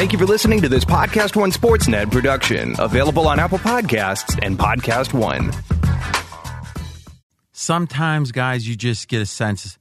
Thank 0.00 0.14
you 0.14 0.18
for 0.18 0.24
listening 0.24 0.62
to 0.62 0.68
this 0.70 0.82
Podcast 0.82 1.36
One 1.36 1.52
Sportsnet 1.52 2.10
production, 2.10 2.74
available 2.78 3.28
on 3.28 3.38
Apple 3.38 3.58
Podcasts 3.58 4.38
and 4.40 4.58
Podcast 4.58 5.12
One. 5.12 5.52
Sometimes, 7.52 8.32
guys, 8.32 8.66
you 8.66 8.76
just 8.76 9.08
get 9.08 9.20
a 9.20 9.26
sense 9.26 9.78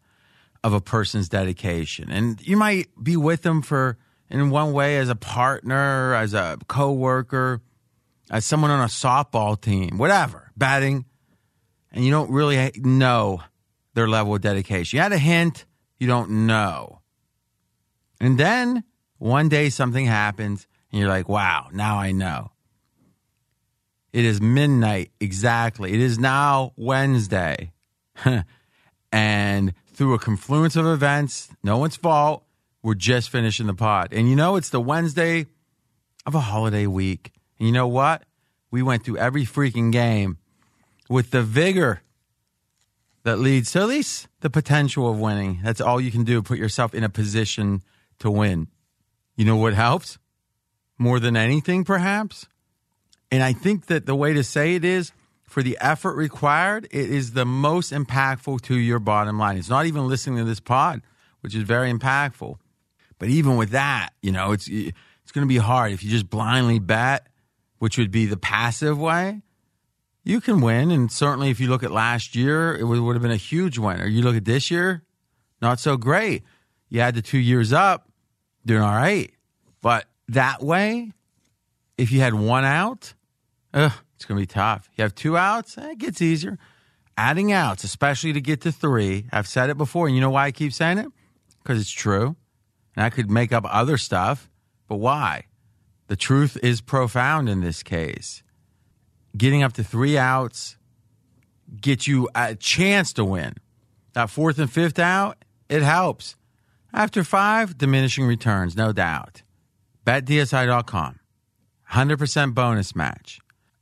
of 0.61 0.73
a 0.73 0.81
person's 0.81 1.29
dedication, 1.29 2.11
and 2.11 2.45
you 2.45 2.57
might 2.57 2.89
be 3.01 3.15
with 3.15 3.43
them 3.43 3.61
for 3.61 3.97
in 4.29 4.49
one 4.49 4.73
way 4.73 4.97
as 4.97 5.07
a 5.07 5.15
partner, 5.15 6.13
as 6.13 6.33
a 6.33 6.57
coworker, 6.67 7.61
as 8.29 8.43
someone 8.43 8.71
on 8.71 8.81
a 8.81 8.87
softball 8.87 9.59
team, 9.59 9.97
whatever, 9.97 10.51
batting, 10.57 11.05
and 11.93 12.03
you 12.03 12.11
don't 12.11 12.29
really 12.29 12.73
know 12.75 13.41
their 13.93 14.09
level 14.09 14.35
of 14.35 14.41
dedication. 14.41 14.97
You 14.97 15.01
had 15.01 15.13
a 15.13 15.17
hint, 15.17 15.63
you 15.97 16.07
don't 16.07 16.45
know. 16.45 16.99
And 18.19 18.37
then 18.37 18.83
one 19.19 19.49
day 19.49 19.69
something 19.69 20.05
happens 20.05 20.67
and 20.91 20.99
you're 20.99 21.09
like, 21.09 21.29
wow, 21.29 21.67
now 21.71 21.97
I 21.97 22.11
know. 22.11 22.51
It 24.11 24.25
is 24.25 24.41
midnight 24.41 25.11
exactly. 25.19 25.93
It 25.93 25.99
is 25.99 26.17
now 26.17 26.73
Wednesday. 26.75 27.71
and 29.11 29.73
through 29.93 30.15
a 30.15 30.19
confluence 30.19 30.75
of 30.75 30.87
events, 30.87 31.49
no 31.63 31.77
one's 31.77 31.95
fault, 31.95 32.43
we're 32.81 32.95
just 32.95 33.29
finishing 33.29 33.67
the 33.67 33.73
pod. 33.73 34.13
And 34.13 34.27
you 34.29 34.35
know, 34.35 34.55
it's 34.55 34.69
the 34.69 34.81
Wednesday 34.81 35.45
of 36.25 36.33
a 36.33 36.39
holiday 36.39 36.87
week. 36.87 37.31
And 37.59 37.67
you 37.67 37.73
know 37.73 37.87
what? 37.87 38.23
We 38.71 38.81
went 38.81 39.03
through 39.03 39.17
every 39.17 39.45
freaking 39.45 39.91
game 39.91 40.37
with 41.09 41.31
the 41.31 41.43
vigor 41.43 42.01
that 43.23 43.37
leads 43.37 43.71
to 43.73 43.81
at 43.81 43.87
least 43.87 44.27
the 44.39 44.49
potential 44.49 45.09
of 45.09 45.19
winning. 45.19 45.59
That's 45.63 45.81
all 45.81 45.99
you 45.99 46.11
can 46.11 46.23
do. 46.23 46.41
Put 46.41 46.57
yourself 46.57 46.93
in 46.93 47.03
a 47.03 47.09
position 47.09 47.83
to 48.19 48.31
win. 48.31 48.67
You 49.39 49.45
know 49.45 49.55
what 49.55 49.73
helps? 49.73 50.17
More 50.97 51.17
than 51.17 51.37
anything, 51.37 51.85
perhaps? 51.85 52.45
And 53.31 53.41
I 53.41 53.53
think 53.53 53.85
that 53.85 54.05
the 54.05 54.13
way 54.13 54.33
to 54.33 54.43
say 54.43 54.75
it 54.75 54.83
is 54.83 55.13
for 55.43 55.63
the 55.63 55.77
effort 55.79 56.15
required, 56.17 56.89
it 56.91 57.09
is 57.09 57.31
the 57.31 57.45
most 57.45 57.93
impactful 57.93 58.59
to 58.63 58.77
your 58.77 58.99
bottom 58.99 59.39
line. 59.39 59.55
It's 59.55 59.69
not 59.69 59.85
even 59.85 60.09
listening 60.09 60.39
to 60.39 60.43
this 60.43 60.59
pod, 60.59 61.03
which 61.39 61.55
is 61.55 61.63
very 61.63 61.89
impactful. 61.89 62.57
But 63.17 63.29
even 63.29 63.55
with 63.55 63.69
that, 63.69 64.09
you 64.21 64.33
know, 64.33 64.51
it's 64.51 64.67
it's 64.67 65.31
going 65.31 65.47
to 65.47 65.49
be 65.49 65.55
hard 65.55 65.93
if 65.93 66.03
you 66.03 66.09
just 66.09 66.29
blindly 66.29 66.79
bet, 66.79 67.25
which 67.77 67.97
would 67.97 68.11
be 68.11 68.25
the 68.25 68.35
passive 68.35 68.99
way. 68.99 69.41
You 70.25 70.41
can 70.41 70.59
win, 70.59 70.91
and 70.91 71.09
certainly 71.09 71.49
if 71.49 71.61
you 71.61 71.69
look 71.69 71.83
at 71.83 71.91
last 71.91 72.35
year, 72.35 72.75
it 72.75 72.83
would, 72.83 72.99
would 72.99 73.15
have 73.15 73.23
been 73.23 73.31
a 73.31 73.37
huge 73.37 73.77
winner. 73.77 74.05
You 74.05 74.21
look 74.21 74.35
at 74.35 74.43
this 74.43 74.69
year, 74.69 75.01
not 75.61 75.79
so 75.79 75.95
great. 75.95 76.43
You 76.89 76.99
had 76.99 77.15
the 77.15 77.21
two 77.21 77.39
years 77.39 77.71
up, 77.71 78.08
doing 78.65 78.81
all 78.81 78.93
right. 78.93 79.31
But 79.81 80.05
that 80.29 80.61
way, 80.61 81.11
if 81.97 82.11
you 82.11 82.19
had 82.19 82.33
one 82.33 82.65
out, 82.65 83.13
ugh, 83.73 83.91
it's 84.15 84.25
going 84.25 84.37
to 84.37 84.41
be 84.41 84.47
tough. 84.47 84.89
You 84.95 85.03
have 85.03 85.15
two 85.15 85.37
outs, 85.37 85.77
eh, 85.77 85.91
it 85.91 85.97
gets 85.97 86.21
easier. 86.21 86.57
Adding 87.17 87.51
outs, 87.51 87.83
especially 87.83 88.33
to 88.33 88.41
get 88.41 88.61
to 88.61 88.71
three, 88.71 89.25
I've 89.31 89.47
said 89.47 89.69
it 89.69 89.77
before, 89.77 90.07
and 90.07 90.15
you 90.15 90.21
know 90.21 90.29
why 90.29 90.45
I 90.45 90.51
keep 90.51 90.73
saying 90.73 90.99
it? 90.99 91.07
Because 91.61 91.79
it's 91.81 91.91
true. 91.91 92.35
And 92.95 93.05
I 93.05 93.09
could 93.09 93.29
make 93.29 93.51
up 93.51 93.65
other 93.67 93.97
stuff, 93.97 94.49
but 94.87 94.97
why? 94.97 95.45
The 96.07 96.15
truth 96.15 96.57
is 96.63 96.81
profound 96.81 97.49
in 97.49 97.61
this 97.61 97.83
case. 97.83 98.41
Getting 99.37 99.63
up 99.63 99.73
to 99.73 99.83
three 99.83 100.17
outs 100.17 100.77
gets 101.79 102.07
you 102.07 102.29
a 102.33 102.55
chance 102.55 103.13
to 103.13 103.25
win. 103.25 103.53
That 104.13 104.29
fourth 104.29 104.57
and 104.57 104.71
fifth 104.71 104.97
out, 104.97 105.43
it 105.69 105.83
helps. 105.83 106.35
After 106.93 107.23
five, 107.23 107.77
diminishing 107.77 108.25
returns, 108.25 108.75
no 108.75 108.91
doubt. 108.91 109.43
BetDSI.com, 110.05 111.19
100% 111.91 112.53
bonus 112.53 112.95
match. 112.95 113.39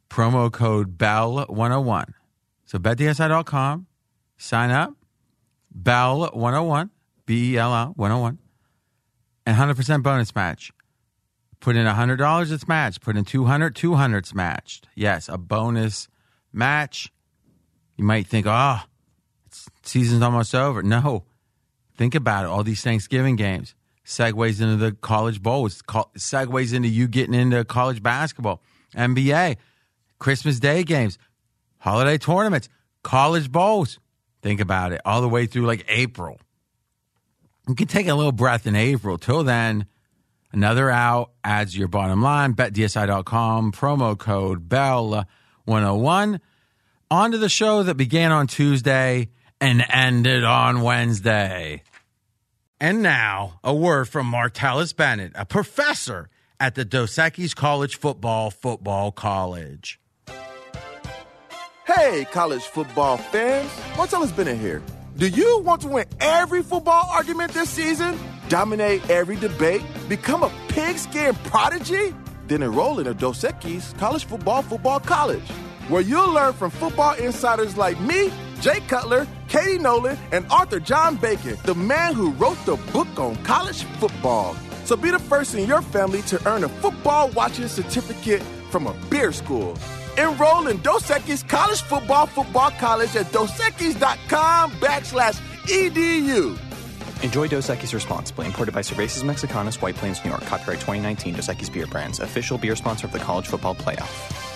Promo 0.09 0.52
code 0.52 0.97
BELL101. 0.97 2.13
So 2.66 2.80
BetDSI.com, 2.80 3.88
sign 4.38 4.72
up, 4.72 4.94
BELL101, 5.81 6.90
B 7.25 7.53
E 7.53 7.57
L 7.57 7.73
L 7.73 7.94
101 7.95 8.40
and 9.47 9.56
100% 9.56 10.03
bonus 10.03 10.35
match. 10.35 10.74
Put 11.62 11.75
in 11.75 11.88
$100, 11.88 12.51
it's 12.51 12.68
matched. 12.68 13.01
Put 13.01 13.16
in 13.16 13.24
200, 13.24 13.75
200, 13.75 14.18
it's 14.18 14.35
matched. 14.35 14.88
Yes, 14.94 15.29
a 15.29 15.38
bonus 15.38 16.07
match. 16.51 17.12
You 17.95 18.03
might 18.03 18.28
think, 18.28 18.45
oh, 18.47 18.81
season's 19.84 20.22
almost 20.22 20.53
over. 20.53 20.84
No. 20.84 21.24
Think 21.97 22.16
about 22.16 22.46
it. 22.46 22.47
All 22.47 22.63
these 22.63 22.81
Thanksgiving 22.81 23.35
games 23.35 23.74
segues 24.06 24.62
into 24.62 24.78
the 24.78 24.91
college 24.94 25.41
bowl. 25.41 25.66
It 25.66 25.74
segues 25.74 26.74
into 26.74 26.88
you 26.88 27.08
getting 27.08 27.34
into 27.34 27.66
college 27.66 28.02
basketball, 28.02 28.62
NBA, 28.96 29.58
Christmas 30.19 30.59
Day 30.59 30.84
games, 30.84 31.18
holiday 31.80 32.18
tournaments, 32.18 32.69
college 33.03 33.52
bowls. 33.52 34.00
Think 34.41 34.62
about 34.62 34.94
it. 34.94 35.02
All 35.06 35.22
the 35.22 35.30
way 35.30 35.46
through 35.46 35.66
like 35.66 35.86
April. 35.90 36.40
You 37.68 37.75
can 37.75 37.88
take 37.88 38.07
a 38.07 38.13
little 38.13 38.31
breath 38.31 38.66
in 38.66 38.75
April. 38.75 39.18
Till 39.18 39.44
then, 39.44 39.88
another 40.53 40.90
out 40.90 41.31
adds 41.44 41.78
your 41.78 41.88
bottom 41.90 42.22
line. 42.22 42.53
BetDSI.com, 42.53 43.72
promo 43.74 44.18
code 44.18 44.69
BELL101. 44.69 46.40
On 47.09 47.31
to 47.31 47.38
the 47.38 47.50
show 47.50 47.84
that 47.84 47.96
began 47.96 48.31
on 48.31 48.47
Tuesday 48.47 49.30
and 49.59 49.84
ended 49.90 50.44
on 50.44 50.81
Wednesday. 50.81 51.84
And 52.79 53.01
now, 53.01 53.59
a 53.63 53.73
word 53.73 54.07
from 54.07 54.31
Martellus 54.31 54.95
Bennett, 54.95 55.31
a 55.33 55.45
professor 55.45 56.29
at 56.59 56.75
the 56.75 56.85
Dos 56.85 57.15
Equis 57.15 57.55
College 57.55 57.95
Football 57.95 58.51
Football 58.51 59.11
College. 59.11 59.99
Hey, 61.88 62.25
college 62.31 62.61
football 62.61 63.17
fans. 63.17 63.71
Martellus 63.93 64.35
Bennett 64.35 64.59
here. 64.59 64.83
Do 65.15 65.27
you 65.27 65.59
want 65.61 65.81
to 65.81 65.88
win 65.88 66.05
every 66.19 66.61
football 66.61 67.09
argument 67.09 67.51
this 67.53 67.71
season? 67.71 68.15
Dominate 68.47 69.09
every 69.09 69.38
debate? 69.38 69.81
Become 70.07 70.44
a 70.44 70.51
pigskin 70.67 71.33
prodigy? 71.45 72.13
Then 72.45 72.61
enroll 72.61 72.99
in 72.99 73.07
a 73.07 73.13
Dos 73.15 73.41
Equis 73.44 73.97
College 73.97 74.25
Football 74.25 74.61
Football 74.61 74.99
College, 74.99 75.49
where 75.90 76.02
you'll 76.02 76.31
learn 76.31 76.53
from 76.53 76.72
football 76.72 77.14
insiders 77.16 77.78
like 77.78 78.00
me, 78.02 78.31
Jay 78.62 78.80
Cutler, 78.88 79.28
Katie 79.48 79.78
Nolan, 79.78 80.18
and 80.31 80.46
author 80.52 80.80
John 80.80 81.16
Bacon, 81.16 81.58
the 81.64 81.75
man 81.75 82.14
who 82.14 82.31
wrote 82.31 82.58
the 82.66 82.75
book 82.92 83.08
on 83.20 83.36
college 83.44 83.84
football. 84.00 84.56
So 84.86 84.96
be 84.96 85.12
the 85.12 85.20
first 85.20 85.56
in 85.56 85.68
your 85.68 85.81
family 85.81 86.22
to 86.24 86.40
earn 86.48 86.64
a 86.64 86.70
football 86.70 87.30
watching 87.30 87.68
certificate 87.68 88.42
from 88.70 88.88
a 88.88 88.94
beer 89.09 89.31
school. 89.31 89.78
Enroll 90.18 90.68
in 90.68 90.81
Dos 90.81 91.03
Equis 91.09 91.48
College 91.48 91.81
Football 91.81 92.25
Football 92.28 92.72
College 92.72 93.16
at 93.16 93.28
dosequis.com 93.28 94.72
backslash 94.72 95.40
edu. 95.66 96.58
Enjoy 97.24 97.48
Dos 97.48 97.69
Equis 97.69 97.94
responsibly. 97.94 98.46
Imported 98.46 98.74
by 98.74 98.81
Cervezas 98.81 99.24
Mexicanas, 99.24 99.81
White 99.81 99.96
Plains, 99.96 100.24
New 100.24 100.31
York. 100.31 100.44
Copyright 100.44 100.80
2019. 100.80 101.36
Dos 101.36 101.48
Equis 101.48 101.72
Beer 101.72 101.88
Brands. 101.88 102.19
Official 102.19 102.58
beer 102.58 102.75
sponsor 102.75 103.08
of 103.08 103.14
the 103.14 103.19
College 103.19 103.48
Football 103.48 103.75
Playoff. 103.75 104.47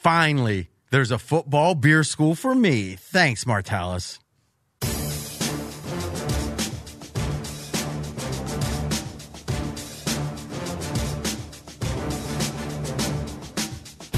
Finally, 0.00 0.70
there's 0.90 1.10
a 1.10 1.18
football 1.18 1.74
beer 1.74 2.02
school 2.02 2.34
for 2.34 2.54
me. 2.54 2.96
Thanks, 2.96 3.44
Martellus. 3.44 4.18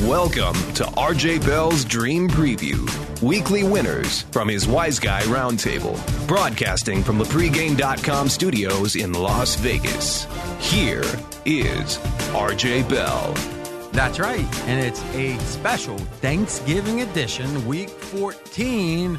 Welcome 0.07 0.55
to 0.75 0.85
RJ 0.85 1.45
Bell's 1.45 1.85
Dream 1.85 2.29
Preview. 2.29 2.89
Weekly 3.21 3.65
winners 3.65 4.23
from 4.31 4.47
his 4.47 4.69
Wise 4.69 5.01
Guy 5.01 5.23
Roundtable. 5.23 5.99
Broadcasting 6.29 7.03
from 7.03 7.19
the 7.19 7.25
pregame.com 7.25 8.29
studios 8.29 8.95
in 8.95 9.15
Las 9.15 9.57
Vegas. 9.57 10.29
Here 10.61 11.03
is 11.45 11.99
RJ 12.35 12.89
Bell. 12.89 13.52
That's 13.93 14.19
right. 14.19 14.47
And 14.67 14.81
it's 14.85 15.03
a 15.15 15.39
special 15.41 15.99
Thanksgiving 15.99 17.03
edition, 17.03 17.67
week 17.67 17.91
14 17.91 19.19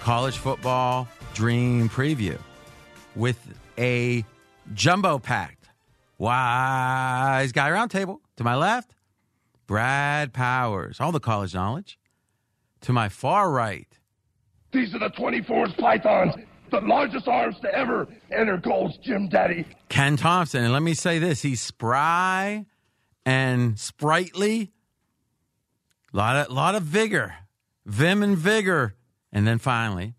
college 0.00 0.36
football 0.38 1.08
dream 1.34 1.88
preview 1.88 2.38
with 3.16 3.38
a 3.78 4.24
jumbo 4.74 5.18
packed 5.18 5.68
wise 6.18 7.52
guy 7.52 7.70
roundtable 7.70 8.18
to 8.36 8.44
my 8.44 8.54
left. 8.56 8.94
Brad 9.66 10.32
Powers, 10.32 11.00
all 11.00 11.12
the 11.12 11.20
college 11.20 11.54
knowledge. 11.54 11.98
To 12.82 12.92
my 12.92 13.08
far 13.08 13.50
right, 13.50 13.86
These 14.72 14.94
are 14.94 14.98
the 14.98 15.10
24th 15.10 15.76
pythons, 15.78 16.34
the 16.70 16.80
largest 16.80 17.28
arms 17.28 17.56
to 17.60 17.74
ever 17.74 18.06
enter 18.32 18.56
Gold's 18.56 18.96
Gym 18.98 19.28
Daddy. 19.28 19.66
Ken 19.90 20.16
Thomson. 20.16 20.64
And 20.64 20.72
let 20.72 20.82
me 20.82 20.94
say 20.94 21.18
this 21.18 21.42
he's 21.42 21.60
spry 21.60 22.64
and 23.24 23.78
sprightly. 23.78 24.72
A 26.12 26.16
Lot 26.16 26.36
of, 26.36 26.52
lot 26.52 26.74
of 26.74 26.82
vigor, 26.82 27.34
vim 27.86 28.22
and 28.22 28.36
vigor. 28.36 28.94
And 29.32 29.46
then 29.46 29.58
finally, 29.58 30.14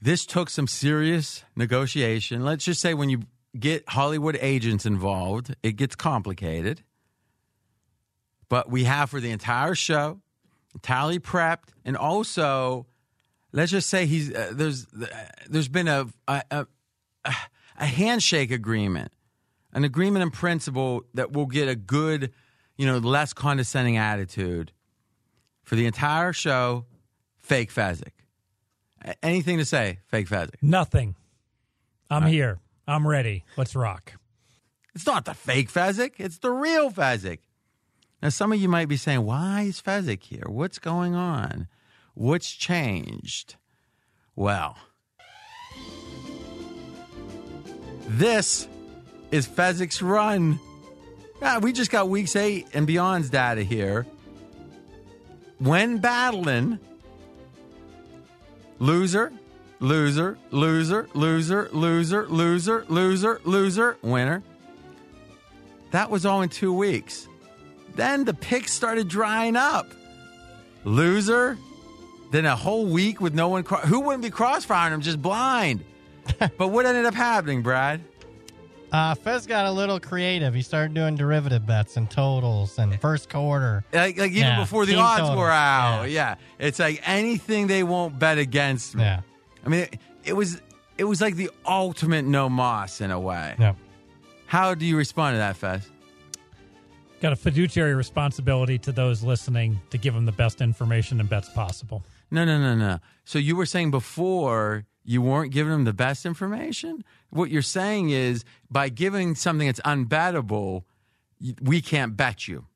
this 0.00 0.26
took 0.26 0.50
some 0.50 0.66
serious 0.66 1.42
negotiation. 1.56 2.44
Let's 2.44 2.64
just 2.64 2.80
say 2.80 2.92
when 2.92 3.08
you 3.08 3.22
get 3.58 3.88
Hollywood 3.88 4.36
agents 4.40 4.84
involved, 4.84 5.54
it 5.62 5.72
gets 5.76 5.96
complicated. 5.96 6.82
But 8.48 8.70
we 8.70 8.84
have 8.84 9.10
for 9.10 9.20
the 9.20 9.30
entire 9.30 9.74
show, 9.74 10.20
tally 10.82 11.18
prepped, 11.18 11.70
and 11.84 11.96
also, 11.96 12.86
let's 13.52 13.72
just 13.72 13.88
say 13.88 14.06
he's 14.06 14.32
uh, 14.32 14.52
there's 14.52 14.86
uh, 14.94 15.06
there's 15.48 15.68
been 15.68 15.88
a 15.88 16.06
a, 16.28 16.42
a 16.50 16.66
a 17.78 17.86
handshake 17.86 18.50
agreement, 18.50 19.12
an 19.76 19.84
agreement 19.84 20.22
in 20.22 20.30
principle 20.30 21.04
that 21.12 21.32
will 21.32 21.44
get 21.44 21.68
a 21.68 21.76
good, 21.76 22.32
you 22.78 22.86
know, 22.86 22.96
less 22.96 23.34
condescending 23.34 23.98
attitude 23.98 24.72
for 25.62 25.76
the 25.76 25.84
entire 25.84 26.32
show. 26.32 26.86
Fake 27.36 27.70
Fezzik. 27.72 28.12
Anything 29.22 29.58
to 29.58 29.66
say, 29.66 29.98
fake 30.06 30.28
Fezzik? 30.28 30.54
Nothing. 30.62 31.14
I'm 32.10 32.24
here. 32.24 32.58
I'm 32.88 33.06
ready. 33.06 33.44
Let's 33.58 33.76
rock. 33.76 34.14
It's 34.94 35.06
not 35.06 35.26
the 35.26 35.34
fake 35.34 35.70
Fezzik. 35.70 36.14
It's 36.16 36.38
the 36.38 36.50
real 36.50 36.90
Fezzik. 36.90 37.40
Now, 38.22 38.30
some 38.30 38.52
of 38.52 38.58
you 38.58 38.70
might 38.70 38.88
be 38.88 38.96
saying, 38.96 39.24
why 39.24 39.62
is 39.62 39.82
Fezzik 39.82 40.22
here? 40.22 40.44
What's 40.46 40.78
going 40.78 41.14
on? 41.14 41.68
What's 42.14 42.50
changed? 42.50 43.56
Well, 44.34 44.78
this 48.08 48.68
is 49.30 49.46
Fezzik's 49.46 50.02
run. 50.02 50.58
Yeah, 51.40 51.58
we 51.58 51.72
just 51.72 51.90
got 51.90 52.08
weeks 52.08 52.36
eight 52.36 52.66
and 52.74 52.86
beyond's 52.86 53.30
data 53.30 53.62
here. 53.62 54.06
When 55.58 55.98
battling, 55.98 56.78
loser, 58.78 59.32
loser, 59.80 60.38
loser, 60.50 61.08
loser, 61.14 61.68
loser, 61.72 62.26
loser, 62.28 62.84
loser, 62.88 63.40
loser, 63.44 63.96
winner. 64.02 64.42
That 65.92 66.10
was 66.10 66.26
all 66.26 66.42
in 66.42 66.48
two 66.48 66.72
weeks. 66.72 67.28
Then 67.94 68.24
the 68.24 68.34
picks 68.34 68.72
started 68.72 69.08
drying 69.08 69.56
up. 69.56 69.86
Loser. 70.84 71.56
Then 72.32 72.44
a 72.44 72.56
whole 72.56 72.86
week 72.86 73.20
with 73.20 73.34
no 73.34 73.48
one. 73.48 73.62
Cro- 73.62 73.78
Who 73.78 74.00
wouldn't 74.00 74.22
be 74.22 74.30
crossfiring 74.30 74.92
him? 74.92 75.00
Just 75.00 75.22
blind. 75.22 75.84
but 76.38 76.68
what 76.68 76.84
ended 76.86 77.06
up 77.06 77.14
happening, 77.14 77.62
Brad? 77.62 78.02
Uh, 78.96 79.14
Fez 79.14 79.46
got 79.46 79.66
a 79.66 79.70
little 79.70 80.00
creative. 80.00 80.54
He 80.54 80.62
started 80.62 80.94
doing 80.94 81.16
derivative 81.16 81.66
bets 81.66 81.98
and 81.98 82.10
totals 82.10 82.78
and 82.78 82.98
first 82.98 83.28
quarter. 83.28 83.84
Like, 83.92 84.16
like 84.16 84.30
even 84.30 84.42
Yeah, 84.42 84.60
before 84.60 84.86
the 84.86 84.96
odds 84.96 85.20
totals. 85.20 85.36
were 85.38 85.50
out. 85.50 86.04
Yeah. 86.04 86.36
Yeah. 86.58 86.66
It's 86.66 86.78
like 86.78 87.02
anything 87.06 87.66
they 87.66 87.82
won't 87.82 88.18
bet 88.18 88.38
against 88.38 88.94
me. 88.94 89.02
Yeah. 89.02 89.20
I 89.66 89.68
mean, 89.68 89.80
it, 89.80 89.98
it 90.24 90.32
was 90.32 90.62
it 90.96 91.04
was 91.04 91.20
like 91.20 91.36
the 91.36 91.50
ultimate 91.66 92.24
no 92.24 92.48
moss 92.48 93.02
in 93.02 93.10
a 93.10 93.20
way. 93.20 93.54
Yeah. 93.58 93.74
How 94.46 94.74
do 94.74 94.86
you 94.86 94.96
respond 94.96 95.34
to 95.34 95.38
that, 95.38 95.58
Fez? 95.58 95.90
Got 97.20 97.34
a 97.34 97.36
fiduciary 97.36 97.94
responsibility 97.94 98.78
to 98.78 98.92
those 98.92 99.22
listening 99.22 99.78
to 99.90 99.98
give 99.98 100.14
them 100.14 100.24
the 100.24 100.32
best 100.32 100.62
information 100.62 101.20
and 101.20 101.28
bets 101.28 101.50
possible. 101.50 102.02
No, 102.30 102.46
no, 102.46 102.58
no, 102.58 102.74
no. 102.74 103.00
So 103.26 103.38
you 103.38 103.56
were 103.56 103.66
saying 103.66 103.90
before 103.90 104.86
you 105.04 105.22
weren't 105.22 105.52
giving 105.52 105.70
them 105.72 105.84
the 105.84 105.92
best 105.92 106.26
information? 106.26 107.04
What 107.30 107.50
you're 107.50 107.62
saying 107.62 108.10
is 108.10 108.44
by 108.70 108.88
giving 108.88 109.34
something 109.34 109.66
that's 109.66 109.80
unbettable, 109.80 110.84
y- 111.40 111.54
we 111.60 111.80
can't 111.80 112.16
bet 112.16 112.48
you 112.48 112.66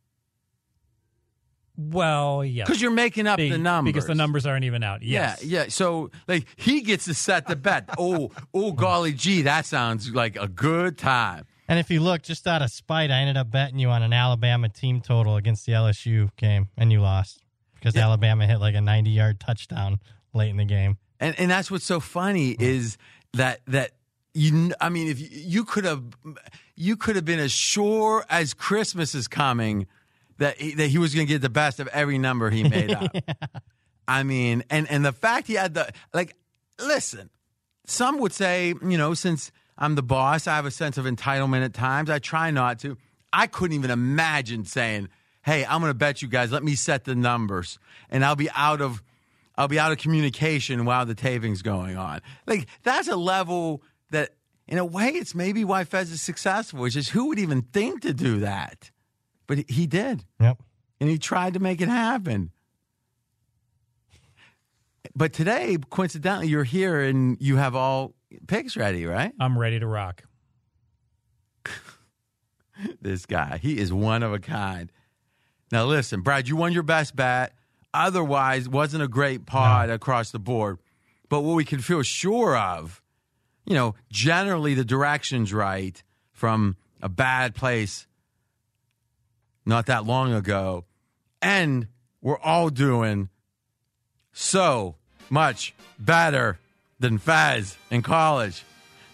Well, 1.76 2.44
yeah. 2.44 2.64
because 2.64 2.82
you're 2.82 2.90
making 2.90 3.26
up 3.26 3.38
Be- 3.38 3.50
the 3.50 3.58
numbers. 3.58 3.92
Because 3.92 4.06
the 4.06 4.14
numbers 4.14 4.46
aren't 4.46 4.64
even 4.64 4.82
out. 4.82 5.02
Yes. 5.02 5.42
Yeah, 5.42 5.62
yeah. 5.62 5.68
So 5.68 6.10
like 6.28 6.46
he 6.56 6.82
gets 6.82 7.06
to 7.06 7.14
set 7.14 7.46
the 7.46 7.56
bet. 7.56 7.88
oh, 7.98 8.30
oh, 8.52 8.72
golly 8.72 9.12
gee, 9.12 9.42
that 9.42 9.66
sounds 9.66 10.10
like 10.12 10.36
a 10.36 10.48
good 10.48 10.98
time. 10.98 11.46
And 11.68 11.78
if 11.78 11.88
you 11.88 12.00
look, 12.00 12.22
just 12.22 12.48
out 12.48 12.62
of 12.62 12.70
spite, 12.70 13.12
I 13.12 13.20
ended 13.20 13.36
up 13.36 13.48
betting 13.50 13.78
you 13.78 13.90
on 13.90 14.02
an 14.02 14.12
Alabama 14.12 14.68
team 14.68 15.00
total 15.00 15.36
against 15.36 15.66
the 15.66 15.72
LSU 15.72 16.30
game, 16.36 16.68
and 16.76 16.90
you 16.90 17.00
lost 17.00 17.44
because 17.74 17.96
Alabama 17.96 18.44
hit 18.44 18.58
like 18.58 18.74
a 18.74 18.80
90 18.80 19.10
yard 19.10 19.38
touchdown 19.38 20.00
late 20.34 20.50
in 20.50 20.56
the 20.56 20.64
game. 20.64 20.98
And 21.20 21.38
and 21.38 21.50
that's 21.50 21.70
what's 21.70 21.84
so 21.84 22.00
funny 22.00 22.56
mm. 22.56 22.60
is 22.60 22.98
that 23.34 23.60
that 23.68 23.92
you 24.34 24.72
I 24.80 24.88
mean 24.88 25.08
if 25.08 25.20
you, 25.20 25.28
you 25.30 25.64
could 25.64 25.84
have 25.84 26.02
you 26.76 26.96
could 26.96 27.16
have 27.16 27.24
been 27.24 27.40
as 27.40 27.52
sure 27.52 28.24
as 28.30 28.54
Christmas 28.54 29.14
is 29.14 29.28
coming 29.28 29.86
that 30.38 30.60
he, 30.60 30.74
that 30.74 30.88
he 30.88 30.98
was 30.98 31.14
going 31.14 31.26
to 31.26 31.32
get 31.32 31.42
the 31.42 31.50
best 31.50 31.80
of 31.80 31.88
every 31.88 32.18
number 32.18 32.50
he 32.50 32.64
made 32.64 32.90
up. 32.90 33.14
I 34.08 34.24
mean, 34.24 34.64
and 34.70 34.90
and 34.90 35.04
the 35.04 35.12
fact 35.12 35.46
he 35.46 35.54
had 35.54 35.74
the 35.74 35.92
like 36.12 36.34
listen, 36.80 37.30
some 37.86 38.18
would 38.18 38.32
say, 38.32 38.74
you 38.82 38.98
know, 38.98 39.14
since 39.14 39.52
I'm 39.78 39.94
the 39.94 40.02
boss, 40.02 40.46
I 40.46 40.56
have 40.56 40.66
a 40.66 40.70
sense 40.70 40.98
of 40.98 41.04
entitlement 41.04 41.64
at 41.64 41.74
times. 41.74 42.10
I 42.10 42.18
try 42.18 42.50
not 42.50 42.80
to. 42.80 42.96
I 43.32 43.46
couldn't 43.46 43.76
even 43.76 43.90
imagine 43.90 44.64
saying, 44.64 45.08
"Hey, 45.42 45.64
I'm 45.64 45.80
going 45.80 45.90
to 45.90 45.94
bet 45.94 46.22
you 46.22 46.28
guys. 46.28 46.50
Let 46.50 46.64
me 46.64 46.74
set 46.74 47.04
the 47.04 47.14
numbers, 47.14 47.78
and 48.08 48.24
I'll 48.24 48.36
be 48.36 48.50
out 48.50 48.80
of, 48.80 49.02
I'll 49.56 49.68
be 49.68 49.78
out 49.78 49.92
of 49.92 49.98
communication 49.98 50.84
while 50.84 51.06
the 51.06 51.14
taping's 51.14 51.62
going 51.62 51.96
on." 51.96 52.20
Like 52.46 52.66
that's 52.82 53.06
a 53.06 53.16
level 53.16 53.82
that, 54.10 54.30
in 54.68 54.78
a 54.78 54.84
way, 54.84 55.08
it's 55.08 55.34
maybe 55.34 55.64
why 55.64 55.84
Fez 55.84 56.10
is 56.10 56.20
successful. 56.22 56.80
which 56.80 56.96
is 56.96 57.08
who 57.10 57.26
would 57.28 57.38
even 57.38 57.62
think 57.62 58.02
to 58.02 58.12
do 58.14 58.40
that, 58.40 58.90
but 59.46 59.68
he- 59.70 59.86
did 59.86 60.24
Yep. 60.40 60.62
and 61.00 61.08
he 61.10 61.18
tried 61.18 61.54
to 61.54 61.60
make 61.60 61.80
it 61.80 61.88
happen. 61.88 62.50
But 65.14 65.32
today, 65.32 65.76
coincidentally, 65.90 66.48
you're 66.48 66.64
here 66.64 67.00
and 67.00 67.36
you 67.40 67.56
have 67.56 67.74
all 67.74 68.14
picks 68.46 68.76
ready, 68.76 69.06
right? 69.06 69.32
I'm 69.40 69.58
ready 69.58 69.78
to 69.80 69.86
rock. 69.86 70.22
This 73.02 73.26
guy, 73.26 73.58
he 73.58 73.76
is 73.78 73.92
one 73.92 74.22
of 74.22 74.32
a 74.32 74.38
kind. 74.38 74.90
Now, 75.70 75.84
listen, 75.84 76.22
Brad, 76.22 76.48
you 76.48 76.56
won 76.56 76.72
your 76.72 76.82
best 76.82 77.14
bet. 77.14 77.52
Otherwise, 77.92 78.68
wasn't 78.70 79.02
a 79.02 79.08
great 79.08 79.44
pod 79.44 79.90
across 79.90 80.30
the 80.30 80.38
board. 80.38 80.78
But 81.28 81.42
what 81.42 81.54
we 81.56 81.64
can 81.66 81.80
feel 81.80 82.02
sure 82.02 82.56
of, 82.56 83.02
you 83.70 83.76
know, 83.76 83.94
generally 84.10 84.74
the 84.74 84.84
direction's 84.84 85.54
right 85.54 86.02
from 86.32 86.76
a 87.00 87.08
bad 87.08 87.54
place 87.54 88.08
not 89.64 89.86
that 89.86 90.04
long 90.04 90.32
ago. 90.32 90.86
And 91.40 91.86
we're 92.20 92.40
all 92.40 92.70
doing 92.70 93.28
so 94.32 94.96
much 95.30 95.72
better 96.00 96.58
than 96.98 97.18
Fez 97.18 97.78
in 97.92 98.02
college. 98.02 98.64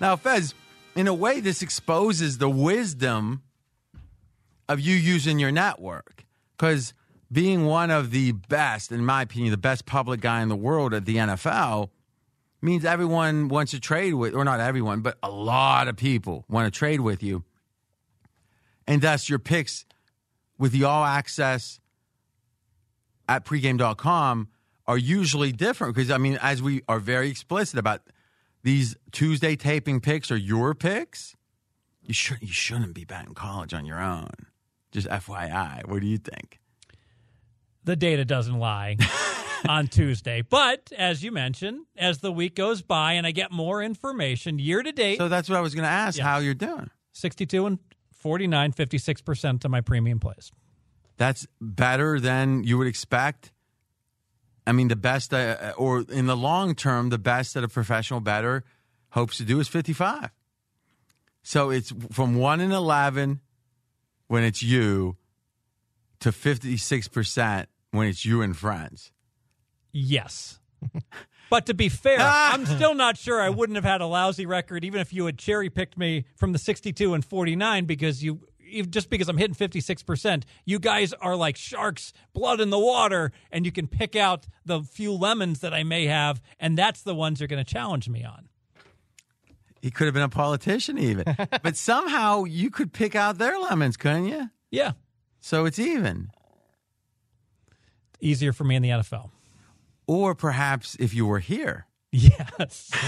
Now, 0.00 0.16
Fez, 0.16 0.54
in 0.94 1.06
a 1.06 1.12
way, 1.12 1.40
this 1.40 1.60
exposes 1.60 2.38
the 2.38 2.48
wisdom 2.48 3.42
of 4.70 4.80
you 4.80 4.96
using 4.96 5.38
your 5.38 5.52
network. 5.52 6.24
Because 6.56 6.94
being 7.30 7.66
one 7.66 7.90
of 7.90 8.10
the 8.10 8.32
best, 8.32 8.90
in 8.90 9.04
my 9.04 9.20
opinion, 9.20 9.50
the 9.50 9.58
best 9.58 9.84
public 9.84 10.22
guy 10.22 10.40
in 10.40 10.48
the 10.48 10.56
world 10.56 10.94
at 10.94 11.04
the 11.04 11.16
NFL 11.16 11.90
means 12.66 12.84
everyone 12.84 13.48
wants 13.48 13.70
to 13.70 13.80
trade 13.80 14.12
with, 14.12 14.34
or 14.34 14.44
not 14.44 14.60
everyone, 14.60 15.00
but 15.00 15.16
a 15.22 15.30
lot 15.30 15.88
of 15.88 15.96
people 15.96 16.44
want 16.48 16.72
to 16.72 16.76
trade 16.76 17.00
with 17.00 17.22
you. 17.22 17.44
And 18.86 19.00
thus, 19.00 19.28
your 19.30 19.38
picks 19.38 19.86
with 20.58 20.72
the 20.72 20.84
all 20.84 21.04
access 21.04 21.80
at 23.28 23.44
pregame.com 23.44 24.48
are 24.86 24.98
usually 24.98 25.52
different 25.52 25.94
because 25.94 26.10
I 26.10 26.18
mean, 26.18 26.38
as 26.42 26.62
we 26.62 26.82
are 26.88 26.98
very 26.98 27.30
explicit 27.30 27.78
about 27.78 28.02
these 28.62 28.96
Tuesday 29.12 29.56
taping 29.56 30.00
picks 30.00 30.30
are 30.30 30.36
your 30.36 30.74
picks. 30.74 31.36
You 32.02 32.14
should 32.14 32.38
you 32.40 32.52
shouldn't 32.52 32.94
be 32.94 33.04
betting 33.04 33.34
college 33.34 33.74
on 33.74 33.86
your 33.86 34.00
own. 34.00 34.30
Just 34.92 35.08
FYI. 35.08 35.86
What 35.88 36.00
do 36.00 36.06
you 36.06 36.18
think? 36.18 36.60
The 37.84 37.96
data 37.96 38.24
doesn't 38.24 38.58
lie 38.58 38.96
on 39.68 39.88
Tuesday. 39.88 40.42
But 40.42 40.92
as 40.96 41.22
you 41.22 41.32
mentioned, 41.32 41.86
as 41.96 42.18
the 42.18 42.32
week 42.32 42.54
goes 42.54 42.82
by 42.82 43.14
and 43.14 43.26
I 43.26 43.30
get 43.30 43.50
more 43.50 43.82
information 43.82 44.58
year 44.58 44.82
to 44.82 44.92
date, 44.92 45.18
So 45.18 45.28
that's 45.28 45.48
what 45.48 45.56
I 45.56 45.60
was 45.60 45.74
going 45.74 45.84
to 45.84 45.90
ask. 45.90 46.18
Yeah. 46.18 46.24
How 46.24 46.38
you're 46.38 46.54
doing? 46.54 46.90
62 47.12 47.66
and 47.66 47.78
49, 48.12 48.72
56% 48.72 49.64
of 49.64 49.70
my 49.70 49.80
premium 49.80 50.20
plays. 50.20 50.52
That's 51.16 51.46
better 51.60 52.20
than 52.20 52.64
you 52.64 52.76
would 52.78 52.86
expect. 52.86 53.52
I 54.66 54.72
mean, 54.72 54.88
the 54.88 54.96
best, 54.96 55.32
uh, 55.32 55.72
or 55.76 56.04
in 56.10 56.26
the 56.26 56.36
long 56.36 56.74
term, 56.74 57.08
the 57.08 57.18
best 57.18 57.54
that 57.54 57.64
a 57.64 57.68
professional 57.68 58.20
better 58.20 58.64
hopes 59.10 59.38
to 59.38 59.44
do 59.44 59.60
is 59.60 59.68
55. 59.68 60.30
So 61.42 61.70
it's 61.70 61.92
from 62.10 62.34
1 62.34 62.60
in 62.60 62.72
11 62.72 63.40
when 64.26 64.42
it's 64.42 64.62
you 64.62 65.16
to 66.20 66.30
56% 66.30 67.66
when 67.92 68.08
it's 68.08 68.24
you 68.24 68.42
and 68.42 68.56
friends. 68.56 69.12
Yes. 69.98 70.60
But 71.48 71.66
to 71.66 71.74
be 71.74 71.88
fair, 71.88 72.18
ah! 72.20 72.52
I'm 72.52 72.66
still 72.66 72.94
not 72.94 73.16
sure 73.16 73.40
I 73.40 73.48
wouldn't 73.48 73.76
have 73.76 73.84
had 73.84 74.00
a 74.00 74.06
lousy 74.06 74.44
record 74.46 74.84
even 74.84 75.00
if 75.00 75.12
you 75.12 75.24
had 75.26 75.38
cherry 75.38 75.70
picked 75.70 75.96
me 75.96 76.24
from 76.36 76.52
the 76.52 76.58
62 76.58 77.14
and 77.14 77.24
49 77.24 77.84
because 77.86 78.22
you 78.22 78.40
just 78.90 79.08
because 79.08 79.28
I'm 79.28 79.38
hitting 79.38 79.54
56%, 79.54 80.42
you 80.64 80.78
guys 80.80 81.12
are 81.14 81.36
like 81.36 81.56
sharks, 81.56 82.12
blood 82.32 82.60
in 82.60 82.70
the 82.70 82.78
water, 82.78 83.30
and 83.52 83.64
you 83.64 83.70
can 83.70 83.86
pick 83.86 84.16
out 84.16 84.46
the 84.64 84.82
few 84.82 85.12
lemons 85.12 85.60
that 85.60 85.72
I 85.72 85.84
may 85.84 86.06
have, 86.06 86.42
and 86.58 86.76
that's 86.76 87.02
the 87.02 87.14
ones 87.14 87.40
you're 87.40 87.46
going 87.46 87.64
to 87.64 87.72
challenge 87.72 88.08
me 88.08 88.24
on. 88.24 88.48
he 89.80 89.92
could 89.92 90.06
have 90.06 90.14
been 90.14 90.24
a 90.24 90.28
politician 90.28 90.98
even. 90.98 91.24
but 91.62 91.76
somehow 91.76 92.42
you 92.42 92.70
could 92.70 92.92
pick 92.92 93.14
out 93.14 93.38
their 93.38 93.56
lemons, 93.56 93.96
couldn't 93.96 94.26
you? 94.26 94.50
Yeah, 94.72 94.92
So 95.40 95.64
it's 95.64 95.78
even. 95.78 96.30
easier 98.20 98.52
for 98.52 98.64
me 98.64 98.74
in 98.74 98.82
the 98.82 98.88
NFL. 98.90 99.30
Or 100.06 100.34
perhaps 100.34 100.96
if 101.00 101.14
you 101.14 101.26
were 101.26 101.40
here. 101.40 101.86
Yes. 102.12 102.90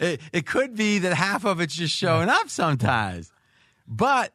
It, 0.00 0.20
it 0.32 0.46
could 0.46 0.74
be 0.74 1.00
that 1.00 1.14
half 1.14 1.44
of 1.44 1.60
it's 1.60 1.74
just 1.74 1.94
showing 1.94 2.28
up 2.28 2.48
sometimes. 2.48 3.30
But 3.86 4.32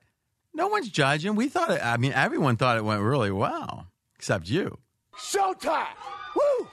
no 0.54 0.68
one's 0.68 0.90
judging. 0.90 1.36
We 1.36 1.50
thought 1.50 1.72
it, 1.72 1.82
I 1.84 1.98
mean, 1.98 2.14
everyone 2.14 2.56
thought 2.58 2.78
it 2.78 2.86
went 2.86 3.02
really 3.02 3.32
well, 3.32 3.88
except 4.16 4.50
you. 4.50 4.78
Showtime! 5.18 5.88
Woo! 6.36 6.68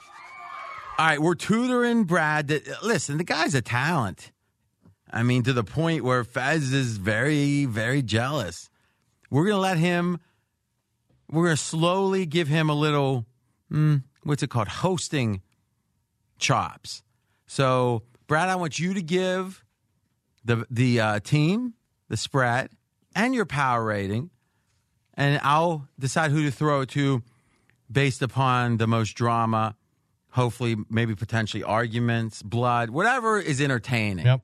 All 0.97 1.05
right, 1.05 1.19
we're 1.21 1.35
tutoring 1.35 2.05
Brad. 2.05 2.47
That, 2.47 2.83
listen, 2.83 3.17
the 3.17 3.23
guy's 3.23 3.55
a 3.55 3.61
talent. 3.61 4.31
I 5.11 5.23
mean, 5.23 5.43
to 5.43 5.53
the 5.53 5.63
point 5.63 6.03
where 6.03 6.23
Fez 6.23 6.71
is 6.73 6.97
very, 6.97 7.65
very 7.65 8.01
jealous. 8.01 8.69
We're 9.29 9.43
going 9.43 9.55
to 9.55 9.61
let 9.61 9.77
him, 9.77 10.19
we're 11.29 11.45
going 11.45 11.57
to 11.57 11.61
slowly 11.61 12.25
give 12.25 12.47
him 12.47 12.69
a 12.69 12.73
little, 12.75 13.25
mm, 13.71 14.03
what's 14.25 14.43
it 14.43 14.49
called? 14.49 14.67
Hosting 14.67 15.41
chops. 16.37 17.03
So, 17.47 18.03
Brad, 18.27 18.49
I 18.49 18.55
want 18.55 18.79
you 18.79 18.93
to 18.93 19.01
give 19.01 19.63
the, 20.43 20.65
the 20.69 20.99
uh, 20.99 21.19
team 21.19 21.73
the 22.09 22.17
spread 22.17 22.69
and 23.15 23.33
your 23.33 23.45
power 23.45 23.83
rating, 23.83 24.29
and 25.13 25.39
I'll 25.43 25.87
decide 25.97 26.31
who 26.31 26.43
to 26.43 26.51
throw 26.51 26.81
it 26.81 26.89
to 26.89 27.23
based 27.89 28.21
upon 28.21 28.77
the 28.77 28.87
most 28.87 29.13
drama, 29.13 29.75
hopefully, 30.31 30.75
maybe 30.89 31.15
potentially 31.15 31.63
arguments, 31.63 32.41
blood, 32.41 32.89
whatever 32.89 33.39
is 33.39 33.61
entertaining. 33.61 34.25
Yep. 34.25 34.41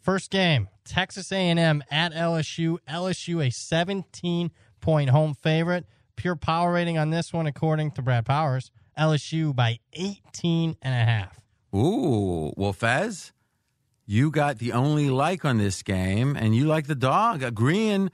First 0.00 0.30
game, 0.30 0.68
Texas 0.84 1.30
A&M 1.30 1.82
at 1.90 2.12
LSU. 2.12 2.78
LSU 2.88 3.46
a 3.46 3.50
17 3.50 4.50
point 4.80 5.10
home 5.10 5.34
favorite. 5.34 5.86
Pure 6.16 6.36
power 6.36 6.72
rating 6.72 6.98
on 6.98 7.10
this 7.10 7.32
one, 7.32 7.46
according 7.46 7.90
to 7.92 8.02
Brad 8.02 8.26
Powers, 8.26 8.70
LSU 8.98 9.54
by 9.54 9.78
18 9.92 10.76
and 10.82 10.94
a 10.94 11.04
half. 11.10 11.40
Ooh, 11.74 12.52
well, 12.56 12.72
Fez, 12.72 13.32
you 14.06 14.30
got 14.30 14.58
the 14.58 14.72
only 14.72 15.10
like 15.10 15.44
on 15.44 15.58
this 15.58 15.82
game, 15.82 16.36
and 16.36 16.54
you 16.54 16.66
like 16.66 16.86
the 16.86 16.94
dog 16.94 17.42
agreeing. 17.42 18.10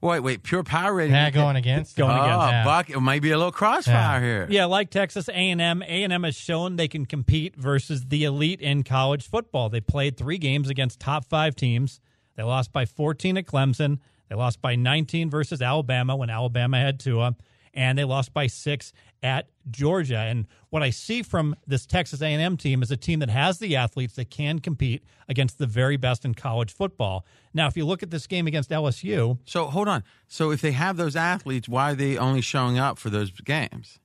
Wait, 0.00 0.20
wait, 0.20 0.42
pure 0.42 0.62
power 0.62 0.94
rating. 0.94 1.14
Yeah, 1.14 1.30
going 1.30 1.56
against. 1.56 1.96
Going 1.96 2.16
oh, 2.16 2.22
against, 2.22 2.52
yeah. 2.52 2.64
Buck, 2.64 2.90
it 2.90 3.00
might 3.00 3.22
be 3.22 3.30
a 3.30 3.36
little 3.36 3.50
crossfire 3.50 4.20
here. 4.20 4.46
Yeah, 4.50 4.66
like 4.66 4.90
Texas 4.90 5.28
A&M, 5.28 5.82
A&M 5.82 6.22
has 6.22 6.36
shown 6.36 6.76
they 6.76 6.88
can 6.88 7.06
compete 7.06 7.56
versus 7.56 8.04
the 8.04 8.24
elite 8.24 8.60
in 8.60 8.84
college 8.84 9.26
football. 9.26 9.70
They 9.70 9.80
played 9.80 10.16
3 10.16 10.36
games 10.38 10.68
against 10.68 11.00
top 11.00 11.24
5 11.24 11.56
teams. 11.56 12.00
They 12.36 12.42
lost 12.42 12.70
by 12.70 12.84
14 12.84 13.38
at 13.38 13.46
Clemson. 13.46 13.98
They 14.34 14.38
lost 14.38 14.60
by 14.60 14.74
19 14.74 15.30
versus 15.30 15.62
Alabama 15.62 16.16
when 16.16 16.28
Alabama 16.28 16.76
had 16.80 16.98
Tua, 16.98 17.36
and 17.72 17.96
they 17.96 18.02
lost 18.02 18.34
by 18.34 18.48
6 18.48 18.92
at 19.22 19.46
Georgia. 19.70 20.18
And 20.18 20.48
what 20.70 20.82
I 20.82 20.90
see 20.90 21.22
from 21.22 21.54
this 21.68 21.86
Texas 21.86 22.20
A&M 22.20 22.56
team 22.56 22.82
is 22.82 22.90
a 22.90 22.96
team 22.96 23.20
that 23.20 23.30
has 23.30 23.60
the 23.60 23.76
athletes 23.76 24.16
that 24.16 24.30
can 24.30 24.58
compete 24.58 25.04
against 25.28 25.58
the 25.58 25.68
very 25.68 25.96
best 25.96 26.24
in 26.24 26.34
college 26.34 26.72
football. 26.72 27.24
Now, 27.54 27.68
if 27.68 27.76
you 27.76 27.84
look 27.84 28.02
at 28.02 28.10
this 28.10 28.26
game 28.26 28.48
against 28.48 28.70
LSU, 28.70 29.38
So 29.44 29.66
hold 29.66 29.86
on. 29.86 30.02
So 30.26 30.50
if 30.50 30.60
they 30.60 30.72
have 30.72 30.96
those 30.96 31.14
athletes, 31.14 31.68
why 31.68 31.92
are 31.92 31.94
they 31.94 32.18
only 32.18 32.40
showing 32.40 32.76
up 32.76 32.98
for 32.98 33.10
those 33.10 33.30
games? 33.30 34.00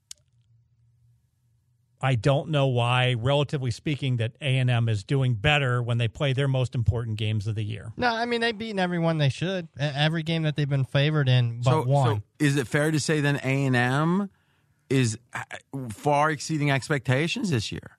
I 2.02 2.16
don't 2.16 2.50
know 2.50 2.68
why, 2.68 3.14
relatively 3.18 3.72
speaking, 3.72 4.18
that 4.18 4.32
A 4.40 4.58
and 4.58 4.70
M 4.70 4.88
is 4.88 5.04
doing 5.04 5.34
better 5.36 5.84
when 5.84 5.98
they 5.98 6.08
play 6.08 6.32
their 6.32 6.48
most 6.48 6.74
important 6.74 7.18
games 7.18 7.46
of 7.46 7.56
the 7.56 7.64
year. 7.64 7.92
No, 7.98 8.08
I 8.08 8.26
mean, 8.26 8.40
they've 8.40 8.58
beaten 8.58 8.80
everyone 8.80 9.18
they 9.18 9.28
should. 9.30 9.68
Every 9.78 10.24
game 10.24 10.44
that 10.44 10.56
they've 10.56 10.70
been 10.70 10.86
favored 10.86 11.28
in 11.28 11.62
but 11.62 11.72
so, 11.72 11.82
one. 11.84 12.16
so 12.18 12.24
is 12.40 12.56
it 12.56 12.68
fair 12.68 12.92
to 12.92 13.00
say 13.02 13.20
then 13.20 13.36
A 13.44 13.66
and 13.66 13.76
M 13.76 14.30
is 14.90 15.18
uh, 15.34 15.42
far 15.90 16.32
exceeding 16.32 16.72
expectations 16.72 17.50
this 17.50 17.70
year? 17.72 17.98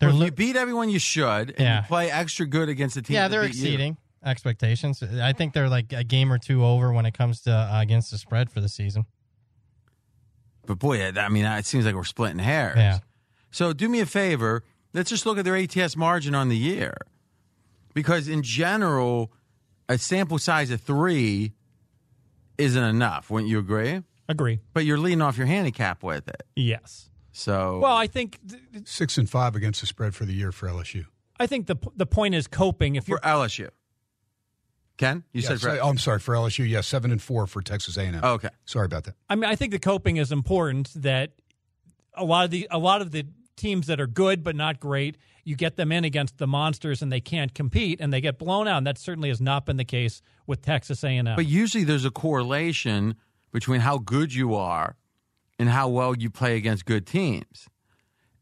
They're 0.00 0.08
Well, 0.08 0.16
if 0.16 0.20
li- 0.20 0.26
you 0.26 0.32
beat 0.32 0.56
everyone 0.56 0.90
you 0.90 0.98
should, 0.98 1.50
and 1.50 1.60
Yeah. 1.60 1.82
you 1.82 1.86
play 1.86 2.10
extra 2.10 2.44
good 2.46 2.68
against 2.68 2.96
the 2.96 3.02
team. 3.02 3.14
yeah, 3.14 3.28
they're 3.28 3.42
beat 3.42 3.54
you. 3.54 3.62
exceeding 3.62 3.96
expectations. 4.24 5.02
I 5.02 5.32
think 5.32 5.52
they're 5.54 5.68
like 5.68 5.92
a 5.92 6.02
game 6.04 6.32
or 6.32 6.38
two 6.38 6.64
over 6.64 6.92
when 6.92 7.06
it 7.06 7.12
comes 7.14 7.42
to 7.42 7.52
uh, 7.52 7.80
against 7.80 8.10
the 8.10 8.18
spread 8.18 8.50
for 8.50 8.60
the 8.60 8.68
season. 8.68 9.04
But 10.70 10.78
boy, 10.78 11.04
I 11.04 11.28
mean, 11.28 11.44
it 11.44 11.66
seems 11.66 11.84
like 11.84 11.96
we're 11.96 12.04
splitting 12.04 12.38
hairs. 12.38 12.76
Yeah. 12.76 13.00
So 13.50 13.72
do 13.72 13.88
me 13.88 13.98
a 13.98 14.06
favor. 14.06 14.62
Let's 14.94 15.10
just 15.10 15.26
look 15.26 15.36
at 15.36 15.44
their 15.44 15.56
ATS 15.56 15.96
margin 15.96 16.32
on 16.32 16.48
the 16.48 16.56
year, 16.56 16.96
because 17.92 18.28
in 18.28 18.44
general, 18.44 19.32
a 19.88 19.98
sample 19.98 20.38
size 20.38 20.70
of 20.70 20.80
three 20.80 21.54
isn't 22.56 22.84
enough. 22.84 23.30
Wouldn't 23.30 23.50
you 23.50 23.58
agree? 23.58 24.04
Agree. 24.28 24.60
But 24.72 24.84
you're 24.84 24.96
leading 24.96 25.22
off 25.22 25.36
your 25.36 25.48
handicap 25.48 26.04
with 26.04 26.28
it. 26.28 26.44
Yes. 26.54 27.10
So 27.32 27.80
Well, 27.80 27.96
I 27.96 28.06
think 28.06 28.38
th- 28.48 28.62
Six 28.84 29.18
and 29.18 29.28
five 29.28 29.56
against 29.56 29.80
the 29.80 29.88
spread 29.88 30.14
for 30.14 30.24
the 30.24 30.32
year 30.34 30.52
for 30.52 30.68
LSU. 30.68 31.06
I 31.40 31.48
think 31.48 31.66
the 31.66 31.76
the 31.96 32.06
point 32.06 32.36
is 32.36 32.46
coping. 32.46 32.94
If 32.94 33.06
for 33.06 33.10
you're 33.10 33.18
LSU, 33.20 33.70
Ken, 35.00 35.24
you 35.32 35.40
Yeah, 35.40 35.48
said 35.48 35.60
for, 35.62 35.70
so- 35.70 35.80
oh, 35.80 35.88
I'm 35.88 35.96
sorry 35.96 36.18
for 36.18 36.34
LSU. 36.34 36.68
Yeah, 36.68 36.82
seven 36.82 37.10
and 37.10 37.22
four 37.22 37.46
for 37.46 37.62
Texas 37.62 37.96
A&M. 37.96 38.20
Oh, 38.22 38.34
okay. 38.34 38.50
Sorry 38.66 38.84
about 38.84 39.04
that. 39.04 39.14
I 39.30 39.34
mean, 39.34 39.48
I 39.50 39.56
think 39.56 39.72
the 39.72 39.78
coping 39.78 40.18
is 40.18 40.30
important. 40.30 40.90
That 40.94 41.32
a 42.12 42.22
lot 42.22 42.44
of 42.44 42.50
the 42.50 42.68
a 42.70 42.78
lot 42.78 43.00
of 43.00 43.10
the 43.10 43.26
teams 43.56 43.86
that 43.86 43.98
are 43.98 44.06
good 44.06 44.44
but 44.44 44.54
not 44.54 44.78
great, 44.78 45.16
you 45.42 45.56
get 45.56 45.76
them 45.76 45.90
in 45.90 46.04
against 46.04 46.36
the 46.36 46.46
monsters 46.46 47.00
and 47.00 47.10
they 47.10 47.20
can't 47.20 47.54
compete 47.54 47.98
and 47.98 48.12
they 48.12 48.20
get 48.20 48.38
blown 48.38 48.68
out. 48.68 48.76
And 48.76 48.86
that 48.86 48.98
certainly 48.98 49.30
has 49.30 49.40
not 49.40 49.64
been 49.64 49.78
the 49.78 49.86
case 49.86 50.20
with 50.46 50.60
Texas 50.60 51.02
A&M. 51.02 51.24
But 51.24 51.46
usually 51.46 51.84
there's 51.84 52.04
a 52.04 52.10
correlation 52.10 53.14
between 53.52 53.80
how 53.80 53.96
good 53.96 54.34
you 54.34 54.54
are 54.54 54.96
and 55.58 55.70
how 55.70 55.88
well 55.88 56.14
you 56.14 56.28
play 56.28 56.58
against 56.58 56.84
good 56.84 57.06
teams. 57.06 57.68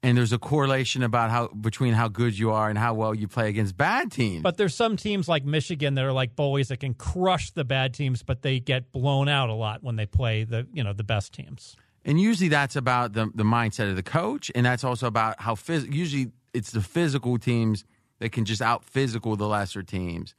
And 0.02 0.16
there's 0.16 0.32
a 0.32 0.38
correlation 0.38 1.02
about 1.02 1.30
how 1.30 1.48
between 1.48 1.92
how 1.92 2.06
good 2.06 2.38
you 2.38 2.52
are 2.52 2.68
and 2.68 2.78
how 2.78 2.94
well 2.94 3.14
you 3.14 3.26
play 3.26 3.48
against 3.48 3.76
bad 3.76 4.12
teams. 4.12 4.42
But 4.42 4.56
there's 4.56 4.74
some 4.74 4.96
teams 4.96 5.28
like 5.28 5.44
Michigan 5.44 5.94
that 5.94 6.04
are 6.04 6.12
like 6.12 6.36
bullies 6.36 6.68
that 6.68 6.78
can 6.78 6.94
crush 6.94 7.50
the 7.50 7.64
bad 7.64 7.94
teams, 7.94 8.22
but 8.22 8.42
they 8.42 8.60
get 8.60 8.92
blown 8.92 9.28
out 9.28 9.48
a 9.48 9.54
lot 9.54 9.82
when 9.82 9.96
they 9.96 10.06
play 10.06 10.44
the 10.44 10.68
you 10.72 10.84
know 10.84 10.92
the 10.92 11.02
best 11.04 11.32
teams. 11.32 11.74
and 12.04 12.20
usually 12.20 12.48
that's 12.48 12.76
about 12.76 13.12
the 13.14 13.28
the 13.34 13.42
mindset 13.42 13.90
of 13.90 13.96
the 13.96 14.04
coach, 14.04 14.52
and 14.54 14.64
that's 14.64 14.84
also 14.84 15.08
about 15.08 15.40
how 15.40 15.54
phys- 15.56 15.92
usually 15.92 16.30
it's 16.54 16.70
the 16.70 16.80
physical 16.80 17.36
teams 17.36 17.84
that 18.20 18.30
can 18.30 18.44
just 18.44 18.62
out 18.62 18.84
physical 18.84 19.34
the 19.34 19.48
lesser 19.48 19.82
teams. 19.82 20.34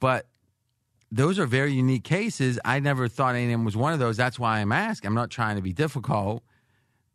But 0.00 0.26
those 1.10 1.38
are 1.38 1.46
very 1.46 1.72
unique 1.72 2.04
cases. 2.04 2.58
I 2.64 2.80
never 2.80 3.08
thought 3.08 3.34
A&M 3.34 3.64
was 3.64 3.76
one 3.76 3.92
of 3.92 3.98
those. 3.98 4.16
That's 4.16 4.38
why 4.38 4.58
I'm 4.60 4.72
asking. 4.72 5.08
I'm 5.08 5.14
not 5.14 5.30
trying 5.30 5.56
to 5.56 5.62
be 5.62 5.72
difficult. 5.72 6.42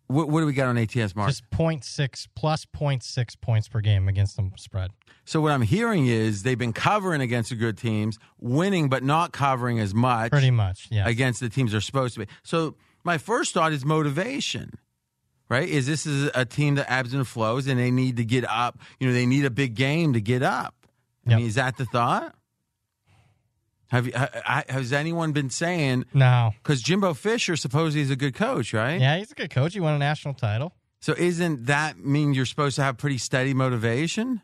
What, 0.07 0.29
what 0.29 0.41
do 0.41 0.45
we 0.45 0.53
got 0.53 0.67
on 0.67 0.77
ATS 0.77 1.15
mark? 1.15 1.29
Just 1.29 1.49
0.6 1.51 2.27
plus 2.35 2.65
0.6 2.65 3.41
points 3.41 3.67
per 3.67 3.81
game 3.81 4.07
against 4.07 4.35
the 4.37 4.49
spread. 4.57 4.91
So 5.25 5.39
what 5.41 5.51
I'm 5.51 5.61
hearing 5.61 6.05
is 6.07 6.43
they've 6.43 6.57
been 6.57 6.73
covering 6.73 7.21
against 7.21 7.49
the 7.49 7.55
good 7.55 7.77
teams, 7.77 8.19
winning 8.39 8.89
but 8.89 9.03
not 9.03 9.31
covering 9.31 9.79
as 9.79 9.93
much 9.93 10.31
Pretty 10.31 10.51
much, 10.51 10.87
yeah. 10.91 11.07
against 11.07 11.39
the 11.39 11.49
teams 11.49 11.71
they're 11.71 11.81
supposed 11.81 12.13
to 12.15 12.21
be. 12.21 12.27
So 12.43 12.75
my 13.03 13.17
first 13.17 13.53
thought 13.53 13.71
is 13.71 13.85
motivation. 13.85 14.73
Right? 15.49 15.67
Is 15.69 15.85
this 15.85 16.05
is 16.07 16.31
a 16.33 16.45
team 16.45 16.75
that 16.75 16.91
ebbs 16.91 17.13
and 17.13 17.27
flows 17.27 17.67
and 17.67 17.79
they 17.79 17.91
need 17.91 18.17
to 18.17 18.25
get 18.25 18.43
up, 18.49 18.79
you 18.99 19.07
know, 19.07 19.13
they 19.13 19.25
need 19.27 19.45
a 19.45 19.51
big 19.51 19.75
game 19.75 20.13
to 20.13 20.21
get 20.21 20.41
up. 20.41 20.73
I 21.27 21.31
Yep. 21.31 21.37
mean, 21.37 21.47
is 21.47 21.55
that 21.55 21.77
the 21.77 21.85
thought? 21.85 22.33
Have 23.93 24.07
you, 24.07 24.13
ha- 24.15 24.29
ha- 24.43 24.63
has 24.69 24.91
anyone 24.91 25.31
been 25.31 25.49
saying 25.49 26.05
No. 26.13 26.53
cuz 26.63 26.81
Jimbo 26.81 27.13
Fisher 27.13 27.55
supposedly 27.55 28.01
is 28.01 28.09
a 28.11 28.15
good 28.15 28.33
coach, 28.33 28.73
right? 28.73 28.99
Yeah, 28.99 29.17
he's 29.17 29.31
a 29.31 29.35
good 29.35 29.49
coach. 29.51 29.73
He 29.73 29.79
won 29.79 29.93
a 29.93 29.99
national 29.99 30.33
title. 30.33 30.73
So 30.99 31.13
isn't 31.17 31.67
that 31.67 31.99
mean 31.99 32.33
you're 32.33 32.45
supposed 32.45 32.75
to 32.77 32.83
have 32.83 32.97
pretty 32.97 33.17
steady 33.19 33.53
motivation? 33.53 34.41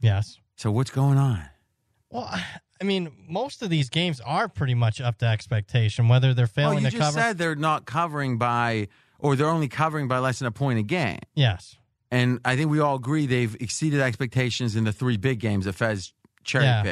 Yes. 0.00 0.38
So 0.56 0.70
what's 0.70 0.90
going 0.90 1.18
on? 1.18 1.42
Well, 2.10 2.24
I 2.80 2.84
mean, 2.84 3.10
most 3.28 3.62
of 3.62 3.70
these 3.70 3.88
games 3.88 4.20
are 4.20 4.48
pretty 4.48 4.74
much 4.74 5.00
up 5.00 5.18
to 5.18 5.26
expectation, 5.26 6.08
whether 6.08 6.34
they're 6.34 6.44
Well, 6.56 6.70
failing 6.70 6.84
you 6.84 6.90
to 6.90 6.96
just 6.96 7.14
cover. 7.14 7.18
said 7.20 7.38
they're 7.38 7.56
not 7.56 7.86
covering 7.86 8.38
by, 8.38 8.88
or 9.18 9.36
they're 9.36 9.48
only 9.48 9.68
covering 9.68 10.08
by 10.08 10.18
less 10.18 10.38
than 10.40 10.46
a 10.48 10.52
point 10.52 10.78
a 10.78 10.82
game. 10.82 11.20
yes. 11.34 11.76
And 12.10 12.38
I 12.44 12.54
think 12.54 12.70
we 12.70 12.78
all 12.78 12.94
agree 12.96 13.26
they've 13.26 13.56
exceeded 13.60 14.00
expectations 14.00 14.76
in 14.76 14.84
the 14.84 14.92
three 14.92 15.16
big 15.16 15.40
games 15.40 15.64
that 15.64 15.72
Fez 15.72 16.12
cherry 16.44 16.64
Yeah. 16.66 16.82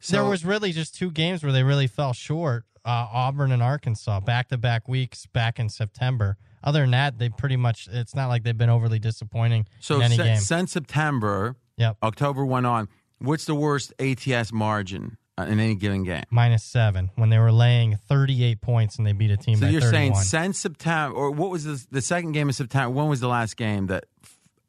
So 0.00 0.16
there 0.16 0.24
was 0.24 0.44
really 0.44 0.72
just 0.72 0.94
two 0.94 1.10
games 1.10 1.42
where 1.42 1.52
they 1.52 1.62
really 1.62 1.86
fell 1.86 2.12
short. 2.12 2.64
Uh, 2.84 3.06
Auburn 3.12 3.52
and 3.52 3.62
Arkansas, 3.62 4.20
back 4.20 4.48
to 4.48 4.56
back 4.56 4.88
weeks 4.88 5.26
back 5.26 5.58
in 5.58 5.68
September. 5.68 6.38
Other 6.62 6.80
than 6.80 6.92
that, 6.92 7.18
they 7.18 7.28
pretty 7.28 7.56
much. 7.56 7.88
It's 7.90 8.14
not 8.14 8.28
like 8.28 8.44
they've 8.44 8.56
been 8.56 8.70
overly 8.70 8.98
disappointing 8.98 9.66
so 9.80 9.96
in 9.96 10.02
any 10.02 10.16
since, 10.16 10.28
game. 10.28 10.38
since 10.38 10.72
September, 10.72 11.56
Yep, 11.76 11.96
October 12.02 12.44
went 12.44 12.66
on. 12.66 12.88
What's 13.18 13.44
the 13.44 13.54
worst 13.54 13.92
ATS 13.98 14.52
margin 14.52 15.18
uh, 15.36 15.42
in 15.42 15.60
any 15.60 15.74
given 15.74 16.04
game? 16.04 16.24
minus 16.30 16.64
seven 16.64 17.10
when 17.16 17.30
they 17.30 17.38
were 17.38 17.52
laying 17.52 17.96
thirty 18.08 18.42
eight 18.44 18.60
points 18.60 18.96
and 18.96 19.06
they 19.06 19.12
beat 19.12 19.30
a 19.30 19.36
team 19.36 19.56
So 19.56 19.66
by 19.66 19.70
you're 19.70 19.80
thirty 19.80 19.96
saying 19.96 20.14
since 20.14 20.58
September, 20.58 21.16
or 21.16 21.30
what 21.30 21.50
was 21.50 21.64
the, 21.64 21.84
the 21.90 22.02
second 22.02 22.32
game 22.32 22.48
of 22.48 22.54
September? 22.54 22.90
When 22.90 23.08
was 23.08 23.20
the 23.20 23.28
last 23.28 23.56
game 23.56 23.86
that 23.88 24.06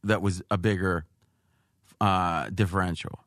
that 0.03 0.21
was 0.21 0.41
a 0.51 0.57
bigger 0.57 1.05
uh, 2.01 2.49
differential? 2.53 3.19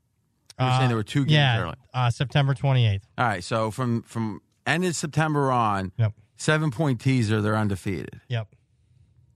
You 0.62 0.66
were 0.68 0.72
Uh, 0.72 0.78
saying 0.78 0.88
there 0.88 0.96
were 0.96 1.02
two 1.02 1.24
games 1.24 1.32
yeah, 1.32 1.60
early. 1.60 1.74
Uh, 1.94 2.10
September 2.10 2.54
28th. 2.54 3.02
All 3.18 3.26
right, 3.26 3.42
so 3.44 3.70
from 3.70 4.02
from 4.02 4.40
end 4.66 4.84
of 4.84 4.94
September 4.96 5.50
on, 5.52 5.92
Yep. 5.98 6.12
seven 6.36 6.70
point 6.70 7.00
teaser, 7.00 7.40
they're 7.42 7.56
undefeated. 7.56 8.20
Yep. 8.28 8.48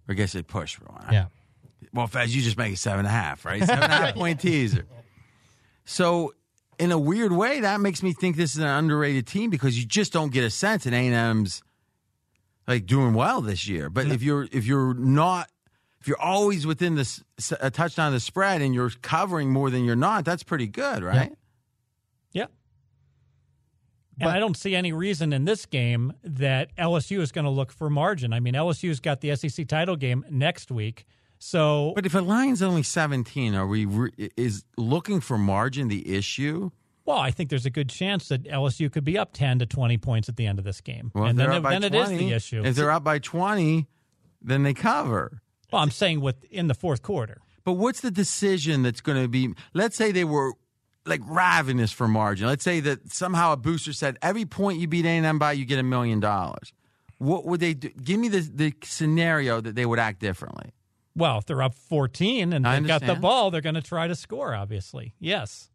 Or 0.08 0.12
I 0.12 0.14
guess 0.14 0.32
they 0.32 0.42
push 0.42 0.76
for 0.76 0.84
one. 0.84 1.06
Yeah. 1.12 1.26
Well, 1.92 2.06
Fez, 2.06 2.34
you 2.34 2.42
just 2.42 2.56
make 2.58 2.72
it 2.74 2.78
seven 2.78 3.00
and 3.00 3.08
a 3.08 3.10
half, 3.10 3.44
right? 3.44 3.62
Seven 3.64 3.84
and 3.84 3.92
a 3.92 3.96
half 3.96 4.14
point 4.14 4.40
teaser. 4.40 4.86
So, 5.84 6.34
in 6.78 6.92
a 6.92 6.98
weird 6.98 7.32
way, 7.32 7.60
that 7.60 7.80
makes 7.80 8.02
me 8.02 8.12
think 8.12 8.36
this 8.36 8.52
is 8.54 8.58
an 8.58 8.68
underrated 8.68 9.26
team 9.26 9.50
because 9.50 9.78
you 9.78 9.86
just 9.86 10.12
don't 10.12 10.32
get 10.32 10.44
a 10.44 10.50
sense 10.50 10.84
that 10.84 10.92
A&M's 10.92 11.62
like 12.68 12.86
doing 12.86 13.14
well 13.14 13.40
this 13.40 13.66
year. 13.68 13.88
But 13.88 14.06
if 14.06 14.22
you're 14.22 14.48
if 14.52 14.66
you're 14.66 14.94
not 14.94 15.48
if 16.06 16.10
you're 16.10 16.22
always 16.22 16.64
within 16.64 16.94
this 16.94 17.20
a 17.60 17.68
touchdown 17.68 18.06
of 18.06 18.12
the 18.12 18.20
spread 18.20 18.62
and 18.62 18.72
you're 18.72 18.90
covering 19.02 19.52
more 19.52 19.70
than 19.70 19.84
you're 19.84 19.96
not, 19.96 20.24
that's 20.24 20.44
pretty 20.44 20.68
good, 20.68 21.02
right? 21.02 21.32
Yeah. 22.30 22.46
And 24.20 24.30
I 24.30 24.38
don't 24.38 24.56
see 24.56 24.76
any 24.76 24.92
reason 24.92 25.32
in 25.32 25.46
this 25.46 25.66
game 25.66 26.12
that 26.22 26.74
LSU 26.76 27.18
is 27.20 27.32
going 27.32 27.44
to 27.44 27.50
look 27.50 27.72
for 27.72 27.90
margin. 27.90 28.32
I 28.32 28.38
mean, 28.38 28.54
LSU's 28.54 29.00
got 29.00 29.20
the 29.20 29.34
SEC 29.34 29.66
title 29.66 29.96
game 29.96 30.24
next 30.30 30.70
week. 30.70 31.06
So, 31.40 31.90
But 31.96 32.06
if 32.06 32.14
a 32.14 32.20
line's 32.20 32.62
only 32.62 32.84
17, 32.84 33.56
are 33.56 33.66
we 33.66 33.84
re- 33.84 34.30
is 34.36 34.64
looking 34.76 35.20
for 35.20 35.36
margin 35.36 35.88
the 35.88 36.16
issue? 36.16 36.70
well, 37.04 37.18
I 37.18 37.32
think 37.32 37.50
there's 37.50 37.66
a 37.66 37.70
good 37.70 37.88
chance 37.88 38.28
that 38.28 38.44
LSU 38.44 38.92
could 38.92 39.04
be 39.04 39.18
up 39.18 39.32
10 39.32 39.58
to 39.58 39.66
20 39.66 39.98
points 39.98 40.28
at 40.28 40.36
the 40.36 40.46
end 40.46 40.60
of 40.60 40.64
this 40.64 40.80
game. 40.80 41.10
Well, 41.14 41.24
and 41.24 41.36
then, 41.36 41.52
it, 41.52 41.62
then 41.64 41.82
it 41.82 41.94
is 41.96 42.08
the 42.10 42.32
issue. 42.32 42.64
If 42.64 42.76
they're 42.76 42.92
up 42.92 43.02
by 43.02 43.18
20, 43.18 43.86
then 44.40 44.62
they 44.62 44.72
cover. 44.72 45.42
Well, 45.76 45.82
I'm 45.82 45.90
saying 45.90 46.22
with 46.22 46.42
in 46.44 46.68
the 46.68 46.74
fourth 46.74 47.02
quarter. 47.02 47.42
But 47.62 47.74
what's 47.74 48.00
the 48.00 48.10
decision 48.10 48.82
that's 48.82 49.02
going 49.02 49.20
to 49.20 49.28
be? 49.28 49.52
Let's 49.74 49.94
say 49.94 50.10
they 50.10 50.24
were 50.24 50.54
like 51.04 51.20
ravenous 51.26 51.92
for 51.92 52.08
margin. 52.08 52.46
Let's 52.46 52.64
say 52.64 52.80
that 52.80 53.12
somehow 53.12 53.52
a 53.52 53.58
booster 53.58 53.92
said 53.92 54.16
every 54.22 54.46
point 54.46 54.78
you 54.78 54.88
beat 54.88 55.04
A&M 55.04 55.38
by, 55.38 55.52
you 55.52 55.66
get 55.66 55.78
a 55.78 55.82
million 55.82 56.18
dollars. 56.18 56.72
What 57.18 57.44
would 57.44 57.60
they 57.60 57.74
do? 57.74 57.90
Give 57.90 58.18
me 58.18 58.28
the, 58.28 58.40
the 58.40 58.72
scenario 58.84 59.60
that 59.60 59.74
they 59.74 59.84
would 59.84 59.98
act 59.98 60.18
differently. 60.20 60.72
Well, 61.14 61.38
if 61.38 61.44
they're 61.44 61.62
up 61.62 61.74
14 61.74 62.54
and 62.54 62.64
they've 62.64 62.86
got 62.86 63.04
the 63.04 63.14
ball, 63.14 63.50
they're 63.50 63.60
going 63.60 63.74
to 63.74 63.82
try 63.82 64.06
to 64.06 64.14
score, 64.14 64.54
obviously. 64.54 65.12
Yes. 65.20 65.68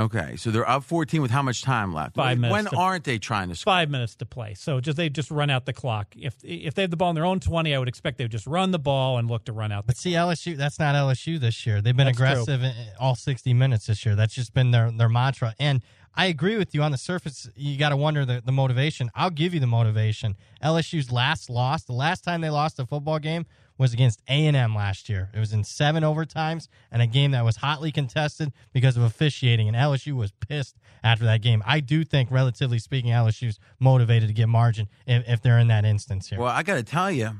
Okay, 0.00 0.36
so 0.36 0.50
they're 0.50 0.68
up 0.68 0.82
14 0.82 1.20
with 1.20 1.30
how 1.30 1.42
much 1.42 1.62
time 1.62 1.92
left? 1.92 2.16
Five 2.16 2.38
when, 2.38 2.40
minutes 2.40 2.52
When 2.52 2.64
to- 2.72 2.76
aren't 2.76 3.04
they 3.04 3.18
trying 3.18 3.50
to 3.50 3.54
score? 3.54 3.72
Five 3.72 3.90
minutes 3.90 4.14
to 4.16 4.26
play. 4.26 4.54
So 4.54 4.80
just 4.80 4.96
they 4.96 5.10
just 5.10 5.30
run 5.30 5.50
out 5.50 5.66
the 5.66 5.74
clock. 5.74 6.14
If 6.16 6.36
if 6.42 6.74
they 6.74 6.82
have 6.82 6.90
the 6.90 6.96
ball 6.96 7.10
in 7.10 7.14
their 7.14 7.26
own 7.26 7.38
20, 7.38 7.74
I 7.74 7.78
would 7.78 7.88
expect 7.88 8.16
they 8.16 8.24
would 8.24 8.32
just 8.32 8.46
run 8.46 8.70
the 8.70 8.78
ball 8.78 9.18
and 9.18 9.28
look 9.28 9.44
to 9.44 9.52
run 9.52 9.72
out 9.72 9.84
the 9.86 9.88
But 9.92 9.96
see, 9.98 10.12
LSU, 10.12 10.56
that's 10.56 10.78
not 10.78 10.94
LSU 10.94 11.38
this 11.38 11.66
year. 11.66 11.82
They've 11.82 11.96
been 11.96 12.06
That's 12.06 12.16
aggressive 12.18 12.62
in 12.62 12.72
all 12.98 13.14
60 13.14 13.52
minutes 13.52 13.86
this 13.86 14.06
year. 14.06 14.16
That's 14.16 14.34
just 14.34 14.54
been 14.54 14.70
their, 14.70 14.90
their 14.90 15.08
mantra. 15.10 15.54
And 15.58 15.82
I 16.14 16.26
agree 16.26 16.56
with 16.56 16.74
you 16.74 16.82
on 16.82 16.92
the 16.92 16.98
surface. 16.98 17.48
You 17.54 17.78
got 17.78 17.90
to 17.90 17.96
wonder 17.96 18.24
the, 18.24 18.42
the 18.44 18.52
motivation. 18.52 19.10
I'll 19.14 19.30
give 19.30 19.54
you 19.54 19.60
the 19.60 19.66
motivation. 19.66 20.36
LSU's 20.62 21.10
last 21.10 21.48
loss, 21.48 21.84
the 21.84 21.92
last 21.92 22.24
time 22.24 22.40
they 22.40 22.50
lost 22.50 22.78
a 22.78 22.86
football 22.86 23.18
game 23.18 23.46
was 23.78 23.94
against 23.94 24.20
A&M 24.28 24.74
last 24.74 25.08
year. 25.08 25.30
It 25.32 25.38
was 25.38 25.54
in 25.54 25.64
seven 25.64 26.02
overtimes 26.02 26.68
and 26.92 27.00
a 27.00 27.06
game 27.06 27.30
that 27.30 27.46
was 27.46 27.56
hotly 27.56 27.90
contested 27.90 28.52
because 28.74 28.98
of 28.98 29.02
officiating. 29.02 29.68
And 29.68 29.76
LSU 29.76 30.12
was 30.12 30.32
pissed 30.32 30.76
after 31.02 31.24
that 31.24 31.40
game. 31.40 31.62
I 31.64 31.80
do 31.80 32.04
think, 32.04 32.30
relatively 32.30 32.78
speaking, 32.78 33.10
LSU's 33.12 33.58
motivated 33.78 34.28
to 34.28 34.34
get 34.34 34.50
margin 34.50 34.86
if, 35.06 35.26
if 35.26 35.40
they're 35.40 35.58
in 35.58 35.68
that 35.68 35.86
instance 35.86 36.28
here. 36.28 36.38
Well, 36.38 36.48
I 36.48 36.62
got 36.62 36.74
to 36.74 36.82
tell 36.82 37.10
you, 37.10 37.30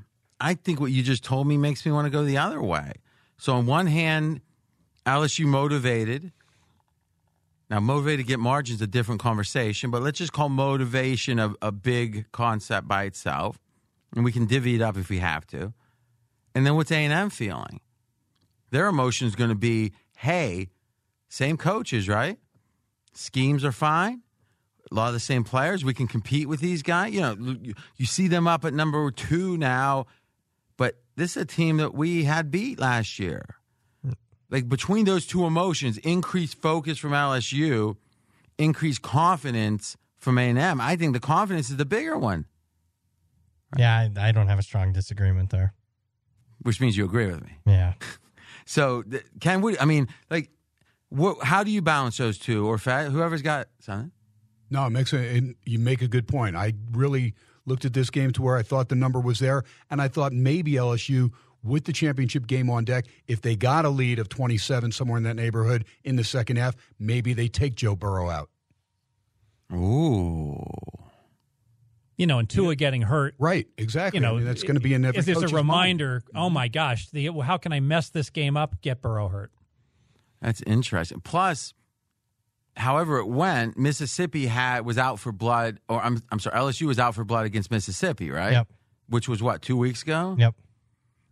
I 0.41 0.55
think 0.55 0.81
what 0.81 0.93
you 0.93 1.03
just 1.03 1.23
told 1.23 1.47
me 1.47 1.59
makes 1.59 1.85
me 1.85 1.93
want 1.93 2.07
to 2.07 2.11
go 2.11 2.25
the 2.25 2.39
other 2.39 2.63
way. 2.63 2.95
So, 3.37 3.55
on 3.57 3.67
one 3.67 3.87
hand, 3.87 4.41
LSU 5.05 5.45
motivated. 5.45 6.33
Now, 7.71 7.79
motivated 7.79 8.27
to 8.27 8.29
get 8.29 8.41
margins 8.41 8.83
a 8.83 8.87
different 8.89 9.21
conversation, 9.21 9.93
but 9.93 10.03
let's 10.03 10.19
just 10.19 10.33
call 10.33 10.49
motivation 10.49 11.39
a, 11.39 11.55
a 11.63 11.71
big 11.71 12.27
concept 12.33 12.89
by 12.89 13.05
itself, 13.05 13.61
and 14.15 14.25
we 14.25 14.33
can 14.33 14.47
divvy 14.47 14.75
it 14.75 14.83
up 14.83 14.97
if 14.97 15.09
we 15.09 15.21
have 15.21 15.47
to. 15.49 15.73
And 16.53 16.67
then 16.67 16.75
what's 16.75 16.91
A 16.91 16.97
and 16.97 17.13
M 17.13 17.31
feeling? 17.31 17.81
Their 18.71 18.89
emotion 18.89 19.29
is 19.29 19.37
going 19.37 19.51
to 19.51 19.57
be, 19.57 19.93
hey, 20.17 20.71
same 21.29 21.57
coaches, 21.57 22.09
right? 22.09 22.41
Schemes 23.15 23.65
are 23.65 23.73
fine. 23.73 24.23
A 24.91 24.95
lot 24.95 25.09
of 25.09 25.15
the 25.15 25.21
same 25.21 25.45
players. 25.45 25.85
We 25.85 25.95
can 25.95 26.09
compete 26.09 26.49
with 26.49 26.59
these 26.59 26.83
guys. 26.83 27.15
You 27.15 27.21
know, 27.21 27.57
you 27.97 28.07
see 28.07 28.27
them 28.27 28.49
up 28.49 28.65
at 28.65 28.75
number 28.75 29.09
two 29.13 29.57
now, 29.57 30.07
but 30.77 30.97
this 31.15 31.37
is 31.37 31.43
a 31.45 31.47
team 31.47 31.77
that 31.77 31.95
we 31.95 32.25
had 32.25 32.51
beat 32.51 32.81
last 32.81 33.21
year. 33.21 33.45
Like 34.51 34.69
between 34.69 35.05
those 35.05 35.27
two 35.27 35.47
emotions, 35.47 35.99
increased 35.99 36.61
focus 36.61 36.99
from 36.99 37.13
LSU, 37.13 37.97
increased 38.59 39.03
confidence 39.03 39.97
from 40.19 40.37
A&M. 40.39 40.81
I 40.81 40.97
think 40.97 41.13
the 41.15 41.21
confidence 41.21 41.71
is 41.71 41.77
the 41.77 41.85
bigger 41.85 42.19
one, 42.19 42.47
yeah, 43.79 44.09
I, 44.17 44.29
I 44.29 44.33
don't 44.33 44.49
have 44.49 44.59
a 44.59 44.63
strong 44.63 44.93
disagreement 44.93 45.51
there. 45.51 45.75
which 46.63 46.81
means 46.81 46.97
you 46.97 47.05
agree 47.05 47.27
with 47.27 47.43
me. 47.43 47.59
Yeah. 47.67 47.95
So, 48.67 49.03
can 49.41 49.63
we? 49.63 49.77
I 49.79 49.85
mean, 49.85 50.07
like, 50.31 50.49
what, 51.09 51.43
how 51.43 51.65
do 51.65 51.73
you 51.73 51.83
balance 51.83 52.19
those 52.19 52.39
two? 52.39 52.69
Or 52.69 52.79
fa- 52.79 53.11
whoever's 53.11 53.43
got 53.43 53.67
something? 53.81 54.13
No, 54.71 54.87
it 54.87 54.91
makes 54.91 55.13
a, 55.13 55.17
and 55.19 55.57
you 55.65 55.81
make 55.81 56.03
a 56.03 56.07
good 56.07 56.29
point. 56.29 56.55
I 56.55 56.75
really 56.93 57.35
looked 57.67 57.85
at 57.85 57.95
this 57.95 58.11
game 58.11 58.31
to 58.33 58.43
where 58.43 58.57
I 58.57 58.63
thought 58.63 58.89
the 58.89 58.95
number 58.95 59.19
was 59.19 59.41
there, 59.41 59.65
and 59.91 60.01
I 60.01 60.07
thought 60.07 60.33
maybe 60.33 60.73
LSU 60.75 61.33
with 61.63 61.85
the 61.85 61.93
championship 61.93 62.47
game 62.47 62.71
on 62.71 62.85
deck, 62.85 63.07
if 63.27 63.41
they 63.41 63.57
got 63.57 63.85
a 63.85 63.91
lead 63.91 64.19
of 64.19 64.29
27 64.29 64.93
somewhere 64.93 65.19
in 65.19 65.25
that 65.25 65.35
neighborhood 65.37 65.85
in 66.05 66.17
the 66.17 66.25
second 66.25 66.57
half, 66.57 66.75
maybe 66.99 67.33
they 67.33 67.49
take 67.49 67.75
Joe 67.75 67.95
Burrow 67.97 68.31
out. 68.31 68.51
Ooh. 69.73 70.63
you 72.17 72.27
know, 72.27 72.39
and 72.39 72.49
Tua 72.49 72.75
getting 72.75 73.03
hurt. 73.03 73.35
Right, 73.39 73.67
exactly. 73.79 74.19
You 74.19 74.23
know, 74.23 74.33
I 74.33 74.37
mean, 74.39 74.45
that's 74.45 74.63
going 74.63 74.75
to 74.75 74.81
be 74.81 74.95
in 74.95 75.05
every 75.05 75.21
If 75.21 75.27
there's 75.27 75.39
a 75.39 75.41
coach's 75.43 75.53
mind. 75.53 75.69
reminder, 76.01 76.23
oh 76.35 76.51
my 76.51 76.69
gosh, 76.69 77.09
the, 77.11 77.31
how 77.41 77.57
can 77.57 77.73
I 77.73 77.81
mess 77.81 78.11
this 78.11 78.31
game 78.31 78.57
up? 78.57 78.81
Get 78.83 79.01
Burrow 79.01 79.29
hurt. 79.29 79.53
That's 80.43 80.61
interesting. 80.63 81.21
Plus, 81.21 81.73
however 82.77 83.19
it 83.19 83.27
went, 83.27 83.79
Mississippi 83.79 84.47
had 84.47 84.85
was 84.85 84.99
out 84.99 85.21
for 85.21 85.33
blood, 85.33 85.79
or 85.89 86.03
I'm 86.03 86.21
I'm 86.31 86.41
sorry, 86.41 86.59
LSU 86.59 86.87
was 86.87 86.99
out 86.99 87.15
for 87.15 87.25
blood 87.25 87.47
against 87.47 87.71
Mississippi, 87.71 88.31
right? 88.31 88.53
Yep. 88.53 88.69
Which 89.09 89.29
was 89.29 89.43
what 89.43 89.61
two 89.63 89.77
weeks 89.77 90.03
ago. 90.03 90.37
Yep. 90.39 90.55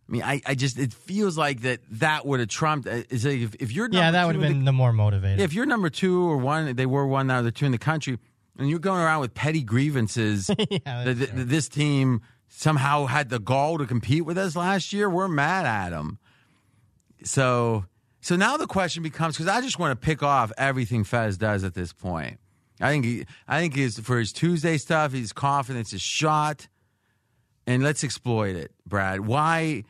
I 0.09 0.11
mean, 0.11 0.23
I, 0.23 0.41
I 0.43 0.55
just 0.55 0.79
it 0.79 0.91
feels 0.91 1.37
like 1.37 1.61
that 1.61 1.81
that 1.91 2.25
would 2.25 2.39
have 2.39 2.49
trumped. 2.49 2.87
uh, 2.87 3.03
Is 3.11 3.25
if, 3.25 3.53
if 3.59 3.71
you're 3.71 3.87
Yeah, 3.91 4.09
that 4.09 4.25
would 4.25 4.33
have 4.35 4.43
in 4.43 4.49
the- 4.49 4.55
been 4.55 4.65
the 4.65 4.71
more 4.73 4.91
motivated. 4.91 5.39
if 5.39 5.53
you're 5.53 5.67
number 5.67 5.91
two 5.91 6.27
or 6.27 6.37
one, 6.37 6.75
they 6.75 6.87
were 6.87 7.05
one 7.05 7.27
now 7.27 7.43
they're 7.43 7.51
two 7.51 7.67
in 7.67 7.71
the 7.71 7.77
country, 7.77 8.17
and 8.57 8.69
you're 8.69 8.79
going 8.79 8.99
around 9.01 9.21
with 9.21 9.35
petty 9.35 9.61
grievances. 9.61 10.49
Yeah, 10.71 11.03
that, 11.03 11.13
that 11.13 11.47
this 11.47 11.69
team 11.69 12.21
somehow 12.47 13.05
had 13.05 13.29
the 13.29 13.37
gall 13.39 13.77
to 13.77 13.85
compete 13.85 14.25
with 14.25 14.37
us 14.39 14.55
last 14.55 14.91
year. 14.93 15.07
We're 15.09 15.27
mad 15.27 15.67
at 15.67 15.91
them. 15.91 16.17
So, 17.23 17.85
so 18.21 18.35
now 18.35 18.57
the 18.57 18.65
question 18.67 19.03
becomes 19.03 19.37
because 19.37 19.47
I 19.51 19.61
just 19.61 19.77
want 19.79 19.99
to 19.99 20.05
pick 20.05 20.23
off 20.23 20.51
everything 20.57 21.03
Fez 21.03 21.37
does 21.37 21.63
at 21.63 21.73
this 21.73 21.93
point. 21.93 22.39
I 22.81 22.89
think 22.91 23.05
he, 23.05 23.25
I 23.47 23.59
think 23.59 23.75
his 23.75 23.99
for 23.99 24.17
his 24.17 24.31
Tuesday 24.31 24.77
stuff, 24.77 25.11
his 25.11 25.33
confidence 25.33 25.91
is 25.93 26.01
shot, 26.01 26.67
and 27.67 27.83
let's 27.83 28.03
exploit 28.03 28.55
it, 28.55 28.71
Brad. 28.87 29.21
Why 29.21 29.83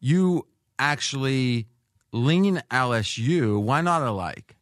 you 0.00 0.46
actually 0.78 1.68
lean 2.12 2.62
LSU? 2.70 3.60
Why 3.60 3.80
not 3.80 4.02
alike? 4.02 4.56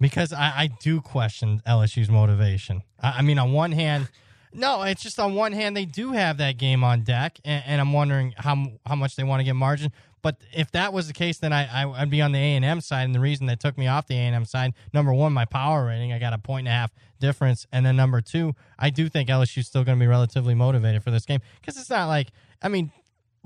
because 0.00 0.32
I, 0.32 0.52
I 0.56 0.66
do 0.80 1.00
question 1.00 1.62
LSU's 1.66 2.08
motivation. 2.08 2.82
I, 3.00 3.18
I 3.18 3.22
mean, 3.22 3.38
on 3.38 3.52
one 3.52 3.72
hand, 3.72 4.08
no, 4.52 4.82
it's 4.82 5.02
just 5.02 5.18
on 5.18 5.34
one 5.34 5.52
hand 5.52 5.76
they 5.76 5.84
do 5.84 6.12
have 6.12 6.38
that 6.38 6.56
game 6.56 6.84
on 6.84 7.02
deck, 7.02 7.38
and, 7.44 7.62
and 7.66 7.80
I'm 7.80 7.92
wondering 7.92 8.34
how 8.36 8.66
how 8.86 8.94
much 8.94 9.16
they 9.16 9.24
want 9.24 9.40
to 9.40 9.44
get 9.44 9.54
margin. 9.54 9.92
But 10.20 10.40
if 10.52 10.72
that 10.72 10.92
was 10.92 11.06
the 11.06 11.12
case, 11.12 11.38
then 11.38 11.52
I, 11.52 11.84
I 11.84 12.02
I'd 12.02 12.10
be 12.10 12.20
on 12.20 12.32
the 12.32 12.38
A 12.38 12.56
and 12.56 12.64
M 12.64 12.80
side, 12.80 13.04
and 13.04 13.14
the 13.14 13.20
reason 13.20 13.46
that 13.46 13.60
took 13.60 13.78
me 13.78 13.86
off 13.86 14.06
the 14.06 14.14
A 14.14 14.18
and 14.18 14.34
M 14.34 14.44
side, 14.44 14.74
number 14.92 15.12
one, 15.12 15.32
my 15.32 15.44
power 15.44 15.86
rating, 15.86 16.12
I 16.12 16.18
got 16.18 16.32
a 16.32 16.38
point 16.38 16.66
and 16.66 16.68
a 16.68 16.72
half 16.72 16.92
difference, 17.20 17.66
and 17.72 17.86
then 17.86 17.96
number 17.96 18.20
two, 18.20 18.54
I 18.78 18.90
do 18.90 19.08
think 19.08 19.28
LSU's 19.28 19.66
still 19.66 19.84
going 19.84 19.98
to 19.98 20.02
be 20.02 20.08
relatively 20.08 20.54
motivated 20.54 21.02
for 21.02 21.10
this 21.10 21.24
game 21.24 21.40
because 21.60 21.78
it's 21.78 21.90
not 21.90 22.08
like 22.08 22.28
I 22.62 22.68
mean 22.68 22.92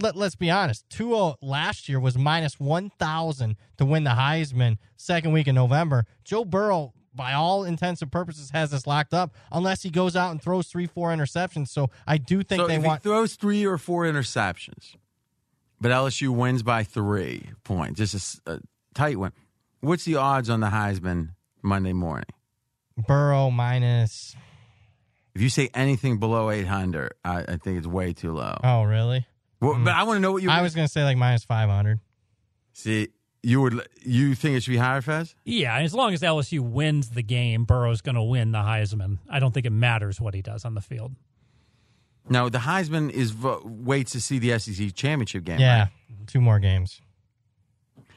let, 0.00 0.16
let's 0.16 0.34
be 0.34 0.50
honest. 0.50 0.88
Tua 0.90 1.36
last 1.40 1.88
year 1.88 2.00
was 2.00 2.16
minus 2.16 2.58
1,000 2.58 3.56
to 3.78 3.84
win 3.84 4.04
the 4.04 4.10
Heisman 4.10 4.78
second 4.96 5.32
week 5.32 5.46
in 5.46 5.54
November. 5.54 6.06
Joe 6.24 6.44
Burrow, 6.44 6.92
by 7.14 7.32
all 7.32 7.64
intents 7.64 8.02
and 8.02 8.10
purposes, 8.10 8.50
has 8.50 8.70
this 8.70 8.86
locked 8.86 9.14
up 9.14 9.34
unless 9.50 9.82
he 9.82 9.90
goes 9.90 10.16
out 10.16 10.30
and 10.30 10.42
throws 10.42 10.68
three, 10.68 10.86
four 10.86 11.10
interceptions. 11.10 11.68
So 11.68 11.90
I 12.06 12.18
do 12.18 12.42
think 12.42 12.60
so 12.60 12.66
they 12.66 12.76
if 12.76 12.82
want. 12.82 13.02
he 13.02 13.08
throws 13.08 13.34
three 13.34 13.66
or 13.66 13.78
four 13.78 14.04
interceptions, 14.04 14.96
but 15.80 15.90
LSU 15.90 16.30
wins 16.30 16.62
by 16.62 16.84
three 16.84 17.50
points, 17.64 17.98
just 17.98 18.40
a 18.46 18.60
tight 18.94 19.18
one. 19.18 19.32
What's 19.80 20.04
the 20.04 20.16
odds 20.16 20.48
on 20.48 20.60
the 20.60 20.68
Heisman 20.68 21.30
Monday 21.62 21.92
morning? 21.92 22.26
Burrow 22.96 23.50
minus. 23.50 24.36
If 25.34 25.40
you 25.40 25.48
say 25.48 25.70
anything 25.74 26.18
below 26.18 26.50
eight 26.50 26.66
hundred, 26.66 27.14
I, 27.24 27.40
I 27.42 27.56
think 27.56 27.78
it's 27.78 27.86
way 27.86 28.12
too 28.12 28.32
low. 28.32 28.56
Oh, 28.62 28.82
really? 28.82 29.26
Well, 29.60 29.78
But 29.82 29.94
I 29.94 30.02
want 30.02 30.16
to 30.16 30.20
know 30.20 30.32
what 30.32 30.42
you. 30.42 30.50
I 30.50 30.60
was 30.62 30.74
going 30.74 30.86
to 30.86 30.92
say 30.92 31.04
like 31.04 31.16
minus 31.16 31.44
500. 31.44 32.00
See, 32.72 33.08
you 33.42 33.60
would 33.60 33.86
you 34.02 34.34
think 34.34 34.56
it 34.56 34.62
should 34.64 34.72
be 34.72 34.76
higher, 34.76 35.00
Fez? 35.00 35.34
Yeah, 35.44 35.78
as 35.78 35.94
long 35.94 36.12
as 36.14 36.20
LSU 36.20 36.60
wins 36.60 37.10
the 37.10 37.22
game, 37.22 37.64
Burrow's 37.64 38.00
going 38.00 38.14
to 38.16 38.22
win 38.22 38.52
the 38.52 38.58
Heisman. 38.58 39.18
I 39.30 39.38
don't 39.38 39.52
think 39.52 39.66
it 39.66 39.70
matters 39.72 40.20
what 40.20 40.34
he 40.34 40.42
does 40.42 40.64
on 40.64 40.74
the 40.74 40.80
field. 40.80 41.12
No, 42.28 42.48
the 42.48 42.58
Heisman 42.58 43.10
is 43.10 43.32
vo- 43.32 43.62
waits 43.64 44.12
to 44.12 44.20
see 44.20 44.38
the 44.38 44.58
SEC 44.58 44.94
championship 44.94 45.44
game. 45.44 45.58
Yeah, 45.58 45.80
right? 45.80 45.88
two 46.26 46.40
more 46.40 46.58
games. 46.58 47.00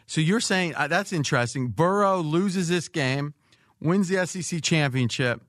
So 0.08 0.22
you're 0.22 0.40
saying 0.40 0.76
uh, 0.76 0.88
that's 0.88 1.12
interesting. 1.12 1.70
Burrow 1.70 2.20
loses 2.20 2.68
this 2.70 2.88
game, 2.88 3.34
wins 3.80 4.08
the 4.08 4.26
SEC 4.28 4.62
championship. 4.62 5.42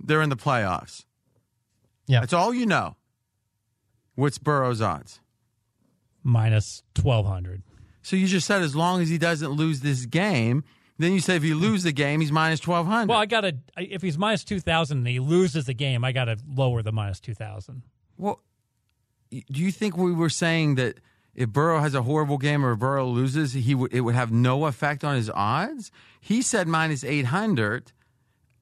They're 0.00 0.22
in 0.22 0.30
the 0.30 0.36
playoffs. 0.36 1.04
Yeah. 2.06 2.20
That's 2.20 2.32
all 2.32 2.54
you 2.54 2.66
know. 2.66 2.96
What's 4.14 4.38
Burrow's 4.38 4.80
odds? 4.80 5.20
Minus 6.22 6.82
1,200. 7.00 7.62
So 8.02 8.16
you 8.16 8.26
just 8.26 8.46
said 8.46 8.62
as 8.62 8.74
long 8.74 9.02
as 9.02 9.08
he 9.08 9.18
doesn't 9.18 9.50
lose 9.50 9.80
this 9.80 10.06
game, 10.06 10.64
then 10.98 11.12
you 11.12 11.20
say 11.20 11.36
if 11.36 11.42
he 11.42 11.54
lose 11.54 11.82
the 11.82 11.92
game, 11.92 12.20
he's 12.20 12.32
minus 12.32 12.58
twelve 12.58 12.86
hundred. 12.86 13.10
Well, 13.10 13.18
I 13.18 13.26
got 13.26 13.42
to, 13.42 13.54
if 13.76 14.02
he's 14.02 14.18
minus 14.18 14.42
2,000 14.44 14.98
and 14.98 15.06
he 15.06 15.20
loses 15.20 15.66
the 15.66 15.74
game, 15.74 16.04
I 16.04 16.12
got 16.12 16.24
to 16.24 16.36
lower 16.52 16.82
the 16.82 16.90
minus 16.90 17.20
2,000. 17.20 17.82
Well, 18.16 18.42
do 19.30 19.62
you 19.62 19.70
think 19.70 19.96
we 19.96 20.12
were 20.12 20.30
saying 20.30 20.74
that 20.76 20.98
if 21.34 21.50
Burrow 21.50 21.78
has 21.80 21.94
a 21.94 22.02
horrible 22.02 22.38
game 22.38 22.64
or 22.64 22.74
Burrow 22.74 23.06
loses, 23.06 23.52
he 23.52 23.74
would 23.74 23.92
it 23.94 24.00
would 24.00 24.16
have 24.16 24.32
no 24.32 24.66
effect 24.66 25.04
on 25.04 25.14
his 25.14 25.30
odds? 25.30 25.92
He 26.20 26.42
said 26.42 26.66
minus 26.66 27.04
eight 27.04 27.26
hundred, 27.26 27.92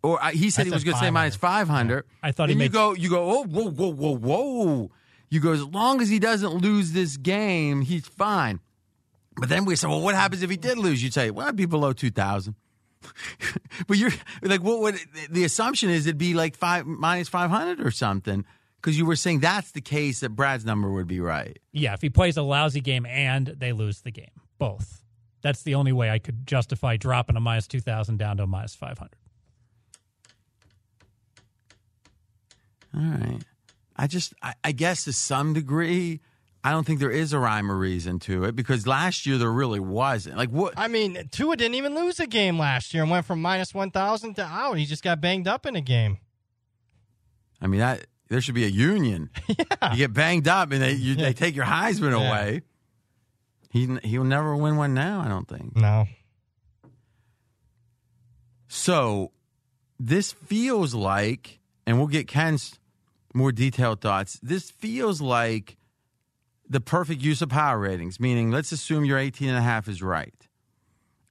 or 0.07 0.23
uh, 0.23 0.31
he 0.31 0.51
said 0.51 0.62
I 0.62 0.64
he 0.64 0.71
said 0.71 0.77
was 0.77 0.85
going 0.85 0.95
to 0.95 1.01
say 1.01 1.11
minus 1.11 1.37
five 1.37 1.69
hundred. 1.69 2.05
I 2.23 2.33
thought 2.33 2.49
he 2.49 2.53
and 2.53 2.62
you 2.62 2.69
go 2.69 2.95
you 2.95 3.11
go 3.11 3.31
oh 3.31 3.45
whoa 3.45 3.71
whoa 3.71 3.92
whoa 3.92 4.16
whoa. 4.16 4.90
You 5.29 5.40
go 5.40 5.53
as 5.53 5.64
long 5.64 6.01
as 6.01 6.09
he 6.09 6.21
doesn't 6.21 6.55
lose 6.55 6.92
this 6.92 7.16
game, 7.16 7.81
he's 7.83 8.07
fine. 8.07 8.61
But 9.38 9.49
then 9.49 9.64
we 9.64 9.77
said, 9.77 9.90
well, 9.90 10.01
what 10.01 10.14
happens 10.14 10.42
if 10.42 10.49
he 10.49 10.57
did 10.57 10.79
lose? 10.79 11.03
You'd 11.03 11.12
say, 11.12 11.31
well, 11.31 11.47
it'd 11.47 11.57
be 11.57 11.66
below 11.66 11.92
two 11.92 12.11
thousand. 12.11 12.55
but 13.87 13.99
you're 13.99 14.12
like, 14.42 14.62
what 14.62 14.81
would 14.81 14.99
the 15.31 15.45
assumption 15.45 15.90
is? 15.90 16.07
It'd 16.07 16.19
be 16.19 16.35
like 16.35 16.57
five 16.57 16.87
minus 16.87 17.29
five 17.29 17.51
hundred 17.51 17.85
or 17.85 17.90
something. 17.90 18.45
Because 18.81 18.97
you 18.97 19.07
were 19.07 19.16
saying 19.16 19.40
that's 19.40 19.73
the 19.73 19.81
case 19.81 20.21
that 20.21 20.31
Brad's 20.31 20.64
number 20.64 20.92
would 20.92 21.09
be 21.09 21.19
right. 21.19 21.59
Yeah, 21.73 21.95
if 21.95 22.03
he 22.03 22.11
plays 22.11 22.37
a 22.37 22.42
lousy 22.42 22.81
game 22.81 23.05
and 23.05 23.49
they 23.49 23.73
lose 23.73 24.03
the 24.03 24.12
game, 24.12 24.31
both. 24.59 25.03
That's 25.42 25.62
the 25.62 25.75
only 25.75 25.92
way 25.92 26.11
I 26.11 26.21
could 26.21 26.47
justify 26.47 26.97
dropping 26.97 27.37
a 27.37 27.40
minus 27.40 27.66
2,000 27.66 28.16
down 28.16 28.37
to 28.37 28.45
a 28.45 28.47
minus 28.47 28.77
500. 28.77 29.11
All 32.97 33.03
right. 33.03 33.43
I 33.97 34.07
just, 34.07 34.35
I, 34.43 34.55
I 34.65 34.73
guess 34.73 35.05
to 35.05 35.13
some 35.13 35.53
degree, 35.55 36.21
I 36.65 36.71
don't 36.71 36.85
think 36.87 36.99
there 37.01 37.11
is 37.11 37.33
a 37.33 37.39
rhyme 37.39 37.71
or 37.71 37.77
reason 37.77 38.19
to 38.21 38.45
it 38.45 38.57
because 38.57 38.87
last 38.87 39.25
year 39.27 39.39
there 39.39 39.51
really 39.53 39.81
wasn't. 39.81 40.37
Like 40.37 40.51
what? 40.51 40.75
I 40.77 40.89
mean, 40.89 41.29
Tua 41.31 41.57
didn't 41.57 41.75
even 41.77 41.95
lose 41.95 42.19
a 42.21 42.27
game 42.27 42.59
last 42.59 42.93
year 42.93 43.03
and 43.05 43.11
went 43.11 43.25
from 43.27 43.41
minus 43.41 43.73
1,000 43.73 44.35
to 44.35 44.43
out. 44.45 44.75
He 44.79 44.85
just 44.87 45.03
got 45.05 45.21
banged 45.21 45.47
up 45.49 45.65
in 45.67 45.77
a 45.77 45.81
game. 45.81 46.19
I 47.61 47.69
mean, 47.69 47.81
that 47.81 48.07
there 48.29 48.41
should 48.41 48.55
be 48.55 48.65
a 48.65 48.69
union. 48.69 49.31
Yeah. 49.49 49.93
You 49.93 49.97
get 49.99 50.13
banged 50.13 50.49
up 50.49 50.73
and 50.73 50.83
they 50.83 50.93
you, 50.93 51.15
Yeah. 51.15 51.27
they 51.27 51.33
take 51.33 51.55
your 51.55 51.65
Heisman 51.67 52.11
Yeah. 52.19 52.29
away. 52.29 52.63
He 53.71 53.87
he'll 54.03 54.25
never 54.25 54.57
win 54.57 54.77
one 54.77 54.95
now. 54.95 55.21
I 55.21 55.29
don't 55.29 55.47
think. 55.49 55.77
No. 55.77 56.07
So 58.69 59.33
this 59.99 60.33
feels 60.33 60.95
like, 60.95 61.61
and 61.87 61.99
we'll 61.99 62.07
get 62.09 62.27
Ken's 62.29 62.79
more 63.37 63.53
detailed 63.53 64.01
thoughts. 64.01 64.40
This 64.42 64.70
feels 64.70 65.20
like 65.20 65.77
the 66.68 66.81
perfect 66.81 67.22
use 67.22 67.42
of 67.42 67.51
power 67.51 67.79
ratings, 67.79 68.18
meaning 68.18 68.51
let's 68.51 68.72
assume 68.72 69.05
your 69.05 69.18
18 69.18 69.49
and 69.49 69.59
a 69.59 69.62
half 69.62 69.87
is 69.88 70.03
right. 70.03 70.49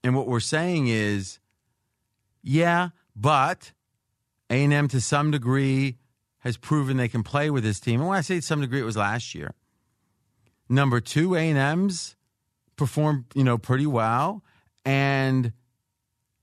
And 0.02 0.14
what 0.14 0.28
we're 0.28 0.40
saying 0.40 0.86
is, 0.86 1.40
yeah, 2.42 2.90
but 3.14 3.72
A&M 4.48 4.88
to 4.88 5.00
some 5.00 5.32
degree 5.32 5.98
has 6.38 6.56
proven 6.56 6.96
they 6.96 7.08
can 7.08 7.24
play 7.24 7.50
with 7.50 7.64
this 7.64 7.80
team. 7.80 8.00
And 8.00 8.08
when 8.08 8.16
I 8.16 8.20
say 8.20 8.36
to 8.36 8.42
some 8.42 8.60
degree, 8.60 8.80
it 8.80 8.84
was 8.84 8.96
last 8.96 9.34
year. 9.34 9.52
Number 10.68 11.00
two, 11.00 11.34
A&M's 11.34 12.16
performed, 12.76 13.24
you 13.34 13.42
know, 13.42 13.58
pretty 13.58 13.86
well. 13.86 14.44
And 14.84 15.52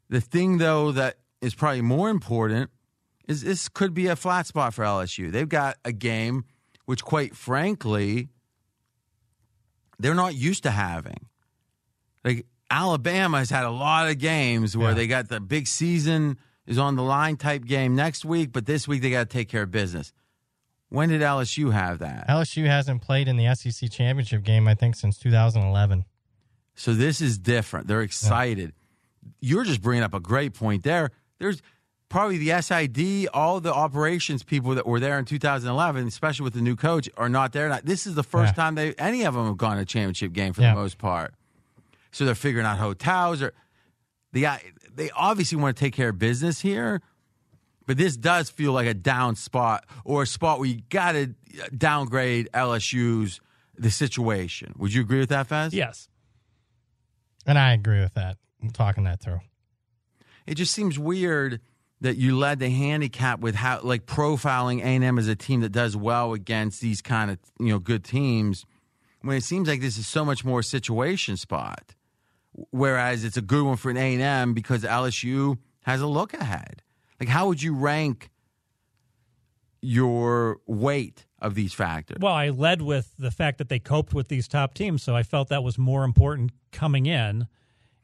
the 0.10 0.19
thing, 0.19 0.58
though, 0.58 0.91
that 0.91 1.19
is 1.41 1.56
probably 1.56 1.82
more 1.82 2.10
important 2.10 2.69
is 3.28 3.42
this 3.44 3.70
could 3.70 3.94
be 3.94 4.08
a 4.08 4.16
flat 4.16 4.48
spot 4.48 4.74
for 4.74 4.84
LSU. 4.84 5.32
They've 5.32 5.48
got 5.50 5.78
a 5.86 5.92
game 5.92 6.46
which, 6.86 7.04
quite 7.04 7.36
frankly, 7.36 8.30
they're 10.00 10.16
not 10.16 10.36
used 10.36 10.64
to 10.64 10.72
having. 10.72 11.28
Like 12.24 12.46
Alabama 12.70 13.40
has 13.40 13.50
had 13.50 13.64
a 13.66 13.70
lot 13.72 14.10
of 14.10 14.18
games 14.18 14.76
where 14.76 14.90
Yeah. 14.90 14.96
they 14.96 15.08
got 15.08 15.30
the 15.30 15.40
big 15.40 15.68
season 15.68 16.38
is 16.66 16.78
on 16.78 16.96
the 16.96 17.04
line 17.04 17.38
type 17.38 17.66
game 17.66 17.96
next 17.96 18.26
week, 18.26 18.52
but 18.52 18.66
this 18.66 18.88
week 18.88 19.02
they 19.02 19.12
got 19.12 19.30
to 19.30 19.38
take 19.38 19.50
care 19.50 19.64
of 19.64 19.72
business. 19.72 20.12
When 20.90 21.10
did 21.10 21.22
LSU 21.22 21.72
have 21.74 22.00
that? 22.00 22.28
LSU 22.28 22.66
hasn't 22.68 23.02
played 23.02 23.28
in 23.28 23.36
the 23.38 23.54
SEC 23.56 23.90
championship 23.90 24.44
game, 24.44 24.68
I 24.68 24.76
think, 24.76 24.96
since 24.96 25.18
2011. 25.18 26.06
So 26.76 26.94
this 26.94 27.20
is 27.22 27.38
different. 27.38 27.88
They're 27.88 28.02
excited. 28.02 28.74
You're 29.40 29.64
just 29.64 29.82
bringing 29.82 30.04
up 30.04 30.14
a 30.14 30.20
great 30.20 30.54
point 30.54 30.84
there. 30.84 31.12
There's 31.40 31.62
probably 32.13 32.38
the 32.38 32.62
SID, 32.62 33.28
all 33.34 33.60
the 33.60 33.73
operations 33.73 34.43
people 34.43 34.76
that 34.76 34.86
were 34.86 34.99
there 34.99 35.17
in 35.17 35.26
2011, 35.26 36.08
especially 36.08 36.43
with 36.43 36.54
the 36.54 36.62
new 36.62 36.76
coach, 36.76 37.10
are 37.17 37.28
not 37.28 37.54
there. 37.54 37.67
Now, 37.67 37.80
This 37.84 38.06
is 38.06 38.13
the 38.13 38.23
first 38.23 38.52
Yeah. 38.52 38.63
time 38.63 38.76
they 38.76 38.93
any 38.95 39.23
of 39.23 39.34
them 39.34 39.47
have 39.47 39.58
gone 39.58 39.78
to 39.78 39.82
a 39.82 39.86
championship 39.86 40.32
game 40.32 40.54
for 40.54 40.62
Yeah. 40.62 40.76
the 40.76 40.80
most 40.80 40.99
part. 40.99 41.34
So 42.12 42.23
they're 42.23 42.36
figuring 42.36 42.67
out 42.67 42.78
hotels 42.78 43.41
or 43.41 43.54
the 44.32 44.45
they 44.95 45.10
obviously 45.12 45.58
want 45.58 45.76
to 45.76 45.84
take 45.84 45.93
care 45.95 46.10
of 46.10 46.19
business 46.19 46.62
here. 46.62 47.02
But 47.88 47.97
this 47.97 48.15
does 48.15 48.49
feel 48.52 48.71
like 48.73 48.86
a 48.88 48.93
down 48.93 49.36
spot 49.36 49.84
or 50.06 50.21
a 50.23 50.28
spot 50.28 50.60
where 50.60 50.69
you 50.69 50.82
got 50.89 51.13
to 51.13 51.34
uh, 51.62 51.67
downgrade 51.76 52.47
LSU's 52.54 53.41
the 53.76 53.89
situation. 53.89 54.73
Would 54.78 54.93
you 54.93 55.02
agree 55.02 55.19
with 55.19 55.30
that, 55.30 55.47
Fez? 55.47 55.73
Yes. 55.73 56.08
And 57.47 57.58
I 57.58 57.73
agree 57.73 57.99
with 58.02 58.13
that. 58.13 58.38
I'm 58.62 58.69
talking 58.69 59.04
that 59.06 59.19
through. 59.19 59.41
it 60.45 60.56
just 60.56 60.73
seems 60.73 60.99
weird 60.99 61.60
that 62.04 62.18
you 62.18 62.38
led 62.38 62.60
the 62.60 62.70
handicap 62.70 63.39
with 63.39 63.56
how 63.56 63.80
like 63.82 64.06
profiling 64.06 64.82
A&M 64.82 65.18
as 65.18 65.30
a 65.30 65.36
team 65.36 65.62
that 65.62 65.72
does 65.72 65.96
well 65.96 66.34
against 66.34 66.82
these 66.82 67.02
kind 67.02 67.32
of 67.32 67.39
you 67.60 67.70
know 67.70 67.80
good 67.80 68.04
teams 68.04 68.66
when 69.22 69.38
it 69.38 69.44
seems 69.44 69.70
like 69.70 69.80
this 69.80 69.98
is 69.98 70.06
so 70.06 70.24
much 70.24 70.46
more 70.46 70.62
situation 70.62 71.38
spot 71.38 71.96
whereas 72.70 73.24
it's 73.24 73.38
a 73.38 73.42
good 73.42 73.63
one 73.66 73.78
for 73.78 73.89
an 73.89 73.98
A&M 73.98 74.54
because 74.54 74.84
LSU 74.84 75.58
has 75.84 76.02
a 76.02 76.08
look 76.08 76.34
ahead 76.34 76.84
like 77.20 77.30
how 77.30 77.48
would 77.48 77.63
you 77.63 77.74
rank 77.74 78.30
your 79.82 80.60
weight 80.68 81.26
of 81.39 81.56
these 81.56 81.74
factors 81.74 82.18
Well, 82.20 82.34
I 82.34 82.50
led 82.50 82.82
with 82.82 83.13
the 83.18 83.32
fact 83.32 83.58
that 83.58 83.70
they 83.70 83.80
coped 83.80 84.13
with 84.13 84.30
these 84.30 84.48
top 84.48 84.74
teams, 84.76 85.04
so 85.04 85.13
I 85.13 85.24
felt 85.24 85.50
that 85.50 85.62
was 85.62 85.78
more 85.78 86.06
important 86.06 86.52
coming 86.72 87.06
in. 87.06 87.48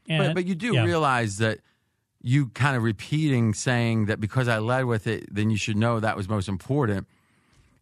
And, 0.09 0.23
but, 0.23 0.33
but 0.33 0.45
you 0.45 0.55
do 0.55 0.73
yeah. 0.73 0.83
realize 0.83 1.37
that 1.37 1.59
you 2.21 2.47
kind 2.49 2.75
of 2.75 2.83
repeating 2.83 3.53
saying 3.53 4.05
that 4.07 4.19
because 4.19 4.47
I 4.47 4.59
led 4.59 4.85
with 4.85 5.07
it, 5.07 5.33
then 5.33 5.49
you 5.49 5.57
should 5.57 5.77
know 5.77 5.99
that 5.99 6.17
was 6.17 6.27
most 6.27 6.47
important. 6.47 7.07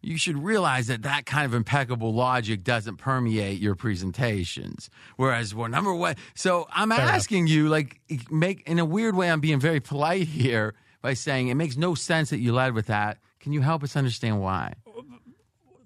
You 0.00 0.16
should 0.16 0.38
realize 0.38 0.86
that 0.86 1.02
that 1.02 1.26
kind 1.26 1.44
of 1.44 1.54
impeccable 1.54 2.14
logic 2.14 2.62
doesn't 2.62 2.98
permeate 2.98 3.58
your 3.58 3.74
presentations. 3.74 4.90
Whereas, 5.16 5.56
well, 5.56 5.68
number 5.68 5.92
one, 5.92 6.14
so 6.34 6.68
I'm 6.72 6.92
enough. 6.92 7.00
asking 7.00 7.48
you, 7.48 7.68
like, 7.68 8.00
make 8.30 8.62
in 8.68 8.78
a 8.78 8.84
weird 8.84 9.16
way, 9.16 9.28
I'm 9.28 9.40
being 9.40 9.58
very 9.58 9.80
polite 9.80 10.28
here 10.28 10.74
by 11.02 11.14
saying 11.14 11.48
it 11.48 11.56
makes 11.56 11.76
no 11.76 11.96
sense 11.96 12.30
that 12.30 12.38
you 12.38 12.52
led 12.52 12.74
with 12.74 12.86
that. 12.86 13.18
Can 13.40 13.52
you 13.52 13.60
help 13.60 13.82
us 13.82 13.96
understand 13.96 14.40
why? 14.40 14.74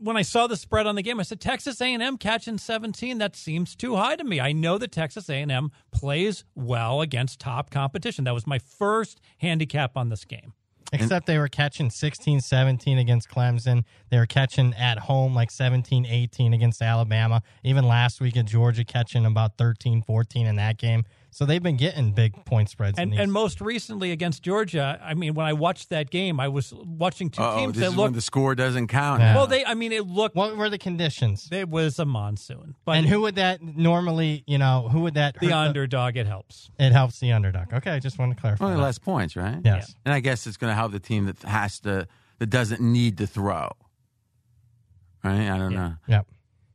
When 0.02 0.16
I 0.16 0.22
saw 0.22 0.46
the 0.46 0.56
spread 0.56 0.86
on 0.86 0.96
the 0.96 1.02
game, 1.02 1.20
I 1.20 1.22
said 1.22 1.40
Texas 1.40 1.80
A&M 1.80 2.16
catching 2.18 2.58
17. 2.58 3.18
That 3.18 3.36
seems 3.36 3.76
too 3.76 3.96
high 3.96 4.16
to 4.16 4.24
me. 4.24 4.40
I 4.40 4.52
know 4.52 4.76
that 4.78 4.92
Texas 4.92 5.28
A&M 5.30 5.70
plays 5.92 6.44
well 6.54 7.00
against 7.00 7.38
top 7.40 7.70
competition. 7.70 8.24
That 8.24 8.34
was 8.34 8.46
my 8.46 8.58
first 8.58 9.20
handicap 9.38 9.96
on 9.96 10.08
this 10.08 10.24
game. 10.24 10.54
Except 10.94 11.26
they 11.26 11.38
were 11.38 11.48
catching 11.48 11.88
16 11.88 12.40
17 12.40 12.98
against 12.98 13.30
Clemson. 13.30 13.84
They 14.10 14.18
were 14.18 14.26
catching 14.26 14.74
at 14.74 14.98
home 14.98 15.34
like 15.34 15.50
17 15.50 16.04
18 16.04 16.52
against 16.52 16.82
Alabama. 16.82 17.40
Even 17.64 17.86
last 17.86 18.20
week 18.20 18.36
at 18.36 18.44
Georgia, 18.44 18.84
catching 18.84 19.24
about 19.24 19.56
13 19.56 20.02
14 20.02 20.46
in 20.46 20.56
that 20.56 20.76
game. 20.76 21.04
So 21.34 21.46
they've 21.46 21.62
been 21.62 21.78
getting 21.78 22.12
big 22.12 22.44
point 22.44 22.68
spreads. 22.68 22.98
in 22.98 23.04
And 23.04 23.12
these. 23.12 23.20
and 23.20 23.32
most 23.32 23.62
recently 23.62 24.12
against 24.12 24.42
Georgia, 24.42 25.00
I 25.02 25.14
mean, 25.14 25.32
when 25.32 25.46
I 25.46 25.54
watched 25.54 25.88
that 25.88 26.10
game, 26.10 26.38
I 26.38 26.48
was 26.48 26.74
watching 26.74 27.30
2 27.30 27.42
Oh, 27.42 27.56
teams 27.56 27.72
this 27.72 27.80
that 27.80 27.86
is 27.86 27.90
when 27.92 27.98
looked 28.08 28.14
the 28.16 28.20
score 28.20 28.54
doesn't 28.54 28.88
count. 28.88 29.22
Yeah. 29.22 29.34
well. 29.34 29.46
They, 29.46 29.64
I 29.64 29.72
mean, 29.72 29.92
it 29.92 30.06
looked. 30.06 30.36
what 30.36 30.54
were 30.58 30.68
the 30.68 30.76
conditions? 30.76 31.48
It 31.50 31.70
was 31.70 31.98
a 31.98 32.04
monsoon, 32.04 32.74
but 32.84 32.96
and 32.98 33.06
who 33.06 33.22
would 33.22 33.36
that 33.36 33.62
normally, 33.62 34.44
you 34.46 34.58
know, 34.58 34.90
who 34.92 35.00
would 35.00 35.14
that 35.14 35.40
the 35.40 35.46
hurt 35.46 35.54
underdog 35.54 36.18
it 36.18 36.26
helps. 36.26 36.70
It 36.78 36.92
helps 36.92 37.18
the 37.18 37.32
underdog. 37.32 37.72
Okay, 37.72 37.92
I 37.92 37.98
just 37.98 38.18
want 38.18 38.34
to 38.36 38.38
clarify. 38.38 38.66
Only 38.66 38.76
that. 38.76 38.82
less 38.82 38.98
points, 38.98 39.34
right? 39.34 39.58
Yes. 39.64 39.94
And 40.04 40.12
I 40.12 40.20
guess 40.20 40.46
it's 40.46 40.58
going 40.58 40.70
to 40.70 40.74
help 40.74 40.92
the 40.92 41.00
team 41.00 41.24
that 41.24 41.38
has 41.44 41.80
to, 41.80 42.06
that 42.40 42.50
doesn't 42.50 42.82
need 42.82 43.16
to 43.16 43.26
throw. 43.26 43.70
Right? 45.24 45.48
I 45.48 45.56
don't 45.56 45.72
Yeah. 45.72 45.78
know. 45.78 45.94
Yep. 46.08 46.26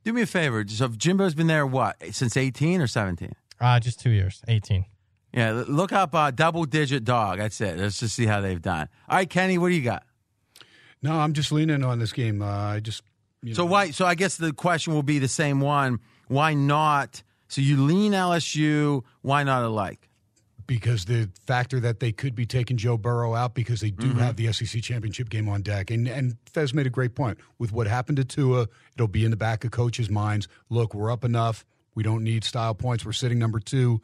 Do 0.04 0.12
me 0.12 0.22
a 0.22 0.26
favor. 0.26 0.64
So 0.66 0.88
Jimbo's 0.88 1.34
been 1.34 1.46
there, 1.46 1.64
what, 1.66 1.96
since 2.10 2.36
18 2.36 2.80
or 2.80 2.86
17? 2.88 3.32
Uh, 3.60 3.80
just 3.80 4.00
two 4.00 4.10
years, 4.10 4.42
18. 4.48 4.84
Yeah, 5.32 5.64
look 5.68 5.92
up 5.92 6.14
uh, 6.14 6.30
double 6.30 6.64
digit 6.64 7.04
dog. 7.04 7.38
That's 7.38 7.60
it. 7.60 7.78
Let's 7.78 8.00
just 8.00 8.14
see 8.14 8.26
how 8.26 8.40
they've 8.40 8.62
done. 8.62 8.88
All 9.08 9.16
right, 9.16 9.28
Kenny, 9.28 9.58
what 9.58 9.68
do 9.68 9.74
you 9.74 9.82
got? 9.82 10.04
No, 11.02 11.12
I'm 11.18 11.32
just 11.32 11.52
leaning 11.52 11.84
on 11.84 11.98
this 11.98 12.12
game. 12.12 12.42
Uh, 12.42 12.46
I 12.46 12.80
just 12.80 13.02
you 13.42 13.54
So 13.54 13.62
know, 13.64 13.70
why? 13.70 13.90
So 13.90 14.06
I 14.06 14.14
guess 14.14 14.36
the 14.36 14.52
question 14.52 14.94
will 14.94 15.02
be 15.02 15.18
the 15.18 15.28
same 15.28 15.60
one. 15.60 16.00
Why 16.28 16.54
not? 16.54 17.22
So 17.48 17.60
you 17.60 17.82
lean 17.84 18.12
LSU. 18.12 19.02
Why 19.22 19.42
not 19.44 19.62
alike? 19.62 20.08
because 20.68 21.06
the 21.06 21.30
factor 21.46 21.80
that 21.80 21.98
they 21.98 22.12
could 22.12 22.34
be 22.34 22.44
taking 22.44 22.76
Joe 22.76 22.98
Burrow 22.98 23.34
out 23.34 23.54
because 23.54 23.80
they 23.80 23.90
do 23.90 24.12
have 24.12 24.36
the 24.36 24.52
SEC 24.52 24.82
championship 24.82 25.30
game 25.30 25.48
on 25.48 25.62
deck. 25.62 25.90
And 25.90 26.06
and 26.06 26.36
Fez 26.52 26.74
made 26.74 26.86
a 26.86 26.90
great 26.90 27.14
point. 27.14 27.38
With 27.58 27.72
what 27.72 27.86
happened 27.88 28.18
to 28.18 28.24
Tua, 28.24 28.68
it'll 28.94 29.08
be 29.08 29.24
in 29.24 29.30
the 29.30 29.36
back 29.36 29.64
of 29.64 29.70
coaches' 29.70 30.10
minds. 30.10 30.46
Look, 30.68 30.94
we're 30.94 31.10
up 31.10 31.24
enough. 31.24 31.64
We 31.98 32.04
don't 32.04 32.22
need 32.22 32.44
style 32.44 32.76
points. 32.76 33.04
We're 33.04 33.10
sitting 33.10 33.40
number 33.40 33.58
two. 33.58 34.00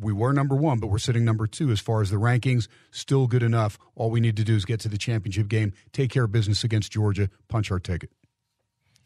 We 0.00 0.12
were 0.12 0.32
number 0.32 0.56
one, 0.56 0.80
but 0.80 0.88
we're 0.88 0.98
sitting 0.98 1.24
number 1.24 1.46
two 1.46 1.70
as 1.70 1.78
far 1.78 2.02
as 2.02 2.10
the 2.10 2.16
rankings. 2.16 2.66
Still 2.90 3.28
good 3.28 3.44
enough. 3.44 3.78
All 3.94 4.10
we 4.10 4.18
need 4.18 4.36
to 4.38 4.42
do 4.42 4.56
is 4.56 4.64
get 4.64 4.80
to 4.80 4.88
the 4.88 4.98
championship 4.98 5.46
game, 5.46 5.72
take 5.92 6.10
care 6.10 6.24
of 6.24 6.32
business 6.32 6.64
against 6.64 6.90
Georgia, 6.90 7.30
punch 7.46 7.70
our 7.70 7.78
ticket. 7.78 8.10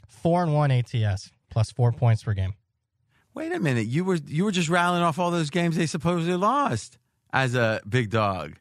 Four 0.07 0.43
and 0.43 0.55
one 0.55 0.71
ATS 0.71 1.33
plus 1.51 1.71
four 1.71 1.93
points 1.93 2.23
per 2.23 2.33
game. 2.33 2.55
Wait 3.35 3.53
a 3.53 3.61
minute. 3.61 3.85
You 3.89 4.05
were 4.05 4.19
you 4.27 4.47
were 4.47 4.53
just 4.53 4.71
rattling 4.71 5.03
off 5.03 5.19
all 5.19 5.31
those 5.31 5.51
games 5.51 5.77
they 5.77 5.85
supposedly 5.85 6.35
lost 6.35 6.97
as 7.35 7.55
a 7.55 7.83
big 7.87 8.09
dog. 8.09 8.57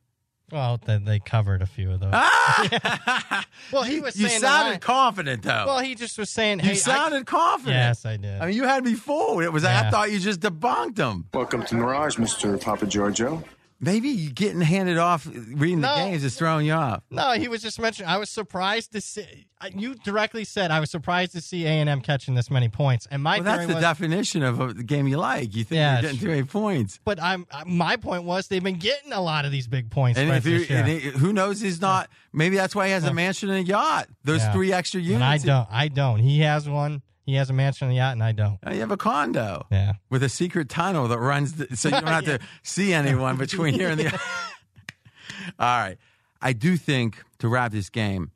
Well, 0.51 0.79
they, 0.85 0.97
they 0.97 1.19
covered 1.19 1.61
a 1.61 1.65
few 1.65 1.91
of 1.91 1.99
those. 1.99 2.11
Ah! 2.13 3.45
well, 3.71 3.83
he 3.83 3.99
was 3.99 4.15
You 4.19 4.27
saying 4.27 4.41
sounded 4.41 4.71
line- 4.71 4.79
confident 4.79 5.43
though. 5.43 5.65
Well, 5.67 5.79
he 5.79 5.95
just 5.95 6.17
was 6.17 6.29
saying, 6.29 6.59
you 6.59 6.65
"Hey, 6.65 6.71
I- 6.71 6.75
sounded 6.75 7.25
confident. 7.25 7.75
Yes, 7.75 8.05
I 8.05 8.17
did. 8.17 8.41
I 8.41 8.47
mean, 8.47 8.55
you 8.55 8.63
had 8.63 8.83
me 8.83 8.93
fooled. 8.95 9.43
It 9.43 9.51
was. 9.53 9.63
I 9.63 9.89
thought 9.89 10.11
you 10.11 10.19
just 10.19 10.39
debunked 10.39 10.95
them. 10.95 11.25
Welcome 11.33 11.63
to 11.65 11.75
Mirage, 11.75 12.17
Mr. 12.17 12.59
Papa 12.59 12.85
Giorgio. 12.87 13.43
Maybe 13.81 14.09
you 14.09 14.31
getting 14.31 14.59
handed 14.59 14.97
off 14.97 15.25
uh, 15.25 15.31
reading 15.53 15.79
No. 15.79 15.95
the 15.95 16.01
games 16.11 16.23
is 16.25 16.35
throwing 16.35 16.65
you 16.65 16.73
off. 16.73 17.01
No, 17.09 17.31
he 17.31 17.47
was 17.47 17.61
just 17.61 17.79
mentioning. 17.79 18.09
I 18.09 18.17
was 18.17 18.29
surprised 18.29 18.91
to 18.91 18.99
see. 18.99 19.45
You 19.73 19.95
directly 19.95 20.43
said 20.43 20.69
I 20.71 20.79
was 20.81 20.91
surprised 20.91 21.31
to 21.33 21.41
see 21.41 21.65
A 21.65 21.69
and 21.69 21.89
M 21.89 22.01
catching 22.01 22.35
this 22.35 22.49
many 22.51 22.67
points. 22.69 23.07
And 23.09 23.23
my 23.23 23.37
Well, 23.37 23.43
that's 23.45 23.67
the 23.67 23.75
was, 23.75 23.81
definition 23.81 24.43
of 24.43 24.59
a 24.59 24.73
game 24.73 25.07
you 25.07 25.17
like. 25.17 25.55
You 25.55 25.63
think 25.63 25.77
Yeah, 25.77 25.93
you're 25.93 26.01
getting 26.01 26.19
too 26.19 26.27
many 26.27 26.43
points. 26.43 26.99
but 27.05 27.21
I'm 27.21 27.45
uh, 27.51 27.63
my 27.65 27.95
point 27.95 28.23
was 28.25 28.47
they've 28.49 28.63
been 28.63 28.79
getting 28.79 29.13
a 29.13 29.21
lot 29.21 29.45
of 29.45 29.51
these 29.51 29.67
big 29.67 29.89
points. 29.91 30.19
And 30.19 30.29
if 30.31 30.45
you, 30.45 30.65
and 30.69 30.87
he- 30.87 30.99
who 31.11 31.31
knows, 31.31 31.61
he's 31.61 31.79
not. 31.79 32.09
Maybe 32.33 32.57
that's 32.57 32.75
why 32.75 32.87
he 32.87 32.91
has 32.91 33.05
a 33.05 33.13
mansion 33.13 33.49
and 33.49 33.59
a 33.59 33.63
yacht. 33.63 34.07
Those 34.25 34.41
Yeah. 34.41 34.51
three 34.53 34.73
extra 34.73 34.99
units. 35.01 35.15
and 35.15 35.23
I 35.23 35.37
don't. 35.37 35.67
I 35.71 35.87
don't. 35.87 36.19
He 36.19 36.39
has 36.41 36.67
one. 36.69 37.01
He 37.29 37.35
has 37.35 37.49
a 37.49 37.53
mansion 37.53 37.85
on 37.85 37.89
the 37.91 37.97
yacht, 37.97 38.13
and 38.13 38.23
I 38.23 38.31
don't. 38.31 38.57
Uh, 38.65 38.71
You 38.71 38.79
have 38.79 38.91
a 38.91 38.97
condo 38.97 39.67
Yeah. 39.71 39.93
with 40.09 40.23
a 40.23 40.29
secret 40.29 40.67
tunnel 40.67 41.07
that 41.09 41.19
runs, 41.19 41.53
the, 41.53 41.75
so 41.77 41.89
you 41.89 41.93
don't 41.95 42.07
have 42.07 42.25
to 42.25 42.39
see 42.63 42.91
anyone 42.93 43.37
between 43.37 43.73
here 43.75 43.89
and 43.89 43.99
the. 43.99 44.11
All 45.59 45.79
right, 45.79 45.97
I 46.41 46.53
do 46.53 46.75
think 46.75 47.23
to 47.37 47.47
wrap 47.47 47.71
this 47.71 47.89
game, 47.89 48.31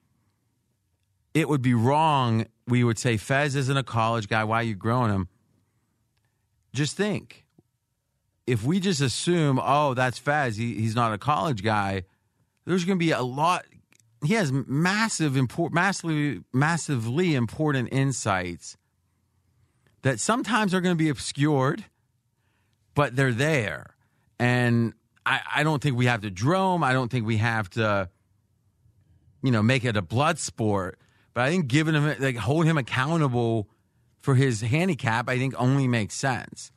it 1.33 1.49
would 1.49 1.61
be 1.61 1.73
wrong. 1.73 2.45
We 2.67 2.83
would 2.83 2.99
say 2.99 3.17
Fez 3.17 3.55
isn't 3.55 3.75
a 3.77 3.83
college 3.83 4.27
guy. 4.27 4.43
Why 4.43 4.57
are 4.59 4.63
you 4.63 4.75
growing 4.75 5.11
him? 5.11 5.27
Just 6.73 6.95
think, 6.95 7.45
if 8.47 8.63
we 8.63 8.79
just 8.79 9.01
assume, 9.01 9.59
oh, 9.61 9.93
that's 9.95 10.17
Fez, 10.19 10.55
he, 10.55 10.75
he's 10.75 10.95
not 10.95 11.13
a 11.13 11.17
college 11.17 11.63
guy. 11.63 12.03
There's 12.65 12.85
going 12.85 12.97
to 12.99 13.03
be 13.03 13.11
a 13.11 13.21
lot. 13.21 13.65
He 14.23 14.35
has 14.35 14.51
massive, 14.53 15.35
import, 15.35 15.73
massively, 15.73 16.41
massively 16.53 17.35
important 17.35 17.89
insights 17.91 18.77
that 20.03 20.19
sometimes 20.19 20.73
are 20.73 20.81
going 20.81 20.95
to 20.95 21.03
be 21.03 21.09
obscured, 21.09 21.83
but 22.93 23.15
they're 23.15 23.31
there. 23.33 23.95
And 24.37 24.93
I, 25.25 25.39
I 25.55 25.63
don't 25.63 25.81
think 25.81 25.97
we 25.97 26.05
have 26.05 26.21
to 26.21 26.29
him. 26.29 26.83
I 26.83 26.93
don't 26.93 27.09
think 27.09 27.25
we 27.25 27.37
have 27.37 27.69
to, 27.71 28.09
you 29.41 29.51
know, 29.51 29.63
make 29.63 29.83
it 29.85 29.97
a 29.97 30.01
blood 30.01 30.37
sport. 30.37 30.99
But 31.33 31.45
I 31.45 31.49
think 31.49 31.67
giving 31.67 31.95
him, 31.95 32.15
like, 32.19 32.35
hold 32.35 32.65
him 32.65 32.77
accountable 32.77 33.69
for 34.21 34.35
his 34.35 34.61
handicap, 34.61 35.27
I 35.29 35.37
think 35.37 35.55
only 35.57 35.87
makes 35.87 36.13
sense. 36.13 36.71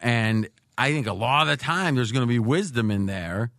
And 0.00 0.48
I 0.76 0.90
think 0.90 1.06
a 1.06 1.12
lot 1.12 1.42
of 1.42 1.48
the 1.48 1.62
time 1.62 1.94
there's 1.94 2.12
going 2.12 2.26
to 2.26 2.28
be 2.28 2.38
wisdom 2.38 2.90
in 2.90 3.06
there. 3.06 3.52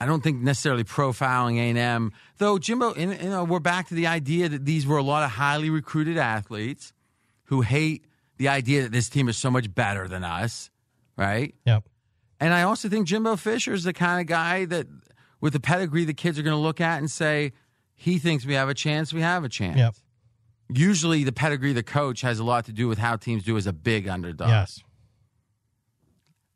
I 0.00 0.06
don't 0.06 0.22
think 0.22 0.42
necessarily 0.42 0.82
profiling 0.82 1.56
A&M, 1.58 2.12
though 2.38 2.58
Jimbo, 2.58 2.96
you 2.96 3.06
know, 3.06 3.44
we're 3.44 3.60
back 3.60 3.88
to 3.88 3.94
the 3.94 4.08
idea 4.08 4.48
that 4.48 4.64
these 4.64 4.84
were 4.84 4.96
a 4.96 5.02
lot 5.02 5.22
of 5.22 5.30
highly 5.30 5.70
recruited 5.70 6.18
athletes 6.18 6.92
who 7.52 7.60
hate 7.60 8.06
the 8.38 8.48
idea 8.48 8.80
that 8.80 8.92
this 8.92 9.10
team 9.10 9.28
is 9.28 9.36
so 9.36 9.50
much 9.50 9.74
better 9.74 10.08
than 10.08 10.24
us, 10.24 10.70
right? 11.18 11.54
Yep. 11.66 11.84
And 12.40 12.54
I 12.54 12.62
also 12.62 12.88
think 12.88 13.06
Jimbo 13.06 13.36
Fisher 13.36 13.74
is 13.74 13.84
the 13.84 13.92
kind 13.92 14.22
of 14.22 14.26
guy 14.26 14.64
that, 14.64 14.86
with 15.42 15.52
the 15.52 15.60
pedigree, 15.60 16.06
the 16.06 16.14
kids 16.14 16.38
are 16.38 16.42
going 16.42 16.56
to 16.56 16.60
look 16.60 16.80
at 16.80 16.98
and 16.98 17.10
say, 17.10 17.52
he 17.94 18.18
thinks 18.18 18.46
we 18.46 18.54
have 18.54 18.70
a 18.70 18.74
chance, 18.74 19.12
we 19.12 19.20
have 19.20 19.44
a 19.44 19.50
chance. 19.50 19.76
Yep. 19.76 19.94
Usually, 20.70 21.24
the 21.24 21.32
pedigree 21.32 21.68
of 21.68 21.76
the 21.76 21.82
coach 21.82 22.22
has 22.22 22.38
a 22.38 22.44
lot 22.44 22.64
to 22.64 22.72
do 22.72 22.88
with 22.88 22.96
how 22.96 23.16
teams 23.16 23.44
do 23.44 23.58
as 23.58 23.66
a 23.66 23.72
big 23.74 24.08
underdog. 24.08 24.48
Yes. 24.48 24.80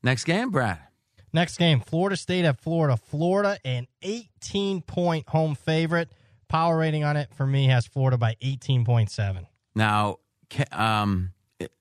Next 0.02 0.24
game, 0.24 0.48
Brad. 0.50 0.78
Next 1.34 1.58
game, 1.58 1.80
Florida 1.80 2.16
State 2.16 2.46
at 2.46 2.58
Florida. 2.58 2.96
Florida, 2.96 3.58
an 3.66 3.86
18 4.00 4.80
point 4.80 5.28
home 5.28 5.54
favorite. 5.54 6.10
Power 6.48 6.78
rating 6.78 7.04
on 7.04 7.18
it 7.18 7.34
for 7.34 7.46
me 7.46 7.66
has 7.66 7.86
Florida 7.86 8.16
by 8.16 8.36
18.7. 8.42 9.46
Now, 9.74 10.16
um, 10.72 11.32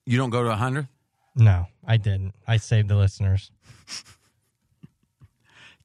you 0.06 0.18
don't 0.18 0.30
go 0.30 0.44
to 0.44 0.50
100? 0.50 0.88
No, 1.36 1.66
I 1.86 1.98
didn't. 1.98 2.34
I 2.48 2.58
saved 2.58 2.88
the 2.88 2.96
listeners. 2.96 3.52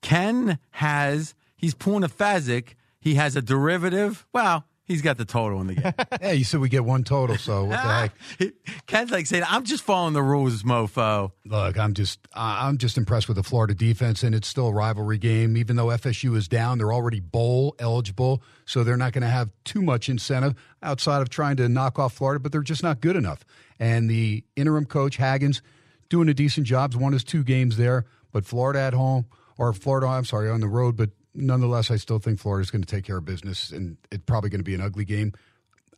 Ken 0.03 0.59
has, 0.71 1.35
he's 1.57 1.75
pulling 1.75 2.05
a 2.05 2.09
Fezzik. 2.09 2.75
He 3.01 3.15
has 3.15 3.37
a 3.37 3.43
derivative. 3.43 4.27
Well, 4.33 4.65
he's 4.91 5.03
got 5.03 5.17
the 5.17 5.25
total 5.25 5.61
in 5.61 5.69
the 5.69 5.75
game. 5.75 5.93
yeah, 6.21 6.33
you 6.33 6.45
said 6.45 6.61
we 6.61 6.69
get 6.69 6.85
one 6.85 7.05
total, 7.05 7.37
so 7.37 7.65
what 7.65 7.71
the 7.71 8.49
heck? 8.49 8.53
Ken's 8.87 9.11
like 9.11 9.27
saying, 9.27 9.45
I'm 9.49 9.65
just 9.65 9.85
following 9.85 10.15
the 10.15 10.23
rules, 10.23 10.63
mofo. 10.63 11.33
Look, 11.47 11.79
I'm 11.79 11.95
just 11.95 12.19
I'm 12.35 12.77
just 12.77 12.99
impressed 12.99 13.29
with 13.29 13.37
the 13.37 13.43
Florida 13.43 13.75
defense, 13.75 14.23
and 14.23 14.35
it's 14.35 14.49
still 14.49 14.69
a 14.69 14.73
rivalry 14.73 15.19
game. 15.19 15.57
Even 15.57 15.77
though 15.77 15.87
FSU 15.87 16.37
is 16.37 16.49
down, 16.49 16.79
they're 16.79 16.93
already 16.93 17.21
bowl 17.21 17.77
eligible, 17.79 18.43
so 18.65 18.83
they're 18.83 18.97
not 18.97 19.13
going 19.13 19.23
to 19.23 19.29
have 19.29 19.51
too 19.65 19.81
much 19.81 20.09
incentive 20.09 20.55
outside 20.83 21.23
of 21.23 21.29
trying 21.29 21.57
to 21.57 21.69
knock 21.69 21.99
off 21.99 22.15
Florida. 22.15 22.41
But 22.41 22.53
they're 22.53 22.63
just 22.63 22.83
not 22.83 23.01
good 23.01 23.17
enough. 23.17 23.45
And 23.79 24.11
the 24.11 24.45
interim 24.57 24.87
coach 24.87 25.17
Haggins 25.17 25.63
doing 26.09 26.29
a 26.29 26.35
decent 26.35 26.67
job. 26.67 26.95
Won 26.95 27.13
his 27.13 27.25
two 27.25 27.45
games 27.45 27.77
there, 27.77 28.07
but 28.33 28.45
Florida 28.45 28.81
at 28.81 28.95
home 28.95 29.27
or 29.57 29.73
Florida, 29.73 30.09
I'm 30.09 30.25
sorry, 30.25 30.51
on 30.51 30.61
the 30.61 30.69
road. 30.69 30.97
But 30.97 31.11
nonetheless, 31.35 31.91
I 31.91 31.97
still 31.97 32.19
think 32.19 32.39
Florida's 32.39 32.71
going 32.71 32.83
to 32.83 32.89
take 32.89 33.05
care 33.05 33.17
of 33.17 33.25
business, 33.25 33.71
and 33.71 33.97
it's 34.11 34.25
probably 34.27 34.51
going 34.51 34.61
to 34.61 34.65
be 34.65 34.75
an 34.75 34.81
ugly 34.81 35.05
game. 35.05 35.33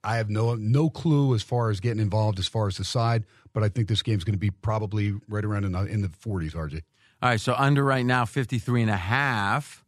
I 0.05 0.16
have 0.16 0.29
no 0.29 0.55
no 0.55 0.90
clue 0.90 1.35
as 1.35 1.42
far 1.42 1.71
as 1.71 1.79
getting 1.81 2.01
involved 2.01 2.38
as 2.38 2.49
far 2.49 2.66
as 2.66 2.77
the 2.77 2.85
side, 2.85 3.25
but 3.53 3.62
I 3.62 3.68
think 3.68 3.88
this 3.88 4.03
game's 4.03 4.25
going 4.25 4.35
to 4.35 4.38
be 4.38 4.51
probably 4.51 5.14
right 5.29 5.45
around 5.45 5.64
in 5.64 5.73
the, 5.73 5.85
in 5.85 6.03
the 6.03 6.09
40s, 6.09 6.55
RJ. 6.55 6.83
All 7.23 7.29
right, 7.31 7.40
so 7.40 7.55
under 7.57 7.85
right 7.85 8.05
now, 8.05 8.25
53 8.25 8.83
and 8.83 8.90
a 8.90 8.97
half. 8.97 9.85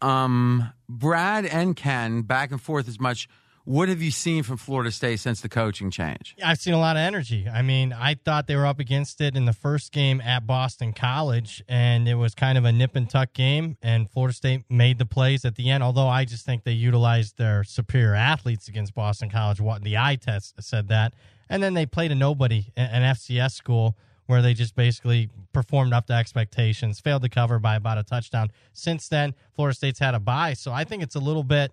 Um, 0.00 0.72
Brad 0.88 1.44
and 1.46 1.74
Ken, 1.74 2.22
back 2.22 2.52
and 2.52 2.62
forth 2.62 2.86
as 2.86 3.00
much. 3.00 3.28
What 3.68 3.90
have 3.90 4.00
you 4.00 4.10
seen 4.10 4.44
from 4.44 4.56
Florida 4.56 4.90
State 4.90 5.20
since 5.20 5.42
the 5.42 5.48
coaching 5.50 5.90
change? 5.90 6.34
I've 6.42 6.58
seen 6.58 6.72
a 6.72 6.80
lot 6.80 6.96
of 6.96 7.00
energy. 7.00 7.46
I 7.52 7.60
mean, 7.60 7.92
I 7.92 8.14
thought 8.14 8.46
they 8.46 8.56
were 8.56 8.64
up 8.64 8.78
against 8.78 9.20
it 9.20 9.36
in 9.36 9.44
the 9.44 9.52
first 9.52 9.92
game 9.92 10.22
at 10.22 10.46
Boston 10.46 10.94
College, 10.94 11.62
and 11.68 12.08
it 12.08 12.14
was 12.14 12.34
kind 12.34 12.56
of 12.56 12.64
a 12.64 12.72
nip 12.72 12.96
and 12.96 13.10
tuck 13.10 13.34
game, 13.34 13.76
and 13.82 14.08
Florida 14.08 14.34
State 14.34 14.64
made 14.70 14.96
the 14.96 15.04
plays 15.04 15.44
at 15.44 15.56
the 15.56 15.68
end. 15.68 15.82
Although 15.82 16.08
I 16.08 16.24
just 16.24 16.46
think 16.46 16.64
they 16.64 16.72
utilized 16.72 17.36
their 17.36 17.62
superior 17.62 18.14
athletes 18.14 18.68
against 18.68 18.94
Boston 18.94 19.28
College. 19.28 19.60
What 19.60 19.84
the 19.84 19.98
eye 19.98 20.16
test 20.16 20.54
said 20.62 20.88
that, 20.88 21.12
and 21.50 21.62
then 21.62 21.74
they 21.74 21.84
played 21.84 22.10
a 22.10 22.14
nobody, 22.14 22.72
an 22.74 23.02
FCS 23.02 23.52
school, 23.52 23.98
where 24.24 24.40
they 24.40 24.54
just 24.54 24.76
basically 24.76 25.28
performed 25.52 25.92
up 25.92 26.06
to 26.06 26.14
expectations, 26.14 27.00
failed 27.00 27.20
to 27.20 27.28
cover 27.28 27.58
by 27.58 27.76
about 27.76 27.98
a 27.98 28.02
touchdown. 28.02 28.48
Since 28.72 29.08
then, 29.08 29.34
Florida 29.54 29.76
State's 29.76 29.98
had 29.98 30.14
a 30.14 30.20
bye, 30.20 30.54
so 30.54 30.72
I 30.72 30.84
think 30.84 31.02
it's 31.02 31.16
a 31.16 31.20
little 31.20 31.44
bit 31.44 31.70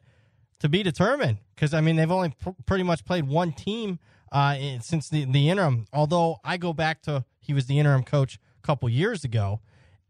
to 0.60 0.70
be 0.70 0.84
determined 0.84 1.38
because 1.54 1.74
I 1.74 1.82
mean 1.82 1.96
they've 1.96 2.12
only 2.12 2.30
pr- 2.40 2.50
pretty 2.66 2.84
much 2.84 3.06
played 3.06 3.28
one 3.28 3.52
team 3.52 4.00
uh, 4.32 4.56
in- 4.60 4.82
since 4.82 5.10
the 5.10 5.26
the 5.26 5.50
interim. 5.50 5.88
Although 5.94 6.38
I 6.44 6.58
go 6.58 6.74
back 6.74 7.02
to 7.04 7.26
he 7.40 7.54
was 7.54 7.66
the 7.68 7.80
interim 7.80 8.04
coach 8.04 8.40
a 8.64 8.66
couple 8.66 8.90
years 8.90 9.24
ago, 9.24 9.62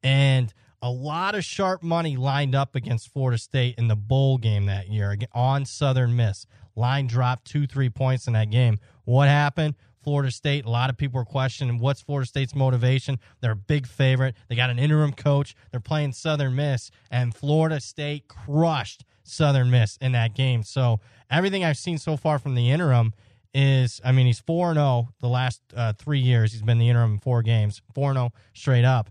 and 0.03 0.53
a 0.81 0.89
lot 0.89 1.35
of 1.35 1.43
sharp 1.43 1.81
money 1.81 2.15
lined 2.15 2.53
up 2.53 2.75
against 2.75 3.11
Florida 3.11 3.37
State 3.37 3.75
in 3.77 3.87
the 3.87 3.95
bowl 3.95 4.37
game 4.37 4.65
that 4.67 4.89
year 4.89 5.17
on 5.33 5.65
Southern 5.65 6.15
Miss. 6.15 6.45
Line 6.75 7.07
dropped 7.07 7.45
two 7.45 7.65
three 7.67 7.89
points 7.89 8.27
in 8.27 8.33
that 8.33 8.49
game. 8.49 8.79
What 9.05 9.27
happened? 9.27 9.75
Florida 10.03 10.29
State. 10.29 10.65
A 10.65 10.69
lot 10.69 10.91
of 10.91 10.97
people 10.97 11.19
are 11.19 11.25
questioning 11.25 11.79
what's 11.79 12.01
Florida 12.01 12.27
State's 12.27 12.53
motivation. 12.53 13.17
They're 13.41 13.53
a 13.53 13.55
big 13.55 13.87
favorite. 13.87 14.35
They 14.47 14.55
got 14.55 14.69
an 14.69 14.77
interim 14.77 15.13
coach. 15.13 15.55
They're 15.71 15.79
playing 15.79 16.13
Southern 16.13 16.55
Miss, 16.55 16.91
and 17.09 17.33
Florida 17.33 17.79
State 17.79 18.27
crushed 18.27 19.03
Southern 19.25 19.69
Miss 19.71 19.97
in 19.97 20.13
that 20.13 20.35
game. 20.35 20.63
So 20.63 20.99
everything 21.29 21.63
I've 21.63 21.77
seen 21.77 21.97
so 21.97 22.17
far 22.17 22.39
from 22.39 22.55
the 22.55 22.71
interim 22.71 23.13
is, 23.53 24.01
I 24.03 24.11
mean, 24.11 24.25
he's 24.25 24.39
4 24.39 24.73
0 24.73 25.09
the 25.21 25.27
last 25.27 25.61
uh, 25.75 25.93
three 25.93 26.19
years. 26.19 26.51
He's 26.51 26.61
been 26.61 26.77
the 26.77 26.89
interim 26.89 27.13
in 27.13 27.19
four 27.19 27.41
games, 27.41 27.81
4 27.93 28.13
0 28.13 28.31
straight 28.53 28.85
up. 28.85 29.09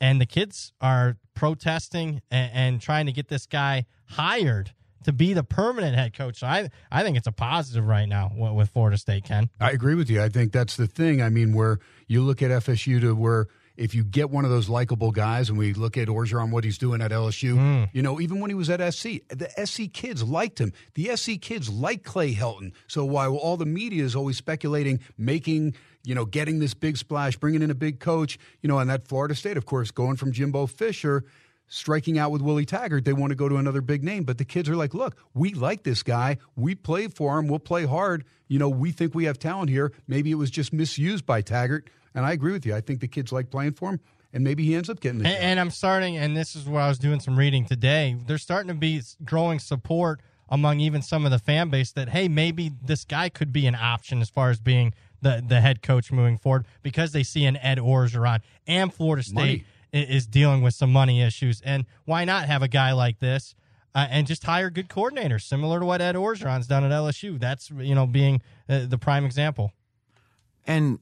And 0.00 0.20
the 0.20 0.26
kids 0.26 0.72
are 0.80 1.16
protesting 1.34 2.20
and, 2.30 2.50
and 2.52 2.80
trying 2.80 3.06
to 3.06 3.12
get 3.12 3.28
this 3.28 3.46
guy 3.46 3.86
hired 4.06 4.72
to 5.04 5.12
be 5.12 5.32
the 5.32 5.44
permanent 5.44 5.96
head 5.96 6.14
coach. 6.14 6.40
So 6.40 6.48
I, 6.48 6.68
I 6.90 7.04
think 7.04 7.16
it's 7.16 7.28
a 7.28 7.32
positive 7.32 7.86
right 7.86 8.06
now 8.06 8.32
with, 8.34 8.52
with 8.52 8.70
Florida 8.70 8.98
State, 8.98 9.24
Ken. 9.24 9.48
I 9.60 9.70
agree 9.70 9.94
with 9.94 10.10
you. 10.10 10.20
I 10.20 10.28
think 10.28 10.52
that's 10.52 10.76
the 10.76 10.88
thing. 10.88 11.22
I 11.22 11.28
mean, 11.28 11.54
where 11.54 11.78
you 12.08 12.22
look 12.22 12.42
at 12.42 12.50
FSU 12.50 13.00
to 13.00 13.14
where 13.14 13.46
if 13.76 13.94
you 13.94 14.04
get 14.04 14.30
one 14.30 14.44
of 14.44 14.50
those 14.50 14.68
likable 14.68 15.10
guys, 15.10 15.48
and 15.48 15.58
we 15.58 15.74
look 15.74 15.96
at 15.96 16.08
Orgeron, 16.08 16.50
what 16.50 16.64
he's 16.64 16.78
doing 16.78 17.00
at 17.00 17.10
LSU, 17.10 17.54
hmm. 17.54 17.84
you 17.92 18.02
know, 18.02 18.20
even 18.20 18.40
when 18.40 18.50
he 18.50 18.54
was 18.54 18.70
at 18.70 18.80
SC, 18.92 19.20
the 19.28 19.48
SC 19.64 19.92
kids 19.92 20.22
liked 20.22 20.60
him. 20.60 20.72
The 20.94 21.16
SC 21.16 21.40
kids 21.40 21.68
like 21.68 22.02
Clay 22.02 22.34
Helton. 22.34 22.72
So 22.86 23.04
while 23.04 23.36
all 23.36 23.56
the 23.56 23.66
media 23.66 24.04
is 24.04 24.16
always 24.16 24.36
speculating, 24.36 25.00
making, 25.18 25.74
you 26.04 26.14
know, 26.14 26.24
getting 26.24 26.58
this 26.58 26.74
big 26.74 26.96
splash, 26.96 27.36
bringing 27.36 27.62
in 27.62 27.70
a 27.70 27.74
big 27.74 28.00
coach, 28.00 28.38
you 28.62 28.68
know, 28.68 28.78
and 28.78 28.90
that 28.90 29.08
Florida 29.08 29.34
State, 29.34 29.56
of 29.56 29.66
course, 29.66 29.90
going 29.90 30.16
from 30.16 30.32
Jimbo 30.32 30.66
Fisher 30.66 31.24
striking 31.68 32.18
out 32.18 32.30
with 32.30 32.42
Willie 32.42 32.64
Taggart, 32.64 33.04
they 33.04 33.12
want 33.12 33.30
to 33.30 33.34
go 33.34 33.48
to 33.48 33.56
another 33.56 33.80
big 33.80 34.04
name. 34.04 34.24
But 34.24 34.38
the 34.38 34.44
kids 34.44 34.68
are 34.68 34.76
like, 34.76 34.94
look, 34.94 35.16
we 35.34 35.52
like 35.52 35.82
this 35.82 36.02
guy. 36.02 36.38
We 36.54 36.74
play 36.74 37.08
for 37.08 37.38
him. 37.38 37.48
We'll 37.48 37.58
play 37.58 37.84
hard. 37.84 38.24
You 38.48 38.58
know, 38.58 38.68
we 38.68 38.92
think 38.92 39.14
we 39.14 39.24
have 39.24 39.38
talent 39.38 39.70
here. 39.70 39.92
Maybe 40.06 40.30
it 40.30 40.36
was 40.36 40.50
just 40.50 40.72
misused 40.72 41.26
by 41.26 41.42
Taggart. 41.42 41.90
And 42.16 42.24
I 42.24 42.32
agree 42.32 42.52
with 42.52 42.66
you. 42.66 42.74
I 42.74 42.80
think 42.80 43.00
the 43.00 43.06
kids 43.06 43.30
like 43.30 43.50
playing 43.50 43.74
for 43.74 43.90
him. 43.90 44.00
And 44.32 44.42
maybe 44.42 44.64
he 44.64 44.74
ends 44.74 44.90
up 44.90 45.00
getting 45.00 45.20
the 45.20 45.28
And, 45.28 45.36
and 45.36 45.60
I'm 45.60 45.70
starting, 45.70 46.16
and 46.16 46.36
this 46.36 46.56
is 46.56 46.66
where 46.66 46.82
I 46.82 46.88
was 46.88 46.98
doing 46.98 47.20
some 47.20 47.38
reading 47.38 47.64
today. 47.64 48.16
There's 48.26 48.42
starting 48.42 48.68
to 48.68 48.74
be 48.74 49.00
growing 49.24 49.58
support 49.60 50.20
among 50.48 50.80
even 50.80 51.02
some 51.02 51.24
of 51.24 51.30
the 51.30 51.38
fan 51.38 51.70
base 51.70 51.92
that 51.92 52.10
hey, 52.10 52.28
maybe 52.28 52.72
this 52.82 53.04
guy 53.04 53.28
could 53.28 53.52
be 53.52 53.66
an 53.66 53.74
option 53.74 54.20
as 54.20 54.30
far 54.30 54.50
as 54.50 54.60
being 54.60 54.94
the 55.22 55.42
the 55.46 55.60
head 55.60 55.82
coach 55.82 56.12
moving 56.12 56.38
forward 56.38 56.66
because 56.82 57.12
they 57.12 57.22
see 57.22 57.44
an 57.44 57.56
Ed 57.56 57.78
Orgeron 57.78 58.40
and 58.66 58.92
Florida 58.92 59.22
State 59.22 59.64
Money. 59.92 60.04
is 60.04 60.26
dealing 60.26 60.62
with 60.62 60.74
some 60.74 60.92
money 60.92 61.22
issues, 61.22 61.60
and 61.62 61.86
why 62.04 62.24
not 62.24 62.46
have 62.46 62.62
a 62.62 62.68
guy 62.68 62.92
like 62.92 63.18
this? 63.18 63.54
Uh, 63.94 64.06
and 64.10 64.26
just 64.26 64.44
hire 64.44 64.68
good 64.68 64.90
coordinators, 64.90 65.42
similar 65.42 65.80
to 65.80 65.86
what 65.86 66.02
Ed 66.02 66.16
Orgeron's 66.16 66.66
done 66.66 66.84
at 66.84 66.92
LSU. 66.92 67.40
That's 67.40 67.70
you 67.70 67.94
know 67.94 68.06
being 68.06 68.42
uh, 68.68 68.86
the 68.86 68.98
prime 68.98 69.24
example. 69.24 69.72
And 70.66 70.98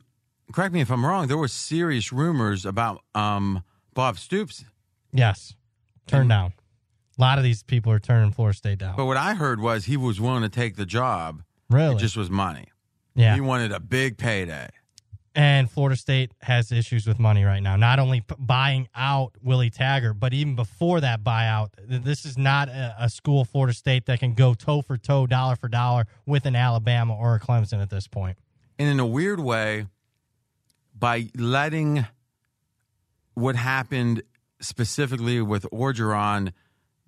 correct 0.52 0.72
me 0.74 0.80
if 0.80 0.90
I'm 0.90 1.04
wrong, 1.04 1.26
there 1.28 1.38
were 1.38 1.48
serious 1.48 2.12
rumors 2.12 2.64
about 2.66 3.02
um, 3.14 3.62
Bob 3.94 4.18
Stoops. 4.18 4.64
Yes, 5.12 5.54
turn 6.06 6.28
down. 6.28 6.52
A 7.16 7.20
lot 7.20 7.38
of 7.38 7.44
these 7.44 7.62
people 7.62 7.92
are 7.92 8.00
turning 8.00 8.32
Florida 8.32 8.56
State 8.56 8.78
down. 8.78 8.96
But 8.96 9.06
what 9.06 9.16
I 9.16 9.34
heard 9.34 9.60
was 9.60 9.84
he 9.84 9.96
was 9.96 10.20
willing 10.20 10.42
to 10.42 10.48
take 10.48 10.74
the 10.76 10.86
job. 10.86 11.42
really, 11.70 11.94
It 11.94 11.98
just 12.00 12.16
was 12.16 12.28
money. 12.28 12.66
yeah. 13.14 13.34
He 13.34 13.40
wanted 13.40 13.70
a 13.72 13.78
big 13.80 14.18
payday. 14.18 14.68
And 15.36 15.68
Florida 15.68 15.96
State 15.96 16.32
has 16.42 16.70
issues 16.70 17.06
with 17.08 17.18
money 17.18 17.42
right 17.42 17.60
now. 17.62 17.74
Not 17.74 17.98
only 17.98 18.20
p- 18.20 18.36
buying 18.38 18.88
out 18.94 19.32
Willie 19.42 19.70
Taggart, 19.70 20.20
but 20.20 20.32
even 20.32 20.54
before 20.54 21.00
that 21.00 21.24
buyout, 21.24 21.70
th- 21.88 22.02
this 22.02 22.24
is 22.24 22.38
not 22.38 22.68
a, 22.68 22.94
a 23.00 23.08
school, 23.08 23.44
Florida 23.44 23.74
State, 23.74 24.06
that 24.06 24.20
can 24.20 24.34
go 24.34 24.54
toe 24.54 24.80
for 24.80 24.96
toe, 24.96 25.26
dollar 25.26 25.56
for 25.56 25.66
dollar 25.68 26.04
with 26.24 26.46
an 26.46 26.54
Alabama 26.54 27.16
or 27.16 27.34
a 27.34 27.40
Clemson 27.40 27.82
at 27.82 27.90
this 27.90 28.06
point. 28.06 28.38
And 28.78 28.88
in 28.88 29.00
a 29.00 29.06
weird 29.06 29.40
way, 29.40 29.86
by 30.94 31.28
letting 31.36 32.06
what 33.34 33.56
happened 33.56 34.22
specifically 34.60 35.40
with 35.40 35.64
Orgeron 35.72 36.52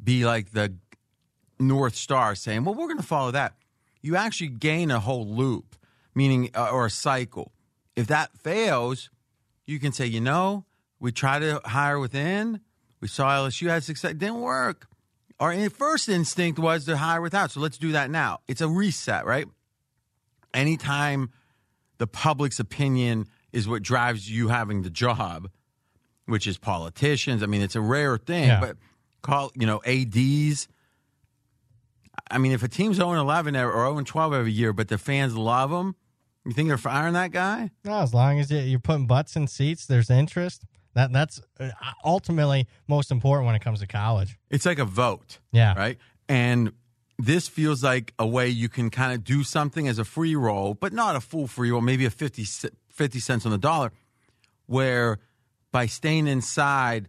be 0.02 0.24
like 0.24 0.52
the 0.52 0.74
North 1.58 1.94
Star, 1.94 2.34
saying, 2.34 2.64
well, 2.64 2.74
we're 2.74 2.86
going 2.86 2.98
to 2.98 3.02
follow 3.02 3.30
that, 3.30 3.54
you 4.02 4.16
actually 4.16 4.48
gain 4.48 4.90
a 4.90 5.00
whole 5.00 5.26
loop, 5.26 5.76
meaning, 6.14 6.50
uh, 6.54 6.68
or 6.70 6.86
a 6.86 6.90
cycle. 6.90 7.52
If 7.94 8.08
that 8.08 8.36
fails, 8.38 9.10
you 9.66 9.78
can 9.78 9.92
say, 9.92 10.06
you 10.06 10.20
know, 10.20 10.64
we 11.00 11.12
tried 11.12 11.40
to 11.40 11.60
hire 11.64 11.98
within, 11.98 12.60
we 13.00 13.08
saw 13.08 13.30
LSU 13.30 13.68
had 13.68 13.84
success, 13.84 14.12
it 14.12 14.18
didn't 14.18 14.40
work. 14.40 14.86
Our 15.38 15.68
first 15.70 16.08
instinct 16.08 16.58
was 16.58 16.86
to 16.86 16.96
hire 16.96 17.20
without, 17.20 17.50
so 17.50 17.60
let's 17.60 17.78
do 17.78 17.92
that 17.92 18.10
now. 18.10 18.40
It's 18.48 18.60
a 18.60 18.68
reset, 18.68 19.26
right? 19.26 19.46
Anytime 20.54 21.30
the 21.98 22.06
public's 22.06 22.58
opinion 22.58 23.26
is 23.52 23.68
what 23.68 23.82
drives 23.82 24.30
you 24.30 24.48
having 24.48 24.82
the 24.82 24.90
job, 24.90 25.48
which 26.26 26.46
is 26.46 26.58
politicians. 26.58 27.42
I 27.42 27.46
mean, 27.46 27.62
it's 27.62 27.76
a 27.76 27.80
rare 27.80 28.18
thing, 28.18 28.48
Yeah. 28.48 28.60
but 28.60 28.76
call, 29.22 29.50
you 29.54 29.66
know, 29.66 29.80
ADs. 29.86 30.68
I 32.30 32.38
mean, 32.38 32.52
if 32.52 32.62
a 32.62 32.68
team's 32.68 32.96
0 32.96 33.12
11 33.12 33.54
or 33.56 33.72
0 33.72 34.02
12 34.02 34.32
every 34.32 34.52
year, 34.52 34.72
but 34.72 34.88
the 34.88 34.98
fans 34.98 35.36
love 35.36 35.70
them, 35.70 35.94
you 36.44 36.52
think 36.52 36.68
they're 36.68 36.78
firing 36.78 37.14
that 37.14 37.30
guy? 37.32 37.70
No, 37.84 38.00
as 38.00 38.12
long 38.14 38.38
as 38.40 38.50
you- 38.50 38.58
you're 38.58 38.80
putting 38.80 39.06
butts 39.06 39.36
in 39.36 39.46
seats, 39.46 39.86
there's 39.86 40.10
interest. 40.10 40.64
That 40.94 41.12
That's 41.12 41.40
uh, 41.60 41.70
ultimately 42.04 42.66
most 42.88 43.10
important 43.10 43.46
when 43.46 43.54
it 43.54 43.60
comes 43.62 43.80
to 43.80 43.86
college. 43.86 44.38
It's 44.50 44.64
like 44.64 44.78
a 44.78 44.84
vote. 44.84 45.38
Yeah. 45.52 45.74
Right. 45.74 45.98
And 46.28 46.72
this 47.18 47.48
feels 47.48 47.84
like 47.84 48.14
a 48.18 48.26
way 48.26 48.48
you 48.48 48.68
can 48.68 48.88
kind 48.90 49.12
of 49.12 49.22
do 49.22 49.42
something 49.44 49.86
as 49.88 49.98
a 49.98 50.04
free 50.04 50.34
roll, 50.34 50.74
but 50.74 50.92
not 50.92 51.14
a 51.14 51.20
full 51.20 51.46
free 51.46 51.70
roll, 51.70 51.80
maybe 51.82 52.06
a 52.06 52.10
50, 52.10 52.44
c- 52.44 52.68
50 52.96 53.20
cents 53.20 53.44
on 53.46 53.52
the 53.52 53.58
dollar, 53.58 53.92
where 54.66 55.18
by 55.70 55.86
staying 55.86 56.26
inside, 56.26 57.08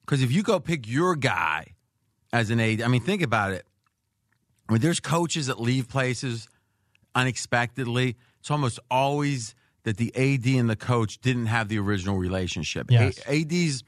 because 0.00 0.22
if 0.22 0.32
you 0.32 0.42
go 0.42 0.60
pick 0.60 0.88
your 0.88 1.16
guy 1.16 1.74
as 2.32 2.50
an 2.50 2.60
aide, 2.60 2.80
I 2.82 2.88
mean, 2.88 3.02
think 3.02 3.22
about 3.22 3.52
it. 3.52 3.66
When 4.68 4.80
there's 4.80 5.00
coaches 5.00 5.46
that 5.46 5.60
leave 5.60 5.88
places 5.88 6.48
unexpectedly, 7.14 8.16
it's 8.40 8.50
almost 8.50 8.78
always 8.90 9.54
that 9.84 9.96
the 9.96 10.14
AD 10.14 10.46
and 10.46 10.68
the 10.68 10.76
coach 10.76 11.18
didn't 11.18 11.46
have 11.46 11.68
the 11.68 11.78
original 11.78 12.16
relationship. 12.16 12.90
Yes. 12.90 13.18
A- 13.26 13.40
ADs 13.42 13.82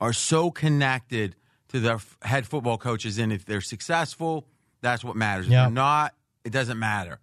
are 0.00 0.12
so 0.12 0.50
connected 0.50 1.36
to 1.68 1.80
their 1.80 1.94
f- 1.94 2.16
head 2.22 2.46
football 2.46 2.78
coaches, 2.78 3.18
and 3.18 3.32
if 3.32 3.44
they're 3.44 3.60
successful, 3.60 4.46
that's 4.80 5.04
what 5.04 5.16
matters. 5.16 5.46
If 5.46 5.52
Yeah. 5.52 5.62
they're 5.64 5.70
not, 5.70 6.14
it 6.44 6.50
doesn't 6.50 6.78
matter. 6.78 7.18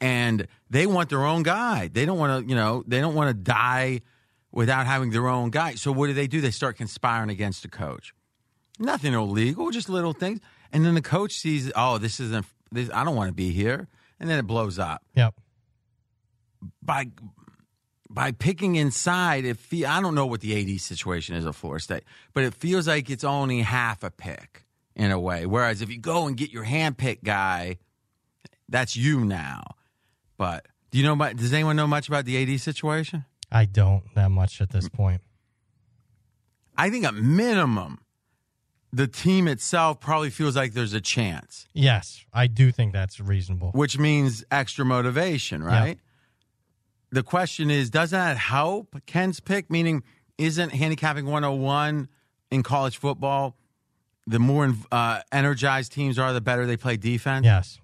And 0.00 0.46
they 0.70 0.86
want 0.86 1.10
their 1.10 1.24
own 1.24 1.42
guy. 1.42 1.88
They 1.92 2.06
don't 2.06 2.18
want 2.18 2.42
to, 2.44 2.48
you 2.48 2.54
know, 2.56 2.82
they 2.86 3.00
don't 3.00 3.14
want 3.14 3.28
to 3.28 3.34
die 3.34 4.00
without 4.50 4.86
having 4.86 5.10
their 5.10 5.28
own 5.28 5.50
guy. 5.50 5.74
So 5.74 5.92
what 5.92 6.06
do 6.06 6.14
they 6.14 6.26
do? 6.26 6.40
They 6.40 6.50
start 6.50 6.76
conspiring 6.76 7.28
against 7.30 7.62
the 7.62 7.68
coach. 7.68 8.14
Nothing 8.78 9.12
illegal, 9.12 9.70
just 9.70 9.88
little 9.90 10.14
things. 10.14 10.40
And 10.72 10.84
then 10.86 10.94
the 10.94 11.02
coach 11.02 11.34
sees, 11.34 11.70
oh, 11.76 11.98
this 11.98 12.18
isn't. 12.18 12.46
This 12.72 12.88
I 12.94 13.04
don't 13.04 13.14
want 13.16 13.28
to 13.28 13.34
be 13.34 13.50
here, 13.50 13.88
and 14.20 14.30
then 14.30 14.38
it 14.38 14.46
blows 14.46 14.78
up 14.78 15.02
Yep. 15.16 15.34
by 16.82 17.10
by 18.08 18.32
picking 18.32 18.76
inside, 18.76 19.44
it 19.44 19.56
fe- 19.58 19.84
I 19.84 20.00
don't 20.00 20.14
know 20.14 20.26
what 20.26 20.40
the 20.40 20.56
AD 20.74 20.80
situation 20.80 21.34
is 21.36 21.46
at 21.46 21.54
Florida 21.54 21.82
State, 21.82 22.04
but 22.32 22.42
it 22.44 22.54
feels 22.54 22.88
like 22.88 23.08
it's 23.10 23.24
only 23.24 23.60
half 23.62 24.02
a 24.02 24.10
pick 24.10 24.64
in 24.96 25.10
a 25.10 25.18
way. 25.20 25.46
Whereas 25.46 25.80
if 25.82 25.90
you 25.90 25.98
go 25.98 26.26
and 26.26 26.36
get 26.36 26.50
your 26.50 26.64
handpicked 26.64 27.22
guy, 27.24 27.78
that's 28.68 28.96
you 28.96 29.24
now. 29.24 29.62
But 30.40 30.68
do 30.90 30.96
you 30.96 31.04
know? 31.04 31.14
Does 31.34 31.52
anyone 31.52 31.76
know 31.76 31.86
much 31.86 32.08
about 32.08 32.24
the 32.24 32.42
AD 32.42 32.58
situation? 32.60 33.26
I 33.52 33.66
don't 33.66 34.04
that 34.14 34.30
much 34.30 34.62
at 34.62 34.70
this 34.70 34.88
point. 34.88 35.20
I 36.78 36.88
think 36.88 37.04
a 37.04 37.12
minimum, 37.12 37.98
the 38.90 39.06
team 39.06 39.46
itself 39.46 40.00
probably 40.00 40.30
feels 40.30 40.56
like 40.56 40.72
there's 40.72 40.94
a 40.94 41.00
chance, 41.00 41.68
Yes, 41.74 42.24
I 42.32 42.46
do 42.46 42.72
think 42.72 42.94
that's 42.94 43.20
reasonable. 43.20 43.72
which 43.72 43.98
means 43.98 44.42
extra 44.50 44.82
motivation, 44.86 45.62
right? 45.62 45.98
The 47.10 47.22
question 47.22 47.70
is, 47.70 47.90
does 47.90 48.12
that 48.12 48.38
help 48.38 48.96
Ken's 49.04 49.40
pick? 49.40 49.70
Meaning, 49.70 50.02
isn't 50.38 50.70
handicapping 50.70 51.26
101 51.26 52.08
in 52.50 52.62
college 52.62 52.96
football? 52.96 53.58
The 54.26 54.38
more 54.38 54.72
uh, 54.90 55.20
energized 55.32 55.92
teams 55.92 56.18
are, 56.18 56.32
the 56.32 56.40
better 56.40 56.64
they 56.64 56.78
play 56.78 56.96
defense. 56.96 57.44
Yes. 57.44 57.78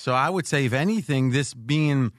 So 0.00 0.14
I 0.14 0.30
would 0.30 0.46
say, 0.46 0.64
if 0.64 0.72
anything, 0.72 1.28
this 1.28 1.52
being, 1.52 2.12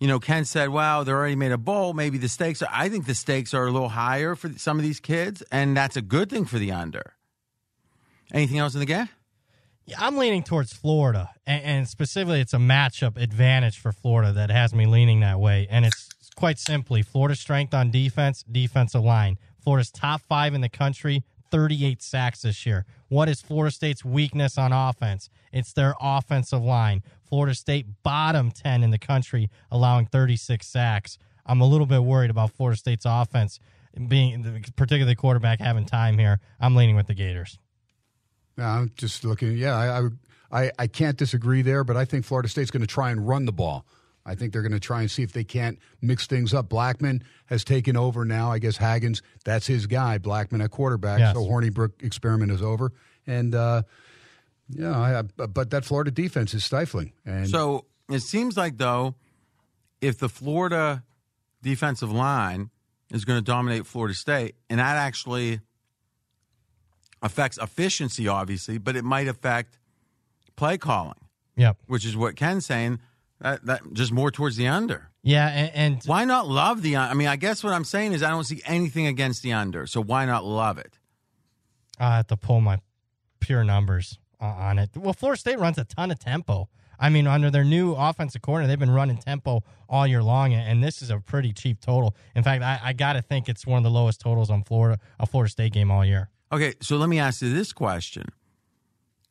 you 0.00 0.08
know, 0.08 0.18
Ken 0.18 0.44
said, 0.44 0.70
"Wow, 0.70 1.04
they 1.04 1.12
already 1.12 1.36
made 1.36 1.52
a 1.52 1.58
bowl. 1.58 1.92
Maybe 1.92 2.18
the 2.18 2.28
stakes 2.28 2.60
are." 2.60 2.68
I 2.72 2.88
think 2.88 3.06
the 3.06 3.14
stakes 3.14 3.54
are 3.54 3.68
a 3.68 3.70
little 3.70 3.90
higher 3.90 4.34
for 4.34 4.50
some 4.58 4.78
of 4.78 4.82
these 4.82 4.98
kids, 4.98 5.40
and 5.52 5.76
that's 5.76 5.96
a 5.96 6.02
good 6.02 6.28
thing 6.28 6.44
for 6.44 6.58
the 6.58 6.72
under. 6.72 7.14
Anything 8.32 8.58
else 8.58 8.74
in 8.74 8.80
the 8.80 8.86
game? 8.86 9.08
Yeah, 9.86 9.98
I'm 10.00 10.16
leaning 10.16 10.42
towards 10.42 10.72
Florida, 10.72 11.30
and, 11.46 11.62
and 11.62 11.88
specifically, 11.88 12.40
it's 12.40 12.52
a 12.52 12.58
matchup 12.58 13.16
advantage 13.16 13.78
for 13.78 13.92
Florida 13.92 14.32
that 14.32 14.50
has 14.50 14.74
me 14.74 14.86
leaning 14.86 15.20
that 15.20 15.38
way. 15.38 15.68
And 15.70 15.86
it's 15.86 16.08
quite 16.34 16.58
simply 16.58 17.02
Florida's 17.02 17.38
strength 17.38 17.72
on 17.72 17.92
defense, 17.92 18.42
defensive 18.42 19.04
line. 19.04 19.38
Florida's 19.62 19.92
top 19.92 20.20
five 20.22 20.52
in 20.52 20.62
the 20.62 20.68
country, 20.68 21.22
38 21.50 22.02
sacks 22.02 22.42
this 22.42 22.66
year. 22.66 22.86
What 23.08 23.28
is 23.28 23.40
Florida 23.40 23.72
State's 23.72 24.04
weakness 24.04 24.56
on 24.56 24.72
offense? 24.72 25.30
It's 25.52 25.72
their 25.72 25.94
offensive 26.00 26.62
line. 26.62 27.02
Florida 27.30 27.54
State 27.54 27.86
bottom 28.02 28.50
10 28.50 28.82
in 28.82 28.90
the 28.90 28.98
country, 28.98 29.48
allowing 29.70 30.04
36 30.04 30.66
sacks. 30.66 31.16
I'm 31.46 31.60
a 31.62 31.66
little 31.66 31.86
bit 31.86 32.02
worried 32.02 32.30
about 32.30 32.50
Florida 32.50 32.76
State's 32.76 33.06
offense 33.06 33.58
being, 34.08 34.42
particularly 34.76 35.10
the 35.10 35.16
quarterback 35.16 35.60
having 35.60 35.86
time 35.86 36.18
here. 36.18 36.40
I'm 36.60 36.76
leaning 36.76 36.96
with 36.96 37.06
the 37.06 37.14
Gators. 37.14 37.58
No, 38.56 38.64
I'm 38.64 38.92
just 38.96 39.24
looking. 39.24 39.56
Yeah, 39.56 39.74
I, 39.74 40.00
I 40.00 40.08
I 40.52 40.72
I 40.80 40.86
can't 40.86 41.16
disagree 41.16 41.62
there, 41.62 41.82
but 41.84 41.96
I 41.96 42.04
think 42.04 42.24
Florida 42.24 42.48
State's 42.48 42.70
going 42.70 42.82
to 42.82 42.86
try 42.86 43.10
and 43.10 43.26
run 43.26 43.46
the 43.46 43.52
ball. 43.52 43.86
I 44.26 44.34
think 44.34 44.52
they're 44.52 44.62
going 44.62 44.72
to 44.72 44.80
try 44.80 45.00
and 45.00 45.10
see 45.10 45.22
if 45.22 45.32
they 45.32 45.44
can't 45.44 45.78
mix 46.02 46.26
things 46.26 46.52
up. 46.52 46.68
Blackman 46.68 47.22
has 47.46 47.64
taken 47.64 47.96
over 47.96 48.24
now. 48.24 48.52
I 48.52 48.58
guess 48.58 48.76
Haggins, 48.76 49.22
that's 49.44 49.66
his 49.66 49.86
guy. 49.86 50.18
Blackman 50.18 50.60
at 50.60 50.70
quarterback. 50.70 51.20
Yes. 51.20 51.34
So 51.34 51.42
Hornibrook 51.42 52.02
experiment 52.02 52.52
is 52.52 52.60
over. 52.60 52.92
And, 53.26 53.54
uh, 53.54 53.82
yeah, 54.72 54.98
I, 54.98 55.18
I- 55.20 55.46
but 55.46 55.70
that 55.70 55.84
Florida 55.84 56.10
defense 56.10 56.54
is 56.54 56.64
stifling. 56.64 57.12
And 57.26 57.48
So 57.48 57.86
it 58.08 58.20
seems 58.20 58.56
like 58.56 58.78
though, 58.78 59.14
if 60.00 60.18
the 60.18 60.28
Florida 60.28 61.02
defensive 61.62 62.10
line 62.10 62.70
is 63.12 63.24
going 63.24 63.38
to 63.38 63.44
dominate 63.44 63.86
Florida 63.86 64.14
State, 64.14 64.54
and 64.70 64.78
that 64.80 64.96
actually 64.96 65.60
affects 67.22 67.58
efficiency, 67.58 68.28
obviously, 68.28 68.78
but 68.78 68.96
it 68.96 69.04
might 69.04 69.28
affect 69.28 69.78
play 70.56 70.78
calling, 70.78 71.14
Yep. 71.56 71.76
which 71.86 72.04
is 72.06 72.16
what 72.16 72.36
Ken's 72.36 72.66
saying. 72.66 73.00
That, 73.40 73.64
that 73.66 73.80
just 73.94 74.12
more 74.12 74.30
towards 74.30 74.56
the 74.56 74.68
under. 74.68 75.08
Yeah, 75.22 75.48
and, 75.48 75.70
and 75.74 76.02
Why 76.04 76.26
not 76.26 76.46
love 76.46 76.82
the? 76.82 76.96
I 76.98 77.14
mean, 77.14 77.26
I 77.26 77.36
guess 77.36 77.64
what 77.64 77.72
I'm 77.72 77.84
saying 77.84 78.12
is 78.12 78.22
I 78.22 78.28
don't 78.28 78.44
see 78.44 78.60
anything 78.66 79.06
against 79.06 79.42
the 79.42 79.54
under, 79.54 79.86
so 79.86 80.02
why 80.02 80.26
not 80.26 80.44
love 80.44 80.76
it? 80.76 80.98
I 81.98 82.16
have 82.16 82.26
to 82.28 82.36
pull 82.36 82.60
my 82.60 82.80
pure 83.40 83.64
numbers 83.64 84.18
on 84.40 84.78
it. 84.78 84.90
Well, 84.96 85.12
Florida 85.12 85.38
State 85.38 85.58
runs 85.58 85.78
a 85.78 85.84
ton 85.84 86.10
of 86.10 86.18
tempo. 86.18 86.68
I 86.98 87.08
mean, 87.08 87.26
under 87.26 87.50
their 87.50 87.64
new 87.64 87.94
offensive 87.94 88.42
coordinator, 88.42 88.68
they've 88.68 88.78
been 88.78 88.90
running 88.90 89.16
tempo 89.16 89.62
all 89.88 90.06
year 90.06 90.22
long, 90.22 90.52
and 90.52 90.84
this 90.84 91.00
is 91.00 91.10
a 91.10 91.18
pretty 91.18 91.52
cheap 91.52 91.80
total. 91.80 92.14
In 92.34 92.42
fact, 92.42 92.62
I, 92.62 92.78
I 92.82 92.92
got 92.92 93.14
to 93.14 93.22
think 93.22 93.48
it's 93.48 93.66
one 93.66 93.78
of 93.78 93.84
the 93.84 93.90
lowest 93.90 94.20
totals 94.20 94.50
on 94.50 94.64
Florida 94.64 95.00
a 95.18 95.26
Florida 95.26 95.50
State 95.50 95.72
game 95.72 95.90
all 95.90 96.04
year. 96.04 96.28
Okay, 96.52 96.74
so 96.80 96.96
let 96.96 97.08
me 97.08 97.18
ask 97.18 97.40
you 97.40 97.54
this 97.54 97.72
question, 97.72 98.26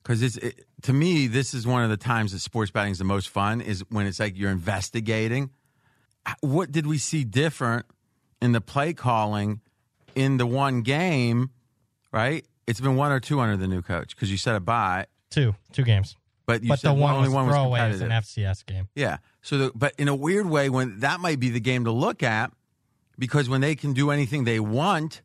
because 0.01 0.23
it's 0.23 0.37
it, 0.37 0.65
to 0.83 0.93
me 0.93 1.27
this 1.27 1.53
is 1.53 1.67
one 1.67 1.83
of 1.83 1.89
the 1.89 1.97
times 1.97 2.31
that 2.31 2.39
sports 2.39 2.71
betting 2.71 2.91
is 2.91 2.97
the 2.97 3.03
most 3.03 3.29
fun 3.29 3.61
is 3.61 3.83
when 3.89 4.07
it's 4.07 4.19
like 4.19 4.37
you're 4.37 4.51
investigating. 4.51 5.51
What 6.41 6.71
did 6.71 6.87
we 6.87 6.97
see 6.97 7.23
different 7.23 7.85
in 8.41 8.51
the 8.51 8.61
play 8.61 8.93
calling 8.93 9.61
in 10.15 10.37
the 10.37 10.47
one 10.47 10.81
game? 10.81 11.51
Right, 12.11 12.47
it's 12.69 12.79
been 12.79 12.95
one 12.95 13.11
or 13.11 13.19
two 13.19 13.39
under 13.39 13.57
the 13.57 13.67
new 13.67 13.81
coach 13.81 14.15
because 14.15 14.29
you 14.31 14.37
said 14.37 14.55
a 14.55 14.59
bye, 14.59 15.07
Two, 15.29 15.55
two 15.73 15.83
games. 15.83 16.15
but 16.45 16.63
you 16.63 16.69
but 16.69 16.79
said 16.79 16.89
the 16.89 16.93
one 16.93 17.13
only 17.15 17.27
was 17.27 17.35
one 17.35 17.45
was 17.47 17.55
throwaway 17.55 17.79
competitive. 17.79 18.11
an 18.11 18.21
FCS 18.21 18.65
game. 18.65 18.87
Yeah. 18.95 19.17
So, 19.41 19.57
the, 19.57 19.71
but 19.75 19.93
in 19.97 20.07
a 20.07 20.15
weird 20.15 20.45
way, 20.47 20.69
when 20.69 20.99
that 20.99 21.19
might 21.19 21.39
be 21.39 21.49
the 21.49 21.59
game 21.59 21.85
to 21.85 21.91
look 21.91 22.23
at, 22.23 22.51
because 23.17 23.49
when 23.49 23.61
they 23.61 23.75
can 23.75 23.93
do 23.93 24.11
anything 24.11 24.43
they 24.45 24.59
want, 24.59 25.21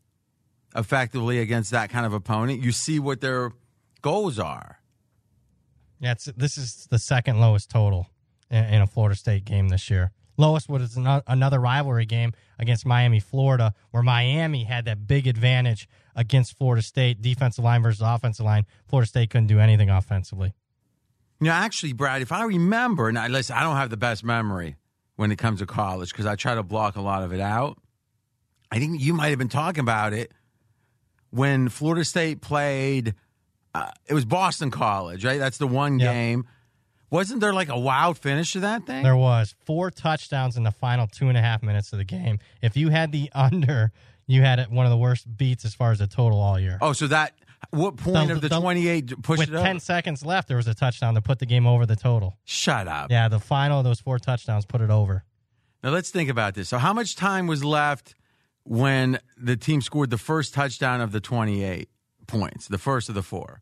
effectively 0.74 1.38
against 1.38 1.70
that 1.70 1.90
kind 1.90 2.05
of 2.07 2.12
opponent, 2.12 2.62
you 2.62 2.72
see 2.72 2.99
what 2.99 3.20
their 3.20 3.53
goals 4.03 4.38
are. 4.38 4.80
Yeah, 6.01 6.12
it's, 6.12 6.24
this 6.36 6.59
is 6.59 6.86
the 6.90 6.99
second 6.99 7.40
lowest 7.40 7.70
total 7.70 8.09
in, 8.51 8.64
in 8.64 8.82
a 8.82 8.86
Florida 8.86 9.16
State 9.16 9.45
game 9.45 9.68
this 9.68 9.88
year. 9.88 10.11
Lowest 10.37 10.68
was 10.68 10.97
another 10.97 11.59
rivalry 11.61 12.07
game 12.07 12.32
against 12.59 12.85
Miami, 12.87 13.20
Florida, 13.20 13.72
where 13.91 14.03
Miami 14.03 14.64
had 14.64 14.85
that 14.87 15.07
big 15.07 15.26
advantage 15.26 15.89
against 16.16 16.57
Florida 16.59 16.82
State, 16.82 17.22
defensive 17.22 17.64
line 17.64 17.82
versus 17.82 18.01
offensive 18.05 18.45
line. 18.47 18.64
Florida 18.89 19.09
State 19.09 19.30
couldn't 19.30 19.47
do 19.47 19.61
anything 19.61 19.91
offensively. 19.91 20.53
You 21.41 21.47
know, 21.49 21.53
actually, 21.53 21.93
Brad, 21.93 22.22
if 22.22 22.32
I 22.32 22.45
remember, 22.45 23.09
and 23.09 23.18
I 23.18 23.28
listen, 23.28 23.57
I 23.57 23.62
don't 23.62 23.76
have 23.76 23.91
the 23.91 23.97
best 23.97 24.24
memory 24.24 24.76
when 25.16 25.30
it 25.30 25.37
comes 25.37 25.61
to 25.61 25.66
college 25.66 26.11
because 26.11 26.26
I 26.26 26.37
try 26.37 26.55
to 26.55 26.62
block 26.62 26.97
a 26.97 27.01
lot 27.01 27.22
of 27.22 27.32
it 27.32 27.41
out. 27.41 27.78
I 28.70 28.78
think 28.78 29.01
you 29.01 29.14
might 29.14 29.28
have 29.28 29.39
been 29.39 29.49
talking 29.49 29.80
about 29.80 30.12
it 30.12 30.32
when 31.30 31.68
Florida 31.68 32.05
State 32.05 32.41
played. 32.41 33.14
Uh, 33.74 33.91
it 34.07 34.14
was 34.14 34.24
Boston 34.24 34.70
College, 34.70 35.24
right? 35.24 35.39
That's 35.39 35.59
the 35.59 35.66
one 35.66 35.99
Yep. 35.99 36.12
game. 36.12 36.47
Wasn't 37.11 37.40
there 37.40 37.52
like 37.52 37.68
a 37.68 37.78
wild 37.78 38.18
finish 38.18 38.52
to 38.52 38.61
that 38.61 38.86
thing? 38.86 39.02
There 39.05 39.16
was 39.16 39.55
four 39.64 39.90
touchdowns 39.90 40.57
in 40.57 40.62
the 40.64 40.72
final 40.72 41.07
two 41.07 41.28
and 41.28 41.38
a 41.38 41.40
half 41.40 41.62
minutes 41.62 41.92
of 41.92 41.98
the 41.98 42.05
game. 42.05 42.38
If 42.62 42.76
you 42.76 42.88
had 42.88 43.12
the 43.12 43.30
under, 43.34 43.92
you 44.26 44.42
had 44.42 44.59
it 44.59 44.70
one 44.70 44.86
of 44.86 44.90
the 44.90 44.96
worst 44.96 45.36
beats 45.36 45.64
as 45.64 45.74
far 45.74 45.92
as 45.92 45.98
the 46.00 46.07
total 46.07 46.40
all 46.40 46.59
year. 46.59 46.78
Oh, 46.80 46.92
so 46.92 47.07
that 47.09 47.34
what 47.70 47.96
point 47.96 48.28
The- 48.28 48.34
of 48.34 48.40
the, 48.40 48.48
the- 48.48 48.61
28 48.61 49.22
pushed 49.22 49.38
With 49.38 49.48
it 49.50 49.55
over? 49.55 49.64
10 49.64 49.80
seconds 49.80 50.24
left, 50.24 50.48
there 50.48 50.57
was 50.57 50.66
a 50.66 50.74
touchdown 50.74 51.14
to 51.14 51.22
put 51.22 51.38
the 51.38 51.46
game 51.46 51.66
over 51.66 51.86
the 51.86 51.96
total. 51.96 52.36
Shut 52.44 52.88
up. 52.88 53.11
Yeah, 53.11 53.28
the 53.28 53.38
final 53.40 53.78
of 53.78 53.84
those 53.84 54.00
four 54.00 54.18
touchdowns 54.18 54.66
put 54.66 54.80
it 54.80 54.90
over. 54.90 55.24
Now 55.82 55.90
let's 55.90 56.11
think 56.11 56.30
about 56.30 56.55
this. 56.55 56.68
So 56.68 56.78
how 56.78 56.92
much 56.92 57.14
time 57.16 57.46
was 57.46 57.62
left 57.64 58.14
when 58.64 59.18
the 59.36 59.57
team 59.57 59.82
scored 59.82 60.11
the 60.11 60.18
first 60.18 60.55
touchdown 60.55 61.00
of 61.00 61.12
the 61.12 61.20
28 61.20 61.88
points, 62.26 62.66
the 62.68 62.78
first 62.78 63.09
of 63.11 63.14
the 63.14 63.22
four? 63.22 63.61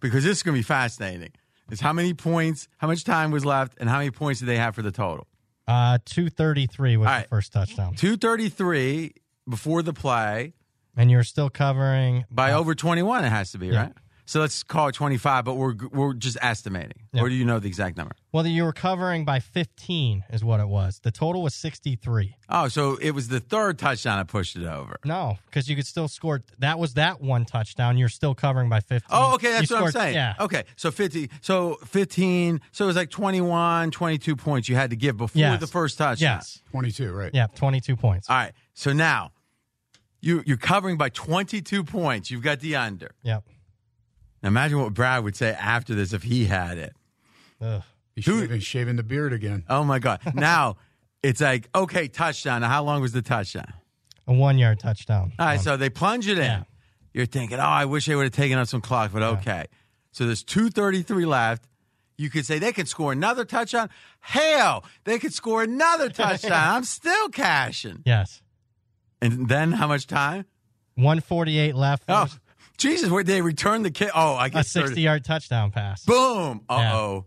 Because 0.00 0.24
this 0.24 0.38
is 0.38 0.42
going 0.42 0.54
to 0.54 0.58
be 0.58 0.62
fascinating. 0.64 1.30
Is 1.70 1.80
how 1.80 1.92
many 1.92 2.12
points, 2.14 2.68
how 2.78 2.86
much 2.88 3.04
time 3.04 3.30
was 3.30 3.44
left, 3.44 3.74
and 3.78 3.88
how 3.88 3.98
many 3.98 4.10
points 4.10 4.40
did 4.40 4.46
they 4.46 4.58
have 4.58 4.74
for 4.74 4.82
the 4.82 4.92
total? 4.92 5.26
Uh, 5.66 5.98
233 6.04 6.96
was 6.98 7.08
All 7.08 7.20
the 7.20 7.26
first 7.28 7.52
touchdown. 7.52 7.94
233 7.94 9.12
before 9.48 9.82
the 9.82 9.92
play. 9.94 10.52
And 10.96 11.10
you're 11.10 11.24
still 11.24 11.50
covering 11.50 12.24
By 12.30 12.52
uh, 12.52 12.58
over 12.60 12.74
21, 12.74 13.24
it 13.24 13.30
has 13.30 13.50
to 13.52 13.58
be, 13.58 13.68
Yeah. 13.68 13.80
right? 13.84 13.92
So 14.26 14.40
let's 14.40 14.62
call 14.62 14.88
it 14.88 14.92
25, 14.94 15.44
but 15.44 15.54
we're, 15.54 15.74
we're 15.92 16.14
just 16.14 16.38
estimating. 16.40 17.02
Yeah. 17.12 17.22
Or 17.22 17.28
do 17.28 17.34
you 17.34 17.44
know 17.44 17.58
the 17.58 17.68
exact 17.68 17.96
number? 17.98 18.14
Well, 18.32 18.46
you 18.46 18.64
were 18.64 18.72
covering 18.72 19.24
by 19.26 19.38
15 19.40 20.24
is 20.32 20.42
what 20.42 20.60
it 20.60 20.66
was. 20.66 20.98
The 21.02 21.10
total 21.10 21.42
was 21.42 21.54
63. 21.54 22.34
Oh, 22.48 22.68
so 22.68 22.96
it 23.02 23.10
was 23.10 23.28
the 23.28 23.40
third 23.40 23.78
touchdown 23.78 24.16
that 24.18 24.28
pushed 24.28 24.56
it 24.56 24.64
over. 24.64 24.96
No, 25.04 25.36
because 25.46 25.68
you 25.68 25.76
could 25.76 25.86
still 25.86 26.08
score. 26.08 26.42
That 26.58 26.78
was 26.78 26.94
that 26.94 27.20
one 27.20 27.44
touchdown. 27.44 27.98
You're 27.98 28.08
still 28.08 28.34
covering 28.34 28.70
by 28.70 28.80
15. 28.80 29.02
Oh, 29.10 29.34
okay, 29.34 29.50
that's 29.52 29.68
You 29.70 29.76
what 29.76 29.84
I'm 29.86 29.90
saying. 29.92 30.14
Yeah. 30.14 30.34
Okay, 30.40 30.64
so 30.76 30.90
50, 30.90 31.28
so 31.42 31.74
15, 31.84 32.60
so 32.72 32.84
it 32.84 32.86
was 32.86 32.96
like 32.96 33.10
21, 33.10 33.90
22 33.90 34.36
points 34.36 34.68
you 34.70 34.74
had 34.74 34.88
to 34.90 34.96
give 34.96 35.18
before 35.18 35.38
Yes. 35.40 35.60
the 35.60 35.66
first 35.66 35.98
touchdown. 35.98 36.36
Yes. 36.38 36.62
22, 36.70 37.12
right? 37.12 37.30
Yeah, 37.34 37.48
22 37.54 37.94
points. 37.96 38.30
All 38.30 38.36
right, 38.36 38.52
so 38.72 38.92
now 38.94 39.32
you, 40.22 40.42
you're 40.46 40.56
covering 40.56 40.96
by 40.96 41.10
22 41.10 41.84
points. 41.84 42.30
You've 42.30 42.42
got 42.42 42.60
the 42.60 42.76
under. 42.76 43.10
Yep. 43.22 43.44
Imagine 44.44 44.78
what 44.80 44.94
Brad 44.94 45.24
would 45.24 45.34
say 45.36 45.50
after 45.52 45.94
this 45.94 46.12
if 46.12 46.22
he 46.22 46.44
had 46.46 46.78
it. 46.78 46.94
Ugh. 47.60 47.82
He's 48.14 48.26
Who- 48.26 48.40
shaving, 48.40 48.60
shaving 48.60 48.96
the 48.96 49.02
beard 49.02 49.32
again. 49.32 49.64
Oh 49.68 49.84
my 49.84 49.98
God. 49.98 50.20
Now 50.34 50.76
it's 51.22 51.40
like, 51.40 51.68
okay, 51.74 52.06
touchdown. 52.08 52.60
Now, 52.60 52.68
how 52.68 52.84
long 52.84 53.00
was 53.00 53.12
the 53.12 53.22
touchdown? 53.22 53.72
A 54.26 54.32
one 54.32 54.58
yard 54.58 54.78
touchdown. 54.78 55.32
All 55.38 55.46
right, 55.46 55.58
Um, 55.58 55.62
so 55.64 55.76
they 55.76 55.90
plunge 55.90 56.28
it 56.28 56.38
in. 56.38 56.44
Yeah. 56.44 56.62
You're 57.12 57.26
thinking, 57.26 57.58
oh, 57.58 57.62
I 57.62 57.84
wish 57.86 58.06
they 58.06 58.14
would 58.16 58.24
have 58.24 58.32
taken 58.32 58.58
up 58.58 58.66
some 58.68 58.80
clock, 58.80 59.10
but 59.12 59.22
okay. 59.22 59.66
So 60.12 60.26
there's 60.26 60.42
233 60.44 61.24
left. 61.26 61.64
You 62.16 62.30
could 62.30 62.44
say 62.46 62.58
they 62.58 62.72
could 62.72 62.86
score 62.88 63.12
another 63.12 63.44
touchdown. 63.44 63.88
Hell, 64.20 64.84
they 65.04 65.18
could 65.18 65.32
score 65.32 65.62
another 65.62 66.08
touchdown. 66.10 66.52
I'm 66.76 66.84
still 66.84 67.28
cashing. 67.30 68.02
yes. 68.04 68.40
And 69.20 69.48
then 69.48 69.72
how 69.72 69.86
much 69.88 70.06
time? 70.06 70.44
148 70.96 71.74
left. 71.74 72.04
Oh, 72.08 72.28
Jesus, 72.78 73.10
where 73.10 73.22
they 73.24 73.40
return 73.40 73.82
the 73.82 73.90
kick? 73.90 74.10
Oh, 74.14 74.34
I 74.34 74.48
guess 74.48 74.66
a 74.68 74.80
60 74.80 75.00
yard 75.00 75.24
touchdown 75.24 75.70
pass. 75.70 76.04
Boom. 76.04 76.62
Uh 76.68 76.90
oh. 76.94 77.26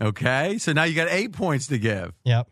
Okay, 0.00 0.58
so 0.58 0.72
now 0.72 0.84
you 0.84 0.94
got 0.94 1.08
eight 1.08 1.32
points 1.32 1.68
to 1.68 1.78
give, 1.78 2.12
Yep. 2.24 2.48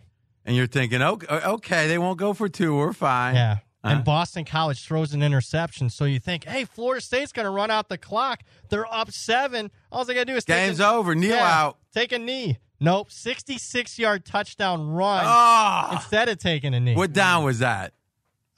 and 0.47 0.57
you're 0.57 0.67
thinking, 0.67 1.03
okay, 1.03 1.27
okay, 1.27 1.89
they 1.89 1.99
won't 1.99 2.19
go 2.19 2.33
for 2.33 2.49
two. 2.49 2.75
We're 2.75 2.95
fine. 2.95 3.35
Yeah. 3.35 3.57
Uh-huh. 3.83 3.97
And 3.97 4.05
Boston 4.05 4.47
College 4.47 4.83
throws 4.87 5.13
an 5.13 5.23
interception, 5.23 5.91
so 5.91 6.07
you 6.07 6.19
think, 6.19 6.45
hey, 6.45 6.65
Florida 6.65 7.03
State's 7.03 7.33
going 7.33 7.45
to 7.45 7.51
run 7.51 7.71
out 7.71 7.91
the 7.91 7.99
clock. 7.99 8.41
They're 8.71 8.91
up 8.91 9.11
seven. 9.11 9.71
All 9.93 10.07
they 10.07 10.15
got 10.15 10.21
to 10.21 10.33
do 10.33 10.37
is 10.37 10.45
take 10.47 10.57
Game's 10.57 10.81
a, 10.81 10.89
over. 10.89 11.15
Kneel 11.15 11.33
Yeah, 11.37 11.65
out. 11.67 11.79
Take 11.93 12.13
a 12.13 12.19
knee. 12.19 12.57
Nope. 12.81 13.11
66 13.13 13.99
yard 13.99 14.25
touchdown 14.25 14.89
run 14.89 15.25
Oh, 15.27 15.91
instead 15.97 16.31
of 16.31 16.39
taking 16.39 16.73
a 16.73 16.81
knee. 16.81 16.95
what 16.95 17.13
down 17.13 17.45
was 17.45 17.59
that? 17.59 17.93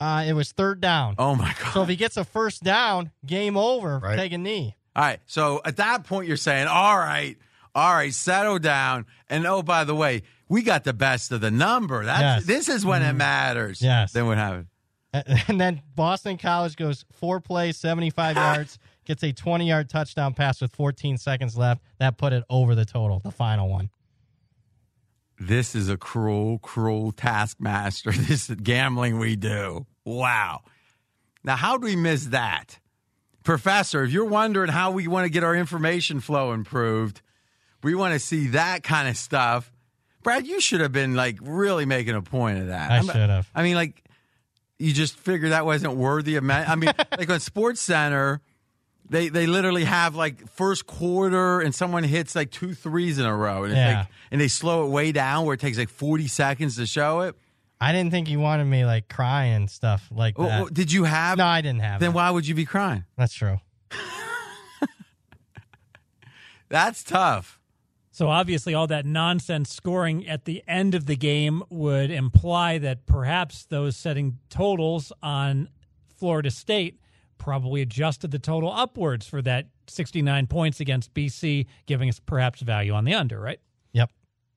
Uh, 0.00 0.24
it 0.26 0.32
was 0.34 0.52
third 0.52 0.80
down. 0.80 1.14
Oh 1.18 1.34
my 1.34 1.54
God. 1.62 1.72
So 1.72 1.82
if 1.82 1.88
he 1.88 1.96
gets 1.96 2.16
a 2.16 2.24
first 2.24 2.62
down, 2.62 3.10
game 3.24 3.56
over. 3.56 3.98
Right. 3.98 4.16
Take 4.16 4.32
a 4.32 4.38
knee. 4.38 4.76
All 4.94 5.02
right. 5.04 5.20
So 5.26 5.60
at 5.64 5.76
that 5.76 6.04
point, 6.04 6.28
you're 6.28 6.36
saying, 6.36 6.68
all 6.68 6.98
right, 6.98 7.36
all 7.74 7.94
right, 7.94 8.12
settle 8.12 8.58
down. 8.58 9.06
And 9.28 9.46
oh, 9.46 9.62
by 9.62 9.84
the 9.84 9.94
way, 9.94 10.22
we 10.48 10.62
got 10.62 10.84
the 10.84 10.92
best 10.92 11.32
of 11.32 11.40
the 11.40 11.50
number. 11.50 12.04
That's 12.04 12.20
Yes. 12.20 12.44
This 12.44 12.68
is 12.68 12.86
when 12.86 13.02
it 13.02 13.14
matters. 13.14 13.82
Yes. 13.82 14.12
Then 14.12 14.26
what 14.26 14.38
happened? 14.38 14.66
And 15.48 15.58
then 15.58 15.80
Boston 15.94 16.36
College 16.36 16.76
goes 16.76 17.06
four 17.10 17.40
plays, 17.40 17.78
75 17.78 18.36
yards, 18.36 18.78
gets 19.06 19.22
a 19.22 19.32
20 19.32 19.66
yard 19.66 19.88
touchdown 19.88 20.34
pass 20.34 20.60
with 20.60 20.74
14 20.76 21.16
seconds 21.16 21.56
left. 21.56 21.80
That 21.98 22.18
put 22.18 22.34
it 22.34 22.44
over 22.50 22.74
the 22.74 22.84
total, 22.84 23.20
the 23.20 23.30
final 23.30 23.68
one. 23.70 23.88
This 25.38 25.74
is 25.74 25.88
a 25.88 25.96
cruel, 25.96 26.58
cruel 26.58 27.12
taskmaster. 27.12 28.12
This 28.26 28.48
gambling 28.48 29.18
we 29.18 29.36
do. 29.36 29.86
Wow. 30.04 30.62
Now, 31.44 31.56
how 31.56 31.76
do 31.78 31.84
we 31.86 31.96
miss 31.96 32.26
that? 32.26 32.78
Professor, 33.44 34.02
if 34.02 34.10
you're 34.10 34.24
wondering 34.24 34.70
how 34.70 34.90
we 34.90 35.06
want 35.06 35.24
to 35.26 35.30
get 35.30 35.44
our 35.44 35.54
information 35.54 36.20
flow 36.20 36.52
improved, 36.52 37.20
we 37.82 37.94
want 37.94 38.14
to 38.14 38.18
see 38.18 38.48
that 38.48 38.82
kind 38.82 39.08
of 39.08 39.16
stuff. 39.16 39.70
Brad, 40.22 40.46
you 40.46 40.60
should 40.60 40.80
have 40.80 40.90
been 40.90 41.14
like 41.14 41.38
really 41.40 41.86
making 41.86 42.16
a 42.16 42.22
point 42.22 42.58
of 42.58 42.66
that. 42.68 42.90
I 42.90 43.00
should 43.02 43.30
have. 43.30 43.48
I 43.54 43.62
mean, 43.62 43.76
like, 43.76 44.02
you 44.78 44.92
just 44.92 45.16
figured 45.16 45.52
that 45.52 45.64
wasn't 45.64 45.94
worthy 45.94 46.34
of. 46.36 46.42
Men- 46.42 46.68
I 46.68 46.74
mean, 46.74 46.92
like 47.18 47.30
on 47.30 47.38
Sports 47.38 47.80
Center, 47.80 48.40
They 49.08 49.28
they 49.28 49.46
literally 49.46 49.84
have 49.84 50.14
like 50.16 50.48
first 50.50 50.86
quarter 50.86 51.60
and 51.60 51.74
someone 51.74 52.02
hits 52.04 52.34
like 52.34 52.50
two 52.50 52.74
threes 52.74 53.18
in 53.18 53.24
a 53.26 53.36
row 53.36 53.62
and 53.64 53.72
it's 53.72 53.78
Yeah. 53.78 53.98
like 54.00 54.08
and 54.32 54.40
they 54.40 54.48
slow 54.48 54.86
it 54.86 54.90
way 54.90 55.12
down 55.12 55.44
where 55.44 55.54
it 55.54 55.60
takes 55.60 55.78
like 55.78 55.88
40 55.90 56.26
seconds 56.28 56.76
to 56.76 56.86
show 56.86 57.20
it. 57.20 57.36
I 57.80 57.92
didn't 57.92 58.10
think 58.10 58.28
you 58.28 58.40
wanted 58.40 58.64
me 58.64 58.84
like 58.84 59.08
crying 59.08 59.52
and 59.54 59.70
stuff 59.70 60.08
like 60.10 60.34
Oh, 60.38 60.44
that. 60.44 60.62
oh, 60.62 60.68
did 60.68 60.90
you 60.92 61.04
have 61.04 61.38
no, 61.38 61.44
I 61.46 61.60
didn't 61.60 61.80
have. 61.82 62.00
Then 62.00 62.10
that. 62.10 62.16
why 62.16 62.30
would 62.30 62.46
you 62.48 62.54
be 62.54 62.64
crying? 62.64 63.04
That's 63.16 63.34
true. 63.34 63.60
That's 66.68 67.04
tough. 67.04 67.60
So 68.10 68.28
obviously, 68.28 68.72
all 68.74 68.86
that 68.86 69.04
nonsense 69.04 69.70
scoring 69.70 70.26
at 70.26 70.46
the 70.46 70.62
end 70.66 70.94
of 70.94 71.04
the 71.06 71.16
game 71.16 71.62
would 71.68 72.10
imply 72.10 72.78
that 72.78 73.04
perhaps 73.06 73.66
those 73.66 73.94
setting 73.94 74.38
totals 74.48 75.12
on 75.22 75.68
Florida 76.16 76.50
State 76.50 76.98
probably 77.38 77.82
adjusted 77.82 78.30
the 78.30 78.38
total 78.38 78.72
upwards 78.72 79.26
for 79.26 79.42
that 79.42 79.66
69 79.88 80.46
points 80.46 80.80
against 80.80 81.14
BC, 81.14 81.66
giving 81.86 82.08
us 82.08 82.20
perhaps 82.20 82.60
value 82.60 82.92
on 82.92 83.04
the 83.04 83.14
under, 83.14 83.40
right? 83.40 83.60
Yep. 83.92 84.10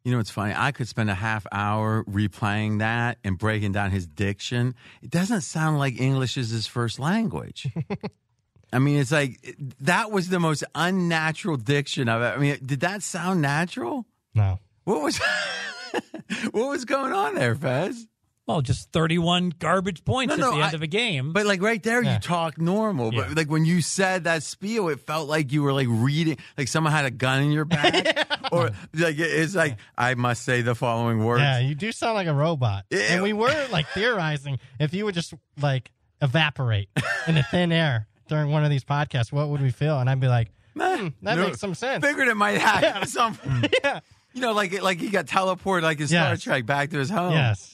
You 0.04 0.14
know, 0.14 0.20
it's 0.20 0.32
funny. 0.32 0.54
I 0.56 0.72
could 0.72 0.88
spend 0.88 1.10
a 1.10 1.16
half 1.16 1.46
hour 1.52 2.04
replaying 2.06 2.80
that 2.80 3.18
and 3.24 3.38
breaking 3.38 3.74
down 3.74 3.92
his 3.92 4.08
diction. 4.08 4.76
It 5.02 5.10
doesn't 5.10 5.42
sound 5.42 5.78
like 5.78 6.00
English 6.00 6.38
is 6.38 6.50
his 6.50 6.68
first 6.68 7.00
language. 7.00 7.68
I 8.74 8.80
mean, 8.80 9.00
it's 9.00 9.12
like 9.12 9.56
that 9.82 10.12
was 10.12 10.30
the 10.30 10.40
most 10.40 10.64
unnatural 10.76 11.58
diction 11.58 12.08
of 12.08 12.22
it. 12.22 12.28
I 12.28 12.38
mean, 12.38 12.58
did 12.64 12.82
that 12.82 13.02
sound 13.02 13.42
natural? 13.42 14.06
No. 14.36 14.60
What 14.84 15.02
was 15.02 15.20
what 16.52 16.70
was 16.70 16.86
going 16.86 17.12
on 17.12 17.36
there, 17.36 17.56
Fez? 17.56 18.08
Well, 18.50 18.62
just 18.64 18.92
31 18.94 19.54
garbage 19.60 20.04
points 20.04 20.30
No, 20.30 20.34
at 20.34 20.40
no, 20.40 20.50
the 20.58 20.64
end 20.64 20.72
I- 20.74 20.76
of 20.76 20.82
a 20.82 20.88
game. 20.88 21.34
But 21.34 21.46
like 21.46 21.62
right 21.62 21.84
there, 21.84 22.02
Yeah. 22.02 22.16
you 22.16 22.20
talk 22.20 22.58
normal. 22.58 23.12
But 23.12 23.28
Yeah. 23.30 23.34
like 23.36 23.48
when 23.48 23.64
you 23.64 23.82
said 23.84 24.24
that 24.24 24.42
spiel, 24.42 24.90
it 24.90 25.02
felt 25.02 25.30
like 25.30 25.52
you 25.52 25.62
were 25.62 25.72
like 25.72 25.86
reading, 25.88 26.38
like 26.58 26.68
someone 26.68 26.92
had 26.92 27.06
a 27.06 27.12
gun 27.12 27.44
in 27.44 27.52
your 27.52 27.66
back, 27.66 28.28
or 28.52 28.72
like 28.96 29.20
it's 29.20 29.54
like 29.54 29.78
I 29.96 30.16
must 30.16 30.44
say 30.44 30.64
the 30.64 30.74
following 30.74 31.24
words. 31.24 31.42
Yeah, 31.42 31.60
you 31.60 31.76
do 31.76 31.92
sound 31.92 32.16
like 32.16 32.26
a 32.28 32.34
robot. 32.34 32.86
Ew. 32.90 32.98
And 33.00 33.22
we 33.22 33.34
were 33.34 33.54
like 33.72 33.88
theorizing 33.90 34.58
if 34.80 34.96
you 34.96 35.06
would 35.06 35.14
just 35.14 35.34
like 35.62 35.92
evaporate 36.20 36.90
in 37.28 37.36
the 37.36 37.44
thin 37.44 37.72
air 37.72 38.08
during 38.30 38.50
one 38.50 38.64
of 38.64 38.72
these 38.72 38.84
podcasts, 38.84 39.32
what 39.32 39.50
would 39.50 39.62
we 39.62 39.70
feel? 39.70 40.00
And 40.00 40.10
I'd 40.10 40.20
be 40.20 40.28
like, 40.28 40.48
hmm, 40.76 41.10
that 41.22 41.36
No, 41.36 41.46
makes 41.46 41.60
some 41.60 41.76
sense. 41.76 42.04
Figured 42.04 42.28
it 42.28 42.36
might 42.36 42.60
have 42.60 43.08
some. 43.10 43.38
yeah. 43.84 44.00
You 44.34 44.42
know, 44.42 44.54
like 44.54 44.82
like 44.82 45.00
he 45.00 45.10
got 45.10 45.26
teleported 45.28 45.84
like 45.84 46.00
in 46.00 46.08
Star 46.08 46.32
Yes. 46.32 46.42
Trek 46.42 46.66
back 46.66 46.90
to 46.92 46.98
his 46.98 47.10
home. 47.12 47.34
Yes. 47.34 47.69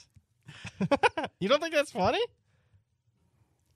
you 1.39 1.49
don't 1.49 1.61
think 1.61 1.73
that's 1.73 1.91
funny? 1.91 2.21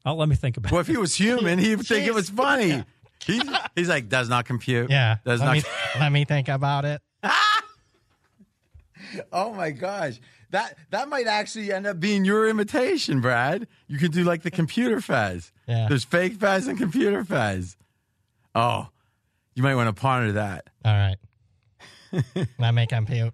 oh, 0.06 0.16
let 0.16 0.30
me 0.30 0.36
think 0.36 0.58
about 0.58 0.70
it. 0.70 0.72
Well, 0.72 0.80
it. 0.80 0.84
if 0.84 0.88
he 0.88 0.98
was 0.98 1.16
human, 1.16 1.60
he'd 1.60 1.82
think 1.82 2.08
it 2.08 2.14
was 2.14 2.30
Jeez. 2.30 2.36
funny. 2.36 2.84
He's, 3.26 3.44
he's 3.76 3.90
like, 3.90 4.10
does 4.10 4.30
not 4.30 4.46
compute. 4.46 4.90
Yeah. 4.90 5.18
Does 5.26 5.40
let, 5.40 5.46
not. 5.46 5.54
me, 5.56 5.64
let 6.00 6.12
me 6.12 6.26
think 6.26 6.48
about 6.48 6.86
it. 6.86 7.02
oh 9.32 9.54
my 9.54 9.72
gosh. 9.72 10.20
That 10.52 10.78
that 10.90 11.10
might 11.10 11.28
actually 11.28 11.72
end 11.72 11.86
up 11.86 12.00
being 12.00 12.26
your 12.26 12.50
imitation, 12.50 13.22
Brad. 13.22 13.68
You 13.88 14.00
could 14.00 14.12
do 14.12 14.24
like 14.24 14.42
the 14.42 14.50
computer 14.50 15.00
Fez. 15.00 15.52
Yeah. 15.68 15.88
There's 15.88 16.04
fake 16.04 16.34
Fez 16.38 16.66
and 16.66 16.76
computer 16.78 17.24
Fez. 17.24 17.78
Oh, 18.56 18.88
you 19.54 19.62
might 19.62 19.76
want 19.76 19.96
to 19.96 20.02
ponder 20.02 20.32
that. 20.32 20.68
All 20.84 20.92
right. 20.92 21.18
let 22.58 22.74
me 22.74 22.88
compute. 22.88 23.32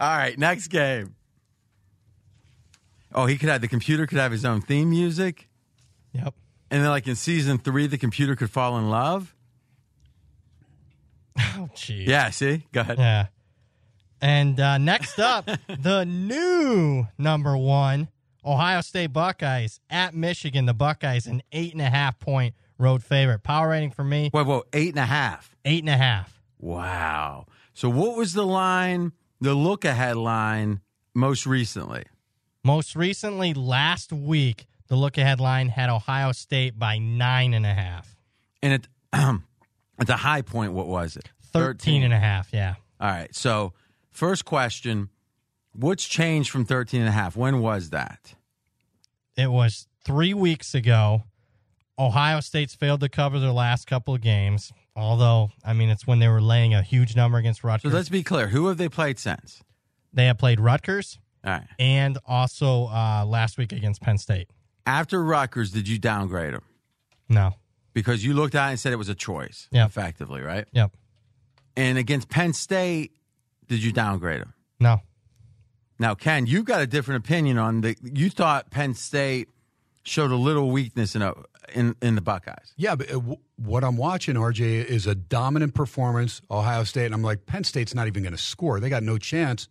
All 0.00 0.16
right, 0.16 0.38
next 0.38 0.68
game. 0.68 1.14
Oh, 3.14 3.26
he 3.26 3.36
could 3.38 3.48
have 3.48 3.60
the 3.60 3.68
computer 3.68 4.06
could 4.06 4.18
have 4.18 4.32
his 4.32 4.44
own 4.44 4.60
theme 4.60 4.90
music, 4.90 5.48
Yep. 6.12 6.34
and 6.70 6.82
then 6.82 6.90
like 6.90 7.06
in 7.06 7.16
season 7.16 7.58
three, 7.58 7.86
the 7.86 7.98
computer 7.98 8.36
could 8.36 8.50
fall 8.50 8.78
in 8.78 8.90
love. 8.90 9.34
Oh, 11.38 11.68
jeez. 11.74 12.06
Yeah, 12.06 12.30
see, 12.30 12.66
go 12.72 12.80
ahead. 12.82 12.98
Yeah. 12.98 13.26
And 14.20 14.58
uh, 14.58 14.78
next 14.78 15.18
up, 15.18 15.46
the 15.68 16.04
new 16.04 17.06
number 17.16 17.56
one 17.56 18.08
Ohio 18.44 18.80
State 18.80 19.12
Buckeyes 19.12 19.80
at 19.88 20.14
Michigan. 20.14 20.66
The 20.66 20.74
Buckeyes, 20.74 21.26
an 21.26 21.42
eight 21.52 21.72
and 21.72 21.80
a 21.82 21.88
half 21.90 22.18
point 22.18 22.54
road 22.78 23.02
favorite. 23.02 23.42
Power 23.42 23.68
rating 23.70 23.90
for 23.90 24.04
me, 24.04 24.30
Wait, 24.32 24.46
whoa, 24.46 24.64
eight 24.72 24.90
and 24.90 24.98
a 24.98 25.06
half. 25.06 25.56
eight 25.64 25.82
and 25.82 25.88
a 25.90 25.96
half. 25.96 26.40
Wow. 26.58 27.46
So 27.72 27.88
what 27.88 28.16
was 28.16 28.32
the 28.32 28.44
line, 28.46 29.12
the 29.40 29.54
look 29.54 29.84
ahead 29.84 30.16
line 30.16 30.80
most 31.14 31.46
recently? 31.46 32.04
Most 32.64 32.96
recently, 32.96 33.54
last 33.54 34.12
week, 34.12 34.66
the 34.88 34.96
look 34.96 35.18
ahead 35.18 35.40
line 35.40 35.68
had 35.68 35.90
Ohio 35.90 36.32
State 36.32 36.78
by 36.78 36.98
nine 36.98 37.54
and 37.54 37.64
a 37.64 37.74
half. 37.74 38.16
And 38.62 38.72
at 38.72 38.88
at 39.98 40.06
the 40.06 40.16
high 40.16 40.42
point, 40.42 40.72
what 40.72 40.86
was 40.86 41.16
it? 41.16 41.30
13 41.52 42.02
and 42.02 42.12
a 42.12 42.18
half, 42.18 42.52
yeah. 42.52 42.74
All 43.00 43.08
right. 43.08 43.34
So 43.34 43.72
first 44.10 44.44
question, 44.44 45.08
what's 45.72 46.04
changed 46.04 46.50
from 46.50 46.64
13 46.64 47.00
and 47.00 47.08
a 47.08 47.12
half? 47.12 47.36
When 47.36 47.60
was 47.60 47.90
that? 47.90 48.34
It 49.36 49.50
was 49.50 49.86
three 50.04 50.34
weeks 50.34 50.74
ago. 50.74 51.22
Ohio 51.98 52.40
State's 52.40 52.74
failed 52.74 53.00
to 53.00 53.08
cover 53.08 53.38
their 53.38 53.52
last 53.52 53.86
couple 53.86 54.14
of 54.14 54.20
games. 54.20 54.72
Although, 54.98 55.50
I 55.64 55.72
mean, 55.74 55.88
it's 55.90 56.06
when 56.06 56.18
they 56.18 56.28
were 56.28 56.40
laying 56.42 56.74
a 56.74 56.82
huge 56.82 57.14
number 57.14 57.38
against 57.38 57.62
So 57.62 57.68
Rutgers. 57.68 57.92
let's 57.92 58.08
be 58.08 58.22
clear. 58.24 58.48
Who 58.48 58.66
have 58.66 58.76
they 58.78 58.88
played 58.88 59.18
since? 59.18 59.62
they 60.12 60.24
have 60.26 60.38
played 60.38 60.58
Rutgers 60.58 61.18
All 61.44 61.52
right. 61.52 61.66
and 61.78 62.18
also 62.26 62.86
uh, 62.86 63.24
last 63.26 63.58
week 63.58 63.72
against 63.72 64.00
Penn 64.02 64.18
State. 64.18 64.48
After 64.86 65.22
Rutgers, 65.22 65.70
did 65.70 65.86
you 65.86 65.98
downgrade 65.98 66.54
them? 66.54 66.64
No. 67.28 67.52
Because 67.92 68.24
you 68.24 68.32
looked 68.34 68.54
at 68.54 68.68
it 68.68 68.70
and 68.70 68.80
said 68.80 68.92
it 68.92 68.96
was 68.96 69.10
a 69.10 69.14
choice, 69.14 69.68
Yep. 69.70 69.86
effectively, 69.88 70.40
right? 70.40 70.66
Yep. 70.72 70.96
And 71.76 71.98
against 71.98 72.28
Penn 72.30 72.52
State, 72.54 73.12
did 73.68 73.82
you 73.84 73.92
downgrade 73.92 74.40
them? 74.40 74.54
No. 74.80 75.02
Now, 75.98 76.14
Ken, 76.14 76.46
you've 76.46 76.64
got 76.64 76.80
a 76.80 76.86
different 76.86 77.24
opinion 77.24 77.58
on 77.58 77.82
the. 77.82 77.96
You 78.02 78.30
thought 78.30 78.70
Penn 78.70 78.94
State 78.94 79.48
showed 80.04 80.30
a 80.30 80.36
little 80.36 80.70
weakness 80.70 81.14
in 81.14 81.22
a, 81.22 81.34
in 81.72 81.94
in 82.02 82.14
the 82.14 82.20
Buckeyes. 82.20 82.72
Yeah, 82.76 82.94
but 82.94 83.08
uh, 83.10 83.14
w- 83.14 83.38
what 83.56 83.84
I'm 83.84 83.96
watching, 83.96 84.34
RJ, 84.36 84.84
is 84.84 85.06
a 85.06 85.14
dominant 85.14 85.74
performance. 85.74 86.40
Ohio 86.50 86.84
State, 86.84 87.06
and 87.06 87.14
I'm 87.14 87.22
like, 87.22 87.46
Penn 87.46 87.64
State's 87.64 87.94
not 87.94 88.06
even 88.06 88.22
going 88.22 88.34
to 88.34 88.38
score. 88.38 88.80
They 88.80 88.88
got 88.88 89.02
no 89.02 89.18
chance. 89.18 89.68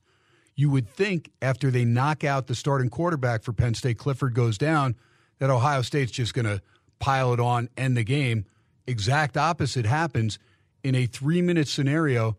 You 0.56 0.70
would 0.72 0.90
think 0.90 1.32
after 1.42 1.70
they 1.70 1.86
knock 1.86 2.24
out 2.24 2.48
the 2.48 2.56
starting 2.56 2.90
quarterback 2.90 3.44
for 3.44 3.54
Penn 3.54 3.76
State, 3.76 3.98
Clifford 3.98 4.34
goes 4.34 4.58
down, 4.58 4.96
that 5.40 5.50
Ohio 5.50 5.84
State's 5.84 6.12
just 6.12 6.34
going 6.34 6.46
to 6.46 6.62
pile 7.00 7.34
it 7.34 7.40
on, 7.40 7.70
end 7.78 7.96
the 7.96 8.04
game. 8.04 8.46
Exact 8.88 9.38
opposite 9.38 9.86
happens 9.86 10.40
in 10.84 10.96
a 10.96 11.06
three 11.06 11.42
minute 11.42 11.68
scenario. 11.68 12.38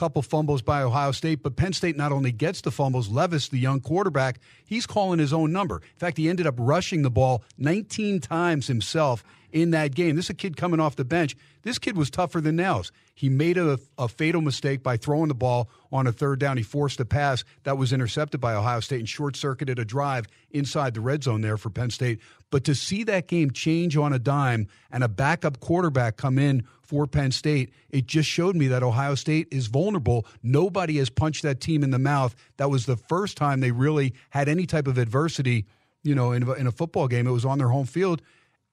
Couple 0.00 0.22
fumbles 0.22 0.62
by 0.62 0.80
Ohio 0.80 1.12
State, 1.12 1.42
but 1.42 1.56
Penn 1.56 1.74
State 1.74 1.94
not 1.94 2.10
only 2.10 2.32
gets 2.32 2.62
the 2.62 2.70
fumbles, 2.70 3.10
Levis, 3.10 3.48
the 3.48 3.58
young 3.58 3.80
quarterback, 3.80 4.40
he's 4.64 4.86
calling 4.86 5.18
his 5.18 5.30
own 5.30 5.52
number. 5.52 5.76
In 5.76 5.98
fact, 5.98 6.16
he 6.16 6.30
ended 6.30 6.46
up 6.46 6.54
rushing 6.56 7.02
the 7.02 7.10
ball 7.10 7.44
19 7.58 8.18
times 8.20 8.66
himself 8.66 9.22
in 9.52 9.70
that 9.70 9.94
game. 9.94 10.16
This 10.16 10.26
is 10.26 10.30
a 10.30 10.34
kid 10.34 10.56
coming 10.56 10.80
off 10.80 10.96
the 10.96 11.04
bench. 11.04 11.36
This 11.62 11.78
kid 11.78 11.96
was 11.96 12.10
tougher 12.10 12.40
than 12.40 12.56
nails. 12.56 12.92
He 13.14 13.28
made 13.28 13.58
a, 13.58 13.78
a 13.98 14.08
fatal 14.08 14.40
mistake 14.40 14.82
by 14.82 14.96
throwing 14.96 15.28
the 15.28 15.34
ball 15.34 15.68
on 15.92 16.06
a 16.06 16.12
third 16.12 16.38
down. 16.38 16.56
He 16.56 16.62
forced 16.62 17.00
a 17.00 17.04
pass 17.04 17.44
that 17.64 17.76
was 17.76 17.92
intercepted 17.92 18.40
by 18.40 18.54
Ohio 18.54 18.80
State 18.80 19.00
and 19.00 19.08
short 19.08 19.36
circuited 19.36 19.78
a 19.78 19.84
drive 19.84 20.26
inside 20.50 20.94
the 20.94 21.00
red 21.00 21.22
zone 21.24 21.42
there 21.42 21.58
for 21.58 21.68
Penn 21.68 21.90
State. 21.90 22.20
But 22.50 22.64
to 22.64 22.74
see 22.74 23.04
that 23.04 23.28
game 23.28 23.50
change 23.50 23.96
on 23.96 24.12
a 24.12 24.18
dime 24.18 24.68
and 24.90 25.04
a 25.04 25.08
backup 25.08 25.60
quarterback 25.60 26.16
come 26.16 26.38
in 26.38 26.64
for 26.82 27.06
Penn 27.06 27.30
State, 27.30 27.72
it 27.90 28.06
just 28.06 28.28
showed 28.28 28.56
me 28.56 28.68
that 28.68 28.82
Ohio 28.82 29.14
State 29.14 29.48
is 29.50 29.66
vulnerable. 29.66 30.26
Nobody 30.42 30.96
has 30.96 31.10
punched 31.10 31.42
that 31.42 31.60
team 31.60 31.84
in 31.84 31.90
the 31.90 31.98
mouth. 31.98 32.34
That 32.56 32.70
was 32.70 32.86
the 32.86 32.96
first 32.96 33.36
time 33.36 33.60
they 33.60 33.70
really 33.70 34.14
had 34.30 34.48
any 34.48 34.66
type 34.66 34.86
of 34.88 34.98
adversity, 34.98 35.66
you 36.02 36.14
know, 36.14 36.32
in 36.32 36.48
in 36.54 36.66
a 36.66 36.72
football 36.72 37.06
game. 37.06 37.26
It 37.26 37.32
was 37.32 37.44
on 37.44 37.58
their 37.58 37.68
home 37.68 37.86
field, 37.86 38.22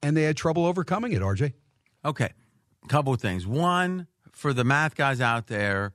and 0.02 0.16
they 0.16 0.22
had 0.22 0.36
trouble 0.36 0.66
overcoming 0.66 1.12
it. 1.12 1.22
RJ. 1.22 1.52
Okay, 2.04 2.30
A 2.84 2.88
couple 2.88 3.12
of 3.12 3.20
things. 3.20 3.46
One 3.46 4.06
for 4.32 4.52
the 4.52 4.64
math 4.64 4.94
guys 4.94 5.20
out 5.20 5.48
there, 5.48 5.94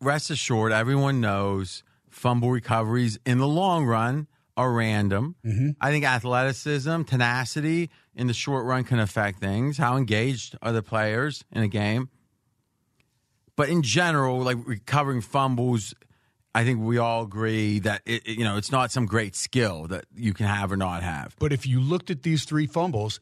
rest 0.00 0.30
assured, 0.30 0.72
everyone 0.72 1.20
knows 1.20 1.82
fumble 2.08 2.50
recoveries 2.50 3.18
in 3.26 3.38
the 3.38 3.46
long 3.46 3.84
run 3.84 4.26
are 4.56 4.72
random. 4.72 5.36
Mm-hmm. 5.44 5.70
I 5.80 5.90
think 5.90 6.04
athleticism, 6.04 7.02
tenacity 7.02 7.90
in 8.14 8.26
the 8.26 8.34
short 8.34 8.64
run 8.64 8.84
can 8.84 8.98
affect 8.98 9.40
things. 9.40 9.78
How 9.78 9.96
engaged 9.96 10.56
are 10.62 10.72
the 10.72 10.82
players 10.82 11.44
in 11.52 11.62
a 11.62 11.68
game? 11.68 12.08
But 13.56 13.68
in 13.68 13.82
general, 13.82 14.40
like 14.40 14.56
recovering 14.64 15.20
fumbles, 15.20 15.94
I 16.54 16.64
think 16.64 16.80
we 16.80 16.98
all 16.98 17.22
agree 17.22 17.78
that 17.80 18.02
it, 18.04 18.26
you 18.28 18.44
know 18.44 18.56
it's 18.56 18.72
not 18.72 18.90
some 18.90 19.06
great 19.06 19.34
skill 19.34 19.86
that 19.88 20.04
you 20.14 20.34
can 20.34 20.46
have 20.46 20.70
or 20.70 20.76
not 20.76 21.02
have. 21.02 21.34
But 21.38 21.52
if 21.52 21.66
you 21.66 21.80
looked 21.80 22.10
at 22.10 22.22
these 22.22 22.44
three 22.44 22.66
fumbles, 22.66 23.20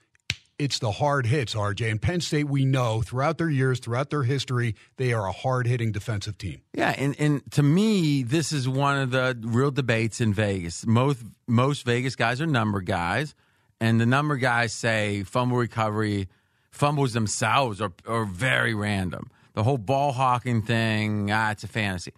it's 0.60 0.78
the 0.78 0.90
hard 0.90 1.24
hits, 1.24 1.54
RJ. 1.54 1.90
And 1.90 2.02
Penn 2.02 2.20
State, 2.20 2.48
we 2.48 2.66
know 2.66 3.00
throughout 3.00 3.38
their 3.38 3.48
years, 3.48 3.80
throughout 3.80 4.10
their 4.10 4.24
history, 4.24 4.74
they 4.98 5.14
are 5.14 5.26
a 5.26 5.32
hard 5.32 5.66
hitting 5.66 5.90
defensive 5.90 6.36
team. 6.36 6.60
Yeah, 6.74 6.94
and, 6.98 7.18
and 7.18 7.50
to 7.52 7.62
me, 7.62 8.22
this 8.22 8.52
is 8.52 8.68
one 8.68 8.98
of 8.98 9.10
the 9.10 9.38
real 9.40 9.70
debates 9.70 10.20
in 10.20 10.34
Vegas. 10.34 10.84
Most 10.86 11.24
most 11.46 11.86
Vegas 11.86 12.14
guys 12.14 12.40
are 12.42 12.46
number 12.46 12.82
guys, 12.82 13.34
and 13.80 13.98
the 13.98 14.06
number 14.06 14.36
guys 14.36 14.74
say 14.74 15.22
fumble 15.22 15.56
recovery, 15.56 16.28
fumbles 16.70 17.14
themselves 17.14 17.80
are, 17.80 17.92
are 18.06 18.26
very 18.26 18.74
random. 18.74 19.30
The 19.54 19.62
whole 19.62 19.78
ball 19.78 20.12
hawking 20.12 20.62
thing, 20.62 21.30
ah, 21.32 21.52
it's 21.52 21.64
a 21.64 21.68
fantasy. 21.68 22.12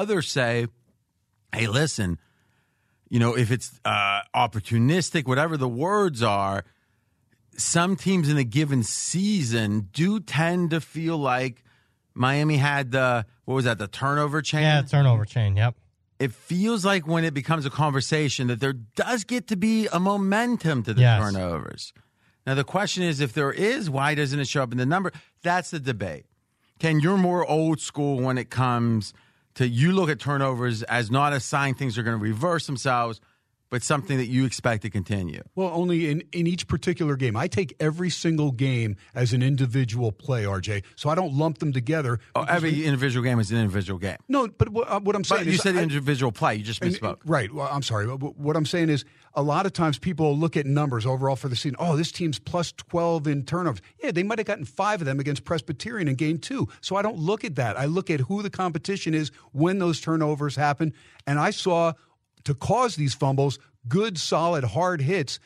Others 0.00 0.30
say, 0.30 0.66
hey, 1.54 1.66
listen, 1.66 2.18
you 3.10 3.18
know, 3.18 3.36
if 3.36 3.50
it's 3.50 3.78
uh, 3.84 4.20
opportunistic, 4.34 5.26
whatever 5.26 5.56
the 5.56 5.68
words 5.68 6.22
are, 6.22 6.64
some 7.58 7.96
teams 7.96 8.28
in 8.30 8.38
a 8.38 8.44
given 8.44 8.82
season 8.82 9.88
do 9.92 10.18
tend 10.18 10.70
to 10.70 10.80
feel 10.80 11.18
like 11.18 11.62
Miami 12.14 12.56
had 12.56 12.90
the 12.92 13.26
what 13.44 13.54
was 13.54 13.64
that 13.66 13.78
the 13.78 13.86
turnover 13.88 14.40
chain? 14.40 14.62
Yeah, 14.62 14.82
turnover 14.82 15.24
chain. 15.26 15.56
Yep. 15.56 15.74
It 16.18 16.32
feels 16.32 16.84
like 16.84 17.06
when 17.06 17.24
it 17.24 17.34
becomes 17.34 17.66
a 17.66 17.70
conversation 17.70 18.46
that 18.46 18.60
there 18.60 18.72
does 18.72 19.24
get 19.24 19.48
to 19.48 19.56
be 19.56 19.88
a 19.92 19.98
momentum 20.00 20.82
to 20.84 20.94
the 20.94 21.00
Yes. 21.02 21.20
turnovers. 21.20 21.92
Now 22.46 22.54
the 22.54 22.64
question 22.64 23.02
is, 23.02 23.20
if 23.20 23.32
there 23.34 23.52
is, 23.52 23.90
why 23.90 24.14
doesn't 24.14 24.38
it 24.40 24.48
show 24.48 24.62
up 24.62 24.72
in 24.72 24.78
the 24.78 24.86
number? 24.86 25.12
That's 25.42 25.70
the 25.70 25.80
debate. 25.80 26.24
Ken, 26.78 27.00
you're 27.00 27.16
more 27.18 27.46
old 27.46 27.80
school 27.80 28.20
when 28.20 28.38
it 28.38 28.50
comes 28.50 29.12
to 29.54 29.68
you 29.68 29.92
look 29.92 30.10
at 30.10 30.18
turnovers 30.18 30.82
as 30.84 31.10
not 31.10 31.32
a 31.32 31.40
sign 31.40 31.74
things 31.74 31.98
are 31.98 32.02
going 32.02 32.18
to 32.18 32.22
reverse 32.22 32.66
themselves, 32.66 33.20
but 33.72 33.82
something 33.82 34.18
that 34.18 34.26
you 34.26 34.44
expect 34.44 34.82
to 34.82 34.90
continue. 34.90 35.42
Well, 35.54 35.70
only 35.72 36.10
in, 36.10 36.22
in 36.32 36.46
each 36.46 36.68
particular 36.68 37.16
game. 37.16 37.36
I 37.36 37.48
take 37.48 37.74
every 37.80 38.10
single 38.10 38.52
game 38.52 38.96
as 39.14 39.32
an 39.32 39.42
individual 39.42 40.12
play, 40.12 40.44
RJ. 40.44 40.84
So 40.94 41.08
I 41.08 41.14
don't 41.14 41.32
lump 41.32 41.56
them 41.58 41.72
together. 41.72 42.20
Oh, 42.36 42.42
every 42.46 42.70
when- 42.72 42.82
individual 42.82 43.24
game 43.24 43.40
is 43.40 43.50
an 43.50 43.56
individual 43.56 43.98
game. 43.98 44.18
no, 44.28 44.46
but 44.46 44.68
what, 44.68 44.88
uh, 44.90 45.00
what 45.00 45.16
I'm 45.16 45.24
saying 45.24 45.40
But 45.40 45.46
you 45.46 45.54
is 45.54 45.62
said 45.62 45.76
I- 45.76 45.82
individual 45.82 46.30
play. 46.32 46.56
You 46.56 46.62
just 46.64 46.82
misspoke. 46.82 47.16
right. 47.24 47.50
Well, 47.52 47.66
I'm 47.72 47.82
sorry. 47.82 48.06
But 48.06 48.36
what 48.38 48.56
I'm 48.56 48.66
saying 48.66 48.90
is 48.90 49.06
a 49.34 49.42
lot 49.42 49.64
of 49.64 49.72
times 49.72 49.98
people 49.98 50.36
look 50.36 50.54
at 50.58 50.66
numbers 50.66 51.06
overall 51.06 51.36
for 51.36 51.48
the 51.48 51.56
season. 51.56 51.76
Oh, 51.78 51.96
this 51.96 52.12
team's 52.12 52.38
plus 52.38 52.72
12 52.72 53.26
in 53.26 53.42
turnovers. 53.46 53.80
Yeah, 54.04 54.10
they 54.10 54.22
might 54.22 54.38
have 54.38 54.46
gotten 54.46 54.66
five 54.66 55.00
of 55.00 55.06
them 55.06 55.18
against 55.18 55.44
Presbyterian 55.44 56.08
in 56.08 56.14
game 56.16 56.36
two. 56.36 56.68
So 56.82 56.96
I 56.96 57.00
don't 57.02 57.16
look 57.18 57.42
at 57.42 57.54
that. 57.54 57.78
I 57.78 57.86
look 57.86 58.10
at 58.10 58.20
who 58.20 58.42
the 58.42 58.50
competition 58.50 59.14
is 59.14 59.30
when 59.52 59.78
those 59.78 59.98
turnovers 59.98 60.56
happen. 60.56 60.92
And 61.26 61.38
I 61.38 61.50
saw 61.52 61.94
to 62.44 62.54
cause 62.54 62.96
these 62.96 63.14
fumbles, 63.14 63.58
good, 63.88 64.18
solid, 64.18 64.64
hard 64.64 65.00
hits 65.00 65.38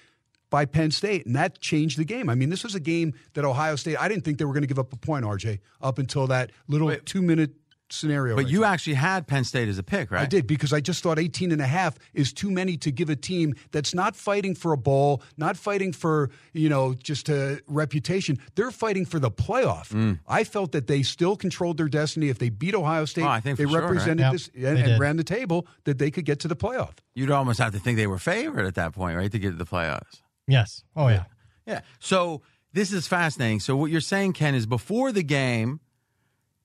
by 0.51 0.65
Penn 0.65 0.91
State, 0.91 1.27
and 1.27 1.35
that 1.35 1.61
changed 1.61 1.99
the 1.99 2.05
game. 2.05 2.29
I 2.31 2.35
mean, 2.35 2.51
this 2.51 2.63
was 2.63 2.75
a 2.75 2.81
game 2.81 3.15
that 3.35 3.45
Ohio 3.45 3.77
State, 3.77 4.01
I 4.01 4.09
didn't 4.09 4.25
think 4.25 4.39
they 4.39 4.45
were 4.45 4.53
going 4.53 4.63
to 4.63 4.69
give 4.69 4.79
up 4.79 4.93
a 4.93 4.97
point, 4.97 5.25
RJ, 5.25 5.59
up 5.81 5.99
until 5.99 6.27
that 6.29 6.53
little 6.69 6.89
Wait. 6.89 7.05
two 7.05 7.23
minute 7.23 7.51
scenario. 7.91 8.35
But 8.37 8.45
right 8.45 8.51
you 8.53 8.61
there. 8.61 8.69
actually 8.69 8.95
had 8.95 9.27
Penn 9.27 9.45
State 9.45 9.69
as 9.69 9.79
a 9.79 9.83
pick, 9.83 10.11
right? 10.11 10.23
I 10.23 10.27
did 10.27 10.47
because 10.47 10.73
I 10.73 10.81
just 10.81 11.03
thought 11.03 11.19
18 11.19 11.53
and 11.53 11.61
a 11.61 11.67
half 11.67 11.99
is 12.15 12.33
too 12.33 12.51
many 12.51 12.77
to 12.79 12.91
give 12.91 13.11
a 13.11 13.17
team 13.17 13.55
that's 13.73 13.95
not 13.95 14.17
fighting 14.17 14.55
for 14.55 14.73
a 14.73 14.77
bowl, 14.77 15.23
not 15.37 15.57
fighting 15.57 15.93
for, 15.93 16.31
you 16.53 16.69
know, 16.69 16.95
just 16.95 17.29
a 17.29 17.61
reputation. 17.67 18.39
They're 18.55 18.71
fighting 18.71 19.05
for 19.07 19.19
the 19.19 19.31
playoff. 19.31 19.89
Mm. 19.91 20.19
I 20.27 20.45
felt 20.45 20.73
that 20.73 20.87
they 20.87 21.03
still 21.03 21.37
controlled 21.37 21.77
their 21.77 21.89
destiny. 21.89 22.29
If 22.29 22.39
they 22.39 22.49
beat 22.49 22.75
Ohio 22.75 23.05
State, 23.05 23.25
Oh, 23.25 23.29
I 23.29 23.41
think 23.41 23.59
they 23.59 23.65
for 23.65 23.71
sure, 23.71 23.81
right? 23.81 23.89
represented 23.89 24.19
Yep, 24.21 24.33
this 24.33 24.51
and, 24.57 24.79
and 24.79 25.01
ran 25.01 25.17
the 25.17 25.25
table 25.25 25.67
that 25.85 25.99
they 25.99 26.11
could 26.11 26.25
get 26.25 26.41
to 26.41 26.49
the 26.49 26.57
playoff. 26.57 26.95
You'd 27.15 27.31
almost 27.31 27.59
have 27.61 27.73
to 27.73 27.79
think 27.79 27.97
they 27.97 28.07
were 28.07 28.19
favored 28.19 28.67
at 28.67 28.75
that 28.75 28.93
point, 28.93 29.17
right, 29.17 29.31
to 29.31 29.39
get 29.39 29.51
to 29.51 29.57
the 29.57 29.65
playoffs. 29.67 30.21
Yes. 30.49 30.83
Oh 30.95 31.09
yeah. 31.09 31.25
Yeah. 31.67 31.81
So 31.99 32.43
this 32.73 32.93
is 32.93 33.07
fascinating. 33.07 33.61
So 33.61 33.77
what 33.77 33.91
you're 33.91 34.01
saying, 34.01 34.35
Ken, 34.35 34.55
is 34.55 34.67
before 34.67 35.11
the 35.13 35.23
game, 35.23 35.81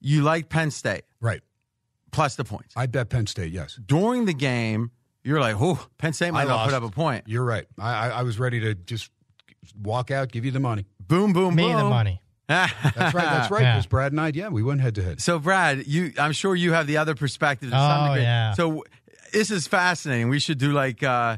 you 0.02 0.24
like 0.24 0.50
Penn 0.50 0.72
State 0.72 1.04
Right. 1.22 1.42
plus 2.12 2.36
the 2.36 2.44
points. 2.44 2.74
I 2.76 2.88
bet 2.88 3.10
Penn 3.10 3.28
State, 3.28 3.52
yes. 3.54 3.80
During 3.86 4.26
the 4.26 4.34
game, 4.34 4.92
you're 5.24 5.40
like, 5.40 5.56
oh, 5.60 5.88
Penn 5.98 6.14
State 6.14 6.32
might 6.34 6.42
I 6.44 6.48
not 6.48 6.66
put 6.66 6.74
up 6.74 6.84
a 6.84 6.90
point. 6.90 7.26
You're 7.28 7.46
right. 7.46 7.66
I, 7.80 7.94
I, 7.94 8.08
I 8.10 8.24
was 8.24 8.40
ready 8.40 8.60
to 8.62 8.74
just 8.76 9.10
walk 9.82 10.10
out, 10.12 10.32
give 10.32 10.44
you 10.44 10.52
the 10.52 10.60
money. 10.60 10.86
Boom, 11.00 11.34
boom, 11.34 11.50
boom. 11.50 11.56
Me 11.56 11.64
boom. 11.64 11.78
the 11.78 11.84
money. 11.86 12.22
That's 12.48 12.74
right. 12.76 13.14
That's 13.14 13.52
right. 13.52 13.62
Yeah. 13.62 13.76
Because 13.76 13.86
Brad 13.86 14.12
and 14.12 14.20
I, 14.20 14.32
yeah, 14.34 14.50
we 14.50 14.64
went 14.64 14.82
head 14.82 14.96
to 14.96 15.04
head. 15.04 15.22
So, 15.22 15.40
Brad, 15.40 15.86
you, 15.88 16.12
I'm 16.18 16.34
sure 16.34 16.54
you 16.56 16.74
have 16.74 16.88
the 16.88 16.98
other 16.98 17.16
perspective 17.16 17.70
to 17.70 17.76
some 17.76 18.04
Oh, 18.04 18.08
degree. 18.10 18.24
yeah. 18.24 18.54
So, 18.56 18.84
this 19.32 19.52
is 19.52 19.68
fascinating. 19.68 20.28
We 20.30 20.40
should 20.40 20.58
do 20.58 20.74
like, 20.74 21.02
uh, 21.04 21.38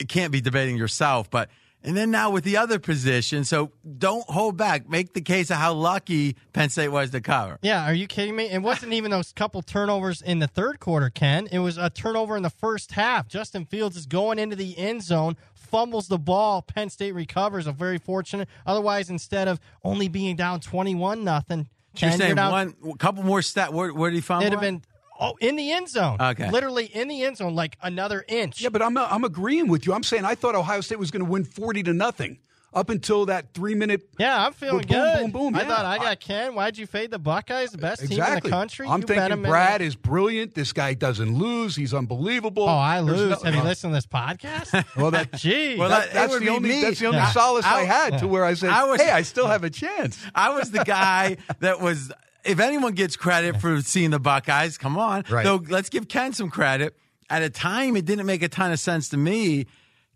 it 0.00 0.08
can't 0.08 0.32
be 0.32 0.40
debating 0.40 0.76
yourself, 0.76 1.30
but, 1.30 1.50
and 1.82 1.96
then 1.96 2.10
now 2.10 2.30
with 2.30 2.44
the 2.44 2.56
other 2.56 2.78
position. 2.78 3.44
So, 3.44 3.72
don't 3.98 4.28
hold 4.28 4.56
back. 4.56 4.88
Make 4.88 5.14
the 5.14 5.20
case 5.20 5.50
of 5.50 5.56
how 5.56 5.72
lucky 5.72 6.36
Penn 6.52 6.70
State 6.70 6.88
was 6.88 7.10
to 7.10 7.20
cover. 7.20 7.58
Yeah, 7.62 7.88
are 7.88 7.94
you 7.94 8.06
kidding 8.06 8.36
me? 8.36 8.48
It 8.50 8.62
wasn't 8.62 8.92
even 8.92 9.10
those 9.10 9.32
couple 9.32 9.62
turnovers 9.62 10.22
in 10.22 10.38
the 10.38 10.46
third 10.46 10.80
quarter, 10.80 11.10
Ken. 11.10 11.48
It 11.50 11.60
was 11.60 11.78
a 11.78 11.90
turnover 11.90 12.36
in 12.36 12.42
the 12.42 12.50
first 12.50 12.92
half. 12.92 13.28
Justin 13.28 13.64
Fields 13.64 13.96
is 13.96 14.06
going 14.06 14.38
into 14.38 14.56
the 14.56 14.76
end 14.76 15.02
zone, 15.02 15.36
fumbles 15.54 16.08
the 16.08 16.18
ball. 16.18 16.62
Penn 16.62 16.90
State 16.90 17.12
recovers. 17.12 17.66
A 17.66 17.72
very 17.72 17.98
fortunate. 17.98 18.48
Otherwise, 18.66 19.08
instead 19.10 19.48
of 19.48 19.60
only 19.84 20.08
being 20.08 20.36
down 20.36 20.60
twenty-one 20.60 21.24
nothing, 21.24 21.68
So 21.94 22.06
you're 22.06 22.16
saying 22.16 22.28
you're 22.28 22.36
down, 22.36 22.50
one, 22.50 22.74
a 22.92 22.96
couple 22.98 23.22
more 23.22 23.42
stat. 23.42 23.72
Where, 23.72 23.92
where 23.92 24.10
did 24.10 24.16
he 24.16 24.20
fumble? 24.20 24.46
it'd 24.46 24.52
have 24.52 24.60
been 24.60 24.82
oh 25.20 25.36
in 25.40 25.54
the 25.56 25.70
end 25.72 25.88
zone. 25.88 26.16
Okay. 26.20 26.50
literally 26.50 26.86
in 26.86 27.06
the 27.08 27.22
end 27.22 27.36
zone, 27.36 27.54
like 27.54 27.76
another 27.82 28.24
inch. 28.26 28.60
Yeah, 28.60 28.70
but 28.70 28.82
I'm 28.82 28.96
uh, 28.96 29.06
I'm 29.10 29.24
agreeing 29.24 29.68
with 29.68 29.86
you. 29.86 29.92
I'm 29.92 30.02
saying 30.02 30.24
I 30.24 30.34
thought 30.34 30.54
Ohio 30.54 30.80
State 30.80 30.98
was 30.98 31.10
going 31.10 31.24
to 31.24 31.30
win 31.30 31.44
40 31.44 31.84
to 31.84 31.92
nothing 31.92 32.38
up 32.72 32.88
until 32.88 33.26
that 33.26 33.52
three 33.52 33.74
minute. 33.74 34.08
Yeah, 34.16 34.46
I'm 34.46 34.52
feeling 34.52 34.86
Boom, 34.86 34.96
good. 34.96 35.18
boom, 35.18 35.30
boom, 35.32 35.52
boom. 35.52 35.56
I 35.56 35.62
yeah. 35.62 35.68
thought 35.74 35.84
I 35.84 35.98
got 35.98 36.20
Ken. 36.20 36.54
Why'd 36.54 36.78
you 36.78 36.86
fade 36.86 37.10
the 37.10 37.18
Buckeyes, 37.18 37.72
the 37.72 37.78
best 37.78 38.06
team 38.06 38.22
in 38.22 38.34
the 38.34 38.48
country? 38.48 38.86
I'm 38.88 39.00
you 39.00 39.08
thinking 39.08 39.32
him 39.32 39.42
Brad 39.42 39.82
is 39.82 39.96
brilliant. 39.96 40.54
This 40.54 40.72
guy 40.72 40.94
doesn't 40.94 41.36
lose. 41.36 41.74
He's 41.74 41.92
unbelievable. 41.92 42.62
Oh, 42.62 42.68
I 42.68 43.02
There's 43.02 43.18
lose. 43.18 43.30
no- 43.30 43.42
Have 43.42 43.54
you 43.56 43.60
uh, 43.62 43.64
listened 43.64 43.90
to 43.90 43.96
this 43.96 44.06
podcast? 44.06 44.84
Well, 44.96 45.10
that, 45.10 45.32
Gee, 45.36 45.76
Well, 45.76 45.88
that- 45.88 46.06
that- 46.06 46.14
that's 46.14 46.32
would 46.32 46.42
the 46.42 46.46
be 46.46 46.50
only 46.50 46.68
me. 46.68 46.82
that's 46.82 47.00
the 47.00 47.06
only 47.06 47.18
Yeah. 47.18 47.32
solace 47.32 47.64
I, 47.64 47.80
I- 47.80 47.84
had 47.86 48.18
to 48.20 48.28
where 48.28 48.44
I 48.44 48.54
said, 48.54 48.70
I 48.70 48.84
was- 48.84 49.00
"Hey, 49.00 49.10
I 49.10 49.22
still 49.22 49.48
have 49.48 49.64
a 49.64 49.70
chance." 49.70 50.24
I 50.32 50.50
was 50.54 50.70
the 50.70 50.84
guy 50.84 51.38
that 51.58 51.80
was. 51.80 52.12
If 52.44 52.60
anyone 52.60 52.94
gets 52.94 53.16
credit 53.16 53.60
for 53.60 53.80
seeing 53.82 54.10
the 54.10 54.18
Buckeyes, 54.20 54.78
come 54.78 54.98
on. 54.98 55.24
Right. 55.30 55.44
So 55.44 55.62
let's 55.68 55.88
give 55.88 56.08
Ken 56.08 56.32
some 56.32 56.50
credit. 56.50 56.96
At 57.28 57.42
a 57.42 57.50
time, 57.50 57.96
it 57.96 58.04
didn't 58.04 58.26
make 58.26 58.42
a 58.42 58.48
ton 58.48 58.72
of 58.72 58.80
sense 58.80 59.10
to 59.10 59.16
me. 59.16 59.66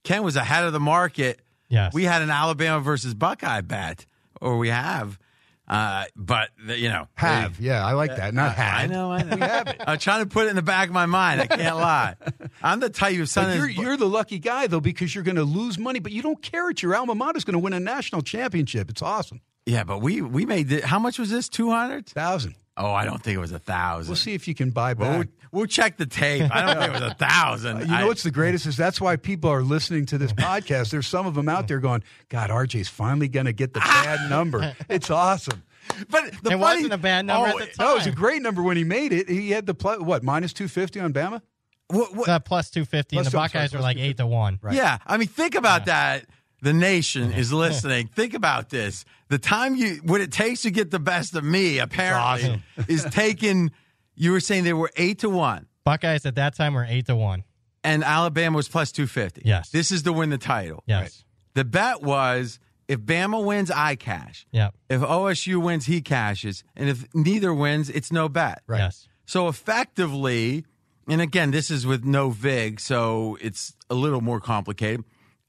Ken 0.03 0.23
was 0.23 0.37
ahead 0.37 0.65
of 0.65 0.73
the 0.73 0.81
market. 0.81 1.41
Yes. 1.69 1.95
We 1.95 2.05
had 2.05 2.23
an 2.23 2.31
Alabama 2.31 2.81
versus 2.81 3.15
Buckeye 3.15 3.61
bet, 3.61 4.07
or 4.41 4.59
we 4.59 4.69
have. 4.69 5.19
Uh, 5.67 6.05
but 6.15 6.51
you 6.67 6.91
know, 6.91 7.09
Have 7.15 7.59
yeah, 7.59 7.85
I 7.87 7.93
like 7.93 8.15
that. 8.17 8.35
Not 8.35 8.55
had. 8.55 8.83
I 8.83 8.87
know, 8.87 9.11
I 9.11 9.23
know. 9.23 9.37
We 9.37 9.41
have 9.41 9.67
it. 9.69 9.81
I'm 9.87 9.99
trying 9.99 10.23
to 10.23 10.29
put 10.29 10.47
it 10.47 10.51
in 10.51 10.57
the 10.57 10.63
back 10.63 10.89
of 10.89 10.95
my 10.95 11.07
mind. 11.07 11.41
I 11.41 11.47
can't 11.47 11.77
lie. 11.77 12.17
I'm 12.63 12.81
the 12.81 12.91
type 12.91 13.19
of 13.19 13.31
son. 13.31 13.57
You're, 13.57 13.71
you're 13.71 13.97
the 13.97 14.09
lucky 14.09 14.39
guy 14.39 14.67
though 14.67 14.81
because 14.81 15.15
you're 15.15 15.25
going 15.25 15.37
to 15.37 15.45
lose 15.45 15.79
money, 15.79 16.01
but 16.01 16.13
you 16.13 16.21
don't 16.21 16.43
care. 16.43 16.69
It's 16.69 16.83
your 16.83 16.95
alma 16.95 17.15
mater 17.15 17.39
is 17.39 17.45
going 17.45 17.55
to 17.55 17.59
win 17.61 17.73
a 17.73 17.81
national 17.81 18.21
championship. 18.21 18.91
It's 18.91 19.01
awesome. 19.01 19.41
Yeah, 19.67 19.85
but 19.85 19.99
we 20.01 20.21
we 20.23 20.47
made 20.47 20.71
it. 20.73 20.85
How 20.85 20.99
much 20.99 21.19
was 21.19 21.31
this? 21.31 21.49
Two 21.49 21.71
hundred? 21.71 22.07
Thousand. 22.07 22.55
Oh, 22.77 22.93
I 22.93 23.05
don't 23.05 23.23
think 23.23 23.37
it 23.37 23.41
was 23.41 23.53
a 23.53 23.59
thousand. 23.61 24.11
We'll 24.11 24.17
see 24.17 24.35
if 24.35 24.49
you 24.49 24.55
can 24.55 24.71
buy 24.71 24.95
We'll, 24.95 25.19
back. 25.21 25.29
we'll 25.53 25.67
check 25.67 25.97
the 25.97 26.07
tape. 26.07 26.51
I 26.53 26.63
don't 26.67 26.77
think 26.83 26.89
it 26.97 27.01
was 27.03 27.13
a 27.13 27.15
thousand. 27.19 27.81
You 27.83 27.87
know 27.87 27.95
I- 27.95 28.05
what's 28.05 28.25
the 28.25 28.33
greatest 28.33 28.67
is 28.67 28.77
that's 28.77 29.01
why 29.01 29.15
people 29.17 29.49
are 29.51 29.63
listening 29.63 30.07
to 30.07 30.19
this 30.19 30.33
podcast. 30.33 30.91
There's 30.91 31.07
some 31.07 31.25
of 31.27 31.35
them 31.35 31.49
out 31.49 31.69
there 31.69 31.79
going, 31.79 32.03
"God, 32.31 32.51
RJ's 32.51 32.89
finally 32.89 33.29
going 33.29 33.47
to 33.47 33.53
get 33.53 33.75
the 33.75 33.81
bad 33.81 34.29
number." 34.31 34.75
It's 34.89 35.09
awesome. 35.11 35.63
But 36.11 36.25
the 36.25 36.29
it 36.31 36.43
funny, 36.43 36.57
wasn't 36.57 36.93
a 36.95 36.99
bad 36.99 37.27
number 37.27 37.53
Oh, 37.55 37.59
at 37.61 37.71
the 37.71 37.77
time. 37.77 37.87
No, 37.87 37.93
it 37.93 37.99
was 37.99 38.07
a 38.07 38.13
great 38.13 38.43
number 38.43 38.63
when 38.63 38.77
he 38.77 38.85
made 38.85 39.13
it. 39.13 39.29
He 39.29 39.51
had 39.51 39.67
the 39.67 39.75
pl- 39.75 40.03
what 40.05 40.23
minus 40.25 40.53
two 40.53 40.67
fifty 40.67 40.99
on 40.99 41.13
Bama. 41.13 41.43
what- 41.89 42.15
what- 42.17 42.29
Uh, 42.29 42.39
plus 42.41 42.71
250, 42.71 43.17
and 43.19 43.27
the 43.27 43.31
two- 43.31 43.37
I'm 43.39 43.45
Buckeyes 43.45 43.69
are 43.75 43.79
plus 43.79 43.83
like 43.83 43.99
8 43.99 44.17
to 44.17 44.27
1. 44.27 44.59
Right. 44.63 44.75
Yeah, 44.75 44.99
I 45.07 45.17
mean, 45.19 45.29
think 45.29 45.55
about 45.55 45.85
that. 45.87 46.25
The 46.63 46.73
nation 46.73 47.31
is 47.33 47.53
listening. 47.65 48.09
think 48.09 48.33
about 48.33 48.71
this. 48.71 49.05
The 49.29 49.39
time 49.39 49.75
you, 49.75 49.97
what 50.05 50.21
it 50.21 50.31
takes 50.33 50.63
to 50.63 50.71
get 50.71 50.91
the 50.91 50.99
best 50.99 51.35
of 51.35 51.45
me, 51.45 51.79
apparently, 51.79 52.63
is 52.89 53.05
taken. 53.05 53.71
You 54.15 54.33
were 54.33 54.41
saying 54.41 54.65
they 54.65 54.73
were 54.73 54.91
eight 54.97 55.21
to 55.21 55.31
one, 55.31 55.67
Buckeyes 55.85 56.25
at 56.27 56.35
that 56.37 56.55
time 56.57 56.75
were 56.75 56.87
8 56.89 57.07
to 57.07 57.17
1. 57.17 57.43
and 57.83 58.05
Alabama 58.05 58.57
was 58.57 58.69
plus 58.69 58.93
two 58.93 59.07
fifty. 59.07 59.43
Yes. 59.45 59.71
this 59.71 59.91
is 59.91 60.03
to 60.05 60.13
win 60.13 60.31
the 60.31 60.39
title. 60.39 60.83
Yes. 60.87 61.25
The 61.55 61.65
bet 61.65 62.03
was 62.03 62.59
if 62.89 63.01
Bama 63.01 63.43
wins, 63.45 63.71
I 63.71 63.97
cash. 63.97 64.47
Yep. 64.53 64.75
If 64.91 65.01
OSU 65.01 65.61
wins, 65.63 65.87
he 65.87 66.01
cashes, 66.01 66.63
and 66.77 66.89
if 66.89 67.07
neither 67.15 67.53
wins, 67.53 67.89
it's 67.91 68.13
no 68.13 68.29
bet. 68.29 68.63
Yes. 68.69 69.09
So 69.27 69.49
effectively, 69.49 70.65
and 71.09 71.21
again, 71.21 71.51
this 71.51 71.71
is 71.71 71.87
with 71.87 72.05
no 72.05 72.31
VIG, 72.31 72.79
so 72.81 73.37
it's 73.41 73.75
a 73.91 73.95
little 73.95 74.21
more 74.21 74.39
complicated. 74.41 75.05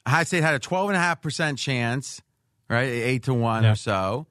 Ohio 0.07 0.23
State 0.23 0.43
had 0.43 0.53
a 0.55 0.59
12.5% 0.59 1.57
chance, 1.57 2.21
right? 2.69 2.83
Eight 2.89 3.23
to 3.23 3.33
one 3.33 3.63
Yeah. 3.63 3.71
or 3.71 3.75
so. 3.75 4.27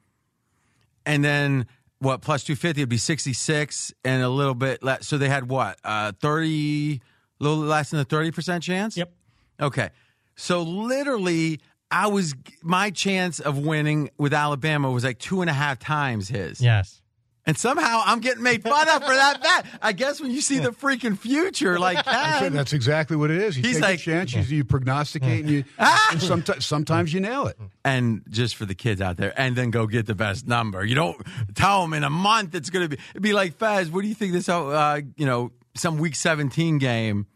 And 1.07 1.24
then 1.24 1.66
what, 1.99 2.20
plus 2.22 2.45
250 2.45 2.82
would 2.82 2.89
be 2.89 2.97
66 2.99 3.93
and 4.05 4.22
a 4.22 4.28
little 4.28 4.55
bit 4.55 4.82
less. 4.82 5.07
So 5.07 5.18
they 5.18 5.28
had 5.28 5.49
what, 5.49 5.78
uh, 5.85 6.12
30, 6.20 7.01
a 7.41 7.45
little 7.45 7.59
less 7.59 7.91
than 7.91 8.01
a 8.01 8.05
30% 8.05 8.62
chance? 8.62 8.97
Yep. 8.97 9.12
Okay. 9.61 9.91
So 10.37 10.62
literally, 10.62 11.61
I 11.91 12.09
was, 12.09 12.35
my 12.62 12.91
chance 12.91 13.39
of 13.41 13.59
winning 13.59 14.11
with 14.18 14.32
Alabama 14.35 14.91
was 14.91 15.05
like 15.05 15.18
two 15.18 15.41
and 15.43 15.49
a 15.51 15.53
half 15.55 15.78
times 15.78 16.28
his. 16.28 16.61
Yes. 16.61 17.01
And 17.47 17.59
somehow 17.59 18.03
I'm 18.07 18.20
getting 18.20 18.42
made 18.42 18.62
fun 18.62 18.88
of 18.88 19.03
for 19.03 19.14
that 19.14 19.42
bet. 19.42 19.66
I 19.82 19.92
guess 19.92 20.18
when 20.18 20.30
you 20.30 20.40
see 20.40 20.61
the 20.61 20.70
freaking 20.70 21.18
future, 21.18 21.78
like 21.78 22.03
That's, 22.05 22.72
exactly 22.72 23.16
what 23.18 23.30
it 23.30 23.42
is. 23.42 23.57
You 23.59 23.64
He's 23.64 23.74
take 23.76 23.82
like- 23.82 23.99
a 23.99 24.03
chance, 24.03 24.32
you, 24.34 24.40
you 24.42 24.64
prognosticate, 24.64 25.40
and 25.40 25.51
you 25.51 25.64
and 25.78 26.22
sometimes 26.22 26.64
sometimes 26.64 27.12
you 27.12 27.20
nail 27.20 27.47
it. 27.47 27.59
and 27.84 28.22
just 28.30 28.57
for 28.57 28.64
the 28.64 28.74
kids 28.74 29.03
out 29.03 29.18
there, 29.18 29.38
and 29.38 29.57
then 29.57 29.70
go 29.70 29.86
get 29.86 30.07
the 30.07 30.14
best 30.14 30.47
number. 30.49 30.82
You 30.84 30.95
don't 30.95 31.20
tell 31.55 31.82
them 31.82 31.92
in 31.92 32.03
a 32.03 32.09
month 32.11 32.55
it's 32.55 32.70
going 32.70 32.88
to 32.88 32.97
be. 32.97 33.03
It'd 33.11 33.22
be 33.22 33.34
like 33.34 33.59
Fez. 33.59 33.90
What 33.90 34.01
do 34.03 34.09
you 34.09 34.14
think 34.14 34.32
this? 34.32 34.49
Uh, 34.49 35.01
you 35.16 35.26
know, 35.26 35.53
some 35.76 35.99
week 35.99 36.14
17 36.16 36.78
game, 36.78 37.26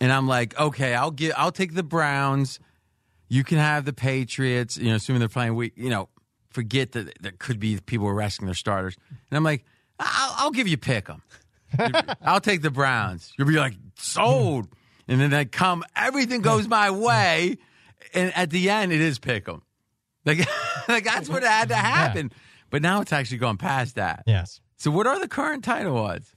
and 0.00 0.12
I'm 0.12 0.28
like, 0.28 0.56
okay, 0.58 0.94
I'll 0.94 1.10
get, 1.10 1.36
I'll 1.36 1.50
take 1.52 1.74
the 1.74 1.82
Browns. 1.82 2.60
You 3.28 3.42
can 3.42 3.58
have 3.58 3.86
the 3.86 3.92
Patriots. 3.92 4.76
You 4.76 4.90
know, 4.90 4.94
assuming 4.96 5.18
they're 5.18 5.28
playing 5.28 5.56
week. 5.56 5.72
You 5.74 5.90
know, 5.90 6.08
forget 6.52 6.92
that 6.92 7.18
there 7.20 7.32
could 7.38 7.58
be 7.58 7.78
people 7.80 8.10
resting 8.12 8.46
their 8.46 8.54
starters, 8.54 8.96
and 9.30 9.36
I'm 9.36 9.44
like, 9.44 9.64
I'll, 9.98 10.34
I'll 10.38 10.50
give 10.50 10.68
you 10.68 10.76
pick 10.76 11.08
'em. 11.08 11.22
I'll 12.22 12.40
take 12.40 12.62
the 12.62 12.70
Browns. 12.70 13.32
You'll 13.38 13.48
be 13.48 13.58
like, 13.58 13.74
sold. 13.96 14.68
And 15.08 15.20
then 15.20 15.30
they 15.30 15.44
come, 15.44 15.84
everything 15.96 16.42
goes 16.42 16.68
my 16.68 16.90
way. 16.90 17.58
And 18.14 18.32
at 18.36 18.50
the 18.50 18.70
end, 18.70 18.92
it 18.92 19.00
is 19.00 19.18
pick 19.18 19.48
'em. 19.48 19.62
Like, 20.24 20.46
like 20.88 21.04
that's 21.04 21.28
what 21.28 21.42
had 21.42 21.68
to 21.68 21.74
happen. 21.74 22.32
But 22.70 22.82
now 22.82 23.00
it's 23.00 23.12
actually 23.12 23.38
gone 23.38 23.58
past 23.58 23.96
that. 23.96 24.24
Yes. 24.26 24.60
So 24.76 24.90
what 24.90 25.06
are 25.06 25.18
the 25.20 25.28
current 25.28 25.64
title 25.64 25.96
odds? 25.96 26.34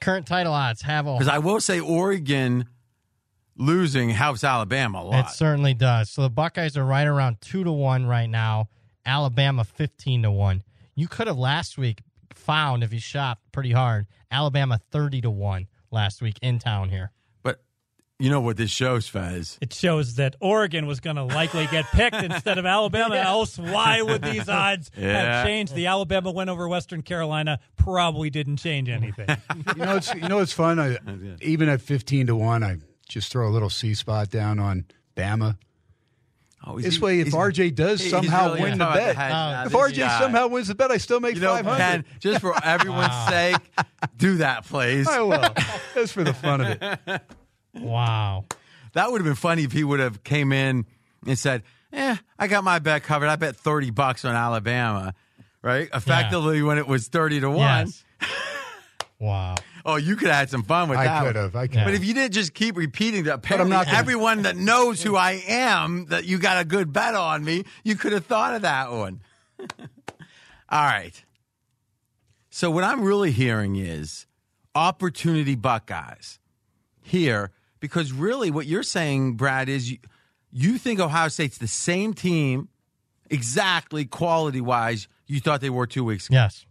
Current 0.00 0.26
title 0.26 0.52
odds 0.52 0.82
have 0.82 1.06
all. 1.06 1.18
Because 1.18 1.32
I 1.32 1.38
will 1.38 1.60
say 1.60 1.80
Oregon 1.80 2.66
losing 3.56 4.10
helps 4.10 4.42
Alabama 4.44 4.98
a 5.00 5.20
It 5.20 5.28
certainly 5.28 5.74
does. 5.74 6.10
So 6.10 6.22
the 6.22 6.30
Buckeyes 6.30 6.76
are 6.76 6.84
right 6.84 7.06
around 7.06 7.40
two 7.40 7.64
to 7.64 7.72
one 7.72 8.06
right 8.06 8.28
now. 8.28 8.68
Alabama 9.10 9.64
fifteen 9.64 10.22
to 10.22 10.30
one. 10.30 10.62
You 10.94 11.08
could 11.08 11.26
have 11.26 11.36
last 11.36 11.76
week 11.76 12.02
found 12.32 12.84
if 12.84 12.92
you 12.92 13.00
shopped 13.00 13.42
pretty 13.50 13.72
hard. 13.72 14.06
Alabama 14.30 14.80
thirty 14.92 15.20
to 15.22 15.30
one 15.30 15.66
last 15.90 16.22
week 16.22 16.38
in 16.42 16.60
town 16.60 16.90
here. 16.90 17.10
But 17.42 17.60
you 18.20 18.30
know 18.30 18.40
what 18.40 18.56
this 18.56 18.70
shows, 18.70 19.08
Fez? 19.08 19.58
It 19.60 19.72
shows 19.74 20.14
that 20.14 20.36
Oregon 20.40 20.86
was 20.86 21.00
going 21.00 21.16
to 21.16 21.24
likely 21.24 21.66
get 21.72 21.86
picked 21.86 22.22
instead 22.22 22.56
of 22.58 22.66
Alabama. 22.66 23.16
Else, 23.16 23.58
why 23.58 24.00
would 24.00 24.22
these 24.22 24.48
odds 24.66 24.92
Yeah. 24.96 25.12
have 25.38 25.46
changed? 25.46 25.74
The 25.74 25.88
Alabama 25.88 26.30
win 26.30 26.48
over 26.48 26.68
Western 26.68 27.02
Carolina 27.02 27.58
probably 27.76 28.30
didn't 28.30 28.58
change 28.58 28.88
anything. 28.88 29.26
You 29.76 29.84
know, 29.84 29.96
it's 29.96 30.14
you 30.14 30.28
know 30.28 30.38
it's 30.38 30.52
fun. 30.52 30.78
I, 30.78 30.98
even 31.42 31.68
at 31.68 31.80
fifteen 31.80 32.28
to 32.28 32.36
one, 32.36 32.62
I 32.62 32.76
just 33.08 33.32
throw 33.32 33.48
a 33.48 33.50
little 33.50 33.70
C 33.70 33.94
spot 33.94 34.30
down 34.30 34.60
on 34.60 34.84
Bama. 35.16 35.56
Oh, 36.66 36.78
This 36.78 36.96
he- 36.96 37.00
way, 37.00 37.20
if 37.20 37.28
RJ 37.32 37.74
does 37.74 38.06
somehow 38.08 38.48
really 38.48 38.62
win 38.62 38.78
the 38.78 38.84
bet, 38.84 39.16
head 39.16 39.30
now. 39.30 39.64
if 39.64 39.72
RJ 39.72 39.96
guy. 39.96 40.18
somehow 40.20 40.46
wins 40.48 40.68
the 40.68 40.74
bet, 40.74 40.90
I 40.90 40.98
still 40.98 41.18
make 41.18 41.34
You 41.36 41.40
know, 41.40 41.54
five 41.56 41.64
hundred. 41.64 41.78
Ken, 41.78 42.04
just 42.20 42.40
for 42.42 42.54
everyone's 42.64 43.14
sake, 43.28 43.56
do 44.18 44.36
that, 44.38 44.66
please. 44.66 45.08
I 45.08 45.20
will. 45.22 45.42
Just 45.94 46.12
for 46.12 46.22
the 46.22 46.34
fun 46.34 46.60
of 46.60 46.78
it. 46.82 47.22
Wow. 47.74 48.44
That 48.92 49.10
would 49.10 49.20
have 49.20 49.26
been 49.26 49.34
funny 49.36 49.64
if 49.64 49.72
he 49.72 49.84
would 49.84 50.00
have 50.00 50.22
came 50.22 50.52
in 50.52 50.84
and 51.26 51.38
said, 51.38 51.62
"Eh, 51.92 52.16
I 52.38 52.46
got 52.46 52.62
my 52.64 52.78
bet 52.78 53.04
covered. 53.04 53.28
I 53.28 53.36
bet 53.36 53.56
thirty 53.56 53.90
bucks 53.90 54.24
on 54.24 54.34
Alabama." 54.34 55.14
Right? 55.62 55.88
Effectively, 55.94 56.62
when 56.62 56.76
it 56.78 56.86
was 56.86 57.08
thirty 57.08 57.40
to 57.40 57.48
one. 57.50 57.58
Yes. 57.86 58.04
wow. 59.18 59.54
Oh, 59.84 59.96
you 59.96 60.16
could 60.16 60.28
have 60.28 60.36
had 60.36 60.50
some 60.50 60.62
fun 60.62 60.88
with 60.88 60.98
I 60.98 61.04
that. 61.04 61.22
I 61.22 61.26
could 61.26 61.36
have. 61.36 61.56
I 61.56 61.66
could. 61.66 61.84
But 61.84 61.94
if 61.94 62.04
you 62.04 62.14
didn't 62.14 62.34
just 62.34 62.54
keep 62.54 62.76
repeating 62.76 63.24
that, 63.24 63.34
apparently 63.34 63.70
not 63.70 63.86
gonna- 63.86 63.98
everyone 63.98 64.42
that 64.42 64.56
knows 64.56 65.02
who 65.02 65.16
I 65.16 65.42
am, 65.48 66.06
that 66.06 66.24
you 66.24 66.38
got 66.38 66.60
a 66.60 66.64
good 66.64 66.92
bet 66.92 67.14
on 67.14 67.44
me, 67.44 67.64
you 67.84 67.96
could 67.96 68.12
have 68.12 68.26
thought 68.26 68.54
of 68.54 68.62
that 68.62 68.90
one. 68.90 69.20
All 70.68 70.84
right. 70.84 71.24
So 72.50 72.70
what 72.70 72.84
I'm 72.84 73.02
really 73.02 73.32
hearing 73.32 73.76
is 73.76 74.26
opportunity 74.74 75.54
Buckeyes 75.54 76.38
here 77.02 77.50
because 77.80 78.12
really 78.12 78.50
what 78.50 78.66
you're 78.66 78.82
saying, 78.82 79.34
Brad, 79.34 79.68
is 79.68 79.90
you, 79.92 79.98
you 80.52 80.78
think 80.78 81.00
Ohio 81.00 81.28
State's 81.28 81.58
the 81.58 81.68
same 81.68 82.14
team 82.14 82.68
exactly 83.30 84.04
quality 84.04 84.60
wise 84.60 85.08
you 85.26 85.40
thought 85.40 85.60
they 85.60 85.70
were 85.70 85.86
two 85.86 86.04
weeks 86.04 86.26
ago. 86.26 86.34
Yes. 86.34 86.66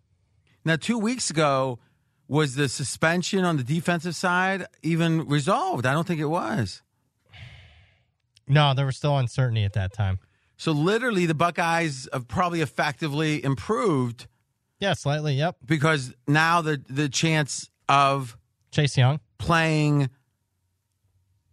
Now, 0.65 0.75
two 0.75 0.97
weeks 0.97 1.29
ago, 1.29 1.79
was 2.29 2.55
the 2.55 2.69
suspension 2.69 3.43
on 3.43 3.57
the 3.57 3.63
defensive 3.63 4.15
side 4.15 4.65
even 4.83 5.27
resolved? 5.27 5.85
I 5.85 5.91
don't 5.91 6.07
think 6.07 6.21
it 6.21 6.27
was. 6.29 6.81
No, 8.47 8.73
there 8.73 8.85
was 8.85 8.95
still 8.97 9.17
uncertainty 9.17 9.63
at 9.65 9.73
that 9.73 9.91
time. 9.93 10.19
So, 10.57 10.71
literally, 10.71 11.25
the 11.25 11.33
Buckeyes 11.35 12.07
have 12.13 12.27
probably 12.27 12.61
effectively 12.61 13.43
improved 13.43 14.27
Yeah, 14.79 14.93
slightly. 14.93 15.33
Yep. 15.35 15.57
because 15.65 16.13
now 16.27 16.61
the, 16.61 16.81
the 16.89 17.09
chance 17.09 17.69
of 17.87 18.37
Chase 18.71 18.97
Young. 18.97 19.19
playing 19.37 20.09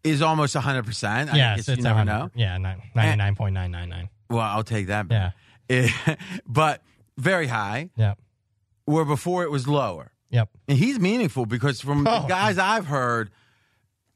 is 0.05 0.23
almost 0.23 0.55
100%. 0.57 1.27
Yeah, 1.27 1.35
Yes, 1.35 1.69
it's 1.69 1.79
you 1.79 1.83
never 1.83 1.99
100 1.99 2.13
know. 2.19 2.31
Yeah, 2.35 2.59
ninety 2.59 3.17
nine 3.17 3.35
point 3.35 3.55
nine 3.55 3.71
nine 3.71 3.89
nine. 3.89 4.09
Well, 4.31 4.41
I'll 4.41 4.63
take 4.65 4.89
that. 4.89 5.07
Yeah. 5.11 5.31
But 6.47 6.83
very 7.19 7.47
high, 7.49 7.91
Yeah, 7.97 8.15
where 8.85 9.05
before 9.05 9.43
it 9.45 9.51
was 9.51 9.67
lower. 9.67 10.13
Yep. 10.31 10.49
And 10.69 10.79
he's 10.79 10.99
meaningful 10.99 11.47
because 11.47 11.81
from 11.81 12.05
the 12.05 12.25
Oh. 12.25 12.27
guys 12.27 12.59
I've 12.59 12.87
heard, 12.87 13.31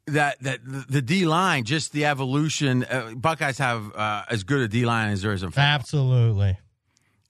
that 0.07 0.41
that 0.43 0.65
the- 0.65 0.85
the 0.89 1.03
D 1.03 1.25
line, 1.27 1.65
just 1.65 1.93
the 1.93 2.05
evolution. 2.07 2.85
Uh, 2.85 3.13
Buckeyes 3.15 3.59
have 3.59 3.95
uh, 3.95 4.25
as 4.29 4.43
good 4.43 4.61
a 4.61 4.69
D 4.69 4.85
line 4.85 5.11
as 5.13 5.23
there 5.23 5.33
is 5.33 5.43
in 5.43 5.51
football. 5.51 5.65
Absolutely. 5.65 6.59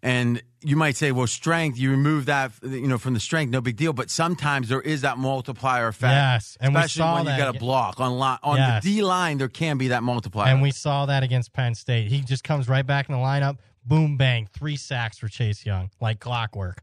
And 0.03 0.43
you 0.62 0.76
might 0.76 0.97
say, 0.97 1.12
well, 1.12 1.26
strength. 1.26 1.78
You 1.78 1.91
remove 1.91 2.24
that, 2.24 2.53
you 2.62 2.89
know, 2.89 2.97
from 2.97 3.12
the 3.12 3.20
strength, 3.20 3.51
no 3.51 3.61
big 3.61 3.76
deal. 3.76 3.93
But 3.93 4.09
sometimes 4.09 4.70
there 4.70 4.81
is 4.81 5.03
that 5.03 5.18
multiplier 5.18 5.89
effect. 5.89 6.12
Yes, 6.12 6.57
and 6.59 6.72
we 6.74 6.78
especially 6.81 7.01
saw 7.01 7.14
when 7.16 7.24
you 7.24 7.31
that 7.33 7.39
got 7.39 7.55
a 7.55 7.59
block 7.59 8.01
on 8.01 8.18
li- 8.18 8.39
on 8.43 8.57
Yes. 8.57 8.83
the 8.83 8.95
D 8.97 9.03
line. 9.03 9.37
There 9.37 9.49
can 9.49 9.76
be 9.76 9.89
that 9.89 10.03
multiplier. 10.03 10.51
And 10.51 10.62
we 10.62 10.70
saw 10.70 11.05
that 11.05 11.22
against 11.22 11.53
Penn 11.53 11.74
State. 11.74 12.09
He 12.09 12.22
just 12.22 12.45
comes 12.45 12.66
right 12.66 12.87
back 12.87 13.11
in 13.11 13.14
the 13.14 13.20
lineup. 13.20 13.59
Boom, 13.85 14.16
bang, 14.16 14.49
three 14.55 14.76
sacks 14.76 15.18
for 15.18 15.28
Chase 15.28 15.66
Young, 15.66 15.91
like 16.01 16.18
clockwork. 16.18 16.83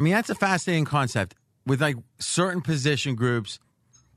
I 0.00 0.02
mean, 0.02 0.14
that's 0.14 0.30
a 0.30 0.34
fascinating 0.34 0.86
concept 0.86 1.34
with 1.66 1.82
like 1.82 1.96
certain 2.18 2.62
position 2.62 3.14
groups. 3.16 3.58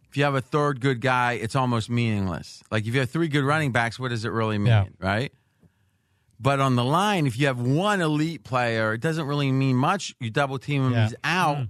If 0.09 0.15
you 0.15 0.23
have 0.23 0.33
a 0.35 0.41
third 0.41 0.79
good 0.79 1.01
guy, 1.01 1.33
it's 1.33 1.55
almost 1.57 1.89
meaningless. 1.89 2.63
Like 2.71 2.87
if 2.87 2.93
you 2.93 3.01
have 3.01 3.09
three 3.09 3.27
good 3.27 3.43
running 3.43 3.73
backs, 3.73 3.99
what 3.99 4.09
does 4.09 4.23
it 4.23 4.29
really 4.29 4.57
mean, 4.57 4.67
Yeah. 4.67 4.85
right? 4.99 5.33
But 6.39 6.59
on 6.61 6.75
the 6.77 6.85
line, 6.85 7.27
if 7.27 7.37
you 7.37 7.47
have 7.47 7.59
one 7.59 7.99
elite 7.99 8.43
player, 8.45 8.93
it 8.93 9.01
doesn't 9.01 9.25
really 9.27 9.51
mean 9.51 9.75
much. 9.75 10.15
You 10.21 10.29
double 10.29 10.57
team 10.57 10.85
him, 10.87 10.93
Yeah. 10.93 11.03
he's 11.07 11.15
out. 11.23 11.57
Mm-hmm. 11.57 11.65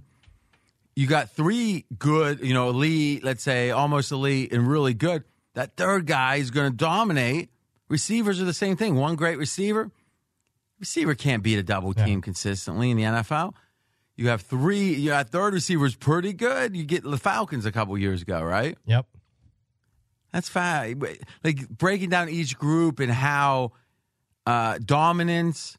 You 0.96 1.06
got 1.08 1.30
three 1.30 1.84
good, 1.98 2.40
you 2.40 2.54
know, 2.54 2.68
elite, 2.70 3.24
let's 3.24 3.42
say 3.42 3.70
almost 3.70 4.12
elite 4.12 4.52
and 4.52 4.68
really 4.68 4.94
good. 4.94 5.24
That 5.54 5.76
third 5.76 6.06
guy 6.06 6.36
is 6.36 6.52
going 6.52 6.70
to 6.70 6.76
dominate. 6.76 7.50
Receivers 7.88 8.40
are 8.40 8.44
the 8.44 8.52
same 8.54 8.76
thing. 8.76 8.94
One 8.94 9.16
great 9.16 9.38
receiver, 9.38 9.90
receiver 10.78 11.14
can't 11.16 11.42
beat 11.42 11.58
a 11.58 11.62
double 11.64 11.94
team 11.94 12.20
consistently 12.22 12.90
in 12.90 12.96
the 12.96 13.02
NFL. 13.04 13.54
You 14.16 14.28
have 14.28 14.42
three, 14.42 14.94
you 14.94 15.10
have 15.10 15.30
third 15.30 15.54
receivers 15.54 15.96
pretty 15.96 16.32
good. 16.32 16.76
You 16.76 16.84
get 16.84 17.02
the 17.02 17.18
Falcons 17.18 17.66
a 17.66 17.72
couple 17.72 17.96
years 17.98 18.22
ago, 18.22 18.42
right? 18.42 18.76
Yep. 18.86 19.06
That's 20.32 20.48
fine. 20.48 21.00
Like 21.42 21.68
breaking 21.68 22.10
down 22.10 22.28
each 22.28 22.58
group 22.58 23.00
and 23.00 23.10
how 23.10 23.72
uh, 24.46 24.78
dominance, 24.84 25.78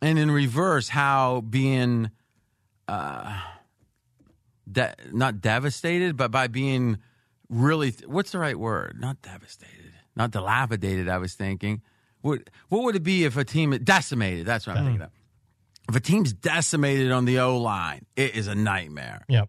and 0.00 0.18
in 0.18 0.30
reverse, 0.30 0.88
how 0.88 1.40
being 1.42 2.10
uh, 2.88 3.40
de- 4.70 4.94
not 5.12 5.40
devastated, 5.40 6.16
but 6.16 6.30
by 6.30 6.46
being 6.46 6.98
really, 7.48 7.92
what's 8.06 8.32
the 8.32 8.38
right 8.38 8.58
word? 8.58 8.96
Not 9.00 9.20
devastated, 9.22 9.92
not 10.16 10.30
dilapidated. 10.30 11.08
I 11.08 11.18
was 11.18 11.34
thinking, 11.34 11.82
what 12.20 12.50
what 12.68 12.84
would 12.84 12.96
it 12.96 13.02
be 13.02 13.24
if 13.24 13.36
a 13.36 13.44
team 13.44 13.70
decimated? 13.82 14.46
That's 14.46 14.66
what 14.66 14.76
I'm 14.76 14.84
thinking 14.84 15.02
of. 15.02 15.10
If 15.88 15.96
a 15.96 16.00
team's 16.00 16.32
decimated 16.32 17.10
on 17.10 17.24
the 17.24 17.40
O 17.40 17.58
line, 17.58 18.06
it 18.16 18.34
is 18.36 18.46
a 18.46 18.54
nightmare. 18.54 19.24
Yep. 19.28 19.48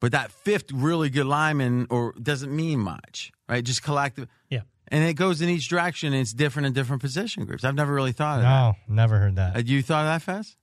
But 0.00 0.12
that 0.12 0.30
fifth 0.30 0.72
really 0.72 1.08
good 1.08 1.26
lineman 1.26 1.86
or 1.88 2.12
doesn't 2.20 2.54
mean 2.54 2.80
much, 2.80 3.32
right? 3.48 3.64
Just 3.64 3.82
collective. 3.82 4.28
Yeah. 4.50 4.62
And 4.88 5.02
it 5.04 5.14
goes 5.14 5.40
in 5.40 5.48
each 5.48 5.68
direction 5.68 6.12
and 6.12 6.20
it's 6.20 6.32
different 6.32 6.66
in 6.66 6.72
different 6.72 7.02
position 7.02 7.44
groups. 7.44 7.64
I've 7.64 7.74
never 7.74 7.94
really 7.94 8.12
thought 8.12 8.38
of 8.38 8.42
that. 8.42 8.74
No, 8.88 8.94
never 8.94 9.18
heard 9.18 9.36
that. 9.36 9.56
Had 9.56 9.68
you 9.68 9.82
thought 9.82 10.02
of 10.02 10.06
that, 10.06 10.22
Fez? 10.22 10.56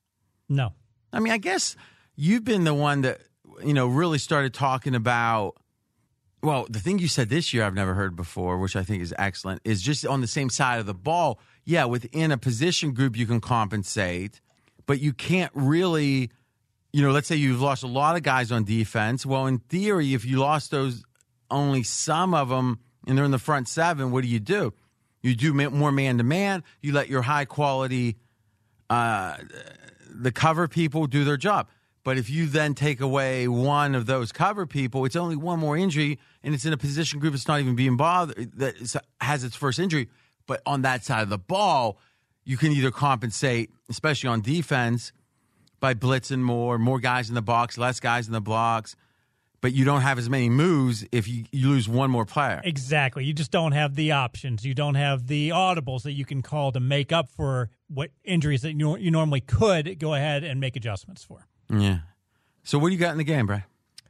No. 0.47 0.73
I 1.11 1.19
mean, 1.19 1.33
I 1.33 1.37
guess 1.37 1.75
you've 2.15 2.43
been 2.43 2.63
the 2.63 2.73
one 2.73 3.01
that, 3.01 3.21
you 3.63 3.73
know, 3.73 3.87
really 3.87 4.17
started 4.17 4.53
talking 4.53 4.95
about. 4.95 5.55
Well, 6.41 6.67
the 6.69 6.79
thing 6.79 6.99
you 6.99 7.07
said 7.07 7.29
this 7.29 7.53
year 7.53 7.63
I've 7.63 7.73
never 7.73 7.93
heard 7.93 8.15
before, 8.15 8.57
which 8.57 8.75
I 8.75 8.83
think 8.83 9.01
is 9.01 9.13
excellent, 9.17 9.61
is 9.63 9.81
just 9.81 10.05
on 10.05 10.21
the 10.21 10.27
same 10.27 10.49
side 10.49 10.79
of 10.79 10.85
the 10.85 10.93
ball. 10.93 11.39
Yeah, 11.65 11.85
within 11.85 12.31
a 12.31 12.37
position 12.37 12.93
group, 12.93 13.17
you 13.17 13.25
can 13.25 13.39
compensate, 13.39 14.41
but 14.85 14.99
you 14.99 15.13
can't 15.13 15.51
really, 15.53 16.31
you 16.91 17.01
know, 17.01 17.11
let's 17.11 17.27
say 17.27 17.35
you've 17.35 17.61
lost 17.61 17.83
a 17.83 17.87
lot 17.87 18.15
of 18.15 18.23
guys 18.23 18.51
on 18.51 18.63
defense. 18.63 19.25
Well, 19.25 19.47
in 19.47 19.59
theory, 19.59 20.13
if 20.13 20.25
you 20.25 20.37
lost 20.37 20.71
those, 20.71 21.03
only 21.49 21.83
some 21.83 22.33
of 22.33 22.49
them, 22.49 22.79
and 23.05 23.17
they're 23.17 23.25
in 23.25 23.31
the 23.31 23.39
front 23.39 23.67
seven, 23.67 24.11
what 24.11 24.23
do 24.23 24.27
you 24.27 24.39
do? 24.39 24.73
You 25.21 25.35
do 25.35 25.53
more 25.53 25.91
man 25.91 26.17
to 26.17 26.23
man. 26.23 26.63
You 26.81 26.93
let 26.93 27.07
your 27.07 27.21
high 27.21 27.45
quality 27.45 28.17
uh, 28.89 29.37
the 30.09 30.31
cover 30.31 30.67
people 30.67 31.07
do 31.07 31.23
their 31.23 31.37
job. 31.37 31.67
But 32.03 32.17
if 32.17 32.29
you 32.29 32.47
then 32.47 32.73
take 32.73 32.99
away 32.99 33.47
one 33.47 33.95
of 33.95 34.05
those 34.05 34.31
cover 34.31 34.65
people, 34.65 35.05
it's 35.05 35.15
only 35.15 35.37
one 35.37 35.59
more 35.59 35.77
injury, 35.77 36.19
and 36.43 36.53
it's 36.53 36.65
in 36.65 36.73
a 36.73 36.77
position 36.77 37.19
group 37.19 37.33
that's 37.33 37.47
not 37.47 37.61
even 37.61 37.75
being 37.75 37.95
bothered 37.95 38.51
that 38.57 39.01
has 39.21 39.43
its 39.43 39.55
first 39.55 39.79
injury. 39.79 40.09
But 40.45 40.61
on 40.65 40.81
that 40.81 41.05
side 41.05 41.23
of 41.23 41.29
the 41.29 41.37
ball, 41.37 41.97
you 42.45 42.57
can 42.57 42.71
either 42.71 42.91
compensate, 42.91 43.69
especially 43.89 44.29
on 44.29 44.41
defense, 44.41 45.11
by 45.79 45.93
blitzing 45.93 46.39
more, 46.39 46.77
more 46.77 46.99
guys 46.99 47.29
in 47.29 47.35
the 47.35 47.41
box, 47.41 47.77
less 47.77 47.99
guys 47.99 48.27
in 48.27 48.33
the 48.33 48.41
blocks. 48.41 48.95
But 49.61 49.71
you 49.71 49.85
don't 49.85 50.01
have 50.01 50.17
as 50.17 50.29
many 50.29 50.49
moves 50.49 51.05
if 51.13 51.25
you, 51.25 51.45
you 51.53 51.69
lose 51.69 51.87
one 51.87 52.11
more 52.11 52.25
player. 52.25 52.61
Exactly. 52.65 53.23
You 53.23 53.31
just 53.31 53.49
don't 53.49 53.71
have 53.71 53.95
the 53.95 54.11
options. 54.11 54.65
You 54.65 54.73
don't 54.73 54.95
have 54.95 55.27
the 55.27 55.49
audibles 55.49 56.03
that 56.03 56.11
you 56.11 56.25
can 56.25 56.41
call 56.41 56.73
to 56.73 56.81
make 56.81 57.13
up 57.13 57.29
for 57.29 57.69
what 57.87 58.11
injuries 58.25 58.63
that 58.63 58.73
you, 58.73 58.97
you 58.97 59.09
normally 59.09 59.39
could 59.39 59.99
go 59.99 60.13
ahead 60.15 60.43
and 60.43 60.59
make 60.59 60.75
adjustments 60.75 61.23
for. 61.23 61.47
Yeah. 61.69 61.99
So 62.63 62.77
what 62.77 62.89
do 62.89 62.93
you 62.93 62.99
got 62.99 63.13
in 63.13 63.17
the 63.17 63.23
game, 63.23 63.45
Brad? 63.45 63.63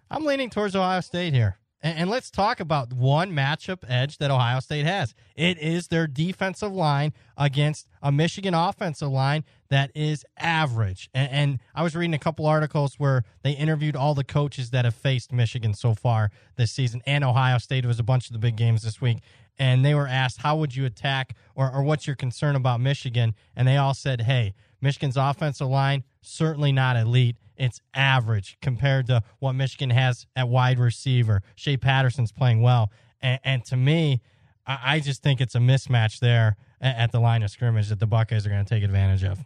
I'm 0.09 0.25
leaning 0.25 0.49
towards 0.49 0.75
Ohio 0.75 1.01
State 1.01 1.33
here. 1.33 1.57
And, 1.83 1.99
and 1.99 2.09
let's 2.09 2.31
talk 2.31 2.59
about 2.59 2.93
one 2.93 3.31
matchup 3.31 3.83
edge 3.87 4.17
that 4.17 4.31
Ohio 4.31 4.61
State 4.61 4.85
has. 4.85 5.13
It 5.35 5.59
is 5.59 5.89
their 5.89 6.07
defensive 6.07 6.71
line 6.71 7.13
against 7.37 7.87
a 8.01 8.11
Michigan 8.11 8.53
offensive 8.53 9.09
line 9.09 9.43
that 9.69 9.91
is 9.93 10.25
average. 10.37 11.09
And, 11.13 11.31
and 11.31 11.59
I 11.75 11.83
was 11.83 11.95
reading 11.95 12.13
a 12.13 12.19
couple 12.19 12.47
articles 12.47 12.95
where 12.97 13.23
they 13.43 13.51
interviewed 13.51 13.95
all 13.95 14.15
the 14.15 14.23
coaches 14.23 14.69
that 14.71 14.85
have 14.85 14.95
faced 14.95 15.31
Michigan 15.31 15.73
so 15.73 15.93
far 15.93 16.31
this 16.55 16.71
season 16.71 17.01
and 17.05 17.23
Ohio 17.23 17.57
State. 17.57 17.83
It 17.83 17.87
was 17.87 17.99
a 17.99 18.03
bunch 18.03 18.27
of 18.27 18.33
the 18.33 18.39
big 18.39 18.55
games 18.55 18.83
this 18.83 19.01
week. 19.01 19.19
And 19.59 19.85
they 19.85 19.93
were 19.93 20.07
asked, 20.07 20.39
how 20.39 20.57
would 20.57 20.75
you 20.75 20.85
attack 20.85 21.35
or, 21.53 21.71
or 21.71 21.83
what's 21.83 22.07
your 22.07 22.15
concern 22.15 22.55
about 22.55 22.81
Michigan? 22.81 23.35
And 23.55 23.67
they 23.67 23.77
all 23.77 23.93
said, 23.93 24.21
hey, 24.21 24.55
Michigan's 24.81 25.17
offensive 25.17 25.67
line, 25.67 26.03
certainly 26.21 26.71
not 26.71 26.97
elite. 26.97 27.35
It's 27.57 27.79
average 27.93 28.57
compared 28.61 29.07
to 29.07 29.21
what 29.39 29.53
Michigan 29.53 29.89
has 29.91 30.25
at 30.35 30.47
wide 30.49 30.79
receiver. 30.79 31.41
Shea 31.55 31.77
Patterson's 31.77 32.31
playing 32.31 32.61
well. 32.61 32.91
And, 33.21 33.39
and 33.43 33.65
to 33.65 33.77
me, 33.77 34.21
I, 34.65 34.79
I 34.95 34.99
just 34.99 35.21
think 35.23 35.39
it's 35.41 35.55
a 35.55 35.59
mismatch 35.59 36.19
there 36.19 36.55
at, 36.81 36.95
at 36.97 37.11
the 37.11 37.19
line 37.19 37.43
of 37.43 37.51
scrimmage 37.51 37.89
that 37.89 37.99
the 37.99 38.07
Buckeyes 38.07 38.45
are 38.45 38.49
going 38.49 38.63
to 38.63 38.69
take 38.69 38.83
advantage 38.83 39.23
of. 39.23 39.39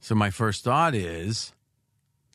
So 0.00 0.14
my 0.14 0.30
first 0.30 0.64
thought 0.64 0.94
is 0.94 1.52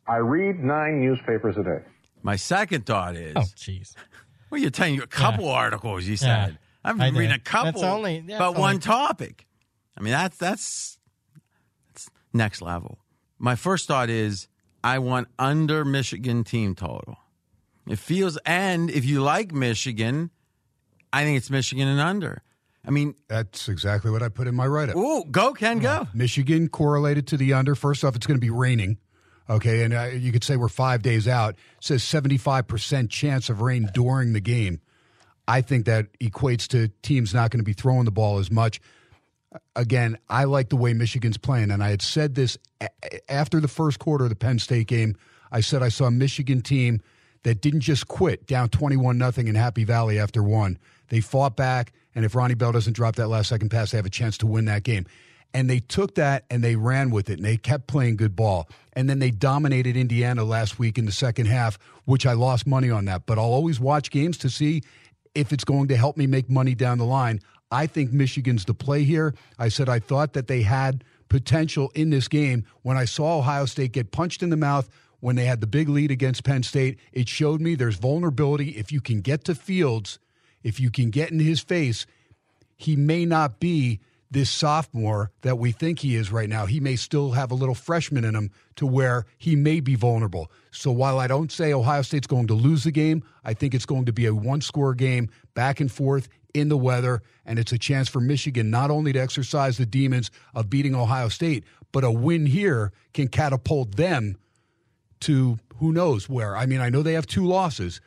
I 0.08 0.18
read 0.18 0.64
nine 0.64 1.02
newspapers 1.02 1.58
a 1.58 1.64
day. 1.64 1.80
my 2.24 2.36
second 2.38 2.86
thought 2.86 3.16
is 3.16 3.34
Oh, 3.36 3.42
jeez. 3.42 3.94
well, 4.50 4.60
you're 4.62 4.70
telling 4.70 4.96
you 4.96 5.04
a 5.04 5.08
couple 5.08 5.50
articles. 5.50 6.06
You 6.06 6.16
said 6.18 6.28
Yeah, 6.52 6.56
I've 6.84 6.96
I 7.00 7.06
been 7.06 7.14
did. 7.14 7.20
reading 7.20 7.36
a 7.36 7.40
couple 7.40 7.82
That's 7.82 7.84
only- 7.84 8.24
yeah, 8.26 8.38
about 8.38 8.52
it's 8.52 8.60
one 8.60 8.80
topic. 8.80 9.46
I 9.98 10.02
mean 10.02 10.14
that's 10.14 10.38
that's 10.38 10.98
that's 11.90 12.10
next 12.34 12.62
level. 12.62 13.00
My 13.40 13.56
first 13.56 13.88
thought 13.88 14.10
is 14.10 14.48
I 14.84 15.00
want 15.00 15.28
under 15.38 15.84
Michigan 15.86 16.44
team 16.44 16.76
total. 16.76 17.18
It 17.88 18.00
feels 18.00 18.38
and 18.46 18.90
if 18.90 19.06
you 19.06 19.22
like 19.22 19.52
Michigan, 19.54 20.30
I 21.14 21.24
think 21.24 21.38
it's 21.38 21.50
Michigan 21.50 21.88
and 21.88 22.00
under. 22.00 22.44
I 22.86 22.90
mean, 22.92 23.16
That's 23.28 23.68
exactly 23.68 24.12
what 24.12 24.24
I 24.24 24.30
put 24.30 24.48
in 24.48 24.56
my 24.56 24.66
write 24.68 24.90
up. 24.90 24.96
ooh, 24.96 25.26
go 25.26 25.54
Ken, 25.54 25.80
go. 25.80 26.08
Michigan 26.14 26.70
correlated 26.70 27.28
to 27.28 27.38
the 27.38 27.54
under. 27.54 27.76
First 27.76 28.04
off, 28.04 28.16
it's 28.16 28.26
going 28.26 28.38
to 28.38 28.46
be 28.46 28.50
raining. 28.50 28.98
Okay, 29.50 29.84
and 29.84 29.94
uh, 29.94 30.06
you 30.14 30.32
could 30.34 30.44
say 30.44 30.58
we're 30.58 30.68
five 30.68 31.02
days 31.02 31.28
out. 31.28 31.52
It 31.56 31.84
says 31.86 32.04
seventy 32.04 32.38
five 32.38 32.68
percent 32.68 33.10
chance 33.10 33.50
of 33.50 33.62
rain 33.62 33.90
during 33.94 34.34
the 34.34 34.42
game. 34.42 34.82
I 35.48 35.62
think 35.62 35.86
that 35.86 36.08
equates 36.20 36.68
to 36.70 36.90
teams 37.02 37.34
not 37.34 37.52
going 37.52 37.60
to 37.60 37.66
be 37.66 37.72
throwing 37.74 38.04
the 38.06 38.12
ball 38.12 38.40
as 38.40 38.52
much. 38.52 38.82
Again, 39.76 40.18
I 40.30 40.44
like 40.44 40.70
the 40.70 40.76
way 40.76 40.94
Michigan's 40.94 41.38
playing, 41.38 41.72
and 41.72 41.82
I 41.82 41.90
had 41.90 42.02
said 42.02 42.36
this 42.36 42.58
after 43.30 43.60
the 43.60 43.68
first 43.68 43.98
quarter 43.98 44.26
of 44.26 44.30
the 44.30 44.36
Penn 44.36 44.60
State 44.60 44.88
game. 44.88 45.16
I 45.52 45.62
said 45.62 45.82
I 45.82 45.90
saw 45.90 46.06
a 46.06 46.12
Michigan 46.12 46.62
team 46.62 47.02
that 47.44 47.62
didn't 47.62 47.80
just 47.80 48.08
quit 48.10 48.46
down 48.46 48.68
twenty 48.70 48.98
one 48.98 49.18
nothing 49.18 49.48
in 49.48 49.56
Happy 49.56 49.86
Valley 49.86 50.20
after 50.20 50.44
one. 50.44 50.78
They 51.08 51.22
fought 51.22 51.56
back, 51.56 51.94
and 52.14 52.26
if 52.26 52.36
Ronnie 52.36 52.56
Bell 52.56 52.74
doesn't 52.74 52.94
drop 52.94 53.16
that 53.16 53.30
last 53.30 53.48
second 53.48 53.70
pass, 53.70 53.92
they 53.92 53.98
have 53.98 54.06
a 54.06 54.10
chance 54.10 54.38
to 54.40 54.48
win 54.48 54.66
that 54.66 54.84
game. 54.84 55.06
And 55.54 55.70
they 55.70 55.80
took 55.80 56.16
that 56.16 56.44
and 56.50 56.62
they 56.62 56.76
ran 56.76 57.10
with 57.10 57.30
it, 57.30 57.38
and 57.40 57.46
they 57.46 57.56
kept 57.56 57.88
playing 57.88 58.18
good 58.18 58.36
ball. 58.36 58.68
And 58.94 59.10
then 59.10 59.20
they 59.20 59.32
dominated 59.32 59.96
Indiana 59.96 60.44
last 60.44 60.78
week 60.78 60.98
in 60.98 61.06
the 61.06 61.12
second 61.14 61.46
half, 61.46 61.80
which 62.04 62.26
I 62.26 62.34
lost 62.34 62.68
money 62.68 62.90
on 62.90 63.06
that. 63.06 63.26
But 63.26 63.38
I'll 63.38 63.46
always 63.46 63.80
watch 63.80 64.12
games 64.12 64.38
to 64.40 64.50
see 64.50 64.84
if 65.34 65.54
it's 65.54 65.64
going 65.64 65.88
to 65.88 65.96
help 65.96 66.18
me 66.18 66.28
make 66.28 66.50
money 66.50 66.76
down 66.76 66.98
the 66.98 67.06
line. 67.06 67.40
I 67.72 67.88
think 67.88 68.12
Michigan's 68.12 68.66
the 68.66 68.74
play 68.74 69.04
here. 69.04 69.34
I 69.60 69.70
said 69.70 69.90
I 69.90 70.00
thought 70.00 70.34
that 70.34 70.48
they 70.48 70.62
had 70.62 71.04
potential 71.30 71.92
in 71.94 72.10
this 72.10 72.28
game. 72.28 72.66
When 72.82 72.98
I 72.98 73.06
saw 73.06 73.40
Ohio 73.40 73.66
State 73.66 73.92
get 73.92 74.12
punched 74.12 74.42
in 74.42 74.50
the 74.50 74.58
mouth 74.58 74.90
when 75.20 75.36
they 75.36 75.46
had 75.46 75.62
the 75.62 75.68
big 75.68 75.90
lead 75.90 76.12
against 76.12 76.44
Penn 76.44 76.64
State, 76.64 77.00
it 77.12 77.28
showed 77.28 77.60
me 77.60 77.76
there's 77.76 77.98
vulnerability. 77.98 78.70
If 78.72 78.92
you 78.92 79.02
can 79.02 79.22
get 79.22 79.44
to 79.46 79.56
Fields, 79.56 80.20
if 80.64 80.80
you 80.80 80.90
can 80.90 81.10
get 81.10 81.32
in 81.32 81.40
his 81.40 81.60
face, 81.60 82.06
he 82.78 82.96
may 82.96 83.26
not 83.26 83.60
be 83.60 84.00
this 84.30 84.50
sophomore 84.50 85.32
that 85.42 85.58
we 85.58 85.72
think 85.72 86.00
he 86.00 86.16
is 86.16 86.32
right 86.32 86.50
now. 86.50 86.66
He 86.66 86.80
may 86.80 86.96
still 86.96 87.32
have 87.32 87.52
a 87.52 87.56
little 87.56 87.76
freshman 87.76 88.26
in 88.26 88.36
him 88.36 88.52
to 88.76 88.86
where 88.86 89.26
he 89.38 89.56
may 89.56 89.80
be 89.80 89.96
vulnerable. 89.96 90.52
So 90.72 90.92
while 90.92 91.20
I 91.20 91.28
don't 91.28 91.52
say 91.52 91.74
Ohio 91.74 92.02
State's 92.02 92.28
going 92.28 92.48
to 92.48 92.54
lose 92.54 92.84
the 92.84 92.92
game, 92.92 93.24
I 93.44 93.54
think 93.54 93.74
it's 93.74 93.86
going 93.86 94.06
to 94.06 94.14
be 94.14 94.26
a 94.26 94.36
one 94.36 94.62
score 94.62 94.94
game 94.94 95.30
back 95.54 95.80
and 95.80 95.92
forth 95.92 96.28
in 96.60 96.70
the 96.70 96.78
weather. 96.78 97.22
And 97.46 97.60
it's 97.60 97.72
a 97.72 97.78
chance 97.78 98.08
for 98.08 98.20
Michigan 98.20 98.70
not 98.70 98.92
only 98.92 99.14
to 99.14 99.20
exercise 99.20 99.78
the 99.78 99.86
demons 99.86 100.32
of 100.54 100.70
beating 100.70 100.96
Ohio 100.96 101.30
State, 101.30 101.64
but 101.92 102.04
a 102.04 102.12
win 102.12 102.46
here 102.46 102.92
can 103.14 103.28
catapult 103.28 103.96
them 103.96 104.38
to 105.22 105.58
who 105.78 105.92
knows 105.92 106.28
where. 106.28 106.56
I 106.56 106.66
mean, 106.66 106.82
I 106.82 106.90
know 106.90 107.02
they 107.02 107.14
have 107.14 107.28
two 107.28 107.46
losses, 107.46 108.02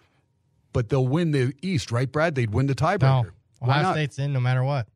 but 0.72 0.88
they'll 0.88 1.06
win 1.06 1.30
the 1.30 1.52
East, 1.62 1.90
right, 1.90 2.10
Brad? 2.10 2.34
They'd 2.34 2.52
win 2.52 2.66
the 2.66 2.74
tiebreaker. 2.74 3.24
No, 3.24 3.30
Ohio 3.62 3.82
not? 3.82 3.94
State's 3.94 4.18
in 4.18 4.32
no 4.32 4.40
matter 4.40 4.62
what 4.62 4.86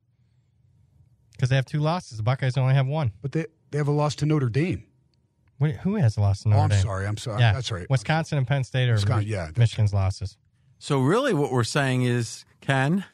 because 1.34 1.48
they 1.50 1.57
have 1.57 1.66
two 1.66 1.80
losses. 1.80 2.16
The 2.16 2.22
Buckeyes 2.22 2.57
only 2.57 2.74
have 2.74 2.86
one. 2.86 3.12
But 3.22 3.32
they, 3.32 3.46
they 3.70 3.78
have 3.78 3.88
a 3.88 3.92
loss 3.92 4.14
to 4.16 4.26
Notre 4.26 4.48
Dame. 4.48 4.84
Wait, 5.59 5.76
who 5.76 5.96
has 5.96 6.18
lost 6.18 6.42
to 6.42 6.48
Notre 6.48 6.61
oh, 6.61 6.64
I'm 6.64 6.70
Dame? 6.70 6.82
sorry. 6.82 7.07
I'm 7.07 7.16
sorry. 7.16 7.40
Yeah, 7.40 7.52
That's 7.52 7.70
right. 7.70 7.88
Wisconsin 7.90 8.38
and 8.38 8.46
Penn 8.46 8.64
State 8.64 8.88
are 8.88 8.94
Wisconsin, 8.94 9.28
yeah, 9.28 9.46
that's 9.46 9.59
Michigan's 9.59 9.94
losses. 9.94 10.36
So 10.78 11.00
really 11.00 11.32
what 11.34 11.52
we're 11.52 11.64
saying 11.64 12.02
is 12.02 12.44
Ken, 12.61 13.05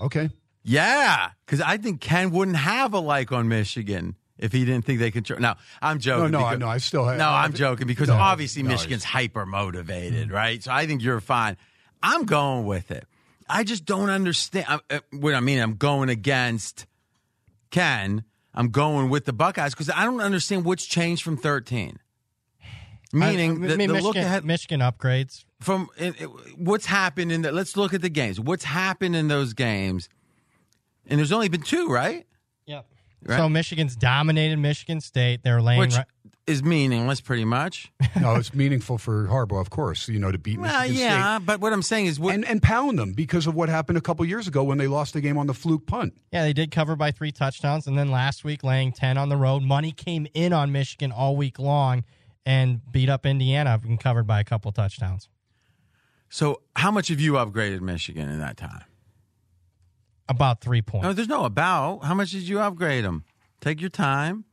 Okay. 0.00 0.30
yeah, 0.64 1.30
cuz 1.46 1.60
I 1.60 1.76
think 1.76 2.00
Ken 2.00 2.30
wouldn't 2.30 2.56
have 2.56 2.92
a 2.94 2.98
like 2.98 3.30
on 3.32 3.48
Michigan 3.48 4.16
if 4.38 4.52
he 4.52 4.64
didn't 4.64 4.84
think 4.84 4.98
they 4.98 5.10
could. 5.12 5.28
Now, 5.40 5.56
I'm 5.80 5.98
joking. 6.00 6.32
No, 6.32 6.40
no, 6.40 6.44
I 6.44 6.50
because- 6.50 6.60
know. 6.60 6.68
I 6.68 6.78
still 6.78 7.04
have. 7.06 7.18
No, 7.18 7.28
I'm 7.28 7.52
joking 7.52 7.86
because 7.86 8.08
No, 8.08 8.16
obviously 8.16 8.62
no, 8.62 8.70
Michigan's 8.70 9.04
hyper 9.04 9.46
motivated, 9.46 10.30
right? 10.32 10.62
So 10.62 10.72
I 10.72 10.86
think 10.86 11.02
you're 11.02 11.20
fine. 11.20 11.56
I'm 12.02 12.24
going 12.24 12.64
with 12.66 12.90
it. 12.90 13.06
I 13.48 13.62
just 13.64 13.84
don't 13.84 14.10
understand 14.10 14.66
I- 14.68 14.80
uh, 14.96 15.00
what 15.12 15.34
I 15.34 15.40
mean. 15.40 15.60
I'm 15.60 15.74
going 15.76 16.08
against 16.08 16.86
Ken. 17.70 18.24
I'm 18.54 18.68
going 18.70 19.08
with 19.08 19.24
the 19.24 19.32
Buckeyes 19.32 19.72
because 19.74 19.88
I 19.90 20.04
don't 20.04 20.20
understand 20.20 20.64
what's 20.64 20.84
changed 20.86 21.22
from 21.22 21.36
13. 21.36 21.98
Meaning, 23.12 23.62
I, 23.62 23.64
I 23.64 23.68
the, 23.68 23.76
mean, 23.76 23.88
the 23.88 23.94
Michigan, 23.94 24.02
look 24.04 24.16
ahead 24.16 24.44
Michigan 24.44 24.80
upgrades. 24.80 25.44
from 25.60 25.88
it, 25.98 26.20
it- 26.20 26.58
what's 26.58 26.86
happened 26.86 27.30
in 27.30 27.42
the. 27.42 27.52
Let's 27.52 27.76
look 27.76 27.92
at 27.92 28.00
the 28.00 28.08
games. 28.08 28.40
What's 28.40 28.64
happened 28.64 29.14
in 29.14 29.28
those 29.28 29.52
games? 29.52 30.08
And 31.06 31.18
there's 31.18 31.32
only 31.32 31.48
been 31.48 31.62
two, 31.62 31.88
right? 31.88 32.26
Yep. 32.66 32.86
Right. 33.24 33.36
So 33.36 33.48
Michigan's 33.48 33.96
dominated 33.96 34.56
Michigan 34.58 35.00
State. 35.00 35.42
They're 35.42 35.60
laying 35.60 35.80
Which 35.80 35.96
right. 35.96 36.06
is 36.46 36.62
meaningless, 36.62 37.20
pretty 37.20 37.44
much. 37.44 37.92
no, 38.20 38.36
it's 38.36 38.54
meaningful 38.54 38.98
for 38.98 39.26
Harbaugh, 39.26 39.60
of 39.60 39.70
course. 39.70 40.08
You 40.08 40.18
know, 40.18 40.32
to 40.32 40.38
beat 40.38 40.58
well, 40.58 40.80
Michigan 40.82 41.00
yeah, 41.02 41.38
but 41.38 41.60
what 41.60 41.72
I'm 41.72 41.82
saying 41.82 42.06
is, 42.06 42.14
State 42.14 42.24
what, 42.24 42.34
and 42.34 42.44
and 42.46 42.62
pound 42.62 42.98
them 42.98 43.12
because 43.12 43.46
of 43.46 43.54
what 43.54 43.68
happened 43.68 43.98
a 43.98 44.00
couple 44.00 44.24
years 44.24 44.48
ago 44.48 44.64
when 44.64 44.78
they 44.78 44.86
lost 44.86 45.12
the 45.12 45.20
game 45.20 45.36
on 45.36 45.46
the 45.46 45.54
fluke 45.54 45.86
punt. 45.86 46.14
Yeah, 46.32 46.44
they 46.44 46.52
did 46.52 46.70
cover 46.70 46.96
by 46.96 47.10
three 47.10 47.32
touchdowns, 47.32 47.86
and 47.86 47.98
then 47.98 48.10
last 48.10 48.42
week 48.44 48.64
laying 48.64 48.92
ten 48.92 49.18
on 49.18 49.28
the 49.28 49.36
road. 49.36 49.62
Money 49.62 49.92
came 49.92 50.26
in 50.34 50.52
on 50.52 50.72
Michigan 50.72 51.12
all 51.12 51.36
week 51.36 51.58
long 51.58 52.04
and 52.44 52.80
beat 52.90 53.08
up 53.08 53.24
Indiana 53.26 53.80
and 53.84 53.98
covered 54.00 54.26
by 54.26 54.40
a 54.40 54.44
couple 54.44 54.72
touchdowns. 54.72 55.28
so 56.28 56.62
how 56.76 56.90
much 56.90 57.08
have 57.08 57.20
you 57.20 57.34
upgraded 57.34 57.80
Michigan 57.80 58.28
in 58.28 58.38
that 58.40 58.56
time? 58.56 58.84
About 60.28 60.60
three 60.60 60.82
points. 60.82 61.04
No, 61.04 61.12
there's 61.12 61.28
no 61.28 61.44
about. 61.44 62.04
How 62.04 62.14
much 62.14 62.30
did 62.30 62.42
you 62.42 62.60
upgrade 62.60 63.04
them? 63.04 63.24
Take 63.60 63.80
your 63.80 63.90
time, 63.90 64.44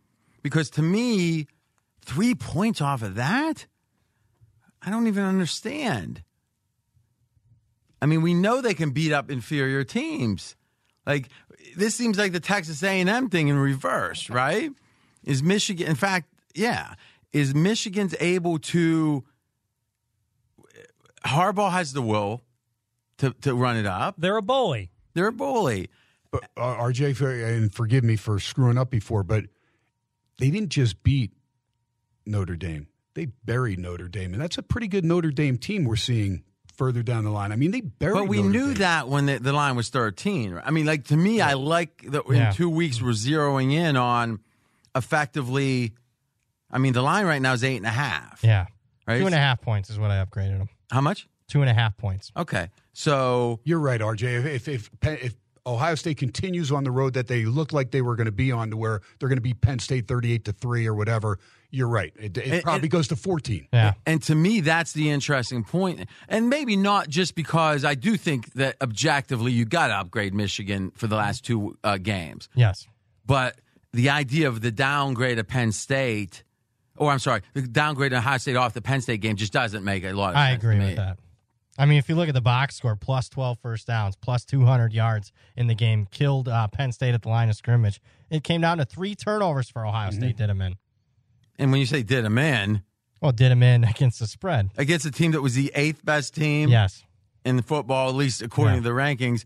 because 0.43 0.69
to 0.71 0.81
me, 0.81 1.47
three 2.01 2.35
points 2.35 2.81
off 2.81 3.01
of 3.01 3.15
that, 3.15 3.65
I 4.81 4.89
don't 4.89 5.07
even 5.07 5.23
understand. 5.23 6.23
I 8.01 8.05
mean, 8.05 8.21
we 8.21 8.33
know 8.33 8.61
they 8.61 8.73
can 8.73 8.91
beat 8.91 9.11
up 9.11 9.29
inferior 9.29 9.83
teams. 9.83 10.55
Like 11.05 11.29
this 11.75 11.95
seems 11.95 12.17
like 12.17 12.31
the 12.31 12.39
Texas 12.39 12.83
A&M 12.83 13.29
thing 13.29 13.47
in 13.47 13.57
reverse, 13.57 14.29
right? 14.29 14.71
Is 15.23 15.43
Michigan? 15.43 15.87
In 15.87 15.95
fact, 15.95 16.29
yeah, 16.55 16.93
is 17.33 17.53
Michigan's 17.55 18.15
able 18.19 18.59
to? 18.59 19.23
Harbaugh 21.25 21.71
has 21.71 21.93
the 21.93 22.01
will 22.01 22.41
to 23.17 23.31
to 23.41 23.53
run 23.53 23.77
it 23.77 23.85
up. 23.85 24.15
They're 24.17 24.37
a 24.37 24.41
bully. 24.41 24.91
They're 25.13 25.27
a 25.27 25.33
bully. 25.33 25.89
But 26.31 26.43
uh, 26.55 26.75
RJ, 26.77 27.15
for- 27.17 27.31
and 27.31 27.73
forgive 27.73 28.03
me 28.03 28.15
for 28.15 28.39
screwing 28.39 28.77
up 28.77 28.89
before, 28.89 29.23
but 29.23 29.45
they 30.37 30.49
didn't 30.51 30.69
just 30.69 31.03
beat 31.03 31.33
Notre 32.25 32.55
Dame; 32.55 32.87
they 33.15 33.25
buried 33.25 33.79
Notre 33.79 34.07
Dame, 34.07 34.33
and 34.33 34.41
that's 34.41 34.57
a 34.57 34.63
pretty 34.63 34.87
good 34.87 35.03
Notre 35.03 35.31
Dame 35.31 35.57
team 35.57 35.83
we're 35.85 35.95
seeing 35.95 36.43
further 36.77 37.03
down 37.03 37.25
the 37.25 37.31
line. 37.31 37.51
I 37.51 37.55
mean, 37.57 37.71
they 37.71 37.81
buried. 37.81 38.13
But 38.13 38.27
we 38.29 38.37
Notre 38.37 38.49
knew 38.51 38.65
Dame. 38.67 38.73
that 38.75 39.09
when 39.09 39.25
the, 39.25 39.39
the 39.39 39.51
line 39.51 39.75
was 39.75 39.89
13. 39.89 40.61
I 40.63 40.71
mean, 40.71 40.85
like 40.85 41.05
to 41.05 41.17
me, 41.17 41.41
I 41.41 41.53
like 41.55 42.03
that 42.11 42.25
in 42.27 42.35
Yeah. 42.35 42.51
two 42.51 42.69
weeks 42.69 43.01
we're 43.01 43.09
zeroing 43.11 43.73
in 43.73 43.97
on 43.97 44.39
effectively. 44.95 45.93
I 46.71 46.77
mean, 46.77 46.93
the 46.93 47.01
line 47.01 47.25
right 47.25 47.41
now 47.41 47.53
is 47.53 47.63
eight 47.63 47.77
and 47.77 47.85
a 47.85 47.89
half. 47.89 48.39
Yeah. 48.43 48.65
Right? 49.07 49.19
Two 49.19 49.25
and 49.25 49.35
a 49.35 49.39
half 49.39 49.61
points 49.61 49.89
is 49.89 49.97
what 49.99 50.11
I 50.11 50.23
upgraded 50.23 50.57
them. 50.59 50.69
How 50.91 51.01
much? 51.01 51.27
Two 51.47 51.61
and 51.61 51.69
a 51.69 51.73
half 51.73 51.97
points. 51.97 52.31
Okay. 52.37 52.69
So 52.93 53.59
You're 53.63 53.79
right, 53.79 53.99
RJ. 54.01 54.45
If 54.45 54.67
if 54.67 54.89
if, 55.03 55.23
if 55.23 55.35
Ohio 55.65 55.95
State 55.95 56.17
continues 56.17 56.71
on 56.71 56.83
the 56.83 56.91
road 56.91 57.13
that 57.13 57.27
they 57.27 57.45
looked 57.45 57.73
like 57.73 57.91
they 57.91 58.01
were 58.01 58.15
going 58.15 58.25
to 58.25 58.31
be 58.31 58.51
on, 58.51 58.69
to 58.71 58.77
where 58.77 59.01
they're 59.19 59.29
going 59.29 59.37
to 59.37 59.41
be 59.41 59.53
Penn 59.53 59.79
State 59.79 60.07
38 60.07 60.45
to 60.45 60.51
three 60.53 60.87
or 60.87 60.93
whatever, 60.95 61.37
you're 61.69 61.87
right. 61.87 62.11
It, 62.19 62.37
it 62.37 62.47
And- 62.47 62.63
probably 62.63 62.83
and- 62.83 62.91
goes 62.91 63.07
to 63.09 63.15
14. 63.15 63.67
Yeah. 63.73 63.93
And 64.05 64.21
to 64.23 64.35
me, 64.35 64.61
that's 64.61 64.93
the 64.93 65.09
interesting 65.09 65.63
point. 65.63 66.07
And 66.27 66.49
maybe 66.49 66.75
not 66.75 67.09
just 67.09 67.35
because 67.35 67.83
I 67.85 67.93
do 67.95 68.15
think 68.17 68.53
that 68.53 68.77
objectively 68.81 69.51
you 69.51 69.65
got 69.65 69.87
to 69.87 69.95
upgrade 69.95 70.33
Michigan 70.33 70.91
for 70.95 71.07
the 71.07 71.15
last 71.15 71.45
two 71.45 71.77
uh, 71.83 71.97
games. 71.97 72.49
Yes. 72.55 72.87
But 73.25 73.59
the 73.91 74.09
idea 74.09 74.47
of 74.47 74.61
the 74.61 74.71
downgrade 74.71 75.37
of 75.39 75.47
Penn 75.47 75.71
State, 75.71 76.43
or 76.99 77.11
I'm 77.11 77.19
sorry, 77.19 77.41
the 77.53 77.61
downgrade 77.63 78.13
of 78.13 78.19
Ohio 78.19 78.37
State 78.37 78.55
off 78.55 78.73
the 78.73 78.81
Penn 78.81 79.01
State 79.01 79.21
game 79.21 79.35
just 79.35 79.51
doesn't 79.53 79.83
make 79.83 80.03
a 80.03 80.11
lot 80.13 80.31
of 80.31 80.35
I 80.37 80.51
sense. 80.51 80.63
agree 80.63 80.75
to 80.75 80.81
me. 80.81 80.87
with 80.87 80.95
that. 80.97 81.17
I 81.77 81.85
mean, 81.85 81.97
if 81.97 82.09
you 82.09 82.15
look 82.15 82.27
at 82.27 82.33
the 82.35 82.41
box 82.41 82.75
score, 82.75 82.95
plus 82.97 83.29
12 83.29 83.57
first 83.61 83.87
downs, 83.87 84.15
plus 84.17 84.43
200 84.43 84.91
yards 84.93 85.31
in 85.55 85.67
the 85.67 85.75
game, 85.75 86.07
killed 86.11 86.49
uh, 86.49 86.67
Penn 86.67 86.91
State 86.91 87.13
at 87.13 87.21
the 87.21 87.29
line 87.29 87.49
of 87.49 87.55
scrimmage. 87.55 88.01
It 88.29 88.43
came 88.43 88.59
down 88.61 88.79
to 88.79 88.85
three 88.85 89.15
turnovers 89.15 89.69
for 89.69 89.85
Ohio 89.85 90.11
State, 90.11 90.35
did 90.37 90.49
them 90.49 90.61
in. 90.61 90.75
And 91.57 91.71
when 91.71 91.79
you 91.79 91.85
say 91.85 92.03
did 92.03 92.25
them 92.25 92.37
in, 92.37 92.83
Well, 93.21 93.31
did 93.31 93.49
them 93.51 93.63
in 93.63 93.83
against 93.85 94.19
the 94.19 94.27
spread. 94.27 94.69
against 94.77 95.05
a 95.05 95.11
team 95.11 95.31
that 95.31 95.41
was 95.41 95.55
the 95.55 95.71
eighth 95.73 96.03
best 96.03 96.35
team 96.35 96.69
Yes. 96.69 97.03
in 97.45 97.55
the 97.55 97.63
football, 97.63 98.09
at 98.09 98.15
least 98.15 98.41
according 98.41 98.75
Yeah. 98.75 98.81
to 98.81 98.83
the 98.83 98.93
rankings, 98.95 99.45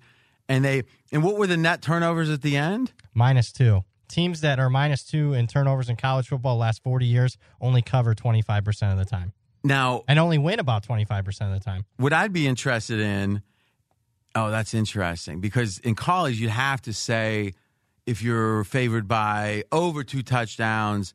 and 0.50 0.66
they 0.66 0.84
and 1.12 1.24
what 1.24 1.38
were 1.38 1.46
the 1.48 1.56
net 1.58 1.84
turnovers 1.84 2.30
at 2.32 2.42
the 2.42 2.58
end? 2.58 2.92
Minus 3.14 3.52
two. 3.52 3.84
Teams 4.14 4.42
that 4.42 4.60
are 4.60 4.70
minus 4.70 5.04
two 5.04 5.34
in 5.34 5.48
turnovers 5.48 5.90
in 5.90 5.96
college 5.96 6.28
football 6.28 6.58
last 6.58 6.84
40 6.84 7.06
years 7.08 7.36
only 7.60 7.82
cover 7.82 8.14
25% 8.14 8.92
of 8.92 8.98
the 9.00 9.06
time 9.06 9.34
Now, 9.64 10.04
and 10.08 10.20
only 10.20 10.38
win 10.38 10.60
about 10.60 10.86
25% 10.88 11.28
of 11.42 11.52
the 11.52 11.60
time. 11.60 11.86
what 11.98 12.14
I'd 12.14 12.32
be 12.32 12.46
interested 12.46 13.00
in, 13.00 13.42
oh, 14.36 14.52
that's 14.52 14.74
interesting 14.76 15.40
because 15.42 15.80
in 15.80 15.96
college 15.96 16.40
you'd 16.40 16.52
have 16.52 16.80
to 16.84 16.94
say 16.94 17.54
if 18.06 18.22
you're 18.22 18.64
favored 18.66 19.08
by 19.08 19.64
over 19.72 20.04
two 20.04 20.22
touchdowns, 20.22 21.14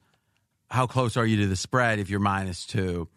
how 0.71 0.87
close 0.87 1.17
are 1.17 1.25
you 1.27 1.37
to 1.39 1.47
the 1.47 1.57
spread 1.57 1.99
if 2.01 2.11
you're 2.11 2.19
minus 2.21 2.67
two? 2.67 3.09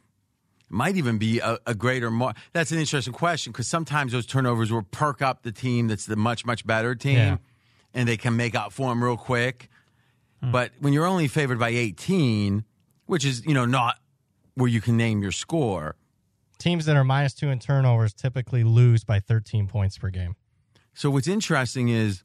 Might 0.70 0.96
even 0.96 1.18
be 1.18 1.40
a, 1.40 1.58
a 1.66 1.74
greater 1.74 2.12
more. 2.12 2.34
That's 2.54 2.72
an 2.72 2.78
interesting 2.80 3.14
question 3.14 3.52
because 3.52 3.68
sometimes 3.68 4.12
those 4.12 4.26
turnovers 4.26 4.72
will 4.72 4.84
perk 4.84 5.22
up 5.24 5.42
the 5.44 5.52
team 5.52 5.88
that's 5.88 6.06
the 6.06 6.16
much 6.16 6.46
much 6.46 6.66
better 6.68 6.96
team, 6.96 7.18
Yeah. 7.18 7.38
and 7.94 8.08
they 8.08 8.16
can 8.16 8.38
make 8.38 8.56
up 8.56 8.72
for 8.72 8.88
them 8.90 9.04
real 9.04 9.18
quick. 9.18 9.70
Mm. 10.44 10.52
But 10.52 10.72
when 10.80 10.94
you're 10.94 11.06
only 11.06 11.28
favored 11.28 11.60
by 11.60 11.70
18, 11.70 12.64
which 13.06 13.26
is 13.26 13.46
you 13.46 13.54
know 13.54 13.66
not 13.66 13.98
where 14.56 14.70
you 14.70 14.82
can 14.82 14.98
name 14.98 15.22
your 15.22 15.32
score, 15.32 15.96
Teams 16.62 16.86
that 16.86 16.96
are 16.96 17.04
minus 17.04 17.34
two 17.34 17.50
in 17.50 17.58
turnovers 17.58 18.14
typically 18.14 18.64
lose 18.64 19.04
by 19.04 19.20
13 19.20 19.66
points 19.66 19.98
per 19.98 20.12
game. 20.12 20.36
So 20.94 21.10
what's 21.10 21.28
interesting 21.28 21.90
is 21.90 22.24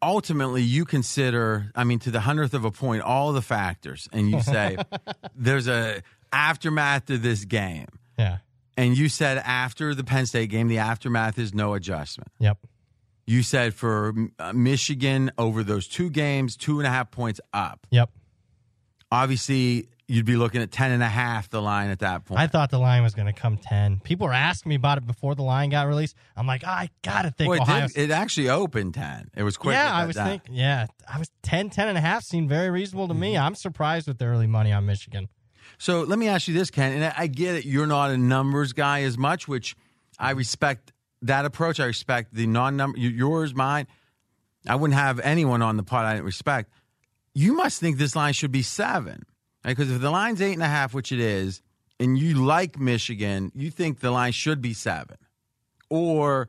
ultimately 0.00 0.62
you 0.62 0.84
consider, 0.84 1.72
I 1.74 1.82
mean, 1.82 1.98
to 2.00 2.12
the 2.12 2.20
hundredth 2.20 2.54
of 2.54 2.64
a 2.64 2.70
point, 2.70 3.02
all 3.02 3.32
the 3.32 3.42
factors, 3.42 4.08
and 4.12 4.30
you 4.30 4.40
say 4.40 4.76
there's 5.34 5.66
a 5.66 6.02
aftermath 6.32 7.06
to 7.06 7.18
this 7.18 7.44
game. 7.44 7.88
Yeah. 8.16 8.38
And 8.76 8.96
you 8.96 9.08
said 9.08 9.38
after 9.38 9.96
the 9.96 10.04
Penn 10.04 10.26
State 10.26 10.50
game, 10.50 10.68
the 10.68 10.78
aftermath 10.78 11.36
is 11.36 11.52
no 11.52 11.74
adjustment. 11.74 12.30
Yep. 12.38 12.58
You 13.26 13.42
said 13.42 13.72
for 13.74 14.12
uh, 14.38 14.52
Michigan 14.52 15.30
over 15.38 15.62
those 15.64 15.88
two 15.88 16.10
games, 16.10 16.56
two 16.56 16.78
and 16.80 16.86
a 16.86 16.90
half 16.90 17.10
points 17.10 17.40
up. 17.52 17.86
Yep. 17.90 18.10
Obviously, 19.10 19.88
you'd 20.08 20.26
be 20.26 20.36
looking 20.36 20.60
at 20.60 20.70
ten 20.72 20.90
and 20.90 21.02
a 21.02 21.08
half 21.08 21.48
the 21.48 21.62
line 21.62 21.90
at 21.90 22.00
that 22.00 22.24
point. 22.24 22.40
I 22.40 22.46
thought 22.48 22.70
the 22.70 22.78
line 22.78 23.02
was 23.02 23.14
going 23.14 23.26
to 23.26 23.32
come 23.32 23.56
10. 23.56 24.00
People 24.00 24.26
were 24.26 24.32
asking 24.32 24.70
me 24.70 24.74
about 24.74 24.98
it 24.98 25.06
before 25.06 25.34
the 25.34 25.42
line 25.42 25.70
got 25.70 25.86
released. 25.86 26.16
I'm 26.36 26.46
like, 26.46 26.64
I 26.64 26.90
got 27.02 27.22
to 27.22 27.30
think 27.30 27.48
Well, 27.50 27.58
it, 27.58 27.62
Ohio 27.62 27.86
did- 27.88 27.96
it 27.96 28.10
actually 28.10 28.48
opened 28.50 28.94
ten. 28.94 29.30
It 29.36 29.42
was 29.44 29.56
quick. 29.56 29.74
Yeah, 29.74 29.92
I 29.94 30.04
was 30.06 30.16
thinking, 30.16 30.54
yeah, 30.54 30.86
I 31.12 31.18
was 31.18 31.30
10, 31.42 31.70
10 31.70 31.88
and 31.88 31.96
a 31.98 32.00
half 32.00 32.24
seemed 32.24 32.48
very 32.48 32.70
reasonable 32.70 33.08
to 33.08 33.14
Mm-hmm. 33.14 33.20
me. 33.20 33.38
I'm 33.38 33.54
surprised 33.54 34.08
with 34.08 34.18
the 34.18 34.24
early 34.24 34.46
money 34.48 34.72
on 34.72 34.84
Michigan. 34.86 35.28
So 35.78 36.02
let 36.02 36.18
me 36.18 36.28
ask 36.28 36.48
you 36.48 36.54
this, 36.54 36.70
Ken, 36.70 36.92
and 36.92 37.14
I 37.16 37.26
get 37.26 37.54
it. 37.56 37.64
You're 37.64 37.86
not 37.86 38.10
a 38.10 38.18
numbers 38.18 38.72
guy 38.72 39.02
as 39.02 39.16
much, 39.16 39.46
which 39.48 39.76
I 40.18 40.30
respect 40.32 40.92
that 41.24 41.44
approach. 41.44 41.80
I 41.80 41.86
respect 41.86 42.32
the 42.32 42.46
non-number, 42.46 42.98
yours, 42.98 43.54
mine. 43.54 43.86
I 44.66 44.76
wouldn't 44.76 44.98
have 44.98 45.20
anyone 45.20 45.60
on 45.60 45.76
the 45.76 45.82
pod 45.82 46.06
I 46.06 46.14
didn't 46.14 46.26
respect. 46.26 46.70
You 47.34 47.54
must 47.54 47.80
think 47.80 47.98
this 47.98 48.14
line 48.14 48.32
should 48.32 48.52
be 48.52 48.62
seven, 48.62 49.24
because 49.62 49.90
if 49.90 50.00
the 50.00 50.10
line's 50.10 50.40
eight 50.40 50.52
and 50.52 50.62
a 50.62 50.68
half, 50.68 50.94
which 50.94 51.12
it 51.12 51.20
is, 51.20 51.60
and 51.98 52.16
you 52.16 52.44
like 52.44 52.78
Michigan, 52.78 53.52
you 53.54 53.70
think 53.70 54.00
the 54.00 54.10
line 54.10 54.32
should 54.32 54.60
be 54.60 54.72
seven, 54.72 55.16
or 55.90 56.48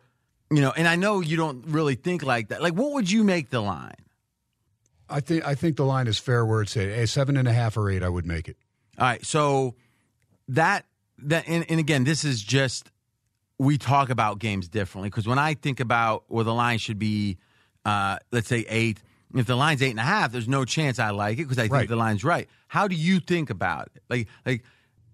you 0.52 0.62
know. 0.62 0.72
And 0.76 0.88
I 0.88 0.96
know 0.96 1.22
you 1.22 1.38
don't 1.38 1.66
really 1.68 1.96
think 1.96 2.24
like 2.24 2.50
that. 2.50 2.62
Like, 2.62 2.74
what 2.74 2.94
would 2.94 3.12
you 3.12 3.24
make 3.24 3.50
the 3.50 3.62
line? 3.62 3.96
I 5.10 5.20
think 5.20 5.46
I 5.46 5.56
think 5.56 5.78
the 5.78 5.86
line 5.86 6.08
is 6.08 6.18
fair 6.18 6.46
where 6.46 6.62
it's 6.62 6.78
at. 6.78 6.88
A 6.88 7.08
seven 7.08 7.38
and 7.38 7.48
a 7.48 7.54
half 7.54 7.78
or 7.78 7.90
eight, 7.90 8.04
I 8.04 8.10
would 8.10 8.26
make 8.26 8.48
it. 8.48 8.58
All 8.98 9.06
right, 9.06 9.26
so 9.26 9.76
that 10.48 10.86
that 11.20 11.48
and, 11.48 11.66
and 11.70 11.80
again, 11.80 12.04
this 12.04 12.24
is 12.24 12.42
just 12.42 12.92
we 13.58 13.78
talk 13.78 14.10
about 14.10 14.39
games 14.39 14.68
differently 14.68 15.10
because 15.10 15.28
when 15.28 15.39
I 15.39 15.53
think 15.53 15.80
about 15.80 16.24
where 16.28 16.43
the 16.43 16.53
line 16.53 16.78
should 16.78 16.99
be, 16.99 17.38
uh, 17.86 18.18
let's 18.32 18.47
say 18.47 18.66
eight. 18.68 19.01
If 19.34 19.47
the 19.47 19.56
line's 19.56 19.82
eight 19.82 19.89
and 19.91 19.99
a 19.99 20.03
half, 20.03 20.32
there's 20.32 20.47
no 20.47 20.64
chance 20.66 20.97
I 20.99 21.10
like 21.10 21.39
it 21.39 21.43
because 21.43 21.58
I 21.58 21.64
think 21.64 21.74
Right. 21.74 21.89
the 21.89 21.95
line's 21.97 22.24
right. 22.24 22.47
How 22.68 22.88
do 22.88 22.95
you 22.95 23.20
think 23.20 23.49
about 23.49 23.89
it? 23.95 24.03
Like, 24.10 24.28
like, 24.45 24.64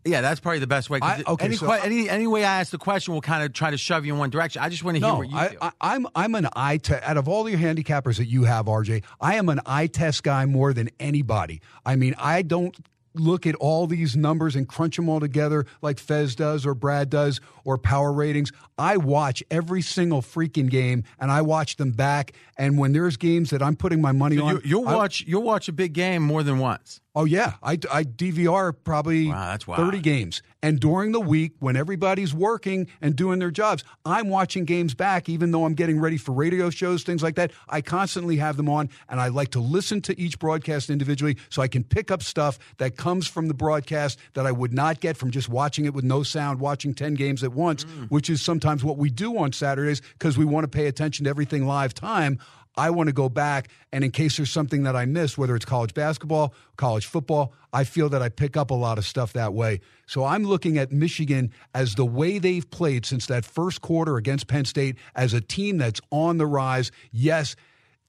yeah, 0.06 0.22
that's 0.22 0.40
probably 0.40 0.60
the 0.60 0.68
best 0.68 0.90
way. 0.90 1.00
I- 1.02 1.24
okay, 1.28 1.46
any, 1.46 1.56
so 1.56 1.66
que- 1.68 1.74
I- 1.74 1.80
any 1.86 2.10
any 2.10 2.28
way 2.28 2.44
I 2.44 2.60
ask 2.60 2.72
the 2.72 2.78
question 2.78 3.14
will 3.14 3.22
kind 3.22 3.44
of 3.44 3.54
try 3.54 3.72
to 3.72 3.78
shove 3.78 4.06
you 4.06 4.14
in 4.14 4.20
one 4.20 4.30
direction. 4.30 4.62
I 4.62 4.70
just 4.70 4.84
want 4.84 4.96
to 4.98 5.00
hear 5.00 5.08
No, 5.12 5.18
what 5.20 5.30
you 5.30 5.38
I, 5.38 5.48
feel. 5.50 5.58
I, 5.62 5.72
I'm 5.82 6.08
I'm 6.16 6.36
an 6.36 6.48
eye 6.56 6.78
test. 6.78 7.04
Out 7.04 7.18
of 7.18 7.28
all 7.28 7.48
your 7.50 7.60
handicappers 7.60 8.18
that 8.18 8.26
you 8.26 8.44
have, 8.44 8.66
RJ, 8.66 9.04
I 9.20 9.36
am 9.36 9.50
an 9.50 9.60
eye 9.66 9.88
test 9.88 10.24
guy 10.24 10.46
more 10.46 10.74
than 10.74 10.90
anybody. 11.00 11.62
I 11.86 11.96
mean, 11.96 12.14
I 12.20 12.42
don't 12.44 12.76
look 13.14 13.46
at 13.46 13.56
all 13.56 13.88
these 13.88 14.16
numbers 14.16 14.56
and 14.56 14.68
crunch 14.70 14.96
them 14.96 15.10
all 15.10 15.20
together 15.20 15.66
like 15.82 16.00
Fez 16.00 16.34
does 16.36 16.66
or 16.66 16.74
Brad 16.74 17.10
does 17.10 17.42
or 17.64 17.78
power 17.78 18.12
ratings. 18.12 18.52
I 18.78 18.98
watch 18.98 19.44
every 19.52 19.82
single 19.82 20.22
freaking 20.22 20.70
game 20.70 21.04
and 21.20 21.32
I 21.32 21.42
watch 21.42 21.76
them 21.78 21.92
back. 21.92 22.34
And 22.58 22.78
when 22.78 22.94
there's 22.94 23.18
games 23.18 23.50
that 23.52 23.62
I'm 23.62 23.76
putting 23.76 24.02
my 24.02 24.12
money 24.12 24.38
So 24.38 24.46
on, 24.46 24.56
you, 24.56 24.62
you'll 24.66 24.88
I- 24.88 24.96
watch 24.96 25.24
you'll 25.28 25.44
watch 25.44 25.68
a 25.68 25.72
big 25.74 25.94
game 25.94 26.22
more 26.24 26.44
than 26.44 26.60
once. 26.60 27.02
Oh 27.14 27.26
yeah, 27.26 27.56
I, 27.62 27.74
I 27.92 28.06
DVR 28.06 28.74
probably 28.86 29.28
Wow, 29.28 29.58
thirty 29.58 30.00
games, 30.00 30.42
and 30.64 30.80
during 30.80 31.12
the 31.12 31.20
week 31.20 31.52
when 31.60 31.76
everybody's 31.76 32.34
working 32.34 32.88
and 33.02 33.18
doing 33.18 33.38
their 33.40 33.52
jobs, 33.52 33.84
I'm 34.06 34.30
watching 34.30 34.64
games 34.64 34.94
back. 34.94 35.28
Even 35.28 35.52
though 35.52 35.66
I'm 35.66 35.74
getting 35.74 36.00
ready 36.00 36.16
for 36.16 36.32
radio 36.32 36.70
shows, 36.70 37.04
things 37.04 37.22
like 37.22 37.36
that, 37.36 37.52
I 37.68 37.82
constantly 37.82 38.38
have 38.38 38.56
them 38.56 38.70
on, 38.70 38.88
and 39.10 39.20
I 39.20 39.28
like 39.28 39.50
to 39.52 39.60
listen 39.60 40.00
to 40.04 40.18
each 40.18 40.40
broadcast 40.40 40.90
individually, 40.90 41.36
so 41.50 41.62
I 41.62 41.68
can 41.68 41.84
pick 41.84 42.12
up 42.12 42.24
stuff 42.24 42.58
that 42.78 42.96
comes 42.96 43.28
from 43.28 43.50
the 43.50 43.54
broadcast 43.54 44.18
that 44.36 44.46
I 44.46 44.54
would 44.54 44.72
not 44.72 45.02
get 45.02 45.18
from 45.18 45.32
just 45.32 45.50
watching 45.50 45.84
it 45.84 45.94
with 45.94 46.06
no 46.06 46.24
sound, 46.24 46.62
watching 46.62 46.94
ten 46.94 47.16
games 47.16 47.42
at 47.52 47.58
once, 47.58 47.84
mm. 47.84 48.10
which 48.10 48.30
is 48.30 48.42
sometimes 48.42 48.84
what 48.84 48.98
we 48.98 49.10
do 49.10 49.38
on 49.38 49.52
Saturdays 49.52 50.02
because 50.14 50.38
we 50.38 50.46
want 50.46 50.64
to 50.64 50.68
pay 50.68 50.88
attention 50.88 51.26
to 51.26 51.30
everything 51.30 51.66
live 51.68 51.94
time. 51.94 52.40
I 52.78 52.90
want 52.90 53.08
to 53.08 53.14
go 53.14 53.28
back 53.28 53.70
and 53.92 54.02
in 54.02 54.12
case 54.12 54.38
there's 54.38 54.50
something 54.50 54.84
that 54.84 54.96
I 54.96 55.06
missed, 55.06 55.38
whether 55.38 55.58
it's 55.58 55.66
college 55.66 55.94
basketball, 55.94 56.54
college 56.78 57.06
football, 57.06 57.54
I 57.74 57.84
feel 57.84 58.08
that 58.10 58.22
I 58.22 58.30
pick 58.30 58.56
up 58.56 58.72
a 58.72 58.76
lot 58.76 58.98
of 58.98 59.06
stuff 59.06 59.34
that 59.34 59.54
way. 59.54 59.82
So 60.06 60.24
I'm 60.24 60.46
looking 60.46 60.78
at 60.78 60.90
Michigan 60.90 61.52
as 61.74 61.96
the 61.96 62.06
way 62.06 62.40
they've 62.40 62.70
played 62.70 63.06
since 63.06 63.26
that 63.28 63.44
first 63.44 63.82
quarter 63.82 64.16
against 64.16 64.48
Penn 64.48 64.64
State 64.64 64.96
as 65.16 65.34
a 65.34 65.42
team 65.42 65.78
that's 65.80 66.00
on 66.12 66.38
the 66.38 66.48
rise. 66.48 66.92
Yes, 67.12 67.58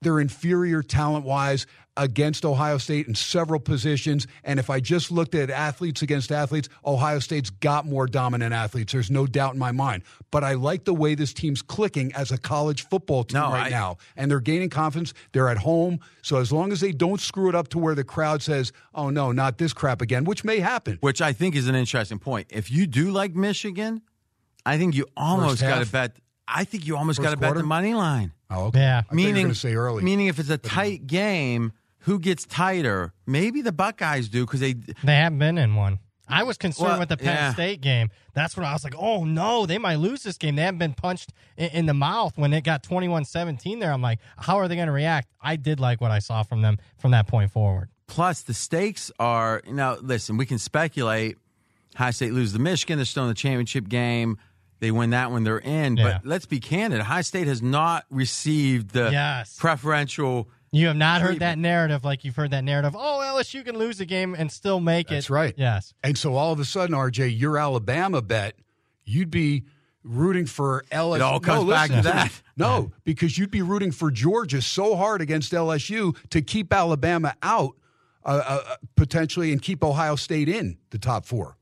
they're 0.03 0.21
inferior 0.21 0.83
talent 0.83 1.25
wise 1.25 1.67
against 1.95 2.47
Ohio 2.47 2.79
State 2.79 3.07
in 3.07 3.15
several 3.15 3.61
positions. 3.61 4.27
And 4.45 4.59
if 4.59 4.71
I 4.71 4.81
just 4.81 5.11
looked 5.13 5.35
at 5.35 5.51
athletes 5.51 6.01
against 6.01 6.33
athletes, 6.33 6.71
Ohio 6.87 7.19
State's 7.19 7.51
got 7.51 7.85
more 7.85 8.07
dominant 8.07 8.55
athletes. 8.55 8.95
There's 8.95 9.11
no 9.11 9.27
doubt 9.27 9.53
in 9.53 9.59
my 9.59 9.73
mind. 9.73 10.03
But 10.31 10.43
I 10.43 10.55
like 10.55 10.85
the 10.85 10.95
way 10.95 11.15
this 11.15 11.35
team's 11.35 11.61
clicking 11.61 12.11
as 12.15 12.33
a 12.33 12.39
college 12.39 12.87
football 12.89 13.25
team 13.25 13.41
No, 13.43 13.51
right 13.51 13.67
I- 13.67 13.69
now. 13.69 13.99
And 14.17 14.31
they're 14.31 14.41
gaining 14.41 14.71
confidence. 14.71 15.13
They're 15.33 15.51
at 15.51 15.59
home. 15.59 16.01
So 16.23 16.39
as 16.39 16.51
long 16.51 16.73
as 16.73 16.81
they 16.81 16.93
don't 16.93 17.21
screw 17.21 17.51
it 17.51 17.55
up 17.55 17.69
to 17.69 17.79
where 17.79 17.95
the 17.95 18.05
crowd 18.05 18.41
says, 18.41 18.73
oh 18.95 19.11
no, 19.11 19.31
not 19.31 19.59
this 19.59 19.75
crap 19.75 20.01
again, 20.01 20.25
which 20.25 20.45
may 20.45 20.61
happen. 20.61 20.97
which 21.03 21.21
I 21.21 21.35
think 21.35 21.55
is 21.55 21.69
an 21.69 21.75
interesting 21.75 22.19
point. 22.19 22.47
If 22.49 22.71
you 22.71 22.87
do 22.87 23.11
like 23.11 23.35
Michigan, 23.35 24.01
I 24.65 24.79
think 24.79 24.95
you 24.95 25.07
almost 25.15 25.61
got 25.61 25.85
to 25.85 25.91
bet. 25.93 26.17
I 26.49 26.64
think 26.64 26.86
you 26.86 26.97
almost 26.97 27.20
got 27.22 27.30
to 27.30 27.36
bet 27.36 27.55
the 27.55 27.62
money 27.62 27.95
line. 27.95 28.32
Oh, 28.51 28.66
okay. 28.66 28.80
Yeah. 28.80 29.03
I 29.11 29.14
you 29.14 29.26
were 29.28 29.32
meaning, 29.32 29.55
say 29.55 29.74
early. 29.74 30.03
meaning 30.03 30.26
if 30.26 30.38
it's 30.38 30.51
a 30.51 30.59
tight 30.59 31.07
game, 31.07 31.72
who 32.01 32.18
gets 32.18 32.45
tighter? 32.45 33.12
Maybe 33.26 33.62
the 33.62 33.72
Buckeyes 33.72 34.28
do 34.28 34.45
because 34.45 34.61
they 34.61 34.72
They 34.72 35.14
haven't 35.14 35.38
been 35.38 35.59
in 35.59 35.74
one. 35.74 35.99
I 36.28 36.45
was 36.45 36.57
concerned 36.57 36.88
Well, 36.90 36.99
with 37.01 37.09
the 37.11 37.16
Penn 37.16 37.26
yeah. 37.34 37.53
State 37.53 37.80
game. 37.80 38.09
That's 38.32 38.57
when 38.57 38.64
I 38.64 38.72
was 38.72 38.84
like, 38.84 38.95
oh 38.97 39.24
no, 39.24 39.66
they 39.66 39.78
might 39.78 39.97
lose 39.97 40.22
this 40.22 40.38
game. 40.38 40.57
They 40.57 40.62
haven't 40.62 40.78
been 40.78 40.95
punched 40.95 41.32
in, 41.57 41.70
in 41.70 41.86
the 41.86 41.95
mouth 41.95 42.38
when 42.38 42.53
it 42.53 42.64
got 42.64 42.82
21 42.82 43.24
17 43.24 43.78
there. 43.80 43.93
I'm 43.93 44.01
like, 44.03 44.18
how 44.38 44.57
are 44.57 44.68
they 44.68 44.74
going 44.76 44.86
to 44.86 44.93
react? 44.93 45.28
I 45.40 45.57
did 45.57 45.78
like 45.80 46.01
what 46.01 46.11
I 46.11 46.20
saw 46.20 46.43
from 46.43 46.62
them 46.62 46.78
from 46.99 47.11
that 47.11 47.26
point 47.28 47.51
forward. 47.51 47.90
Plus, 48.07 48.43
the 48.43 48.55
stakes 48.55 49.11
are 49.18 49.62
you 49.66 49.74
know. 49.74 49.99
Listen, 50.01 50.36
we 50.36 50.47
can 50.47 50.59
speculate. 50.59 51.36
High 51.95 52.11
State 52.11 52.32
lose 52.32 52.53
to 52.55 52.59
Michigan. 52.59 52.97
They're 52.99 53.05
still 53.05 53.24
in 53.24 53.28
the 53.28 53.34
championship 53.34 53.88
game. 53.88 54.38
They 54.83 54.91
win 54.91 55.11
that 55.11 55.30
when 55.30 55.45
they're 55.45 55.61
in. 55.61 55.97
Yeah. 55.97 56.18
But 56.18 56.26
let's 56.26 56.45
be 56.45 56.59
candid. 56.59 57.03
High 57.03 57.20
State 57.20 57.47
has 57.47 57.62
not 57.62 58.05
received 58.11 58.91
the 58.91 59.12
Yes. 59.12 59.57
preferential. 59.57 60.49
You 60.72 60.89
have 60.89 60.97
not 60.97 61.22
heard 61.22 61.39
that 61.39 61.57
narrative 61.57 62.05
like 62.05 62.24
you've 62.24 62.35
heard 62.35 62.51
that 62.51 62.64
narrative. 62.64 62.97
Oh, 62.99 63.20
LSU 63.22 63.64
can 63.64 63.78
lose 63.78 64.01
a 64.01 64.05
game 64.05 64.35
and 64.37 64.51
still 64.51 64.80
make 64.80 65.07
it. 65.07 65.14
That's 65.14 65.30
right. 65.30 65.55
Yes. 65.57 65.95
And 66.03 66.18
so 66.18 66.35
all 66.35 66.53
of 66.53 66.59
a 66.59 66.64
sudden, 66.64 66.97
RJ, 66.97 67.39
your 67.39 67.59
Alabama 67.59 68.20
bet, 68.22 68.57
you'd 69.05 69.30
be 69.30 69.66
rooting 70.03 70.47
for 70.47 70.85
LSU. 70.91 71.14
It 71.14 71.22
all 71.22 71.39
comes 71.39 71.62
no, 71.62 71.70
back 71.70 71.91
listen, 71.91 72.03
to 72.03 72.09
that. 72.11 72.43
No, 72.57 72.91
because 73.05 73.39
you'd 73.39 73.53
be 73.53 73.62
rooting 73.62 73.93
for 73.93 74.11
Georgia 74.11 74.61
so 74.61 74.97
hard 74.97 75.20
against 75.22 75.53
LSU 75.53 76.16
to 76.30 76.43
keep 76.43 76.72
Alabama 76.72 77.35
out 77.41 77.76
uh, 78.24 78.43
uh, 78.45 78.76
potentially 78.97 79.53
and 79.53 79.62
keep 79.62 79.85
Ohio 79.85 80.16
State 80.16 80.49
in 80.49 80.78
the 80.91 80.99
top 80.99 81.24
four. 81.24 81.57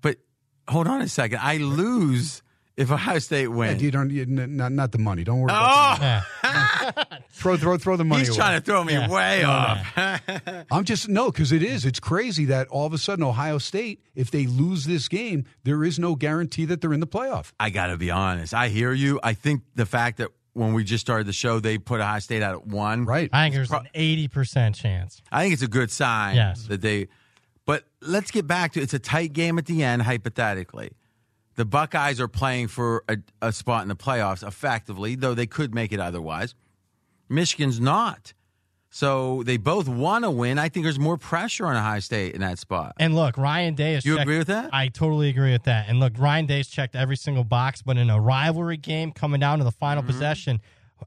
But 0.00 0.18
hold 0.68 0.86
on 0.86 1.02
a 1.02 1.08
second. 1.08 1.40
I 1.42 1.56
lose 1.56 2.42
if 2.80 2.90
Ohio 2.90 3.18
State 3.18 3.42
Yeah, 3.42 3.46
wins. 3.48 3.82
you 3.82 3.90
don't, 3.90 4.10
you, 4.10 4.26
not, 4.26 4.72
not 4.72 4.92
the 4.92 4.98
money. 4.98 5.22
Don't 5.24 5.40
worry 5.40 5.50
about 5.52 5.98
the 6.00 6.04
oh! 6.06 6.48
money. 6.52 7.04
oh, 7.12 7.16
Throw, 7.32 7.56
throw, 7.56 7.78
throw 7.78 7.96
the 7.96 8.04
money 8.04 8.20
he's 8.20 8.28
away. 8.30 8.36
trying 8.38 8.60
to 8.60 8.64
throw 8.64 8.82
me 8.84 8.92
Yeah. 8.94 9.08
way 9.08 9.44
off. 9.44 9.86
I'm 10.70 10.84
just 10.84 11.08
no, 11.08 11.30
because 11.30 11.52
it 11.52 11.62
is. 11.62 11.84
It's 11.84 12.00
crazy 12.00 12.46
that 12.46 12.68
all 12.68 12.86
of 12.86 12.92
a 12.92 12.98
sudden 12.98 13.24
Ohio 13.24 13.58
State, 13.58 14.02
if 14.14 14.30
they 14.30 14.46
lose 14.46 14.84
this 14.84 15.08
game, 15.08 15.44
there 15.64 15.84
is 15.84 15.98
no 15.98 16.14
guarantee 16.16 16.64
that 16.66 16.80
they're 16.80 16.92
in 16.92 17.00
the 17.00 17.06
playoff. 17.06 17.52
I 17.60 17.70
got 17.70 17.86
to 17.88 17.96
be 17.96 18.10
honest. 18.10 18.52
I 18.54 18.68
hear 18.68 18.92
you. 18.92 19.20
I 19.22 19.32
think 19.34 19.62
the 19.74 19.86
fact 19.86 20.18
that 20.18 20.28
when 20.52 20.74
we 20.74 20.82
just 20.84 21.00
started 21.02 21.26
the 21.26 21.32
show, 21.32 21.60
they 21.60 21.78
put 21.78 22.00
Ohio 22.00 22.18
State 22.18 22.42
out 22.42 22.54
at 22.54 22.66
one. 22.66 23.04
Right. 23.04 23.30
I 23.32 23.44
think 23.44 23.54
there's 23.54 23.70
an 23.70 23.88
80% 23.94 24.74
chance. 24.74 25.22
I 25.30 25.42
think 25.42 25.52
it's 25.54 25.62
a 25.62 25.68
good 25.68 25.90
sign 25.90 26.34
Yes. 26.36 26.64
that 26.66 26.80
they. 26.80 27.08
But 27.66 27.84
let's 28.00 28.30
get 28.32 28.46
back 28.48 28.72
to 28.72 28.80
it's 28.80 28.94
a 28.94 28.98
tight 28.98 29.32
game 29.32 29.58
at 29.58 29.66
the 29.66 29.82
end. 29.84 30.02
Hypothetically, 30.02 30.90
the 31.60 31.66
Buckeyes 31.66 32.18
are 32.20 32.26
playing 32.28 32.68
for 32.68 33.04
a, 33.06 33.18
a 33.42 33.52
spot 33.52 33.82
in 33.82 33.88
the 33.88 33.94
playoffs 33.94 34.42
effectively, 34.46 35.14
though 35.14 35.34
they 35.34 35.46
could 35.46 35.74
make 35.74 35.92
it 35.92 36.00
otherwise. 36.00 36.54
Michigan's 37.28 37.78
not, 37.78 38.32
so 38.88 39.42
they 39.44 39.58
both 39.58 39.86
want 39.88 40.24
to 40.24 40.30
win. 40.30 40.58
I 40.58 40.70
think 40.70 40.84
there's 40.84 40.98
more 40.98 41.18
pressure 41.18 41.66
on 41.66 41.76
Ohio 41.76 42.00
State 42.00 42.34
in 42.34 42.40
that 42.40 42.58
spot. 42.58 42.94
And 42.98 43.14
look, 43.14 43.36
Ryan 43.36 43.74
Day 43.74 43.92
has 43.92 44.06
You 44.06 44.14
checked- 44.16 44.22
agree 44.22 44.38
with 44.38 44.46
that? 44.48 44.70
I 44.72 44.88
totally 44.88 45.28
agree 45.28 45.52
with 45.52 45.64
that. 45.64 45.88
And 45.88 46.00
look, 46.00 46.14
Ryan 46.18 46.46
Day's 46.46 46.66
checked 46.66 46.96
every 46.96 47.16
single 47.16 47.44
box, 47.44 47.82
but 47.82 47.98
in 47.98 48.08
a 48.10 48.18
rivalry 48.20 48.78
game 48.78 49.12
coming 49.12 49.38
down 49.38 49.58
to 49.58 49.64
the 49.64 49.70
final 49.70 50.02
Mm-hmm. 50.02 50.12
possession, 50.12 50.60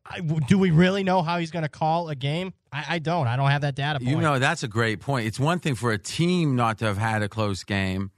I, 0.05 0.21
do 0.21 0.57
we 0.57 0.69
really 0.71 1.03
know 1.03 1.21
how 1.23 1.39
he's 1.39 1.51
going 1.51 1.63
to 1.63 1.69
call 1.69 2.09
a 2.09 2.15
game? 2.15 2.53
I, 2.71 2.85
I 2.95 2.99
don't. 2.99 3.27
I 3.27 3.35
don't 3.35 3.49
have 3.49 3.61
that 3.61 3.75
data 3.75 3.99
point. 3.99 4.09
You 4.11 4.21
know, 4.21 4.39
that's 4.39 4.63
a 4.63 4.67
great 4.67 4.99
point. 5.01 5.27
It's 5.27 5.39
one 5.39 5.59
thing 5.59 5.75
for 5.75 5.91
a 5.91 5.97
team 5.97 6.55
not 6.55 6.77
to 6.77 6.85
have 6.85 6.97
had 6.97 7.21
a 7.21 7.27
close 7.27 7.63
game. 7.63 8.11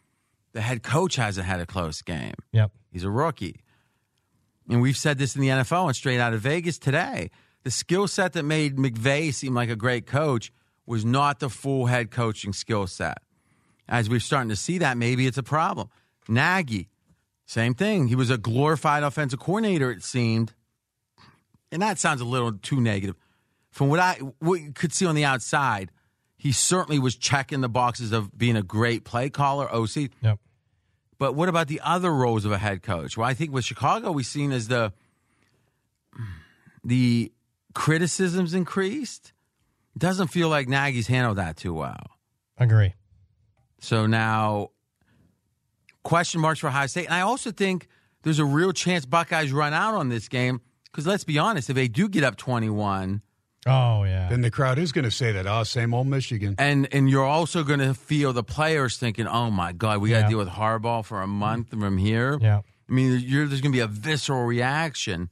The 0.55 0.61
head 0.61 0.83
coach 0.83 1.17
hasn't 1.17 1.45
had 1.45 1.59
a 1.59 1.65
close 1.65 2.01
game. 2.01 2.33
Yep. 2.53 2.71
He's 2.89 3.03
a 3.03 3.09
rookie. 3.09 3.59
And 4.69 4.81
we've 4.81 4.95
said 4.95 5.17
this 5.17 5.35
in 5.35 5.41
the 5.41 5.49
NFL 5.49 5.87
and 5.87 5.95
straight 5.95 6.21
out 6.21 6.33
of 6.33 6.39
Vegas 6.39 6.79
today. 6.79 7.29
The 7.65 7.71
skill 7.71 8.07
set 8.07 8.31
that 8.33 8.43
made 8.43 8.77
McVay 8.77 9.33
seem 9.33 9.53
like 9.53 9.69
a 9.69 9.75
great 9.75 10.05
coach 10.07 10.53
was 10.85 11.03
not 11.03 11.41
the 11.41 11.49
full 11.49 11.87
head 11.87 12.09
coaching 12.09 12.53
skill 12.53 12.87
set. 12.87 13.17
As 13.89 14.09
we're 14.09 14.21
starting 14.21 14.47
to 14.47 14.55
see 14.55 14.77
that, 14.77 14.95
maybe 14.95 15.27
it's 15.27 15.37
a 15.37 15.43
problem. 15.43 15.89
Nagy, 16.29 16.87
same 17.45 17.73
thing. 17.73 18.07
He 18.07 18.15
was 18.15 18.29
a 18.29 18.37
glorified 18.37 19.03
offensive 19.03 19.39
coordinator, 19.39 19.91
it 19.91 20.03
seemed. 20.03 20.53
And 21.69 21.81
that 21.81 21.99
sounds 21.99 22.21
a 22.21 22.25
little 22.25 22.53
too 22.53 22.79
negative. 22.79 23.17
From 23.71 23.89
what 23.89 23.99
I 23.99 24.13
what 24.39 24.61
you 24.61 24.71
could 24.71 24.93
see 24.93 25.05
on 25.05 25.15
the 25.15 25.25
outside, 25.25 25.91
he 26.37 26.53
certainly 26.53 26.97
was 26.97 27.17
checking 27.17 27.59
the 27.59 27.67
boxes 27.67 28.13
of 28.13 28.35
being 28.37 28.55
a 28.55 28.63
great 28.63 29.03
play 29.03 29.29
caller, 29.29 29.69
OC. 29.69 30.11
Yep. 30.21 30.39
But 31.17 31.33
what 31.33 31.49
about 31.49 31.67
the 31.67 31.81
other 31.83 32.13
roles 32.13 32.45
of 32.45 32.51
a 32.51 32.57
head 32.57 32.83
coach? 32.83 33.17
Well, 33.17 33.27
I 33.27 33.33
think 33.33 33.53
with 33.53 33.65
Chicago, 33.65 34.11
we've 34.11 34.25
seen 34.25 34.51
as 34.51 34.67
the 34.67 34.93
the 36.83 37.31
criticisms 37.73 38.53
increased. 38.53 39.33
It 39.95 39.99
doesn't 39.99 40.27
feel 40.27 40.49
like 40.49 40.67
Nagy's 40.67 41.07
handled 41.07 41.37
that 41.37 41.57
too 41.57 41.73
well. 41.73 42.11
Agree. 42.57 42.93
So 43.79 44.05
now, 44.05 44.71
question 46.03 46.41
marks 46.41 46.59
for 46.59 46.67
Ohio 46.67 46.87
State. 46.87 47.05
And 47.05 47.13
I 47.13 47.21
also 47.21 47.51
think 47.51 47.87
there's 48.23 48.39
a 48.39 48.45
real 48.45 48.71
chance 48.71 49.05
Buckeyes 49.05 49.51
run 49.51 49.73
out 49.73 49.93
on 49.93 50.09
this 50.09 50.27
game 50.27 50.61
because 50.85 51.05
let's 51.05 51.23
be 51.23 51.37
honest, 51.37 51.69
if 51.69 51.75
they 51.75 51.87
do 51.87 52.07
get 52.07 52.23
up 52.23 52.37
21, 52.37 53.21
Oh, 53.67 54.03
yeah. 54.03 54.29
Then 54.29 54.41
the 54.41 54.51
crowd 54.51 54.77
is 54.77 54.91
going 54.91 55.05
to 55.05 55.11
say 55.11 55.31
that. 55.31 55.47
Oh, 55.47 55.63
same 55.63 55.93
old 55.93 56.07
Michigan. 56.07 56.55
and 56.59 56.87
and 56.93 57.09
you're 57.09 57.25
also 57.25 57.63
going 57.63 57.79
to 57.79 57.93
feel 57.93 58.31
the 58.33 58.43
players 58.43 58.97
thinking, 58.97 59.27
"Oh 59.27 59.49
my 59.49 59.71
God, 59.73 60.01
we 60.01 60.09
got 60.09 60.15
to 60.17 60.21
Yeah. 60.23 60.29
deal 60.29 60.37
with 60.37 60.49
Harbaugh 60.49 61.03
for 61.03 61.21
a 61.21 61.27
month 61.27 61.69
from 61.71 61.97
here." 61.97 62.37
Yeah. 62.41 62.61
I 62.87 62.91
mean, 62.93 63.19
you're, 63.25 63.47
there's 63.47 63.61
going 63.61 63.71
to 63.71 63.75
be 63.75 63.81
a 63.81 63.87
visceral 63.87 64.43
reaction. 64.45 65.29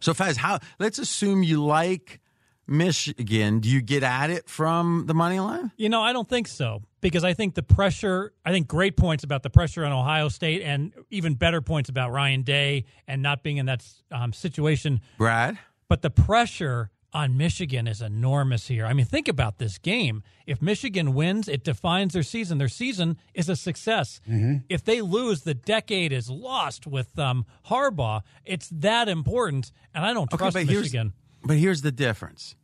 So, 0.00 0.12
Fez, 0.12 0.36
how? 0.36 0.58
Let's 0.78 0.98
assume 0.98 1.42
you 1.42 1.64
like 1.64 2.20
Michigan. 2.66 3.60
Do 3.60 3.68
you 3.70 3.80
get 3.80 4.02
at 4.02 4.30
it 4.30 4.48
from 4.48 5.04
the 5.06 5.14
money 5.14 5.40
line? 5.40 5.72
You 5.76 5.88
know, 5.88 6.02
I 6.02 6.12
don't 6.12 6.28
think 6.28 6.48
so 6.48 6.82
because 7.00 7.24
I 7.24 7.32
think 7.34 7.54
the 7.54 7.62
pressure, 7.62 8.32
I 8.44 8.50
think 8.52 8.68
great 8.68 8.96
points 8.96 9.24
about 9.24 9.42
the 9.42 9.50
pressure 9.50 9.84
on 9.84 9.92
Ohio 9.92 10.28
State 10.28 10.62
and 10.62 10.92
even 11.10 11.34
better 11.34 11.60
points 11.62 11.88
about 11.88 12.12
Ryan 12.12 12.42
Day 12.42 12.84
and 13.08 13.22
not 13.22 13.42
being 13.42 13.56
in 13.56 13.66
that 13.66 13.84
um, 14.10 14.32
situation. 14.32 15.00
Brad, 15.18 15.58
But 15.88 16.02
the 16.02 16.10
pressure 16.10 16.90
on 17.14 17.36
Michigan 17.36 17.86
is 17.86 18.00
enormous 18.00 18.68
here. 18.68 18.86
I 18.86 18.92
mean, 18.94 19.04
think 19.04 19.28
about 19.28 19.58
this 19.58 19.78
game. 19.78 20.22
If 20.46 20.62
Michigan 20.62 21.12
wins, 21.14 21.46
it 21.48 21.62
defines 21.62 22.14
their 22.14 22.22
season. 22.22 22.58
Their 22.58 22.68
season 22.68 23.18
is 23.34 23.48
a 23.48 23.56
success. 23.56 24.20
If 24.68 24.84
they 24.84 25.02
lose, 25.02 25.42
the 25.42 25.54
decade 25.54 26.12
is 26.12 26.30
lost 26.30 26.86
with 26.86 27.18
um, 27.18 27.44
Harbaugh. 27.66 28.22
It's 28.44 28.68
that 28.70 29.08
important, 29.08 29.72
and 29.94 30.04
I 30.04 30.14
don't 30.14 30.30
trust 30.30 30.54
but 30.54 30.66
here's 30.66 30.84
Michigan. 30.84 31.12
but 31.44 31.56
here's 31.56 31.82
the 31.82 31.92
difference. 31.92 32.56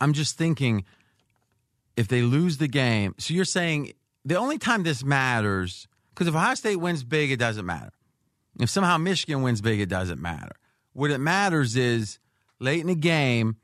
I'm 0.00 0.12
just 0.12 0.36
thinking 0.36 0.84
if 1.96 2.08
they 2.08 2.22
lose 2.22 2.58
the 2.58 2.68
game. 2.68 3.14
So 3.18 3.34
you're 3.34 3.44
saying 3.44 3.92
the 4.24 4.36
only 4.36 4.58
time 4.58 4.82
this 4.82 5.02
matters 5.04 5.88
because 6.10 6.26
if 6.26 6.34
Ohio 6.34 6.54
State 6.54 6.76
wins 6.76 7.02
big, 7.04 7.30
it 7.30 7.38
doesn't 7.38 7.64
matter. 7.64 7.92
If 8.58 8.70
somehow 8.70 8.96
Michigan 8.98 9.42
wins 9.42 9.60
big, 9.60 9.80
it 9.80 9.88
doesn't 9.88 10.20
matter. 10.20 10.56
What 10.92 11.10
it 11.10 11.18
matters 11.18 11.76
is 11.76 12.18
late 12.58 12.80
in 12.80 12.86
the 12.86 12.94
game, 12.94 13.56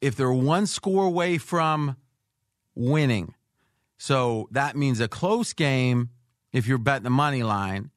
if 0.00 0.16
they're 0.16 0.32
one 0.32 0.66
score 0.66 1.06
away 1.06 1.38
from 1.38 1.96
winning. 2.74 3.34
So 3.96 4.48
that 4.50 4.76
means 4.76 5.00
a 5.00 5.08
close 5.08 5.52
game 5.52 6.10
if 6.52 6.66
you're 6.66 6.78
betting 6.78 7.04
the 7.04 7.10
money 7.10 7.42
line. 7.42 7.90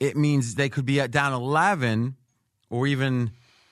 It 0.00 0.16
means 0.16 0.56
they 0.56 0.68
could 0.68 0.84
be 0.84 1.00
at 1.00 1.10
down 1.10 1.32
11 1.32 2.16
or 2.70 2.86
even, 2.86 3.30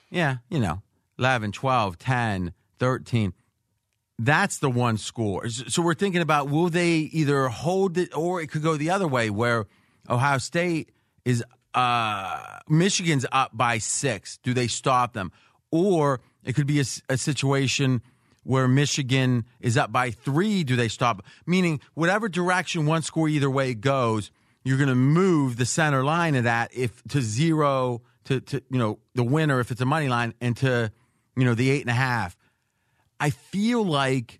yeah, 0.09 0.37
you 0.49 0.59
know, 0.59 0.81
11, 1.19 1.51
12, 1.51 1.97
10, 1.97 2.53
13. 2.79 3.33
That's 4.17 4.59
the 4.59 4.69
one 4.69 4.97
score. 4.97 5.49
So 5.49 5.81
we're 5.81 5.93
thinking 5.93 6.21
about 6.21 6.49
will 6.49 6.69
they 6.69 6.97
either 6.97 7.47
hold 7.47 7.97
it 7.97 8.15
or 8.15 8.41
it 8.41 8.47
could 8.47 8.63
go 8.63 8.77
the 8.77 8.91
other 8.91 9.07
way 9.07 9.29
where 9.29 9.65
Ohio 10.09 10.37
State 10.37 10.91
is, 11.25 11.43
uh, 11.73 12.59
Michigan's 12.69 13.25
up 13.31 13.51
by 13.53 13.79
six. 13.79 14.37
Do 14.37 14.53
they 14.53 14.67
stop 14.67 15.13
them? 15.13 15.31
Or 15.71 16.19
it 16.43 16.53
could 16.53 16.67
be 16.67 16.79
a 16.79 17.17
situation 17.17 18.01
where 18.43 18.67
Michigan 18.67 19.45
is 19.59 19.77
up 19.77 19.91
by 19.91 20.11
three. 20.11 20.63
Do 20.63 20.75
they 20.75 20.87
stop? 20.87 21.23
Meaning, 21.45 21.79
whatever 21.93 22.27
direction 22.27 22.85
one 22.85 23.01
score 23.01 23.29
either 23.29 23.49
way 23.49 23.73
goes, 23.73 24.31
you're 24.63 24.77
going 24.77 24.89
to 24.89 24.95
move 24.95 25.57
the 25.57 25.65
center 25.65 26.03
line 26.03 26.35
of 26.35 26.43
that 26.43 26.71
if 26.73 27.01
to 27.09 27.21
zero 27.21 28.01
to, 28.25 28.41
to 28.41 28.61
you 28.69 28.77
know 28.77 28.99
the 29.15 29.23
winner 29.23 29.59
if 29.59 29.71
it's 29.71 29.81
a 29.81 29.85
money 29.85 30.07
line 30.07 30.33
and 30.41 30.55
to 30.57 30.91
you 31.35 31.45
know 31.45 31.55
the 31.55 31.69
eight 31.69 31.81
and 31.81 31.89
a 31.89 31.93
half. 31.93 32.35
I 33.19 33.29
feel 33.29 33.83
like 33.85 34.39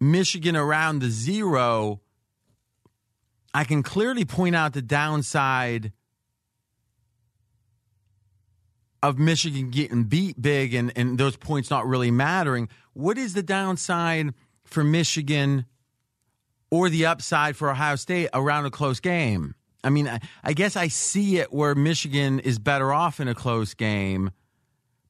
Michigan 0.00 0.56
around 0.56 1.00
the 1.00 1.10
zero. 1.10 2.00
I 3.52 3.64
can 3.64 3.82
clearly 3.82 4.24
point 4.24 4.56
out 4.56 4.72
the 4.72 4.82
downside 4.82 5.92
of 9.08 9.18
Michigan 9.18 9.70
getting 9.70 10.04
beat 10.04 10.40
big 10.40 10.72
and, 10.72 10.92
and 10.96 11.18
those 11.18 11.36
points 11.36 11.70
not 11.70 11.86
really 11.86 12.10
mattering. 12.10 12.68
What 12.94 13.18
is 13.18 13.34
the 13.34 13.42
downside 13.42 14.32
for 14.64 14.82
Michigan 14.82 15.66
or 16.70 16.88
the 16.88 17.06
upside 17.06 17.54
for 17.54 17.70
Ohio 17.70 17.96
State 17.96 18.30
around 18.32 18.64
a 18.64 18.70
close 18.70 19.00
game? 19.00 19.54
I 19.84 19.90
mean, 19.90 20.08
I, 20.08 20.20
I 20.42 20.54
guess 20.54 20.74
I 20.74 20.88
see 20.88 21.36
it 21.36 21.52
where 21.52 21.74
Michigan 21.74 22.40
is 22.40 22.58
better 22.58 22.92
off 22.94 23.20
in 23.20 23.28
a 23.28 23.34
close 23.34 23.74
game, 23.74 24.30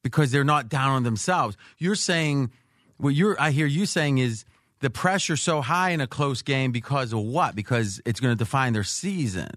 because 0.03 0.31
they're 0.31 0.43
not 0.43 0.67
down 0.69 0.91
on 0.91 1.03
themselves. 1.03 1.55
You're 1.77 1.95
saying 1.95 2.51
what 2.97 3.15
you're 3.15 3.35
I 3.39 3.51
hear 3.51 3.65
you 3.65 3.85
saying 3.85 4.17
is 4.17 4.45
the 4.81 4.89
pressure 4.89 5.37
so 5.37 5.61
high 5.61 5.91
in 5.91 6.01
a 6.01 6.07
close 6.07 6.41
game 6.41 6.71
because 6.71 7.13
of 7.13 7.19
what? 7.19 7.55
Because 7.55 8.01
it's 8.05 8.19
going 8.19 8.31
to 8.31 8.37
define 8.37 8.73
their 8.73 8.83
season. 8.83 9.49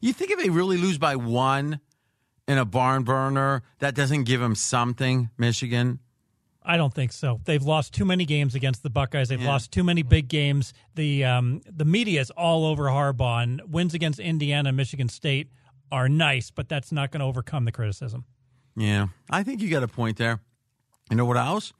You 0.00 0.12
think 0.12 0.30
if 0.30 0.38
they 0.38 0.50
really 0.50 0.76
lose 0.78 0.98
by 0.98 1.16
one 1.16 1.78
in 2.48 2.58
a 2.58 2.64
barn 2.64 3.02
burner, 3.04 3.62
that 3.80 3.94
doesn't 3.94 4.24
give 4.24 4.40
them 4.40 4.54
something, 4.54 5.30
Michigan? 5.36 5.98
I 6.68 6.76
don't 6.76 6.92
think 6.92 7.12
so. 7.12 7.40
They've 7.44 7.62
lost 7.62 7.94
too 7.94 8.04
many 8.04 8.24
games 8.24 8.54
against 8.56 8.82
the 8.82 8.90
Buckeyes. 8.90 9.28
They've 9.28 9.40
lost 9.40 9.70
too 9.70 9.84
many 9.84 10.02
big 10.02 10.26
games. 10.28 10.74
The 10.96 11.24
um, 11.24 11.62
the 11.70 11.84
media 11.84 12.20
is 12.20 12.30
all 12.32 12.66
over 12.66 12.84
Harbaugh. 12.84 13.42
And 13.44 13.62
wins 13.68 13.94
against 13.94 14.18
Indiana, 14.18 14.72
Michigan 14.72 15.08
State 15.08 15.48
are 15.92 16.08
nice, 16.08 16.50
but 16.50 16.68
that's 16.68 16.90
not 16.90 17.12
going 17.12 17.20
to 17.20 17.26
overcome 17.26 17.66
the 17.66 17.72
criticism. 17.72 18.24
Yeah, 18.74 19.06
I 19.30 19.44
think 19.44 19.62
you 19.62 19.70
got 19.70 19.84
a 19.84 19.88
point 19.88 20.16
there. 20.16 20.40
You 21.08 21.16
know 21.16 21.24
what 21.24 21.36
else? 21.36 21.72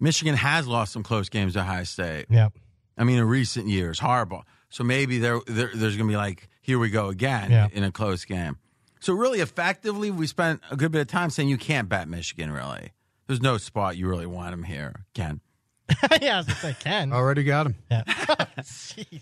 Michigan 0.00 0.34
has 0.34 0.66
lost 0.66 0.92
some 0.92 1.02
close 1.04 1.28
games 1.28 1.54
to 1.54 1.62
High 1.62 1.84
State. 1.84 2.26
Yeah, 2.30 2.48
I 2.96 3.04
mean, 3.04 3.18
in 3.18 3.24
recent 3.28 3.68
years, 3.68 4.00
Harbaugh. 4.00 4.42
So 4.70 4.82
maybe 4.84 5.18
there, 5.18 5.38
there 5.46 5.70
there's 5.72 5.96
going 5.96 6.08
to 6.08 6.12
be 6.12 6.16
like, 6.16 6.48
here 6.60 6.78
we 6.80 6.90
go 6.90 7.08
again 7.08 7.50
Yeah. 7.50 7.68
in 7.72 7.84
a 7.84 7.92
close 7.92 8.24
game. 8.24 8.58
So 9.00 9.12
really, 9.12 9.40
effectively, 9.40 10.10
we 10.10 10.26
spent 10.26 10.60
a 10.70 10.76
good 10.76 10.92
bit 10.92 11.00
of 11.00 11.06
time 11.06 11.30
saying 11.30 11.48
you 11.48 11.58
can't 11.58 11.88
bet 11.88 12.08
Michigan. 12.08 12.50
Really, 12.50 12.92
there's 13.26 13.40
no 13.40 13.58
spot 13.58 13.96
you 13.96 14.08
really 14.08 14.26
want 14.26 14.50
them 14.50 14.64
here, 14.64 15.04
Ken. 15.14 15.40
yeah, 16.20 16.34
I 16.34 16.36
was 16.38 16.46
gonna 16.46 16.58
say 16.58 16.76
Ken. 16.78 17.12
Already 17.12 17.44
got 17.44 17.66
him. 17.66 17.74
Yeah. 17.90 18.04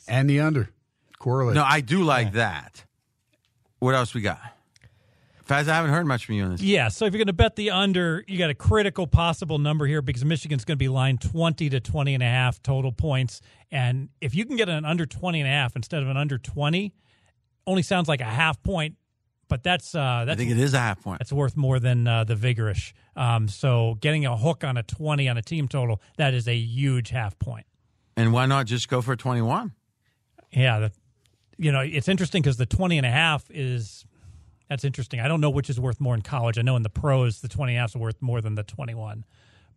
And 0.09 0.31
the 0.31 0.40
under. 0.40 0.70
Correlate. 1.19 1.55
No, 1.55 1.65
I 1.65 1.81
do 1.81 2.03
like 2.03 2.32
that. 2.32 2.85
What 3.78 3.94
else 3.94 4.15
we 4.15 4.23
got? 4.23 4.40
Fez, 5.47 5.69
I 5.69 5.74
haven't 5.77 5.93
heard 5.93 6.07
much 6.07 6.27
from 6.27 6.35
you 6.35 6.44
on 6.44 6.51
this. 6.53 6.61
Yeah, 6.61 6.89
so 6.89 7.05
if 7.05 7.12
you're 7.12 7.19
going 7.19 7.28
to 7.28 7.32
bet 7.32 7.55
the 7.55 7.70
under, 7.70 8.24
you 8.27 8.36
got 8.36 8.51
a 8.51 8.55
critical 8.55 9.07
possible 9.07 9.59
number 9.59 9.86
here 9.86 10.03
because 10.03 10.24
Michigan's 10.24 10.65
going 10.65 10.74
to 10.74 10.82
be 10.82 10.89
lined 10.89 11.20
20 11.20 11.69
to 11.70 11.78
20 11.78 12.15
and 12.15 12.23
a 12.23 12.27
half 12.27 12.61
total 12.65 12.90
points. 12.90 13.40
And 13.70 14.09
if 14.20 14.35
you 14.35 14.44
can 14.44 14.57
get 14.57 14.69
an 14.69 14.85
under 14.85 15.07
20 15.07 15.40
and 15.40 15.48
a 15.48 15.53
half 15.53 15.77
instead 15.77 16.03
of 16.03 16.09
an 16.09 16.16
under 16.16 16.36
20, 16.36 16.93
only 17.65 17.82
sounds 17.82 18.09
like 18.09 18.20
a 18.20 18.24
half 18.24 18.61
point, 18.61 18.97
but 19.48 19.62
that's 19.62 19.94
uh 19.94 20.24
that's 20.27 20.36
I 20.36 20.39
think 20.39 20.51
it 20.51 20.59
is 20.59 20.74
a 20.74 20.78
half 20.78 21.02
point. 21.02 21.18
that's 21.20 21.32
worth 21.32 21.56
more 21.56 21.78
than 21.78 22.06
uh, 22.06 22.24
the 22.24 22.35
vigorish. 22.35 22.93
Um, 23.14 23.48
so 23.48 23.97
getting 24.01 24.27
a 24.27 24.36
hook 24.36 24.64
on 24.64 24.77
a 24.77 24.82
20 24.82 25.28
on 25.28 25.36
a 25.36 25.43
team 25.43 25.68
total, 25.68 26.01
that 26.16 26.35
is 26.35 26.47
a 26.48 26.55
huge 26.56 27.10
half 27.10 27.39
point. 27.39 27.66
And 28.16 28.32
why 28.32 28.47
not 28.47 28.66
just 28.66 28.89
go 28.89 29.02
for 29.02 29.14
21? 29.16 29.73
Yeah, 30.52 30.78
the, 30.78 30.93
you 31.59 31.70
know, 31.73 31.81
it's 31.81 32.09
interesting 32.09 32.43
because 32.43 32.56
the 32.56 32.66
20 32.66 32.97
and 32.98 33.06
a 33.06 33.10
half 33.10 33.44
is 33.51 34.05
that's 34.68 34.85
interesting. 34.85 35.20
I 35.20 35.28
don't 35.28 35.40
know 35.40 35.51
which 35.51 35.70
is 35.70 35.78
worth 35.78 36.01
more 36.01 36.14
in 36.14 36.23
college. 36.23 36.59
I 36.59 36.62
know 36.62 36.77
in 36.77 36.82
the 36.82 36.90
pros 36.90 37.40
the 37.40 37.48
20 37.48 37.73
and 37.73 37.78
a 37.78 37.81
half 37.81 37.90
is 37.90 37.97
worth 37.97 38.20
more 38.20 38.40
than 38.40 38.55
the 38.55 38.62
21. 38.64 39.24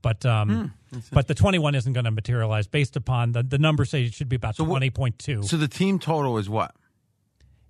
But 0.01 0.25
um 0.25 0.73
but 1.11 1.27
the 1.27 1.35
21 1.35 1.75
isn't 1.75 1.91
going 1.93 2.05
to 2.05 2.11
materialize 2.11 2.67
based 2.67 2.95
upon 2.95 3.33
the 3.33 3.43
the 3.43 3.57
numbers 3.57 3.89
say 3.89 4.03
it 4.03 4.13
should 4.13 4.29
be 4.29 4.37
about 4.37 4.55
So 4.55 4.65
20.2. 4.65 5.43
So 5.45 5.57
the 5.57 5.67
team 5.67 5.99
total 5.99 6.37
is 6.37 6.49
what? 6.49 6.73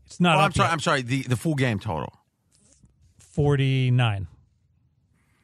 It's 0.10 0.20
not 0.20 0.38
Oh, 0.38 0.40
up 0.40 0.46
I'm 0.46 0.52
sorry. 0.54 0.68
yet. 0.68 0.74
I'm 0.74 0.80
sorry. 0.80 1.02
The 1.04 1.22
the 1.24 1.36
full 1.38 1.54
game 1.56 1.78
total. 1.80 2.14
49. 3.20 4.28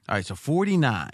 All 0.09 0.15
right, 0.15 0.25
so 0.25 0.33
49. 0.35 1.09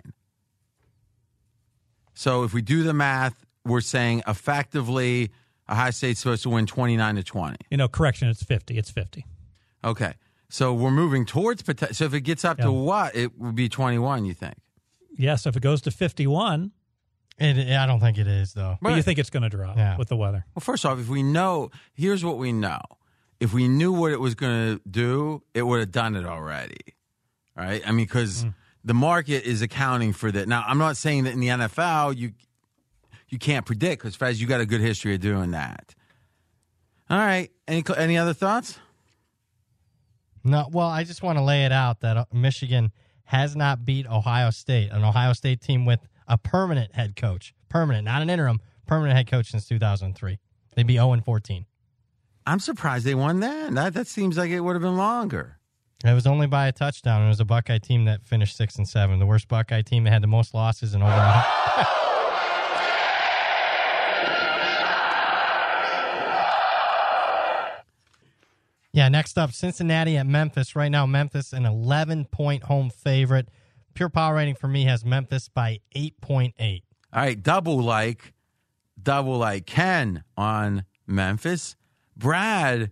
So 2.13 2.43
if 2.43 2.53
we 2.53 2.61
do 2.61 2.83
the 2.83 2.93
math, 2.93 3.45
we're 3.65 3.81
saying 3.81 4.23
effectively 4.27 5.31
Ohio 5.69 5.91
State's 5.91 6.19
supposed 6.19 6.43
to 6.43 6.49
win 6.49 6.65
29 6.65 7.15
to 7.15 7.23
20. 7.23 7.57
You 7.69 7.77
know, 7.77 7.87
correction, 7.87 8.27
it's 8.29 8.43
50. 8.43 8.77
It's 8.77 8.89
50. 8.91 9.25
Okay. 9.83 10.13
So 10.49 10.73
we're 10.73 10.91
moving 10.91 11.25
towards 11.25 11.61
potential. 11.61 11.95
So 11.95 12.05
if 12.05 12.13
it 12.13 12.21
gets 12.21 12.43
up 12.43 12.57
Yeah. 12.59 12.65
to 12.65 12.71
what? 12.71 13.15
It 13.15 13.37
would 13.37 13.55
be 13.55 13.69
21, 13.69 14.25
you 14.25 14.33
think? 14.33 14.55
Yeah, 15.17 15.35
so 15.35 15.49
if 15.49 15.55
it 15.55 15.61
goes 15.61 15.81
to 15.81 15.91
51, 15.91 16.71
It, 17.37 17.71
I 17.77 17.85
don't 17.85 17.99
think 17.99 18.17
it 18.17 18.27
is 18.27 18.53
though. 18.53 18.77
but 18.81 18.95
you 18.95 19.01
think 19.01 19.17
it's 19.19 19.29
going 19.29 19.43
to 19.43 19.49
drop 19.49 19.77
Yeah. 19.77 19.97
with 19.97 20.09
the 20.09 20.17
weather. 20.17 20.45
Well, 20.53 20.61
first 20.61 20.85
off, 20.85 20.99
if 20.99 21.07
we 21.07 21.23
know, 21.23 21.69
here's 21.93 22.23
what 22.23 22.37
we 22.37 22.51
know. 22.51 22.79
If 23.41 23.53
we 23.53 23.67
knew 23.67 23.91
what 23.91 24.11
it 24.11 24.19
was 24.21 24.35
going 24.35 24.77
to 24.77 24.81
do, 24.89 25.43
it 25.53 25.63
would 25.63 25.79
have 25.79 25.91
done 25.91 26.15
it 26.15 26.25
already. 26.25 26.77
Right? 27.57 27.81
I 27.85 27.91
mean, 27.91 28.05
because 28.05 28.45
the 28.85 28.93
market 28.93 29.43
is 29.43 29.61
accounting 29.61 30.13
for 30.13 30.31
that. 30.31 30.47
Now, 30.47 30.63
I'm 30.65 30.77
not 30.77 30.95
saying 30.95 31.25
that 31.25 31.33
in 31.33 31.39
the 31.39 31.47
NFL 31.47 32.15
you 32.15 32.31
you 33.29 33.39
can't 33.39 33.65
predict 33.65 34.01
because 34.01 34.15
Fez, 34.15 34.39
you 34.39 34.47
got 34.47 34.61
a 34.61 34.65
good 34.65 34.81
history 34.81 35.15
of 35.15 35.21
doing 35.21 35.51
that. 35.51 35.95
All 37.09 37.17
right. 37.17 37.49
Any 37.67 37.83
any 37.97 38.17
other 38.17 38.33
thoughts? 38.33 38.77
No, 40.43 40.67
well, 40.71 40.87
I 40.87 41.03
just 41.03 41.23
want 41.23 41.37
to 41.37 41.43
lay 41.43 41.65
it 41.65 41.71
out 41.71 42.01
that 42.01 42.17
uh, 42.17 42.25
Michigan 42.33 42.91
has 43.25 43.55
not 43.55 43.85
beat 43.85 44.07
Ohio 44.07 44.49
State, 44.49 44.91
an 44.91 45.03
Ohio 45.03 45.33
State 45.33 45.61
team 45.61 45.85
with 45.85 45.99
a 46.27 46.37
permanent 46.37 46.93
head 46.95 47.15
coach, 47.15 47.53
permanent, 47.69 48.05
not 48.05 48.21
an 48.21 48.29
interim, 48.29 48.59
permanent 48.87 49.15
head 49.15 49.27
coach 49.27 49.51
since 49.51 49.67
2003. 49.67 50.39
They'd 50.75 50.87
be 50.87 50.95
0 50.95 51.13
and 51.13 51.23
14. 51.23 51.65
I'm 52.45 52.59
surprised 52.59 53.05
they 53.05 53.15
won 53.15 53.39
that. 53.41 53.73
That 53.73 53.93
that 53.93 54.07
seems 54.07 54.37
like 54.37 54.49
it 54.51 54.59
would 54.61 54.73
have 54.75 54.81
been 54.81 54.97
longer. 54.97 55.57
It 56.03 56.13
was 56.13 56.25
only 56.25 56.47
by 56.47 56.67
a 56.67 56.71
touchdown. 56.71 57.23
It 57.23 57.27
was 57.27 57.39
a 57.39 57.45
Buckeye 57.45 57.77
team 57.77 58.05
that 58.05 58.25
finished 58.25 58.57
six 58.57 58.75
and 58.77 58.87
seven. 58.87 59.19
The 59.19 59.25
worst 59.27 59.47
Buckeye 59.47 59.83
team 59.83 60.03
that 60.05 60.11
had 60.11 60.23
the 60.23 60.27
most 60.27 60.53
losses 60.53 60.95
in 60.95 61.03
over. 61.03 61.11
a 61.11 61.15
hun- 61.31 61.87
yeah. 68.93 69.07
Next 69.09 69.37
up, 69.37 69.51
Cincinnati 69.53 70.17
at 70.17 70.25
Memphis. 70.25 70.75
Right 70.75 70.89
now, 70.89 71.05
Memphis 71.05 71.53
an 71.53 71.65
11 71.65 72.25
point 72.25 72.63
home 72.63 72.89
favorite. 72.89 73.49
Pure 73.93 74.09
power 74.09 74.35
rating 74.35 74.55
for 74.55 74.67
me 74.67 74.85
has 74.85 75.03
Memphis 75.05 75.49
by 75.49 75.79
8.8. 75.95 76.81
All 77.13 77.21
right, 77.21 77.41
double 77.41 77.81
like, 77.81 78.33
double 79.01 79.37
like 79.37 79.65
Ken 79.65 80.23
on 80.37 80.85
Memphis, 81.05 81.75
Brad 82.21 82.91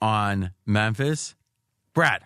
on 0.00 0.52
Memphis, 0.64 1.34
Brad. 1.92 2.24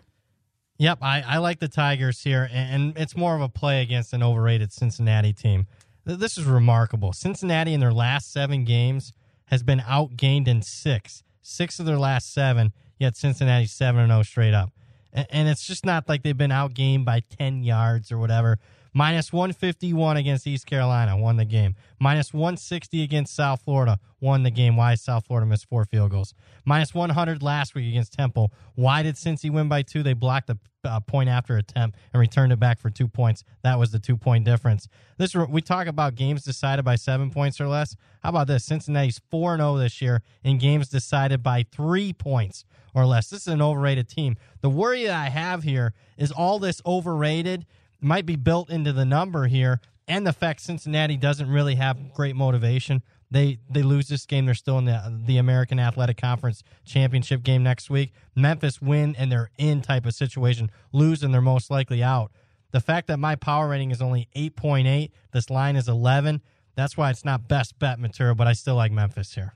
Yep, 0.78 0.98
I, 1.00 1.22
I 1.26 1.38
like 1.38 1.60
the 1.60 1.68
Tigers 1.68 2.22
here, 2.22 2.48
and, 2.52 2.96
it's 2.98 3.16
more 3.16 3.34
of 3.34 3.40
a 3.40 3.48
play 3.48 3.80
against 3.80 4.12
an 4.12 4.22
overrated 4.22 4.72
Cincinnati 4.72 5.32
team. 5.32 5.66
This 6.04 6.36
is 6.36 6.44
remarkable. 6.44 7.12
Cincinnati 7.12 7.72
in 7.72 7.80
their 7.80 7.92
last 7.92 8.32
seven 8.32 8.64
games 8.64 9.12
has 9.46 9.62
been 9.62 9.78
outgained 9.78 10.46
in 10.46 10.60
six, 10.60 11.22
six 11.40 11.78
of 11.80 11.86
their 11.86 11.98
last 11.98 12.32
seven. 12.34 12.72
Yet 12.98 13.16
Cincinnati 13.16 13.66
seven 13.66 14.02
and 14.02 14.10
zero 14.12 14.22
straight 14.22 14.54
up, 14.54 14.70
and, 15.12 15.48
it's 15.48 15.66
just 15.66 15.84
not 15.84 16.08
like 16.08 16.22
they've 16.22 16.36
been 16.36 16.50
outgained 16.50 17.04
by 17.04 17.20
ten 17.20 17.62
yards 17.64 18.12
or 18.12 18.18
whatever. 18.18 18.58
Minus 18.94 19.32
151 19.32 20.18
against 20.18 20.46
East 20.46 20.66
Carolina, 20.66 21.16
won 21.16 21.36
the 21.36 21.46
game. 21.46 21.74
Minus 21.98 22.34
160 22.34 23.02
against 23.02 23.34
South 23.34 23.62
Florida, 23.62 23.98
won 24.20 24.42
the 24.42 24.50
game. 24.50 24.76
Why 24.76 24.94
South 24.96 25.26
Florida 25.26 25.46
missed 25.46 25.66
four 25.66 25.86
field 25.86 26.10
goals. 26.10 26.34
Minus 26.66 26.94
100 26.94 27.42
last 27.42 27.74
week 27.74 27.88
against 27.88 28.12
Temple. 28.12 28.52
Why 28.74 29.02
did 29.02 29.14
Cincy 29.14 29.50
win 29.50 29.68
by 29.68 29.80
two? 29.80 30.02
They 30.02 30.12
blocked 30.12 30.48
the 30.48 30.58
uh, 30.84 31.00
point 31.00 31.28
after 31.28 31.56
attempt 31.56 31.96
and 32.12 32.20
returned 32.20 32.52
it 32.52 32.58
back 32.58 32.78
for 32.78 32.90
two 32.90 33.08
points. 33.08 33.44
That 33.62 33.78
was 33.78 33.92
the 33.92 33.98
two 33.98 34.16
point 34.16 34.44
difference. 34.44 34.88
This 35.16 35.34
we 35.34 35.62
talk 35.62 35.86
about 35.86 36.14
games 36.14 36.42
decided 36.42 36.84
by 36.84 36.96
seven 36.96 37.30
points 37.30 37.60
or 37.60 37.68
less. 37.68 37.96
How 38.22 38.30
about 38.30 38.46
this? 38.46 38.64
Cincinnati's 38.64 39.20
4 39.30 39.56
0 39.56 39.76
this 39.78 40.02
year 40.02 40.22
in 40.44 40.58
games 40.58 40.88
decided 40.88 41.42
by 41.42 41.64
three 41.70 42.12
points 42.12 42.64
or 42.94 43.06
less. 43.06 43.30
This 43.30 43.42
is 43.42 43.48
an 43.48 43.62
overrated 43.62 44.08
team. 44.08 44.36
The 44.60 44.70
worry 44.70 45.04
that 45.04 45.16
I 45.16 45.28
have 45.28 45.62
here 45.62 45.94
is 46.18 46.30
all 46.30 46.58
this 46.58 46.82
overrated 46.84 47.64
might 48.02 48.26
be 48.26 48.36
built 48.36 48.70
into 48.70 48.92
the 48.92 49.04
number 49.04 49.46
here, 49.46 49.80
and 50.08 50.26
the 50.26 50.32
fact 50.32 50.60
Cincinnati 50.60 51.16
doesn't 51.16 51.48
really 51.48 51.76
have 51.76 52.12
great 52.14 52.36
motivation. 52.36 53.02
They 53.30 53.58
they 53.70 53.82
lose 53.82 54.08
this 54.08 54.26
game. 54.26 54.44
They're 54.44 54.54
still 54.54 54.78
in 54.78 54.84
the 54.84 55.22
the 55.26 55.38
American 55.38 55.78
Athletic 55.78 56.18
Conference 56.18 56.62
championship 56.84 57.42
game 57.42 57.62
next 57.62 57.88
week. 57.88 58.12
Memphis 58.36 58.82
win 58.82 59.16
and 59.16 59.32
they're 59.32 59.50
in 59.56 59.80
type 59.80 60.04
of 60.04 60.14
situation. 60.14 60.70
Lose 60.92 61.22
and 61.22 61.32
they're 61.32 61.40
most 61.40 61.70
likely 61.70 62.02
out. 62.02 62.30
The 62.72 62.80
fact 62.80 63.06
that 63.08 63.18
my 63.18 63.36
power 63.36 63.68
rating 63.68 63.90
is 63.90 64.02
only 64.02 64.28
eight 64.34 64.56
point 64.56 64.86
eight, 64.86 65.12
this 65.32 65.48
line 65.48 65.76
is 65.76 65.88
eleven. 65.88 66.42
That's 66.74 66.96
why 66.96 67.10
it's 67.10 67.24
not 67.24 67.48
best 67.48 67.78
bet 67.78 67.98
material, 67.98 68.34
but 68.34 68.46
I 68.46 68.52
still 68.52 68.76
like 68.76 68.92
Memphis 68.92 69.34
here. 69.34 69.54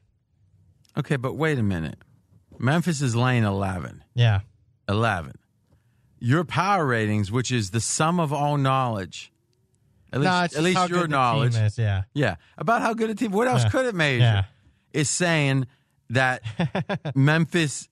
Okay, 0.96 1.16
but 1.16 1.34
wait 1.34 1.58
a 1.58 1.62
minute. 1.62 1.98
Memphis 2.58 3.02
is 3.02 3.14
laying 3.14 3.44
11. 3.44 4.02
Yeah. 4.14 4.40
11. 4.88 5.32
Your 6.18 6.44
power 6.44 6.86
ratings, 6.86 7.30
which 7.30 7.52
is 7.52 7.70
the 7.70 7.80
sum 7.80 8.18
of 8.20 8.32
all 8.32 8.56
knowledge, 8.56 9.32
at 10.12 10.20
least, 10.20 10.30
No, 10.32 10.42
it's 10.44 10.56
at 10.56 10.62
least 10.62 10.88
your 10.88 11.06
knowledge, 11.08 11.56
is, 11.56 11.76
yeah. 11.78 12.04
yeah, 12.14 12.36
about 12.56 12.80
how 12.80 12.94
good 12.94 13.10
a 13.10 13.14
team. 13.14 13.32
What 13.32 13.48
else 13.48 13.64
Yeah. 13.64 13.68
could 13.70 13.86
it 13.86 13.94
measure? 13.94 14.18
Yeah. 14.20 14.44
Is 14.92 15.10
saying 15.10 15.66
that 16.10 16.42
Memphis 17.14 17.88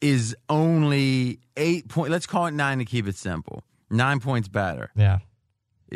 is 0.00 0.34
only 0.48 1.40
eight 1.56 1.88
point. 1.88 2.10
Let's 2.10 2.26
call 2.26 2.46
it 2.46 2.52
nine 2.52 2.78
to 2.78 2.84
keep 2.84 3.06
it 3.06 3.16
simple. 3.16 3.62
Nine 3.90 4.20
points 4.20 4.48
better. 4.48 4.90
Yeah. 4.96 5.18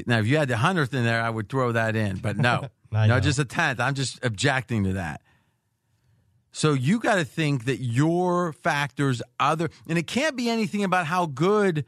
Now, 0.07 0.19
if 0.19 0.27
you 0.27 0.37
had 0.37 0.49
the 0.49 0.57
hundredth 0.59 0.93
in 0.95 1.05
there, 1.05 1.23
I 1.23 1.31
would 1.31 1.49
throw 1.49 1.73
that 1.73 1.97
in, 1.97 2.17
but 2.19 2.37
no, 2.37 2.69
no, 2.93 3.07
know. 3.07 3.21
just 3.21 3.39
a 3.39 3.45
tenth. 3.45 3.81
I'm 3.81 3.95
just 3.95 4.23
objecting 4.25 4.85
to 4.85 4.93
that. 4.95 5.23
So 6.51 6.73
you 6.73 6.99
got 6.99 7.17
to 7.17 7.25
think 7.25 7.67
that 7.67 7.81
your 7.81 8.53
factors, 8.53 9.23
other, 9.39 9.69
and 9.89 9.99
it 9.99 10.07
can't 10.07 10.37
be 10.37 10.49
anything 10.49 10.83
about 10.83 11.07
how 11.07 11.27
good 11.27 11.85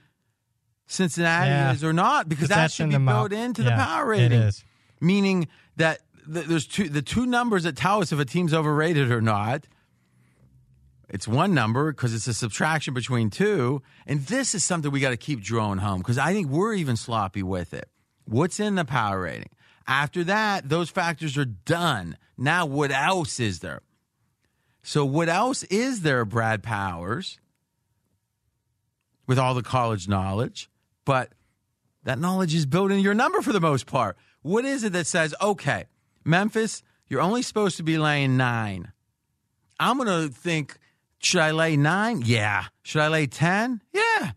Cincinnati 0.86 1.48
Yeah. 1.50 1.72
is 1.72 1.82
or 1.84 1.92
not 1.92 2.28
because 2.28 2.48
that 2.48 2.56
that's 2.56 2.74
should 2.74 2.90
be 2.90 2.98
built 2.98 3.32
into 3.32 3.62
the 3.62 3.70
power 3.70 4.06
rating. 4.06 4.32
is. 4.40 4.64
Meaning 5.00 5.48
that 5.76 6.00
th- 6.32 6.46
there's 6.46 6.66
two 6.66 6.88
the 6.88 7.00
two 7.02 7.26
numbers 7.26 7.62
that 7.62 7.76
tell 7.76 8.00
us 8.02 8.12
if 8.12 8.18
a 8.18 8.24
team's 8.24 8.52
overrated 8.52 9.10
or 9.10 9.20
not. 9.20 9.66
It's 11.08 11.26
one 11.26 11.54
number 11.54 11.92
because 11.92 12.14
it's 12.14 12.28
a 12.28 12.34
subtraction 12.34 12.94
between 12.94 13.30
two, 13.30 13.82
and 14.06 14.26
this 14.26 14.54
is 14.54 14.62
something 14.62 14.92
we 14.92 15.00
got 15.00 15.10
to 15.10 15.16
keep 15.16 15.40
drawing 15.40 15.78
home 15.78 15.98
because 15.98 16.18
I 16.18 16.32
think 16.32 16.48
we're 16.48 16.74
even 16.74 16.96
sloppy 16.96 17.42
with 17.42 17.74
it. 17.74 17.88
What's 18.26 18.60
in 18.60 18.76
the 18.76 18.84
power 18.84 19.22
rating? 19.22 19.50
After 19.88 20.22
that, 20.24 20.68
those 20.68 20.88
factors 20.88 21.36
are 21.36 21.44
done. 21.46 22.16
Now, 22.38 22.64
what 22.66 22.92
else 22.92 23.40
is 23.40 23.58
there? 23.58 23.80
So, 24.82 25.04
what 25.04 25.28
else 25.28 25.62
is 25.64 26.02
there, 26.02 26.24
Brad 26.24 26.62
Powers, 26.62 27.38
with 29.26 29.38
all 29.38 29.54
the 29.54 29.62
college 29.62 30.08
knowledge? 30.08 30.70
But 31.04 31.32
that 32.04 32.18
knowledge 32.18 32.54
is 32.54 32.66
built 32.66 32.90
into 32.90 33.02
your 33.02 33.14
number 33.14 33.42
for 33.42 33.52
the 33.52 33.60
most 33.60 33.86
part. 33.86 34.16
What 34.42 34.64
is 34.64 34.84
it 34.84 34.92
that 34.94 35.06
says, 35.06 35.34
okay, 35.40 35.84
Memphis, 36.24 36.82
you're 37.08 37.20
only 37.20 37.42
supposed 37.42 37.76
to 37.76 37.82
be 37.82 37.98
laying 37.98 38.36
nine? 38.36 38.92
I'm 39.78 39.98
going 39.98 40.28
to 40.28 40.34
think, 40.34 40.78
should 41.18 41.40
I 41.40 41.50
lay 41.50 41.76
nine? 41.76 42.22
Yeah. 42.24 42.64
Should 42.82 43.02
I 43.02 43.08
lay 43.08 43.26
10? 43.26 43.82
Yeah. 43.92 44.32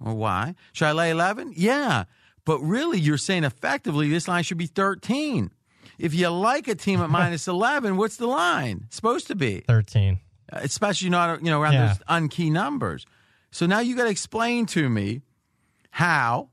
Well, 0.00 0.16
why? 0.16 0.54
Should 0.72 0.86
I 0.86 0.92
lay 0.92 1.10
11? 1.10 1.54
Yeah. 1.56 2.04
But 2.44 2.60
really, 2.60 2.98
you're 3.00 3.18
saying 3.18 3.44
effectively 3.44 4.08
this 4.08 4.28
line 4.28 4.44
should 4.44 4.58
be 4.58 4.66
13. 4.66 5.50
If 5.98 6.14
you 6.14 6.28
like 6.28 6.68
a 6.68 6.74
team 6.74 7.00
at 7.00 7.10
minus 7.10 7.46
11, 7.48 7.96
what's 7.96 8.16
the 8.16 8.26
line? 8.26 8.82
It's 8.86 8.96
supposed 8.96 9.26
to 9.28 9.34
be. 9.34 9.60
13. 9.60 10.18
Uh, 10.52 10.60
especially 10.62 11.10
not, 11.10 11.40
you 11.42 11.50
know, 11.50 11.60
around 11.60 11.74
Yeah. 11.74 11.86
those 11.88 11.98
unkey 12.08 12.50
numbers. 12.50 13.06
So 13.50 13.66
now 13.66 13.80
you 13.80 13.96
got 13.96 14.04
to 14.04 14.10
explain 14.10 14.66
to 14.66 14.88
me 14.88 15.22
how 15.92 16.48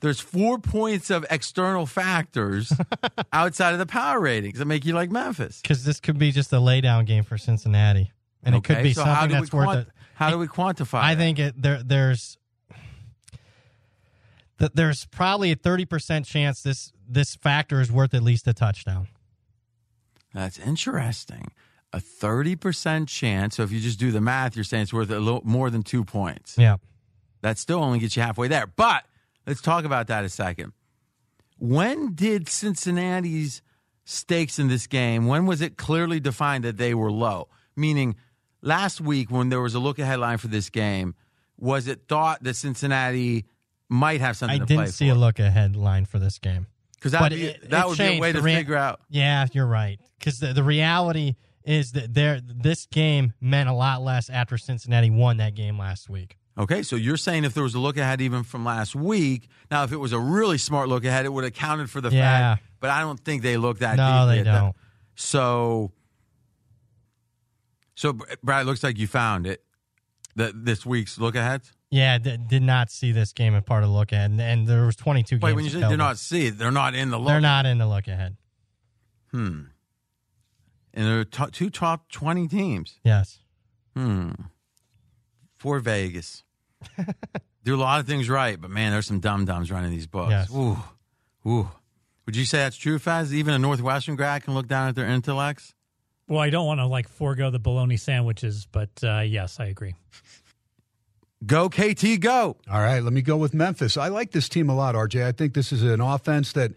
there's 0.00 0.20
four 0.20 0.58
points 0.58 1.10
of 1.10 1.26
external 1.30 1.86
factors 1.86 2.72
outside 3.32 3.72
of 3.72 3.78
the 3.78 3.86
power 3.86 4.20
ratings 4.20 4.58
that 4.58 4.66
make 4.66 4.84
you 4.84 4.94
like 4.94 5.10
Memphis. 5.10 5.60
Because 5.60 5.84
this 5.84 5.98
could 6.00 6.18
be 6.18 6.30
just 6.30 6.52
a 6.52 6.56
laydown 6.56 7.04
game 7.06 7.24
for 7.24 7.36
Cincinnati. 7.36 8.12
And 8.44 8.54
it 8.54 8.62
could 8.62 8.82
be 8.84 8.92
so 8.92 9.02
how 9.04 9.14
something 9.22 9.30
do 9.30 9.34
we 9.36 9.40
that's 9.40 9.52
worth 9.52 9.76
it. 9.78 9.88
How 10.14 10.30
do 10.30 10.38
we 10.38 10.46
quantify? 10.46 11.00
I 11.00 11.14
that? 11.14 11.18
think 11.20 11.38
it, 11.40 11.60
there 11.60 11.82
there's 11.82 12.38
th- 14.58 14.70
there's 14.74 15.06
probably 15.06 15.50
a 15.50 15.56
30% 15.56 16.24
chance 16.24 16.62
this 16.62 16.92
this 17.08 17.34
factor 17.34 17.80
is 17.80 17.90
worth 17.90 18.14
at 18.14 18.22
least 18.22 18.46
a 18.46 18.54
touchdown. 18.54 19.08
That's 20.34 20.58
interesting. 20.58 21.52
A 21.92 21.98
30% 21.98 23.08
chance. 23.08 23.56
So 23.56 23.62
if 23.62 23.72
you 23.72 23.80
just 23.80 23.98
do 23.98 24.10
the 24.10 24.20
math, 24.20 24.56
you're 24.56 24.64
saying 24.64 24.84
it's 24.84 24.92
worth 24.92 25.10
a 25.10 25.18
little 25.18 25.42
more 25.44 25.70
than 25.70 25.82
two 25.82 26.04
points. 26.04 26.56
Yeah. 26.58 26.76
That 27.42 27.58
still 27.58 27.82
only 27.82 27.98
gets 27.98 28.16
you 28.16 28.22
halfway 28.22 28.48
there. 28.48 28.66
But 28.66 29.04
let's 29.46 29.62
talk 29.62 29.84
about 29.84 30.08
that 30.08 30.24
a 30.24 30.28
second. 30.28 30.72
When 31.58 32.14
did 32.14 32.48
Cincinnati's 32.48 33.62
stakes 34.04 34.58
in 34.58 34.68
this 34.68 34.86
game, 34.86 35.26
when 35.26 35.46
was 35.46 35.60
it 35.60 35.76
clearly 35.76 36.20
defined 36.20 36.64
that 36.64 36.76
they 36.76 36.94
were 36.94 37.10
low? 37.10 37.48
Meaning, 37.74 38.16
last 38.62 39.00
week 39.00 39.30
when 39.30 39.48
there 39.48 39.60
was 39.60 39.74
a 39.74 39.78
look 39.78 39.98
ahead 39.98 40.18
line 40.18 40.38
for 40.38 40.48
this 40.48 40.70
game, 40.70 41.14
was 41.58 41.88
it 41.88 42.02
thought 42.08 42.42
that 42.44 42.56
Cincinnati 42.56 43.46
might 43.88 44.20
have 44.20 44.36
something 44.36 44.56
I 44.56 44.58
to 44.58 44.66
play 44.66 44.76
didn't 44.76 44.94
see 44.94 45.08
for? 45.08 45.14
a 45.14 45.18
look 45.18 45.38
ahead 45.38 45.76
line 45.76 46.04
for 46.04 46.18
this 46.18 46.38
game. 46.38 46.66
'Cause 47.06 47.12
that 47.12 47.20
But 47.20 47.32
would 47.32 47.38
be- 47.38 47.46
it- 47.46 47.70
that 47.70 47.88
would 47.88 47.98
be 47.98 48.04
a 48.04 48.20
way 48.20 48.32
to 48.32 48.42
figure 48.42 48.76
out. 48.76 49.00
Yeah, 49.08 49.46
you're 49.52 49.66
right. 49.66 50.00
Because 50.18 50.40
the, 50.40 50.52
the 50.52 50.62
reality 50.64 51.34
is 51.64 51.92
that 51.92 52.14
there 52.14 52.40
this 52.40 52.86
game 52.86 53.32
meant 53.40 53.68
a 53.68 53.72
lot 53.72 54.02
less 54.02 54.28
after 54.30 54.58
Cincinnati 54.58 55.10
won 55.10 55.36
that 55.38 55.54
game 55.54 55.78
last 55.78 56.08
week. 56.10 56.36
Okay, 56.58 56.82
so 56.82 56.96
you're 56.96 57.16
saying 57.18 57.44
if 57.44 57.54
there 57.54 57.62
was 57.62 57.74
a 57.74 57.78
look 57.78 57.96
ahead 57.98 58.20
even 58.20 58.42
from 58.42 58.64
last 58.64 58.94
week, 58.94 59.48
now 59.70 59.84
if 59.84 59.92
it 59.92 59.98
was 59.98 60.12
a 60.12 60.18
really 60.18 60.58
smart 60.58 60.88
look 60.88 61.04
ahead, 61.04 61.24
it 61.26 61.32
would 61.32 61.44
have 61.44 61.52
counted 61.52 61.90
for 61.90 62.00
the 62.00 62.10
Yeah. 62.10 62.54
fact. 62.56 62.64
But 62.80 62.90
I 62.90 63.00
don't 63.00 63.20
think 63.20 63.42
they 63.42 63.56
look 63.56 63.78
that 63.80 63.96
No, 63.96 64.26
they 64.26 64.42
that. 64.42 64.52
don't. 64.60 64.76
So, 65.16 65.92
so 67.94 68.14
Brad, 68.42 68.62
it 68.62 68.66
looks 68.66 68.82
like 68.82 68.98
you 68.98 69.06
found 69.06 69.46
it. 69.46 69.62
The, 70.34 70.52
this 70.54 70.84
week's 70.84 71.18
look 71.18 71.34
ahead. 71.34 71.62
Yeah, 71.90 72.18
d- 72.18 72.36
did 72.48 72.62
not 72.62 72.90
see 72.90 73.12
this 73.12 73.32
game 73.32 73.54
as 73.54 73.62
part 73.62 73.84
of 73.84 73.90
the 73.90 73.94
look 73.94 74.10
ahead, 74.12 74.30
and, 74.32 74.40
and 74.40 74.66
there 74.66 74.84
was 74.86 74.96
22 74.96 75.36
Wait, 75.36 75.40
games. 75.40 75.54
when 75.54 75.64
you 75.64 75.70
say 75.70 75.76
available. 75.78 75.96
not 75.98 76.18
see 76.18 76.46
it, 76.48 76.58
they're 76.58 76.70
not 76.72 76.94
in 76.94 77.10
the 77.10 77.18
look. 77.18 77.28
they're 77.28 77.40
not 77.40 77.64
in 77.66 77.78
the 77.78 77.86
look 77.86 78.08
ahead. 78.08 78.36
Hmm. 79.30 79.60
And 80.94 81.06
there 81.06 81.20
are 81.20 81.24
to- 81.24 81.50
two 81.52 81.70
top 81.70 82.10
twenty 82.10 82.48
teams. 82.48 82.98
Yes. 83.04 83.38
Hmm. 83.94 84.30
For 85.58 85.78
Vegas. 85.78 86.42
Do 87.64 87.74
a 87.74 87.76
lot 87.76 88.00
of 88.00 88.06
things 88.06 88.28
right, 88.28 88.60
but 88.60 88.70
man, 88.70 88.92
there's 88.92 89.06
some 89.06 89.20
dum 89.20 89.44
dums 89.44 89.70
running 89.70 89.90
these 89.90 90.06
books. 90.06 90.30
Yes. 90.30 90.50
Ooh. 90.54 90.78
Ooh. 91.46 91.68
Would 92.26 92.36
you 92.36 92.44
say 92.44 92.58
that's 92.58 92.76
true, 92.76 92.98
Fez? 92.98 93.34
Even 93.34 93.54
a 93.54 93.58
Northwestern 93.58 94.16
grad 94.16 94.44
can 94.44 94.54
look 94.54 94.66
down 94.68 94.88
at 94.88 94.94
their 94.94 95.06
intellects? 95.06 95.74
Well, 96.28 96.40
I 96.40 96.50
don't 96.50 96.66
want 96.66 96.80
to 96.80 96.86
like 96.86 97.08
forego 97.08 97.50
the 97.50 97.58
bologna 97.58 97.96
sandwiches, 97.96 98.66
but 98.70 98.90
uh, 99.02 99.20
yes, 99.20 99.60
I 99.60 99.66
agree. 99.66 99.94
Go 101.44 101.68
KT, 101.68 102.20
go. 102.20 102.56
All 102.70 102.80
right, 102.80 103.02
let 103.02 103.12
me 103.12 103.20
go 103.20 103.36
with 103.36 103.52
Memphis. 103.52 103.96
I 103.96 104.08
like 104.08 104.30
this 104.30 104.48
team 104.48 104.70
a 104.70 104.74
lot, 104.74 104.94
RJ. 104.94 105.24
I 105.24 105.32
think 105.32 105.52
this 105.52 105.70
is 105.70 105.82
an 105.82 106.00
offense 106.00 106.52
that 106.52 106.72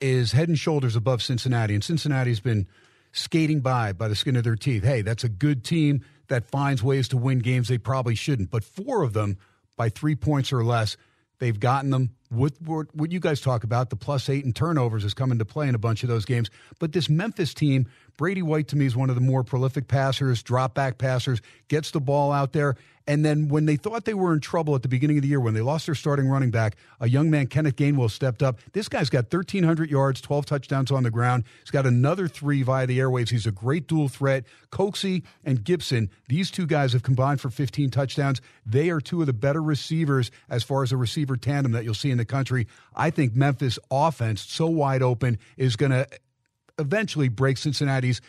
is 0.00 0.32
head 0.32 0.48
and 0.48 0.58
shoulders 0.58 0.96
above 0.96 1.22
Cincinnati, 1.22 1.74
and 1.74 1.84
Cincinnati's 1.84 2.40
been 2.40 2.66
skating 3.12 3.60
by 3.60 3.92
by 3.92 4.08
the 4.08 4.16
skin 4.16 4.34
of 4.34 4.42
their 4.42 4.56
teeth. 4.56 4.82
Hey, 4.82 5.02
that's 5.02 5.22
a 5.22 5.28
good 5.28 5.64
team 5.64 6.04
that 6.28 6.50
finds 6.50 6.82
ways 6.82 7.08
to 7.08 7.16
win 7.16 7.38
games 7.38 7.68
they 7.68 7.78
probably 7.78 8.14
shouldn't. 8.16 8.50
But 8.50 8.64
four 8.64 9.02
of 9.02 9.12
them 9.12 9.38
by 9.76 9.88
three 9.90 10.16
points 10.16 10.52
or 10.52 10.64
less, 10.64 10.96
they've 11.38 11.58
gotten 11.58 11.90
them. 11.90 12.10
What, 12.30 12.52
what, 12.64 12.94
what 12.94 13.10
you 13.10 13.18
guys 13.18 13.40
talk 13.40 13.64
about, 13.64 13.90
the 13.90 13.96
plus 13.96 14.28
eight 14.28 14.44
and 14.44 14.54
turnovers 14.54 15.02
has 15.02 15.14
come 15.14 15.32
into 15.32 15.44
play 15.44 15.68
in 15.68 15.74
a 15.74 15.78
bunch 15.78 16.04
of 16.04 16.08
those 16.08 16.24
games. 16.24 16.48
But 16.78 16.92
this 16.92 17.10
Memphis 17.10 17.52
team, 17.52 17.88
Brady 18.16 18.42
White 18.42 18.68
to 18.68 18.76
me 18.76 18.86
is 18.86 18.96
one 18.96 19.10
of 19.10 19.16
the 19.16 19.20
more 19.20 19.42
prolific 19.42 19.88
passers, 19.88 20.42
drop 20.42 20.72
back 20.74 20.96
passers, 20.96 21.40
gets 21.66 21.90
the 21.90 22.00
ball 22.00 22.30
out 22.30 22.52
there. 22.52 22.76
And 23.10 23.24
then 23.24 23.48
when 23.48 23.66
they 23.66 23.74
thought 23.74 24.04
they 24.04 24.14
were 24.14 24.32
in 24.32 24.38
trouble 24.38 24.76
at 24.76 24.82
the 24.82 24.88
beginning 24.88 25.18
of 25.18 25.22
the 25.22 25.28
year, 25.28 25.40
when 25.40 25.52
they 25.52 25.62
lost 25.62 25.86
their 25.86 25.96
starting 25.96 26.28
running 26.28 26.52
back, 26.52 26.76
a 27.00 27.08
young 27.08 27.28
man, 27.28 27.48
Kenneth 27.48 27.74
Gainwell, 27.74 28.08
stepped 28.08 28.40
up. 28.40 28.60
This 28.72 28.88
guy's 28.88 29.10
got 29.10 29.24
1,300 29.32 29.90
yards, 29.90 30.20
12 30.20 30.46
touchdowns 30.46 30.92
on 30.92 31.02
the 31.02 31.10
ground. 31.10 31.42
He's 31.60 31.72
got 31.72 31.86
another 31.86 32.28
three 32.28 32.62
via 32.62 32.86
the 32.86 33.00
airwaves. 33.00 33.30
He's 33.30 33.46
a 33.46 33.50
great 33.50 33.88
dual 33.88 34.08
threat. 34.08 34.44
Coxie 34.70 35.24
and 35.44 35.64
Gibson, 35.64 36.08
these 36.28 36.52
two 36.52 36.66
guys 36.66 36.92
have 36.92 37.02
combined 37.02 37.40
for 37.40 37.50
15 37.50 37.90
touchdowns. 37.90 38.40
They 38.64 38.90
are 38.90 39.00
two 39.00 39.20
of 39.22 39.26
the 39.26 39.32
better 39.32 39.60
receivers 39.60 40.30
as 40.48 40.62
far 40.62 40.84
as 40.84 40.92
a 40.92 40.96
receiver 40.96 41.36
tandem 41.36 41.72
that 41.72 41.82
you'll 41.82 41.94
see 41.94 42.12
in 42.12 42.19
the 42.20 42.24
country. 42.24 42.66
I 42.94 43.10
think 43.10 43.34
Memphis 43.34 43.78
offense, 43.90 44.42
so 44.42 44.66
wide 44.66 45.02
open, 45.02 45.38
is 45.56 45.76
going 45.76 45.92
to 45.92 46.06
eventually 46.78 47.28
break 47.28 47.58
Cincinnati's 47.58 48.20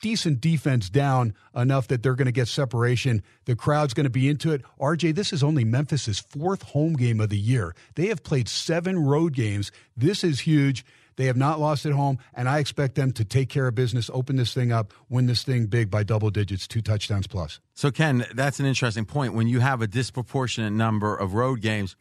decent 0.00 0.40
defense 0.40 0.90
down 0.90 1.34
enough 1.54 1.88
that 1.88 2.02
they're 2.02 2.14
going 2.14 2.26
to 2.26 2.32
get 2.32 2.48
separation. 2.48 3.22
The 3.46 3.56
crowd's 3.56 3.94
going 3.94 4.04
to 4.04 4.10
be 4.10 4.28
into 4.28 4.52
it. 4.52 4.62
RJ, 4.78 5.14
this 5.14 5.32
is 5.32 5.42
only 5.42 5.64
Memphis's 5.64 6.18
fourth 6.18 6.62
home 6.62 6.94
game 6.94 7.20
of 7.20 7.30
the 7.30 7.38
year. 7.38 7.74
They 7.94 8.08
have 8.08 8.22
played 8.22 8.48
seven 8.48 8.98
road 8.98 9.32
games. 9.32 9.72
This 9.96 10.22
is 10.22 10.40
huge. 10.40 10.84
They 11.16 11.26
have 11.26 11.36
not 11.36 11.60
lost 11.60 11.86
at 11.86 11.92
home, 11.92 12.18
and 12.34 12.48
I 12.48 12.58
expect 12.58 12.96
them 12.96 13.12
to 13.12 13.24
take 13.24 13.48
care 13.48 13.68
of 13.68 13.74
business, 13.74 14.10
open 14.12 14.36
this 14.36 14.52
thing 14.52 14.72
up, 14.72 14.92
win 15.08 15.26
this 15.26 15.42
thing 15.44 15.66
big 15.66 15.90
by 15.90 16.02
double 16.02 16.30
digits, 16.30 16.66
two 16.66 16.82
touchdowns 16.82 17.26
plus. 17.26 17.60
So, 17.74 17.90
Ken, 17.90 18.26
that's 18.34 18.60
an 18.60 18.66
interesting 18.66 19.04
point. 19.04 19.32
When 19.32 19.46
you 19.46 19.60
have 19.60 19.80
a 19.80 19.86
disproportionate 19.86 20.72
number 20.72 21.14
of 21.14 21.34
road 21.34 21.60
games, 21.60 21.96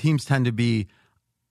teams 0.00 0.24
tend 0.24 0.44
to 0.46 0.52
be 0.52 0.86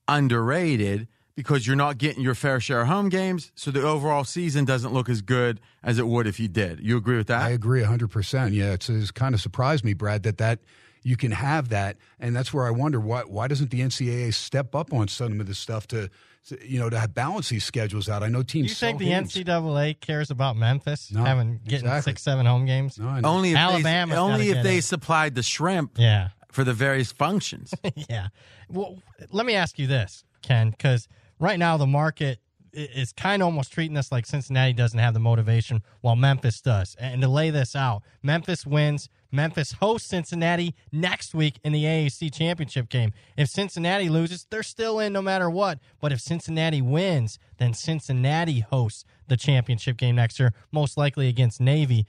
underrated 0.08 1.08
because 1.36 1.66
you're 1.66 1.76
not 1.76 1.98
getting 1.98 2.22
your 2.22 2.36
fair 2.36 2.60
share 2.60 2.82
of 2.82 2.88
home 2.88 3.08
games. 3.10 3.52
So 3.56 3.72
the 3.72 3.82
overall 3.82 4.24
season 4.26 4.66
doesn't 4.66 4.94
look 4.94 5.08
as 5.08 5.22
good 5.22 5.62
as 5.84 5.98
it 5.98 6.08
would 6.08 6.28
if 6.28 6.40
you 6.40 6.48
did. 6.50 6.80
You 6.82 6.98
agree 6.98 7.16
with 7.18 7.28
that? 7.28 7.42
I 7.42 7.50
agree 7.50 7.82
100%. 7.82 8.54
Yeah, 8.54 8.74
it's, 8.74 8.90
it's 8.90 9.12
kind 9.12 9.34
of 9.34 9.40
surprised 9.42 9.86
me, 9.86 9.94
Brad, 9.94 10.24
that 10.24 10.38
that 10.40 10.60
you 11.02 11.16
can 11.16 11.32
have 11.32 11.70
that. 11.70 11.96
And 12.20 12.36
that's 12.36 12.54
where 12.54 12.66
I 12.66 12.72
wonder 12.72 13.00
why, 13.00 13.22
why 13.22 13.48
doesn't 13.48 13.72
the 13.72 13.80
NCAA 13.80 14.34
step 14.34 14.76
up 14.76 14.92
on 14.92 15.08
some 15.08 15.40
of 15.40 15.48
this 15.48 15.58
stuff 15.58 15.88
to, 15.88 16.10
to, 16.50 16.68
you 16.68 16.78
know, 16.78 16.90
to 16.90 17.00
have 17.00 17.14
balance 17.14 17.48
these 17.48 17.64
schedules 17.64 18.10
out? 18.10 18.22
I 18.22 18.28
know 18.28 18.40
Do 18.40 18.52
teams. 18.52 18.70
you 18.70 18.76
think 18.76 19.00
the 19.00 19.06
games. 19.06 19.34
NCAA 19.34 20.02
cares 20.02 20.30
about 20.30 20.58
Memphis 20.58 21.10
No, 21.14 21.24
having 21.24 21.62
getting 21.64 21.86
exactly. 21.88 22.12
six, 22.12 22.22
seven 22.24 22.46
home 22.46 22.66
games? 22.66 23.00
No, 23.00 23.18
only 23.24 23.52
if 23.52 23.58
Alabama. 23.58 24.14
they, 24.16 24.20
only 24.20 24.50
if 24.50 24.62
they 24.62 24.80
it. 24.80 24.84
supplied 24.84 25.36
the 25.36 25.44
shrimp 25.44 25.92
Yeah. 25.98 26.30
For 26.52 26.64
the 26.64 26.74
various 26.74 27.12
functions. 27.12 27.74
yeah. 28.10 28.28
Well, 28.70 29.02
let 29.32 29.46
me 29.46 29.54
ask 29.56 29.80
you 29.80 29.88
this, 29.88 30.24
Ken, 30.42 30.72
because 30.72 31.08
right 31.40 31.60
now 31.60 31.78
the 31.78 31.88
market 31.88 32.40
is 32.74 33.14
kind 33.14 33.42
of 33.42 33.48
almost 33.48 33.72
treating 33.72 33.96
this 33.96 34.12
like 34.12 34.26
Cincinnati 34.26 34.74
doesn't 34.74 35.00
have 35.00 35.14
the 35.14 35.20
motivation 35.20 35.82
while 36.02 36.16
Memphis 36.16 36.62
does. 36.62 36.96
And 37.00 37.22
to 37.22 37.28
lay 37.28 37.50
this 37.50 37.76
out, 37.76 38.04
Memphis 38.22 38.66
wins. 38.66 39.10
Memphis 39.32 39.74
hosts 39.74 40.10
Cincinnati 40.10 40.76
next 40.92 41.36
week 41.36 41.60
in 41.64 41.72
the 41.72 41.84
AAC 41.84 42.34
championship 42.34 42.90
game. 42.90 43.12
If 43.38 43.50
Cincinnati 43.50 44.10
loses, 44.10 44.48
they're 44.50 44.64
still 44.64 45.00
in 45.00 45.14
no 45.14 45.22
matter 45.22 45.50
what. 45.50 45.80
But 46.02 46.12
if 46.12 46.20
Cincinnati 46.20 46.82
wins, 46.82 47.38
then 47.58 47.74
Cincinnati 47.74 48.62
hosts 48.62 49.06
the 49.28 49.38
championship 49.38 49.98
game 49.98 50.16
next 50.16 50.40
year, 50.40 50.54
most 50.72 50.98
likely 50.98 51.28
against 51.28 51.62
Navy. 51.62 52.08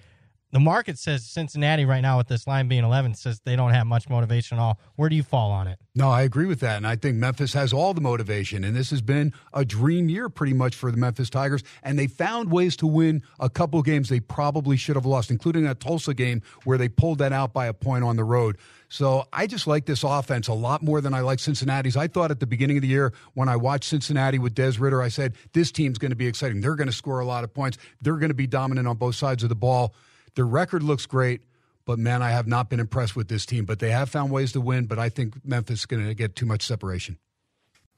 The 0.53 0.59
market 0.59 0.99
says 0.99 1.25
Cincinnati 1.25 1.85
right 1.85 2.01
now 2.01 2.19
with 2.19 2.27
this 2.27 2.45
line 2.45 2.67
being 2.67 2.83
11 2.83 3.15
says 3.15 3.41
they 3.45 3.55
don't 3.55 3.71
have 3.71 3.87
much 3.87 4.09
motivation 4.09 4.59
at 4.59 4.61
all. 4.61 4.81
Where 4.97 5.09
do 5.09 5.15
you 5.15 5.23
fall 5.23 5.53
on 5.53 5.69
it? 5.69 5.79
No, 5.95 6.11
I 6.11 6.23
agree 6.23 6.47
with 6.47 6.59
that. 6.61 6.77
And 6.77 6.87
I 6.87 6.97
think 6.97 7.17
Memphis 7.17 7.53
has 7.53 7.73
all 7.73 7.95
the 7.95 8.01
motivation. 8.01 8.65
And 8.65 8.75
this 8.75 8.91
has 8.91 9.01
been 9.01 9.33
a 9.55 9.65
dream 9.65 10.09
year 10.09 10.29
pretty 10.29 10.53
much 10.53 10.75
for 10.75 10.91
the 10.91 10.97
Memphis 10.97 11.31
Tigers. 11.31 11.63
And 11.85 11.97
they 11.97 12.09
found 12.09 12.51
ways 12.51 12.75
to 12.79 12.87
win 12.87 13.23
a 13.39 13.49
couple 13.49 13.81
games 13.83 14.09
they 14.09 14.19
probably 14.19 14.77
should 14.77 14.97
have 14.97 15.07
lost, 15.07 15.31
including 15.31 15.63
that 15.65 15.79
Tulsa 15.79 16.15
game 16.15 16.43
where 16.65 16.79
they 16.79 16.89
pulled 16.89 17.19
that 17.19 17.33
out 17.33 17.53
by 17.53 17.67
a 17.67 17.73
point 17.73 18.03
on 18.03 18.17
the 18.17 18.25
road. 18.25 18.59
So 18.89 19.27
I 19.33 19.47
just 19.47 19.69
like 19.69 19.87
this 19.87 20.03
offense 20.03 20.49
a 20.49 20.53
lot 20.53 20.83
more 20.83 21.01
than 21.01 21.15
I 21.15 21.21
like 21.21 21.39
Cincinnati's. 21.39 21.97
I 21.97 22.09
thought 22.09 22.33
at 22.33 22.41
the 22.41 22.47
beginning 22.47 22.77
of 22.77 22.83
the 22.83 22.89
year 22.89 23.13
when 23.35 23.49
I 23.49 23.55
watched 23.55 23.85
Cincinnati 23.85 24.41
with 24.41 24.57
Des 24.57 24.73
Ridder, 24.81 25.01
I 25.01 25.09
said, 25.09 25.37
this 25.53 25.71
team's 25.71 25.99
going 25.99 26.11
to 26.11 26.17
be 26.17 26.27
exciting. 26.27 26.61
They're 26.61 26.75
going 26.75 26.89
to 26.89 26.93
score 26.93 27.21
a 27.21 27.25
lot 27.25 27.45
of 27.45 27.55
points. 27.55 27.79
They're 28.01 28.17
going 28.17 28.31
to 28.31 28.35
be 28.35 28.49
dominant 28.49 28.89
on 28.89 28.97
both 28.97 29.15
sides 29.15 29.45
of 29.45 29.49
the 29.49 29.55
ball. 29.55 29.95
Their 30.35 30.47
record 30.47 30.83
looks 30.83 31.07
great, 31.07 31.43
but 31.85 31.99
man, 31.99 32.23
I 32.23 32.31
have 32.31 32.47
not 32.47 32.71
been 32.71 32.81
impressed 32.81 33.17
with 33.17 33.29
this 33.29 33.47
team. 33.47 33.65
But 33.65 33.79
they 33.79 33.91
have 33.91 34.11
found 34.11 34.31
ways 34.31 34.53
to 34.53 34.61
win, 34.61 34.87
but 34.87 34.99
I 34.99 35.09
think 35.09 35.45
Memphis 35.45 35.81
is 35.81 35.87
going 35.87 36.07
to 36.07 36.15
get 36.15 36.37
too 36.37 36.47
much 36.47 36.63
separation. 36.63 37.19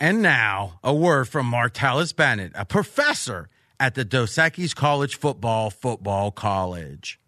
And 0.01 0.21
now, 0.23 0.81
a 0.83 0.95
word 0.95 1.29
from 1.29 1.51
Martellus 1.51 2.15
Bennett, 2.15 2.53
a 2.55 2.65
professor 2.65 3.49
at 3.79 3.95
the 3.95 4.05
Dos 4.05 4.35
Equis 4.37 4.75
College 4.75 5.17
Football 5.17 5.71
Football 5.71 6.31
College. 6.31 7.21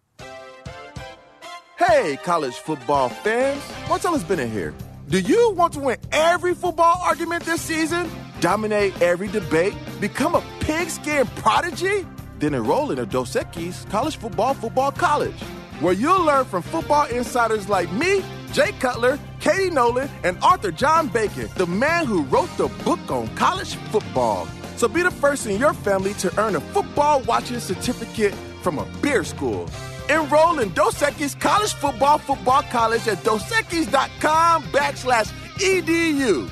Hey, 1.79 2.17
college 2.23 2.55
football 2.55 3.09
fans, 3.09 3.61
Martellus 3.87 4.27
Bennett 4.27 4.51
here. 4.51 4.73
Do 5.09 5.19
you 5.21 5.51
want 5.51 5.73
to 5.75 5.81
win 5.81 5.99
every 6.13 6.55
football 6.55 7.01
argument 7.03 7.45
this 7.45 7.61
season? 7.61 8.11
Dominate 8.41 9.01
every 9.03 9.29
debate? 9.29 9.75
Become 10.01 10.37
a 10.37 10.45
pigskin 10.61 11.27
prodigy? 11.27 12.07
Then 12.45 12.53
enroll 12.53 12.91
in 12.91 12.99
a 12.99 13.07
Dos 13.07 13.35
Equis 13.37 13.89
College 13.89 14.19
Football 14.19 14.53
Football 14.53 14.93
College, 14.93 15.41
where 15.81 15.95
you'll 15.95 16.23
learn 16.23 16.45
from 16.45 16.61
football 16.61 17.07
insiders 17.07 17.71
like 17.71 17.91
me, 17.93 18.23
Jay 18.53 18.73
Cutler, 18.73 19.19
Katie 19.41 19.71
Nolan, 19.71 20.11
and 20.25 20.37
author 20.43 20.71
John 20.71 21.09
Bacon, 21.09 21.49
the 21.57 21.65
man 21.67 22.05
who 22.05 22.23
wrote 22.25 22.55
the 22.59 22.69
book 22.85 23.01
on 23.11 23.29
college 23.29 23.77
football. 23.91 24.47
So 24.77 24.89
be 24.89 25.03
the 25.03 25.11
first 25.11 25.47
in 25.47 25.59
your 25.59 25.73
family 25.73 26.13
to 26.21 26.39
earn 26.39 26.55
a 26.55 26.61
football 26.61 27.23
watching 27.23 27.61
certificate 27.61 28.35
from 28.61 28.79
a 28.79 28.85
beer 29.01 29.25
school. 29.25 29.71
Enroll 30.11 30.59
in 30.59 30.71
Dos 30.75 31.01
Equis 31.01 31.41
College 31.41 31.73
Football 31.73 32.19
Football 32.19 32.65
College 32.65 33.09
at 33.09 33.25
dosequis.com 33.25 34.65
backslash 34.65 35.33
edu. 35.61 36.51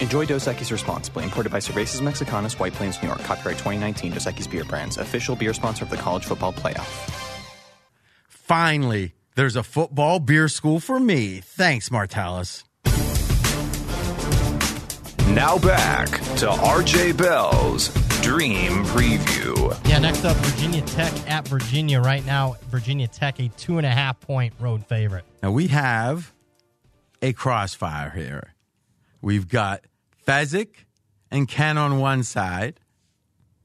Enjoy 0.00 0.24
Dos 0.26 0.46
Equis 0.46 0.70
responsibly. 0.70 1.24
Imported 1.24 1.52
by 1.52 1.58
Cervezas 1.58 2.00
Mexicanas, 2.00 2.58
White 2.58 2.72
Plains, 2.74 3.00
New 3.02 3.08
York. 3.08 3.20
Copyright 3.20 3.58
2019. 3.58 4.12
Dos 4.12 4.26
Equis 4.26 4.50
Beer 4.50 4.64
Brands. 4.64 4.96
Official 4.96 5.36
beer 5.36 5.54
sponsor 5.54 5.84
of 5.84 5.90
the 5.90 5.96
College 5.96 6.24
Football 6.24 6.52
Playoff. 6.52 6.86
Finally, 8.28 9.14
there's 9.36 9.56
a 9.56 9.62
football 9.62 10.18
beer 10.18 10.48
school 10.48 10.80
for 10.80 10.98
me. 10.98 11.40
Thanks, 11.40 11.88
Martellus. 11.88 12.64
Now 15.34 15.58
back 15.58 16.08
to 16.08 16.48
RJ 16.48 17.16
Bell's 17.16 17.88
Dream 18.20 18.84
Preview. 18.86 19.88
Yeah, 19.88 20.00
next 20.00 20.24
up, 20.24 20.36
Virginia 20.38 20.82
Tech 20.82 21.12
at 21.30 21.46
Virginia. 21.46 22.00
Right 22.00 22.26
now, 22.26 22.56
Virginia 22.68 23.06
Tech, 23.06 23.38
a 23.38 23.48
two 23.50 23.78
and 23.78 23.86
a 23.86 23.90
half 23.90 24.20
point 24.20 24.52
road 24.58 24.84
favorite. 24.86 25.24
Now 25.42 25.52
we 25.52 25.68
have 25.68 26.32
a 27.22 27.32
crossfire 27.32 28.10
here. 28.10 28.54
We've 29.22 29.48
got 29.48 29.84
Fezzik 30.26 30.86
and 31.30 31.46
Ken 31.46 31.78
on 31.78 31.98
one 31.98 32.22
side, 32.22 32.80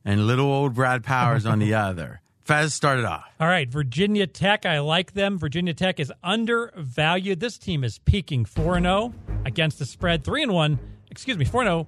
and 0.04 0.28
little 0.28 0.52
old 0.52 0.74
Brad 0.74 1.04
Powers 1.04 1.46
on 1.46 1.60
the 1.60 1.74
other. 1.76 2.22
Fez 2.44 2.76
started 2.76 3.06
off. 3.06 3.26
All 3.40 3.48
right, 3.48 3.68
Virginia 3.68 4.28
Tech. 4.28 4.68
I 4.68 4.80
like 4.80 5.14
them. 5.14 5.40
Virginia 5.40 5.74
Tech 5.74 6.00
is 6.00 6.14
undervalued. 6.24 7.40
This 7.40 7.58
team 7.58 7.84
is 7.84 7.98
peaking 8.00 8.46
4 8.46 8.80
0 8.82 9.14
against 9.46 9.80
the 9.80 9.86
spread, 9.86 10.24
3 10.24 10.44
and 10.44 10.54
1. 10.54 10.80
Excuse 11.10 11.38
me, 11.38 11.46
4 11.46 11.64
0. 11.64 11.88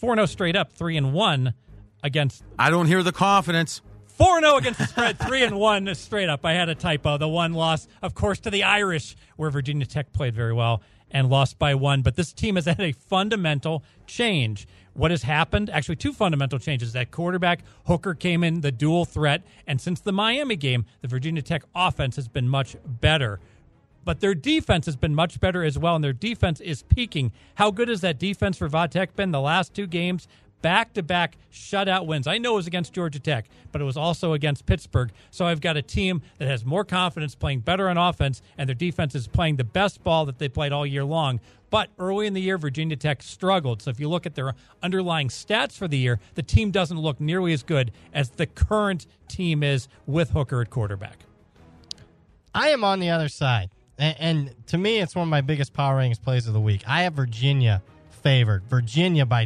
4 0.00 0.14
0 0.16 0.26
straight 0.26 0.56
up, 0.56 0.72
3 0.72 0.96
and 0.96 1.12
1 1.12 1.54
against. 2.02 2.42
I 2.58 2.70
don't 2.70 2.86
hear 2.86 3.04
the 3.04 3.12
confidence. 3.12 3.82
4 4.06 4.40
0 4.40 4.56
against 4.58 4.80
the 4.80 4.86
spread, 4.86 5.18
3 5.20 5.44
and 5.44 5.56
1 5.56 5.94
straight 5.94 6.28
up. 6.28 6.44
I 6.44 6.54
had 6.54 6.68
a 6.68 6.74
typo. 6.74 7.18
The 7.18 7.28
one 7.28 7.52
loss, 7.52 7.86
of 8.02 8.14
course, 8.14 8.40
to 8.40 8.50
the 8.50 8.64
Irish, 8.64 9.14
where 9.36 9.50
Virginia 9.50 9.86
Tech 9.86 10.12
played 10.12 10.34
very 10.34 10.52
well 10.52 10.82
and 11.10 11.30
lost 11.30 11.58
by 11.58 11.74
one. 11.74 12.02
But 12.02 12.16
this 12.16 12.32
team 12.32 12.56
has 12.56 12.66
had 12.66 12.80
a 12.80 12.92
fundamental 12.92 13.84
change. 14.06 14.66
What 14.94 15.10
has 15.10 15.24
happened? 15.24 15.70
Actually, 15.70 15.96
two 15.96 16.12
fundamental 16.12 16.58
changes. 16.58 16.92
That 16.92 17.10
quarterback 17.10 17.60
Hooker 17.86 18.14
came 18.14 18.44
in, 18.44 18.60
the 18.60 18.72
dual 18.72 19.04
threat, 19.04 19.42
and 19.66 19.80
since 19.80 20.00
the 20.00 20.12
Miami 20.12 20.56
game, 20.56 20.84
the 21.00 21.08
Virginia 21.08 21.42
Tech 21.42 21.64
offense 21.74 22.16
has 22.16 22.28
been 22.28 22.48
much 22.48 22.76
better. 22.84 23.40
But 24.04 24.20
their 24.20 24.34
defense 24.34 24.86
has 24.86 24.96
been 24.96 25.14
much 25.14 25.40
better 25.40 25.64
as 25.64 25.78
well, 25.78 25.96
and 25.96 26.04
their 26.04 26.12
defense 26.12 26.60
is 26.60 26.82
peaking. 26.82 27.32
How 27.54 27.70
good 27.70 27.88
has 27.88 28.02
that 28.02 28.18
defense 28.18 28.58
for 28.58 28.68
Va 28.68 28.86
Tech 28.86 29.16
been 29.16 29.30
the 29.30 29.40
last 29.40 29.74
two 29.74 29.86
games? 29.86 30.28
Back 30.64 30.94
to 30.94 31.02
back 31.02 31.36
shutout 31.52 32.06
wins. 32.06 32.26
I 32.26 32.38
know 32.38 32.54
it 32.54 32.56
was 32.56 32.66
against 32.66 32.94
Georgia 32.94 33.20
Tech, 33.20 33.50
but 33.70 33.82
it 33.82 33.84
was 33.84 33.98
also 33.98 34.32
against 34.32 34.64
Pittsburgh. 34.64 35.12
So 35.30 35.44
I've 35.44 35.60
got 35.60 35.76
a 35.76 35.82
team 35.82 36.22
that 36.38 36.48
has 36.48 36.64
more 36.64 36.86
confidence 36.86 37.34
playing 37.34 37.60
better 37.60 37.86
on 37.90 37.98
offense, 37.98 38.40
and 38.56 38.66
their 38.66 38.74
defense 38.74 39.14
is 39.14 39.26
playing 39.28 39.56
the 39.56 39.64
best 39.64 40.02
ball 40.02 40.24
that 40.24 40.38
they 40.38 40.48
played 40.48 40.72
all 40.72 40.86
year 40.86 41.04
long. 41.04 41.38
But 41.68 41.90
early 41.98 42.26
in 42.26 42.32
the 42.32 42.40
year, 42.40 42.56
Virginia 42.56 42.96
Tech 42.96 43.22
struggled. 43.22 43.82
So 43.82 43.90
if 43.90 44.00
you 44.00 44.08
look 44.08 44.24
at 44.24 44.36
their 44.36 44.54
underlying 44.82 45.28
stats 45.28 45.72
for 45.72 45.86
the 45.86 45.98
year, 45.98 46.18
the 46.34 46.42
team 46.42 46.70
doesn't 46.70 46.98
look 46.98 47.20
nearly 47.20 47.52
as 47.52 47.62
good 47.62 47.92
as 48.14 48.30
the 48.30 48.46
current 48.46 49.06
team 49.28 49.62
is 49.62 49.86
with 50.06 50.30
Hooker 50.30 50.62
at 50.62 50.70
quarterback. 50.70 51.26
I 52.54 52.70
am 52.70 52.84
on 52.84 53.00
the 53.00 53.10
other 53.10 53.28
side. 53.28 53.68
And, 53.98 54.54
to 54.68 54.78
me, 54.78 55.00
it's 55.00 55.14
one 55.14 55.24
of 55.24 55.30
my 55.30 55.42
biggest 55.42 55.74
power 55.74 55.98
rankings 55.98 56.22
plays 56.22 56.46
of 56.46 56.54
the 56.54 56.60
week. 56.60 56.82
I 56.86 57.02
have 57.02 57.12
Virginia 57.12 57.82
favored. 58.22 58.64
Virginia 58.64 59.26
by 59.26 59.44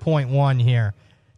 3.1 0.00 0.62
here. 0.62 0.94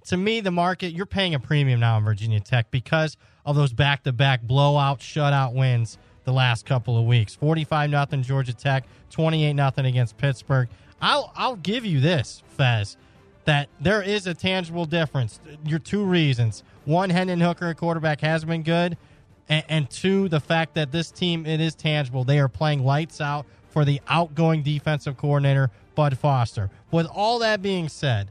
To 0.06 0.16
me, 0.16 0.40
the 0.40 0.50
market, 0.50 0.92
you're 0.92 1.06
paying 1.06 1.34
a 1.34 1.40
premium 1.40 1.80
now 1.80 1.98
in 1.98 2.04
Virginia 2.04 2.40
Tech 2.40 2.70
because 2.70 3.16
of 3.44 3.56
those 3.56 3.72
back 3.72 4.02
to 4.04 4.12
back 4.12 4.42
blowout, 4.42 5.00
shutout 5.00 5.54
wins 5.54 5.98
the 6.24 6.32
last 6.32 6.66
couple 6.66 6.98
of 6.98 7.06
weeks 7.06 7.34
45 7.34 7.90
nothing 7.90 8.22
Georgia 8.22 8.52
Tech, 8.52 8.84
28 9.10 9.52
nothing 9.54 9.86
against 9.86 10.16
Pittsburgh. 10.16 10.68
I'll, 11.00 11.32
I'll 11.34 11.56
give 11.56 11.84
you 11.84 12.00
this, 12.00 12.42
Fez, 12.48 12.96
that 13.44 13.68
there 13.80 14.02
is 14.02 14.26
a 14.26 14.34
tangible 14.34 14.84
difference. 14.84 15.40
Your 15.64 15.78
two 15.78 16.04
reasons. 16.04 16.62
One, 16.84 17.10
Hendon 17.10 17.40
Hooker 17.40 17.68
at 17.68 17.78
quarterback 17.78 18.20
has 18.20 18.44
been 18.44 18.62
good. 18.62 18.96
And, 19.48 19.64
and 19.68 19.90
two, 19.90 20.28
the 20.28 20.40
fact 20.40 20.74
that 20.74 20.92
this 20.92 21.10
team, 21.10 21.46
it 21.46 21.60
is 21.60 21.74
tangible. 21.74 22.24
They 22.24 22.38
are 22.38 22.48
playing 22.48 22.84
lights 22.84 23.20
out 23.20 23.46
for 23.68 23.84
the 23.84 24.00
outgoing 24.08 24.62
defensive 24.62 25.16
coordinator, 25.16 25.70
Bud 25.94 26.18
Foster. 26.18 26.70
With 26.90 27.06
all 27.06 27.38
that 27.40 27.62
being 27.62 27.88
said, 27.88 28.30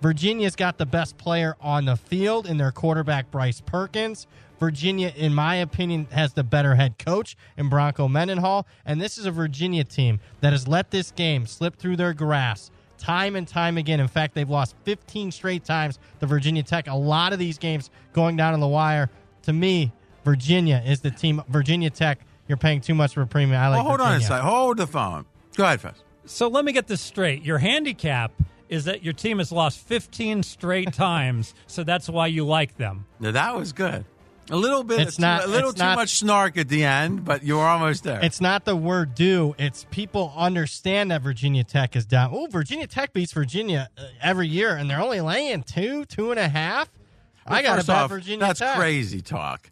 Virginia's 0.00 0.56
got 0.56 0.78
the 0.78 0.86
best 0.86 1.18
player 1.18 1.56
on 1.60 1.84
the 1.84 1.96
field 1.96 2.46
in 2.46 2.56
their 2.56 2.72
quarterback, 2.72 3.30
Bryce 3.30 3.60
Perkins. 3.60 4.26
Virginia, 4.58 5.12
in 5.16 5.34
my 5.34 5.56
opinion, 5.56 6.06
has 6.10 6.34
the 6.34 6.44
better 6.44 6.74
head 6.74 6.98
coach 6.98 7.36
in 7.56 7.68
Bronco 7.68 8.08
Mendenhall. 8.08 8.66
And 8.84 9.00
this 9.00 9.16
is 9.18 9.26
a 9.26 9.30
Virginia 9.30 9.84
team 9.84 10.20
that 10.40 10.52
has 10.52 10.68
let 10.68 10.90
this 10.90 11.10
game 11.10 11.46
slip 11.46 11.76
through 11.76 11.96
their 11.96 12.12
grasp 12.12 12.72
time 12.98 13.34
and 13.34 13.48
time 13.48 13.78
again. 13.78 13.98
In 14.00 14.08
fact, 14.08 14.34
they've 14.34 14.48
lost 14.48 14.76
15 14.84 15.32
straight 15.32 15.64
times 15.64 15.98
to 16.20 16.26
Virginia 16.26 16.62
Tech. 16.62 16.86
A 16.86 16.94
lot 16.94 17.32
of 17.32 17.38
these 17.38 17.58
games 17.58 17.90
going 18.12 18.36
down 18.36 18.54
on 18.54 18.60
the 18.60 18.68
wire. 18.68 19.10
To 19.44 19.52
me, 19.52 19.92
Virginia 20.24 20.82
is 20.86 21.00
the 21.00 21.10
team. 21.10 21.42
Virginia 21.48 21.90
Tech, 21.90 22.20
you're 22.46 22.58
paying 22.58 22.80
too 22.80 22.94
much 22.94 23.14
for 23.14 23.22
a 23.22 23.26
premium. 23.26 23.58
I 23.58 23.68
like. 23.68 23.80
Oh, 23.80 23.82
hold 23.82 24.00
Virginia. 24.00 24.14
on 24.16 24.20
a 24.20 24.24
second. 24.24 24.46
Hold 24.46 24.76
the 24.76 24.86
phone. 24.86 25.24
Go 25.56 25.64
ahead, 25.64 25.80
Fez. 25.80 25.94
So 26.26 26.48
let 26.48 26.64
me 26.64 26.72
get 26.72 26.86
this 26.86 27.00
straight. 27.00 27.42
Your 27.42 27.58
handicap 27.58 28.32
is 28.70 28.84
that 28.86 29.02
your 29.02 29.12
team 29.12 29.38
has 29.38 29.52
lost 29.52 29.78
15 29.80 30.42
straight 30.42 30.92
times, 30.94 31.52
so 31.66 31.84
that's 31.84 32.08
why 32.08 32.28
you 32.28 32.46
like 32.46 32.76
them. 32.78 33.04
Now, 33.18 33.32
that 33.32 33.54
was 33.56 33.72
good. 33.72 34.04
A 34.50 34.56
little 34.56 34.82
bit, 34.82 35.00
It's 35.00 35.16
too- 35.16 35.22
not- 35.22 35.44
a 35.44 35.46
little 35.46 35.70
it's 35.70 35.78
too 35.78 35.84
not- 35.84 35.96
much 35.96 36.16
snark 36.16 36.56
at 36.58 36.68
the 36.68 36.82
end, 36.82 37.24
but 37.24 37.44
you 37.44 37.56
were 37.56 37.66
almost 37.66 38.02
there. 38.02 38.18
It's 38.20 38.40
not 38.40 38.64
the 38.64 38.74
word 38.74 39.14
"do." 39.14 39.54
It's 39.58 39.86
people 39.90 40.32
understand 40.36 41.10
that 41.12 41.22
Virginia 41.22 41.62
Tech 41.62 41.94
is 41.94 42.04
down. 42.04 42.30
Oh, 42.32 42.48
Virginia 42.50 42.86
Tech 42.88 43.12
beats 43.12 43.32
Virginia 43.32 43.90
uh, 43.96 44.02
every 44.20 44.48
year, 44.48 44.74
and 44.74 44.90
they're 44.90 45.00
only 45.00 45.20
laying 45.20 45.62
two, 45.62 46.04
two 46.06 46.30
and 46.32 46.40
a 46.40 46.48
half. 46.48 46.90
I 47.46 47.62
got 47.62 47.70
to 47.72 47.76
First 47.78 47.86
bet 47.88 48.08
Virginia 48.08 48.38
That's 48.46 48.58
Tech. 48.58 48.68
That's 48.70 48.78
crazy 48.80 49.20
talk. 49.20 49.70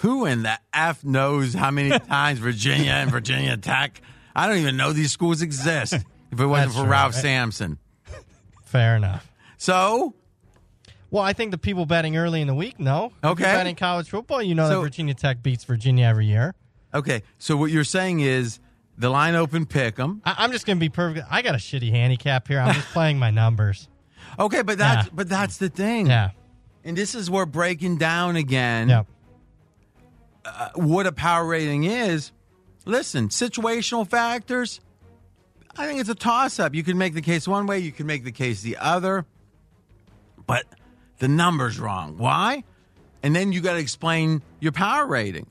Who 0.00 0.26
in 0.26 0.42
the 0.42 0.58
F 0.72 1.04
knows 1.04 1.54
how 1.54 1.70
many 1.70 1.96
times 2.08 2.38
Virginia 2.40 2.90
and 2.92 3.10
Virginia 3.10 3.56
Tech? 3.56 4.00
I 4.34 4.48
don't 4.48 4.58
even 4.58 4.76
know 4.76 4.92
these 4.92 5.12
schools 5.12 5.40
exist 5.40 5.92
if 5.94 6.04
it 6.40 6.46
wasn't 6.46 6.66
That's 6.68 6.74
for 6.76 6.82
true. 6.82 6.90
Ralph 6.90 7.14
Eh. 7.16 7.20
Sampson. 7.20 7.78
Fair 8.76 8.96
enough. 8.96 9.30
So, 9.58 10.14
Well, 11.10 11.22
I 11.22 11.32
think 11.32 11.50
the 11.52 11.58
people 11.58 11.86
betting 11.86 12.16
early 12.16 12.40
in 12.40 12.46
the 12.46 12.54
week 12.54 12.78
know. 12.80 13.12
Okay. 13.24 13.44
you're 13.44 13.52
betting 13.54 13.76
college 13.76 14.08
football, 14.10 14.42
you 14.42 14.54
know 14.54 14.68
So- 14.68 14.74
that 14.76 14.80
Virginia 14.80 15.14
Tech 15.14 15.42
beats 15.42 15.64
Virginia 15.64 16.04
every 16.06 16.26
year. 16.26 16.54
okay. 16.92 17.22
So 17.38 17.56
what 17.56 17.70
you're 17.70 17.84
saying 17.84 18.20
is 18.20 18.58
the 18.98 19.08
line 19.10 19.34
open 19.34 19.66
pick 19.66 19.98
I, 20.24 20.34
I'm 20.38 20.52
just 20.52 20.66
going 20.66 20.76
to 20.78 20.80
be 20.80 20.88
perfect. 20.88 21.26
I 21.30 21.42
got 21.42 21.54
a 21.54 21.58
shitty 21.58 21.90
handicap 21.90 22.48
here. 22.48 22.58
I'm 22.60 22.74
just 22.74 22.88
playing 22.88 23.18
my 23.18 23.30
numbers. 23.30 23.88
Okay, 24.38 24.60
but 24.62 24.76
that's 24.76 25.06
Yeah. 25.06 25.12
but 25.14 25.28
that's 25.30 25.56
the 25.56 25.70
thing. 25.70 26.08
Yeah. 26.08 26.30
And 26.84 26.94
this 26.96 27.14
is 27.14 27.30
where 27.30 27.46
breaking 27.46 27.96
down 27.96 28.36
again. 28.36 28.88
Yep. 28.90 29.06
uh, 30.44 30.68
what 30.74 31.06
a 31.06 31.12
power 31.12 31.46
rating 31.46 31.84
is, 31.84 32.32
listen, 32.84 33.28
situational 33.28 34.06
factors. 34.08 34.80
I 35.78 35.86
think 35.86 36.00
it's 36.00 36.08
a 36.08 36.14
toss 36.14 36.58
up. 36.58 36.74
You 36.74 36.82
can 36.82 36.96
make 36.96 37.14
the 37.14 37.22
case 37.22 37.46
one 37.46 37.66
way, 37.66 37.78
you 37.78 37.92
can 37.92 38.06
make 38.06 38.24
the 38.24 38.32
case 38.32 38.62
the 38.62 38.78
other, 38.78 39.26
but 40.46 40.64
the 41.18 41.28
number's 41.28 41.78
wrong. 41.78 42.16
Why? 42.16 42.64
And 43.22 43.34
then 43.34 43.52
you 43.52 43.60
got 43.60 43.74
to 43.74 43.78
explain 43.78 44.42
your 44.60 44.72
power 44.72 45.06
rating. 45.06 45.46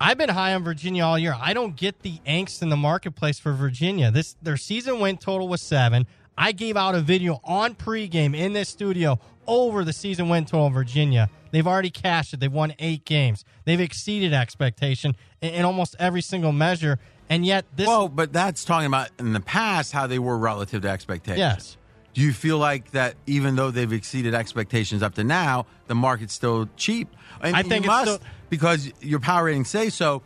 I've 0.00 0.18
been 0.18 0.28
high 0.28 0.54
on 0.54 0.64
Virginia 0.64 1.04
all 1.04 1.18
year. 1.18 1.36
I 1.40 1.54
don't 1.54 1.76
get 1.76 2.02
the 2.02 2.18
angst 2.26 2.62
in 2.62 2.68
the 2.68 2.76
marketplace 2.76 3.38
for 3.38 3.52
Virginia. 3.52 4.10
This 4.10 4.36
their 4.42 4.56
season 4.56 5.00
win 5.00 5.16
total 5.16 5.48
was 5.48 5.62
seven. 5.62 6.06
I 6.36 6.52
gave 6.52 6.76
out 6.76 6.94
a 6.94 7.00
video 7.00 7.40
on 7.44 7.74
pregame 7.74 8.36
in 8.36 8.52
this 8.52 8.68
studio 8.68 9.18
over 9.46 9.84
the 9.84 9.92
season 9.92 10.28
win 10.28 10.44
total 10.44 10.66
in 10.66 10.72
Virginia. 10.72 11.30
They've 11.52 11.66
already 11.66 11.90
cashed 11.90 12.34
it. 12.34 12.40
They've 12.40 12.52
won 12.52 12.74
eight 12.80 13.04
games. 13.04 13.44
They've 13.64 13.80
exceeded 13.80 14.32
expectation 14.34 15.14
in, 15.40 15.54
in 15.54 15.64
almost 15.64 15.94
every 15.98 16.22
single 16.22 16.52
measure. 16.52 16.98
And 17.30 17.44
yet 17.46 17.64
this 17.74 17.86
Well, 17.86 18.08
but 18.08 18.32
that's 18.32 18.64
talking 18.64 18.86
about 18.86 19.08
in 19.18 19.32
the 19.32 19.40
past 19.40 19.92
how 19.92 20.06
they 20.06 20.18
were 20.18 20.36
relative 20.36 20.82
to 20.82 20.88
expectations. 20.88 21.38
Yes. 21.38 21.76
Do 22.12 22.20
you 22.20 22.32
feel 22.32 22.58
like 22.58 22.90
that 22.92 23.16
even 23.26 23.56
though 23.56 23.70
they've 23.70 23.92
exceeded 23.92 24.34
expectations 24.34 25.02
up 25.02 25.14
to 25.16 25.24
now, 25.24 25.66
the 25.88 25.94
market's 25.94 26.32
still 26.34 26.68
cheap? 26.76 27.08
And 27.40 27.56
I 27.56 27.62
think 27.62 27.84
it's 27.84 27.86
must, 27.86 28.14
still- 28.14 28.28
because 28.50 28.92
your 29.00 29.20
power 29.20 29.44
ratings 29.46 29.68
say 29.68 29.88
so. 29.90 30.22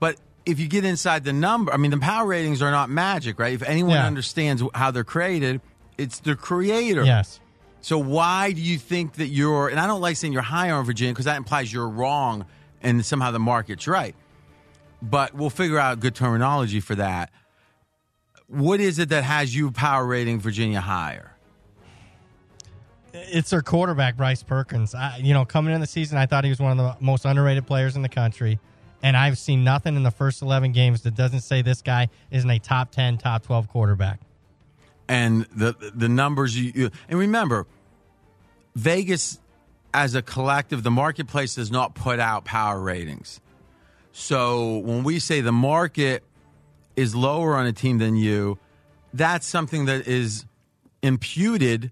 But 0.00 0.16
if 0.44 0.60
you 0.60 0.68
get 0.68 0.84
inside 0.84 1.24
the 1.24 1.32
number, 1.32 1.72
I 1.72 1.78
mean, 1.78 1.90
the 1.92 1.98
power 1.98 2.26
ratings 2.26 2.60
are 2.60 2.70
not 2.70 2.90
magic, 2.90 3.38
right? 3.38 3.54
If 3.54 3.62
anyone 3.62 3.92
Yeah. 3.94 4.06
understands 4.06 4.62
how 4.74 4.90
they're 4.90 5.04
created, 5.04 5.62
it's 5.96 6.18
the 6.18 6.34
creator. 6.36 7.04
Yes. 7.04 7.40
So 7.80 7.96
why 7.98 8.52
do 8.52 8.60
you 8.60 8.76
think 8.78 9.14
that 9.14 9.28
you're? 9.28 9.68
And 9.68 9.78
I 9.78 9.86
don't 9.86 10.00
like 10.00 10.16
saying 10.16 10.32
you're 10.32 10.42
higher 10.42 10.74
on 10.74 10.84
Virginia 10.84 11.12
because 11.14 11.26
that 11.26 11.36
implies 11.36 11.72
you're 11.72 11.88
wrong, 11.88 12.44
and 12.82 13.04
somehow 13.04 13.30
the 13.30 13.38
market's 13.38 13.86
right. 13.86 14.14
But 15.10 15.34
we'll 15.34 15.50
figure 15.50 15.78
out 15.78 16.00
good 16.00 16.14
terminology 16.14 16.80
for 16.80 16.94
that. 16.94 17.30
What 18.46 18.80
is 18.80 18.98
it 18.98 19.10
that 19.10 19.24
has 19.24 19.54
you 19.54 19.70
power 19.70 20.06
rating 20.06 20.40
Virginia 20.40 20.80
higher? 20.80 21.30
it's 23.16 23.50
their 23.50 23.62
quarterback 23.62 24.16
Bryce 24.16 24.42
Perkins. 24.42 24.92
I, 24.94 25.18
you 25.18 25.34
know, 25.34 25.44
coming 25.44 25.72
in 25.72 25.80
the 25.80 25.86
season, 25.86 26.18
I 26.18 26.26
thought 26.26 26.42
he 26.42 26.50
was 26.50 26.58
one 26.58 26.78
of 26.78 26.78
the 26.78 27.04
most 27.04 27.24
underrated 27.24 27.64
players 27.64 27.94
in 27.94 28.02
the 28.02 28.08
country, 28.08 28.58
and 29.04 29.16
I've 29.16 29.38
seen 29.38 29.62
nothing 29.62 29.94
in 29.94 30.02
the 30.02 30.10
first 30.10 30.42
eleven 30.42 30.72
games 30.72 31.02
that 31.02 31.14
doesn't 31.14 31.42
say 31.42 31.62
this 31.62 31.80
guy 31.80 32.08
isn't 32.32 32.50
a 32.50 32.58
top 32.58 32.90
ten, 32.90 33.16
top 33.16 33.44
twelve 33.44 33.68
quarterback. 33.68 34.20
and 35.08 35.46
the 35.54 35.74
the 35.94 36.08
numbers 36.08 36.58
you, 36.58 36.72
you 36.74 36.90
and 37.08 37.18
remember 37.18 37.66
Vegas 38.74 39.38
as 39.92 40.16
a 40.16 40.22
collective 40.22 40.82
the 40.82 40.90
marketplace 40.90 41.54
does 41.54 41.70
not 41.70 41.94
put 41.94 42.18
out 42.18 42.44
power 42.44 42.80
ratings. 42.80 43.40
So 44.16 44.78
when 44.78 45.02
we 45.02 45.18
say 45.18 45.40
the 45.40 45.50
market 45.52 46.22
is 46.94 47.16
lower 47.16 47.56
on 47.56 47.66
a 47.66 47.72
team 47.72 47.98
than 47.98 48.14
you, 48.14 48.58
that's 49.12 49.44
something 49.44 49.86
that 49.86 50.06
is 50.06 50.46
imputed 51.02 51.90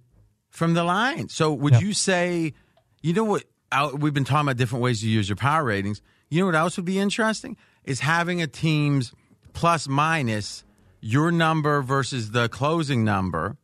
from 0.49 0.75
the 0.75 0.85
line. 0.85 1.29
So 1.29 1.53
would 1.53 1.75
Yep. 1.75 1.83
you 1.83 1.93
say 1.93 2.55
you 3.03 3.13
know 3.13 3.25
what 3.25 3.43
out- 3.73 3.99
we've 3.99 4.15
been 4.15 4.25
talking 4.25 4.47
about 4.47 4.57
different 4.57 4.83
ways 4.85 5.01
to 5.01 5.09
use 5.09 5.29
your 5.29 5.35
power 5.35 5.65
ratings. 5.65 6.01
You 6.31 6.39
know 6.41 6.47
what 6.47 6.55
else 6.55 6.77
would 6.77 6.87
be 6.87 7.01
interesting 7.01 7.57
is 7.85 7.99
having 8.01 8.41
a 8.41 8.47
team's 8.47 9.13
plus 9.53 9.89
minus 9.89 10.63
your 11.01 11.33
number 11.33 11.83
versus 11.83 12.31
the 12.31 12.49
closing 12.49 13.03
number, 13.03 13.57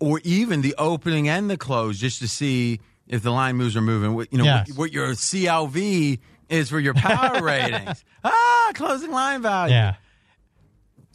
or 0.00 0.22
even 0.24 0.62
the 0.62 0.74
opening 0.78 1.28
and 1.28 1.50
the 1.50 1.58
close, 1.58 1.98
just 1.98 2.20
to 2.20 2.28
see 2.28 2.80
if 3.06 3.22
the 3.22 3.30
line 3.30 3.56
moves 3.56 3.76
or 3.76 3.82
moving. 3.82 4.14
What- 4.14 4.32
You 4.32 4.38
know 4.38 4.44
Yes. 4.44 4.68
what, 4.70 4.78
what 4.78 4.92
your 4.94 5.14
CLV 5.14 6.18
is 6.48 6.70
for 6.70 6.78
your 6.80 6.94
power 6.94 7.42
ratings. 7.44 8.04
Ah, 8.24 8.70
closing 8.74 9.10
line 9.10 9.42
value. 9.42 9.74
Yeah, 9.74 9.94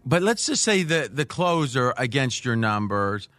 But 0.05 0.21
let's 0.23 0.45
just 0.45 0.63
say 0.63 0.83
the 0.83 1.09
the 1.11 1.25
closer 1.25 1.93
against 1.97 2.43
your 2.45 2.55
numbers, 2.55 3.29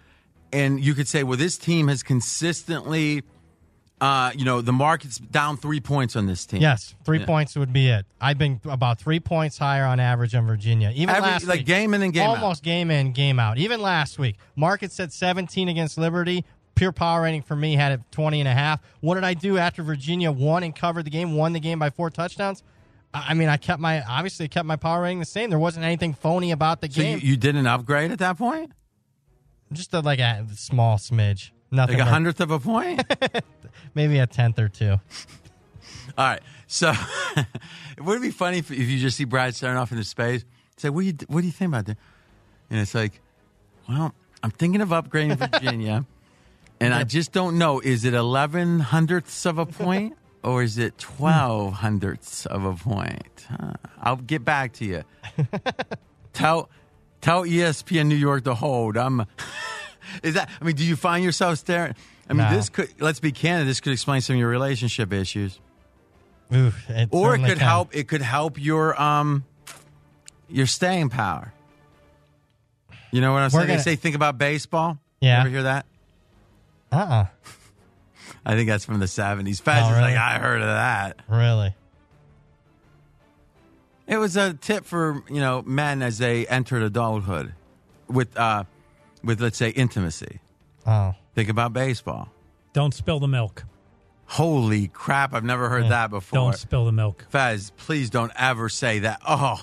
and 0.52 0.82
you 0.82 0.94
could 0.94 1.08
say, 1.08 1.22
well, 1.22 1.36
this 1.38 1.58
team 1.58 1.88
has 1.88 2.02
consistently, 2.02 3.22
uh, 4.00 4.30
you 4.34 4.44
know, 4.44 4.60
the 4.60 4.72
market's 4.72 5.18
down 5.18 5.56
three 5.56 5.80
points 5.80 6.16
on 6.16 6.26
this 6.26 6.44
team. 6.46 6.60
yes, 6.62 6.94
three 7.04 7.18
Yeah. 7.20 7.26
points 7.26 7.56
would 7.56 7.72
be 7.72 7.88
it. 7.88 8.04
I've 8.20 8.38
been 8.38 8.60
about 8.64 8.98
three 9.00 9.20
points 9.20 9.58
higher 9.58 9.84
on 9.84 10.00
average 10.00 10.34
on 10.34 10.46
Virginia. 10.46 10.90
Even 10.94 11.14
Every- 11.14 11.30
last 11.30 11.46
like 11.46 11.58
week, 11.60 11.66
game 11.66 11.94
in 11.94 12.02
and 12.02 12.12
game 12.12 12.22
out. 12.28 12.38
almost 12.38 12.62
game 12.62 12.90
in, 12.90 13.12
game 13.12 13.38
out. 13.38 13.58
Even 13.58 13.80
last 13.80 14.18
week, 14.18 14.36
market 14.56 14.92
said 14.92 15.12
seventeen 15.12 15.68
against 15.68 15.98
Liberty. 15.98 16.44
Pure 16.74 16.92
power 16.92 17.22
rating 17.22 17.42
for 17.42 17.54
me 17.54 17.74
had 17.74 17.92
it 17.92 18.00
20 18.12 18.40
and 18.40 18.48
a 18.48 18.52
half. 18.52 18.80
What 19.00 19.14
did 19.16 19.24
I 19.24 19.34
do 19.34 19.58
after 19.58 19.82
Virginia 19.82 20.32
won 20.32 20.62
and 20.62 20.74
covered 20.74 21.04
the 21.04 21.10
game, 21.10 21.36
won 21.36 21.52
the 21.52 21.60
game 21.60 21.78
by 21.78 21.90
four 21.90 22.08
touchdowns? 22.10 22.62
I 23.14 23.34
mean, 23.34 23.48
I 23.50 23.58
kept 23.58 23.78
my 23.78 24.02
obviously 24.02 24.48
kept 24.48 24.64
my 24.66 24.76
power 24.76 25.02
rating 25.02 25.18
the 25.18 25.26
same. 25.26 25.50
There 25.50 25.58
wasn't 25.58 25.84
anything 25.84 26.14
phony 26.14 26.50
about 26.50 26.80
the 26.80 26.90
So 26.90 27.02
game. 27.02 27.20
you 27.22 27.36
did 27.36 27.56
an 27.56 27.66
upgrade 27.66 28.10
at 28.10 28.18
that 28.20 28.38
point, 28.38 28.72
Just 29.70 29.92
a, 29.92 30.00
like 30.00 30.18
a 30.18 30.46
small 30.54 30.96
smidge, 30.96 31.50
nothing. 31.70 31.98
like 31.98 32.06
a 32.06 32.10
hundredth 32.10 32.40
of 32.40 32.50
a 32.50 32.58
point. 32.58 33.04
maybe 33.94 34.18
a 34.18 34.26
tenth 34.26 34.58
or 34.58 34.68
two. 34.68 34.92
All 36.18 36.24
right. 36.26 36.40
So 36.66 36.92
it 37.36 38.00
would 38.00 38.22
be 38.22 38.30
funny 38.30 38.58
if, 38.58 38.70
if 38.70 38.88
you 38.88 38.98
just 38.98 39.18
see 39.18 39.24
Brad 39.24 39.54
staring 39.54 39.76
off 39.76 39.92
into 39.92 40.04
space. 40.04 40.44
Say, 40.78 40.88
what 40.88 41.02
do 41.02 41.06
you 41.08 41.14
what 41.28 41.42
do 41.42 41.46
you 41.46 41.52
think 41.52 41.68
about 41.68 41.84
that? 41.86 41.98
And 42.70 42.80
it's 42.80 42.94
like, 42.94 43.20
well, 43.86 44.14
I'm 44.42 44.50
thinking 44.50 44.80
of 44.80 44.88
upgrading 44.88 45.36
Virginia, 45.36 46.06
and 46.82 46.94
I 46.94 47.04
just 47.04 47.32
don't 47.32 47.58
know. 47.58 47.80
Is 47.80 48.04
it 48.04 48.14
eleven 48.14 48.80
hundredths 48.80 49.46
of 49.46 49.58
a 49.58 49.66
point 49.66 50.16
or 50.42 50.62
is 50.62 50.78
it 50.78 50.98
twelve 50.98 51.74
hundredths 51.74 52.46
of 52.46 52.64
a 52.64 52.74
point? 52.74 53.46
Huh. 53.48 53.72
I'll 54.00 54.16
get 54.16 54.44
back 54.44 54.72
to 54.74 54.84
you. 54.84 55.02
tell 56.32 56.68
tell 57.20 57.44
ESPN 57.44 58.06
New 58.06 58.14
York 58.16 58.44
to 58.44 58.54
hold. 58.54 58.96
I'm. 58.96 59.26
Is 60.22 60.34
that? 60.34 60.50
I 60.60 60.64
mean, 60.64 60.74
do 60.74 60.84
you 60.84 60.96
find 60.96 61.24
yourself 61.24 61.58
staring? 61.58 61.94
I 62.28 62.32
mean, 62.34 62.50
this 62.52 62.68
could. 62.68 62.88
Let's 63.00 63.20
be 63.20 63.30
candid. 63.32 63.68
This 63.68 63.80
could 63.80 63.92
explain 63.92 64.20
some 64.20 64.34
of 64.34 64.40
your 64.40 64.48
relationship 64.48 65.12
issues 65.12 65.58
it 66.50 67.08
or 67.12 67.34
it 67.34 67.38
could 67.38 67.46
can. 67.48 67.56
help 67.58 67.96
it 67.96 68.08
could 68.08 68.20
help 68.20 68.60
your 68.60 69.00
um 69.00 69.44
your 70.50 70.66
staying 70.66 71.08
power 71.08 71.50
you 73.10 73.22
know 73.22 73.32
what 73.32 73.38
i'm 73.38 73.44
We're 73.44 73.50
saying 73.50 73.66
gonna- 73.68 73.78
they 73.78 73.82
say 73.82 73.96
think 73.96 74.14
about 74.16 74.36
baseball 74.36 74.98
Yeah. 75.20 75.36
you 75.36 75.40
ever 75.40 75.48
hear 75.48 75.62
that 75.62 75.86
Uh-uh. 76.92 77.26
i 78.46 78.54
think 78.54 78.68
that's 78.68 78.84
from 78.84 78.98
the 79.00 79.06
70s 79.06 79.60
Fez 79.62 79.82
Oh, 79.84 79.86
is 79.88 79.90
really? 79.96 80.02
like 80.12 80.16
i 80.16 80.38
heard 80.38 80.60
of 80.60 80.66
that 80.68 81.16
Really? 81.28 81.74
it 84.06 84.16
was 84.18 84.36
a 84.36 84.54
tip 84.54 84.84
for 84.84 85.22
you 85.28 85.40
know 85.40 85.62
men 85.62 86.02
as 86.02 86.18
they 86.18 86.46
entered 86.46 86.82
adulthood 86.82 87.54
with 88.08 88.36
uh 88.36 88.64
with 89.24 89.40
let's 89.40 89.56
say 89.58 89.70
intimacy 89.70 90.40
Oh. 90.86 91.14
think 91.36 91.48
about 91.48 91.72
baseball 91.72 92.28
Don't 92.72 92.92
spill 92.92 93.20
the 93.20 93.28
milk. 93.28 93.64
holy 94.26 94.88
crap 94.88 95.32
i've 95.34 95.44
never 95.44 95.68
heard 95.68 95.88
that 95.90 96.10
before 96.10 96.36
Don't 96.36 96.56
spill 96.56 96.84
the 96.84 96.92
milk. 96.92 97.24
Fez, 97.30 97.70
please 97.76 98.10
don't 98.10 98.32
ever 98.36 98.68
say 98.68 99.00
that. 99.00 99.20
Oh, 99.26 99.60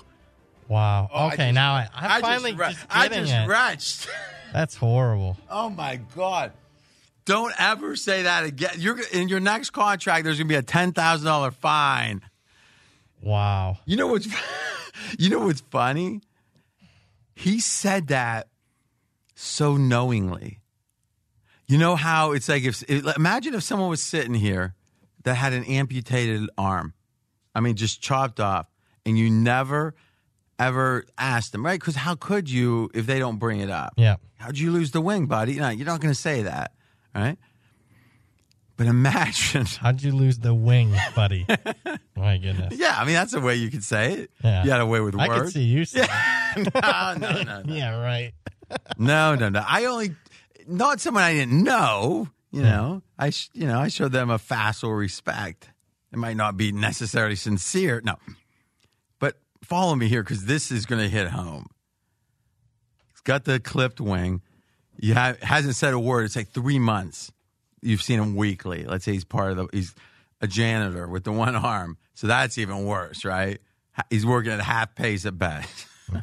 Wow. 0.68 1.10
Oh, 1.12 1.18
I 1.18 1.26
okay, 1.28 1.36
just- 1.46 1.54
now 1.54 1.72
I, 1.74 1.88
I'm 1.94 2.10
I 2.10 2.20
finally 2.20 2.52
just, 2.52 2.60
re- 2.60 2.72
just 2.72 2.86
I 2.90 3.08
just 3.08 3.32
it. 3.32 3.48
retched. 3.48 4.08
That's 4.52 4.76
horrible. 4.76 5.36
Oh 5.50 5.68
my 5.68 5.96
god! 6.16 6.52
Don't 7.30 7.54
ever 7.60 7.94
say 7.94 8.24
that 8.24 8.44
again. 8.44 8.72
You're 8.78 8.98
in 9.12 9.28
your 9.28 9.38
next 9.38 9.70
contract. 9.70 10.24
There's 10.24 10.38
gonna 10.38 10.48
be 10.48 10.56
a 10.56 10.62
ten 10.62 10.92
thousand 10.92 11.26
dollar 11.26 11.52
fine. 11.52 12.22
Wow. 13.22 13.78
You 13.86 13.96
know 13.96 14.08
what's 14.08 14.26
you 15.18 15.30
know 15.30 15.46
what's 15.46 15.60
funny? 15.60 16.22
He 17.34 17.60
said 17.60 18.08
that 18.08 18.48
so 19.36 19.76
knowingly. 19.76 20.58
You 21.68 21.78
know 21.78 21.94
how 21.94 22.32
it's 22.32 22.48
like 22.48 22.64
if 22.64 22.82
imagine 23.16 23.54
if 23.54 23.62
someone 23.62 23.88
was 23.90 24.02
sitting 24.02 24.34
here 24.34 24.74
that 25.22 25.34
had 25.34 25.52
an 25.52 25.62
amputated 25.64 26.50
arm. 26.58 26.94
I 27.54 27.60
mean, 27.60 27.76
just 27.76 28.00
chopped 28.00 28.40
off, 28.40 28.66
and 29.06 29.16
you 29.16 29.30
never 29.30 29.94
ever 30.58 31.06
asked 31.16 31.52
them, 31.52 31.64
right? 31.64 31.78
Because 31.78 31.94
how 31.94 32.16
could 32.16 32.50
you 32.50 32.90
if 32.92 33.06
they 33.06 33.18
don't 33.18 33.38
bring 33.38 33.60
it 33.60 33.70
up? 33.70 33.94
Yeah. 33.96 34.16
How'd 34.36 34.58
you 34.58 34.72
lose 34.72 34.90
the 34.90 35.00
wing, 35.00 35.26
buddy? 35.26 35.54
No, 35.54 35.68
you're 35.68 35.86
not 35.86 36.00
going 36.00 36.12
to 36.12 36.20
say 36.20 36.42
that, 36.42 36.72
right? 37.14 37.38
But 38.76 38.86
imagine. 38.86 39.66
How'd 39.80 40.02
you 40.02 40.12
lose 40.12 40.38
the 40.38 40.54
wing, 40.54 40.94
buddy? 41.14 41.46
My 42.16 42.38
goodness. 42.38 42.74
Yeah, 42.78 42.94
I 42.98 43.04
mean 43.04 43.12
that's 43.14 43.34
a 43.34 43.40
way 43.40 43.56
you 43.56 43.70
could 43.70 43.84
say 43.84 44.14
it. 44.14 44.30
Yeah. 44.42 44.64
You 44.64 44.70
had 44.70 44.80
a 44.80 44.86
way 44.86 45.00
with 45.00 45.14
words. 45.14 45.30
I 45.30 45.38
could 45.38 45.52
see 45.52 45.64
you 45.64 45.84
say 45.84 46.06
no, 46.56 47.14
no, 47.14 47.42
no, 47.42 47.62
no, 47.62 47.62
Yeah, 47.74 48.00
right. 48.00 48.32
no, 48.96 49.34
no, 49.34 49.50
no. 49.50 49.62
I 49.66 49.84
only 49.84 50.14
not 50.66 51.00
someone 51.00 51.22
I 51.22 51.34
didn't 51.34 51.62
know. 51.62 52.28
You 52.52 52.62
know, 52.62 53.02
I 53.18 53.32
you 53.52 53.66
know 53.66 53.78
I 53.78 53.88
showed 53.88 54.12
them 54.12 54.30
a 54.30 54.38
facile 54.38 54.92
respect. 54.92 55.68
It 56.10 56.18
might 56.18 56.36
not 56.36 56.56
be 56.56 56.72
necessarily 56.72 57.36
sincere. 57.36 58.00
No, 58.02 58.16
but 59.20 59.36
follow 59.62 59.94
me 59.94 60.08
here 60.08 60.22
because 60.22 60.46
this 60.46 60.72
is 60.72 60.86
going 60.86 61.00
to 61.02 61.08
hit 61.08 61.28
home. 61.28 61.66
He's 63.12 63.20
got 63.20 63.44
the 63.44 63.60
clipped 63.60 64.00
wing. 64.00 64.40
You 65.00 65.14
ha- 65.14 65.34
hasn't 65.42 65.76
said 65.76 65.94
a 65.94 65.98
word. 65.98 66.24
It's 66.26 66.36
like 66.36 66.50
three 66.50 66.78
months. 66.78 67.32
You've 67.82 68.02
seen 68.02 68.20
him 68.20 68.36
weekly. 68.36 68.84
Let's 68.84 69.04
say 69.04 69.12
he's 69.12 69.24
part 69.24 69.52
of 69.52 69.56
the. 69.56 69.66
He's 69.72 69.94
a 70.40 70.46
janitor 70.46 71.08
with 71.08 71.24
the 71.24 71.32
one 71.32 71.56
arm. 71.56 71.96
So 72.14 72.26
that's 72.26 72.58
even 72.58 72.84
worse, 72.84 73.24
right? 73.24 73.58
He's 74.10 74.24
working 74.26 74.52
at 74.52 74.60
half 74.60 74.94
pace 74.94 75.24
at 75.26 75.38
best. 75.38 75.86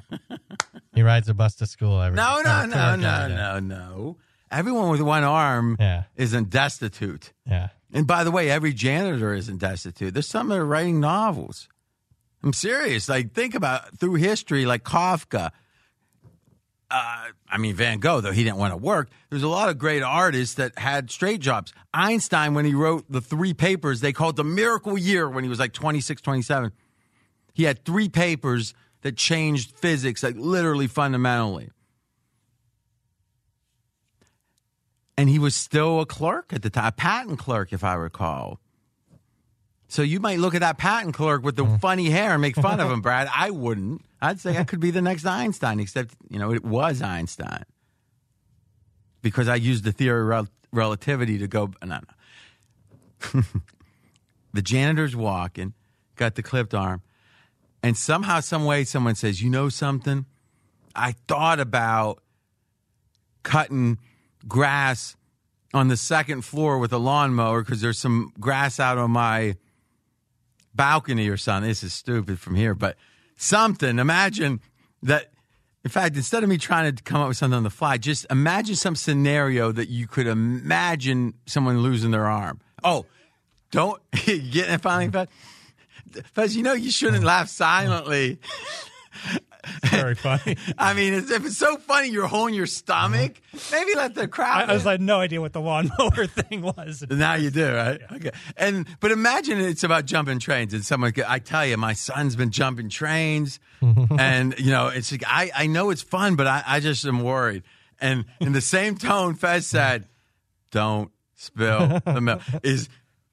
He 0.93 1.03
rides 1.03 1.29
a 1.29 1.35
bus 1.35 1.53
to 1.57 1.67
school 1.67 2.01
every 2.01 2.15
No, 2.15 2.41
no, 2.43 2.65
no, 2.65 2.95
no, 2.95 3.27
no, 3.27 3.59
no. 3.59 4.17
Everyone 4.49 4.89
with 4.89 5.01
one 5.01 5.23
arm 5.23 5.77
Yeah. 5.79 6.05
isn't 6.15 6.49
destitute. 6.49 7.33
Yeah. 7.45 7.69
And 7.93 8.07
by 8.07 8.23
the 8.23 8.31
way, 8.31 8.49
every 8.49 8.73
janitor 8.73 9.31
isn't 9.35 9.59
destitute. 9.59 10.15
There's 10.15 10.27
some 10.27 10.47
that 10.49 10.57
are 10.57 10.65
writing 10.65 10.99
novels. 10.99 11.69
I'm 12.41 12.51
serious. 12.53 13.07
Like, 13.07 13.33
think 13.33 13.53
about 13.53 13.99
through 13.99 14.15
history, 14.15 14.65
like 14.65 14.83
Kafka. 14.83 15.51
Uh, 16.89 17.25
I 17.49 17.57
mean, 17.57 17.75
Van 17.75 17.99
Gogh, 17.99 18.21
though 18.21 18.31
he 18.31 18.43
didn't 18.43 18.57
want 18.57 18.71
to 18.71 18.77
work. 18.77 19.09
There's 19.29 19.43
a 19.43 19.47
lot 19.47 19.67
of 19.67 19.77
great 19.77 20.03
artists 20.03 20.55
that 20.55 20.77
had 20.79 21.11
straight 21.11 21.41
jobs. 21.41 21.73
Einstein, 21.93 22.53
when 22.53 22.63
he 22.63 22.73
wrote 22.73 23.05
the 23.09 23.19
three 23.19 23.53
papers, 23.53 23.99
they 23.99 24.13
called 24.13 24.37
the 24.37 24.45
miracle 24.45 24.97
year 24.97 25.29
when 25.29 25.43
he 25.43 25.49
was 25.49 25.59
like 25.59 25.73
26, 25.73 26.21
27. 26.21 26.71
He 27.53 27.63
had 27.63 27.83
three 27.83 28.07
papers 28.07 28.73
that 29.01 29.17
changed 29.17 29.75
physics, 29.75 30.23
like 30.23 30.35
literally 30.37 30.87
fundamentally. 30.87 31.71
And 35.17 35.27
he 35.27 35.39
was 35.39 35.55
still 35.55 35.99
a 35.99 36.05
clerk 36.05 36.53
at 36.53 36.61
the 36.61 36.69
time, 36.69 36.85
a 36.85 36.91
patent 36.91 37.39
clerk, 37.39 37.73
if 37.73 37.83
I 37.83 37.95
recall. 37.95 38.59
So 39.87 40.01
you 40.01 40.19
might 40.19 40.39
look 40.39 40.53
at 40.53 40.61
that 40.61 40.77
patent 40.77 41.15
clerk 41.15 41.43
with 41.43 41.55
the 41.55 41.63
mm-hmm. 41.63 41.77
funny 41.77 42.09
hair 42.09 42.31
and 42.31 42.41
make 42.41 42.55
fun 42.55 42.79
of 42.79 42.91
him, 42.91 43.01
Brad. 43.03 43.29
I 43.33 43.51
wouldn't. 43.51 44.01
I'd 44.21 44.39
say 44.39 44.57
I 44.57 44.63
could 44.63 44.79
be 44.79 44.91
the 44.91 45.01
next 45.01 45.25
Einstein, 45.25 45.79
except, 45.79 46.13
you 46.29 46.39
know, 46.39 46.51
it 46.51 46.65
was 46.65 47.01
Einstein. 47.01 47.63
Because 49.21 49.47
I 49.47 49.55
used 49.55 49.83
the 49.83 49.91
theory 49.91 50.21
of 50.21 50.27
rel- 50.27 50.47
relativity 50.71 51.37
to 51.37 51.47
go, 51.47 51.71
no, 51.83 51.99
no. 53.33 53.41
the 54.53 54.61
janitor's 54.61 55.15
walking, 55.15 55.73
got 56.15 56.35
the 56.35 56.43
clipped 56.43 56.73
arm, 56.73 57.01
and 57.81 57.95
somehow, 57.95 58.39
some 58.41 58.65
way, 58.65 58.83
someone 58.83 59.15
says, 59.15 59.41
"You 59.41 59.49
know 59.49 59.69
something? 59.69 60.25
I 60.95 61.13
thought 61.27 61.59
about 61.59 62.21
cutting 63.43 63.99
grass 64.47 65.15
on 65.73 65.87
the 65.87 65.97
second 65.97 66.41
floor 66.41 66.79
with 66.79 66.91
a 66.91 66.97
lawnmower 66.97 67.61
because 67.61 67.81
there's 67.81 67.99
some 67.99 68.33
grass 68.39 68.79
out 68.79 68.97
on 68.97 69.11
my 69.11 69.55
balcony 70.77 71.27
or 71.27 71.35
something. 71.35 71.67
This 71.67 71.83
is 71.83 71.93
stupid 71.93 72.39
from 72.39 72.55
here, 72.55 72.73
but 72.73 72.95
something. 73.35 73.99
Imagine 73.99 74.61
that. 75.03 75.31
In 75.83 75.91
fact, 75.91 76.17
instead 76.17 76.43
of 76.43 76.49
me 76.49 76.57
trying 76.57 76.93
to 76.93 77.03
come 77.03 77.21
up 77.21 77.29
with 77.29 77.37
something 77.37 77.55
on 77.55 77.63
the 77.63 77.69
fly, 77.69 77.97
just 77.97 78.25
imagine 78.29 78.75
some 78.75 78.95
scenario 78.95 79.71
that 79.71 79.87
you 79.87 80.05
could 80.05 80.27
imagine 80.27 81.33
someone 81.45 81.79
losing 81.79 82.11
their 82.11 82.25
arm. 82.25 82.59
Oh, 82.83 83.05
don't 83.71 84.01
get 84.11 84.69
it 84.69 84.81
finally, 84.81 85.09
Fez? 85.11 85.27
Fez, 86.33 86.55
you 86.57 86.63
know 86.63 86.73
you 86.73 86.91
shouldn't 86.91 87.23
laugh 87.23 87.47
silently. 87.47 88.39
Very 89.85 90.15
funny. 90.15 90.57
I 90.77 90.93
mean, 90.93 91.13
it's, 91.13 91.31
if 91.31 91.45
it's 91.45 91.57
so 91.57 91.77
funny, 91.77 92.09
you're 92.09 92.27
holding 92.27 92.55
your 92.55 92.65
stomach. 92.65 93.39
Uh-huh. 93.53 93.59
Maybe 93.71 93.95
let 93.95 94.15
the 94.15 94.27
crowd. 94.27 94.69
I 94.69 94.73
was 94.73 94.85
like, 94.85 94.99
no 94.99 95.19
idea 95.19 95.41
what 95.41 95.53
the 95.53 95.61
lawnmower 95.61 96.27
thing 96.27 96.61
was. 96.61 97.03
Now 97.09 97.35
you 97.35 97.49
do, 97.49 97.73
right? 97.73 98.01
Okay. 98.13 98.31
And 98.55 98.87
but 98.99 99.11
imagine 99.11 99.59
it's 99.59 99.83
about 99.83 100.05
jumping 100.05 100.39
trains, 100.39 100.73
and 100.73 100.85
someone. 100.85 101.13
I 101.27 101.39
tell 101.39 101.65
you, 101.65 101.77
my 101.77 101.93
son's 101.93 102.35
been 102.35 102.51
jumping 102.51 102.89
trains, 102.89 103.59
and 103.81 104.57
you 104.59 104.71
know, 104.71 104.87
it's 104.87 105.11
like 105.11 105.23
I 105.27 105.51
I 105.55 105.67
know 105.67 105.89
it's 105.89 106.01
fun, 106.01 106.35
but 106.35 106.47
I 106.47 106.63
I 106.65 106.79
just 106.79 107.05
am 107.05 107.21
worried. 107.21 107.63
And 107.99 108.25
in 108.39 108.53
the 108.53 108.61
same 108.61 108.95
tone, 108.95 109.35
Fez 109.35 109.65
said, 109.65 110.07
"Don't 110.71 111.11
spill 111.35 112.01
the 112.05 112.21
milk." 112.21 112.41
Is 112.63 112.89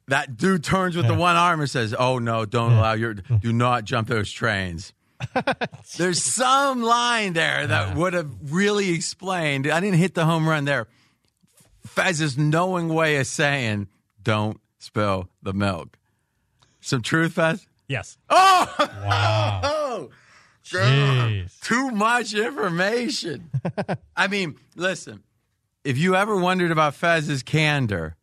that 0.08 0.36
dude 0.36 0.64
turns 0.64 0.96
with 0.96 1.06
the 1.06 1.14
one 1.14 1.36
arm 1.36 1.60
and 1.60 1.70
says, 1.70 1.94
"Oh 1.98 2.18
no, 2.18 2.44
don't 2.44 2.72
allow 2.72 2.92
your 2.92 3.14
do 3.14 3.52
not 3.52 3.84
jump 3.84 4.08
those 4.08 4.30
trains." 4.30 4.92
There's 5.96 6.22
some 6.22 6.82
line 6.82 7.32
there 7.32 7.66
that 7.66 7.96
would 7.96 8.12
have 8.12 8.30
really 8.52 8.90
explained. 8.90 9.66
I 9.70 9.80
didn't 9.80 9.98
hit 9.98 10.14
the 10.14 10.24
home 10.24 10.48
run 10.48 10.64
there. 10.64 10.88
Fez's 11.86 12.36
knowing 12.38 12.88
way 12.88 13.16
of 13.16 13.26
saying, 13.26 13.88
"Don't 14.22 14.60
spill 14.78 15.28
the 15.42 15.52
milk." 15.52 15.98
Some 16.80 17.02
truth, 17.02 17.32
Fez. 17.34 17.66
Yes. 17.88 18.18
Oh, 18.30 18.74
Wow. 18.78 19.60
oh, 19.64 20.10
Jeez. 20.64 21.60
too 21.60 21.90
much 21.90 22.34
information. 22.34 23.50
I 24.16 24.26
mean, 24.28 24.56
listen. 24.76 25.22
If 25.84 25.98
you 25.98 26.14
ever 26.16 26.36
wondered 26.36 26.70
about 26.70 26.94
Fez's 26.94 27.42
candor, 27.42 28.16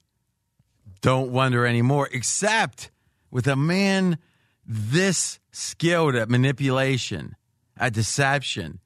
don't 1.01 1.31
wonder 1.31 1.65
anymore. 1.65 2.09
Except 2.11 2.89
with 3.29 3.47
a 3.47 3.55
man 3.55 4.17
this 4.65 5.39
skilled 5.51 6.15
at 6.15 6.29
manipulation, 6.29 7.35
at 7.77 7.93
deception, 7.93 8.79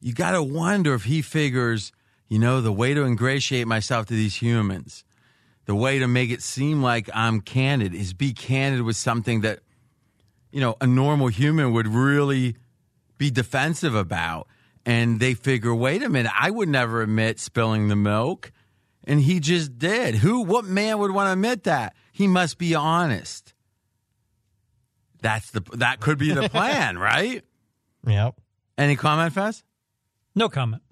you 0.00 0.12
got 0.12 0.32
to 0.32 0.42
wonder 0.42 0.94
if 0.94 1.04
he 1.04 1.22
figures, 1.22 1.92
you 2.28 2.38
know, 2.38 2.60
the 2.60 2.72
way 2.72 2.94
to 2.94 3.04
ingratiate 3.04 3.66
myself 3.66 4.06
to 4.06 4.14
these 4.14 4.36
humans, 4.36 5.04
the 5.64 5.74
way 5.74 5.98
to 5.98 6.06
make 6.06 6.30
it 6.30 6.42
seem 6.42 6.82
like 6.82 7.08
I'm 7.14 7.40
candid 7.40 7.94
is 7.94 8.12
be 8.12 8.32
candid 8.32 8.82
with 8.82 8.96
something 8.96 9.40
that, 9.40 9.60
you 10.52 10.60
know, 10.60 10.76
a 10.80 10.86
normal 10.86 11.28
human 11.28 11.72
would 11.72 11.88
really 11.88 12.56
be 13.16 13.30
defensive 13.30 13.94
about. 13.94 14.46
And 14.86 15.18
they 15.18 15.32
figure, 15.32 15.74
wait 15.74 16.02
a 16.02 16.10
minute, 16.10 16.30
I 16.38 16.50
would 16.50 16.68
never 16.68 17.00
admit 17.00 17.40
spilling 17.40 17.88
the 17.88 17.96
milk. 17.96 18.52
And 19.04 19.22
he 19.22 19.40
just 19.40 19.78
did. 19.78 20.16
Who, 20.16 20.42
what 20.42 20.66
man 20.66 20.98
would 20.98 21.12
want 21.12 21.28
to 21.28 21.32
admit 21.32 21.64
that? 21.64 21.94
He 22.12 22.26
must 22.26 22.58
be 22.58 22.74
honest. 22.74 23.53
That's 25.24 25.50
the, 25.52 25.62
that 25.78 26.00
could 26.00 26.18
be 26.18 26.32
the 26.32 26.48
plan, 26.50 26.98
right? 26.98 27.42
Yep. 28.06 28.34
Any 28.76 28.94
comment, 28.94 29.32
Fez? 29.32 29.64
No 30.34 30.50
comment. 30.50 30.82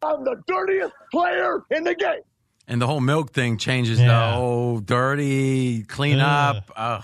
I'm 0.00 0.22
the 0.22 0.40
dirtiest 0.46 0.94
player 1.10 1.64
in 1.72 1.82
the 1.82 1.96
game. 1.96 2.20
And 2.68 2.80
the 2.80 2.86
whole 2.86 3.00
milk 3.00 3.32
thing 3.32 3.58
changes 3.58 3.98
the 3.98 4.14
whole 4.14 4.78
dirty, 4.78 5.82
clean 5.82 6.20
up. 6.20 6.70
Ugh. 6.76 7.02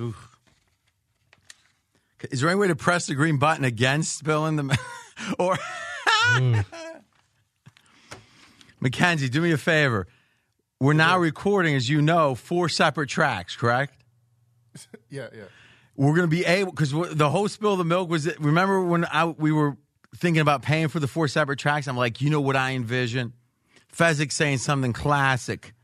Oof. 0.00 0.38
Is 2.30 2.40
there 2.40 2.48
any 2.48 2.58
way 2.58 2.68
to 2.68 2.76
press 2.76 3.06
the 3.06 3.14
green 3.14 3.36
button 3.36 3.64
against 3.64 4.16
spilling 4.16 4.56
the 4.56 4.78
or 5.38 5.58
Mackenzie, 8.80 9.28
do 9.28 9.42
me 9.42 9.52
a 9.52 9.58
favor. 9.58 10.06
We're 10.80 10.94
now 10.94 11.18
recording, 11.18 11.74
as 11.74 11.90
you 11.90 12.00
know, 12.00 12.34
four 12.34 12.70
separate 12.70 13.10
tracks, 13.10 13.56
correct? 13.56 13.99
Yeah, 15.10 15.28
yeah. 15.34 15.44
We're 15.96 16.14
going 16.14 16.28
to 16.30 16.34
be 16.34 16.44
able 16.44 16.70
because 16.70 16.92
the 16.92 17.28
whole 17.28 17.48
spill 17.48 17.72
of 17.72 17.78
the 17.78 17.84
milk 17.84 18.08
was. 18.08 18.26
Remember 18.38 18.82
when 18.82 19.04
I, 19.04 19.26
we 19.26 19.52
were 19.52 19.76
thinking 20.16 20.40
about 20.40 20.62
paying 20.62 20.88
for 20.88 21.00
the 21.00 21.08
four 21.08 21.28
separate 21.28 21.58
tracks? 21.58 21.88
I'm 21.88 21.96
like, 21.96 22.20
you 22.20 22.30
know 22.30 22.40
what 22.40 22.56
I 22.56 22.72
envision? 22.72 23.32
Fezzik 23.94 24.32
saying 24.32 24.58
something 24.58 24.92
classic, 24.92 25.74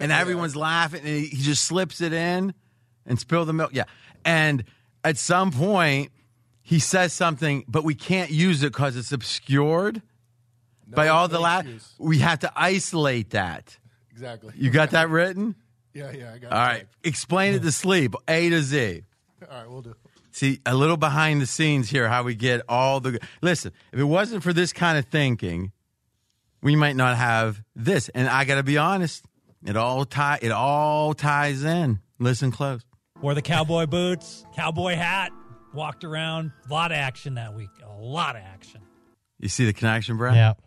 and 0.00 0.10
everyone's 0.12 0.56
laughing, 0.56 1.00
and 1.04 1.08
he, 1.08 1.36
just 1.36 1.64
slips 1.64 2.00
it 2.00 2.12
in 2.12 2.52
and 3.06 3.18
spill 3.18 3.44
the 3.44 3.52
milk. 3.52 3.70
Yeah, 3.72 3.84
and 4.24 4.64
at 5.04 5.16
some 5.16 5.52
point 5.52 6.10
he 6.60 6.80
says 6.80 7.12
something, 7.12 7.64
but 7.68 7.84
we 7.84 7.94
can't 7.94 8.30
use 8.32 8.64
it 8.64 8.72
because 8.72 8.96
it's 8.96 9.12
obscured 9.12 10.02
by 10.88 11.08
all 11.08 11.28
the 11.28 11.34
no 11.34 11.42
la- 11.42 11.62
We 11.98 12.18
have 12.18 12.40
to 12.40 12.52
isolate 12.56 13.30
that. 13.30 13.78
Exactly. 14.10 14.52
You 14.56 14.70
got 14.70 14.90
that 14.90 15.08
written? 15.08 15.54
Yeah, 15.96 16.10
yeah, 16.12 16.32
I 16.34 16.38
got 16.38 16.48
it. 16.48 16.52
All 16.52 16.58
right. 16.58 16.86
Explain 17.02 17.54
it 17.54 17.62
to 17.62 17.72
sleep, 17.72 18.14
A 18.28 18.50
to 18.50 18.60
Z. 18.60 19.02
All 19.40 19.56
right, 19.56 19.70
we'll 19.70 19.80
do. 19.80 19.94
See, 20.30 20.60
a 20.66 20.74
little 20.74 20.98
behind 20.98 21.40
the 21.40 21.46
scenes 21.46 21.88
here, 21.88 22.06
how 22.06 22.22
we 22.22 22.34
get 22.34 22.60
all 22.68 23.00
the. 23.00 23.18
Listen, 23.40 23.72
if 23.92 23.98
it 23.98 24.04
wasn't 24.04 24.42
for 24.42 24.52
this 24.52 24.74
kind 24.74 24.98
of 24.98 25.06
thinking, 25.06 25.72
we 26.60 26.76
might 26.76 26.96
not 26.96 27.16
have 27.16 27.62
this. 27.74 28.10
And 28.10 28.28
I 28.28 28.44
got 28.44 28.56
to 28.56 28.62
be 28.62 28.76
honest, 28.76 29.24
it 29.64 29.78
all 29.78 30.04
tie, 30.04 30.38
it 30.42 30.52
all 30.52 31.14
ties 31.14 31.64
in. 31.64 32.00
Listen 32.18 32.50
close. 32.50 32.82
Wore 33.22 33.32
the 33.32 33.40
cowboy 33.40 33.86
boots, 33.86 34.44
cowboy 34.54 34.96
hat, 34.96 35.32
walked 35.72 36.04
around. 36.04 36.52
A 36.68 36.72
lot 36.72 36.92
of 36.92 36.98
action 36.98 37.36
that 37.36 37.54
week. 37.54 37.70
A 37.82 38.02
lot 38.02 38.36
of 38.36 38.42
action. 38.42 38.82
You 39.40 39.48
see 39.48 39.64
the 39.64 39.72
connection, 39.72 40.18
Brad? 40.18 40.34
Yep. 40.34 40.60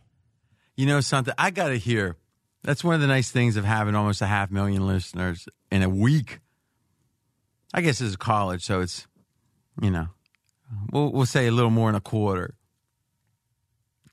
You 0.75 0.87
know 0.87 1.01
something? 1.01 1.35
I 1.37 1.51
got 1.51 1.67
to 1.67 1.77
hear. 1.77 2.15
That's 2.63 2.83
one 2.83 2.95
of 2.95 3.01
the 3.01 3.07
nice 3.07 3.31
things 3.31 3.55
of 3.55 3.63
having 3.65 3.95
almost 3.95 4.21
a 4.21 4.25
half 4.27 4.51
million 4.51 4.85
listeners 4.85 5.47
in 5.71 5.81
a 5.81 5.89
week. 5.89 6.39
I 7.73 7.81
guess 7.81 8.01
it's 8.01 8.15
college, 8.15 8.63
so 8.63 8.81
it's, 8.81 9.07
you 9.81 9.91
know, 9.91 10.07
we'll, 10.91 11.11
we'll 11.11 11.25
say 11.25 11.47
a 11.47 11.51
little 11.51 11.69
more 11.71 11.89
than 11.89 11.95
a 11.95 12.01
quarter. 12.01 12.55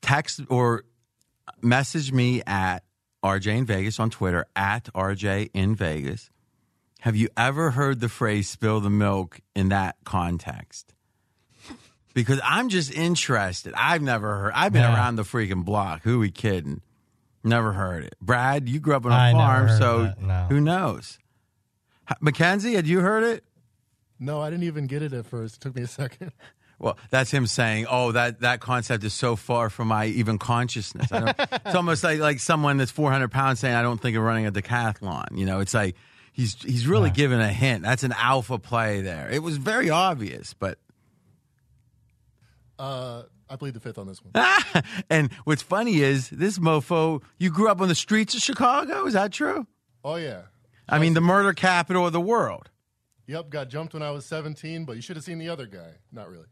Text 0.01 0.41
or 0.49 0.83
message 1.61 2.11
me 2.11 2.41
at 2.45 2.83
RJ 3.23 3.47
in 3.57 3.65
Vegas 3.65 3.99
on 3.99 4.09
Twitter, 4.09 4.45
at 4.55 4.85
RJ 4.93 5.49
in 5.53 5.75
Vegas. 5.75 6.29
Have 7.01 7.15
you 7.15 7.29
ever 7.35 7.71
heard 7.71 7.99
the 7.99 8.09
phrase 8.09 8.49
spill 8.49 8.79
the 8.79 8.89
milk 8.89 9.39
in 9.55 9.69
that 9.69 9.97
context? 10.03 10.93
Because 12.13 12.39
I'm 12.43 12.69
just 12.69 12.91
interested. 12.93 13.73
I've 13.75 14.01
never 14.01 14.35
heard. 14.39 14.53
I've 14.55 14.73
been 14.73 14.81
Yeah. 14.83 14.95
around 14.95 15.17
the 15.17 15.23
freaking 15.23 15.63
block. 15.65 16.01
Who 16.03 16.19
we 16.19 16.31
kidding? 16.31 16.81
Never 17.43 17.73
heard 17.73 18.03
it. 18.03 18.15
Brad, 18.21 18.67
you 18.67 18.79
grew 18.79 18.95
up 18.95 19.05
on 19.05 19.11
a 19.11 19.15
I 19.15 19.31
farm, 19.31 19.69
so 19.77 20.03
that, 20.03 20.21
no. 20.21 20.45
who 20.49 20.59
knows? 20.59 21.17
Mackenzie, 22.21 22.73
had 22.73 22.87
you 22.87 22.99
heard 22.99 23.23
it? 23.23 23.43
No, 24.19 24.41
I 24.41 24.49
didn't 24.49 24.63
even 24.63 24.87
get 24.87 25.01
it 25.01 25.13
at 25.13 25.25
first. 25.25 25.57
It 25.57 25.59
took 25.61 25.75
me 25.75 25.83
a 25.83 25.87
second. 25.87 26.31
Well, 26.79 26.95
that's 27.09 27.31
him 27.31 27.47
saying, 27.47 27.87
"Oh, 27.89 28.11
that 28.11 28.41
that 28.41 28.59
concept 28.59 29.03
is 29.03 29.11
so 29.11 29.35
far 29.35 29.71
from 29.71 29.87
my 29.87 30.05
even 30.05 30.37
consciousness." 30.37 31.11
I 31.11 31.19
don't, 31.21 31.35
it's 31.65 31.73
almost 31.73 32.03
like 32.03 32.19
like 32.19 32.39
someone 32.39 32.77
that's 32.77 32.91
400 32.91 33.31
pounds 33.31 33.59
saying, 33.59 33.73
"I 33.73 33.81
don't 33.81 33.99
think 33.99 34.15
of 34.15 34.21
running 34.21 34.45
a 34.45 34.51
decathlon." 34.51 35.35
You 35.35 35.47
know, 35.47 35.59
it's 35.59 35.73
like 35.73 35.95
he's 36.33 36.53
he's 36.61 36.85
really 36.85 37.09
giving 37.09 37.39
a 37.39 37.47
hint. 37.51 37.81
That's 37.81 38.03
an 38.03 38.13
alpha 38.15 38.59
play 38.59 39.01
there. 39.01 39.27
It 39.27 39.41
was 39.41 39.57
very 39.57 39.89
obvious, 39.89 40.53
but 40.53 40.77
Uh, 42.77 43.23
I 43.49 43.55
plead 43.55 43.73
the 43.73 43.79
fifth 43.79 43.97
on 43.97 44.07
this 44.07 44.19
one. 44.23 44.83
and 45.09 45.31
what's 45.45 45.61
funny 45.61 46.01
is 46.01 46.29
this 46.29 46.59
mofo. 46.59 47.21
You 47.37 47.49
grew 47.49 47.69
up 47.69 47.81
on 47.81 47.87
the 47.87 47.95
streets 47.95 48.35
of 48.35 48.41
Chicago. 48.41 49.05
Is 49.05 49.13
that 49.13 49.31
true? 49.31 49.67
Oh 50.03 50.15
yeah. 50.15 50.41
I 50.89 50.99
mean, 50.99 51.13
the 51.13 51.21
murder 51.21 51.53
capital 51.53 52.05
of 52.05 52.13
the 52.13 52.21
world. 52.21 52.69
Yep, 53.27 53.49
got 53.49 53.69
jumped 53.69 53.93
when 53.93 54.01
I 54.03 54.11
was 54.11 54.25
17, 54.25 54.85
but 54.85 54.95
you 54.95 55.01
should 55.01 55.17
have 55.17 55.25
seen 55.25 55.37
the 55.37 55.49
other 55.49 55.65
guy. 55.65 55.95
Not 56.13 56.29
really. 56.29 56.45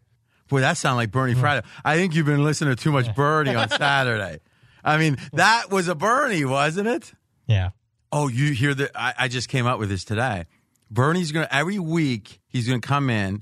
Boy, 0.49 0.59
that 0.59 0.77
sounded 0.77 0.97
like 0.97 1.11
Bernie 1.11 1.33
Friday. 1.33 1.65
I 1.83 1.95
think 1.95 2.13
you've 2.13 2.25
been 2.25 2.43
listening 2.43 2.75
to 2.75 2.81
too 2.81 2.91
much 2.91 3.15
Bernie 3.15 3.55
on 3.55 3.69
Saturday. 3.69 4.39
I 4.83 4.97
mean, 4.97 5.17
that 5.33 5.71
was 5.71 5.87
a 5.87 5.95
Bernie, 5.95 6.45
wasn't 6.45 6.87
it? 6.87 7.13
Yeah. 7.47 7.69
Oh, 8.11 8.27
you 8.27 8.51
hear 8.51 8.73
that? 8.73 8.91
I, 8.93 9.13
I 9.19 9.27
just 9.27 9.49
came 9.49 9.65
up 9.65 9.79
with 9.79 9.89
this 9.89 10.03
today. 10.03 10.45
Bernie's 10.91 11.31
going 11.31 11.47
to, 11.47 11.55
every 11.55 11.79
week, 11.79 12.41
he's 12.47 12.67
going 12.67 12.79
to 12.79 12.87
come 12.87 13.09
in 13.09 13.41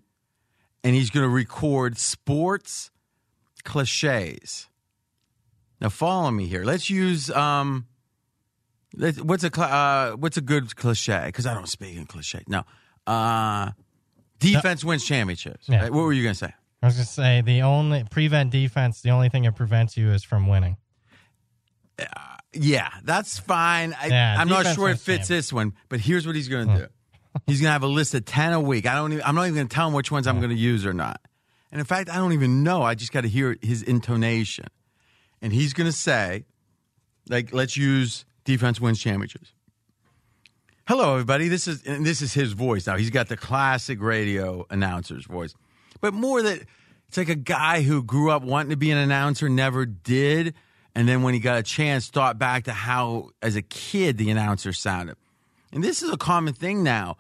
and 0.83 0.95
he's 0.95 1.09
going 1.09 1.25
to 1.25 1.29
record 1.29 1.97
sports 1.97 2.91
cliches. 3.63 4.67
Now, 5.81 5.89
follow 5.89 6.31
me 6.31 6.47
here. 6.47 6.63
Let's 6.63 6.89
use, 6.89 7.29
um, 7.29 7.87
let's, 8.95 9.19
what's 9.19 9.43
a, 9.43 9.61
uh, 9.61 10.11
what's 10.13 10.37
a 10.37 10.41
good 10.41 10.75
cliche? 10.75 11.23
Because 11.25 11.45
I 11.45 11.53
don't 11.53 11.67
speak 11.67 11.97
in 11.97 12.05
cliche. 12.05 12.43
No. 12.47 12.63
Uh, 13.05 13.71
defense 14.39 14.83
wins 14.83 15.03
championships. 15.03 15.67
Yeah. 15.67 15.83
Right? 15.83 15.91
What 15.91 16.03
were 16.03 16.13
you 16.13 16.23
going 16.23 16.35
to 16.35 16.39
say? 16.39 16.53
I 16.81 16.87
was 16.87 16.95
going 16.95 17.05
to 17.05 17.11
say 17.11 17.41
the 17.41 17.61
only 17.61 18.03
prevent 18.09 18.51
defense, 18.51 19.01
the 19.01 19.11
only 19.11 19.29
thing 19.29 19.45
it 19.45 19.55
prevents 19.55 19.95
you 19.97 20.11
is 20.11 20.23
from 20.23 20.47
winning. 20.47 20.77
Yeah, 22.53 22.89
that's 23.03 23.39
fine. 23.39 23.95
I, 23.99 24.07
Yeah, 24.07 24.35
I'm 24.37 24.47
not 24.47 24.75
sure 24.75 24.89
it 24.89 24.99
fits 24.99 25.27
this 25.27 25.51
one, 25.51 25.73
but 25.89 25.99
here's 25.99 26.27
what 26.27 26.35
he's 26.35 26.47
going 26.49 26.67
to 26.67 26.77
do. 26.77 26.87
He's 27.47 27.59
going 27.59 27.69
to 27.69 27.73
have 27.73 27.83
a 27.83 27.87
list 27.87 28.13
of 28.13 28.25
10 28.25 28.53
a 28.53 28.59
week. 28.59 28.85
I 28.85 28.93
don't 28.95 29.11
even, 29.13 29.23
I'm 29.25 29.33
not 29.33 29.43
even 29.43 29.55
going 29.55 29.67
to 29.67 29.73
tell 29.73 29.87
him 29.87 29.93
which 29.93 30.11
ones 30.11 30.27
I'm 30.27 30.37
going 30.37 30.51
to 30.51 30.55
use 30.55 30.85
or 30.85 30.93
not. 30.93 31.19
And 31.73 31.79
in 31.79 31.85
fact, 31.87 32.07
I 32.07 32.17
don't 32.17 32.33
even 32.33 32.61
know. 32.61 32.83
I 32.83 32.93
just 32.93 33.11
got 33.11 33.21
to 33.21 33.27
hear 33.27 33.57
his 33.59 33.81
intonation. 33.81 34.67
And 35.41 35.51
he's 35.51 35.73
going 35.73 35.87
to 35.87 35.91
say, 35.91 36.45
like, 37.27 37.51
let's 37.51 37.75
use 37.75 38.25
defense 38.45 38.79
wins 38.79 38.99
championships. 38.99 39.53
Hello, 40.87 41.13
everybody. 41.13 41.47
This 41.47 41.67
is 41.67 41.83
and 41.87 42.05
this 42.05 42.21
is 42.21 42.31
his 42.31 42.53
voice 42.53 42.85
now. 42.85 42.95
He's 42.95 43.09
got 43.09 43.27
the 43.27 43.37
classic 43.37 43.99
radio 44.01 44.67
announcer's 44.69 45.25
voice, 45.25 45.55
but 45.99 46.13
more 46.13 46.43
that 46.43 46.61
it's 47.07 47.17
like 47.17 47.29
a 47.29 47.35
guy 47.35 47.81
who 47.81 48.03
grew 48.03 48.29
up 48.29 48.43
wanting 48.43 48.69
to 48.69 48.75
be 48.75 48.91
an 48.91 48.99
announcer, 48.99 49.49
never 49.49 49.87
did, 49.87 50.53
and 50.93 51.09
then 51.09 51.23
when 51.23 51.33
he 51.33 51.39
got 51.39 51.57
a 51.57 51.63
chance, 51.63 52.07
thought 52.07 52.37
back 52.37 52.65
to 52.65 52.73
how, 52.73 53.29
as 53.41 53.55
a 53.55 53.63
kid, 53.63 54.17
the 54.19 54.29
announcer 54.29 54.73
sounded. 54.73 55.15
And 55.71 55.83
this 55.83 56.03
is 56.03 56.11
a 56.11 56.17
common 56.17 56.53
thing 56.53 56.83
now. 56.83 57.17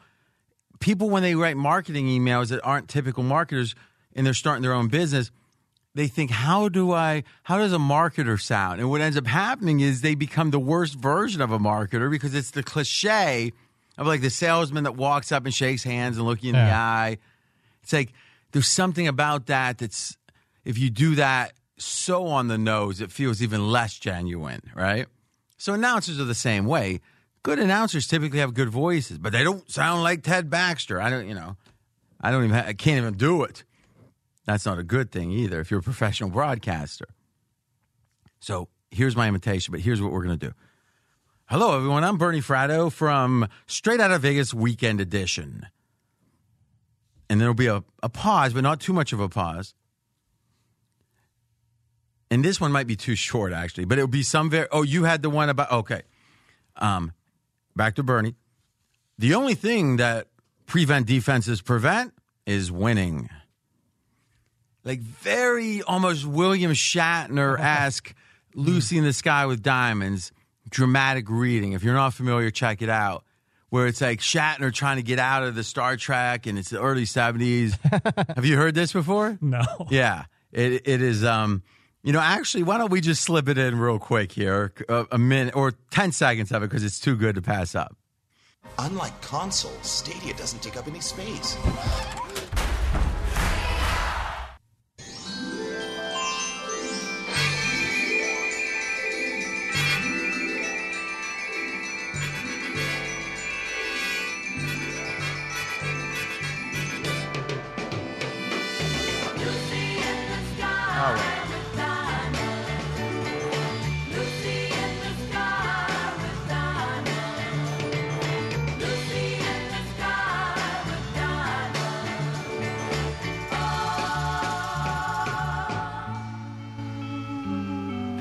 People, 0.79 1.09
when 1.09 1.23
they 1.23 1.33
write 1.33 1.57
marketing 1.57 2.05
emails 2.05 2.49
that 2.49 2.61
aren't 2.63 2.87
typical 2.87 3.23
marketers 3.23 3.73
and 4.15 4.25
they're 4.25 4.33
starting 4.33 4.61
their 4.61 4.73
own 4.73 4.87
business, 4.87 5.31
they 5.95 6.07
think, 6.07 6.31
how 6.31 6.69
do 6.69 6.91
I, 6.91 7.23
how 7.43 7.57
does 7.57 7.73
a 7.73 7.77
marketer 7.77 8.41
sound? 8.41 8.79
And 8.79 8.89
what 8.89 9.01
ends 9.01 9.17
up 9.17 9.27
happening 9.27 9.79
is 9.79 10.01
they 10.01 10.15
become 10.15 10.51
the 10.51 10.59
worst 10.59 10.95
version 10.95 11.41
of 11.41 11.51
a 11.51 11.59
marketer 11.59 12.09
because 12.09 12.33
it's 12.33 12.51
the 12.51 12.63
cliche 12.63 13.53
of 13.97 14.07
like 14.07 14.21
the 14.21 14.29
salesman 14.31 14.85
that 14.85 14.95
walks 14.95 15.31
up 15.31 15.45
and 15.45 15.53
shakes 15.53 15.83
hands 15.83 16.17
and 16.17 16.25
looking 16.25 16.49
in 16.49 16.55
the 16.55 16.61
eye. 16.73 17.17
It's 17.83 17.93
like 17.93 18.11
there's 18.51 18.67
something 18.67 19.07
about 19.07 19.45
that 19.47 19.77
that's, 19.77 20.17
if 20.65 20.79
you 20.79 20.89
do 20.89 21.15
that 21.15 21.53
so 21.77 22.25
on 22.27 22.47
the 22.47 22.57
nose, 22.57 23.01
it 23.01 23.11
feels 23.11 23.41
even 23.43 23.67
less 23.69 23.99
genuine, 23.99 24.61
right? 24.73 25.05
So 25.57 25.73
announcers 25.73 26.19
are 26.19 26.25
the 26.25 26.33
same 26.33 26.65
way. 26.65 27.01
Good 27.43 27.59
announcers 27.59 28.07
typically 28.07 28.39
have 28.39 28.53
good 28.53 28.69
voices, 28.69 29.17
but 29.17 29.31
they 29.31 29.43
don't 29.43 29.69
sound 29.69 30.01
like 30.01 30.23
Ted 30.23 30.49
Baxter. 30.49 30.99
I 31.01 31.09
don't, 31.09 31.27
you 31.27 31.35
know, 31.35 31.55
I 32.19 32.31
don't 32.31 32.45
even, 32.45 32.55
ha- 32.55 32.65
I 32.67 32.73
can't 32.73 32.97
even 32.97 33.15
do 33.15 33.43
it. 33.43 33.63
That's 34.45 34.65
not 34.65 34.77
a 34.77 34.83
good 34.83 35.11
thing 35.11 35.31
either 35.31 35.59
if 35.59 35.71
you're 35.71 35.79
a 35.79 35.83
professional 35.83 36.29
broadcaster. 36.29 37.07
So 38.39 38.67
here's 38.91 39.15
my 39.15 39.27
invitation, 39.27 39.71
but 39.71 39.81
here's 39.81 40.01
what 40.01 40.11
we're 40.11 40.23
going 40.23 40.37
to 40.37 40.47
do. 40.47 40.53
Hello, 41.45 41.75
everyone. 41.75 42.03
I'm 42.03 42.17
Bernie 42.17 42.41
Fratto 42.41 42.91
from 42.91 43.47
Straight 43.67 43.99
Out 43.99 44.11
of 44.11 44.21
Vegas 44.21 44.53
Weekend 44.53 44.99
Edition. 44.99 45.67
And 47.29 47.39
there'll 47.39 47.53
be 47.53 47.67
a, 47.67 47.83
a 48.01 48.09
pause, 48.09 48.53
but 48.53 48.63
not 48.63 48.79
too 48.79 48.93
much 48.93 49.13
of 49.13 49.19
a 49.19 49.29
pause. 49.29 49.75
And 52.29 52.43
this 52.43 52.59
one 52.59 52.71
might 52.71 52.87
be 52.87 52.95
too 52.95 53.15
short, 53.15 53.53
actually, 53.53 53.85
but 53.85 53.97
it'll 53.97 54.07
be 54.07 54.23
some 54.23 54.49
very. 54.49 54.67
Oh, 54.71 54.81
you 54.81 55.03
had 55.03 55.21
the 55.21 55.29
one 55.29 55.49
about. 55.49 55.71
Okay. 55.71 56.01
Um, 56.75 57.11
back 57.75 57.95
to 57.95 58.03
Bernie. 58.03 58.35
The 59.19 59.35
only 59.35 59.53
thing 59.53 59.97
that 59.97 60.27
prevent 60.65 61.05
defenses 61.05 61.61
prevent 61.61 62.13
is 62.45 62.71
winning. 62.71 63.29
Like 64.83 64.99
very 64.99 65.81
almost 65.81 66.25
William 66.25 66.71
Shatner 66.71 67.59
esque 67.59 68.13
Lucy 68.55 68.97
in 68.97 69.03
the 69.03 69.13
Sky 69.13 69.45
with 69.45 69.63
Diamonds, 69.63 70.31
dramatic 70.69 71.29
reading. 71.29 71.73
If 71.73 71.83
you're 71.83 71.93
not 71.93 72.13
familiar, 72.13 72.51
check 72.51 72.81
it 72.81 72.89
out. 72.89 73.23
Where 73.69 73.87
it's 73.87 74.01
like 74.01 74.19
Shatner 74.19 74.71
trying 74.71 74.97
to 74.97 75.03
get 75.03 75.17
out 75.17 75.41
of 75.43 75.55
the 75.55 75.63
Star 75.63 75.97
Trek 75.97 76.45
and 76.45 76.59
it's 76.59 76.69
the 76.69 76.79
early 76.79 77.05
70s. 77.05 77.75
Have 78.35 78.45
you 78.45 78.55
heard 78.55 78.75
this 78.75 78.93
before? 78.93 79.39
No. 79.41 79.63
Yeah, 79.89 80.25
it 80.51 80.83
it 80.85 81.01
is. 81.01 81.23
Um, 81.23 81.63
you 82.03 82.13
know, 82.13 82.19
actually, 82.19 82.63
why 82.63 82.77
don't 82.77 82.91
we 82.91 83.01
just 83.01 83.23
slip 83.23 83.47
it 83.47 83.57
in 83.57 83.79
real 83.79 83.97
quick 83.97 84.31
here, 84.31 84.73
a, 84.89 85.07
a 85.13 85.17
minute 85.17 85.55
or 85.55 85.71
ten 85.89 86.11
seconds 86.11 86.51
of 86.51 86.61
it, 86.61 86.69
because 86.69 86.83
it's 86.83 86.99
too 86.99 87.15
good 87.15 87.33
to 87.35 87.41
pass 87.41 87.73
up. 87.73 87.95
Unlike 88.77 89.21
consoles, 89.21 89.87
Stadia 89.87 90.33
doesn't 90.33 90.61
take 90.61 90.77
up 90.77 90.87
any 90.87 90.99
space. 90.99 91.57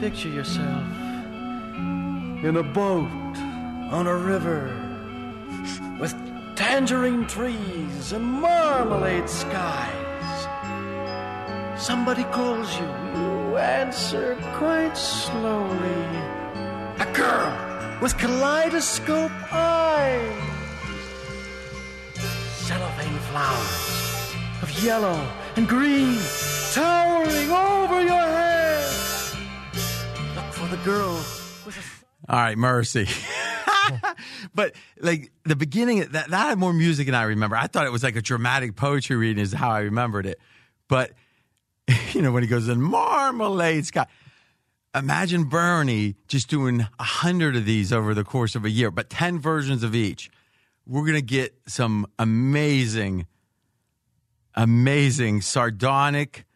Picture 0.03 0.31
yourself 0.31 0.83
in 2.43 2.57
a 2.57 2.63
boat 2.65 3.37
on 3.93 4.09
a 4.09 4.17
river 4.17 4.67
with 6.01 6.13
tangerine 6.57 7.25
trees 7.29 8.11
and 8.11 8.25
marmalade 8.25 9.31
skies. 9.31 10.49
Somebody 11.81 12.25
calls 12.25 12.69
you, 12.81 12.87
you 13.15 13.57
answer 13.59 14.37
quite 14.55 14.97
slowly. 14.97 16.05
A 16.99 17.09
girl 17.15 18.01
with 18.03 18.19
kaleidoscope 18.19 19.31
eyes. 19.53 20.43
Cellophane 22.67 23.21
flowers 23.31 24.35
of 24.63 24.83
yellow 24.83 25.29
and 25.55 25.69
green 25.69 26.19
towering 26.73 27.53
over 27.53 28.03
your 28.03 28.27
head. 28.37 28.72
The 30.73 30.79
girl 30.79 31.23
All 32.31 32.39
right, 32.39 32.57
mercy. 32.57 33.07
but 34.55 34.75
like 35.03 35.31
the 35.45 35.55
beginning, 35.55 35.99
that, 35.99 36.31
that 36.31 36.31
had 36.31 36.59
more 36.59 36.73
music 36.73 37.05
than 37.05 37.15
I 37.15 37.25
remember. 37.25 37.57
I 37.57 37.67
thought 37.67 37.85
it 37.85 37.93
was 37.93 38.03
like 38.03 38.17
a 38.17 38.23
dramatic 38.23 38.75
poetry 38.75 39.17
reading, 39.17 39.43
is 39.43 39.53
how 39.53 39.69
I 39.69 39.81
remembered 39.81 40.25
it. 40.25 40.41
But 40.89 41.13
you 42.15 42.23
know, 42.23 42.33
when 42.33 42.43
he 42.43 42.49
goes 42.49 42.69
in 42.69 42.81
marmalade 42.81 43.85
sky, 43.85 44.07
imagine 44.95 45.45
Bernie 45.45 46.17
just 46.27 46.49
doing 46.49 46.87
a 46.99 47.05
hundred 47.05 47.55
of 47.55 47.67
these 47.67 47.93
over 47.93 48.15
the 48.15 48.25
course 48.25 48.55
of 48.55 48.65
a 48.65 48.71
year, 48.71 48.91
but 48.91 49.11
ten 49.11 49.39
versions 49.41 49.83
of 49.83 49.95
each. 49.95 50.31
We're 50.87 51.05
gonna 51.05 51.21
get 51.21 51.55
some 51.67 52.07
amazing, 52.19 53.27
amazing 54.55 55.43
sardonic. 55.43 56.47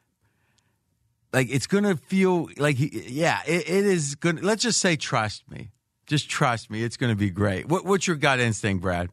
Like 1.36 1.50
it's 1.50 1.66
gonna 1.66 1.96
feel 1.96 2.48
like 2.56 2.76
yeah, 2.78 3.42
it, 3.46 3.68
it 3.68 3.84
is 3.84 4.14
good. 4.14 4.42
Let's 4.42 4.62
just 4.62 4.80
say, 4.80 4.96
trust 4.96 5.44
me, 5.50 5.70
just 6.06 6.30
trust 6.30 6.70
me. 6.70 6.82
It's 6.82 6.96
gonna 6.96 7.14
be 7.14 7.28
great. 7.28 7.68
What, 7.68 7.84
what's 7.84 8.06
your 8.06 8.16
gut 8.16 8.40
instinct, 8.40 8.80
Brad? 8.80 9.10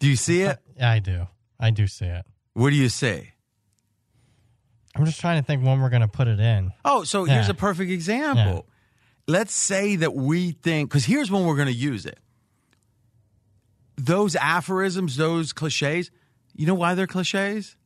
Do 0.00 0.06
you 0.06 0.16
see 0.16 0.42
it? 0.42 0.58
Yeah, 0.76 0.90
I 0.92 0.98
do. 0.98 1.26
I 1.58 1.70
do 1.70 1.86
see 1.86 2.04
it. 2.04 2.24
What 2.52 2.70
do 2.70 2.76
you 2.76 2.90
say? 2.90 3.32
I'm 4.94 5.04
just 5.06 5.18
trying 5.18 5.42
to 5.42 5.46
think 5.46 5.64
when 5.64 5.80
we're 5.80 5.88
going 5.88 6.02
to 6.02 6.08
put 6.08 6.28
it 6.28 6.38
in. 6.38 6.72
Oh, 6.84 7.02
so 7.02 7.24
here's 7.24 7.48
a 7.48 7.54
perfect 7.54 7.90
example. 7.90 8.66
Let's 9.26 9.52
say 9.52 9.96
that 9.96 10.14
we 10.14 10.52
think, 10.52 10.88
because 10.90 11.04
here's 11.04 11.32
when 11.32 11.44
we're 11.46 11.56
going 11.56 11.66
to 11.66 11.74
use 11.74 12.06
it. 12.06 12.20
Those 13.96 14.36
aphorisms, 14.36 15.16
those 15.16 15.52
cliches, 15.52 16.12
you 16.54 16.64
know 16.64 16.74
why 16.74 16.94
they're 16.94 17.08
cliches? 17.08 17.76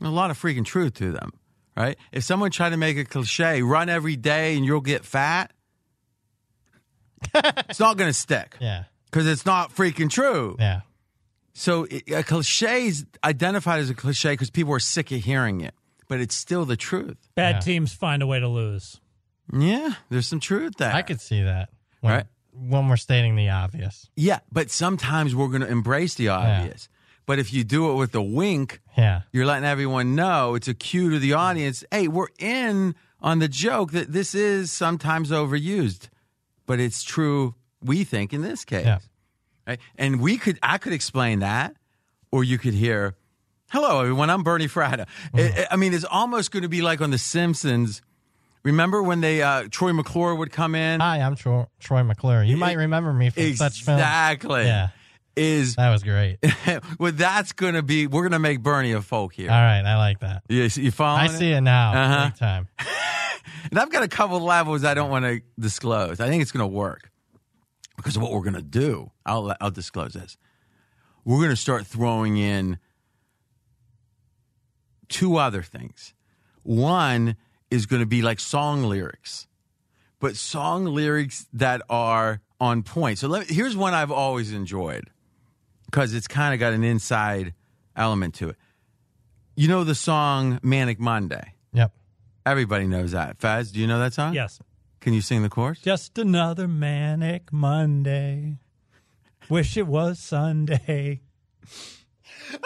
A 0.00 0.08
lot 0.08 0.30
of 0.30 0.40
freaking 0.40 0.64
truth 0.64 0.94
to 0.94 1.10
them, 1.10 1.32
right? 1.76 1.96
If 2.12 2.24
someone 2.24 2.50
tried 2.50 2.70
to 2.70 2.76
make 2.76 2.96
a 2.96 3.04
cliche, 3.04 3.62
run 3.62 3.88
every 3.88 4.16
day 4.16 4.56
and 4.56 4.64
you'll 4.64 4.80
get 4.80 5.04
fat, 5.04 5.52
it's 7.34 7.80
not 7.80 7.96
going 7.96 8.08
to 8.08 8.14
stick 8.18 8.56
Yeah. 8.60 8.84
because 9.10 9.26
it's 9.26 9.46
not 9.46 9.74
freaking 9.74 10.10
true. 10.10 10.56
Yeah. 10.58 10.80
So 11.54 11.84
it, 11.84 12.10
a 12.10 12.22
cliche 12.22 12.86
is 12.86 13.06
identified 13.24 13.80
as 13.80 13.90
a 13.90 13.94
cliche 13.94 14.32
because 14.34 14.50
people 14.50 14.72
are 14.74 14.78
sick 14.80 15.10
of 15.12 15.22
hearing 15.24 15.60
it, 15.62 15.74
but 16.08 16.20
it's 16.20 16.34
still 16.34 16.64
the 16.64 16.76
truth. 16.76 17.16
Bad 17.34 17.56
Yeah. 17.56 17.60
teams 17.60 17.92
find 17.92 18.22
a 18.22 18.26
way 18.26 18.40
to 18.40 18.48
lose. 18.48 19.00
Yeah, 19.52 19.94
there's 20.10 20.26
some 20.26 20.40
truth 20.40 20.74
there. 20.78 20.92
I 20.92 21.02
could 21.02 21.20
see 21.20 21.42
that. 21.42 21.70
When, 22.00 22.12
Right. 22.12 22.26
When 22.52 22.88
we're 22.88 22.96
stating 22.96 23.36
the 23.36 23.50
obvious. 23.50 24.08
Yeah, 24.16 24.40
but 24.50 24.70
sometimes 24.70 25.34
we're 25.34 25.48
going 25.48 25.60
to 25.60 25.68
embrace 25.68 26.14
the 26.14 26.28
obvious. 26.28 26.88
But 27.26 27.38
if 27.40 27.52
you 27.52 27.64
do 27.64 27.90
it 27.90 27.94
with 27.94 28.14
a 28.14 28.22
wink, 28.22 28.80
Yeah. 28.96 29.22
you're 29.32 29.46
letting 29.46 29.64
everyone 29.64 30.14
know 30.14 30.54
it's 30.54 30.68
a 30.68 30.74
cue 30.74 31.10
to 31.10 31.18
the 31.18 31.32
audience. 31.32 31.82
Hey, 31.90 32.06
we're 32.08 32.28
in 32.38 32.94
on 33.20 33.40
the 33.40 33.48
joke 33.48 33.90
that 33.92 34.12
this 34.12 34.34
is 34.34 34.70
sometimes 34.70 35.30
overused, 35.32 36.08
but 36.66 36.78
it's 36.78 37.02
true. 37.02 37.54
We 37.82 38.04
think 38.04 38.32
in 38.32 38.42
this 38.42 38.64
case, 38.64 38.86
Yeah. 38.86 38.98
right? 39.66 39.80
And 39.98 40.20
we 40.20 40.38
could, 40.38 40.58
I 40.62 40.78
could 40.78 40.92
explain 40.92 41.40
that, 41.40 41.74
or 42.30 42.44
you 42.44 42.58
could 42.58 42.74
hear, 42.74 43.16
"Hello, 43.70 44.00
everyone. 44.00 44.30
I'm 44.30 44.44
Bernie 44.44 44.68
Fratto." 44.68 45.06
It- 45.34 45.58
it- 45.58 45.68
I 45.70 45.76
mean, 45.76 45.94
it's 45.94 46.04
almost 46.04 46.52
going 46.52 46.62
to 46.62 46.68
be 46.68 46.80
like 46.82 47.00
on 47.00 47.10
The 47.10 47.18
Simpsons. 47.18 48.02
Remember 48.62 49.02
when 49.02 49.20
they 49.20 49.42
uh, 49.42 49.64
Troy 49.70 49.92
McClure 49.92 50.34
would 50.34 50.52
come 50.52 50.74
in? 50.74 51.00
Hi, 51.00 51.20
I'm 51.20 51.34
Troy, 51.36 51.66
Troy 51.80 52.02
McClure. 52.04 52.42
You 52.44 52.56
might 52.56 52.76
remember 52.76 53.12
me 53.12 53.30
from 53.30 53.54
such 53.56 53.82
films. 53.82 54.00
Exactly. 54.00 54.64
Yeah. 54.64 54.88
Is 55.36 55.76
That 55.76 55.90
was 55.90 56.02
great. 56.02 56.38
well, 56.98 57.12
that's 57.12 57.52
going 57.52 57.74
to 57.74 57.82
be. 57.82 58.06
We're 58.06 58.22
going 58.22 58.32
to 58.32 58.38
make 58.38 58.62
Bernie 58.62 58.92
a 58.92 59.02
folk 59.02 59.34
here. 59.34 59.50
All 59.50 59.56
right. 59.56 59.82
I 59.84 59.98
like 59.98 60.20
that. 60.20 60.42
You, 60.48 60.62
you 60.62 60.90
following 60.90 61.28
I 61.28 61.32
see 61.32 61.52
it 61.52 61.60
now. 61.60 61.92
Uh-huh. 61.92 62.28
Big 62.28 62.38
time. 62.38 62.68
And 63.70 63.78
I've 63.78 63.90
got 63.90 64.02
a 64.02 64.08
couple 64.08 64.40
levels 64.40 64.84
I 64.84 64.94
don't 64.94 65.10
want 65.10 65.24
to 65.24 65.40
disclose. 65.58 66.20
I 66.20 66.28
think 66.28 66.42
it's 66.42 66.52
going 66.52 66.62
to 66.62 66.74
work 66.74 67.10
because 67.96 68.16
of 68.16 68.22
what 68.22 68.32
we're 68.32 68.42
going 68.42 68.54
to 68.54 68.62
do. 68.62 69.10
I'll 69.24 69.54
I'll 69.60 69.70
disclose 69.70 70.12
this. 70.12 70.36
We're 71.24 71.38
going 71.38 71.50
to 71.50 71.56
start 71.56 71.86
throwing 71.86 72.36
in 72.36 72.78
two 75.08 75.36
other 75.36 75.62
things. 75.62 76.14
One 76.62 77.36
is 77.70 77.86
going 77.86 78.00
to 78.00 78.06
be 78.06 78.22
like 78.22 78.38
song 78.38 78.84
lyrics, 78.84 79.48
but 80.20 80.36
song 80.36 80.84
lyrics 80.84 81.48
that 81.52 81.82
are 81.90 82.40
on 82.60 82.82
point. 82.82 83.18
So 83.18 83.28
let 83.28 83.48
here's 83.48 83.76
one 83.76 83.94
I've 83.94 84.12
always 84.12 84.52
enjoyed 84.52 85.10
because 85.86 86.14
it's 86.14 86.28
kind 86.28 86.54
of 86.54 86.60
got 86.60 86.72
an 86.72 86.84
inside 86.84 87.54
element 87.96 88.34
to 88.36 88.50
it. 88.50 88.56
You 89.54 89.68
know 89.68 89.84
the 89.84 89.94
song 89.94 90.60
Manic 90.62 91.00
Monday? 91.00 91.54
Yep. 91.72 91.92
Everybody 92.44 92.86
knows 92.86 93.12
that. 93.12 93.38
Fez, 93.38 93.72
do 93.72 93.80
you 93.80 93.86
know 93.86 93.98
that 93.98 94.12
song? 94.12 94.34
Yes. 94.34 94.60
Can 95.00 95.14
you 95.14 95.20
sing 95.20 95.42
the 95.42 95.48
chorus? 95.48 95.80
Just 95.80 96.18
another 96.18 96.68
manic 96.68 97.52
Monday. 97.52 98.58
Wish 99.48 99.76
it 99.76 99.86
was 99.86 100.18
Sunday. 100.18 101.20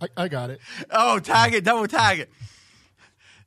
I, 0.00 0.08
I 0.16 0.28
got 0.28 0.50
it. 0.50 0.60
Oh, 0.90 1.18
tag 1.18 1.54
it, 1.54 1.64
double 1.64 1.86
tag 1.86 2.20
it. 2.20 2.30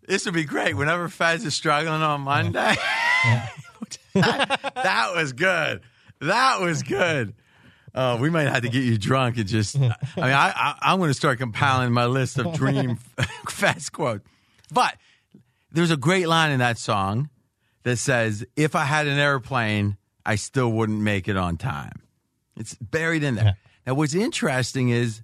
This 0.08 0.26
would 0.26 0.34
be 0.34 0.44
great. 0.44 0.76
Whenever 0.76 1.10
Fez 1.10 1.46
is 1.46 1.56
struggling 1.56 2.02
on 2.02 2.22
Monday, 2.22 2.76
that 4.14 5.12
was 5.16 5.34
good. 5.34 5.82
That 6.22 6.62
was 6.62 6.84
good. 6.84 7.34
Oh, 7.94 8.18
we 8.18 8.30
might 8.30 8.48
have 8.48 8.62
to 8.62 8.70
get 8.70 8.84
you 8.84 8.98
drunk 8.98 9.38
and 9.38 9.48
just. 9.48 9.76
I 9.76 9.82
mean, 9.82 9.92
I, 10.18 10.54
I, 10.56 10.76
I'm 10.82 11.00
going 11.00 11.10
to 11.10 11.16
start 11.16 11.40
compiling 11.40 11.92
my 11.92 12.06
list 12.06 12.38
of 12.38 12.54
dream 12.54 12.96
fast 13.50 13.92
quotes. 13.92 14.26
But 14.72 14.96
there's 15.72 15.92
a 15.92 15.98
great 15.98 16.28
line 16.28 16.52
in 16.52 16.60
that 16.60 16.78
song 16.78 17.30
that 17.84 17.98
says, 17.98 18.46
"If 18.56 18.76
I 18.76 18.86
had 18.86 19.08
an 19.08 19.20
airplane, 19.20 19.98
I 20.26 20.36
still 20.36 20.72
wouldn't 20.72 21.02
make 21.02 21.28
it 21.28 21.36
on 21.36 21.58
time." 21.58 22.02
It's 22.56 22.76
buried 22.76 23.24
in 23.24 23.36
there. 23.36 23.58
Now, 23.86 23.96
what's 23.96 24.14
interesting 24.14 24.90
is 24.90 25.22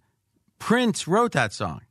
Prince 0.59 1.07
wrote 1.07 1.33
that 1.33 1.53
song. 1.53 1.81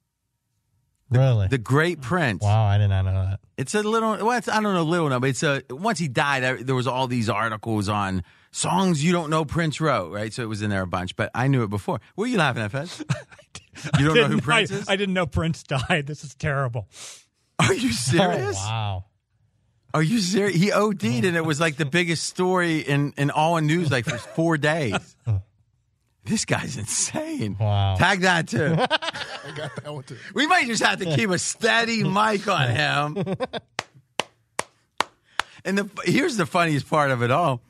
Really? 1.08 1.46
The 1.46 1.58
great 1.58 2.00
Prince. 2.00 2.42
Wow, 2.42 2.64
I 2.64 2.78
did 2.78 2.88
not 2.88 3.04
know 3.04 3.12
that. 3.12 3.40
It's 3.56 3.74
a 3.74 3.82
little. 3.82 4.10
Well, 4.26 4.32
it's, 4.36 4.48
I 4.48 4.60
don't 4.60 4.74
know, 4.74 4.82
little 4.82 5.08
no, 5.08 5.20
but 5.20 5.30
it's 5.30 5.42
a. 5.42 5.62
Once 5.70 5.98
he 5.98 6.08
died, 6.08 6.66
there 6.66 6.74
was 6.74 6.86
all 6.86 7.06
these 7.06 7.30
articles 7.30 7.88
on 7.88 8.24
songs 8.56 9.04
you 9.04 9.12
don't 9.12 9.30
know 9.30 9.44
Prince 9.44 9.80
wrote, 9.80 10.12
right? 10.12 10.32
So 10.32 10.42
it 10.42 10.46
was 10.46 10.62
in 10.62 10.70
there 10.70 10.82
a 10.82 10.86
bunch, 10.86 11.14
but 11.14 11.30
I 11.34 11.46
knew 11.46 11.62
it 11.62 11.70
before. 11.70 12.00
What 12.14 12.24
are 12.24 12.28
you 12.28 12.38
laughing 12.38 12.62
at, 12.62 12.72
Fez? 12.72 13.04
You 13.98 14.06
don't 14.06 14.14
know 14.14 14.28
who 14.28 14.40
Prince 14.40 14.72
I, 14.72 14.74
is? 14.74 14.88
I 14.88 14.96
didn't 14.96 15.12
know 15.12 15.26
Prince 15.26 15.62
died. 15.62 16.06
This 16.06 16.24
is 16.24 16.34
terrible. 16.34 16.88
Are 17.58 17.74
you 17.74 17.90
oh, 17.92 17.92
serious? 17.92 18.56
Oh, 18.58 18.70
wow. 18.70 19.04
Are 19.92 20.02
you 20.02 20.18
serious? 20.20 20.56
He 20.56 20.72
OD'd, 20.72 21.04
oh, 21.04 21.28
and 21.28 21.36
it 21.36 21.44
was 21.44 21.60
like 21.60 21.76
the 21.76 21.84
biggest 21.84 22.24
story 22.24 22.78
in 22.78 23.12
in 23.18 23.30
all 23.30 23.58
in 23.58 23.66
news, 23.66 23.90
like 23.90 24.06
for 24.06 24.16
four 24.16 24.56
days. 24.72 25.14
Oh. 25.26 25.42
This 26.24 26.46
guy's 26.46 26.78
insane. 26.78 27.58
Wow. 27.60 27.96
Tag 27.96 28.22
that 28.22 28.48
too. 28.48 28.74
I 28.78 29.52
got 29.54 29.76
that 29.76 29.92
one 29.92 30.04
too. 30.04 30.16
We 30.34 30.46
might 30.46 30.66
just 30.66 30.82
have 30.82 30.98
to 31.00 31.14
keep 31.14 31.28
a 31.28 31.38
steady 31.38 32.02
mic 32.02 32.48
on 32.48 32.70
him. 32.70 33.36
And 35.66 35.76
the 35.76 35.90
here's 36.04 36.38
the 36.38 36.46
funniest 36.46 36.88
part 36.88 37.10
of 37.10 37.22
it 37.22 37.30
all. 37.30 37.60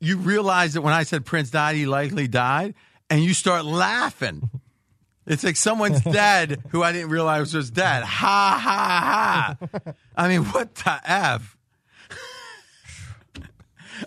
You 0.00 0.16
realize 0.18 0.74
that 0.74 0.82
when 0.82 0.94
I 0.94 1.02
said 1.02 1.24
Prince 1.24 1.50
died, 1.50 1.76
he 1.76 1.86
likely 1.86 2.28
died, 2.28 2.74
and 3.10 3.22
you 3.22 3.34
start 3.34 3.64
laughing. 3.64 4.50
It's 5.26 5.44
like 5.44 5.56
someone's 5.56 6.00
dead 6.04 6.62
who 6.70 6.82
I 6.82 6.92
didn't 6.92 7.10
realize 7.10 7.52
was 7.54 7.70
dead. 7.70 8.02
Ha 8.02 8.60
ha 8.62 9.56
ha. 9.58 9.92
I 10.16 10.28
mean, 10.28 10.44
what 10.44 10.74
the 10.74 11.00
F? 11.04 11.56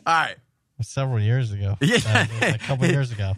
all 0.06 0.14
right. 0.14 0.36
Several 0.82 1.20
years 1.20 1.52
ago. 1.52 1.78
Yeah. 1.82 2.00
Uh, 2.42 2.54
a 2.56 2.58
couple 2.58 2.88
years 2.88 3.12
ago. 3.12 3.34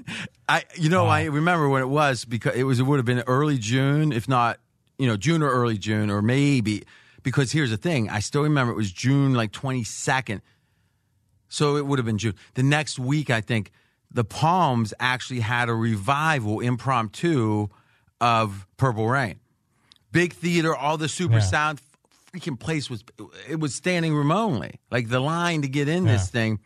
I 0.48 0.64
you 0.76 0.90
know 0.90 1.08
I 1.08 1.26
remember 1.26 1.68
when 1.68 1.82
it 1.82 1.90
was 1.90 2.24
because 2.24 2.56
it 2.56 2.64
was 2.64 2.80
it 2.80 2.84
would 2.84 2.98
have 2.98 3.06
been 3.06 3.24
early 3.28 3.58
June, 3.58 4.14
if 4.14 4.30
not 4.30 4.60
you 4.98 5.08
know 5.08 5.18
June 5.18 5.44
or 5.44 5.50
early 5.50 5.78
June 5.78 6.10
or 6.10 6.22
maybe 6.22 6.84
because 7.22 7.52
here's 7.52 7.70
the 7.70 7.78
thing 7.78 8.10
I 8.10 8.20
still 8.20 8.44
remember 8.44 8.72
it 8.72 8.78
was 8.78 8.92
June 8.92 9.34
like 9.34 9.52
22nd, 9.52 10.40
so 11.54 11.78
it 11.78 11.86
would 11.86 12.00
have 12.00 12.06
been 12.06 12.18
June. 12.18 12.34
The 12.56 12.64
next 12.64 12.98
week 12.98 13.30
I 13.30 13.42
think 13.42 13.72
the 14.12 14.24
Palms 14.24 14.94
actually 15.00 15.42
had 15.42 15.70
a 15.70 15.74
revival 15.74 16.60
impromptu 16.60 17.68
of 18.20 18.66
Purple 18.78 19.08
Rain, 19.08 19.40
big 20.12 20.34
theater, 20.34 20.76
all 20.76 20.98
the 20.98 21.08
super 21.10 21.36
Yeah. 21.36 21.40
sound, 21.42 21.82
freaking 22.32 22.60
place 22.60 22.90
was 22.90 23.04
it 23.48 23.60
was 23.60 23.76
standing 23.76 24.16
room 24.16 24.32
only, 24.32 24.80
like 24.90 25.10
the 25.10 25.20
line 25.20 25.62
to 25.62 25.68
get 25.68 25.88
in 25.88 26.06
this 26.06 26.30
thing. 26.30 26.60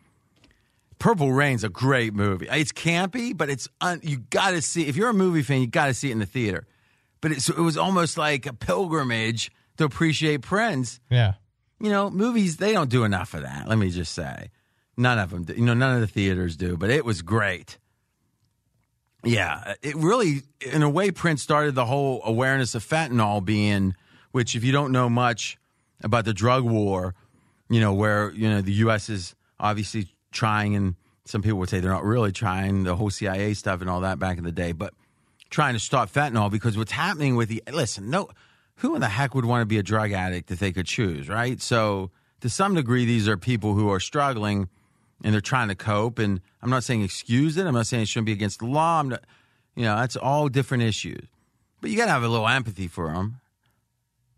Purple 0.98 1.32
Rain's 1.32 1.62
a 1.64 1.68
great 1.68 2.12
movie. 2.14 2.48
It's 2.50 2.72
campy, 2.72 3.36
but 3.36 3.48
it's 3.50 3.68
un, 3.80 4.00
you 4.02 4.16
got 4.30 4.50
to 4.50 4.62
see. 4.62 4.88
If 4.88 4.96
you're 4.96 5.10
a 5.10 5.14
movie 5.14 5.42
fan, 5.42 5.60
you 5.60 5.66
got 5.68 5.86
to 5.86 5.94
see 5.94 6.08
it 6.08 6.12
in 6.12 6.18
the 6.18 6.26
theater. 6.26 6.66
But 7.20 7.32
it's, 7.32 7.48
it 7.48 7.58
was 7.58 7.76
almost 7.76 8.18
like 8.18 8.46
a 8.46 8.52
pilgrimage 8.52 9.52
to 9.76 9.84
appreciate 9.84 10.42
Prince. 10.42 10.98
Yeah. 11.10 11.34
You 11.80 11.90
know, 11.90 12.10
movies 12.10 12.56
they 12.56 12.72
don't 12.72 12.90
do 12.90 13.04
enough 13.04 13.34
of 13.34 13.42
that. 13.42 13.68
Let 13.68 13.78
me 13.78 13.90
just 13.90 14.12
say, 14.12 14.50
none 14.98 15.18
of 15.18 15.30
them. 15.30 15.46
You 15.56 15.64
know, 15.64 15.74
none 15.74 15.94
of 15.94 16.00
the 16.00 16.06
theaters 16.06 16.56
do. 16.56 16.76
But 16.76 16.90
it 16.90 17.04
was 17.04 17.22
great. 17.22 17.78
Yeah, 19.24 19.74
it 19.82 19.96
really, 19.96 20.42
in 20.60 20.82
a 20.82 20.90
way, 20.90 21.10
Prince 21.10 21.42
started 21.42 21.74
the 21.74 21.86
whole 21.86 22.20
awareness 22.24 22.74
of 22.74 22.84
fentanyl 22.84 23.44
being, 23.44 23.94
which, 24.30 24.54
if 24.54 24.62
you 24.62 24.70
don't 24.70 24.92
know 24.92 25.08
much 25.08 25.58
about 26.02 26.24
the 26.24 26.32
drug 26.32 26.62
war, 26.62 27.14
you 27.68 27.80
know, 27.80 27.92
where, 27.94 28.30
you 28.32 28.48
know, 28.48 28.60
the 28.60 28.72
U.S. 28.74 29.08
is 29.08 29.34
obviously 29.58 30.08
trying, 30.30 30.76
and 30.76 30.94
some 31.24 31.42
people 31.42 31.58
would 31.58 31.68
say 31.68 31.80
they're 31.80 31.90
not 31.90 32.04
really 32.04 32.30
trying, 32.30 32.84
the 32.84 32.94
whole 32.94 33.10
CIA 33.10 33.54
stuff 33.54 33.80
and 33.80 33.90
all 33.90 34.02
that 34.02 34.20
back 34.20 34.38
in 34.38 34.44
the 34.44 34.52
day, 34.52 34.70
but 34.70 34.94
trying 35.50 35.74
to 35.74 35.80
stop 35.80 36.10
fentanyl 36.10 36.50
because 36.50 36.78
what's 36.78 36.92
happening 36.92 37.34
with 37.34 37.48
the, 37.48 37.62
listen, 37.72 38.10
no, 38.10 38.28
who 38.76 38.94
in 38.94 39.00
the 39.00 39.08
heck 39.08 39.34
would 39.34 39.44
want 39.44 39.62
to 39.62 39.66
be 39.66 39.78
a 39.78 39.82
drug 39.82 40.12
addict 40.12 40.50
if 40.52 40.60
they 40.60 40.70
could 40.70 40.86
choose, 40.86 41.28
right? 41.28 41.60
So, 41.60 42.12
to 42.40 42.48
some 42.48 42.76
degree, 42.76 43.04
these 43.04 43.26
are 43.26 43.36
people 43.36 43.74
who 43.74 43.90
are 43.90 43.98
struggling 43.98 44.68
and 45.22 45.32
they're 45.32 45.40
trying 45.40 45.68
to 45.68 45.74
cope. 45.74 46.18
And 46.18 46.40
I'm 46.62 46.70
not 46.70 46.84
saying 46.84 47.02
excuse 47.02 47.56
it. 47.56 47.66
I'm 47.66 47.74
not 47.74 47.86
saying 47.86 48.04
it 48.04 48.08
shouldn't 48.08 48.26
be 48.26 48.32
against 48.32 48.60
the 48.60 48.66
law. 48.66 49.00
I'm 49.00 49.08
not, 49.08 49.24
you 49.74 49.84
know, 49.84 49.96
that's 49.96 50.16
all 50.16 50.48
different 50.48 50.82
issues. 50.82 51.26
But 51.80 51.90
you 51.90 51.96
got 51.96 52.06
to 52.06 52.10
have 52.10 52.22
a 52.22 52.28
little 52.28 52.48
empathy 52.48 52.88
for 52.88 53.12
them. 53.12 53.40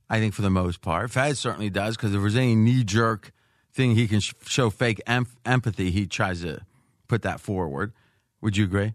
I 0.09 0.19
think 0.19 0.35
for 0.35 0.43
the 0.43 0.51
most 0.51 0.82
part, 0.82 1.11
Fez 1.11 1.39
certainly 1.39 1.70
does 1.70 1.97
because 1.97 2.12
if 2.15 2.20
there's 2.20 2.36
any 2.36 2.57
knee 2.57 2.82
jerk 2.82 3.32
thing 3.73 3.94
he 3.94 4.09
can 4.09 4.20
sh- 4.20 4.35
show 4.44 4.69
fake 4.69 5.01
em- 5.07 5.28
empathy, 5.47 5.90
he 5.93 6.07
tries 6.07 6.43
to 6.43 6.61
put 7.07 7.23
that 7.23 7.40
forward. 7.40 7.93
Would 8.40 8.57
you 8.57 8.65
agree? 8.65 8.94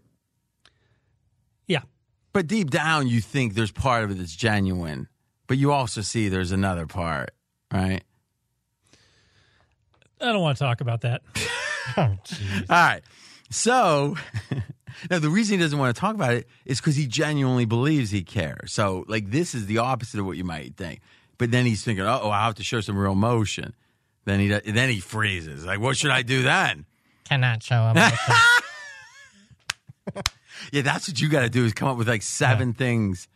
Yeah. 1.66 1.82
But 2.32 2.46
deep 2.46 2.70
down, 2.70 3.08
you 3.08 3.22
think 3.22 3.54
there's 3.54 3.72
part 3.72 4.04
of 4.04 4.10
it 4.10 4.18
that's 4.18 4.36
genuine, 4.36 5.08
but 5.46 5.56
you 5.56 5.72
also 5.72 6.02
see 6.02 6.28
there's 6.28 6.52
another 6.52 6.86
part, 6.86 7.30
right? 7.72 8.02
I 10.20 10.26
don't 10.26 10.42
want 10.42 10.58
to 10.58 10.64
talk 10.64 10.80
about 10.82 11.00
that. 11.00 11.22
Oh, 11.96 12.02
All 12.02 12.16
right. 12.70 13.02
So, 13.50 14.16
now 15.10 15.18
the 15.18 15.30
reason 15.30 15.58
he 15.58 15.62
doesn't 15.64 15.78
want 15.78 15.94
to 15.94 16.00
talk 16.00 16.14
about 16.14 16.34
it 16.34 16.48
is 16.64 16.80
because 16.80 16.96
he 16.96 17.06
genuinely 17.06 17.64
believes 17.64 18.10
he 18.10 18.22
cares. 18.22 18.72
So, 18.72 19.04
like, 19.08 19.30
this 19.30 19.54
is 19.54 19.66
the 19.66 19.78
opposite 19.78 20.18
of 20.20 20.26
what 20.26 20.36
you 20.36 20.44
might 20.44 20.76
think. 20.76 21.00
But 21.38 21.50
then 21.50 21.64
he's 21.66 21.84
thinking, 21.84 22.04
oh, 22.04 22.30
I 22.30 22.44
have 22.44 22.54
to 22.56 22.64
show 22.64 22.80
some 22.80 22.96
real 22.98 23.12
emotion. 23.12 23.74
Then 24.24 24.40
he 24.40 24.48
then 24.48 24.88
he 24.90 24.98
freezes. 25.00 25.64
Like, 25.64 25.78
what 25.80 25.96
should 25.96 26.10
I 26.10 26.22
do 26.22 26.42
then? 26.42 26.86
Cannot 27.24 27.62
show 27.62 27.90
emotion. 27.94 28.18
Yeah, 30.72 30.82
that's 30.82 31.08
what 31.08 31.20
you 31.20 31.28
got 31.28 31.42
to 31.42 31.48
do 31.50 31.64
is 31.64 31.72
come 31.74 31.88
up 31.88 31.96
with 31.96 32.08
like 32.08 32.22
seven 32.22 32.72
things 32.72 33.28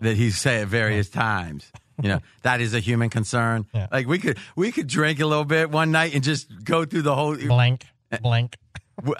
that 0.00 0.16
he 0.16 0.30
say 0.30 0.60
at 0.60 0.68
various 0.68 1.08
times. 1.08 1.70
You 2.02 2.08
know, 2.10 2.20
that 2.42 2.60
is 2.60 2.74
a 2.74 2.80
human 2.80 3.08
concern. 3.10 3.66
Yeah. 3.72 3.86
Like 3.92 4.06
we 4.06 4.18
could 4.18 4.38
we 4.56 4.72
could 4.72 4.86
drink 4.86 5.20
a 5.20 5.26
little 5.26 5.44
bit 5.44 5.70
one 5.70 5.90
night 5.92 6.14
and 6.14 6.22
just 6.24 6.48
go 6.64 6.84
through 6.84 7.02
the 7.02 7.14
whole 7.14 7.36
blank, 7.36 7.84
blank. 8.22 8.56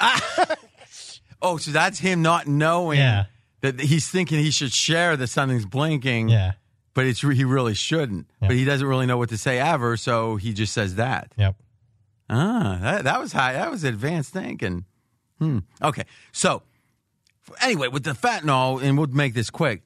Oh, 1.42 1.58
so 1.58 1.72
that's 1.72 1.98
him 1.98 2.22
not 2.22 2.46
knowing 2.46 2.98
Yeah. 2.98 3.24
that 3.60 3.78
he's 3.78 4.08
thinking 4.08 4.38
he 4.38 4.50
should 4.50 4.72
share 4.72 5.14
that 5.14 5.26
something's 5.26 5.66
blinking. 5.66 6.30
Yeah. 6.30 6.52
But 6.94 7.06
it's 7.06 7.20
he 7.20 7.44
really 7.44 7.74
shouldn't. 7.74 8.28
But 8.40 8.52
he 8.52 8.64
doesn't 8.64 8.86
really 8.86 9.04
know 9.04 9.18
what 9.18 9.28
to 9.30 9.36
say 9.36 9.58
ever, 9.58 9.96
so 9.98 10.36
he 10.36 10.54
just 10.54 10.72
says 10.72 10.94
that. 10.94 11.32
Yep. 11.36 11.56
Ah, 12.30 12.78
that, 12.80 13.04
that 13.04 13.20
was 13.20 13.32
high. 13.32 13.52
That 13.54 13.70
was 13.70 13.84
advanced 13.84 14.32
thinking. 14.32 14.84
Hmm. 15.38 15.58
Okay. 15.82 16.04
So, 16.32 16.62
anyway, 17.60 17.88
with 17.88 18.04
the 18.04 18.12
fentanyl, 18.12 18.82
and 18.82 18.96
we'll 18.96 19.08
make 19.08 19.34
this 19.34 19.50
quick. 19.50 19.82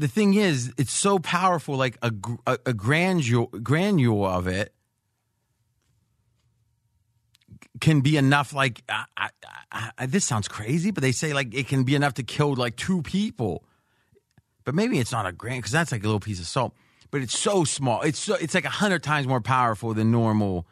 The 0.00 0.08
thing 0.08 0.32
is, 0.32 0.72
it's 0.78 0.94
so 0.94 1.18
powerful. 1.18 1.76
Like 1.76 1.98
a 2.00 2.10
a, 2.46 2.58
a 2.64 2.72
granule 2.72 3.48
granule 3.62 4.24
of 4.24 4.46
it 4.46 4.72
can 7.82 8.00
be 8.00 8.16
enough. 8.16 8.54
Like 8.54 8.82
I, 8.88 9.04
I, 9.70 9.90
I, 9.98 10.06
this 10.06 10.24
sounds 10.24 10.48
crazy, 10.48 10.90
but 10.90 11.02
they 11.02 11.12
say 11.12 11.34
like 11.34 11.54
it 11.54 11.68
can 11.68 11.84
be 11.84 11.94
enough 11.94 12.14
to 12.14 12.22
kill 12.22 12.54
like 12.54 12.76
two 12.76 13.02
people. 13.02 13.62
But 14.64 14.74
maybe 14.74 14.98
it's 14.98 15.12
not 15.12 15.26
a 15.26 15.32
gran 15.32 15.58
because 15.58 15.72
that's 15.72 15.92
like 15.92 16.02
a 16.02 16.06
little 16.06 16.18
piece 16.18 16.40
of 16.40 16.46
salt. 16.46 16.74
But 17.10 17.20
it's 17.20 17.38
so 17.38 17.64
small. 17.64 18.00
It's 18.00 18.18
so 18.18 18.36
it's 18.36 18.54
like 18.54 18.64
a 18.64 18.70
hundred 18.70 19.02
times 19.02 19.26
more 19.26 19.42
powerful 19.42 19.92
than 19.92 20.10
normal. 20.10 20.66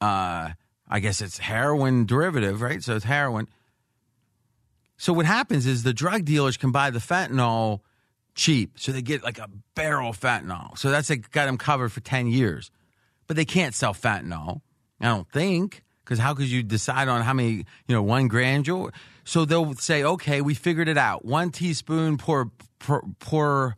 Uh, 0.00 0.52
I 0.88 1.00
guess 1.00 1.20
it's 1.20 1.36
heroin 1.36 2.06
derivative, 2.06 2.62
right? 2.62 2.82
So 2.82 2.96
it's 2.96 3.04
heroin. 3.04 3.48
So 4.96 5.12
what 5.12 5.26
happens 5.26 5.66
is 5.66 5.82
the 5.82 5.92
drug 5.92 6.24
dealers 6.24 6.56
can 6.56 6.70
buy 6.70 6.88
the 6.88 7.00
fentanyl 7.00 7.80
cheap, 8.34 8.78
so 8.78 8.92
they 8.92 9.02
get 9.02 9.22
like 9.22 9.38
a 9.38 9.48
barrel 9.74 10.10
of 10.10 10.20
fentanyl. 10.20 10.76
So 10.78 10.90
that's 10.90 11.10
like 11.10 11.30
got 11.30 11.46
them 11.46 11.58
covered 11.58 11.90
for 11.90 12.00
ten 12.00 12.26
years. 12.26 12.70
But 13.26 13.36
they 13.36 13.44
can't 13.44 13.74
sell 13.74 13.94
fentanyl. 13.94 14.60
I 15.00 15.06
don't 15.06 15.30
think 15.30 15.82
because 16.04 16.18
how 16.18 16.34
could 16.34 16.50
you 16.50 16.62
decide 16.62 17.08
on 17.08 17.22
how 17.22 17.32
many 17.32 17.64
you 17.86 17.94
know 17.94 18.02
one 18.02 18.28
granule? 18.28 18.90
So 19.24 19.44
they'll 19.44 19.74
say, 19.74 20.02
okay, 20.02 20.40
we 20.40 20.54
figured 20.54 20.88
it 20.88 20.98
out. 20.98 21.24
One 21.24 21.50
teaspoon 21.50 22.18
per 22.18 22.46
per 22.78 23.02
per, 23.18 23.74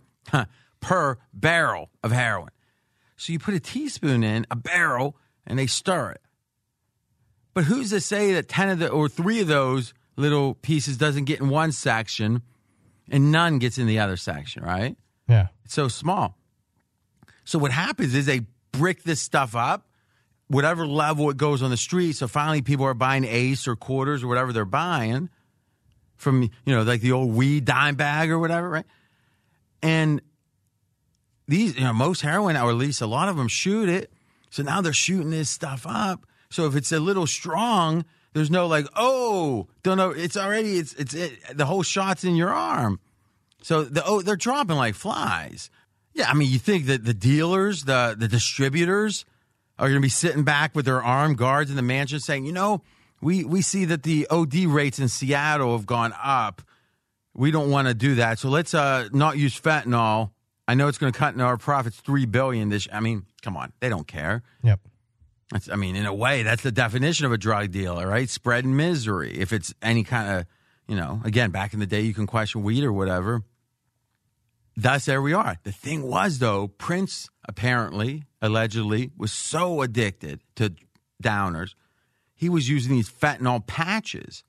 per 0.81 1.19
barrel 1.33 1.91
of 2.03 2.13
heroin. 2.13 2.51
So 3.17 3.33
you 3.33 3.39
put 3.39 3.55
a 3.55 3.61
teaspoon 3.61 4.25
in 4.25 4.47
a 4.51 4.57
barrel 4.57 5.17
and 5.47 5.59
they 5.59 5.67
stir 5.67 6.13
it. 6.13 6.21
But 7.55 7.65
who's 7.65 7.91
to 7.91 8.01
say 8.01 8.33
that 8.33 8.49
10 8.49 8.71
of 8.71 8.79
the 8.81 8.89
or 8.89 9.09
3 9.09 9.41
of 9.41 9.47
those 9.47 9.95
little 10.17 10.55
pieces 10.55 10.97
doesn't 10.97 11.25
get 11.25 11.41
in 11.41 11.49
one 11.49 11.73
section 11.73 12.43
and 13.11 13.33
none 13.33 13.59
gets 13.59 13.79
in 13.79 13.87
the 13.87 13.99
other 13.99 14.17
section, 14.17 14.63
right? 14.63 14.97
Yeah. 15.29 15.49
It's 15.65 15.75
so 15.75 15.89
small. 15.89 16.37
So 17.45 17.59
what 17.59 17.71
happens 17.71 18.15
is 18.15 18.27
they 18.27 18.43
brick 18.73 19.03
this 19.03 19.21
stuff 19.21 19.55
up, 19.55 19.87
whatever 20.49 20.87
level 20.87 21.31
it 21.31 21.37
goes 21.37 21.63
on 21.63 21.71
the 21.71 21.77
street. 21.77 22.17
So 22.17 22.27
finally 22.29 22.63
people 22.63 22.87
are 22.87 22.95
buying 22.95 23.25
ace 23.25 23.69
or 23.69 23.77
quarters 23.77 24.23
or 24.23 24.29
whatever 24.29 24.53
they're 24.53 24.65
buying 24.65 25.29
from, 26.17 26.43
you 26.43 26.75
know, 26.75 26.83
like 26.83 27.01
the 27.01 27.13
old 27.13 27.35
weed 27.35 27.65
dime 27.65 27.97
bag 27.97 28.31
or 28.31 28.39
whatever, 28.39 28.69
right? 28.69 28.87
And 29.83 30.23
these, 31.47 31.77
you 31.77 31.85
know, 31.85 31.93
most 31.93 32.23
heroin, 32.23 32.57
or 32.57 32.71
at 32.71 32.77
least 32.77 33.03
a 33.03 33.07
lot 33.07 33.29
of 33.29 33.37
them 33.37 33.49
shoot 33.49 33.89
it. 33.89 34.11
So 34.49 34.63
now 34.63 34.81
they're 34.81 34.93
shooting 34.93 35.31
this 35.31 35.51
stuff 35.51 35.85
up. 35.87 36.27
So 36.49 36.67
if 36.67 36.77
it's 36.77 36.93
a 36.93 37.01
little 37.01 37.27
strong, 37.27 38.05
there's 38.35 38.51
no 38.51 38.67
like, 38.67 38.87
oh, 38.97 39.69
don't 39.83 39.97
know. 39.97 40.11
It's 40.11 40.37
already, 40.37 40.77
it's, 40.79 40.93
it's, 40.95 41.15
it, 41.15 41.57
the 41.57 41.67
whole 41.67 41.83
shot's 41.83 42.25
in 42.25 42.37
your 42.37 42.51
arm. 42.51 43.01
So 43.63 43.85
the, 43.85 44.05
oh, 44.05 44.21
they're 44.21 44.37
dropping 44.37 44.77
like 44.77 44.95
flies. 44.95 45.71
Yeah. 46.13 46.29
I 46.29 46.35
mean, 46.35 46.51
you 46.51 46.59
think 46.59 46.87
that 46.87 47.05
the 47.05 47.15
dealers, 47.15 47.85
the, 47.85 48.15
the 48.19 48.29
distributors 48.29 49.25
are 49.79 49.89
going 49.89 50.01
to 50.01 50.05
be 50.05 50.09
sitting 50.09 50.43
back 50.43 50.75
with 50.75 50.85
their 50.85 51.03
armed 51.03 51.39
guards 51.39 51.71
in 51.71 51.77
the 51.77 51.83
mansion 51.83 52.21
saying, 52.21 52.45
you 52.45 52.53
know, 52.53 52.83
we, 53.21 53.45
we 53.45 53.63
see 53.63 53.85
that 53.87 54.03
the 54.03 54.27
OD 54.29 54.55
rates 54.67 54.99
in 54.99 55.09
Seattle 55.09 55.77
have 55.77 55.87
gone 55.87 56.13
up. 56.23 56.61
We 57.35 57.51
don't 57.51 57.71
want 57.71 57.89
to 57.89 57.95
do 57.95 58.17
that. 58.17 58.39
So 58.39 58.49
let's 58.49 58.75
uh, 58.75 59.09
not 59.13 59.39
use 59.39 59.59
fentanyl. 59.59 60.31
I 60.67 60.75
know 60.75 60.89
it's 60.89 60.99
going 60.99 61.13
to 61.13 61.19
cut 61.19 61.35
into 61.35 61.45
our 61.45 61.57
profits 61.57 62.01
three 62.01 62.27
billion 62.27 62.69
this. 62.69 62.89
I 62.93 63.01
mean, 63.01 63.27
come 63.43 63.57
on, 63.57 63.73
they 63.81 63.89
don't 63.89 64.07
care. 64.07 64.43
Yep. 64.63 64.81
That's, 65.55 65.69
I 65.71 65.77
mean, 65.77 65.95
in 65.95 66.05
a 66.05 66.13
way, 66.13 66.43
that's 66.43 66.65
the 66.65 66.73
definition 66.73 67.27
of 67.27 67.33
a 67.33 67.39
drug 67.39 67.71
dealer, 67.71 68.09
right? 68.09 68.29
Spreading 68.29 68.75
misery. 68.75 69.39
If 69.39 69.53
it's 69.53 69.73
any 69.81 70.03
kind 70.03 70.41
of, 70.41 70.47
you 70.89 70.97
know, 70.97 71.21
again, 71.25 71.53
back 71.53 71.73
in 71.73 71.79
the 71.79 71.87
day, 71.87 72.01
you 72.01 72.13
can 72.13 72.27
question 72.27 72.65
weed 72.65 72.83
or 72.83 72.93
whatever. 72.93 73.45
Thus, 74.77 75.05
there 75.05 75.23
we 75.23 75.33
are. 75.33 75.57
The 75.63 75.71
thing 75.71 76.03
was, 76.03 76.41
though, 76.41 76.67
Prince 76.67 77.31
apparently, 77.49 78.25
allegedly, 78.43 79.13
was 79.17 79.31
so 79.31 79.81
addicted 79.81 80.41
to 80.57 80.75
downers, 81.23 81.77
he 82.35 82.49
was 82.49 82.69
using 82.69 82.93
these 82.93 83.09
fentanyl 83.09 83.65
patches, 83.65 84.43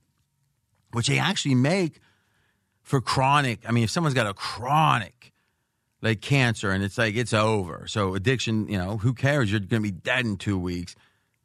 which 0.91 1.05
they 1.05 1.19
actually 1.19 1.53
make 1.53 1.99
for 2.81 2.99
chronic. 2.99 3.59
I 3.67 3.71
mean, 3.71 3.83
if 3.83 3.91
someone's 3.91 4.15
got 4.15 4.25
a 4.25 4.33
chronic 4.33 5.33
like 6.01 6.21
cancer 6.21 6.71
and 6.71 6.83
it's 6.83 6.97
like 6.97 7.15
it's 7.15 7.33
over. 7.33 7.85
So 7.87 8.15
addiction, 8.15 8.67
you 8.67 8.77
know, 8.77 8.97
who 8.97 9.13
cares? 9.13 9.51
You're 9.51 9.59
going 9.59 9.81
to 9.83 9.91
be 9.91 9.91
dead 9.91 10.25
in 10.25 10.37
two 10.37 10.57
weeks. 10.57 10.95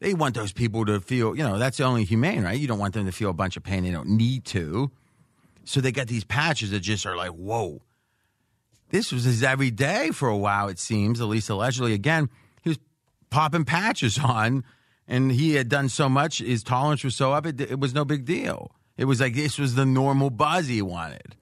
They 0.00 0.14
want 0.14 0.34
those 0.34 0.52
people 0.52 0.86
to 0.86 1.00
feel, 1.00 1.36
you 1.36 1.42
know, 1.42 1.58
that's 1.58 1.76
the 1.76 1.84
only 1.84 2.04
humane, 2.04 2.42
right? 2.42 2.58
You 2.58 2.66
don't 2.66 2.78
want 2.78 2.94
them 2.94 3.06
to 3.06 3.12
feel 3.12 3.30
a 3.30 3.34
bunch 3.34 3.56
of 3.56 3.62
pain 3.62 3.84
they 3.84 3.90
don't 3.90 4.08
need 4.08 4.44
to. 4.46 4.90
So 5.64 5.80
they 5.80 5.92
got 5.92 6.08
these 6.08 6.24
patches 6.24 6.70
that 6.70 6.80
just 6.80 7.06
are 7.06 7.16
like, 7.16 7.30
whoa. 7.30 7.82
This 8.88 9.12
was 9.12 9.24
his 9.24 9.42
every 9.42 9.70
day 9.70 10.10
for 10.10 10.28
a 10.28 10.36
while, 10.36 10.68
it 10.68 10.78
seems, 10.78 11.20
at 11.20 11.28
least 11.28 11.48
allegedly. 11.48 11.92
Again, 11.92 12.28
he 12.62 12.70
was 12.70 12.78
popping 13.28 13.64
patches 13.64 14.18
on, 14.24 14.64
and 15.06 15.30
he 15.30 15.54
had 15.54 15.68
done 15.68 15.88
so 15.88 16.08
much, 16.08 16.38
his 16.38 16.62
tolerance 16.62 17.04
was 17.04 17.14
so 17.14 17.32
up, 17.32 17.46
it, 17.46 17.60
it 17.60 17.78
was 17.78 17.94
no 17.94 18.04
big 18.04 18.24
deal. 18.24 18.72
It 18.96 19.04
was 19.04 19.20
like 19.20 19.34
this 19.34 19.58
was 19.58 19.74
the 19.74 19.86
normal 19.86 20.30
buzz 20.30 20.66
he 20.66 20.82
wanted. 20.82 21.36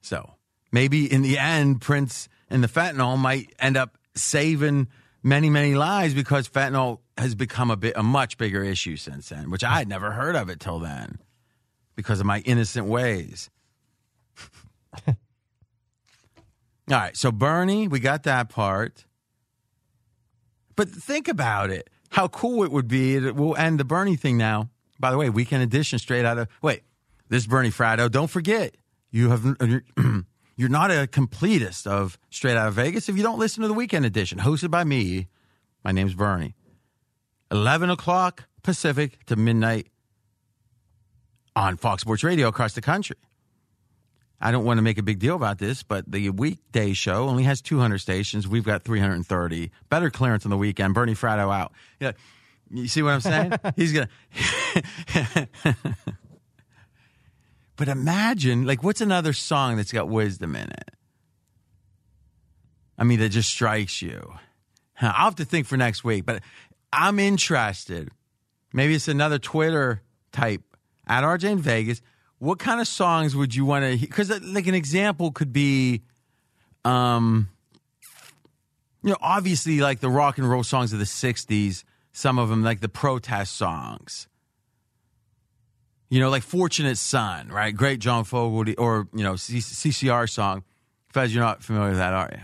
So 0.00 0.35
maybe 0.76 1.10
in 1.10 1.22
the 1.22 1.38
end, 1.38 1.80
Prince 1.80 2.28
and 2.50 2.62
the 2.62 2.68
fentanyl 2.68 3.16
might 3.16 3.50
end 3.58 3.78
up 3.78 3.96
saving 4.14 4.88
many, 5.22 5.48
many 5.48 5.74
lives 5.74 6.12
because 6.12 6.46
fentanyl 6.50 6.98
has 7.16 7.34
become 7.34 7.70
a 7.70 7.78
bit 7.78 7.94
a 7.96 8.02
much 8.02 8.36
bigger 8.36 8.62
issue 8.62 8.98
since 8.98 9.30
then, 9.30 9.50
which 9.50 9.64
I 9.64 9.78
had 9.78 9.88
never 9.88 10.10
heard 10.10 10.36
of 10.36 10.50
it 10.50 10.60
till 10.60 10.78
then 10.78 11.18
because 11.94 12.20
of 12.20 12.26
my 12.26 12.40
innocent 12.40 12.88
ways. 12.88 13.48
All 15.08 15.14
right, 16.90 17.16
so 17.16 17.32
Bernie, 17.32 17.88
we 17.88 17.98
got 17.98 18.24
that 18.24 18.50
part. 18.50 19.06
But 20.76 20.90
think 20.90 21.26
about 21.26 21.70
it. 21.70 21.88
How 22.10 22.28
cool 22.28 22.64
it 22.64 22.70
would 22.70 22.86
be. 22.86 23.18
We'll 23.30 23.56
end 23.56 23.80
the 23.80 23.84
Bernie 23.86 24.16
thing 24.16 24.36
now. 24.36 24.68
By 25.00 25.10
the 25.10 25.16
way, 25.16 25.30
weekend 25.30 25.62
edition 25.62 25.98
straight 25.98 26.26
out 26.26 26.36
of. 26.36 26.48
Wait, 26.60 26.82
this 27.30 27.44
is 27.44 27.46
Bernie 27.46 27.70
Fratto. 27.70 28.10
Don't 28.10 28.28
forget, 28.28 28.76
you 29.10 29.30
have. 29.30 29.56
You're 30.56 30.70
not 30.70 30.90
a 30.90 31.06
completist 31.06 31.86
of 31.86 32.18
Straight 32.30 32.56
Out 32.56 32.68
of 32.68 32.74
Vegas 32.74 33.10
if 33.10 33.16
you 33.16 33.22
don't 33.22 33.38
listen 33.38 33.60
to 33.62 33.68
the 33.68 33.74
weekend 33.74 34.06
edition, 34.06 34.38
hosted 34.38 34.70
by 34.70 34.84
me. 34.84 35.28
My 35.84 35.92
name's 35.92 36.14
Bernie. 36.14 36.54
11 37.50 37.90
o'clock 37.90 38.44
Pacific 38.62 39.24
to 39.26 39.36
midnight 39.36 39.88
on 41.54 41.76
Fox 41.76 42.00
Sports 42.00 42.24
Radio 42.24 42.48
across 42.48 42.72
the 42.72 42.80
country. 42.80 43.16
I 44.40 44.50
don't 44.50 44.64
want 44.64 44.78
to 44.78 44.82
make 44.82 44.96
a 44.98 45.02
big 45.02 45.18
deal 45.18 45.36
about 45.36 45.58
this, 45.58 45.82
but 45.82 46.10
the 46.10 46.30
weekday 46.30 46.94
show 46.94 47.28
only 47.28 47.42
has 47.44 47.60
200 47.60 47.98
stations. 47.98 48.48
We've 48.48 48.64
got 48.64 48.82
330. 48.82 49.70
Better 49.90 50.10
clearance 50.10 50.46
on 50.46 50.50
the 50.50 50.58
weekend. 50.58 50.94
Bernie 50.94 51.14
Fratto 51.14 51.54
out. 51.54 51.72
Yeah, 52.00 52.12
you 52.70 52.88
see 52.88 53.02
what 53.02 53.12
I'm 53.12 53.20
saying? 53.20 53.52
He's 53.76 53.92
gonna. 53.92 54.08
but 57.76 57.88
imagine, 57.88 58.64
like, 58.64 58.82
what's 58.82 59.00
another 59.00 59.32
song 59.32 59.76
that's 59.76 59.92
got 59.92 60.08
wisdom 60.08 60.56
in 60.56 60.70
it? 60.70 60.90
I 62.98 63.04
mean, 63.04 63.18
that 63.20 63.28
just 63.28 63.50
strikes 63.50 64.00
you. 64.00 64.32
I'll 65.00 65.26
have 65.26 65.36
to 65.36 65.44
think 65.44 65.66
for 65.66 65.76
next 65.76 66.02
week, 66.02 66.24
but 66.24 66.42
I'm 66.92 67.18
interested. 67.18 68.10
Maybe 68.72 68.94
it's 68.94 69.08
another 69.08 69.38
Twitter 69.38 70.02
type 70.32 70.62
at 71.06 71.22
RJ 71.22 71.50
in 71.50 71.58
Vegas. 71.58 72.00
what 72.38 72.58
kind 72.58 72.80
of 72.80 72.88
songs 72.88 73.36
would 73.36 73.54
you 73.54 73.64
want 73.64 73.84
to? 73.84 73.98
Because 73.98 74.30
like 74.42 74.66
an 74.66 74.74
example 74.74 75.30
could 75.30 75.52
be, 75.52 76.02
um, 76.84 77.48
you 79.02 79.10
know, 79.10 79.16
obviously 79.20 79.80
like 79.80 80.00
the 80.00 80.10
rock 80.10 80.38
and 80.38 80.48
roll 80.48 80.64
songs 80.64 80.92
of 80.92 80.98
the 80.98 81.04
'60s. 81.04 81.84
Some 82.12 82.38
of 82.38 82.48
them 82.48 82.62
like 82.62 82.80
the 82.80 82.88
protest 82.88 83.56
songs. 83.56 84.26
You 86.08 86.20
know, 86.20 86.30
like 86.30 86.42
"Fortunate 86.42 86.96
Son," 86.96 87.48
right? 87.48 87.74
Great 87.74 87.98
John 87.98 88.24
Fogerty, 88.24 88.76
or 88.76 89.08
you 89.12 89.24
know, 89.24 89.36
C- 89.36 89.58
CCR 89.58 90.28
song. 90.30 90.62
Fez, 91.12 91.34
you're 91.34 91.42
not 91.42 91.62
familiar 91.62 91.90
with 91.90 91.98
that, 91.98 92.12
are 92.12 92.30
you? 92.32 92.40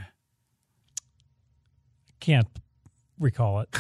Can't 2.21 2.49
recall 3.19 3.61
it. 3.61 3.69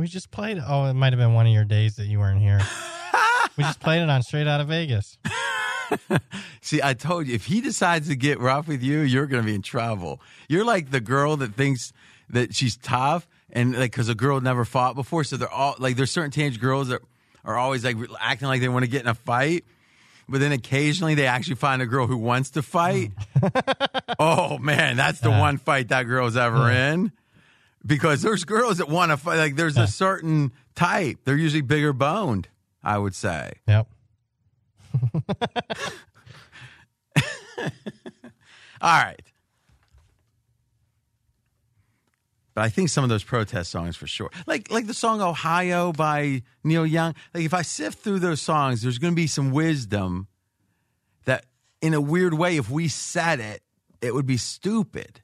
We 0.00 0.06
just 0.06 0.30
played. 0.30 0.58
Oh, 0.66 0.86
it 0.86 0.94
might 0.94 1.12
have 1.12 1.20
been 1.20 1.34
one 1.34 1.46
of 1.46 1.52
your 1.52 1.66
days 1.66 1.96
that 1.96 2.06
you 2.06 2.20
weren't 2.20 2.40
here. 2.40 2.58
we 3.58 3.64
just 3.64 3.80
played 3.80 4.00
it 4.00 4.08
on 4.08 4.22
Straight 4.22 4.46
Out 4.46 4.62
of 4.62 4.68
Vegas. 4.68 5.18
See, 6.62 6.80
I 6.82 6.94
told 6.94 7.26
you, 7.26 7.34
if 7.34 7.44
he 7.44 7.60
decides 7.60 8.08
to 8.08 8.16
get 8.16 8.40
rough 8.40 8.66
with 8.66 8.82
you, 8.82 9.00
you're 9.00 9.26
going 9.26 9.42
to 9.42 9.46
be 9.46 9.54
in 9.54 9.60
trouble. 9.60 10.18
You're 10.48 10.64
like 10.64 10.90
the 10.90 11.02
girl 11.02 11.36
that 11.36 11.54
thinks 11.54 11.92
that 12.30 12.54
she's 12.54 12.78
tough, 12.78 13.28
and 13.52 13.78
like 13.78 13.90
because 13.90 14.08
a 14.08 14.14
girl 14.14 14.40
never 14.40 14.64
fought 14.64 14.94
before, 14.94 15.22
so 15.22 15.36
they're 15.36 15.52
all 15.52 15.74
like 15.78 15.96
there's 15.96 16.10
certain 16.10 16.30
teenage 16.30 16.58
girls 16.58 16.88
that 16.88 17.02
are 17.44 17.56
always 17.56 17.84
like 17.84 17.96
acting 18.20 18.48
like 18.48 18.60
they 18.60 18.68
want 18.68 18.84
to 18.84 18.90
get 18.90 19.02
in 19.02 19.08
a 19.08 19.14
fight, 19.14 19.64
but 20.28 20.40
then 20.40 20.52
occasionally 20.52 21.14
they 21.14 21.26
actually 21.26 21.56
find 21.56 21.80
a 21.82 21.86
girl 21.86 22.06
who 22.06 22.16
wants 22.16 22.50
to 22.50 22.62
fight. 22.62 23.12
oh 24.18 24.58
man, 24.58 24.96
that's 24.96 25.20
the 25.20 25.30
Yeah. 25.30 25.40
one 25.40 25.56
fight 25.58 25.88
that 25.88 26.04
girl's 26.04 26.36
ever 26.36 26.70
in. 26.70 27.12
Because 27.86 28.20
there's 28.20 28.44
girls 28.44 28.76
that 28.78 28.88
want 28.90 29.10
to 29.10 29.16
fight. 29.16 29.38
Like 29.38 29.56
there's 29.56 29.78
a 29.78 29.86
certain 29.86 30.52
type. 30.74 31.18
They're 31.24 31.36
usually 31.36 31.62
bigger 31.62 31.92
boned. 31.94 32.48
I 32.82 32.98
would 32.98 33.14
say. 33.14 33.52
Yep. 33.68 33.86
All 38.82 39.02
right. 39.02 39.20
But 42.54 42.64
I 42.64 42.68
think 42.68 42.88
some 42.88 43.04
of 43.04 43.10
those 43.10 43.22
protest 43.22 43.70
songs 43.70 43.96
for 43.96 44.06
sure. 44.06 44.30
Like 44.46 44.70
like 44.70 44.86
the 44.86 44.94
song 44.94 45.20
Ohio 45.20 45.92
by 45.92 46.42
Neil 46.64 46.84
Young. 46.86 47.14
Like 47.32 47.44
if 47.44 47.54
I 47.54 47.62
sift 47.62 48.00
through 48.00 48.18
those 48.18 48.40
songs, 48.42 48.82
there's 48.82 48.98
gonna 48.98 49.14
be 49.14 49.26
some 49.28 49.50
wisdom 49.52 50.26
that 51.24 51.46
in 51.80 51.94
a 51.94 52.00
weird 52.00 52.34
way, 52.34 52.56
if 52.56 52.68
we 52.70 52.88
said 52.88 53.40
it, 53.40 53.62
it 54.02 54.14
would 54.14 54.26
be 54.26 54.36
stupid. 54.36 55.20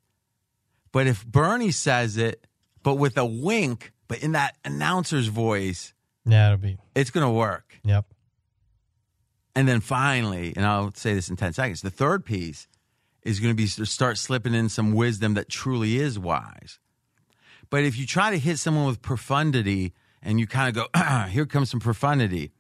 But 0.93 1.07
if 1.07 1.27
Bernie 1.27 1.73
says 1.73 2.17
it, 2.17 2.47
but 2.83 2.95
with 2.95 3.19
a 3.19 3.27
wink, 3.27 3.93
but 4.09 4.23
in 4.23 4.33
that 4.33 4.57
announcer's 4.65 5.27
voice, 5.27 5.93
Yeah, 6.25 6.47
it'll 6.53 6.59
be. 6.59 6.79
it's 6.95 7.11
gonna 7.11 7.33
work. 7.33 7.75
Yep. 7.85 8.07
And 9.55 9.67
then 9.67 9.81
finally, 9.81 10.53
and 10.55 10.65
I'll 10.67 10.93
say 10.95 11.15
this 11.15 11.31
in 11.31 11.37
10 11.37 11.55
seconds, 11.55 11.81
the 11.81 11.91
third 11.91 12.25
piece 12.27 12.69
is 13.23 13.41
going 13.41 13.51
to 13.51 13.57
be 13.57 13.67
to 13.67 13.87
start 13.87 14.19
slipping 14.19 14.53
in 14.55 14.69
some 14.69 14.93
wisdom 14.93 15.33
that 15.33 15.49
truly 15.49 15.97
is 15.97 16.19
wise. 16.19 16.79
But 17.71 17.85
if 17.85 17.99
you 17.99 18.07
try 18.07 18.31
to 18.31 18.39
hit 18.39 18.59
someone 18.59 18.87
with 18.87 19.03
profundity 19.03 19.93
and 20.23 20.39
you 20.41 20.47
kind 20.47 20.69
of 20.69 20.75
go, 20.75 20.89
"Ah, 20.95 21.29
here 21.31 21.47
comes 21.47 21.71
some 21.71 21.81
profundity, 21.81 22.53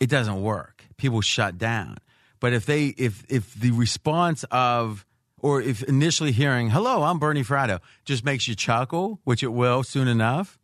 it 0.00 0.08
doesn't 0.08 0.40
work. 0.42 0.84
People 0.96 1.20
shut 1.20 1.58
down. 1.58 1.96
But 2.40 2.52
if 2.52 2.66
they 2.66 2.86
if 2.86 3.24
if 3.28 3.54
the 3.54 3.72
response 3.72 4.44
of 4.50 5.04
or 5.40 5.60
if 5.60 5.82
initially 5.84 6.32
hearing, 6.32 6.70
hello, 6.70 7.02
I'm 7.02 7.18
Bernie 7.18 7.44
Fratto, 7.44 7.80
just 8.04 8.24
makes 8.24 8.48
you 8.48 8.54
chuckle, 8.54 9.20
which 9.24 9.42
it 9.42 9.52
will 9.52 9.82
soon 9.82 10.08
enough. 10.08 10.58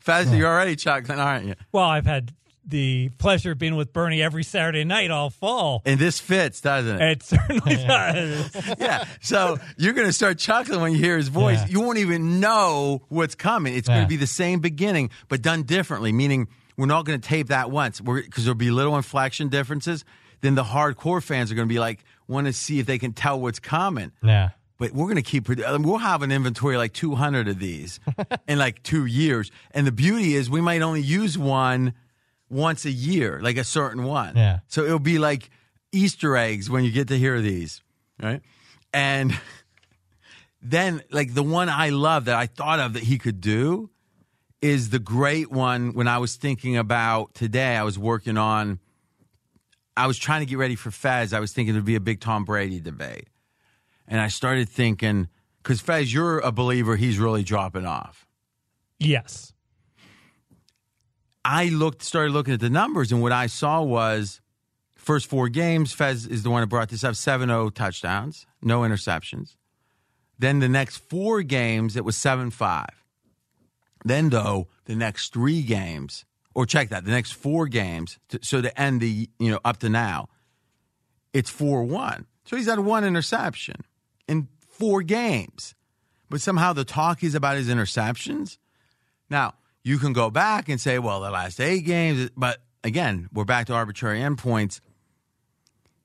Fez, 0.00 0.32
you're 0.34 0.48
already 0.48 0.76
chuckling, 0.76 1.18
aren't 1.20 1.46
you? 1.46 1.54
Well, 1.72 1.84
I've 1.84 2.06
had 2.06 2.32
the 2.68 3.08
pleasure 3.18 3.52
of 3.52 3.58
being 3.58 3.76
with 3.76 3.92
Bernie 3.92 4.22
every 4.22 4.44
Saturday 4.44 4.84
night 4.84 5.10
all 5.10 5.30
fall. 5.30 5.82
And 5.84 5.98
this 5.98 6.20
fits, 6.20 6.60
doesn't 6.60 7.00
it? 7.00 7.10
It 7.10 7.22
certainly 7.22 7.76
does. 7.76 8.74
yeah. 8.78 9.06
So 9.20 9.58
you're 9.76 9.94
going 9.94 10.06
to 10.06 10.12
start 10.12 10.38
chuckling 10.38 10.80
when 10.80 10.92
you 10.92 10.98
hear 10.98 11.16
his 11.16 11.28
voice. 11.28 11.60
Yeah. 11.60 11.68
You 11.68 11.80
won't 11.80 11.98
even 11.98 12.40
know 12.40 13.02
what's 13.08 13.34
coming. 13.34 13.74
It's 13.74 13.88
going 13.88 14.02
to 14.02 14.08
be 14.08 14.16
the 14.16 14.26
same 14.26 14.60
beginning, 14.60 15.10
but 15.28 15.42
done 15.42 15.62
differently, 15.62 16.12
meaning 16.12 16.48
we're 16.76 16.86
not 16.86 17.04
going 17.04 17.20
to 17.20 17.26
tape 17.26 17.48
that 17.48 17.70
once 17.70 18.00
because 18.00 18.44
there'll 18.44 18.54
be 18.54 18.70
little 18.70 18.96
inflection 18.96 19.48
differences. 19.48 20.04
Then 20.40 20.54
the 20.54 20.62
hardcore 20.64 21.22
fans 21.22 21.50
are 21.50 21.54
going 21.54 21.68
to 21.68 21.72
be 21.72 21.80
like, 21.80 22.04
want 22.28 22.46
to 22.46 22.52
see 22.52 22.78
if 22.78 22.86
they 22.86 22.98
can 22.98 23.12
tell 23.12 23.40
what's 23.40 23.58
coming. 23.58 24.12
Yeah. 24.22 24.50
But 24.78 24.92
we're 24.92 25.06
going 25.06 25.16
to 25.16 25.22
keep, 25.22 25.44
produ- 25.44 25.64
uh, 25.64 25.78
we'll 25.80 25.98
have 25.98 26.22
an 26.22 26.30
inventory 26.30 26.76
like 26.76 26.92
200 26.92 27.48
of 27.48 27.58
these 27.58 27.98
in 28.48 28.58
like 28.58 28.82
two 28.84 29.06
years. 29.06 29.50
And 29.72 29.86
the 29.86 29.92
beauty 29.92 30.36
is 30.36 30.48
we 30.48 30.60
might 30.60 30.82
only 30.82 31.00
use 31.00 31.36
one 31.36 31.94
once 32.50 32.84
a 32.84 32.90
year, 32.90 33.40
like 33.42 33.56
a 33.56 33.64
certain 33.64 34.04
one. 34.04 34.36
Yeah. 34.36 34.60
So 34.68 34.84
it'll 34.84 34.98
be 34.98 35.18
like 35.18 35.50
Easter 35.92 36.36
eggs 36.36 36.70
when 36.70 36.84
you 36.84 36.90
get 36.90 37.08
to 37.08 37.18
hear 37.18 37.40
these, 37.40 37.82
right? 38.22 38.42
And 38.92 39.38
then, 40.62 41.02
like 41.10 41.34
the 41.34 41.42
one 41.42 41.68
I 41.68 41.90
love 41.90 42.26
that 42.26 42.36
I 42.36 42.46
thought 42.46 42.80
of 42.80 42.94
that 42.94 43.02
he 43.02 43.18
could 43.18 43.40
do 43.40 43.90
is 44.60 44.90
the 44.90 44.98
great 44.98 45.50
one 45.50 45.92
when 45.92 46.08
I 46.08 46.18
was 46.18 46.36
thinking 46.36 46.76
about 46.76 47.34
today. 47.34 47.76
I 47.76 47.84
was 47.84 47.98
working 47.98 48.36
on, 48.36 48.80
I 49.96 50.06
was 50.06 50.18
trying 50.18 50.40
to 50.40 50.46
get 50.46 50.58
ready 50.58 50.74
for 50.74 50.90
Fez. 50.90 51.32
I 51.32 51.40
was 51.40 51.52
thinking 51.52 51.74
there'd 51.74 51.84
be 51.84 51.94
a 51.94 52.00
big 52.00 52.20
Tom 52.20 52.44
Brady 52.44 52.80
debate. 52.80 53.28
And 54.06 54.20
I 54.20 54.28
started 54.28 54.68
thinking, 54.68 55.28
because 55.62 55.80
Fez, 55.80 56.12
you're 56.12 56.38
a 56.40 56.50
believer 56.50 56.96
he's 56.96 57.18
really 57.18 57.42
dropping 57.42 57.86
off. 57.86 58.26
Yes. 58.98 59.52
I 61.50 61.70
looked, 61.70 62.02
started 62.02 62.32
looking 62.32 62.52
at 62.52 62.60
the 62.60 62.68
numbers, 62.68 63.10
and 63.10 63.22
what 63.22 63.32
I 63.32 63.46
saw 63.46 63.80
was 63.80 64.42
first 64.96 65.26
four 65.26 65.48
games. 65.48 65.94
Fez 65.94 66.26
is 66.26 66.42
the 66.42 66.50
one 66.50 66.60
that 66.60 66.66
brought 66.66 66.90
this 66.90 67.02
up: 67.02 67.14
7-0 67.14 67.72
touchdowns, 67.72 68.46
no 68.60 68.80
interceptions. 68.80 69.56
Then 70.38 70.58
the 70.58 70.68
next 70.68 70.98
four 70.98 71.40
games, 71.40 71.96
it 71.96 72.04
was 72.04 72.18
seven 72.18 72.50
five. 72.50 73.02
Then 74.04 74.28
though, 74.28 74.68
the 74.84 74.94
next 74.94 75.32
three 75.32 75.62
games, 75.62 76.26
or 76.54 76.66
check 76.66 76.90
that, 76.90 77.06
the 77.06 77.10
next 77.10 77.32
four 77.32 77.66
games, 77.66 78.18
to, 78.28 78.38
so 78.42 78.60
to 78.60 78.78
end 78.78 79.00
the 79.00 79.30
you 79.38 79.50
know 79.50 79.60
up 79.64 79.78
to 79.78 79.88
now, 79.88 80.28
it's 81.32 81.48
four 81.48 81.82
one. 81.82 82.26
So 82.44 82.56
he's 82.56 82.66
had 82.66 82.80
one 82.80 83.04
interception 83.04 83.76
in 84.28 84.48
four 84.68 85.00
games, 85.00 85.74
but 86.28 86.42
somehow 86.42 86.74
the 86.74 86.84
talk 86.84 87.24
is 87.24 87.34
about 87.34 87.56
his 87.56 87.70
interceptions. 87.70 88.58
Now, 89.30 89.54
you 89.88 89.96
can 89.98 90.12
go 90.12 90.28
back 90.28 90.68
and 90.68 90.78
say, 90.78 90.98
well, 90.98 91.20
the 91.20 91.30
last 91.30 91.58
eight 91.60 91.86
games, 91.86 92.28
but 92.36 92.58
again, 92.84 93.26
we're 93.32 93.44
back 93.44 93.68
to 93.68 93.72
arbitrary 93.72 94.20
endpoints. 94.20 94.80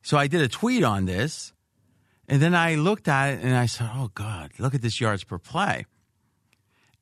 So 0.03 0.17
I 0.17 0.27
did 0.27 0.39
a 0.39 0.47
tweet 0.47 0.85
on 0.85 1.03
this, 1.05 1.51
and 2.29 2.41
then 2.41 2.55
I 2.55 2.75
looked 2.75 3.09
at 3.09 3.33
it 3.33 3.43
and 3.43 3.53
I 3.53 3.65
said, 3.65 3.89
oh, 3.93 4.09
God, 4.15 4.51
look 4.57 4.73
at 4.73 4.81
this 4.81 5.01
yards 5.01 5.25
per 5.25 5.37
play. 5.37 5.85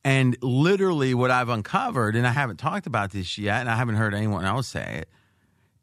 And 0.03 0.35
literally, 0.41 1.13
what 1.13 1.29
I've 1.29 1.49
uncovered, 1.49 2.15
and 2.15 2.25
I 2.25 2.31
haven't 2.31 2.57
talked 2.57 2.87
about 2.87 3.11
this 3.11 3.37
yet, 3.37 3.61
and 3.61 3.69
I 3.69 3.75
haven't 3.75 3.95
heard 3.95 4.15
anyone 4.15 4.45
else 4.45 4.67
say 4.67 5.03
it, 5.03 5.09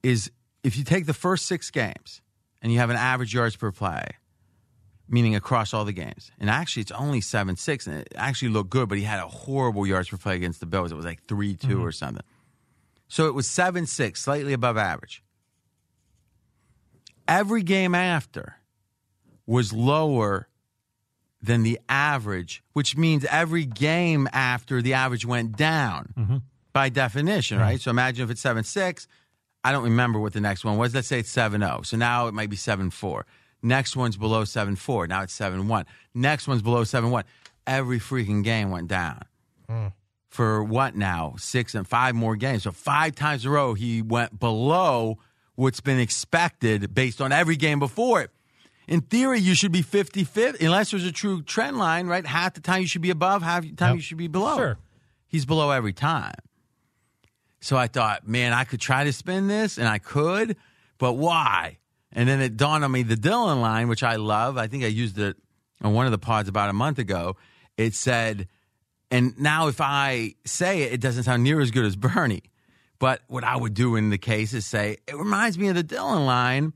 is 0.02 0.32
if 0.64 0.76
you 0.76 0.82
take 0.82 1.06
the 1.06 1.14
first 1.14 1.46
six 1.46 1.70
games 1.70 2.22
and 2.60 2.72
you 2.72 2.80
have 2.80 2.90
an 2.90 2.96
average 2.96 3.32
yards 3.32 3.54
per 3.54 3.70
play, 3.70 4.04
meaning 5.08 5.34
across 5.34 5.72
all 5.72 5.84
the 5.84 5.92
games. 5.92 6.30
And 6.38 6.50
actually, 6.50 6.82
it's 6.82 6.92
only 6.92 7.20
7 7.20 7.56
6, 7.56 7.86
and 7.86 7.96
it 8.00 8.08
actually 8.16 8.50
looked 8.50 8.70
good, 8.70 8.88
but 8.88 8.98
he 8.98 9.04
had 9.04 9.20
a 9.20 9.28
horrible 9.28 9.86
yards 9.86 10.08
per 10.08 10.16
play 10.16 10.36
against 10.36 10.60
the 10.60 10.66
Bills. 10.66 10.92
It 10.92 10.96
was 10.96 11.04
like 11.04 11.24
3 11.26 11.54
2 11.54 11.66
mm-hmm. 11.66 11.82
or 11.82 11.92
something. 11.92 12.24
So 13.08 13.26
it 13.26 13.34
was 13.34 13.48
7 13.48 13.86
6, 13.86 14.20
slightly 14.20 14.52
above 14.52 14.76
average. 14.76 15.22
Every 17.26 17.62
game 17.62 17.94
after 17.94 18.56
was 19.46 19.72
lower 19.72 20.48
than 21.40 21.62
the 21.62 21.78
average, 21.88 22.62
which 22.72 22.96
means 22.96 23.24
every 23.30 23.64
game 23.64 24.28
after 24.32 24.82
the 24.82 24.94
average 24.94 25.24
went 25.24 25.56
down 25.56 26.12
mm-hmm. 26.18 26.36
by 26.72 26.88
definition, 26.88 27.58
right? 27.58 27.76
Mm-hmm. 27.76 27.82
So 27.82 27.90
imagine 27.90 28.24
if 28.24 28.30
it's 28.30 28.40
7 28.40 28.64
6. 28.64 29.06
I 29.64 29.72
don't 29.72 29.84
remember 29.84 30.20
what 30.20 30.32
the 30.32 30.40
next 30.40 30.64
one 30.64 30.78
was. 30.78 30.94
Let's 30.94 31.08
say 31.08 31.20
it's 31.20 31.30
7 31.30 31.60
0. 31.60 31.82
So 31.82 31.96
now 31.96 32.28
it 32.28 32.34
might 32.34 32.50
be 32.50 32.56
7 32.56 32.90
4. 32.90 33.26
Next 33.62 33.96
one's 33.96 34.16
below 34.16 34.44
7 34.44 34.76
4. 34.76 35.06
Now 35.08 35.22
it's 35.22 35.32
7 35.32 35.66
1. 35.68 35.86
Next 36.14 36.46
one's 36.48 36.62
below 36.62 36.84
7 36.84 37.10
1. 37.10 37.24
Every 37.66 37.98
freaking 37.98 38.42
game 38.44 38.70
went 38.70 38.88
down. 38.88 39.22
Hmm. 39.68 39.86
For 40.30 40.62
what 40.62 40.94
now? 40.94 41.34
Six 41.38 41.74
and 41.74 41.86
five 41.88 42.14
more 42.14 42.36
games. 42.36 42.62
So 42.64 42.70
five 42.70 43.14
times 43.14 43.44
in 43.44 43.50
a 43.50 43.54
row, 43.54 43.74
he 43.74 44.02
went 44.02 44.38
below 44.38 45.18
what's 45.54 45.80
been 45.80 45.98
expected 45.98 46.94
based 46.94 47.20
on 47.20 47.32
every 47.32 47.56
game 47.56 47.78
before 47.78 48.20
it. 48.22 48.30
In 48.86 49.00
theory, 49.02 49.40
you 49.40 49.54
should 49.54 49.72
be 49.72 49.82
50 49.82 50.24
50, 50.24 50.64
unless 50.64 50.90
there's 50.92 51.04
a 51.04 51.12
true 51.12 51.42
trend 51.42 51.78
line, 51.78 52.06
right? 52.06 52.24
Half 52.26 52.54
the 52.54 52.60
time 52.60 52.80
you 52.82 52.86
should 52.86 53.02
be 53.02 53.10
above, 53.10 53.42
half 53.42 53.62
the 53.62 53.72
time 53.72 53.90
Yep. 53.90 53.96
you 53.96 54.02
should 54.02 54.18
be 54.18 54.28
below. 54.28 54.56
Sure. 54.56 54.78
He's 55.26 55.44
below 55.44 55.70
every 55.70 55.92
time. 55.92 56.34
So 57.60 57.76
I 57.76 57.86
thought, 57.88 58.26
man, 58.26 58.52
I 58.52 58.64
could 58.64 58.80
try 58.80 59.04
to 59.04 59.12
spin 59.12 59.48
this, 59.48 59.78
and 59.78 59.88
I 59.88 59.98
could, 59.98 60.56
but 60.98 61.14
why? 61.14 61.78
And 62.12 62.28
then 62.28 62.40
it 62.40 62.56
dawned 62.56 62.84
on 62.84 62.92
me 62.92 63.02
the 63.02 63.16
Dylan 63.16 63.60
line, 63.60 63.88
which 63.88 64.02
I 64.02 64.16
love. 64.16 64.56
I 64.56 64.66
think 64.66 64.84
I 64.84 64.88
used 64.88 65.18
it 65.18 65.36
on 65.82 65.92
one 65.92 66.06
of 66.06 66.12
the 66.12 66.18
pods 66.18 66.48
about 66.48 66.70
a 66.70 66.72
month 66.72 66.98
ago. 66.98 67.36
It 67.76 67.94
said, 67.94 68.48
and 69.10 69.38
now 69.38 69.68
if 69.68 69.80
I 69.80 70.34
say 70.44 70.82
it, 70.82 70.94
it 70.94 71.00
doesn't 71.00 71.24
sound 71.24 71.44
near 71.44 71.60
as 71.60 71.70
good 71.70 71.84
as 71.84 71.96
Bernie, 71.96 72.42
But 72.98 73.22
what 73.28 73.44
I 73.44 73.56
would 73.56 73.74
do 73.74 73.96
in 73.96 74.10
the 74.10 74.18
case 74.18 74.52
is 74.52 74.66
say, 74.66 74.98
it 75.06 75.16
reminds 75.16 75.58
me 75.58 75.68
of 75.68 75.76
the 75.76 75.84
Dylan 75.84 76.26
line. 76.26 76.72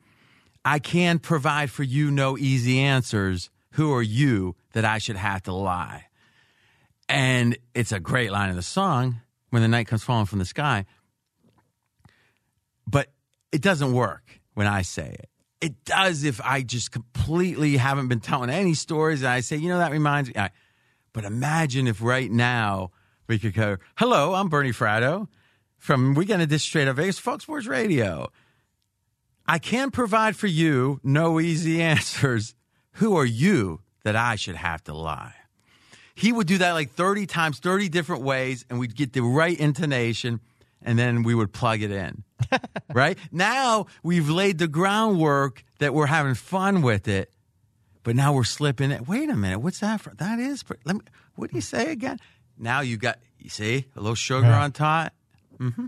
I 0.65 0.79
can't 0.79 1.21
provide 1.21 1.71
for 1.71 1.83
you 1.83 2.11
no 2.11 2.39
easy 2.39 2.79
answers. 2.81 3.51
Who 3.73 3.93
are 3.93 4.03
you 4.03 4.55
that 4.73 4.85
I 4.85 4.99
should 4.99 5.17
have 5.17 5.43
to 5.45 5.53
lie? 5.53 6.07
And 7.09 7.59
it's 7.75 7.93
a 7.93 7.99
great 7.99 8.31
line 8.31 8.51
of 8.51 8.57
the 8.57 8.63
song 8.63 9.21
when 9.51 9.63
the 9.63 9.69
night 9.69 9.89
comes 9.89 10.05
falling 10.05 10.27
from 10.27 10.39
the 10.39 10.45
sky. 10.45 10.87
But 12.87 13.09
it 13.51 13.61
doesn't 13.61 13.93
work 13.93 14.22
when 14.55 14.67
I 14.67 14.83
say 14.83 15.17
it. 15.19 15.29
It 15.61 15.85
does 15.85 16.25
if 16.25 16.41
I 16.43 16.63
just 16.63 16.91
completely 16.91 17.77
haven't 17.77 18.09
been 18.09 18.21
telling 18.21 18.51
any 18.51 18.75
stories 18.75 19.23
and 19.23 19.29
I 19.29 19.41
say, 19.41 19.57
you 19.57 19.69
know, 19.69 19.79
that 19.79 19.93
reminds 19.93 20.29
me. 20.29 20.35
I, 20.37 20.51
but 21.13 21.25
imagine 21.25 21.87
if 21.87 22.03
right 22.03 22.31
now 22.31 22.91
we 23.29 23.39
could 23.39 23.55
go, 23.55 23.77
hello, 23.97 24.35
I'm 24.35 24.49
Bernie 24.49 24.73
Fratto 24.73 25.29
from 25.79 26.15
Weekend 26.15 26.43
Edition 26.43 26.59
Straight 26.59 26.89
Up 26.89 26.97
Vegas, 26.97 27.19
Fox 27.19 27.45
Sports 27.45 27.67
Radio. 27.67 28.31
I 29.47 29.59
can 29.59 29.91
provide 29.91 30.37
for 30.37 30.47
you 30.47 31.01
no 31.03 31.41
easy 31.41 31.81
answers. 31.83 32.55
Who 32.95 33.17
are 33.17 33.27
you 33.27 33.81
that 34.05 34.17
I 34.17 34.37
should 34.37 34.57
have 34.57 34.83
to 34.85 34.95
lie? 34.95 35.35
He 36.15 36.33
would 36.33 36.47
do 36.47 36.59
that 36.59 36.73
like 36.73 36.91
30 36.93 37.27
times, 37.27 37.59
30 37.59 37.89
different 37.89 38.23
ways, 38.23 38.65
and 38.69 38.79
we'd 38.79 38.95
get 38.95 39.13
the 39.13 39.23
right 39.23 39.59
intonation, 39.59 40.41
and 40.85 40.99
then 40.99 41.23
we 41.23 41.35
would 41.35 41.53
plug 41.53 41.83
it 41.83 41.91
in. 41.91 42.25
right? 42.93 43.19
Now 43.31 43.87
we've 44.03 44.29
laid 44.29 44.59
the 44.59 44.69
groundwork 44.69 45.65
that 45.79 45.95
we're 45.95 46.07
having 46.07 46.35
fun 46.35 46.83
with 46.83 47.09
it, 47.09 47.33
but 48.03 48.17
now 48.17 48.33
we're 48.33 48.45
slipping 48.45 48.91
it. 48.91 49.07
Wait 49.09 49.29
a 49.31 49.37
minute, 49.37 49.61
what's 49.61 49.81
that 49.81 50.01
for? 50.01 50.15
That 50.17 50.39
is, 50.39 50.65
let 50.85 50.97
me, 50.97 51.03
what 51.37 51.51
do 51.51 51.57
you 51.57 51.63
say 51.63 51.91
again? 51.93 52.19
Now 52.59 52.81
you 52.81 52.97
got, 52.97 53.19
you 53.39 53.49
see, 53.51 53.87
a 53.97 54.01
little 54.01 54.15
sugar 54.15 54.47
Yeah. 54.49 54.63
on 54.63 54.73
top. 54.73 55.13
hmm 55.59 55.87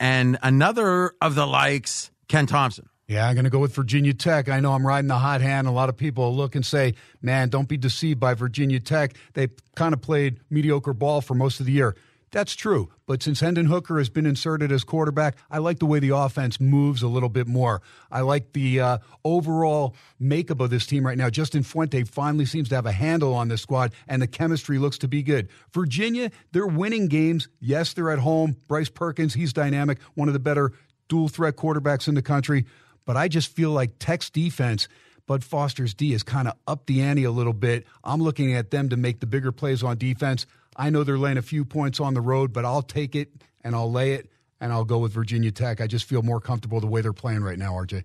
And 0.00 0.38
another 0.42 1.12
of 1.20 1.34
the 1.34 1.46
likes, 1.46 2.10
Ken 2.28 2.46
Thomson. 2.46 2.88
Yeah, 3.06 3.28
I'm 3.28 3.34
going 3.34 3.44
to 3.44 3.50
go 3.50 3.58
with 3.58 3.74
Virginia 3.74 4.14
Tech. 4.14 4.48
I 4.48 4.60
know 4.60 4.72
I'm 4.72 4.86
riding 4.86 5.08
the 5.08 5.18
hot 5.18 5.42
hand. 5.42 5.66
A 5.66 5.70
lot 5.70 5.90
of 5.90 5.96
people 5.96 6.34
look 6.34 6.54
and 6.54 6.64
say, 6.64 6.94
man, 7.20 7.50
don't 7.50 7.68
be 7.68 7.76
deceived 7.76 8.18
by 8.18 8.32
Virginia 8.32 8.80
Tech. 8.80 9.14
They 9.34 9.48
kind 9.76 9.92
of 9.92 10.00
played 10.00 10.40
mediocre 10.48 10.94
ball 10.94 11.20
for 11.20 11.34
most 11.34 11.60
of 11.60 11.66
the 11.66 11.72
year. 11.72 11.96
That's 12.34 12.56
true. 12.56 12.90
But 13.06 13.22
since 13.22 13.38
Hendon 13.38 13.66
Hooker 13.66 13.96
has 13.98 14.08
been 14.08 14.26
inserted 14.26 14.72
as 14.72 14.82
quarterback, 14.82 15.36
I 15.52 15.58
like 15.58 15.78
the 15.78 15.86
way 15.86 16.00
the 16.00 16.16
offense 16.16 16.60
moves 16.60 17.00
a 17.00 17.06
little 17.06 17.28
bit 17.28 17.46
more. 17.46 17.80
I 18.10 18.22
like 18.22 18.54
the 18.54 18.80
uh, 18.80 18.98
overall 19.24 19.94
makeup 20.18 20.58
of 20.58 20.68
this 20.68 20.84
team 20.84 21.06
right 21.06 21.16
now. 21.16 21.30
Justin 21.30 21.62
Fuente 21.62 22.02
finally 22.02 22.44
seems 22.44 22.68
to 22.70 22.74
have 22.74 22.86
a 22.86 22.92
handle 22.92 23.34
on 23.34 23.46
this 23.46 23.62
squad, 23.62 23.92
and 24.08 24.20
the 24.20 24.26
chemistry 24.26 24.78
looks 24.80 24.98
to 24.98 25.06
be 25.06 25.22
good. 25.22 25.48
Virginia, 25.72 26.32
they're 26.50 26.66
winning 26.66 27.06
games. 27.06 27.46
Yes, 27.60 27.92
they're 27.92 28.10
at 28.10 28.18
home. 28.18 28.56
Bryce 28.66 28.90
Perkins, 28.90 29.34
he's 29.34 29.52
dynamic, 29.52 30.00
one 30.14 30.26
of 30.26 30.34
the 30.34 30.40
better 30.40 30.72
dual 31.08 31.28
threat 31.28 31.54
quarterbacks 31.54 32.08
in 32.08 32.16
the 32.16 32.22
country. 32.22 32.64
But 33.04 33.16
I 33.16 33.28
just 33.28 33.54
feel 33.54 33.70
like 33.70 34.00
Tech's 34.00 34.28
defense, 34.28 34.88
Bud 35.28 35.44
Foster's 35.44 35.94
D, 35.94 36.12
is 36.12 36.24
kind 36.24 36.48
of 36.48 36.54
up 36.66 36.86
the 36.86 37.00
ante 37.00 37.22
a 37.22 37.30
little 37.30 37.52
bit. 37.52 37.86
I'm 38.02 38.20
looking 38.20 38.54
at 38.54 38.72
them 38.72 38.88
to 38.88 38.96
make 38.96 39.20
the 39.20 39.26
bigger 39.26 39.52
plays 39.52 39.84
on 39.84 39.98
defense. 39.98 40.46
I 40.76 40.90
know 40.90 41.04
they're 41.04 41.18
laying 41.18 41.38
a 41.38 41.42
few 41.42 41.64
points 41.64 42.00
on 42.00 42.14
the 42.14 42.20
road, 42.20 42.52
but 42.52 42.64
I'll 42.64 42.82
take 42.82 43.14
it 43.14 43.30
and 43.62 43.74
I'll 43.74 43.90
lay 43.90 44.12
it 44.12 44.28
and 44.60 44.72
I'll 44.72 44.84
go 44.84 44.98
with 44.98 45.12
Virginia 45.12 45.50
Tech. 45.50 45.80
I 45.80 45.86
just 45.86 46.04
feel 46.04 46.22
more 46.22 46.40
comfortable 46.40 46.80
the 46.80 46.86
way 46.86 47.00
they're 47.00 47.12
playing 47.12 47.42
right 47.42 47.58
now, 47.58 47.72
RJ. 47.72 48.04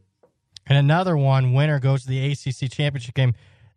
And 0.68 0.78
another 0.78 1.18
one, 1.18 1.54
winner 1.54 1.80
goes 1.80 2.04
to 2.04 2.10
the 2.10 2.32
ACC 2.32 2.72
championship 2.72 3.16
game. 3.16 3.34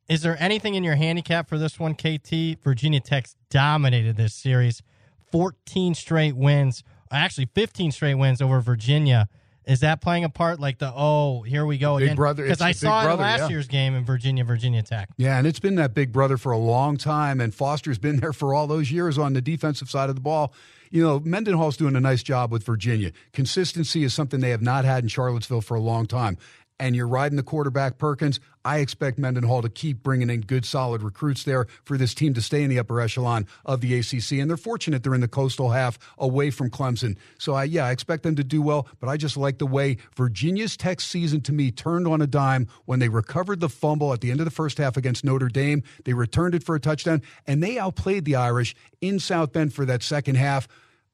Is 0.09 0.23
there 0.23 0.37
anything 0.41 0.75
in 0.75 0.85
your 0.85 0.97
handicap 0.97 1.49
for 1.49 1.57
this 1.57 1.79
one, 1.79 1.95
KT? 1.95 2.63
Virginia 2.63 3.01
Tech's 3.01 3.37
dominated 3.51 4.17
this 4.17 4.35
series, 4.35 4.83
14 5.31 5.95
straight 5.95 6.37
wins, 6.37 6.83
actually 7.11 7.49
15 7.55 7.93
straight 7.93 8.15
wins 8.15 8.43
over 8.43 8.61
Virginia. 8.61 9.29
Is 9.67 9.81
that 9.81 10.01
playing 10.01 10.25
a 10.25 10.29
part? 10.29 10.59
Like 10.61 10.79
the 10.79 10.93
oh, 10.95 11.43
here 11.43 11.65
we 11.65 11.79
go 11.79 11.97
Big 11.99 12.05
again? 12.07 12.17
brother- 12.17 12.43
Because 12.45 12.61
I 12.61 12.73
saw 12.73 13.09
it 13.11 13.19
last 13.19 13.41
yeah. 13.41 13.49
year's 13.49 13.69
game 13.69 13.95
in 13.95 14.05
Virginia, 14.05 14.45
Virginia 14.45 14.83
Tech. 14.83 15.09
Yeah, 15.17 15.39
and 15.39 15.47
it's 15.47 15.61
been 15.61 15.77
that 15.77 15.95
big 15.95 16.13
brother 16.13 16.37
for 16.37 16.53
a 16.53 16.59
long 16.59 16.97
time, 16.97 17.41
and 17.41 17.55
Foster's 17.55 17.99
been 17.99 18.17
there 18.21 18.33
for 18.33 18.55
all 18.55 18.67
those 18.67 18.91
years 18.91 19.19
on 19.19 19.33
the 19.35 19.41
defensive 19.41 19.89
side 19.91 20.09
of 20.09 20.15
the 20.17 20.21
ball. 20.21 20.53
You 20.91 21.03
know, 21.03 21.21
Mendenhall's 21.21 21.79
doing 21.79 21.97
a 21.97 22.01
nice 22.01 22.23
job 22.23 22.53
with 22.53 22.65
Virginia. 22.65 23.13
Consistency 23.33 24.05
is 24.05 24.13
something 24.13 24.41
they 24.41 24.51
have 24.51 24.61
not 24.61 24.85
had 24.85 25.05
in 25.05 25.09
Charlottesville 25.09 25.63
for 25.63 25.75
a 25.75 25.81
long 25.81 26.07
time. 26.07 26.37
And 26.81 26.97
you're 26.97 27.09
riding 27.09 27.37
the 27.37 27.43
quarterback 27.43 27.99
Perkins. 27.99 28.41
I 28.65 28.79
expect 28.79 29.19
Mendenhall 29.19 29.63
to 29.63 29.69
keep 29.69 30.03
bringing 30.03 30.31
in 30.31 30.41
good, 30.41 30.65
solid 30.65 31.03
recruits 31.03 31.45
there 31.45 31.67
for 31.85 31.97
this 31.97 32.15
team 32.15 32.35
to 32.35 32.43
stay 32.43 32.63
in 32.63 32.71
the 32.71 32.79
upper 32.79 33.01
echelon 33.01 33.47
of 33.65 33.81
the 33.81 33.99
ACC. 33.99 34.33
And 34.33 34.49
they're 34.49 34.57
fortunate 34.57 35.03
they're 35.03 35.15
in 35.15 35.21
the 35.21 35.29
coastal 35.29 35.71
half 35.71 35.99
away 36.19 36.51
from 36.51 36.71
Clemson. 36.71 37.17
So, 37.39 37.55
I, 37.55 37.65
yeah, 37.65 37.87
I 37.87 37.91
expect 37.91 38.23
them 38.23 38.37
to 38.37 38.45
do 38.45 38.63
well, 38.63 38.87
but 39.01 39.09
I 39.09 39.17
just 39.17 39.37
like 39.37 39.59
the 39.59 39.67
way 39.67 39.99
Virginia's 40.17 40.77
Tech 40.77 41.01
season 41.01 41.41
to 41.43 41.53
me 41.53 41.71
turned 41.71 42.07
on 42.07 42.21
a 42.21 42.27
dime 42.27 42.69
when 42.85 42.99
they 42.99 43.09
recovered 43.09 43.61
the 43.61 43.69
fumble 43.69 44.13
at 44.13 44.21
the 44.21 44.31
end 44.31 44.41
of 44.41 44.45
the 44.45 44.51
first 44.51 44.79
half 44.79 44.97
against 44.97 45.25
Notre 45.25 45.49
Dame. 45.49 45.83
They 46.05 46.15
returned 46.15 46.55
it 46.55 46.65
for 46.65 46.75
a 46.75 46.81
touchdown, 46.81 47.23
and 47.47 47.63
they 47.63 47.79
outplayed 47.79 48.25
the 48.25 48.37
Irish 48.37 48.75
in 49.01 49.19
South 49.19 49.53
Bend 49.53 49.75
for 49.75 49.85
that 49.85 50.03
second 50.03 50.37
half. 50.37 50.69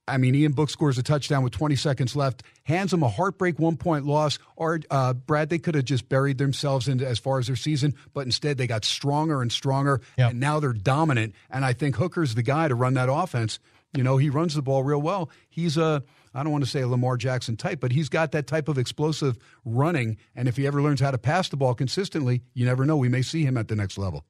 I 0.09 0.16
mean, 0.16 0.35
Ian 0.35 0.52
Book 0.52 0.70
scores 0.70 0.98
a 0.98 1.02
touchdown 1.02 1.43
with 1.43 1.52
20 1.52 1.76
seconds 1.76 2.16
left, 2.16 2.43
hands 2.64 2.90
them 2.90 3.02
a 3.02 3.09
heartbreak 3.09 3.59
one 3.59 3.76
point 3.76 4.06
loss. 4.06 4.39
Or 4.56 4.80
uh, 4.90 5.12
Brad, 5.14 5.51
they 5.51 5.59
could 5.59 5.74
have 5.74 5.85
just 5.85 6.09
buried 6.09 6.39
themselves 6.39 6.89
in 6.89 7.02
as 7.02 7.18
far 7.18 7.39
as 7.39 7.47
their 7.47 7.56
season, 7.56 7.94
but 8.14 8.26
instead 8.26 8.59
they 8.59 8.66
got 8.66 8.85
stronger 8.85 9.43
and 9.43 9.52
stronger, 9.52 10.01
and 10.30 10.40
now 10.40 10.60
they're 10.60 10.72
dominant. 10.72 11.35
And 11.51 11.64
I 11.64 11.72
think 11.72 11.97
Hooker's 11.97 12.35
the 12.35 12.43
guy 12.43 12.68
to 12.68 12.74
run 12.74 12.94
that 12.94 13.10
offense. 13.10 13.59
You 13.97 14.02
know, 14.02 14.16
he 14.16 14.30
runs 14.30 14.55
the 14.55 14.62
ball 14.62 14.82
real 14.82 15.01
well. 15.01 15.30
He's 15.48 15.76
a 15.76 16.02
I 16.35 16.43
don't 16.43 16.52
want 16.52 16.64
to 16.64 16.70
say 16.70 16.82
a 16.82 16.89
Lamar 16.89 17.16
Jackson 17.16 17.56
type, 17.56 17.80
but 17.80 17.90
he's 17.90 18.09
got 18.09 18.32
that 18.32 18.47
type 18.47 18.68
of 18.68 18.78
explosive 18.78 19.39
running. 19.64 20.18
And 20.36 20.47
if 20.47 20.56
he 20.56 20.66
ever 20.66 20.82
learns 20.82 21.01
how 21.01 21.10
to 21.10 21.18
pass 21.18 21.48
the 21.48 21.56
ball 21.56 21.74
consistently, 21.74 22.43
you 22.55 22.64
never 22.66 22.85
know. 22.85 22.97
We 22.97 23.09
may 23.09 23.22
see 23.22 23.44
him 23.44 23.56
at 23.56 23.68
the 23.68 23.76
next 23.76 23.98
level. 23.98 24.24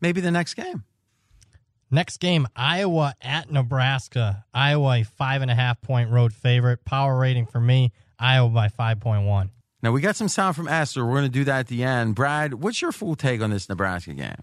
Maybe 0.00 0.20
the 0.20 0.30
next 0.30 0.54
game. 0.54 0.84
Next 1.94 2.16
game, 2.16 2.48
Iowa 2.56 3.14
at 3.22 3.52
Nebraska. 3.52 4.44
Iowa, 4.52 4.96
a 4.96 5.04
five 5.04 5.42
and 5.42 5.50
a 5.50 5.54
half 5.54 5.80
point 5.80 6.10
road 6.10 6.32
favorite. 6.32 6.84
Power 6.84 7.16
rating 7.16 7.46
for 7.46 7.60
me, 7.60 7.92
Iowa 8.18 8.48
by 8.48 8.66
5.1. 8.66 9.50
Now 9.80 9.92
we 9.92 10.00
got 10.00 10.16
some 10.16 10.26
sound 10.26 10.56
from 10.56 10.66
Essler. 10.66 11.06
We're 11.06 11.12
going 11.12 11.26
to 11.26 11.28
do 11.28 11.44
that 11.44 11.60
at 11.60 11.66
the 11.68 11.84
end. 11.84 12.16
Brad, 12.16 12.54
what's 12.54 12.82
your 12.82 12.90
full 12.90 13.14
take 13.14 13.40
on 13.40 13.50
this 13.50 13.68
Nebraska 13.68 14.12
game? 14.12 14.42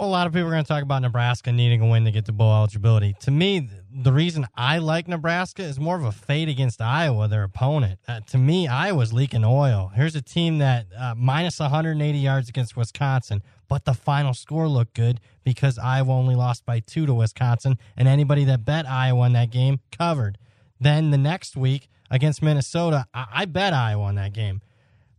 A 0.00 0.06
lot 0.06 0.28
of 0.28 0.32
people 0.32 0.46
are 0.46 0.52
going 0.52 0.62
to 0.62 0.68
talk 0.68 0.84
about 0.84 1.02
Nebraska 1.02 1.50
needing 1.50 1.80
a 1.80 1.86
win 1.88 2.04
to 2.04 2.12
get 2.12 2.24
to 2.26 2.32
bowl 2.32 2.54
eligibility. 2.54 3.16
To 3.22 3.32
me, 3.32 3.68
the 3.92 4.12
reason 4.12 4.46
I 4.54 4.78
like 4.78 5.08
Nebraska 5.08 5.64
is 5.64 5.80
more 5.80 5.96
of 5.96 6.04
a 6.04 6.12
fade 6.12 6.48
against 6.48 6.80
Iowa, 6.80 7.26
their 7.26 7.42
opponent. 7.42 7.98
Uh, 8.06 8.20
to 8.28 8.38
me, 8.38 8.68
Iowa's 8.68 9.12
leaking 9.12 9.44
oil. 9.44 9.90
Here's 9.92 10.14
a 10.14 10.22
team 10.22 10.58
that 10.58 10.86
uh, 10.96 11.16
minus 11.16 11.58
180 11.58 12.16
yards 12.16 12.48
against 12.48 12.76
Wisconsin, 12.76 13.42
but 13.66 13.86
the 13.86 13.92
final 13.92 14.34
score 14.34 14.68
looked 14.68 14.94
good 14.94 15.18
because 15.42 15.80
Iowa 15.80 16.12
only 16.12 16.36
lost 16.36 16.64
by 16.64 16.78
two 16.78 17.04
to 17.04 17.12
Wisconsin, 17.12 17.76
and 17.96 18.06
anybody 18.06 18.44
that 18.44 18.64
bet 18.64 18.88
Iowa 18.88 19.26
in 19.26 19.32
that 19.32 19.50
game 19.50 19.80
covered. 19.90 20.38
Then 20.80 21.10
the 21.10 21.18
next 21.18 21.56
week 21.56 21.88
against 22.08 22.40
Minnesota, 22.40 23.06
I, 23.12 23.26
I 23.32 23.44
bet 23.46 23.72
Iowa 23.72 24.10
in 24.10 24.14
that 24.14 24.32
game. 24.32 24.62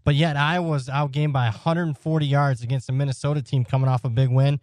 But 0.03 0.15
yet 0.15 0.38
Iowa 0.38 0.67
was 0.67 0.88
outgained 0.88 1.34
by 1.34 1.45
140 1.45 2.26
yards 2.26 2.63
against 2.63 2.88
the 2.88 2.93
Minnesota 2.93 3.41
team 3.41 3.65
coming 3.65 3.89
off 3.89 4.03
a 4.05 4.09
big 4.09 4.30
win. 4.30 4.59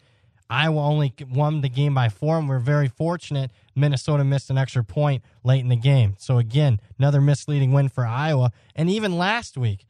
Iowa 0.49 0.81
only 0.81 1.13
won 1.29 1.61
the 1.61 1.69
game 1.69 1.95
by 1.95 2.09
four, 2.09 2.39
and 2.39 2.49
we're 2.49 2.61
very 2.61 2.89
fortunate. 2.89 3.51
Minnesota 3.75 4.25
missed 4.25 4.49
an 4.49 4.59
extra 4.59 4.85
point 4.85 5.25
late 5.43 5.61
in 5.61 5.69
the 5.69 5.77
game. 5.77 6.15
So, 6.19 6.39
again, 6.39 6.81
another 6.99 7.21
misleading 7.21 7.73
win 7.73 7.89
for 7.89 8.07
Iowa. 8.07 8.53
And 8.75 8.89
even 8.89 9.19
last 9.19 9.59
week, 9.59 9.87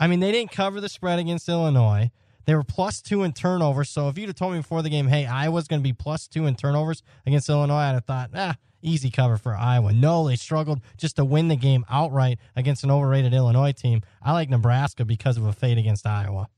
I 0.00 0.06
mean, 0.06 0.20
they 0.20 0.32
didn't 0.32 0.52
cover 0.52 0.80
the 0.80 0.88
spread 0.88 1.18
against 1.18 1.48
Illinois. 1.48 2.10
They 2.48 2.54
were 2.54 2.64
plus 2.64 3.02
two 3.02 3.24
in 3.24 3.34
turnovers. 3.34 3.90
So, 3.90 4.08
if 4.08 4.16
you'd 4.16 4.28
have 4.30 4.34
told 4.36 4.54
me 4.54 4.60
before 4.60 4.80
the 4.80 4.88
game, 4.88 5.06
hey, 5.06 5.26
Iowa's 5.26 5.68
going 5.68 5.80
to 5.80 5.84
be 5.84 5.92
plus 5.92 6.26
two 6.26 6.46
in 6.46 6.54
turnovers 6.56 7.02
against 7.26 7.46
Illinois, 7.50 7.74
I'd 7.74 7.92
have 7.92 8.06
thought, 8.06 8.30
ah, 8.34 8.56
easy 8.80 9.10
cover 9.10 9.36
for 9.36 9.54
Iowa. 9.54 9.92
No, 9.92 10.26
they 10.26 10.36
struggled 10.36 10.80
just 10.96 11.16
to 11.16 11.26
win 11.26 11.48
the 11.48 11.56
game 11.56 11.84
outright 11.90 12.38
against 12.56 12.84
an 12.84 12.90
overrated 12.90 13.34
Illinois 13.34 13.72
team. 13.72 14.00
I 14.22 14.32
like 14.32 14.48
Nebraska 14.48 15.04
because 15.04 15.36
of 15.36 15.44
a 15.44 15.52
fade 15.52 15.76
against 15.76 16.06
Iowa. 16.06 16.48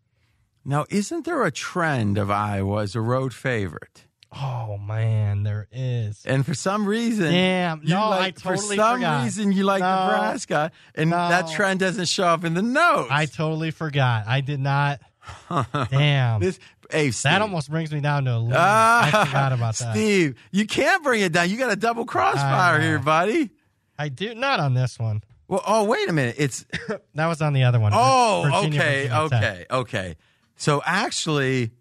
Now, 0.65 0.87
isn't 0.91 1.25
there 1.25 1.43
a 1.45 1.51
trend 1.51 2.19
of 2.19 2.31
Iowa 2.31 2.83
as 2.83 2.95
a 2.95 3.01
road 3.01 3.35
favorite? 3.35 4.05
Oh 4.33 4.79
man, 4.79 5.43
there 5.43 5.67
is. 5.73 6.25
And 6.25 6.47
for 6.47 6.55
some 6.55 6.87
reason, 6.87 7.33
Damn, 7.33 7.83
you 7.83 7.89
no, 7.89 8.03
I 8.03 8.19
like, 8.21 8.39
for 8.39 8.57
some 8.57 8.77
forgot. 8.77 9.25
reason 9.25 9.51
you 9.51 9.65
like 9.65 9.81
No, 9.81 10.07
Nebraska, 10.07 10.71
and 10.95 11.11
that 11.11 11.51
trend 11.51 11.81
doesn't 11.81 12.07
show 12.07 12.27
up 12.27 12.45
in 12.45 12.55
the 12.55 12.63
notes. 12.63 13.09
I 13.11 13.27
totally 13.27 13.73
forgot. 13.73 14.29
I 14.29 14.41
did 14.41 14.61
not. 14.61 15.01
Damn. 15.91 16.41
This, 16.41 16.59
hey, 16.91 17.11
Steve. 17.11 17.31
that 17.31 17.43
almost 17.43 17.71
brings 17.71 17.93
me 17.93 18.01
down 18.01 18.25
to 18.25 18.37
a 18.37 18.39
lose. 18.39 18.55
Ah, 18.57 19.07
I 19.23 19.25
forgot 19.27 19.53
about 19.53 19.75
that. 19.79 19.93
Steve, 19.93 20.37
you 20.51 20.67
can't 20.67 21.03
bring 21.03 21.21
it 21.21 21.33
down. 21.33 21.49
You 21.51 21.57
got 21.57 21.71
a 21.73 21.77
double 21.77 22.05
crossfire 22.05 22.81
here, 22.81 22.99
buddy. 22.99 23.51
I 23.99 24.09
do 24.09 24.35
not 24.35 24.61
on 24.61 24.75
this 24.75 24.99
one. 24.99 25.23
Well, 25.49 25.63
oh, 25.67 25.85
wait 25.85 26.09
a 26.09 26.13
minute. 26.13 26.37
It's 26.39 26.65
That 27.15 27.27
was 27.27 27.43
on 27.43 27.53
the 27.53 27.65
other 27.65 27.81
one. 27.81 27.93
oh, 27.95 28.43
Virginia, 28.45 28.81
okay, 28.81 29.09
Virginia 29.09 29.19
okay, 29.25 29.67
okay. 29.71 30.17
So 30.57 30.81
actually, 30.85 31.73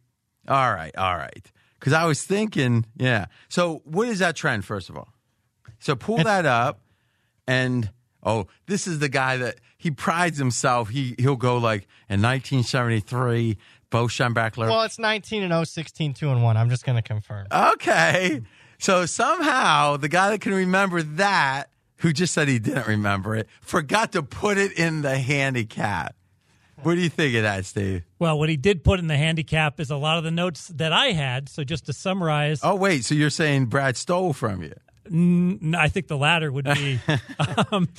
all 0.47 0.73
right, 0.73 0.95
all 0.97 1.15
right. 1.15 1.51
Because 1.79 1.93
I 1.93 2.05
was 2.05 2.23
thinking, 2.23 2.85
yeah. 2.97 3.27
So 3.47 3.81
what 3.85 4.07
is 4.09 4.19
that 4.19 4.35
trend? 4.35 4.65
First 4.65 4.89
of 4.89 4.97
all, 4.97 5.07
So 5.79 5.95
pull 5.95 6.17
that 6.17 6.45
up, 6.45 6.81
and 7.47 7.89
oh, 8.23 8.47
this 8.65 8.87
is 8.87 8.99
the 8.99 9.07
guy 9.09 9.37
that 9.37 9.59
he 9.79 9.89
prides 9.89 10.37
himself. 10.37 10.89
He 10.89 11.15
he'll 11.17 11.37
go 11.37 11.57
like 11.57 11.87
in 12.09 12.21
1973, 12.21 13.57
Bo 13.89 14.05
Schembechler. 14.05 14.69
Well, 14.69 14.83
it's 14.83 14.99
19 14.99 15.41
and 15.41 15.51
0, 15.51 15.63
16, 15.63 16.13
2 16.13 16.29
and 16.29 16.43
1. 16.43 16.57
I'm 16.57 16.69
just 16.69 16.85
going 16.85 16.97
to 16.97 17.01
confirm. 17.01 17.47
Okay. 17.51 18.41
So 18.77 19.05
somehow 19.05 19.97
the 19.97 20.09
guy 20.09 20.29
that 20.29 20.41
can 20.41 20.53
remember 20.53 21.01
that, 21.01 21.69
who 21.97 22.13
just 22.13 22.33
said 22.33 22.47
he 22.47 22.59
didn't 22.59 22.87
remember 22.87 23.35
it, 23.35 23.47
forgot 23.61 24.11
to 24.11 24.21
put 24.21 24.57
it 24.57 24.73
in 24.73 25.01
the 25.01 25.17
handicap. 25.17 26.15
What 26.83 26.95
do 26.95 27.01
you 27.01 27.09
think 27.09 27.35
of 27.35 27.43
that, 27.43 27.65
Steve? 27.65 28.03
Well, 28.19 28.39
what 28.39 28.47
he 28.47 28.55
did 28.55 28.85
put 28.85 28.99
in 28.99 29.07
the 29.07 29.17
handicap 29.17 29.79
is 29.81 29.89
a 29.91 29.97
lot 29.97 30.17
of 30.17 30.23
the 30.23 30.31
notes 30.31 30.67
that 30.69 30.93
I 30.93 31.07
had. 31.07 31.49
So 31.49 31.65
just 31.65 31.85
to 31.87 31.93
summarize, 31.93 32.61
Oh, 32.63 32.75
wait. 32.75 33.03
So 33.03 33.15
you're 33.15 33.29
saying 33.29 33.65
Brad 33.65 33.97
stole 33.97 34.31
from 34.33 34.61
you? 34.63 34.73
N- 35.11 35.75
I 35.77 35.87
think 35.87 36.07
the 36.07 36.17
latter 36.17 36.51
would 36.51 36.65
be 36.65 36.99
um, 37.71 37.89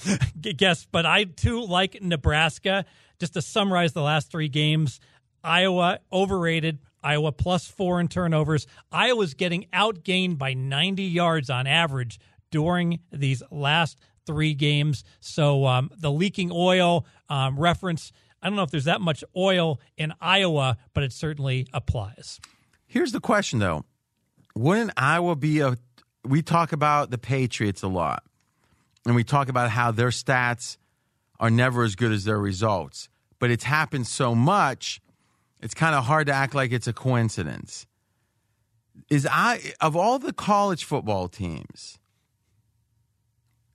guess, 0.40 0.86
but 0.90 1.06
I 1.06 1.24
too 1.24 1.64
like 1.64 2.00
Nebraska. 2.02 2.84
Just 3.18 3.34
to 3.34 3.42
summarize 3.42 3.92
the 3.92 4.02
last 4.02 4.30
three 4.30 4.48
games, 4.48 4.98
Iowa 5.44 5.98
overrated. 6.12 6.78
Iowa 7.02 7.32
plus 7.32 7.66
four 7.66 8.00
in 8.00 8.08
turnovers. 8.08 8.66
Iowa's 8.92 9.34
getting 9.34 9.66
outgained 9.72 10.38
by 10.38 10.54
90 10.54 11.02
yards 11.04 11.50
on 11.50 11.66
average 11.66 12.18
during 12.50 13.00
these 13.10 13.42
last 13.50 13.98
three 14.26 14.54
games. 14.54 15.04
So 15.20 15.66
um, 15.66 15.90
the 15.96 16.10
leaking 16.10 16.50
oil 16.52 17.06
um, 17.28 17.58
reference. 17.58 18.12
I 18.42 18.48
don't 18.48 18.56
know 18.56 18.62
if 18.62 18.70
there's 18.70 18.84
that 18.84 19.00
much 19.00 19.22
oil 19.36 19.80
in 19.96 20.12
Iowa, 20.20 20.78
but 20.94 21.04
it 21.04 21.12
certainly 21.12 21.66
applies. 21.72 22.40
Here's 22.86 23.12
the 23.12 23.20
question, 23.20 23.58
though. 23.58 23.84
Wouldn't 24.54 24.92
Iowa 24.96 25.36
be 25.36 25.60
a. 25.60 25.76
We 26.24 26.42
talk 26.42 26.72
about 26.72 27.10
the 27.10 27.18
Patriots 27.18 27.82
a 27.82 27.88
lot, 27.88 28.22
and 29.06 29.14
we 29.14 29.24
talk 29.24 29.48
about 29.48 29.70
how 29.70 29.90
their 29.90 30.10
stats 30.10 30.76
are 31.38 31.50
never 31.50 31.82
as 31.82 31.96
good 31.96 32.12
as 32.12 32.24
their 32.24 32.38
results. 32.38 33.08
But 33.38 33.50
it's 33.50 33.64
happened 33.64 34.06
so 34.06 34.34
much, 34.34 35.00
it's 35.60 35.74
kind 35.74 35.94
of 35.94 36.04
hard 36.04 36.26
to 36.26 36.32
act 36.32 36.54
like 36.54 36.72
it's 36.72 36.86
a 36.86 36.92
coincidence. 36.92 37.86
Is 39.08 39.26
I 39.30 39.72
of 39.80 39.96
all 39.96 40.18
the 40.18 40.32
college 40.32 40.84
football 40.84 41.28
teams, 41.28 41.98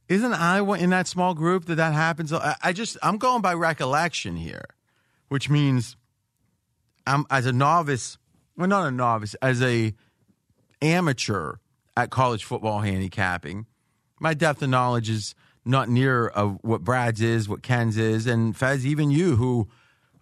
isn't 0.08 0.34
Iowa 0.34 0.78
in 0.78 0.92
that 0.92 1.08
small 1.08 1.34
group 1.34 1.66
that 1.66 1.76
that 1.76 1.94
happens? 1.94 2.32
I, 2.32 2.74
just 2.74 2.98
I'm 3.02 3.18
going 3.18 3.42
by 3.42 3.56
recollection 3.56 4.36
here, 4.36 4.66
which 5.30 5.50
means 5.50 5.98
I'm 7.08 7.26
as 7.32 7.48
a 7.48 7.52
novice, 7.52 8.20
well 8.56 8.68
not 8.68 8.88
a 8.88 8.92
novice, 8.92 9.36
as 9.42 9.64
a 9.64 9.94
amateur 10.82 11.56
at 11.96 12.10
college 12.10 12.44
football 12.44 12.80
handicapping. 12.80 13.66
My 14.20 14.34
depth 14.34 14.62
of 14.62 14.70
knowledge 14.70 15.10
is 15.10 15.36
not 15.66 15.90
near 15.90 16.28
of 16.28 16.60
what 16.62 16.84
Brad's 16.84 17.22
is, 17.22 17.50
what 17.50 17.64
Ken's 17.64 17.98
is, 17.98 18.28
and 18.28 18.56
Fez, 18.56 18.86
even 18.86 19.12
you, 19.12 19.36
who 19.36 19.68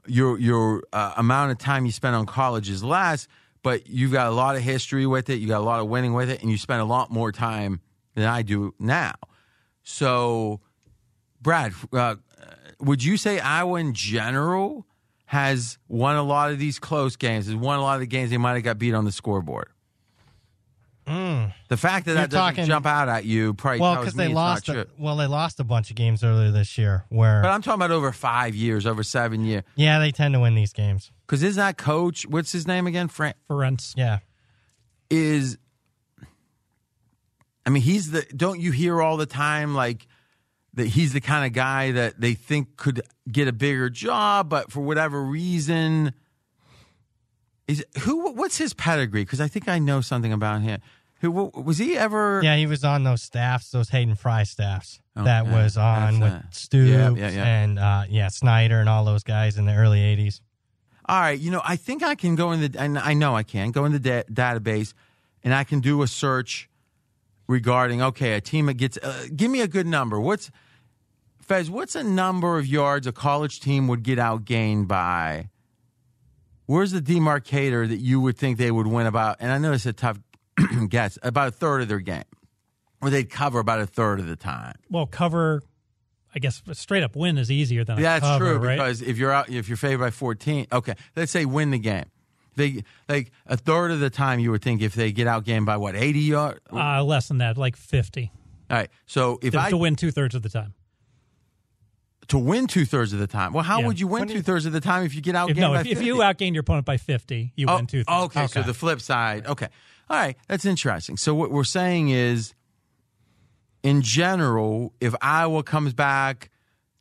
your 0.08 0.40
your 0.40 0.84
uh, 0.94 1.14
amount 1.18 1.52
of 1.52 1.58
time 1.58 1.86
you 1.86 1.92
spend 1.92 2.16
on 2.16 2.26
college 2.26 2.70
is 2.70 2.84
less, 2.84 3.28
but 3.62 3.88
you've 3.88 4.12
got 4.12 4.28
a 4.28 4.32
lot 4.32 4.56
of 4.56 4.62
history 4.62 5.06
with 5.06 5.30
it, 5.30 5.36
you 5.36 5.48
got 5.48 5.62
a 5.62 5.66
lot 5.66 5.80
of 5.80 5.88
winning 5.88 6.14
with 6.14 6.30
it, 6.30 6.42
and 6.42 6.50
you 6.50 6.58
spend 6.58 6.82
a 6.82 6.86
lot 6.86 7.12
more 7.12 7.32
time 7.32 7.82
than 8.16 8.26
I 8.26 8.42
do 8.42 8.74
now. 8.80 9.14
So, 9.84 10.62
Brad, 11.42 11.74
uh, 11.92 12.16
would 12.80 13.04
you 13.04 13.18
say 13.18 13.40
Iowa 13.40 13.80
in 13.80 13.94
general 13.94 14.86
has 15.26 15.78
won 15.88 16.16
a 16.16 16.24
lot 16.24 16.52
of 16.52 16.60
these 16.60 16.80
close 16.80 17.16
games? 17.16 17.48
Has 17.48 17.56
won 17.56 17.80
a 17.80 17.82
lot 17.82 17.96
of 17.96 18.00
the 18.02 18.08
games 18.08 18.30
they 18.30 18.38
might 18.38 18.54
have 18.54 18.64
got 18.64 18.78
beat 18.78 18.94
on 18.94 19.06
the 19.06 19.12
scoreboard? 19.12 19.70
Mm. 21.08 21.54
The 21.68 21.78
fact 21.78 22.06
that 22.06 22.12
You're 22.12 22.22
that 22.22 22.30
doesn't 22.30 22.56
talking- 22.56 22.66
jump 22.66 22.86
out 22.86 23.10
at 23.10 23.26
you 23.26 23.54
probably 23.56 23.80
Well, 23.82 23.94
tells 23.96 24.06
because 24.06 24.16
me 24.18 24.24
they 24.26 24.30
it's 24.30 24.36
lost. 24.36 24.68
not 24.70 24.78
A, 24.78 24.88
well, 24.98 25.18
they 25.18 25.28
lost 25.28 25.60
a 25.60 25.64
bunch 25.64 25.90
of 25.90 25.96
games 25.96 26.24
earlier 26.24 26.52
this 26.52 26.78
year. 26.78 27.06
Where, 27.10 27.42
But 27.42 27.50
I'm 27.52 27.62
talking 27.62 27.76
about 27.82 27.92
over 27.92 28.12
five 28.12 28.56
years, 28.56 28.86
over 28.86 29.04
seven 29.04 29.44
years. 29.46 29.64
yeah, 29.76 30.00
they 30.00 30.12
tend 30.12 30.34
to 30.34 30.40
win 30.40 30.56
these 30.56 30.72
games. 30.74 31.12
Because 31.28 31.44
is 31.44 31.56
that 31.58 31.78
coach? 31.78 32.26
What's 32.28 32.52
his 32.52 32.66
name 32.68 32.88
again? 32.88 33.08
Frank 33.10 33.36
Ferentz. 33.50 33.94
Yeah, 33.98 34.20
is. 35.10 35.58
I 37.66 37.70
mean, 37.70 37.84
he's 37.84 38.12
the. 38.12 38.24
Don't 38.36 38.60
you 38.60 38.72
hear 38.72 39.02
all 39.02 39.18
the 39.18 39.26
time 39.26 39.74
like 39.74 40.06
that? 40.74 40.88
He's 40.88 41.14
the 41.14 41.22
kind 41.22 41.46
of 41.46 41.54
guy 41.54 41.92
that 41.92 42.20
they 42.20 42.34
think 42.34 42.76
could 42.76 43.02
get 43.32 43.48
a 43.48 43.54
bigger 43.54 43.90
job, 43.90 44.50
but 44.50 44.72
for 44.72 44.82
whatever 44.82 45.24
reason, 45.24 46.14
is 47.68 47.86
who? 48.02 48.32
What's 48.34 48.58
his 48.58 48.74
pedigree? 48.74 49.24
Because 49.24 49.42
I 49.42 49.48
think 49.48 49.68
I 49.68 49.80
know 49.80 50.02
something 50.02 50.34
about 50.34 50.62
him. 50.62 50.82
Who 51.22 51.32
was 51.32 51.78
he 51.78 51.98
ever? 51.98 52.42
yeah, 52.44 52.58
he 52.58 52.66
was 52.66 52.84
on 52.84 53.04
those 53.04 53.22
staffs, 53.22 53.72
those 53.72 53.90
Hayden 53.90 54.16
Fry 54.16 54.44
staffs. 54.44 55.00
that 55.16 55.44
Okay, 55.44 55.52
was 55.54 55.78
on 55.78 56.20
with 56.20 56.34
Yeah, 56.74 57.12
yeah, 57.12 57.30
yeah. 57.30 57.46
and 57.46 57.80
uh, 57.80 58.04
yeah, 58.10 58.28
Snyder 58.28 58.80
and 58.80 58.90
all 58.90 59.06
those 59.06 59.24
guys 59.24 59.58
in 59.58 59.66
the 59.66 59.74
early 59.74 60.00
'80s. 60.00 60.42
All 61.06 61.20
right, 61.20 61.40
you 61.40 61.50
know, 61.52 61.62
I 61.64 61.76
think 61.78 62.04
I 62.04 62.16
can 62.16 62.36
go 62.36 62.52
in 62.52 62.60
the, 62.62 62.76
and 62.80 62.98
I 63.00 63.14
know 63.14 63.36
I 63.36 63.44
can 63.44 63.72
go 63.72 63.86
in 63.86 63.92
the 63.94 64.00
da- 64.00 64.24
database, 64.24 64.94
and 65.44 65.54
I 65.54 65.64
can 65.64 65.80
do 65.80 66.02
a 66.02 66.08
search 66.08 66.70
regarding 67.48 68.02
okay, 68.02 68.34
a 68.34 68.42
team 68.42 68.66
that 68.66 68.74
gets. 68.76 68.98
Uh, 68.98 69.26
give 69.34 69.50
me 69.50 69.62
a 69.62 69.68
good 69.68 69.88
number. 69.88 70.20
What's 70.20 70.52
Fez? 71.42 71.70
What's 71.70 71.96
a 71.96 72.04
number 72.04 72.58
of 72.58 72.68
yards 72.68 73.08
a 73.08 73.12
college 73.14 73.60
team 73.62 73.88
would 73.88 74.04
get 74.04 74.18
outgained 74.20 74.88
by? 74.90 75.50
Where's 76.66 76.92
the 76.92 77.02
demarcator 77.02 77.88
that 77.88 77.98
you 77.98 78.22
would 78.22 78.38
think 78.38 78.58
they 78.58 78.72
would 78.72 78.88
win 78.88 79.06
about? 79.06 79.38
And 79.40 79.52
I 79.52 79.58
know 79.58 79.74
it's 79.74 79.86
a 79.86 79.94
tough 79.94 80.20
guess. 80.90 81.18
About 81.22 81.50
a 81.50 81.52
third 81.52 81.82
of 81.82 81.88
their 81.88 82.00
game, 82.00 82.24
or 83.02 83.10
they'd 83.10 83.30
cover 83.30 83.60
about 83.60 83.80
a 83.80 83.88
third 83.88 84.20
of 84.20 84.28
the 84.28 84.36
time. 84.36 84.76
Well, 84.90 85.06
cover. 85.06 85.62
I 86.36 86.40
guess 86.40 86.64
a 86.68 86.74
straight 86.74 87.04
up 87.04 87.16
win 87.16 87.38
is 87.38 87.52
easier 87.52 87.84
than 87.84 88.02
that's 88.02 88.26
cover, 88.26 88.58
true 88.58 88.58
right? 88.58 88.78
because 88.78 89.04
if 89.04 89.20
you're 89.20 89.32
out, 89.32 89.50
if 89.50 89.70
you're 89.70 89.78
favored 89.78 90.06
by 90.06 90.10
14, 90.10 90.66
okay, 90.72 90.96
let's 91.16 91.32
say 91.32 91.46
win 91.46 91.70
the 91.70 91.78
game. 91.78 92.06
They 92.56 92.84
like 93.08 93.32
a 93.46 93.56
third 93.58 93.92
of 93.92 94.00
the 94.00 94.10
time 94.10 94.40
you 94.40 94.50
would 94.52 94.62
think 94.64 94.82
if 94.82 94.96
they 94.96 95.12
get 95.12 95.28
outgained 95.28 95.66
by 95.66 95.78
what 95.78 95.96
80 95.96 96.20
yards. 96.20 96.60
uh, 96.72 97.04
less 97.04 97.28
than 97.28 97.38
that, 97.40 97.58
like 97.58 97.76
fifty. 97.76 98.32
All 98.70 98.78
right, 98.78 98.90
so 99.06 99.38
if 99.44 99.54
to, 99.54 99.62
I 99.62 99.70
to 99.70 99.78
win 99.78 99.96
two 99.96 100.10
thirds 100.12 100.34
of 100.34 100.42
the 100.42 100.50
time. 100.50 100.74
To 102.30 102.38
win 102.38 102.68
two 102.68 102.86
thirds 102.86 103.14
of 103.14 103.20
the 103.20 103.28
time, 103.28 103.54
well, 103.54 103.64
how 103.64 103.80
Yeah. 103.80 103.88
would 103.88 104.00
you 104.00 104.08
win 104.08 104.22
When 104.22 104.28
do 104.30 104.34
you- 104.36 104.40
two 104.40 104.44
thirds 104.44 104.66
of 104.66 104.74
the 104.74 104.80
time 104.82 105.04
if 105.06 105.14
you 105.16 105.22
get 105.22 105.36
outgained 105.36 105.52
If, 105.52 105.58
no, 105.58 105.74
if, 105.74 105.82
if 105.82 105.88
50? 106.00 106.06
you 106.06 106.16
outgain 106.18 106.54
your 106.54 106.62
opponent 106.62 106.86
by 106.86 106.98
fifty, 106.98 107.52
you 107.56 107.68
Oh, 107.68 107.76
win 107.78 107.88
two 107.88 108.04
thirds. 108.04 108.24
Okay, 108.26 108.48
so 108.48 108.62
the 108.62 108.74
flip 108.74 109.02
side. 109.02 109.46
Okay. 109.48 109.68
All 110.10 110.18
right, 110.18 110.38
that's 110.48 110.66
interesting. 110.66 111.18
So 111.18 111.34
what 111.36 111.52
we're 111.52 111.64
saying 111.64 112.10
is 112.10 112.54
in 113.84 114.02
general, 114.02 114.94
if 115.02 115.14
Iowa 115.22 115.64
comes 115.64 115.94
back 115.94 116.50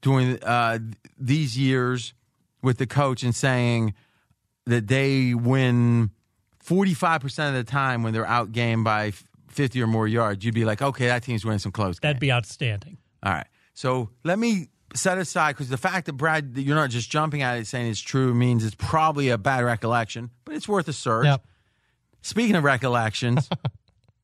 during 0.00 0.42
uh, 0.42 0.78
these 1.18 1.56
years 1.58 2.14
with 2.62 2.78
the 2.78 2.86
coach 2.86 3.22
and 3.22 3.34
saying 3.34 3.94
that 4.66 4.88
they 4.88 5.34
win 5.34 6.10
45% 6.64 7.48
of 7.48 7.54
the 7.54 7.64
time 7.64 8.02
when 8.02 8.12
they're 8.12 8.24
outgained 8.24 8.84
by 8.84 9.12
50 9.48 9.82
or 9.82 9.86
more 9.86 10.08
yards, 10.08 10.44
you'd 10.44 10.54
be 10.54 10.64
like, 10.64 10.80
okay, 10.82 11.06
that 11.06 11.22
team's 11.22 11.44
winning 11.44 11.58
some 11.58 11.72
close. 11.72 11.98
That'd 12.00 12.20
be 12.20 12.32
outstanding. 12.32 12.98
All 13.22 13.32
right. 13.32 13.46
So 13.74 14.10
let 14.24 14.38
me 14.38 14.68
set 14.94 15.18
aside 15.18 15.52
because 15.52 15.68
the 15.68 15.76
fact 15.76 16.06
that 16.06 16.14
Brad, 16.14 16.52
you're 16.56 16.76
not 16.76 16.90
just 16.90 17.10
jumping 17.10 17.42
at 17.42 17.58
it 17.58 17.66
saying 17.66 17.90
it's 17.90 18.00
true 18.00 18.34
means 18.34 18.64
it's 18.64 18.74
probably 18.74 19.28
a 19.28 19.38
bad 19.38 19.64
recollection, 19.64 20.30
but 20.44 20.54
it's 20.54 20.68
worth 20.68 20.88
a 20.88 20.92
search. 20.92 21.26
Yep. 21.26 21.44
Speaking 22.22 22.56
of 22.56 22.64
recollections, 22.64 23.48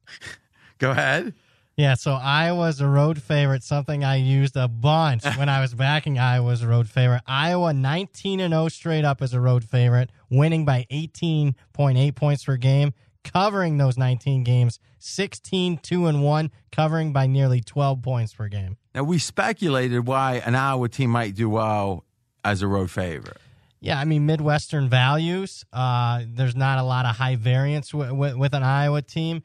go 0.78 0.90
ahead. 0.92 1.34
Yeah, 1.76 1.94
so 1.94 2.14
Iowa's 2.14 2.80
a 2.80 2.88
road 2.88 3.22
favorite, 3.22 3.62
something 3.62 4.02
I 4.02 4.16
used 4.16 4.56
a 4.56 4.66
bunch 4.66 5.24
when 5.36 5.48
I 5.48 5.60
was 5.60 5.74
backing 5.74 6.18
Iowa's 6.18 6.62
a 6.62 6.66
road 6.66 6.88
favorite. 6.88 7.22
Iowa 7.24 7.72
19 7.72 8.40
and 8.40 8.52
0 8.52 8.68
straight 8.68 9.04
up 9.04 9.22
as 9.22 9.32
a 9.32 9.40
road 9.40 9.62
favorite, 9.62 10.10
winning 10.28 10.64
by 10.64 10.86
18.8 10.90 12.14
points 12.16 12.44
per 12.44 12.56
game, 12.56 12.94
covering 13.32 13.78
those 13.78 13.96
19 13.96 14.44
games, 14.44 14.78
16 14.98 15.78
2 15.78 16.06
and 16.06 16.22
1, 16.22 16.50
covering 16.72 17.12
by 17.12 17.26
nearly 17.26 17.60
12 17.60 18.02
points 18.02 18.32
per 18.34 18.48
game. 18.48 18.76
Now 18.94 19.04
we 19.04 19.18
speculated 19.18 20.06
why 20.06 20.42
an 20.44 20.54
Iowa 20.54 20.88
team 20.88 21.10
might 21.10 21.34
do 21.34 21.48
well 21.48 22.04
as 22.44 22.62
a 22.62 22.66
road 22.66 22.90
favorite. 22.90 23.38
Yeah, 23.80 23.98
I 23.98 24.04
mean 24.04 24.26
Midwestern 24.26 24.88
values. 24.88 25.64
Uh, 25.72 26.22
there's 26.26 26.56
not 26.56 26.78
a 26.78 26.82
lot 26.82 27.06
of 27.06 27.16
high 27.16 27.36
variance 27.36 27.90
w- 27.90 28.10
w- 28.10 28.36
with 28.36 28.54
an 28.54 28.64
Iowa 28.64 29.02
team. 29.02 29.42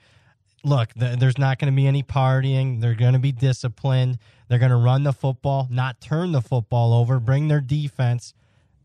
Look, 0.64 0.94
th- 0.94 1.20
there's 1.20 1.38
not 1.38 1.60
going 1.60 1.72
to 1.72 1.76
be 1.76 1.86
any 1.86 2.02
partying. 2.02 2.82
They're 2.82 2.96
going 2.96 3.14
to 3.14 3.20
be 3.20 3.32
disciplined. 3.32 4.18
They're 4.48 4.60
going 4.60 4.72
to 4.72 4.78
run 4.78 5.04
the 5.04 5.14
football, 5.14 5.68
not 5.70 6.02
turn 6.02 6.32
the 6.32 6.42
football 6.42 6.94
over. 6.94 7.20
Bring 7.20 7.48
their 7.48 7.62
defense. 7.62 8.34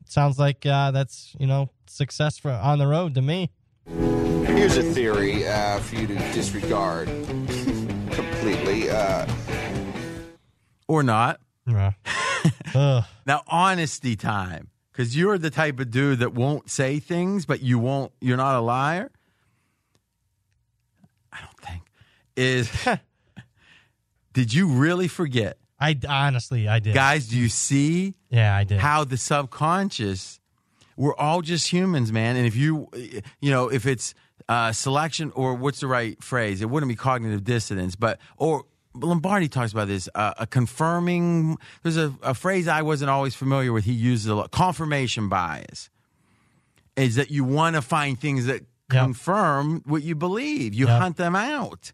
Sounds 0.06 0.38
like 0.38 0.66
uh, 0.66 0.90
that's 0.90 1.34
you 1.38 1.46
know 1.46 1.70
success 1.86 2.36
for 2.38 2.50
on 2.50 2.78
the 2.78 2.86
road 2.86 3.14
to 3.14 3.22
me. 3.22 3.50
Here's 3.96 4.76
a 4.76 4.82
theory 4.82 5.46
uh, 5.46 5.78
for 5.78 5.96
you 5.96 6.06
to 6.06 6.14
disregard 6.32 7.08
completely. 8.12 8.90
Uh, 8.90 9.26
Or 10.86 11.02
not. 11.02 11.40
Yeah. 11.66 11.92
Now, 13.26 13.42
honesty 13.48 14.14
time. 14.16 14.68
Because 14.92 15.16
you're 15.16 15.38
the 15.38 15.50
type 15.50 15.78
of 15.80 15.90
dude 15.90 16.18
that 16.20 16.32
won't 16.34 16.70
say 16.70 16.98
things, 16.98 17.46
but 17.46 17.60
you 17.62 17.78
won't, 17.78 18.12
you're 18.20 18.36
not 18.36 18.56
a 18.56 18.60
liar. 18.60 19.10
I 21.32 21.38
don't 21.40 21.60
think. 21.60 21.82
Is 22.36 22.70
Did 24.32 24.52
you 24.54 24.68
really 24.68 25.08
forget? 25.08 25.58
I 25.80 25.96
honestly, 26.08 26.68
I 26.68 26.78
did. 26.80 26.94
Guys, 26.94 27.28
do 27.28 27.38
you 27.38 27.48
see 27.48 28.14
Yeah, 28.30 28.54
I 28.56 28.64
did. 28.64 28.80
how 28.80 29.04
the 29.04 29.16
subconscious, 29.16 30.37
we're 30.98 31.14
all 31.16 31.40
just 31.42 31.72
humans, 31.72 32.12
man. 32.12 32.36
And 32.36 32.46
if 32.46 32.56
you, 32.56 32.88
you 33.40 33.50
know, 33.50 33.68
if 33.68 33.86
it's 33.86 34.14
uh, 34.48 34.72
selection 34.72 35.30
or 35.34 35.54
what's 35.54 35.80
the 35.80 35.86
right 35.86 36.20
phrase? 36.22 36.60
It 36.60 36.68
wouldn't 36.68 36.88
be 36.90 36.96
cognitive 36.96 37.44
dissonance, 37.44 37.94
but, 37.96 38.18
or 38.36 38.64
Lombardi 38.94 39.48
talks 39.48 39.70
about 39.72 39.86
this, 39.86 40.08
uh, 40.14 40.34
a 40.38 40.46
confirming, 40.46 41.56
there's 41.82 41.96
a, 41.96 42.12
a 42.22 42.34
phrase 42.34 42.66
I 42.66 42.82
wasn't 42.82 43.10
always 43.10 43.34
familiar 43.36 43.72
with. 43.72 43.84
He 43.84 43.92
uses 43.92 44.26
a 44.26 44.34
lot, 44.34 44.50
confirmation 44.50 45.28
bias. 45.28 45.88
Is 46.96 47.14
that 47.14 47.30
you 47.30 47.44
want 47.44 47.76
to 47.76 47.82
find 47.82 48.18
things 48.20 48.46
that 48.46 48.62
confirm 48.90 49.82
what 49.86 50.02
you 50.02 50.16
believe. 50.16 50.74
You 50.74 50.88
Yep. 50.88 51.00
hunt 51.00 51.16
them 51.16 51.36
out 51.36 51.92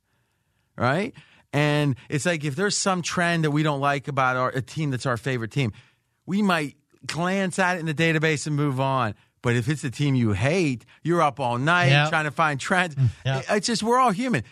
right? 0.76 1.14
And 1.52 1.94
it's 2.08 2.26
like 2.26 2.44
if 2.44 2.56
there's 2.56 2.76
some 2.76 3.02
trend 3.02 3.44
that 3.44 3.50
we 3.52 3.62
don't 3.62 3.80
like 3.80 4.08
about 4.08 4.36
our, 4.36 4.48
a 4.48 4.60
team 4.62 4.90
that's 4.90 5.06
our 5.06 5.16
favorite 5.16 5.52
team, 5.52 5.72
we 6.26 6.42
might 6.42 6.76
glance 7.06 7.58
at 7.58 7.76
it 7.76 7.80
in 7.80 7.86
the 7.86 7.94
database 7.94 8.46
and 8.46 8.54
move 8.56 8.80
on. 8.80 9.14
But 9.42 9.56
if 9.56 9.68
it's 9.68 9.84
a 9.84 9.90
team 9.90 10.14
you 10.14 10.32
hate, 10.32 10.84
you're 11.02 11.20
up 11.22 11.38
all 11.38 11.58
night 11.58 11.88
Yeah. 11.90 12.08
trying 12.08 12.24
to 12.24 12.30
find 12.30 12.58
trends. 12.58 12.94
Mm, 12.94 13.08
yeah. 13.26 13.38
It- 13.40 13.46
It's 13.50 13.66
just 13.66 13.82
we're 13.82 13.98
all 13.98 14.10
human. 14.10 14.42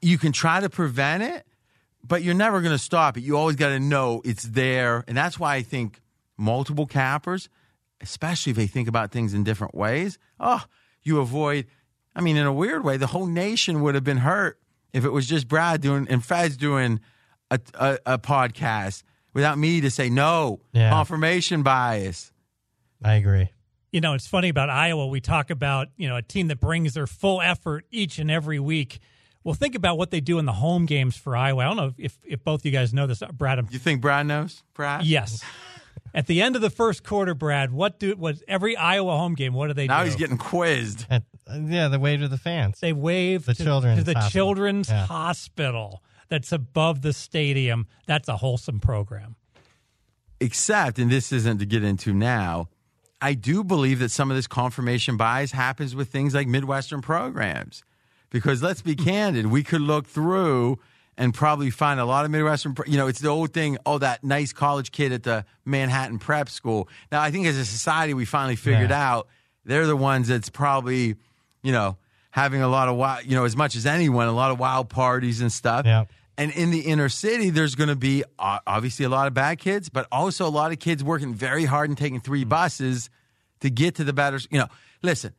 You 0.00 0.18
can 0.18 0.32
try 0.32 0.60
to 0.60 0.68
prevent 0.68 1.22
it, 1.22 1.46
but 2.04 2.22
you're 2.22 2.34
never 2.34 2.60
going 2.60 2.72
to 2.74 2.78
stop 2.82 3.16
it. 3.16 3.22
You 3.22 3.36
always 3.38 3.56
got 3.56 3.68
to 3.68 3.80
know 3.80 4.20
it's 4.24 4.42
there, 4.42 5.04
and 5.06 5.16
that's 5.16 5.38
why 5.38 5.54
I 5.54 5.62
think 5.62 6.00
multiple 6.36 6.86
cappers, 6.86 7.48
especially 8.00 8.50
if 8.50 8.56
they 8.56 8.66
think 8.66 8.88
about 8.88 9.12
things 9.12 9.32
in 9.32 9.44
different 9.44 9.74
ways, 9.74 10.18
oh, 10.40 10.62
you 11.02 11.20
avoid. 11.20 11.66
I 12.14 12.20
mean, 12.20 12.36
in 12.36 12.46
a 12.46 12.52
weird 12.52 12.84
way, 12.84 12.96
the 12.96 13.06
whole 13.06 13.26
nation 13.26 13.80
would 13.80 13.94
have 13.94 14.04
been 14.04 14.18
hurt 14.18 14.58
if 14.92 15.04
it 15.04 15.10
was 15.10 15.26
just 15.26 15.48
Brad 15.48 15.80
doing 15.80 16.06
and 16.10 16.22
Fez 16.24 16.56
doing 16.56 17.00
a, 17.50 17.58
a, 17.74 17.98
a 18.04 18.18
podcast 18.18 19.04
without 19.34 19.58
me 19.58 19.80
to 19.80 19.90
say 19.90 20.08
no. 20.10 20.60
Yeah. 20.72 20.90
Confirmation 20.90 21.62
bias. 21.62 22.32
I 23.04 23.14
agree. 23.14 23.50
You 23.90 24.00
know, 24.00 24.14
it's 24.14 24.26
funny 24.26 24.48
about 24.48 24.70
Iowa. 24.70 25.06
We 25.06 25.20
talk 25.20 25.50
about, 25.50 25.88
you 25.96 26.08
know, 26.08 26.16
a 26.16 26.22
team 26.22 26.48
that 26.48 26.60
brings 26.60 26.94
their 26.94 27.06
full 27.06 27.42
effort 27.42 27.84
each 27.90 28.18
and 28.18 28.30
every 28.30 28.58
week. 28.58 28.98
Well, 29.44 29.54
think 29.54 29.74
about 29.74 29.98
what 29.98 30.10
they 30.10 30.20
do 30.20 30.38
in 30.38 30.46
the 30.46 30.52
home 30.52 30.86
games 30.86 31.16
for 31.16 31.36
Iowa. 31.36 31.62
I 31.62 31.64
don't 31.66 31.76
know 31.76 31.92
if, 31.98 32.18
if 32.24 32.42
both 32.44 32.64
you 32.64 32.70
guys 32.70 32.94
know 32.94 33.06
this, 33.06 33.22
Brad. 33.34 33.58
I'm, 33.58 33.68
You 33.70 33.78
think 33.78 34.00
Brad 34.00 34.26
knows, 34.26 34.62
Brad? 34.74 35.04
yes. 35.04 35.42
At 36.14 36.26
the 36.26 36.42
end 36.42 36.56
of 36.56 36.62
the 36.62 36.68
first 36.70 37.04
quarter, 37.04 37.34
Brad, 37.34 37.72
what 37.72 37.98
do 37.98 38.14
what 38.16 38.36
every 38.46 38.76
Iowa 38.76 39.16
home 39.16 39.34
game? 39.34 39.54
What 39.54 39.68
do 39.68 39.72
they 39.74 39.86
Now 39.86 39.98
do? 39.98 39.98
Now 40.00 40.04
he's 40.04 40.16
getting 40.16 40.36
quizzed. 40.38 41.06
And, 41.10 41.24
uh, 41.50 41.58
yeah, 41.66 41.88
the 41.88 41.98
wave 41.98 42.20
to 42.20 42.28
the 42.28 42.36
fans. 42.38 42.80
They 42.80 42.92
wave 42.92 43.46
The 43.46 43.54
to, 43.54 43.64
children's 43.64 43.98
to 44.00 44.04
the 44.04 44.14
hospital. 44.14 44.30
children's 44.30 44.88
Yeah. 44.90 45.06
hospital 45.06 46.02
that's 46.32 46.50
above 46.50 47.02
the 47.02 47.12
stadium. 47.12 47.86
That's 48.06 48.26
a 48.26 48.38
wholesome 48.38 48.80
program. 48.80 49.36
except, 50.40 50.98
and 50.98 51.10
this 51.10 51.30
isn't 51.30 51.58
to 51.58 51.66
get 51.66 51.84
into 51.84 52.14
now, 52.14 52.70
I 53.20 53.34
do 53.34 53.62
believe 53.62 53.98
that 53.98 54.10
some 54.10 54.30
of 54.30 54.36
this 54.36 54.46
confirmation 54.46 55.18
bias 55.18 55.52
happens 55.52 55.94
with 55.94 56.08
things 56.08 56.34
like 56.34 56.48
Midwestern 56.48 57.02
programs. 57.02 57.84
Because 58.30 58.62
let's 58.62 58.80
be 58.80 58.94
hmm. 58.94 59.04
candid, 59.04 59.46
we 59.46 59.62
could 59.62 59.82
look 59.82 60.06
through 60.06 60.78
and 61.18 61.34
probably 61.34 61.68
find 61.68 62.00
a 62.00 62.06
lot 62.06 62.24
of 62.24 62.30
Midwestern, 62.30 62.74
you 62.86 62.96
know, 62.96 63.08
it's 63.08 63.20
the 63.20 63.28
old 63.28 63.52
thing, 63.52 63.76
oh, 63.84 63.98
that 63.98 64.24
nice 64.24 64.54
college 64.54 64.90
kid 64.90 65.12
at 65.12 65.24
the 65.24 65.44
Manhattan 65.66 66.18
prep 66.18 66.48
school. 66.48 66.88
Now, 67.12 67.20
I 67.20 67.30
think 67.30 67.46
as 67.46 67.58
a 67.58 67.66
society, 67.66 68.14
we 68.14 68.24
finally 68.24 68.56
figured 68.56 68.88
Yeah. 68.88 69.12
out 69.12 69.28
they're 69.66 69.86
the 69.86 69.96
ones 69.96 70.28
that's 70.28 70.48
probably, 70.48 71.14
you 71.62 71.72
know, 71.72 71.98
having 72.30 72.62
a 72.62 72.68
lot 72.68 72.88
of 72.88 72.96
wild, 72.96 73.26
you 73.26 73.36
know, 73.36 73.44
as 73.44 73.54
much 73.54 73.76
as 73.76 73.84
anyone, 73.86 74.26
a 74.26 74.32
lot 74.32 74.50
of 74.50 74.58
wild 74.58 74.88
parties 74.88 75.40
and 75.42 75.52
stuff. 75.52 75.84
Yep. 75.86 76.08
And 76.42 76.50
in 76.50 76.72
the 76.72 76.80
inner 76.80 77.08
city, 77.08 77.50
there's 77.50 77.76
going 77.76 77.88
to 77.88 77.94
be 77.94 78.24
obviously 78.36 79.04
a 79.04 79.08
lot 79.08 79.28
of 79.28 79.34
bad 79.34 79.60
kids, 79.60 79.88
but 79.88 80.08
also 80.10 80.44
a 80.44 80.50
lot 80.50 80.72
of 80.72 80.80
kids 80.80 81.04
working 81.04 81.34
very 81.34 81.64
hard 81.64 81.88
and 81.88 81.96
taking 81.96 82.20
three 82.20 82.42
buses 82.42 83.10
to 83.60 83.70
get 83.70 83.94
to 83.94 84.04
the 84.04 84.12
better. 84.12 84.40
You 84.50 84.58
know, 84.58 84.66
listen, 85.02 85.34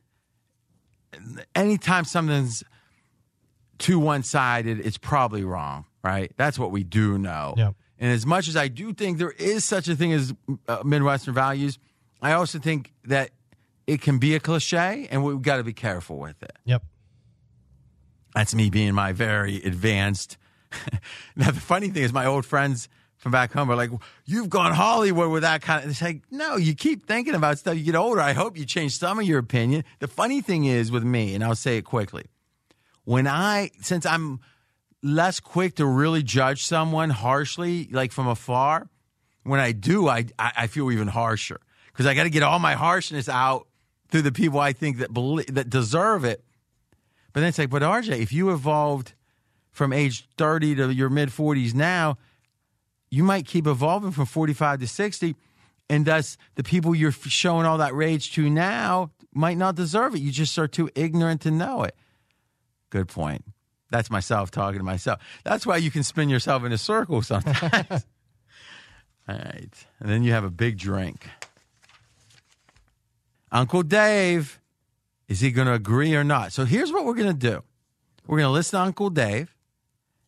anytime 1.54 2.04
something's 2.04 2.64
too 3.76 3.98
one 3.98 4.22
sided, 4.22 4.80
it's 4.80 4.96
probably 4.96 5.44
wrong, 5.44 5.84
right? 6.02 6.32
That's 6.38 6.58
what 6.58 6.70
we 6.70 6.84
do 6.84 7.18
know. 7.18 7.52
Yep. 7.58 7.74
And 7.98 8.10
as 8.10 8.24
much 8.24 8.48
as 8.48 8.56
I 8.56 8.68
do 8.68 8.94
think 8.94 9.18
there 9.18 9.30
is 9.32 9.62
such 9.62 9.88
a 9.88 9.94
thing 9.94 10.14
as 10.14 10.32
uh, 10.66 10.78
Midwestern 10.86 11.34
values, 11.34 11.78
I 12.22 12.32
also 12.32 12.58
think 12.58 12.94
that 13.04 13.28
it 13.86 14.00
can 14.00 14.16
be 14.16 14.34
a 14.34 14.40
cliche 14.40 15.06
and 15.10 15.22
we've 15.22 15.42
got 15.42 15.58
to 15.58 15.64
be 15.64 15.74
careful 15.74 16.16
with 16.16 16.42
it. 16.42 16.56
Yep. 16.64 16.82
That's 18.34 18.54
me 18.54 18.70
being 18.70 18.94
my 18.94 19.12
very 19.12 19.56
advanced. 19.62 20.38
now 21.36 21.50
the 21.50 21.60
funny 21.60 21.88
thing 21.88 22.02
is, 22.02 22.12
my 22.12 22.26
old 22.26 22.44
friends 22.44 22.88
from 23.16 23.32
back 23.32 23.52
home 23.52 23.70
are 23.70 23.76
like, 23.76 23.90
"You've 24.24 24.50
gone 24.50 24.72
Hollywood 24.72 25.30
with 25.30 25.42
that 25.42 25.62
kind 25.62 25.84
of." 25.84 25.90
It's 25.90 26.02
like, 26.02 26.22
no, 26.30 26.56
you 26.56 26.74
keep 26.74 27.06
thinking 27.06 27.34
about 27.34 27.58
stuff. 27.58 27.76
You 27.76 27.84
get 27.84 27.94
older. 27.94 28.20
I 28.20 28.32
hope 28.32 28.58
you 28.58 28.64
change 28.64 28.98
some 28.98 29.18
of 29.18 29.24
your 29.24 29.38
opinion. 29.38 29.84
The 29.98 30.08
funny 30.08 30.40
thing 30.40 30.64
is 30.64 30.90
with 30.90 31.04
me, 31.04 31.34
and 31.34 31.42
I'll 31.42 31.54
say 31.54 31.78
it 31.78 31.82
quickly, 31.82 32.24
when 33.04 33.26
I 33.26 33.70
since 33.80 34.04
I'm 34.06 34.40
less 35.02 35.40
quick 35.40 35.76
to 35.76 35.86
really 35.86 36.22
judge 36.22 36.64
someone 36.64 37.10
harshly, 37.10 37.88
like 37.90 38.12
from 38.12 38.26
afar, 38.26 38.88
when 39.42 39.60
I 39.60 39.72
do, 39.72 40.08
I 40.08 40.26
I, 40.38 40.52
I 40.56 40.66
feel 40.66 40.90
even 40.90 41.08
harsher 41.08 41.60
because 41.92 42.06
I 42.06 42.14
got 42.14 42.24
to 42.24 42.30
get 42.30 42.42
all 42.42 42.58
my 42.58 42.74
harshness 42.74 43.28
out 43.28 43.68
through 44.10 44.22
the 44.22 44.32
people 44.32 44.60
I 44.60 44.72
think 44.72 44.98
that 44.98 45.12
believe, 45.12 45.54
that 45.54 45.70
deserve 45.70 46.24
it. 46.24 46.44
But 47.32 47.40
then 47.40 47.48
it's 47.48 47.58
like, 47.58 47.70
but 47.70 47.82
RJ, 47.82 48.20
if 48.20 48.32
you 48.32 48.52
evolved 48.52 49.14
from 49.74 49.92
age 49.92 50.26
30 50.38 50.76
to 50.76 50.94
your 50.94 51.10
mid 51.10 51.28
40s 51.28 51.74
now, 51.74 52.16
you 53.10 53.22
might 53.22 53.46
keep 53.46 53.66
evolving 53.66 54.12
from 54.12 54.24
45 54.24 54.80
to 54.80 54.88
60. 54.88 55.36
And 55.90 56.06
thus, 56.06 56.38
the 56.54 56.62
people 56.62 56.94
you're 56.94 57.12
showing 57.12 57.66
all 57.66 57.78
that 57.78 57.94
rage 57.94 58.32
to 58.34 58.48
now 58.48 59.10
might 59.34 59.58
not 59.58 59.74
deserve 59.74 60.14
it. 60.14 60.20
You 60.20 60.30
just 60.30 60.56
are 60.58 60.68
too 60.68 60.88
ignorant 60.94 61.42
to 61.42 61.50
know 61.50 61.82
it. 61.82 61.94
Good 62.88 63.08
point. 63.08 63.44
That's 63.90 64.10
myself 64.10 64.50
talking 64.50 64.78
to 64.78 64.84
myself. 64.84 65.20
That's 65.44 65.66
why 65.66 65.76
you 65.76 65.90
can 65.90 66.04
spin 66.04 66.28
yourself 66.28 66.64
in 66.64 66.72
a 66.72 66.78
circle 66.78 67.20
sometimes. 67.20 67.90
all 69.28 69.36
right. 69.36 69.86
And 70.00 70.08
then 70.08 70.22
you 70.22 70.32
have 70.32 70.44
a 70.44 70.50
big 70.50 70.78
drink. 70.78 71.28
Uncle 73.52 73.82
Dave, 73.82 74.60
is 75.28 75.40
he 75.40 75.50
going 75.50 75.66
to 75.66 75.74
agree 75.74 76.14
or 76.14 76.24
not? 76.24 76.52
So 76.52 76.64
here's 76.64 76.92
what 76.92 77.04
we're 77.04 77.14
going 77.14 77.32
to 77.32 77.34
do 77.34 77.62
we're 78.26 78.38
going 78.38 78.48
to 78.48 78.52
listen 78.52 78.78
to 78.78 78.86
Uncle 78.86 79.10
Dave. 79.10 79.53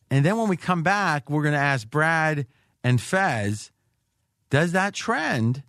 And 0.09 0.25
then 0.25 0.37
when 0.37 0.49
we 0.49 0.57
come 0.57 0.83
back, 0.83 1.29
we're 1.29 1.43
going 1.43 1.53
to 1.53 1.59
ask 1.59 1.89
Brad 1.89 2.47
and 2.83 3.01
Fez, 3.01 3.71
does 4.49 4.71
that 4.71 4.93
trend, 4.93 5.63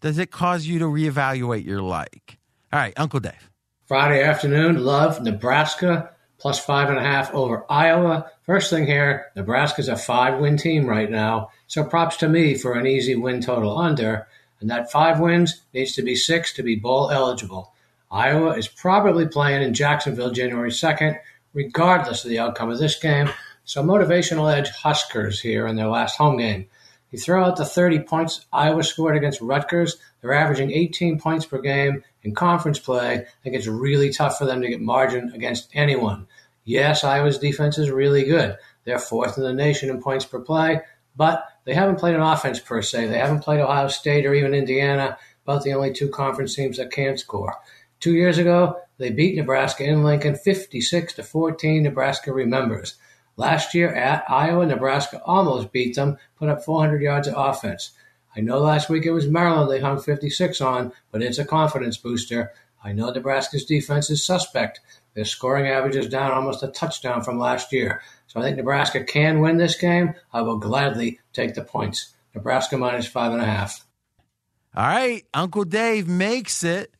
does 0.00 0.18
it 0.18 0.30
cause 0.30 0.66
you 0.66 0.78
to 0.78 0.84
reevaluate 0.84 1.64
your 1.64 1.82
like? 1.82 2.38
All 2.72 2.78
right, 2.78 2.92
Uncle 2.96 3.20
Dave. 3.20 3.50
Friday 3.86 4.22
afternoon, 4.22 4.84
love 4.84 5.22
Nebraska 5.22 6.10
plus 6.38 6.58
five 6.58 6.88
and 6.88 6.98
a 6.98 7.02
half 7.02 7.32
over 7.34 7.64
Iowa. 7.70 8.30
First 8.42 8.70
thing 8.70 8.86
here, 8.86 9.26
Nebraska's 9.36 9.88
a 9.88 9.96
five 9.96 10.40
win 10.40 10.56
team 10.56 10.86
right 10.86 11.10
now. 11.10 11.50
So 11.66 11.84
props 11.84 12.16
to 12.18 12.28
me 12.28 12.54
for 12.54 12.72
an 12.72 12.86
easy 12.86 13.14
win 13.14 13.42
total 13.42 13.78
under. 13.78 14.26
And 14.60 14.70
that 14.70 14.90
five 14.90 15.20
wins 15.20 15.62
needs 15.72 15.92
to 15.92 16.02
be 16.02 16.14
six 16.16 16.52
to 16.54 16.62
be 16.62 16.76
bowl 16.76 17.10
eligible. 17.10 17.72
Iowa 18.10 18.56
is 18.56 18.68
probably 18.68 19.26
playing 19.28 19.62
in 19.62 19.74
Jacksonville 19.74 20.32
January 20.32 20.70
2nd, 20.70 21.18
regardless 21.54 22.24
of 22.24 22.30
the 22.30 22.38
outcome 22.38 22.70
of 22.70 22.78
this 22.78 22.98
game. 22.98 23.30
So 23.70 23.84
motivational 23.84 24.52
edge 24.52 24.68
Huskers 24.70 25.38
here 25.38 25.64
in 25.68 25.76
their 25.76 25.86
last 25.86 26.16
home 26.16 26.38
game. 26.38 26.66
You 27.12 27.20
throw 27.20 27.44
out 27.44 27.54
the 27.54 27.64
30 27.64 28.00
points 28.00 28.44
Iowa 28.52 28.82
scored 28.82 29.16
against 29.16 29.40
Rutgers, 29.40 29.96
they're 30.20 30.32
averaging 30.32 30.72
18 30.72 31.20
points 31.20 31.46
per 31.46 31.60
game 31.60 32.02
in 32.24 32.34
conference 32.34 32.80
play. 32.80 33.18
I 33.18 33.26
think 33.44 33.54
it's 33.54 33.68
really 33.68 34.12
tough 34.12 34.38
for 34.38 34.44
them 34.44 34.60
to 34.60 34.68
get 34.68 34.80
margin 34.80 35.30
against 35.32 35.70
anyone. 35.72 36.26
Yes, 36.64 37.04
Iowa's 37.04 37.38
defense 37.38 37.78
is 37.78 37.92
really 37.92 38.24
good. 38.24 38.56
They're 38.82 38.98
fourth 38.98 39.38
in 39.38 39.44
the 39.44 39.52
nation 39.52 39.88
in 39.88 40.02
points 40.02 40.24
per 40.24 40.40
play, 40.40 40.80
but 41.14 41.44
they 41.64 41.74
haven't 41.74 42.00
played 42.00 42.16
an 42.16 42.22
offense 42.22 42.58
per 42.58 42.82
se. 42.82 43.06
They 43.06 43.18
haven't 43.18 43.44
played 43.44 43.60
Ohio 43.60 43.86
State 43.86 44.26
or 44.26 44.34
even 44.34 44.52
Indiana, 44.52 45.16
about 45.44 45.62
the 45.62 45.74
only 45.74 45.92
two 45.92 46.08
conference 46.08 46.56
teams 46.56 46.78
that 46.78 46.90
can 46.90 47.16
score. 47.16 47.54
Two 48.00 48.14
years 48.14 48.36
ago, 48.36 48.80
they 48.98 49.10
beat 49.10 49.36
Nebraska 49.36 49.84
in 49.84 50.02
Lincoln 50.02 50.34
56 50.34 51.12
to 51.12 51.22
14. 51.22 51.84
Nebraska 51.84 52.32
remembers. 52.32 52.96
Last 53.36 53.74
year 53.74 53.94
at 53.94 54.24
Iowa, 54.28 54.66
Nebraska 54.66 55.20
almost 55.24 55.72
beat 55.72 55.96
them, 55.96 56.18
put 56.36 56.48
up 56.48 56.64
400 56.64 57.00
yards 57.00 57.28
of 57.28 57.34
offense. 57.36 57.92
I 58.36 58.40
know 58.40 58.58
last 58.58 58.88
week 58.88 59.06
it 59.06 59.12
was 59.12 59.26
Maryland 59.26 59.70
they 59.70 59.80
hung 59.80 60.00
56 60.00 60.60
on, 60.60 60.92
but 61.10 61.22
it's 61.22 61.38
a 61.38 61.44
confidence 61.44 61.96
booster. 61.96 62.52
I 62.82 62.92
know 62.92 63.10
Nebraska's 63.10 63.64
defense 63.64 64.10
is 64.10 64.24
suspect. 64.24 64.80
Their 65.14 65.24
scoring 65.24 65.66
average 65.66 65.96
is 65.96 66.08
down 66.08 66.30
almost 66.30 66.62
a 66.62 66.68
touchdown 66.68 67.22
from 67.22 67.38
last 67.38 67.72
year. 67.72 68.02
So 68.28 68.40
I 68.40 68.44
think 68.44 68.56
Nebraska 68.56 69.02
can 69.02 69.40
win 69.40 69.56
this 69.56 69.76
game. 69.76 70.14
I 70.32 70.42
will 70.42 70.58
gladly 70.58 71.18
take 71.32 71.54
the 71.54 71.64
points. 71.64 72.14
Nebraska 72.34 72.78
minus 72.78 73.06
five 73.06 73.32
and 73.32 73.42
a 73.42 73.46
half. 73.46 73.84
All 74.76 74.86
right, 74.86 75.24
Uncle 75.34 75.64
Dave 75.64 76.06
makes 76.06 76.62
it 76.62 76.94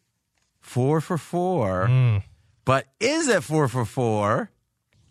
four 0.61 1.01
for 1.01 1.17
four. 1.17 1.87
Mm. 1.87 2.25
But 2.65 2.87
is 2.99 3.29
it 3.29 3.45
four 3.45 3.69
for 3.69 3.85
four? 3.85 4.51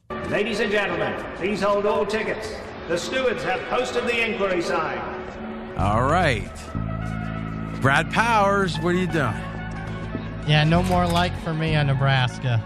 Ladies 0.09 0.59
and 0.59 0.71
gentlemen, 0.71 1.13
please 1.35 1.61
hold 1.61 1.85
all 1.85 2.03
tickets. 2.03 2.55
The 2.87 2.97
stewards 2.97 3.43
have 3.43 3.61
posted 3.69 4.05
the 4.05 4.25
inquiry 4.25 4.61
sign. 4.61 4.97
All 5.77 6.03
right. 6.03 6.51
Brad 7.79 8.11
Powers, 8.11 8.75
what 8.79 8.95
are 8.95 8.97
you 8.97 9.05
doing? 9.05 9.35
Yeah, 10.47 10.63
no 10.65 10.81
more 10.81 11.05
like 11.05 11.39
for 11.43 11.53
me 11.53 11.75
on 11.75 11.87
Nebraska. 11.87 12.63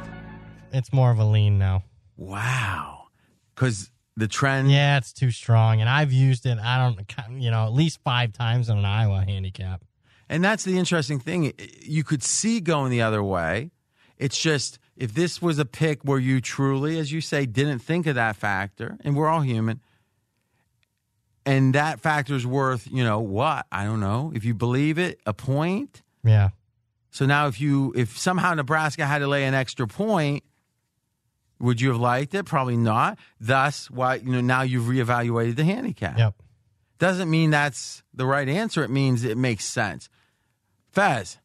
It's 0.72 0.94
more 0.94 1.12
of 1.12 1.20
a 1.20 1.26
lean 1.26 1.58
now. 1.58 1.84
Wow. 2.16 3.08
Because 3.54 3.92
the 4.16 4.30
trend. 4.30 4.72
Yeah, 4.72 4.98
it's 4.98 5.12
too 5.12 5.32
strong. 5.32 5.82
And 5.82 5.90
I've 5.90 6.14
used 6.14 6.46
it, 6.46 6.58
I 6.60 6.78
don't, 6.78 7.42
you 7.42 7.52
know, 7.52 7.66
at 7.66 7.74
least 7.74 8.00
five 8.06 8.32
times 8.32 8.70
on 8.70 8.78
an 8.78 8.86
Iowa 8.86 9.26
handicap. 9.28 9.84
And 10.30 10.44
that's 10.44 10.64
the 10.64 10.78
interesting 10.78 11.20
thing. 11.20 11.52
You 11.82 12.06
could 12.06 12.24
see 12.24 12.62
going 12.62 12.90
the 12.90 13.02
other 13.02 13.22
way. 13.22 13.72
It's 14.18 14.40
just 14.40 14.80
if 14.96 15.14
this 15.14 15.42
was 15.42 15.60
a 15.60 15.66
pick 15.66 16.04
where 16.04 16.20
you 16.20 16.42
truly, 16.42 17.00
as 17.00 17.12
you 17.12 17.22
say, 17.22 17.46
didn't 17.46 17.80
think 17.80 18.06
of 18.08 18.16
that 18.16 18.36
factor, 18.36 18.98
and 19.04 19.16
we're 19.16 19.28
all 19.28 19.42
human, 19.42 19.82
and 21.46 21.76
that 21.76 22.00
factor 22.00 22.36
is 22.36 22.46
worth, 22.46 22.88
you 22.92 23.04
know, 23.04 23.20
what? 23.20 23.66
I 23.72 23.84
don't 23.86 24.00
know. 24.00 24.32
If 24.34 24.46
you 24.46 24.54
believe 24.54 24.98
it, 24.98 25.20
a 25.26 25.34
point. 25.34 26.02
Yeah. 26.24 26.50
So 27.12 27.26
now 27.26 27.48
if 27.48 27.60
you 27.60 27.94
if 27.96 28.18
somehow 28.18 28.54
Nebraska 28.54 29.06
had 29.06 29.20
to 29.20 29.28
lay 29.28 29.46
an 29.46 29.54
extra 29.54 29.88
point, 29.88 30.44
would 31.60 31.80
you 31.80 31.90
have 31.90 32.00
liked 32.00 32.34
it? 32.34 32.46
Probably 32.46 32.78
not. 32.78 33.20
Thus, 33.40 33.90
why 33.92 34.16
you 34.16 34.32
know 34.32 34.42
now 34.42 34.62
you've 34.64 34.86
reevaluated 34.86 35.56
the 35.56 35.64
handicap. 35.64 36.18
Yep. 36.18 36.36
Doesn't 37.00 37.30
mean 37.30 37.52
that's 37.52 38.04
the 38.14 38.26
right 38.26 38.48
answer. 38.48 38.84
It 38.84 38.90
means 38.90 39.24
it 39.24 39.38
makes 39.38 39.66
sense. 39.66 40.10
Fez. 40.92 41.38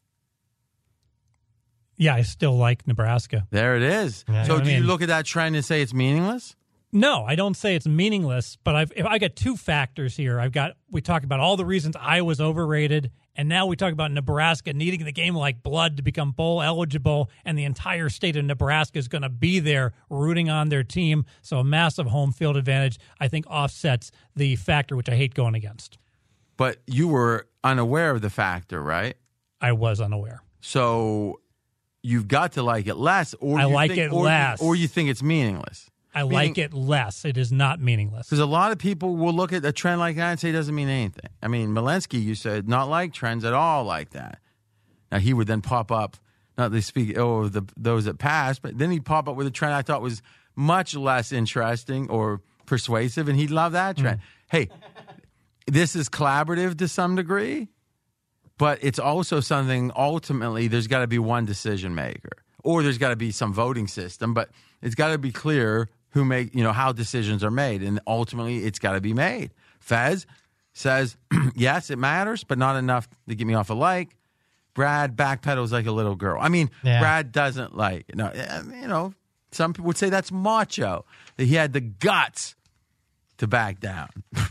Yeah, 1.99 2.15
I 2.15 2.21
still 2.23 2.57
like 2.57 2.87
Nebraska. 2.87 3.45
There 3.51 3.75
it 3.75 3.83
is. 3.83 4.23
Yeah. 4.27 4.43
so 4.43 4.55
I 4.57 4.61
do 4.61 4.71
you 4.71 4.77
mean- 4.77 4.87
look 4.87 5.01
at 5.01 5.09
that 5.09 5.25
trend 5.25 5.55
and 5.55 5.63
say 5.63 5.81
it's 5.81 5.93
meaningless? 5.93 6.55
No, 6.91 7.23
I 7.23 7.35
don't 7.35 7.55
say 7.55 7.75
it's 7.75 7.85
meaningless, 7.85 8.57
but 8.63 8.75
I've 8.75 8.91
if 8.95 9.05
I 9.05 9.19
got 9.19 9.35
two 9.35 9.55
factors 9.55 10.17
here. 10.17 10.39
I've 10.39 10.51
got 10.51 10.71
we 10.89 11.01
talked 11.01 11.23
about 11.23 11.39
all 11.39 11.55
the 11.55 11.65
reasons 11.65 11.95
Iowa's 11.95 12.41
overrated, 12.41 13.11
and 13.35 13.47
now 13.47 13.67
we 13.67 13.75
talk 13.75 13.93
about 13.93 14.11
Nebraska 14.11 14.73
needing 14.73 15.05
the 15.05 15.11
game 15.11 15.35
like 15.35 15.61
blood 15.61 15.97
to 15.97 16.03
become 16.03 16.31
bowl 16.31 16.63
eligible, 16.63 17.29
and 17.45 17.55
the 17.55 17.63
entire 17.65 18.09
state 18.09 18.37
of 18.37 18.45
Nebraska 18.45 18.97
is 18.97 19.07
going 19.07 19.21
to 19.21 19.29
be 19.29 19.59
there 19.59 19.93
rooting 20.09 20.49
on 20.49 20.69
their 20.69 20.83
team. 20.83 21.25
So 21.43 21.59
a 21.59 21.63
massive 21.63 22.07
home 22.07 22.31
field 22.31 22.57
advantage, 22.57 22.97
I 23.19 23.27
think, 23.27 23.45
offsets 23.47 24.09
the 24.35 24.55
factor 24.55 24.95
which 24.95 25.09
I 25.09 25.15
hate 25.15 25.35
going 25.35 25.53
against. 25.53 25.99
But 26.57 26.77
you 26.87 27.07
were 27.07 27.47
unaware 27.63 28.09
of 28.11 28.21
the 28.21 28.31
factor, 28.31 28.81
right? 28.81 29.15
I 29.61 29.73
was 29.73 30.01
unaware. 30.01 30.41
So 30.59 31.39
you've 32.01 32.27
got 32.27 32.53
to 32.53 32.63
like 32.63 32.87
it 32.87 32.95
less, 32.95 33.33
or 33.39 33.59
I 33.59 33.65
you 33.65 33.73
like 33.73 33.91
think- 33.91 34.01
it 34.01 34.11
or 34.13 34.23
less. 34.23 34.61
or 34.61 34.75
you 34.75 34.87
think 34.87 35.09
it's 35.09 35.23
meaningless. 35.23 35.89
I 36.13 36.23
Meaning- 36.23 36.33
like 36.33 36.57
it 36.57 36.73
less. 36.73 37.23
It 37.23 37.37
is 37.37 37.51
not 37.51 37.79
meaningless. 37.79 38.27
Because 38.27 38.39
a 38.39 38.45
lot 38.47 38.71
of 38.71 38.79
people 38.79 39.15
will 39.15 39.33
look 39.33 39.53
at 39.53 39.63
a 39.63 39.71
trend 39.71 39.99
like 39.99 40.15
that 40.15 40.31
and 40.31 40.39
say 40.39 40.49
it 40.49 40.53
doesn't 40.53 40.73
mean 40.73 40.89
anything. 40.89 41.29
I 41.43 41.47
mean, 41.47 41.69
Malensky, 41.69 42.21
you 42.21 42.33
said 42.33 42.67
not 42.67 42.89
like 42.89 43.13
trends 43.13 43.45
at 43.45 43.53
all 43.53 43.83
like 43.83 44.09
that. 44.11 44.39
Now 45.11 45.19
he 45.19 45.33
would 45.33 45.45
then 45.47 45.61
pop 45.61 45.91
up, 45.91 46.17
not 46.57 46.71
to 46.71 46.81
speak 46.81 47.15
oh 47.17 47.47
the 47.47 47.63
those 47.77 48.05
that 48.05 48.17
passed, 48.17 48.61
but 48.63 48.77
then 48.77 48.89
he'd 48.91 49.05
pop 49.05 49.27
up 49.29 49.35
with 49.35 49.45
a 49.45 49.51
trend 49.51 49.73
I 49.75 49.81
thought 49.83 50.01
was 50.01 50.21
much 50.55 50.95
less 50.95 51.31
interesting 51.31 52.09
or 52.09 52.41
persuasive, 52.65 53.27
and 53.29 53.37
he'd 53.39 53.51
love 53.51 53.73
that 53.73 53.97
trend. 53.97 54.19
Mm. 54.19 54.23
Hey, 54.49 54.69
this 55.67 55.95
is 55.95 56.09
collaborative 56.09 56.77
to 56.79 56.87
some 56.87 57.15
degree, 57.15 57.69
but 58.59 58.77
it's 58.83 58.99
also 58.99 59.39
something 59.39 59.91
ultimately 59.95 60.67
there's 60.67 60.85
got 60.85 60.99
to 60.99 61.07
be 61.07 61.17
one 61.17 61.45
decision 61.45 61.95
maker 61.95 62.43
or 62.63 62.83
there's 62.83 62.99
got 62.99 63.09
to 63.09 63.15
be 63.15 63.31
some 63.31 63.53
voting 63.53 63.87
system, 63.87 64.35
but 64.35 64.49
it's 64.81 64.93
got 64.93 65.07
to 65.07 65.17
be 65.17 65.31
clear 65.31 65.89
who 66.09 66.25
make, 66.25 66.53
you 66.53 66.61
know, 66.61 66.73
how 66.73 66.91
decisions 66.91 67.43
are 67.43 67.49
made 67.49 67.81
and 67.81 67.99
ultimately 68.05 68.57
it's 68.65 68.77
got 68.77 68.93
to 68.93 69.01
be 69.01 69.13
made. 69.13 69.51
Fez 69.79 70.27
says, 70.73 71.17
yes, 71.55 71.89
it 71.89 71.97
matters, 71.97 72.43
but 72.43 72.57
not 72.57 72.75
enough 72.75 73.07
to 73.27 73.33
get 73.33 73.47
me 73.47 73.53
off 73.53 73.69
a 73.69 73.73
like. 73.73 74.15
Brad 74.73 75.15
backpedals 75.15 75.71
like 75.71 75.85
a 75.87 75.91
little 75.91 76.15
girl. 76.15 76.37
I 76.39 76.49
mean, 76.49 76.69
Yeah. 76.83 76.99
Brad 76.99 77.31
doesn't 77.31 77.75
like, 77.75 78.13
no, 78.13 78.27
eh, 78.27 78.61
you 78.81 78.87
know, 78.87 79.13
some 79.51 79.73
people 79.73 79.87
would 79.87 79.97
say 79.97 80.09
that's 80.09 80.31
macho, 80.31 81.05
that 81.37 81.45
he 81.45 81.55
had 81.55 81.73
the 81.73 81.81
guts 81.81 82.55
to 83.37 83.47
back 83.47 83.79
down. 83.79 84.09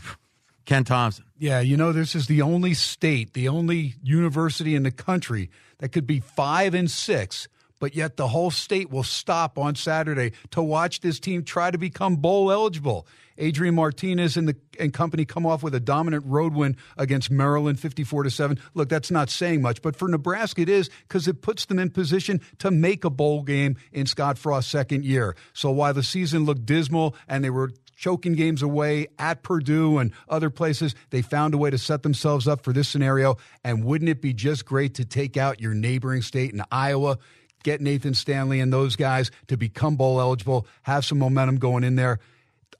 Ken 0.69 0.83
Thomson. 0.83 1.25
Yeah, 1.39 1.61
you 1.61 1.77
know, 1.77 1.91
this 1.91 2.13
is 2.13 2.27
the 2.27 2.43
only 2.43 2.75
state, 2.75 3.33
the 3.33 3.47
only 3.47 3.95
university 4.03 4.75
in 4.75 4.83
the 4.83 4.91
country 4.91 5.49
that 5.79 5.89
could 5.89 6.05
be 6.05 6.19
five 6.19 6.75
and 6.75 6.91
six, 6.91 7.47
but 7.79 7.95
yet 7.95 8.17
the 8.17 8.27
whole 8.27 8.51
state 8.51 8.91
will 8.91 9.01
stop 9.01 9.57
on 9.57 9.73
Saturday 9.73 10.31
to 10.51 10.61
watch 10.61 10.99
this 10.99 11.19
team 11.19 11.43
try 11.43 11.71
to 11.71 11.79
become 11.79 12.17
bowl 12.17 12.51
eligible. 12.51 13.07
Adrian 13.39 13.73
Martinez 13.73 14.37
and 14.37 14.47
the 14.47 14.55
and 14.79 14.93
company 14.93 15.25
come 15.25 15.43
off 15.43 15.63
with 15.63 15.73
a 15.73 15.79
dominant 15.79 16.23
road 16.27 16.53
win 16.53 16.77
against 16.97 17.31
Maryland, 17.31 17.79
fifty-four 17.79 18.21
to 18.21 18.29
seven. 18.29 18.59
Look, 18.75 18.89
that's 18.89 19.09
not 19.09 19.31
saying 19.31 19.63
much, 19.63 19.81
but 19.81 19.95
for 19.95 20.07
Nebraska, 20.07 20.61
it 20.61 20.69
is 20.69 20.91
because 21.07 21.27
it 21.27 21.41
puts 21.41 21.65
them 21.65 21.79
in 21.79 21.89
position 21.89 22.41
to 22.59 22.69
make 22.69 23.03
a 23.03 23.09
bowl 23.09 23.41
game 23.41 23.75
in 23.91 24.05
Scott 24.05 24.37
Frost's 24.37 24.69
second 24.69 25.03
year. 25.03 25.35
So 25.53 25.71
while 25.71 25.95
the 25.95 26.03
season 26.03 26.45
looked 26.45 26.67
dismal 26.67 27.15
and 27.27 27.43
they 27.43 27.49
were 27.49 27.71
choking 27.99 28.33
games 28.33 28.61
away 28.61 29.07
at 29.19 29.43
Purdue 29.43 29.97
and 29.97 30.13
other 30.29 30.49
places. 30.49 30.95
They 31.09 31.21
found 31.21 31.53
a 31.53 31.57
way 31.57 31.69
to 31.69 31.77
set 31.77 32.01
themselves 32.01 32.47
up 32.47 32.63
for 32.63 32.71
this 32.71 32.87
scenario. 32.87 33.35
And 33.61 33.83
wouldn't 33.83 34.09
it 34.09 34.21
be 34.21 34.33
just 34.33 34.65
great 34.65 34.95
to 34.95 35.05
take 35.05 35.35
out 35.35 35.59
your 35.59 35.73
neighboring 35.73 36.21
state 36.21 36.53
in 36.53 36.63
Iowa? 36.71 37.17
Get 37.63 37.81
Nathan 37.81 38.13
Stanley 38.13 38.61
and 38.61 38.71
those 38.71 38.95
guys 38.95 39.31
to 39.47 39.57
become 39.57 39.97
bowl 39.97 40.21
eligible, 40.21 40.65
have 40.83 41.03
some 41.03 41.19
momentum 41.19 41.57
going 41.57 41.83
in 41.83 41.95
there. 41.95 42.19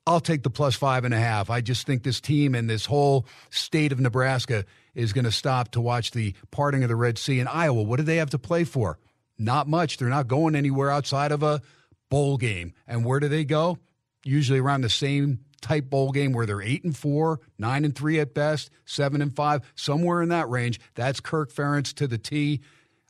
I'll 0.08 0.22
take 0.22 0.42
the 0.42 0.50
plus 0.50 0.76
five 0.76 1.04
and 1.04 1.14
a 1.14 1.20
half. 1.20 1.50
I 1.50 1.60
just 1.60 1.86
think 1.86 2.04
this 2.04 2.22
team 2.22 2.56
and 2.56 2.70
this 2.70 2.86
whole 2.86 3.26
state 3.50 3.92
of 3.92 4.00
Nebraska 4.00 4.64
is 4.96 5.12
going 5.12 5.26
to 5.26 5.34
stop 5.34 5.72
to 5.72 5.82
watch 5.82 6.12
the 6.12 6.34
parting 6.50 6.82
of 6.84 6.90
the 6.90 6.96
Red 6.96 7.18
Sea 7.18 7.42
in 7.42 7.48
Iowa. 7.48 7.84
What 7.84 7.98
do 7.98 8.04
they 8.04 8.18
have 8.18 8.30
to 8.30 8.40
play 8.40 8.64
for? 8.64 8.98
Not 9.38 9.68
much. 9.68 9.98
They're 9.98 10.08
not 10.08 10.30
going 10.30 10.56
anywhere 10.56 10.90
outside 10.90 11.34
of 11.34 11.44
a 11.44 11.62
bowl 12.10 12.38
game. 12.38 12.74
And 12.88 13.04
where 13.04 13.20
do 13.20 13.28
they 13.28 13.44
go? 13.44 13.78
Usually 14.24 14.60
around 14.60 14.82
the 14.82 14.90
same 14.90 15.40
type 15.62 15.90
bowl 15.90 16.12
game 16.12 16.32
where 16.34 16.46
they're 16.46 16.62
eight 16.62 16.84
and 16.84 16.96
four, 16.96 17.40
nine 17.58 17.84
and 17.86 17.96
three 17.96 18.20
at 18.20 18.34
best, 18.34 18.70
seven 18.86 19.22
and 19.22 19.36
five, 19.36 19.62
somewhere 19.76 20.22
in 20.22 20.30
that 20.30 20.50
range. 20.50 20.80
That's 20.96 21.20
Kirk 21.20 21.52
Ferentz 21.54 21.94
to 21.96 22.08
the 22.08 22.18
T. 22.18 22.62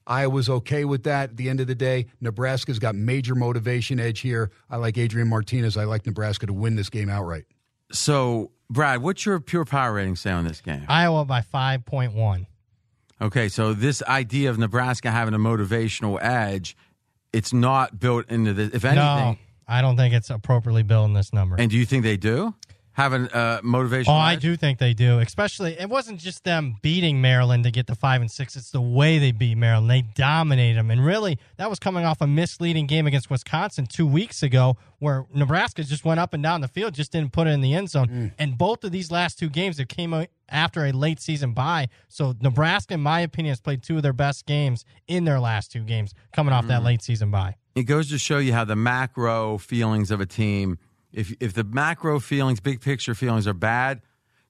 Iowa's 0.07 0.49
okay 0.49 0.85
with 0.85 1.03
that. 1.03 1.31
At 1.31 1.37
the 1.37 1.49
end 1.49 1.59
of 1.59 1.67
the 1.67 1.75
day, 1.75 2.07
Nebraska's 2.19 2.79
got 2.79 2.95
major 2.95 3.35
motivation 3.35 3.99
edge 3.99 4.21
here. 4.21 4.49
I 4.69 4.77
like 4.77 4.97
Adrian 4.97 5.27
Martinez. 5.27 5.77
I 5.77 5.83
like 5.83 6.05
Nebraska 6.07 6.47
to 6.47 6.53
win 6.53 6.75
this 6.75 6.89
game 6.89 7.09
outright. 7.09 7.45
So, 7.91 8.51
Brad, 8.71 9.01
what's 9.03 9.25
your 9.25 9.39
pure 9.39 9.65
power 9.65 9.93
rating 9.93 10.15
say 10.15 10.31
on 10.31 10.45
this 10.45 10.61
game? 10.61 10.85
Iowa 10.87 11.25
by 11.25 11.41
5.1. 11.41 12.47
Okay, 13.21 13.49
so 13.49 13.73
this 13.73 14.01
idea 14.03 14.49
of 14.49 14.57
Nebraska 14.57 15.11
having 15.11 15.33
a 15.33 15.39
motivational 15.39 16.17
edge, 16.21 16.75
it's 17.33 17.53
not 17.53 17.99
built 17.99 18.29
into 18.31 18.53
this. 18.53 18.73
If 18.73 18.85
anything, 18.85 19.03
No, 19.03 19.37
I 19.69 19.81
don't 19.81 19.95
think 19.95 20.13
it's 20.13 20.29
appropriately 20.29 20.83
building 20.83 21.13
this 21.13 21.31
number. 21.31 21.55
and 21.57 21.69
do 21.69 21.77
you 21.77 21.85
think 21.85 22.03
they 22.03 22.17
do 22.17 22.55
have 22.93 23.13
a 23.13 23.33
uh, 23.33 23.61
motivational? 23.61 24.09
Oh, 24.09 24.13
I 24.13 24.35
do 24.35 24.57
think 24.57 24.77
they 24.79 24.93
do. 24.93 25.19
Especially, 25.19 25.79
it 25.79 25.87
wasn't 25.89 26.19
just 26.19 26.43
them 26.43 26.75
beating 26.81 27.21
Maryland 27.21 27.63
to 27.63 27.71
get 27.71 27.87
the 27.87 27.95
five 27.95 28.19
and 28.19 28.29
six. 28.29 28.57
It's 28.57 28.71
the 28.71 28.81
way 28.81 29.19
they 29.19 29.31
beat 29.31 29.55
Maryland. 29.55 29.89
They 29.89 30.01
dominate 30.15 30.75
them, 30.75 30.91
and 30.91 31.05
really, 31.05 31.37
that 31.57 31.69
was 31.69 31.79
coming 31.79 32.03
off 32.03 32.19
a 32.19 32.27
misleading 32.27 32.87
game 32.87 33.07
against 33.07 33.29
Wisconsin 33.29 33.85
two 33.85 34.05
weeks 34.07 34.43
ago, 34.43 34.75
where 34.97 35.25
Nebraska 35.33 35.83
just 35.83 36.03
went 36.03 36.19
up 36.19 36.33
and 36.33 36.43
down 36.43 36.59
the 36.59 36.67
field, 36.67 36.93
just 36.93 37.11
didn't 37.13 37.31
put 37.31 37.47
it 37.47 37.51
in 37.51 37.61
the 37.61 37.73
end 37.73 37.89
zone. 37.89 38.07
Mm. 38.07 38.31
And 38.37 38.57
both 38.57 38.83
of 38.83 38.91
these 38.91 39.11
last 39.11 39.39
two 39.39 39.49
games, 39.49 39.79
it 39.79 39.87
came 39.87 40.13
after 40.49 40.85
a 40.85 40.91
late 40.91 41.21
season 41.21 41.53
bye. 41.53 41.87
So 42.09 42.33
Nebraska, 42.41 42.95
in 42.95 43.01
my 43.01 43.21
opinion, 43.21 43.51
has 43.51 43.61
played 43.61 43.81
two 43.83 43.97
of 43.97 44.03
their 44.03 44.13
best 44.13 44.45
games 44.45 44.83
in 45.07 45.23
their 45.23 45.39
last 45.39 45.71
two 45.71 45.83
games, 45.83 46.13
coming 46.33 46.53
off 46.53 46.65
Mm. 46.65 46.69
that 46.69 46.83
late 46.83 47.01
season 47.03 47.31
bye. 47.31 47.55
It 47.75 47.83
goes 47.83 48.09
to 48.09 48.17
show 48.17 48.39
you 48.39 48.53
how 48.53 48.65
the 48.65 48.75
macro 48.75 49.57
feelings 49.57 50.11
of 50.11 50.19
a 50.19 50.25
team. 50.25 50.77
If 51.13 51.33
if 51.39 51.53
the 51.53 51.63
macro 51.63 52.19
feelings, 52.19 52.59
big 52.59 52.81
picture 52.81 53.15
feelings 53.15 53.47
are 53.47 53.53
bad, 53.53 54.01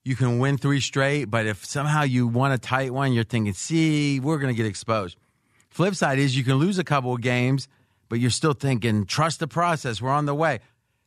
you 0.04 0.16
can 0.16 0.38
win 0.38 0.58
three 0.58 0.80
straight. 0.80 1.26
But 1.26 1.46
if 1.46 1.64
somehow 1.64 2.02
you 2.02 2.26
won 2.26 2.52
a 2.52 2.58
tight 2.58 2.92
one, 2.92 3.12
you're 3.12 3.24
thinking, 3.24 3.52
"See, 3.52 4.20
we're 4.20 4.38
going 4.38 4.52
to 4.52 4.56
get 4.56 4.66
exposed." 4.66 5.16
Flip 5.68 5.94
side 5.94 6.18
is 6.18 6.36
you 6.36 6.44
can 6.44 6.56
lose 6.56 6.78
a 6.78 6.84
couple 6.84 7.14
of 7.14 7.20
games, 7.20 7.68
but 8.08 8.18
you're 8.18 8.30
still 8.30 8.54
thinking, 8.54 9.06
"Trust 9.06 9.38
the 9.40 9.46
process. 9.46 10.02
We're 10.02 10.10
on 10.10 10.26
the 10.26 10.34
way." 10.34 10.60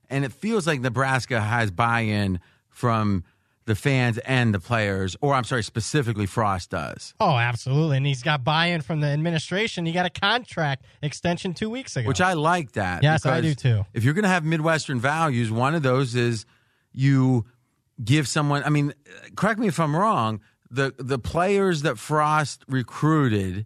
And 0.10 0.23
it 0.23 0.31
feels 0.31 0.68
like 0.68 0.81
Nebraska 0.81 1.41
has 1.41 1.72
buy-in 1.72 2.40
from 2.69 3.23
the 3.65 3.76
fans 3.76 4.18
and 4.19 4.53
the 4.53 4.60
players, 4.60 5.15
or 5.22 5.34
I'm 5.34 5.44
sorry, 5.44 5.64
specifically 5.64 6.26
Frost 6.26 6.69
does. 6.72 7.14
Oh, 7.19 7.35
absolutely. 7.35 7.98
And 7.98 8.06
he's 8.06 8.23
got 8.23 8.44
buy 8.44 8.68
in 8.68 8.81
from 8.81 8.99
the 8.99 9.07
administration. 9.07 9.85
He 9.85 9.91
got 9.91 10.06
a 10.06 10.10
contract 10.10 10.85
extension 11.02 11.53
two 11.53 11.69
weeks 11.69 11.95
ago. 11.95 12.07
Which 12.07 12.22
I 12.22 12.34
like 12.34 12.73
that. 12.73 13.03
Yes, 13.03 13.26
I 13.26 13.41
do 13.41 13.53
too. 13.53 13.85
If 13.94 14.03
you're 14.03 14.14
going 14.14 14.23
to 14.23 14.30
have 14.30 14.44
Midwestern 14.44 14.99
values, 14.99 15.52
one 15.52 15.76
of 15.76 15.84
those 15.84 16.15
is 16.15 16.45
you 16.91 17.45
give 18.03 18.27
someone. 18.27 18.64
I 18.64 18.69
mean, 18.69 18.94
correct 19.35 19.60
me 19.60 19.68
if 19.68 19.80
I'm 19.80 19.95
wrong. 19.95 20.41
The 20.69 20.94
the 20.98 21.19
players 21.19 21.84
that 21.84 21.98
Frost 21.98 22.64
recruited 22.68 23.65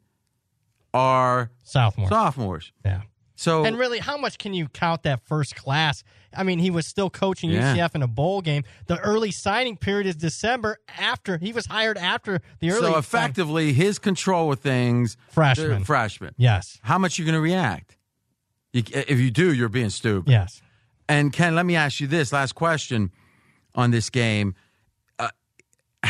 are 0.94 1.52
sophomores. 1.64 2.10
Sophomores. 2.10 2.72
Yeah. 2.86 3.02
So 3.40 3.64
and 3.66 3.78
really, 3.78 4.00
how 4.00 4.18
much 4.18 4.40
can 4.40 4.56
you 4.56 4.68
count 4.68 5.04
that 5.04 5.22
first 5.28 5.56
class? 5.56 6.04
I 6.36 6.42
mean, 6.42 6.58
he 6.58 6.72
was 6.72 6.88
still 6.88 7.12
coaching 7.12 7.52
Yeah. 7.52 7.76
UCF 7.76 7.94
in 7.94 8.02
a 8.02 8.08
bowl 8.08 8.42
game. 8.42 8.64
The 8.88 8.98
early 9.00 9.30
signing 9.30 9.78
period 9.78 10.08
is 10.08 10.16
December 10.16 10.80
after 10.98 11.38
he 11.38 11.54
was 11.54 11.68
hired 11.68 12.00
after 12.00 12.42
the 12.60 12.72
early. 12.72 12.82
so 12.82 12.98
effectively, 12.98 13.74
his 13.74 14.00
control 14.00 14.48
with 14.48 14.60
things. 14.62 15.18
Freshman. 15.30 15.84
freshman. 15.84 16.34
Yes. 16.38 16.80
How 16.82 16.98
much 16.98 17.20
you 17.20 17.26
going 17.26 17.36
to 17.36 17.40
react? 17.40 17.96
You, 18.74 18.82
if 18.92 19.20
you 19.20 19.30
do, 19.30 19.54
you're 19.54 19.70
being 19.70 19.92
stupid. 19.92 20.32
Yes. 20.32 20.62
And 21.08 21.32
Ken, 21.32 21.54
let 21.54 21.66
me 21.66 21.76
ask 21.76 22.00
you 22.00 22.08
this 22.08 22.34
last 22.34 22.54
question 22.56 23.12
on 23.76 23.92
this 23.92 24.10
game. 24.10 24.56
Uh, 25.20 25.30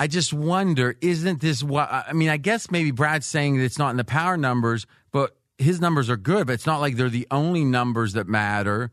I 0.00 0.06
just 0.06 0.32
wonder, 0.32 0.96
isn't 1.00 1.40
this 1.40 1.62
what? 1.62 1.90
I 1.90 2.12
mean, 2.12 2.28
I 2.28 2.36
guess 2.36 2.70
maybe 2.70 2.90
Brad's 2.90 3.26
saying 3.26 3.58
that 3.58 3.64
it's 3.64 3.78
not 3.78 3.90
in 3.90 3.96
the 3.96 4.04
power 4.04 4.36
numbers, 4.36 4.86
his 5.58 5.80
numbers 5.80 6.08
are 6.08 6.16
good, 6.16 6.46
but 6.46 6.54
it's 6.54 6.66
not 6.66 6.80
like 6.80 6.96
they're 6.96 7.08
the 7.08 7.26
only 7.30 7.64
numbers 7.64 8.14
that 8.14 8.26
matter. 8.26 8.90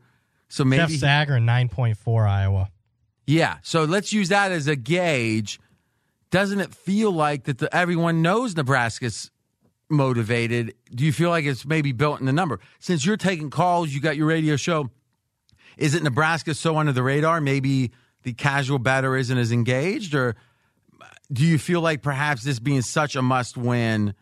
So 0.48 0.64
maybe 0.64 0.96
Jeff 0.96 1.28
Sagarin 1.28 1.44
nine 1.44 1.68
point 1.68 1.96
four 1.96 2.26
Iowa. 2.26 2.70
Yeah. 3.26 3.58
So 3.62 3.84
let's 3.84 4.12
use 4.12 4.28
that 4.28 4.52
as 4.52 4.68
a 4.68 4.76
gauge. 4.76 5.58
Doesn't 6.30 6.60
it 6.60 6.74
feel 6.74 7.12
like 7.12 7.44
that 7.44 7.58
the, 7.58 7.74
everyone 7.74 8.22
knows 8.22 8.56
Nebraska's 8.56 9.30
motivated? 9.88 10.74
Do 10.94 11.04
you 11.04 11.12
feel 11.12 11.30
like 11.30 11.44
it's 11.44 11.64
maybe 11.64 11.92
built 11.92 12.20
in 12.20 12.26
the 12.26 12.32
number? 12.32 12.60
Since 12.78 13.06
you're 13.06 13.16
taking 13.16 13.50
calls, 13.50 13.90
you 13.90 14.00
got 14.00 14.16
your 14.16 14.26
radio 14.26 14.56
show. 14.56 14.90
Is 15.76 15.94
it 15.94 16.02
Nebraska 16.02 16.54
so 16.54 16.76
under 16.78 16.92
the 16.92 17.02
radar? 17.02 17.40
Maybe 17.40 17.92
the 18.22 18.32
casual 18.32 18.78
batter 18.78 19.16
isn't 19.16 19.38
as 19.38 19.52
engaged, 19.52 20.14
or 20.14 20.34
do 21.32 21.44
you 21.44 21.58
feel 21.58 21.80
like 21.80 22.02
perhaps 22.02 22.42
this 22.42 22.58
being 22.58 22.82
such 22.82 23.14
a 23.14 23.22
must 23.22 23.56
win? 23.56 24.14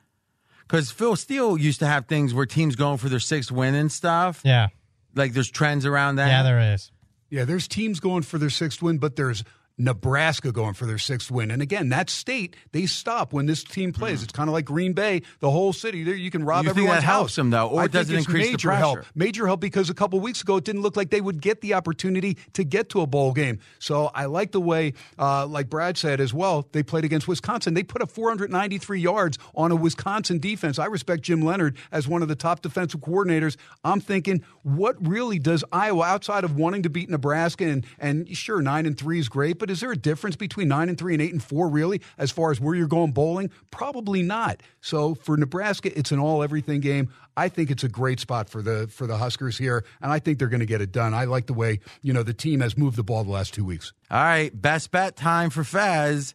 Because 0.67 0.91
Phil 0.91 1.17
Steele 1.17 1.59
used 1.59 1.81
to 1.81 1.87
have 1.87 2.07
things 2.07 2.33
where 2.33 2.47
teams 2.47 2.77
going 2.77 2.99
for 2.99 3.09
their 3.09 3.21
sixth 3.21 3.51
win 3.51 3.75
and 3.75 3.93
stuff. 3.93 4.41
Yeah. 4.45 4.69
Like 5.15 5.33
there's 5.33 5.51
trends 5.51 5.87
around 5.87 6.17
that. 6.17 6.29
Yeah, 6.29 6.43
there 6.43 6.75
is. 6.75 6.91
Yeah, 7.31 7.45
there's 7.45 7.69
teams 7.69 8.01
going 8.01 8.23
for 8.23 8.39
their 8.39 8.51
sixth 8.51 8.83
win, 8.83 8.99
but 8.99 9.17
there's 9.17 9.45
Nebraska 9.77 10.53
going 10.53 10.75
for 10.75 10.87
their 10.87 10.99
sixth 10.99 11.31
win. 11.31 11.51
And 11.51 11.61
again, 11.61 11.89
that 11.89 12.09
state, 12.09 12.57
they 12.73 12.87
stop 12.87 13.33
when 13.33 13.47
this 13.47 13.65
team 13.65 13.93
plays. 13.93 14.23
It's 14.23 14.33
kind 14.33 14.49
of 14.49 14.53
like 14.53 14.65
Green 14.65 14.93
Bay, 14.93 15.23
the 15.41 15.51
whole 15.51 15.73
city. 15.73 16.05
There, 16.05 16.15
you 16.15 16.31
can 16.31 16.45
rob 16.45 16.65
Mm. 16.65 16.69
You 16.69 16.75
think 16.75 16.79
everyone's 16.79 17.01
that 17.03 17.07
helps 17.07 17.33
house. 17.33 17.37
them, 17.37 17.51
though, 17.51 17.69
or 17.69 17.81
I 17.83 17.85
it 17.87 17.93
doesn't 17.93 18.15
think 18.15 18.19
it's 18.21 18.29
increase 18.29 18.47
the 18.47 18.53
major 18.53 18.69
pressure? 18.69 18.81
help. 18.81 18.99
Major 19.15 19.47
help 19.47 19.61
because 19.61 19.91
a 19.91 19.95
couple 19.95 20.21
weeks 20.21 20.43
ago, 20.43 20.57
it 20.57 20.65
didn't 20.65 20.83
look 20.83 20.97
like 20.97 21.11
they 21.11 21.21
would 21.21 21.41
get 21.41 21.61
the 21.61 21.75
opportunity 21.75 22.39
to 22.53 22.65
get 22.65 22.89
to 22.91 23.01
a 23.01 23.07
bowl 23.07 23.33
game. 23.33 23.59
So 23.81 24.11
I 24.15 24.27
like 24.27 24.53
the 24.53 24.61
way, 24.61 24.95
uh, 25.19 25.47
like 25.47 25.69
Brad 25.69 25.99
said 25.99 26.21
as 26.21 26.33
well, 26.33 26.69
they 26.73 26.83
played 26.85 27.05
against 27.05 27.27
Wisconsin. 27.27 27.75
They 27.75 27.83
put 27.83 28.01
up 28.01 28.11
493 28.13 29.01
yards 29.01 29.39
on 29.55 29.73
a 29.73 29.77
Wisconsin 29.77 30.39
defense. 30.39 30.79
I 30.79 30.87
respect 30.87 31.23
Jim 31.23 31.43
Leonhard 31.43 31.77
as 31.91 32.07
one 32.07 32.23
of 32.23 32.29
the 32.29 32.37
top 32.37 32.63
defensive 32.63 33.01
coordinators. 33.01 33.57
I'm 33.83 34.01
thinking, 34.01 34.45
what 34.63 34.97
really 35.07 35.39
does 35.41 35.65
Iowa, 35.73 36.05
outside 36.05 36.45
of 36.45 36.57
wanting 36.57 36.85
to 36.85 36.91
beat 36.91 37.11
Nebraska, 37.11 37.65
and, 37.65 37.85
and 37.99 38.29
sure, 38.37 38.63
9 38.63 38.87
and 38.87 38.97
3 38.97 39.19
is 39.19 39.29
great, 39.29 39.59
but 39.65 39.71
is 39.71 39.81
there 39.81 39.93
a 39.93 39.97
difference 39.97 40.37
between 40.37 40.69
9 40.69 40.91
and 40.91 40.99
3 40.99 41.15
and 41.15 41.23
8 41.23 41.33
and 41.33 41.43
4, 41.43 41.69
really, 41.71 42.03
as 42.19 42.31
far 42.31 42.51
as 42.51 42.61
where 42.61 42.75
you're 42.75 42.87
going 42.87 43.13
bowling? 43.13 43.51
Probably 43.71 44.23
not. 44.23 44.63
So 44.83 45.15
for 45.15 45.39
Nebraska, 45.39 45.91
it's 45.99 46.13
an 46.13 46.19
all 46.19 46.43
everything 46.43 46.83
game. 46.83 47.11
I 47.35 47.49
think 47.49 47.71
it's 47.71 47.83
a 47.83 47.89
great 47.89 48.21
spot 48.21 48.51
for 48.51 48.61
the 48.61 48.89
for 48.89 49.07
the 49.07 49.17
Huskers 49.17 49.57
here, 49.57 49.83
and 50.03 50.13
I 50.13 50.19
think 50.19 50.39
they're 50.39 50.49
going 50.49 50.61
to 50.61 50.67
get 50.67 50.83
it 50.83 50.93
done. 50.93 51.15
I 51.15 51.25
like 51.25 51.47
the 51.47 51.55
way 51.55 51.81
you 52.03 52.13
know 52.13 52.23
the 52.23 52.35
team 52.35 52.61
has 52.61 52.77
moved 52.77 52.99
the 52.99 53.03
ball 53.03 53.25
the 53.25 53.31
last 53.31 53.55
two 53.55 53.65
weeks. 53.65 53.95
All 54.11 54.23
right, 54.23 54.51
best 54.53 54.91
bet 54.91 55.17
time 55.17 55.49
for 55.49 55.65
Fez. 55.65 56.35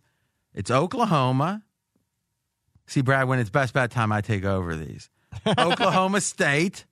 It's 0.55 0.71
Oklahoma. 0.71 1.61
See, 2.87 3.01
Brad, 3.01 3.27
when 3.27 3.37
it's 3.37 3.51
best 3.51 3.75
bet 3.75 3.91
time, 3.91 4.11
I 4.11 4.21
take 4.21 4.43
over 4.43 4.75
these. 4.75 5.11
Oklahoma 5.45 6.21
State. 6.21 6.87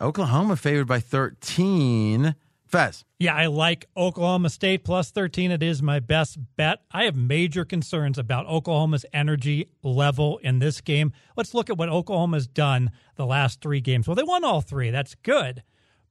Oklahoma 0.00 0.56
favored 0.56 0.88
by 0.88 0.98
13. 0.98 2.34
Fez. 2.66 3.04
Yeah, 3.18 3.34
I 3.34 3.46
like 3.46 3.86
Oklahoma 3.96 4.50
State 4.50 4.84
plus 4.84 5.10
13. 5.10 5.52
It 5.52 5.62
is 5.62 5.82
my 5.82 6.00
best 6.00 6.36
bet. 6.56 6.80
I 6.90 7.04
have 7.04 7.16
major 7.16 7.64
concerns 7.64 8.18
about 8.18 8.46
Oklahoma's 8.46 9.06
energy 9.12 9.68
level 9.82 10.38
in 10.38 10.58
this 10.58 10.80
game. 10.80 11.12
Let's 11.36 11.54
look 11.54 11.70
at 11.70 11.78
what 11.78 11.88
Oklahoma's 11.88 12.46
done 12.46 12.90
the 13.14 13.24
last 13.24 13.60
three 13.60 13.80
games. 13.80 14.06
Well, 14.08 14.16
they 14.16 14.24
won 14.24 14.44
all 14.44 14.60
three. 14.60 14.90
That's 14.90 15.14
good. 15.14 15.62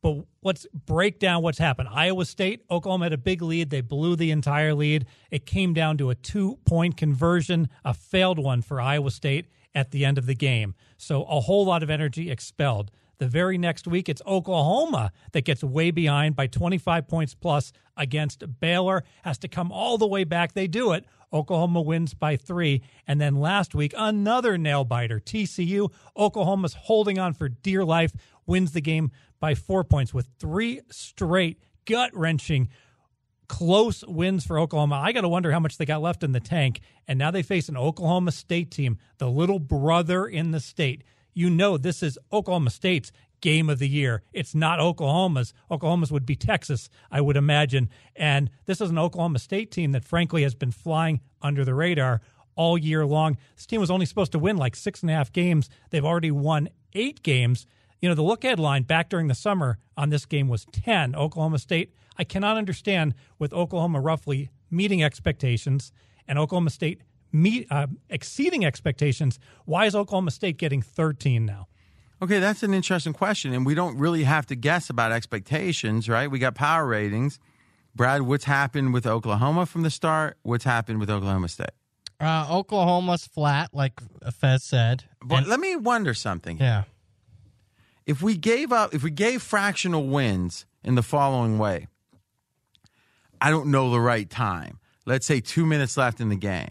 But 0.02 0.26
let's 0.44 0.66
break 0.74 1.20
down 1.20 1.42
what's 1.42 1.58
happened. 1.58 1.90
Iowa 1.92 2.26
State, 2.26 2.64
Oklahoma 2.70 3.06
had 3.06 3.14
a 3.14 3.18
big 3.18 3.42
lead. 3.42 3.70
They 3.70 3.82
blew 3.82 4.16
the 4.16 4.32
entire 4.32 4.74
lead. 4.74 5.08
It 5.32 5.46
came 5.46 5.74
down 5.74 5.98
to 5.98 6.10
a 6.10 6.16
two 6.16 6.60
point 6.66 6.96
conversion, 6.96 7.70
a 7.84 7.94
failed 7.94 8.40
one 8.40 8.62
for 8.62 8.80
Iowa 8.80 9.12
State 9.12 9.48
at 9.74 9.92
the 9.92 10.06
end 10.06 10.18
of 10.18 10.26
the 10.26 10.36
game. 10.36 10.74
So 10.98 11.24
a 11.24 11.42
whole 11.42 11.66
lot 11.66 11.84
of 11.84 11.90
energy 11.90 12.32
expelled. 12.32 12.92
The 13.18 13.28
very 13.28 13.58
next 13.58 13.88
week, 13.88 14.10
it's 14.10 14.22
Oklahoma 14.26 15.12
that 15.32 15.46
gets 15.46 15.64
way 15.64 15.92
behind 15.92 16.36
by 16.36 16.48
25 16.48 17.08
points 17.08 17.34
plus 17.34 17.72
against 17.98 18.60
Baylor. 18.60 19.04
Has 19.24 19.38
to 19.40 19.48
come 19.48 19.72
all 19.72 19.98
the 19.98 20.08
way 20.08 20.24
back. 20.24 20.54
They 20.54 20.68
do 20.68 20.92
it. 20.92 21.06
Oklahoma 21.32 21.82
wins 21.82 22.14
by 22.14 22.36
three. 22.36 22.82
And 23.08 23.20
then 23.20 23.36
last 23.36 23.76
week, 23.76 23.94
another 23.98 24.58
nail 24.58 24.84
biter. 24.84 25.20
TCU, 25.20 25.92
Oklahoma's 26.18 26.74
holding 26.74 27.20
on 27.20 27.34
for 27.34 27.50
dear 27.50 27.84
life, 27.84 28.12
wins 28.46 28.72
the 28.72 28.82
game 28.82 29.12
by 29.40 29.56
four 29.56 29.84
points 29.84 30.14
with 30.14 30.28
three 30.40 30.82
straight 30.90 31.60
gut 31.86 32.12
wrenching 32.14 32.70
close 33.48 34.04
wins 34.06 34.46
for 34.46 34.60
Oklahoma. 34.60 34.96
I 34.96 35.12
got 35.12 35.22
to 35.22 35.30
wonder 35.30 35.52
how 35.52 35.60
much 35.60 35.78
they 35.78 35.86
got 35.86 36.02
left 36.02 36.24
in 36.24 36.32
the 36.32 36.40
tank. 36.40 36.82
And 37.08 37.20
now 37.20 37.32
they 37.32 37.44
face 37.44 37.70
an 37.70 37.78
Oklahoma 37.78 38.32
State 38.32 38.72
team, 38.72 38.98
the 39.18 39.30
little 39.30 39.60
brother 39.60 40.26
in 40.26 40.52
the 40.52 40.60
state. 40.60 41.04
You 41.38 41.50
know, 41.50 41.78
this 41.78 42.02
is 42.02 42.18
Oklahoma 42.32 42.70
State's 42.70 43.12
game 43.42 43.70
of 43.70 43.78
the 43.78 43.90
year. 43.90 44.24
It's 44.32 44.56
not 44.56 44.80
Oklahoma's. 44.80 45.54
Oklahoma's 45.70 46.10
would 46.10 46.26
be 46.26 46.38
Texas, 46.38 46.90
I 47.12 47.20
would 47.20 47.36
imagine. 47.36 47.90
And 48.16 48.50
this 48.68 48.80
is 48.80 48.90
an 48.90 48.98
Oklahoma 48.98 49.40
State 49.40 49.70
team 49.70 49.92
that, 49.92 50.06
frankly, 50.06 50.44
has 50.44 50.56
been 50.56 50.72
flying 50.72 51.20
under 51.42 51.66
the 51.66 51.74
radar 51.76 52.22
all 52.56 52.78
year 52.78 53.06
long. 53.06 53.38
This 53.58 53.66
team 53.66 53.82
was 53.82 53.92
only 53.92 54.06
supposed 54.06 54.32
to 54.32 54.40
win 54.40 54.56
like 54.56 54.78
six 54.78 55.02
and 55.02 55.12
a 55.12 55.14
half 55.14 55.34
games. 55.34 55.70
They've 55.90 56.06
already 56.06 56.32
won 56.32 56.70
eight 56.94 57.22
games. 57.22 57.68
You 58.02 58.08
know, 58.08 58.16
the 58.16 58.22
look 58.22 58.46
ahead 58.46 58.58
line 58.58 58.84
back 58.84 59.10
during 59.10 59.28
the 59.28 59.36
summer 59.36 59.78
on 59.98 60.12
this 60.12 60.26
game 60.26 60.48
was 60.48 60.66
10. 60.72 61.16
Oklahoma 61.16 61.60
State, 61.60 61.94
I 62.18 62.24
cannot 62.24 62.56
understand 62.56 63.14
with 63.40 63.52
Oklahoma 63.52 64.00
roughly 64.00 64.52
meeting 64.72 65.04
expectations 65.04 65.92
and 66.30 66.40
Oklahoma 66.40 66.70
State 66.70 67.02
meet, 67.36 67.68
uh, 67.70 67.88
exceeding 68.10 68.66
expectations. 68.66 69.40
Why 69.66 69.86
is 69.86 69.96
Oklahoma 69.96 70.32
State 70.32 70.58
getting 70.58 70.82
13 70.82 71.46
now? 71.46 71.68
Okay, 72.22 72.40
that's 72.40 72.64
an 72.64 72.74
interesting 72.74 73.14
question. 73.14 73.54
And 73.54 73.66
we 73.66 73.76
don't 73.76 73.98
really 73.98 74.24
have 74.24 74.46
to 74.48 74.56
guess 74.56 74.90
about 74.90 75.12
expectations, 75.12 76.08
right? 76.08 76.32
We 76.32 76.40
got 76.40 76.56
power 76.56 76.86
ratings. 76.86 77.40
Brad, 77.94 78.22
what's 78.24 78.46
happened 78.46 78.94
with 78.94 79.06
Oklahoma 79.06 79.66
from 79.66 79.84
the 79.84 79.90
start? 79.90 80.38
What's 80.44 80.64
happened 80.64 81.00
with 81.00 81.10
Oklahoma 81.10 81.50
State? 81.50 81.70
Uh, 82.20 82.48
Oklahoma's 82.50 83.28
flat, 83.28 83.74
like 83.74 84.00
Fez 84.32 84.64
said. 84.64 85.04
But 85.22 85.40
And- 85.40 85.48
let 85.48 85.60
me 85.60 85.76
wonder 85.76 86.14
something. 86.14 86.58
yeah. 86.58 86.84
If 88.06 88.22
we 88.22 88.38
gave 88.38 88.72
up, 88.72 88.94
if 88.94 89.04
we 89.04 89.12
gave 89.12 89.42
fractional 89.42 90.08
wins 90.08 90.66
in 90.84 90.96
the 90.96 91.02
following 91.04 91.58
way, 91.58 91.88
I 93.42 93.50
don't 93.50 93.72
know 93.72 93.90
the 93.92 94.00
right 94.00 94.30
time. 94.30 94.80
Let's 95.06 95.26
say 95.26 95.42
two 95.42 95.66
minutes 95.66 95.98
left 95.98 96.22
in 96.22 96.30
the 96.30 96.36
game 96.36 96.70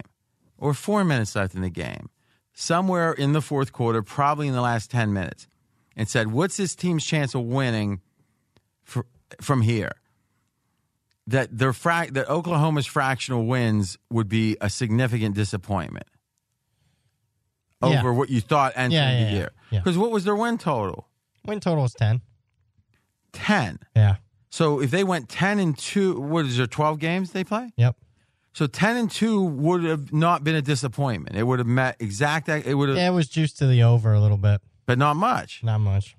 or 0.65 0.73
four 0.75 1.05
minutes 1.05 1.36
left 1.36 1.55
in 1.55 1.60
the 1.60 1.68
game, 1.70 2.09
somewhere 2.55 3.12
in 3.12 3.33
the 3.34 3.43
fourth 3.43 3.70
quarter, 3.73 4.02
probably 4.02 4.49
in 4.49 4.55
the 4.55 4.62
last 4.62 4.91
10 4.91 5.12
minutes, 5.12 5.47
and 5.94 6.09
said, 6.09 6.33
What's 6.33 6.57
this 6.57 6.75
team's 6.75 7.05
chance 7.05 7.34
of 7.34 7.43
winning 7.43 8.01
for, 8.83 9.05
from 9.41 9.60
here? 9.60 9.93
That 11.26 11.57
their 11.57 11.73
frac- 11.73 12.15
that 12.15 12.28
Oklahoma's 12.28 12.86
fractional 12.86 13.47
wins 13.47 13.99
would 14.10 14.28
be 14.28 14.57
a 14.60 14.68
significant 14.70 15.34
disappointment 15.34 16.07
Yeah. 17.83 17.99
over 18.01 18.12
what 18.12 18.28
you 18.31 18.41
thought 18.41 18.73
entering 18.76 18.93
Yeah, 19.02 19.18
yeah, 19.18 19.25
the 19.31 19.31
year. 19.36 19.51
Because 19.70 19.99
what 19.99 20.10
was 20.10 20.25
their 20.25 20.36
win 20.36 20.57
total? 20.59 21.09
Win 21.47 21.60
total 21.60 21.84
is 21.84 21.93
10. 21.94 22.20
10. 23.33 23.78
Yeah. 23.97 24.17
So 24.51 24.81
if 24.81 24.91
they 24.91 25.02
went 25.05 25.28
10 25.28 25.59
and 25.59 25.76
2, 25.76 26.20
what 26.20 26.44
is 26.47 26.57
there 26.57 26.67
12 26.67 26.99
games 26.99 27.33
they 27.33 27.43
play? 27.44 27.73
Yep. 27.76 27.97
So 28.55 28.66
10 28.68 28.97
and 28.97 29.10
2 29.10 29.42
would 29.44 29.83
have 29.83 30.12
not 30.12 30.44
been 30.44 30.55
a 30.55 30.62
disappointment. 30.62 31.36
It 31.36 31.42
would 31.42 31.58
have 31.58 31.66
met 31.68 31.97
exact 31.99 32.49
it 32.49 32.74
would 32.74 32.89
have 32.89 32.97
Yeah, 32.97 33.08
it 33.08 33.15
was 33.15 33.28
juiced 33.28 33.58
to 33.58 33.66
the 33.66 33.83
over 33.83 34.12
a 34.15 34.20
little 34.20 34.36
bit. 34.39 34.60
but 34.86 34.97
not 34.97 35.16
much. 35.16 35.62
Not 35.62 35.78
much. 35.81 36.16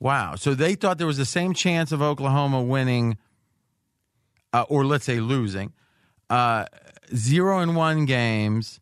Wow. 0.00 0.34
So 0.36 0.54
they 0.54 0.74
thought 0.74 0.96
there 0.98 1.06
was 1.06 1.18
the 1.18 1.26
same 1.26 1.52
chance 1.52 1.92
of 1.92 2.00
Oklahoma 2.00 2.62
winning 2.62 3.18
uh, 4.52 4.64
or 4.68 4.86
let's 4.86 5.04
say 5.04 5.20
losing 5.20 5.72
uh, 6.30 6.64
0 7.14 7.58
and 7.60 7.76
1 7.76 8.04
games. 8.06 8.80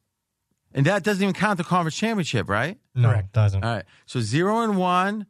And 0.72 0.86
that 0.86 1.02
doesn't 1.02 1.22
even 1.22 1.34
count 1.34 1.56
the 1.58 1.64
conference 1.64 1.96
championship, 1.96 2.48
right? 2.48 2.78
No, 2.94 3.10
it 3.10 3.32
doesn't. 3.32 3.64
All 3.64 3.74
right. 3.74 3.84
So 4.06 4.20
0 4.20 4.60
and 4.60 4.76
1 4.76 5.26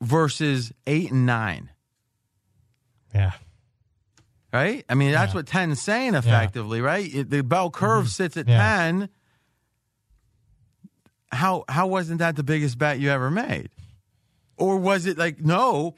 versus 0.00 0.72
8 0.86 1.10
and 1.10 1.26
9. 1.26 1.70
Yeah. 3.14 3.32
Right? 4.52 4.84
I 4.88 4.94
mean, 4.94 5.12
that's 5.12 5.34
what 5.34 5.46
10 5.46 5.70
is 5.72 5.80
saying 5.82 6.14
effectively, 6.14 6.80
right? 6.80 7.12
It- 7.14 7.30
the 7.30 7.42
bell 7.42 7.70
curve 7.70 8.08
sits 8.08 8.36
at 8.36 8.46
Mm-hmm. 8.46 8.50
Yeah. 8.52 8.90
10. 8.90 9.08
how 11.32 11.64
how 11.68 11.86
wasn't 11.86 12.18
that 12.18 12.36
the 12.36 12.42
biggest 12.42 12.78
bet 12.78 12.98
you 12.98 13.10
ever 13.10 13.30
made? 13.30 13.70
Or 14.56 14.76
was 14.76 15.06
it 15.06 15.16
like 15.16 15.40
no, 15.40 15.94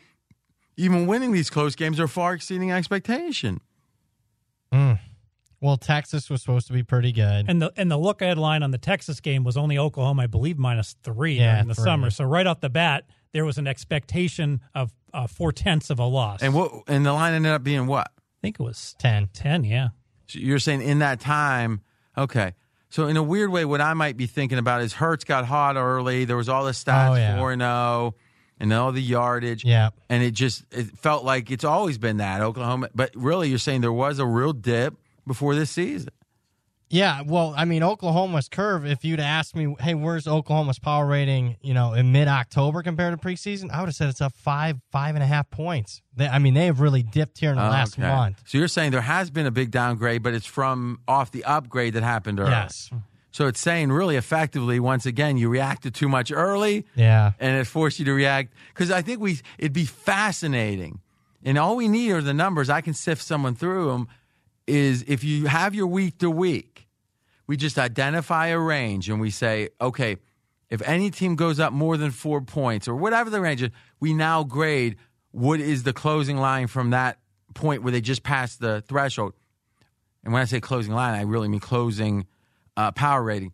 even 0.76 1.06
winning 1.06 1.32
these 1.32 1.50
close 1.50 1.74
games 1.74 1.98
are 1.98 2.08
far 2.08 2.34
exceeding 2.34 2.70
expectation? 2.70 3.60
Mm. 4.72 4.98
Well, 5.60 5.76
Texas 5.76 6.28
was 6.28 6.40
supposed 6.42 6.66
to 6.66 6.72
be 6.72 6.82
pretty 6.82 7.12
good. 7.12 7.46
And 7.48 7.62
the 7.62 7.72
and 7.76 7.90
the 7.90 7.96
look 7.96 8.20
ahead 8.20 8.38
line 8.38 8.62
on 8.62 8.70
the 8.72 8.78
Texas 8.78 9.20
game 9.20 9.44
was 9.44 9.56
only 9.56 9.78
Oklahoma, 9.78 10.22
I 10.22 10.26
believe, 10.26 10.58
minus 10.58 10.96
three 11.02 11.38
Yeah, 11.38 11.54
during 11.54 11.68
the 11.68 11.74
three. 11.74 11.84
summer. 11.84 12.10
So 12.10 12.24
right 12.24 12.46
off 12.46 12.60
the 12.60 12.70
bat, 12.70 13.04
there 13.32 13.44
was 13.44 13.58
an 13.58 13.66
expectation 13.66 14.60
of 14.74 14.92
uh, 15.14 15.26
four 15.26 15.52
tenths 15.52 15.88
of 15.90 15.98
a 15.98 16.04
loss. 16.04 16.42
And 16.42 16.52
what 16.54 16.72
and 16.88 17.06
the 17.06 17.12
line 17.12 17.32
ended 17.34 17.52
up 17.52 17.62
being 17.62 17.86
what? 17.86 18.10
I 18.42 18.46
think 18.48 18.58
it 18.58 18.62
was 18.62 18.96
10. 18.98 19.28
10, 19.32 19.64
yeah. 19.64 19.88
So 20.26 20.38
you're 20.40 20.58
saying 20.58 20.82
in 20.82 20.98
that 20.98 21.20
time, 21.20 21.80
okay. 22.18 22.54
So 22.90 23.06
in 23.06 23.16
a 23.16 23.22
weird 23.22 23.50
way, 23.50 23.64
what 23.64 23.80
I 23.80 23.94
might 23.94 24.16
be 24.16 24.26
thinking 24.26 24.58
about 24.58 24.82
is 24.82 24.94
Hurts 24.94 25.24
got 25.24 25.46
hot 25.46 25.76
early. 25.76 26.24
There 26.24 26.36
was 26.36 26.48
all 26.48 26.64
the 26.64 26.72
stats 26.72 27.10
Oh, 27.10 27.14
yeah. 27.14 27.36
four 27.38 27.52
and 27.52 27.62
zero, 27.62 28.14
and 28.58 28.72
all 28.72 28.92
the 28.92 29.00
yardage. 29.02 29.64
Yeah. 29.64 29.90
and 30.10 30.22
it 30.22 30.32
just 30.32 30.64
it 30.72 30.98
felt 30.98 31.24
like 31.24 31.50
it's 31.50 31.64
always 31.64 31.98
been 31.98 32.16
that 32.18 32.40
Oklahoma. 32.42 32.88
But 32.94 33.12
really, 33.14 33.48
you're 33.48 33.58
saying 33.58 33.80
there 33.80 33.92
was 33.92 34.18
a 34.18 34.26
real 34.26 34.52
dip 34.52 34.94
before 35.26 35.54
this 35.54 35.70
season. 35.70 36.10
Yeah, 36.92 37.22
well, 37.24 37.54
I 37.56 37.64
mean, 37.64 37.82
Oklahoma's 37.82 38.48
curve, 38.50 38.84
if 38.84 39.02
you'd 39.02 39.18
asked 39.18 39.56
me, 39.56 39.74
hey, 39.80 39.94
where's 39.94 40.28
Oklahoma's 40.28 40.78
power 40.78 41.06
rating, 41.06 41.56
you 41.62 41.72
know, 41.72 41.94
in 41.94 42.12
mid 42.12 42.28
October 42.28 42.82
compared 42.82 43.18
to 43.18 43.26
preseason, 43.26 43.70
I 43.70 43.80
would 43.80 43.86
have 43.86 43.94
said 43.94 44.10
it's 44.10 44.20
up 44.20 44.34
five, 44.34 44.76
five 44.90 45.14
and 45.14 45.24
a 45.24 45.26
half 45.26 45.48
points. 45.50 46.02
They, 46.14 46.28
I 46.28 46.38
mean, 46.38 46.52
they 46.52 46.66
have 46.66 46.80
really 46.80 47.02
dipped 47.02 47.38
here 47.38 47.48
in 47.50 47.56
the 47.56 47.62
last 47.62 47.98
Okay. 47.98 48.06
month. 48.06 48.42
So 48.46 48.58
you're 48.58 48.68
saying 48.68 48.90
there 48.92 49.00
has 49.00 49.30
been 49.30 49.46
a 49.46 49.50
big 49.50 49.70
downgrade, 49.70 50.22
but 50.22 50.34
it's 50.34 50.44
from 50.46 51.00
off 51.08 51.30
the 51.30 51.44
upgrade 51.44 51.94
that 51.94 52.02
happened 52.02 52.38
early. 52.38 52.50
Yes. 52.50 52.90
So 53.30 53.46
it's 53.46 53.60
saying 53.60 53.90
really 53.90 54.16
effectively, 54.16 54.78
once 54.78 55.06
again, 55.06 55.38
you 55.38 55.48
reacted 55.48 55.94
too 55.94 56.10
much 56.10 56.30
early. 56.30 56.84
Yeah. 56.94 57.32
and 57.40 57.56
it 57.56 57.64
forced 57.66 57.98
you 58.00 58.04
to 58.04 58.12
react 58.12 58.52
because 58.74 58.90
I 58.90 59.00
think 59.00 59.18
we 59.20 59.40
it'd 59.58 59.72
be 59.72 59.86
fascinating, 59.86 61.00
and 61.42 61.56
all 61.56 61.74
we 61.76 61.88
need 61.88 62.10
are 62.12 62.20
the 62.20 62.34
numbers. 62.34 62.68
I 62.68 62.82
can 62.82 62.92
sift 62.92 63.22
someone 63.22 63.54
through 63.54 63.86
them. 63.90 64.08
Is 64.66 65.02
if 65.08 65.24
you 65.24 65.46
have 65.46 65.74
your 65.74 65.88
week 65.88 66.18
to 66.18 66.30
week, 66.30 66.81
we 67.52 67.58
just 67.58 67.78
identify 67.78 68.46
a 68.46 68.58
range 68.58 69.10
and 69.10 69.20
we 69.20 69.28
say, 69.28 69.68
okay, 69.78 70.16
if 70.70 70.80
any 70.88 71.10
team 71.10 71.36
goes 71.36 71.60
up 71.60 71.70
more 71.70 71.98
than 71.98 72.10
four 72.10 72.40
points 72.40 72.88
or 72.88 72.94
whatever 72.94 73.28
the 73.28 73.42
range 73.42 73.60
is, 73.60 73.68
we 74.00 74.14
now 74.14 74.42
grade 74.42 74.96
what 75.32 75.60
is 75.60 75.82
the 75.82 75.92
closing 75.92 76.38
line 76.38 76.66
from 76.66 76.88
that 76.92 77.18
point 77.52 77.82
where 77.82 77.92
they 77.92 78.00
just 78.00 78.22
passed 78.22 78.58
the 78.58 78.82
threshold. 78.88 79.34
And 80.24 80.32
when 80.32 80.40
I 80.40 80.46
say 80.46 80.60
closing 80.60 80.94
line, 80.94 81.14
I 81.14 81.24
really 81.24 81.46
mean 81.46 81.60
closing 81.60 82.26
uh, 82.74 82.90
power 82.92 83.22
rating 83.22 83.52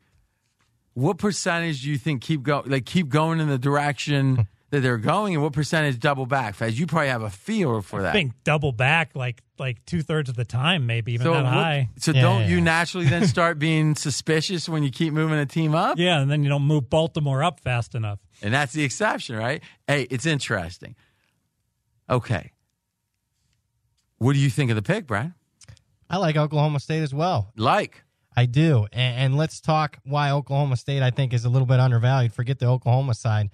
what 0.95 1.19
percentage 1.19 1.83
do 1.83 1.91
you 1.91 1.99
think 1.99 2.23
keep 2.23 2.43
go 2.43 2.63
like 2.67 2.85
keep 2.85 3.09
going 3.09 3.41
in 3.41 3.49
the 3.49 3.59
direction 3.59 4.49
that 4.71 4.81
they're 4.81 4.99
going, 4.99 5.35
and 5.35 5.43
what 5.43 5.53
percentage 5.53 5.99
double 5.99 6.27
back? 6.27 6.55
Fez, 6.55 6.79
you 6.79 6.87
probably 6.87 7.09
have 7.09 7.23
a 7.23 7.31
feel 7.31 7.81
for 7.81 8.03
that. 8.03 8.11
I 8.11 8.13
think 8.13 8.33
double 8.45 8.73
back 8.73 9.13
like 9.15 9.43
like 9.59 9.85
two 9.87 10.03
thirds 10.03 10.29
of 10.29 10.37
the 10.37 10.45
time, 10.45 10.87
maybe 10.87 11.13
even 11.15 11.25
so, 11.25 11.33
that 11.33 11.45
what- 11.45 11.53
high. 11.53 11.89
so 11.99 12.13
don't 12.13 12.49
you 12.49 12.61
naturally 12.61 13.07
then 13.07 13.27
start 13.27 13.59
being 13.59 13.95
suspicious 13.95 14.69
when 14.69 14.83
you 14.83 14.91
keep 14.91 15.13
moving 15.13 15.39
a 15.39 15.47
team 15.47 15.75
up? 15.75 15.99
Yeah, 15.99 16.21
and 16.21 16.31
then 16.31 16.43
you 16.43 16.49
don't 16.49 16.63
move 16.63 16.89
Baltimore 16.91 17.43
up 17.43 17.61
fast 17.61 17.95
enough. 17.95 18.19
And 18.43 18.53
that's 18.55 18.73
the 18.73 18.85
exception, 18.85 19.37
right? 19.37 19.63
Hey, 19.87 20.03
it's 20.11 20.27
interesting. 20.27 20.95
Okay. 22.11 22.53
What 24.19 24.33
do 24.35 24.39
you 24.39 24.51
think 24.51 24.71
of 24.71 24.77
the 24.77 24.83
pick, 24.83 25.07
Brad? 25.07 25.33
I 26.11 26.17
like 26.17 26.37
Oklahoma 26.37 26.81
State 26.81 27.03
as 27.03 27.15
well. 27.15 27.53
Like? 27.57 28.03
I 28.37 28.47
do. 28.47 28.87
And, 28.93 29.19
and 29.19 29.37
let's 29.37 29.61
talk 29.61 29.99
why 30.05 30.31
Oklahoma 30.31 30.77
State, 30.77 31.03
I 31.03 31.11
think, 31.11 31.33
is 31.33 31.45
a 31.45 31.49
little 31.49 31.67
bit 31.67 31.81
undervalued. 31.81 32.33
Forget 32.33 32.59
the 32.59 32.67
Oklahoma 32.67 33.15
side. 33.15 33.51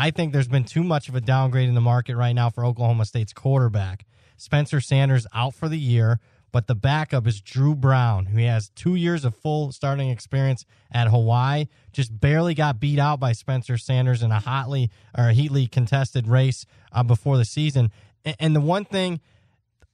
I 0.00 0.12
think 0.12 0.32
there's 0.32 0.46
been 0.46 0.62
too 0.62 0.84
much 0.84 1.08
of 1.08 1.16
a 1.16 1.20
downgrade 1.20 1.68
in 1.68 1.74
the 1.74 1.80
market 1.80 2.14
right 2.14 2.32
now 2.32 2.50
for 2.50 2.64
Oklahoma 2.64 3.04
State's 3.04 3.32
quarterback. 3.32 4.06
Spencer 4.36 4.80
Sanders 4.80 5.26
out 5.34 5.54
for 5.54 5.68
the 5.68 5.76
year, 5.76 6.20
but 6.52 6.68
the 6.68 6.76
backup 6.76 7.26
is 7.26 7.40
Dru 7.40 7.74
Brown, 7.74 8.26
who 8.26 8.38
has 8.38 8.68
two 8.76 8.94
years 8.94 9.24
of 9.24 9.34
full 9.34 9.72
starting 9.72 10.08
experience 10.08 10.64
at 10.92 11.08
Hawaii. 11.08 11.66
Just 11.92 12.20
barely 12.20 12.54
got 12.54 12.78
beat 12.78 13.00
out 13.00 13.18
by 13.18 13.32
Spencer 13.32 13.76
Sanders 13.76 14.22
in 14.22 14.30
a 14.30 14.38
hotly 14.38 14.88
or 15.16 15.30
heatly 15.30 15.66
contested 15.66 16.28
race 16.28 16.64
uh, 16.92 17.02
before 17.02 17.36
the 17.36 17.44
season. 17.44 17.90
And, 18.24 18.36
and 18.38 18.56
the 18.56 18.60
one 18.60 18.84
thing 18.84 19.20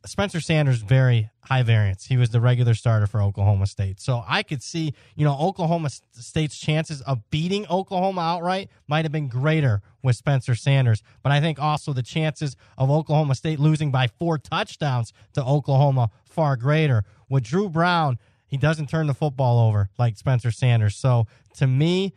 Spencer 0.04 0.42
Sanders 0.42 0.82
very 0.82 1.30
high 1.44 1.62
variance. 1.62 2.06
He 2.06 2.16
was 2.16 2.30
the 2.30 2.40
regular 2.40 2.74
starter 2.74 3.06
for 3.06 3.22
Oklahoma 3.22 3.66
State. 3.66 4.00
So 4.00 4.24
I 4.26 4.42
could 4.42 4.62
see, 4.62 4.94
you 5.14 5.24
know, 5.24 5.36
Oklahoma 5.38 5.90
State's 6.12 6.58
chances 6.58 7.00
of 7.02 7.28
beating 7.30 7.66
Oklahoma 7.68 8.20
outright 8.20 8.70
might 8.88 9.04
have 9.04 9.12
been 9.12 9.28
greater 9.28 9.82
with 10.02 10.16
Spencer 10.16 10.54
Sanders. 10.54 11.02
But 11.22 11.32
I 11.32 11.40
think 11.40 11.58
also 11.58 11.92
the 11.92 12.02
chances 12.02 12.56
of 12.78 12.90
Oklahoma 12.90 13.34
State 13.34 13.60
losing 13.60 13.90
by 13.90 14.06
four 14.06 14.38
touchdowns 14.38 15.12
to 15.34 15.44
Oklahoma 15.44 16.10
far 16.24 16.56
greater. 16.56 17.04
With 17.28 17.44
Dru 17.44 17.68
Brown, 17.68 18.18
he 18.46 18.56
doesn't 18.56 18.88
turn 18.88 19.06
the 19.06 19.14
football 19.14 19.58
over 19.68 19.90
like 19.98 20.16
Spencer 20.16 20.50
Sanders. 20.50 20.96
So 20.96 21.26
to 21.56 21.66
me, 21.66 22.14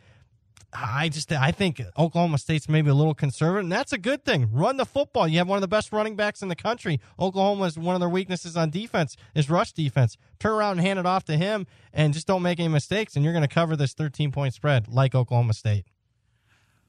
I 0.72 1.08
just 1.08 1.32
I 1.32 1.50
think 1.50 1.80
Oklahoma 1.96 2.36
State's 2.36 2.68
maybe 2.68 2.90
a 2.90 2.94
little 2.94 3.14
conservative, 3.14 3.64
and 3.64 3.72
that's 3.72 3.92
a 3.92 3.98
good 3.98 4.24
thing. 4.24 4.50
Run 4.52 4.76
the 4.76 4.84
football. 4.84 5.26
You 5.26 5.38
have 5.38 5.48
one 5.48 5.56
of 5.56 5.62
the 5.62 5.68
best 5.68 5.92
running 5.92 6.14
backs 6.14 6.42
in 6.42 6.48
the 6.48 6.56
country. 6.56 7.00
Oklahoma 7.18 7.64
is 7.64 7.78
one 7.78 7.94
of 7.94 8.00
their 8.00 8.08
weaknesses 8.08 8.56
on 8.56 8.70
defense 8.70 9.16
is 9.34 9.48
rush 9.48 9.72
defense. 9.72 10.18
Turn 10.38 10.52
around 10.52 10.72
and 10.72 10.80
hand 10.82 10.98
it 10.98 11.06
off 11.06 11.24
to 11.24 11.36
him, 11.36 11.66
and 11.92 12.12
just 12.12 12.26
don't 12.26 12.42
make 12.42 12.60
any 12.60 12.68
mistakes, 12.68 13.16
and 13.16 13.24
you're 13.24 13.32
going 13.32 13.46
to 13.46 13.52
cover 13.52 13.76
this 13.76 13.94
13 13.94 14.30
point 14.30 14.52
spread 14.52 14.88
like 14.88 15.14
Oklahoma 15.14 15.54
State. 15.54 15.84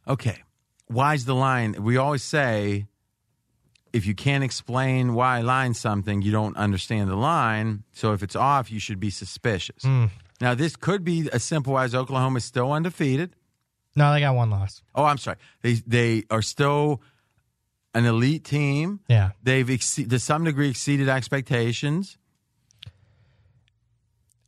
Okay. 0.07 0.43
Why's 0.87 1.25
the 1.25 1.35
line? 1.35 1.81
We 1.81 1.95
always 1.97 2.23
say 2.23 2.87
if 3.93 4.05
you 4.05 4.13
can't 4.13 4.43
explain 4.43 5.13
why 5.13 5.41
line 5.41 5.73
something, 5.73 6.21
you 6.21 6.31
don't 6.31 6.57
understand 6.57 7.09
the 7.09 7.15
line. 7.15 7.83
So 7.91 8.13
if 8.13 8.23
it's 8.23 8.35
off, 8.35 8.71
you 8.71 8.79
should 8.79 8.99
be 8.99 9.09
suspicious. 9.09 9.83
Hmm. 9.83 10.05
Now, 10.41 10.55
this 10.55 10.75
could 10.75 11.03
be 11.03 11.29
as 11.31 11.43
simple 11.43 11.77
as 11.77 11.93
Oklahoma's 11.93 12.45
still 12.45 12.71
undefeated. 12.71 13.35
No, 13.99 14.13
they 14.13 14.21
got 14.21 14.33
one 14.35 14.49
loss. 14.49 14.81
Oh, 14.95 15.03
I'm 15.03 15.17
sorry. 15.17 15.37
They 15.61 15.73
they 15.85 16.23
are 16.31 16.41
still 16.41 17.01
an 17.93 18.05
elite 18.05 18.45
team. 18.45 19.01
Yeah. 19.09 19.31
They've 19.43 19.67
to 19.67 20.19
some 20.19 20.43
degree 20.45 20.69
exceeded 20.69 21.09
expectations. 21.09 22.17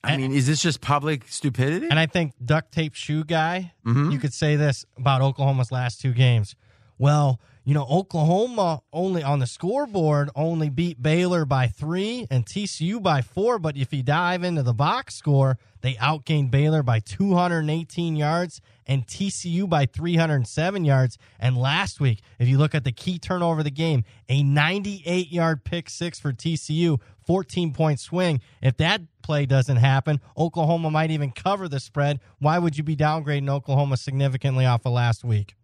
I 0.03 0.17
mean, 0.17 0.31
is 0.33 0.47
this 0.47 0.61
just 0.61 0.81
public 0.81 1.27
stupidity? 1.27 1.87
And 1.89 1.99
I 1.99 2.07
think 2.07 2.33
duct 2.43 2.71
tape 2.71 2.95
shoe 2.95 3.23
guy, 3.23 3.73
Mm-hmm. 3.85 4.09
you 4.11 4.17
could 4.19 4.33
say 4.33 4.55
this 4.55 4.85
about 4.97 5.21
Oklahoma's 5.21 5.71
last 5.71 6.01
two 6.01 6.13
games. 6.13 6.55
Well, 6.97 7.39
you 7.63 7.75
know, 7.75 7.85
Oklahoma 7.85 8.81
only 8.91 9.21
on 9.21 9.37
the 9.37 9.45
scoreboard 9.45 10.29
only 10.35 10.69
beat 10.69 11.01
Baylor 11.01 11.45
by 11.45 11.67
three 11.67 12.25
and 12.31 12.43
TCU 12.43 13.01
by 13.01 13.21
four. 13.21 13.59
But 13.59 13.77
if 13.77 13.93
you 13.93 14.01
dive 14.01 14.43
into 14.43 14.63
the 14.63 14.73
box 14.73 15.15
score, 15.15 15.59
they 15.81 15.93
outgained 15.95 16.49
Baylor 16.49 16.81
by 16.81 16.99
218 16.99 18.15
yards 18.15 18.61
and 18.87 19.05
TCU 19.05 19.69
by 19.69 19.85
307 19.85 20.85
yards. 20.85 21.19
And 21.39 21.55
last 21.55 21.99
week, 21.99 22.21
if 22.39 22.47
you 22.47 22.57
look 22.57 22.73
at 22.73 22.83
the 22.83 22.91
key 22.91 23.19
turnover 23.19 23.59
of 23.59 23.65
the 23.65 23.71
game, 23.71 24.05
a 24.27 24.41
98 24.41 25.31
yard 25.31 25.63
pick 25.63 25.87
six 25.87 26.19
for 26.19 26.33
TCU, 26.33 26.99
14 27.27 27.73
point 27.73 27.99
swing. 27.99 28.41
If 28.63 28.77
that 28.77 29.01
play 29.21 29.45
doesn't 29.45 29.77
happen, 29.77 30.19
Oklahoma 30.35 30.89
might 30.89 31.11
even 31.11 31.31
cover 31.31 31.67
the 31.67 31.79
spread. 31.79 32.19
Why 32.39 32.57
would 32.57 32.75
you 32.75 32.83
be 32.83 32.95
downgrading 32.95 33.49
Oklahoma 33.49 33.97
significantly 33.97 34.65
off 34.65 34.85
of 34.85 34.93
last 34.93 35.23
week? 35.23 35.55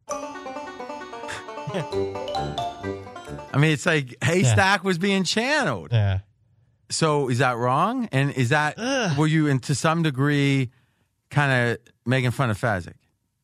I 3.54 3.58
mean, 3.60 3.72
it's 3.72 3.86
like 3.86 4.16
haystack 4.24 4.84
was 4.84 4.98
being 4.98 5.24
channeled. 5.24 5.92
Yeah. 5.92 6.20
So 6.90 7.30
is 7.30 7.40
that 7.40 7.58
wrong? 7.58 8.08
And 8.12 8.32
is 8.32 8.50
that 8.50 8.78
were 9.18 9.28
you, 9.28 9.48
in, 9.48 9.60
to 9.62 9.76
some 9.76 10.04
degree, 10.04 10.70
kind 11.30 11.72
of 11.72 11.78
making 12.06 12.32
fun 12.32 12.50
of 12.50 12.60
Fezzik? 12.60 12.94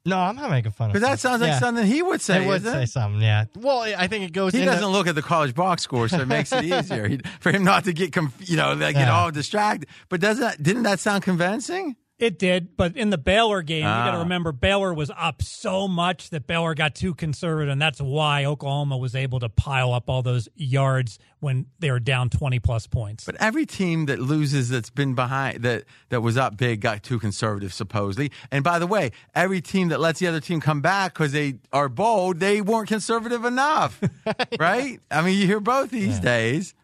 No, 0.06 0.18
I'm 0.20 0.36
not 0.36 0.50
making 0.50 0.72
fun 0.72 0.90
of. 0.90 0.94
Because 0.94 1.08
that 1.08 1.20
sounds 1.20 1.42
like 1.42 1.52
Yeah. 1.52 1.60
something 1.60 1.86
he 1.86 2.02
would 2.02 2.22
say. 2.22 2.40
They 2.40 2.48
would 2.48 2.58
isn't 2.62 2.74
say 2.74 2.84
it? 2.84 2.90
something, 2.90 3.22
yeah. 3.22 3.46
Well, 3.56 3.80
I 3.82 4.08
think 4.08 4.26
it 4.26 4.34
goes. 4.34 4.52
He 4.54 4.60
into- 4.60 4.72
doesn't 4.74 4.90
look 4.90 5.08
at 5.08 5.16
the 5.16 5.22
college 5.22 5.56
box 5.56 5.82
score, 5.82 6.08
so 6.10 6.20
it 6.20 6.28
makes 6.28 6.52
it 6.52 6.64
easier 6.66 7.08
he, 7.08 7.20
for 7.40 7.52
him 7.52 7.64
not 7.64 7.86
to 7.86 7.94
get 7.94 8.12
conf- 8.12 8.50
you 8.50 8.58
know 8.58 8.74
like 8.74 8.96
get 8.96 9.08
Yeah. 9.08 9.18
all 9.18 9.32
distracted. 9.32 9.88
But 10.10 10.20
doesn't 10.20 10.42
that, 10.44 10.62
didn't 10.62 10.84
that 10.84 11.00
sound 11.00 11.24
convincing? 11.24 11.96
It 12.20 12.38
did, 12.38 12.78
but 12.78 12.96
in 12.96 13.10
the 13.10 13.18
Baylor 13.18 13.64
game, 13.64 13.80
you 13.80 13.84
got 13.84 14.12
to 14.12 14.18
Ah. 14.18 14.22
remember 14.22 14.52
Baylor 14.52 14.94
was 14.94 15.12
up 15.18 15.42
so 15.42 15.88
much 15.88 16.30
that 16.30 16.46
Baylor 16.46 16.76
got 16.76 16.94
too 16.94 17.14
conservative, 17.16 17.70
and 17.72 17.82
that's 17.82 18.00
why 18.00 18.46
Oklahoma 18.46 18.98
was 18.98 19.16
able 19.16 19.40
to 19.40 19.50
pile 19.50 19.92
up 19.94 20.10
all 20.10 20.22
those 20.22 20.48
yards 20.56 21.18
when 21.40 21.66
they 21.80 21.90
were 21.92 22.00
down 22.00 22.30
twenty 22.30 22.60
plus 22.60 22.86
points. 22.88 23.26
But 23.26 23.36
every 23.40 23.66
team 23.66 24.06
that 24.06 24.20
loses 24.20 24.70
that's 24.70 24.92
been 24.92 25.16
behind 25.16 25.64
that 25.64 25.86
that 26.10 26.22
was 26.22 26.38
up 26.38 26.56
big 26.56 26.82
got 26.82 27.02
too 27.04 27.18
conservative 27.20 27.74
supposedly. 27.74 28.32
And 28.52 28.64
by 28.64 28.78
the 28.80 28.88
way, 28.88 29.12
every 29.34 29.60
team 29.60 29.90
that 29.90 30.00
lets 30.00 30.20
the 30.20 30.28
other 30.28 30.40
team 30.40 30.62
come 30.62 30.82
back 30.82 31.14
because 31.16 31.32
they 31.32 31.56
are 31.74 31.90
bold, 31.90 32.40
they 32.40 32.62
weren't 32.62 32.88
conservative 32.90 33.44
enough, 33.44 34.00
right? 34.60 35.00
I 35.12 35.22
mean, 35.24 35.38
you 35.38 35.48
hear 35.48 35.60
both 35.60 35.90
these 35.90 36.20
days. 36.20 36.76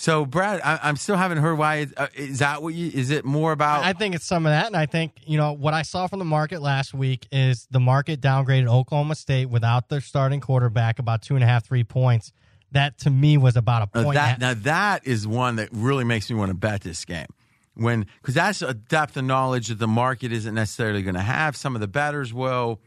So, 0.00 0.24
Brad, 0.24 0.60
I, 0.60 0.78
I'm 0.84 0.94
still 0.94 1.16
haven't 1.16 1.38
heard 1.38 1.58
why. 1.58 1.76
It, 1.78 1.92
uh, 1.96 2.06
is 2.14 2.38
that 2.38 2.62
what 2.62 2.72
you? 2.72 2.88
Is 2.94 3.10
it 3.10 3.24
more 3.24 3.50
about? 3.50 3.82
I 3.82 3.94
think 3.94 4.14
it's 4.14 4.24
some 4.24 4.46
of 4.46 4.50
that, 4.50 4.68
and 4.68 4.76
I 4.76 4.86
think 4.86 5.10
you 5.26 5.36
know 5.36 5.52
what 5.52 5.74
I 5.74 5.82
saw 5.82 6.06
from 6.06 6.20
the 6.20 6.24
market 6.24 6.62
last 6.62 6.94
week 6.94 7.26
is 7.32 7.66
the 7.72 7.80
market 7.80 8.20
downgraded 8.20 8.68
Oklahoma 8.68 9.16
State 9.16 9.46
without 9.46 9.88
their 9.88 10.00
starting 10.00 10.38
quarterback 10.40 11.00
about 11.00 11.22
two 11.22 11.34
and 11.34 11.42
a 11.42 11.48
half, 11.48 11.66
three 11.66 11.82
points. 11.82 12.32
That 12.70 12.96
to 12.98 13.10
me 13.10 13.38
was 13.38 13.56
about 13.56 13.88
a 13.92 13.98
Now 13.98 14.04
point. 14.04 14.14
that 14.14 14.38
now 14.38 14.54
that 14.54 15.04
is 15.04 15.26
one 15.26 15.56
that 15.56 15.68
really 15.72 16.04
makes 16.04 16.30
me 16.30 16.36
want 16.36 16.50
to 16.50 16.56
bet 16.56 16.82
this 16.82 17.04
game. 17.04 17.26
When 17.74 18.06
because 18.22 18.34
that's 18.36 18.62
a 18.62 18.74
depth 18.74 19.16
of 19.16 19.24
knowledge 19.24 19.66
that 19.66 19.80
the 19.80 19.88
market 19.88 20.30
isn't 20.30 20.54
necessarily 20.54 21.02
going 21.02 21.16
to 21.16 21.22
have. 21.22 21.56
Some 21.56 21.74
of 21.74 21.80
the 21.80 21.88
bettors 21.88 22.32
will. 22.32 22.80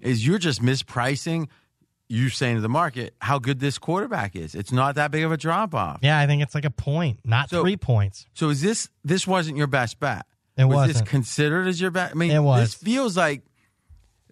Is 0.00 0.26
you're 0.26 0.38
just 0.38 0.62
mispricing. 0.62 1.48
You 2.08 2.28
saying 2.28 2.54
to 2.56 2.60
the 2.60 2.68
market 2.68 3.14
how 3.20 3.38
good 3.40 3.58
this 3.58 3.78
quarterback 3.78 4.36
is. 4.36 4.54
It's 4.54 4.70
not 4.70 4.94
that 4.94 5.10
big 5.10 5.24
of 5.24 5.32
a 5.32 5.36
drop 5.36 5.74
off. 5.74 5.98
yeah, 6.02 6.18
I 6.20 6.26
think 6.26 6.40
it's 6.42 6.54
like 6.54 6.64
a 6.64 6.70
point, 6.70 7.18
not 7.24 7.50
So- 7.50 7.62
three 7.62 7.76
points. 7.76 8.26
So 8.34 8.48
is 8.50 8.60
this 8.62 8.88
this 9.04 9.26
wasn't 9.26 9.56
your 9.56 9.66
best 9.66 9.98
bet? 9.98 10.24
It 10.56 10.64
was 10.66 10.86
this 10.86 10.94
wasn't. 10.94 11.08
considered 11.08 11.66
as 11.66 11.80
your 11.80 11.90
bet? 11.90 12.12
I 12.12 12.14
mean, 12.14 12.30
It 12.30 12.38
was. 12.42 12.60
This 12.62 12.74
feels 12.74 13.16
like, 13.16 13.42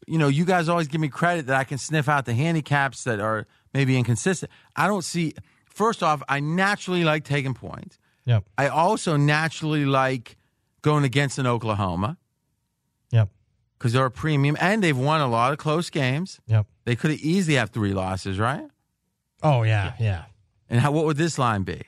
you 0.06 0.18
know, 0.18 0.28
you 0.28 0.44
guys 0.44 0.68
always 0.68 0.86
give 0.88 1.00
me 1.00 1.08
credit 1.08 1.46
that 1.46 1.56
I 1.56 1.64
can 1.64 1.78
sniff 1.78 2.08
out 2.08 2.24
the 2.26 2.34
handicaps 2.34 3.04
that 3.04 3.20
are 3.20 3.46
maybe 3.74 3.98
inconsistent. 3.98 4.50
I 4.76 4.86
don't 4.86 5.02
see. 5.04 5.34
First 5.66 6.02
off, 6.02 6.22
I 6.28 6.38
naturally 6.40 7.02
like 7.04 7.24
taking 7.24 7.54
points. 7.54 7.98
Yep. 8.26 8.44
I 8.56 8.68
also 8.68 9.16
naturally 9.16 9.84
like 9.84 10.36
going 10.82 11.04
against 11.04 11.38
an 11.38 11.46
Oklahoma. 11.46 12.16
Because 13.84 13.92
they're 13.92 14.06
a 14.06 14.10
premium 14.10 14.56
and 14.62 14.82
they've 14.82 14.96
won 14.96 15.20
a 15.20 15.28
lot 15.28 15.52
of 15.52 15.58
close 15.58 15.90
games. 15.90 16.40
Yep. 16.46 16.66
They 16.86 16.96
could 16.96 17.10
have 17.10 17.20
easily 17.20 17.58
have 17.58 17.68
three 17.68 17.92
losses, 17.92 18.38
right? 18.38 18.66
Oh 19.42 19.62
yeah, 19.62 19.92
yeah, 20.00 20.24
And 20.70 20.80
how 20.80 20.90
what 20.90 21.04
would 21.04 21.18
this 21.18 21.38
line 21.38 21.64
be? 21.64 21.82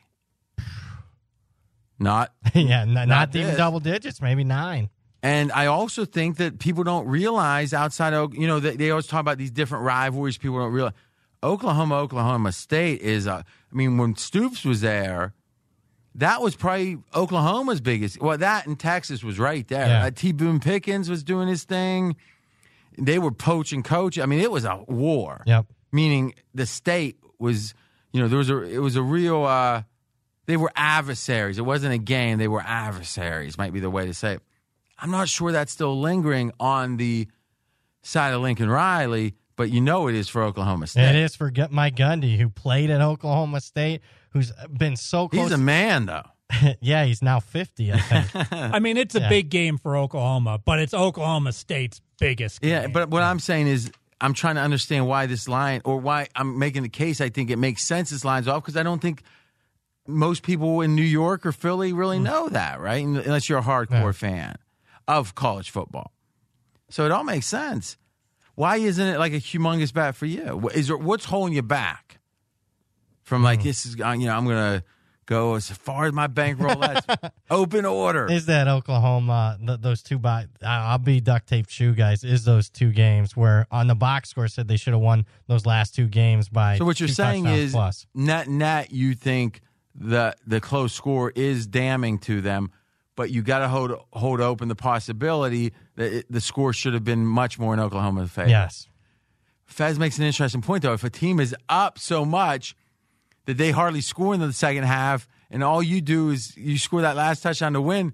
Not 1.99 2.34
yeah. 2.55 2.84
Not, 2.84 3.08
not 3.08 3.34
even 3.34 3.57
double 3.57 3.81
digits, 3.81 4.20
maybe 4.20 4.44
nine. 4.44 4.91
And 5.23 5.50
I 5.52 5.66
also 5.66 6.05
think 6.05 6.36
that 6.36 6.58
people 6.58 6.84
don't 6.84 7.08
realize 7.08 7.73
outside 7.73 8.12
of, 8.12 8.34
you 8.34 8.47
know, 8.47 8.60
they, 8.60 8.76
they 8.76 8.91
always 8.91 9.07
talk 9.07 9.20
about 9.23 9.39
these 9.39 9.50
different 9.50 9.83
rivalries. 9.84 10.36
People 10.36 10.58
don't 10.58 10.73
realize 10.73 10.92
Oklahoma, 11.42 11.94
Oklahoma 11.94 12.52
State 12.52 13.00
is, 13.00 13.26
uh, 13.26 13.42
I 13.73 13.75
mean, 13.75 13.97
when 13.97 14.16
Stoops 14.16 14.66
was 14.66 14.83
there, 14.83 15.33
that 16.16 16.40
was 16.40 16.56
probably 16.56 16.98
Oklahoma's 17.14 17.80
biggest. 17.80 18.20
Well, 18.20 18.38
that 18.38 18.66
and 18.66 18.78
Texas 18.78 19.22
was 19.22 19.38
right 19.38 19.66
there. 19.68 19.86
Yeah. 19.86 20.04
Uh, 20.06 20.10
T. 20.10 20.32
Boone 20.32 20.60
Pickens 20.60 21.08
was 21.10 21.22
doing 21.22 21.48
his 21.48 21.64
thing. 21.64 22.16
They 22.98 23.18
were 23.18 23.30
poaching 23.30 23.82
coach. 23.82 24.18
I 24.18 24.26
mean, 24.26 24.40
it 24.40 24.50
was 24.50 24.64
a 24.64 24.82
war. 24.88 25.42
Yep. 25.46 25.66
Meaning 25.92 26.34
the 26.54 26.66
state 26.66 27.18
was, 27.38 27.74
you 28.12 28.20
know, 28.20 28.28
there 28.28 28.38
was 28.38 28.50
a, 28.50 28.62
it 28.62 28.78
was 28.78 28.96
a 28.96 29.02
real, 29.02 29.44
uh, 29.44 29.82
they 30.46 30.56
were 30.56 30.72
adversaries. 30.74 31.58
It 31.58 31.66
wasn't 31.66 31.92
a 31.92 31.98
game. 31.98 32.38
They 32.38 32.48
were 32.48 32.62
adversaries, 32.62 33.58
might 33.58 33.72
be 33.72 33.80
the 33.80 33.90
way 33.90 34.06
to 34.06 34.14
say 34.14 34.34
it. 34.34 34.42
I'm 34.98 35.10
not 35.10 35.28
sure 35.28 35.52
that's 35.52 35.72
still 35.72 36.00
lingering 36.00 36.52
on 36.58 36.96
the 36.96 37.28
side 38.02 38.32
of 38.32 38.40
Lincoln 38.40 38.70
Riley, 38.70 39.34
but 39.56 39.70
you 39.70 39.82
know 39.82 40.08
it 40.08 40.14
is 40.14 40.28
for 40.28 40.42
Oklahoma 40.42 40.86
State. 40.86 41.10
It 41.10 41.16
is 41.16 41.36
for 41.36 41.52
Mike 41.70 41.96
Gundy, 41.96 42.38
who 42.38 42.48
played 42.48 42.88
at 42.88 43.02
Oklahoma 43.02 43.60
State, 43.60 44.00
who's 44.36 44.52
been 44.73 44.97
so 44.97 45.28
close. 45.28 45.44
He's 45.44 45.52
a 45.52 45.58
man, 45.58 46.06
though. 46.06 46.23
yeah, 46.81 47.05
he's 47.05 47.23
now 47.23 47.40
fifty. 47.40 47.92
I 47.92 47.98
think. 47.98 48.52
I 48.52 48.78
mean, 48.78 48.97
it's 48.97 49.15
a 49.15 49.20
Yeah. 49.20 49.28
big 49.28 49.48
game 49.48 49.78
for 49.78 49.97
Oklahoma, 49.97 50.60
but 50.65 50.78
it's 50.78 50.94
Oklahoma 50.94 51.52
State's 51.52 52.00
biggest. 52.20 52.60
Game. 52.60 52.70
Yeah, 52.70 52.86
but 52.86 53.10
what 53.10 53.23
I'm 53.23 53.40
saying 53.40 53.66
is, 53.66 53.90
I'm 54.20 54.32
trying 54.32 54.55
to 54.55 54.60
understand 54.60 55.08
why 55.08 55.26
this 55.26 55.48
line, 55.48 55.82
or 55.84 55.98
why 55.98 56.28
I'm 56.36 56.58
making 56.58 56.82
the 56.84 56.89
case. 56.89 57.20
I 57.20 57.28
think 57.31 57.50
it 57.50 57.56
makes 57.56 57.84
sense. 57.84 58.10
This 58.10 58.24
line's 58.24 58.47
off 58.48 58.62
because 58.62 58.76
I 58.76 58.82
don't 58.82 59.02
think 59.02 59.23
most 60.06 60.42
people 60.44 60.81
in 60.82 60.94
New 60.94 61.02
York 61.02 61.44
or 61.44 61.52
Philly 61.52 61.92
really 61.92 62.18
mm. 62.18 62.23
know 62.23 62.48
that, 62.48 62.81
right? 62.81 63.05
Unless 63.05 63.48
you're 63.48 63.58
a 63.58 63.62
hardcore 63.62 64.15
fan 64.15 64.56
of 65.08 65.34
college 65.34 65.70
football. 65.70 66.12
So 66.90 67.05
it 67.05 67.10
all 67.10 67.24
makes 67.24 67.47
sense. 67.47 67.97
Why 68.55 68.76
isn't 68.76 69.06
it 69.06 69.18
like 69.18 69.32
a 69.32 69.36
humongous 69.40 69.92
bet 69.92 70.15
for 70.15 70.26
you? 70.26 70.60
Wh- 70.65 70.76
Is 70.76 70.86
there 70.89 70.97
what's 70.97 71.26
holding 71.26 71.55
you 71.55 71.62
back 71.62 72.20
from 73.26 73.42
like 73.42 73.62
this 73.62 73.84
is 73.84 74.00
uh, 74.00 74.12
you 74.12 74.26
know 74.26 74.36
I'm 74.36 74.46
gonna 74.46 74.84
go 75.26 75.56
as 75.56 75.68
far 75.68 76.06
as 76.06 76.12
my 76.12 76.28
bankroll. 76.28 76.76
That's 76.76 77.06
open 77.50 77.84
order. 77.84 78.30
is 78.30 78.46
that 78.46 78.68
Oklahoma? 78.68 79.58
Th- 79.64 79.80
those 79.80 80.02
two 80.02 80.18
by 80.18 80.46
I'll 80.64 80.98
be 80.98 81.20
duct 81.20 81.48
tape 81.48 81.68
shoe 81.68 81.92
guys. 81.92 82.22
Is 82.22 82.44
those 82.44 82.70
two 82.70 82.92
games 82.92 83.36
where 83.36 83.66
on 83.70 83.88
the 83.88 83.96
box 83.96 84.30
score 84.30 84.46
said 84.48 84.68
they 84.68 84.76
should 84.76 84.92
have 84.92 85.02
won 85.02 85.26
those 85.48 85.66
last 85.66 85.94
two 85.94 86.06
games 86.06 86.48
by. 86.48 86.78
So 86.78 86.84
what 86.84 87.00
you're 87.00 87.08
saying 87.08 87.46
is 87.46 87.72
plus. 87.72 88.06
net 88.14 88.48
net 88.48 88.92
you 88.92 89.14
think 89.14 89.60
the 89.92 90.34
the 90.46 90.60
close 90.60 90.92
score 90.92 91.32
is 91.34 91.66
damning 91.66 92.18
to 92.20 92.40
them, 92.40 92.70
but 93.16 93.30
you 93.30 93.42
got 93.42 93.58
to 93.58 93.68
hold 93.68 93.92
hold 94.12 94.40
open 94.40 94.68
the 94.68 94.76
possibility 94.76 95.72
that 95.96 96.12
it, 96.12 96.26
the 96.30 96.40
score 96.40 96.72
should 96.72 96.94
have 96.94 97.05
been 97.05 97.26
much 97.26 97.58
more 97.58 97.74
in 97.74 97.80
Oklahoma's 97.80 98.30
favor. 98.30 98.48
Yes. 98.48 98.88
Fez 99.64 99.98
makes 99.98 100.16
an 100.16 100.24
interesting 100.24 100.62
point 100.62 100.84
though. 100.84 100.92
If 100.92 101.02
a 101.02 101.10
team 101.10 101.40
is 101.40 101.56
up 101.68 101.98
so 101.98 102.24
much 102.24 102.76
that 103.47 103.57
they 103.57 103.70
hardly 103.70 104.00
score 104.00 104.34
in 104.34 104.41
the 104.41 104.52
second 104.52 104.84
half, 104.84 105.26
and 105.50 105.65
all 105.65 105.83
you 105.83 106.00
do 106.00 106.31
is 106.31 106.57
you 106.57 106.78
score 106.78 107.02
that 107.02 107.16
last 107.16 107.42
touchdown 107.42 107.73
to 107.73 107.81
win, 107.81 108.12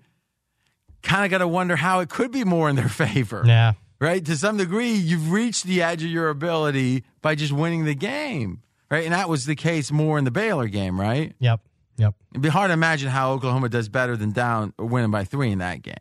kind 1.03 1.25
of 1.25 1.31
got 1.31 1.39
to 1.39 1.49
wonder 1.49 1.77
how 1.77 2.01
it 2.01 2.09
could 2.09 2.31
be 2.31 2.45
more 2.45 2.71
in 2.71 2.77
their 2.77 2.89
favor. 2.91 3.43
Yeah. 3.47 3.73
Right? 3.99 4.25
To 4.27 4.37
some 4.37 4.57
degree, 4.57 4.93
you've 4.93 5.31
reached 5.31 5.65
the 5.65 5.83
edge 5.83 6.03
of 6.03 6.11
your 6.11 6.29
ability 6.29 7.05
by 7.21 7.35
just 7.35 7.53
winning 7.53 7.85
the 7.85 7.95
game. 7.95 8.63
Right? 8.91 9.05
And 9.05 9.15
that 9.15 9.29
was 9.29 9.47
the 9.47 9.55
case 9.55 9.91
more 9.91 10.19
in 10.19 10.25
the 10.25 10.31
Baylor 10.31 10.67
game, 10.69 11.01
right? 11.01 11.35
Yep. 11.39 11.61
Yep. 11.99 12.15
It'd 12.33 12.43
be 12.43 12.49
hard 12.49 12.71
to 12.71 12.73
imagine 12.73 13.11
how 13.11 13.33
Oklahoma 13.33 13.69
does 13.69 13.89
better 13.89 14.17
than 14.17 14.33
down 14.33 14.75
or 14.77 14.87
winning 14.87 15.11
by 15.11 15.25
three 15.25 15.51
in 15.53 15.59
that 15.59 15.83
game. 15.83 15.95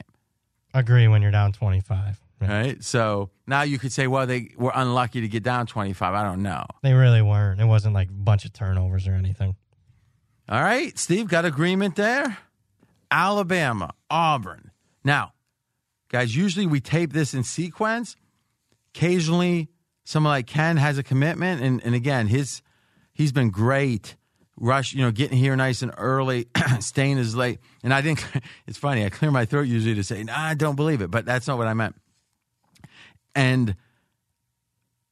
Agree 0.74 1.08
when 1.08 1.22
you're 1.22 1.32
down 1.32 1.51
twenty 1.51 1.80
five. 1.82 2.19
Right? 2.42 2.84
So 2.84 3.30
now 3.45 3.61
you 3.61 3.78
could 3.78 3.92
say, 3.92 4.08
well, 4.08 4.26
they 4.26 4.50
were 4.58 4.72
unlucky 4.74 5.22
to 5.22 5.28
get 5.28 5.44
down 5.44 5.68
25. 5.68 6.14
I 6.14 6.24
don't 6.24 6.42
know. 6.42 6.66
They 6.82 6.94
really 6.94 7.22
weren't. 7.22 7.61
It 7.61 7.66
wasn't 7.66 7.94
like 7.94 8.10
a 8.10 8.14
bunch 8.14 8.45
of 8.45 8.53
turnovers 8.53 9.08
or 9.08 9.14
anything. 9.14 9.56
All 10.50 10.61
right, 10.61 10.98
Steve, 10.98 11.28
got 11.28 11.45
agreement 11.45 11.95
there? 11.95 12.38
Alabama, 13.10 13.94
Auburn. 14.10 14.72
Now, 15.03 15.34
guys, 16.10 16.36
usually 16.36 16.66
we 16.66 16.82
tape 16.82 17.14
this 17.14 17.34
in 17.34 17.44
sequence. 17.44 18.16
Occasionally, 18.94 19.70
someone 20.03 20.32
like 20.32 20.48
Ken 20.48 20.78
has 20.78 20.98
a 20.98 21.03
commitment, 21.03 21.61
and, 21.61 21.82
and 21.86 21.95
again, 21.95 22.28
his 22.28 22.61
he's 23.14 23.32
been 23.32 23.50
great. 23.50 24.16
Rush, 24.58 24.94
you 24.94 25.02
know, 25.02 25.11
getting 25.11 25.38
here 25.38 25.56
nice 25.56 25.82
and 25.82 25.92
early, 25.98 26.48
staying 26.82 27.18
as 27.18 27.36
late. 27.36 27.60
And 27.84 27.94
I 27.94 28.02
think 28.02 28.24
it's 28.68 28.78
funny. 28.78 29.06
I 29.06 29.10
clear 29.10 29.32
my 29.32 29.45
throat 29.45 29.64
usually 29.64 29.95
to 29.95 30.03
say, 30.03 30.24
nah, 30.24 30.38
I 30.38 30.53
don't 30.53 30.76
believe 30.76 31.02
it, 31.02 31.10
but 31.10 31.26
that's 31.26 31.48
not 31.48 31.58
what 31.58 31.68
I 31.68 31.74
meant. 31.74 31.95
And 33.35 33.76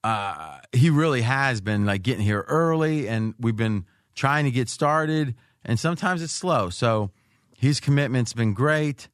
uh, 0.04 0.60
he 0.72 0.90
really 0.90 1.22
has 1.22 1.62
been 1.62 1.86
like 1.86 2.04
getting 2.04 2.24
here 2.24 2.46
early, 2.48 3.08
and 3.08 3.34
we've 3.40 3.56
been 3.56 3.86
trying 4.16 4.46
to 4.46 4.52
get 4.52 4.70
started, 4.70 5.36
and 5.64 5.80
sometimes 5.80 6.22
it's 6.22 6.34
slow. 6.34 6.70
So 6.70 7.12
his 7.56 7.80
commitment's 7.80 8.34
been 8.34 8.54
great. 8.54 9.10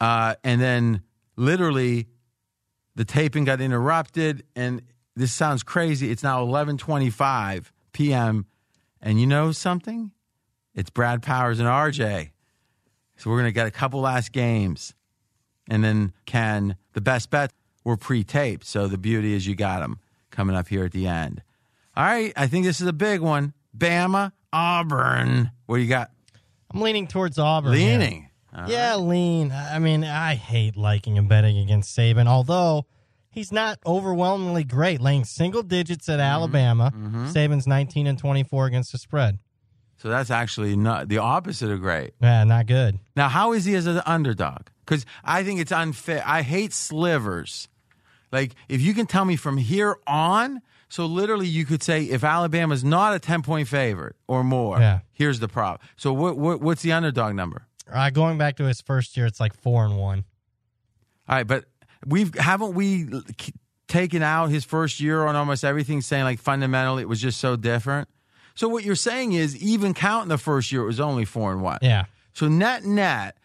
Uh, 0.00 0.36
and 0.44 0.60
then 0.60 1.02
literally, 1.36 2.06
the 2.94 3.04
taping 3.04 3.44
got 3.44 3.60
interrupted, 3.60 4.44
and 4.54 4.82
this 5.16 5.32
sounds 5.32 5.62
crazy. 5.62 6.10
It's 6.10 6.22
now 6.22 6.42
eleven 6.42 6.78
twenty-five 6.78 7.72
p.m. 7.92 8.46
And 9.00 9.20
you 9.20 9.26
know 9.26 9.52
something? 9.52 10.12
It's 10.74 10.90
Brad 10.90 11.22
Powers 11.22 11.58
and 11.58 11.68
RJ. 11.68 12.30
So 13.16 13.30
we're 13.30 13.38
gonna 13.38 13.50
get 13.50 13.66
a 13.66 13.72
couple 13.72 14.00
last 14.00 14.30
games, 14.30 14.94
and 15.68 15.82
then 15.82 16.12
can 16.24 16.76
the 16.92 17.00
best 17.00 17.30
bet 17.30 17.52
were 17.88 17.96
pre-taped. 17.96 18.66
So 18.66 18.86
the 18.86 18.98
beauty 18.98 19.34
is 19.34 19.46
you 19.46 19.56
got 19.56 19.80
them 19.80 19.98
coming 20.30 20.54
up 20.54 20.68
here 20.68 20.84
at 20.84 20.92
the 20.92 21.06
end. 21.08 21.42
All 21.96 22.04
right, 22.04 22.32
I 22.36 22.46
think 22.46 22.64
this 22.64 22.80
is 22.80 22.86
a 22.86 22.92
big 22.92 23.20
one. 23.20 23.54
Bama, 23.76 24.32
Auburn. 24.52 25.50
What 25.66 25.78
do 25.78 25.82
you 25.82 25.88
got? 25.88 26.10
I'm 26.70 26.82
leaning 26.82 27.08
towards 27.08 27.38
Auburn. 27.38 27.72
Leaning. 27.72 28.28
Yeah, 28.66 28.96
lean. 28.96 29.52
I 29.52 29.78
mean, 29.78 30.04
I 30.04 30.34
hate 30.34 30.76
liking 30.76 31.16
and 31.16 31.28
betting 31.28 31.58
against 31.58 31.96
Saban, 31.96 32.26
although 32.26 32.86
he's 33.30 33.52
not 33.52 33.78
overwhelmingly 33.86 34.64
great, 34.64 35.00
laying 35.00 35.24
single 35.24 35.62
digits 35.62 36.08
at 36.08 36.14
mm-hmm, 36.14 36.20
Alabama. 36.22 36.92
Mm-hmm. 36.94 37.26
Saban's 37.26 37.66
19 37.66 38.06
and 38.06 38.18
24 38.18 38.66
against 38.66 38.92
the 38.92 38.98
spread. 38.98 39.38
So 39.98 40.08
that's 40.08 40.30
actually 40.30 40.76
not 40.76 41.08
the 41.08 41.18
opposite 41.18 41.70
of 41.70 41.80
great. 41.80 42.14
Yeah, 42.20 42.44
not 42.44 42.66
good. 42.66 42.98
Now, 43.16 43.28
how 43.28 43.52
is 43.52 43.64
he 43.64 43.74
as 43.74 43.86
an 43.86 44.00
underdog? 44.06 44.66
Because 44.84 45.06
I 45.24 45.42
think 45.44 45.60
it's 45.60 45.72
unfair. 45.72 46.22
I 46.24 46.42
hate 46.42 46.72
slivers. 46.72 47.68
Like, 48.32 48.54
if 48.68 48.80
you 48.80 48.94
can 48.94 49.06
tell 49.06 49.24
me 49.24 49.36
from 49.36 49.56
here 49.56 49.96
on, 50.06 50.60
so 50.88 51.06
literally 51.06 51.46
you 51.46 51.64
could 51.64 51.82
say 51.82 52.04
if 52.04 52.24
Alabama's 52.24 52.84
not 52.84 53.14
a 53.14 53.18
10 53.18 53.42
point 53.42 53.68
favorite 53.68 54.16
or 54.26 54.44
more, 54.44 54.78
Yeah. 54.78 55.00
here's 55.12 55.40
the 55.40 55.48
problem. 55.48 55.80
So, 55.96 56.12
what, 56.12 56.36
what, 56.38 56.60
what's 56.60 56.82
the 56.82 56.92
underdog 56.92 57.34
number? 57.34 57.66
Uh, 57.90 58.10
going 58.10 58.36
back 58.36 58.56
to 58.56 58.64
his 58.64 58.80
first 58.82 59.16
year, 59.16 59.24
it's 59.24 59.40
like 59.40 59.54
four 59.54 59.84
and 59.86 59.96
one. 59.96 60.24
All 61.26 61.36
right, 61.36 61.46
but 61.46 61.64
we've 62.06 62.34
haven't 62.34 62.74
we 62.74 63.06
taken 63.86 64.22
out 64.22 64.50
his 64.50 64.64
first 64.64 65.00
year 65.00 65.24
on 65.26 65.36
almost 65.36 65.64
everything, 65.64 66.02
saying 66.02 66.24
like 66.24 66.38
fundamentally 66.38 67.02
it 67.02 67.08
was 67.08 67.20
just 67.20 67.40
so 67.40 67.56
different. 67.56 68.08
So 68.54 68.68
what 68.68 68.84
you're 68.84 68.94
saying 68.94 69.32
is, 69.32 69.56
even 69.62 69.94
counting 69.94 70.28
the 70.28 70.36
first 70.36 70.70
year, 70.72 70.82
it 70.82 70.86
was 70.86 71.00
only 71.00 71.24
four 71.24 71.50
and 71.52 71.62
one. 71.62 71.78
Yeah. 71.80 72.04
So 72.34 72.46
net 72.48 72.84
net 72.84 73.37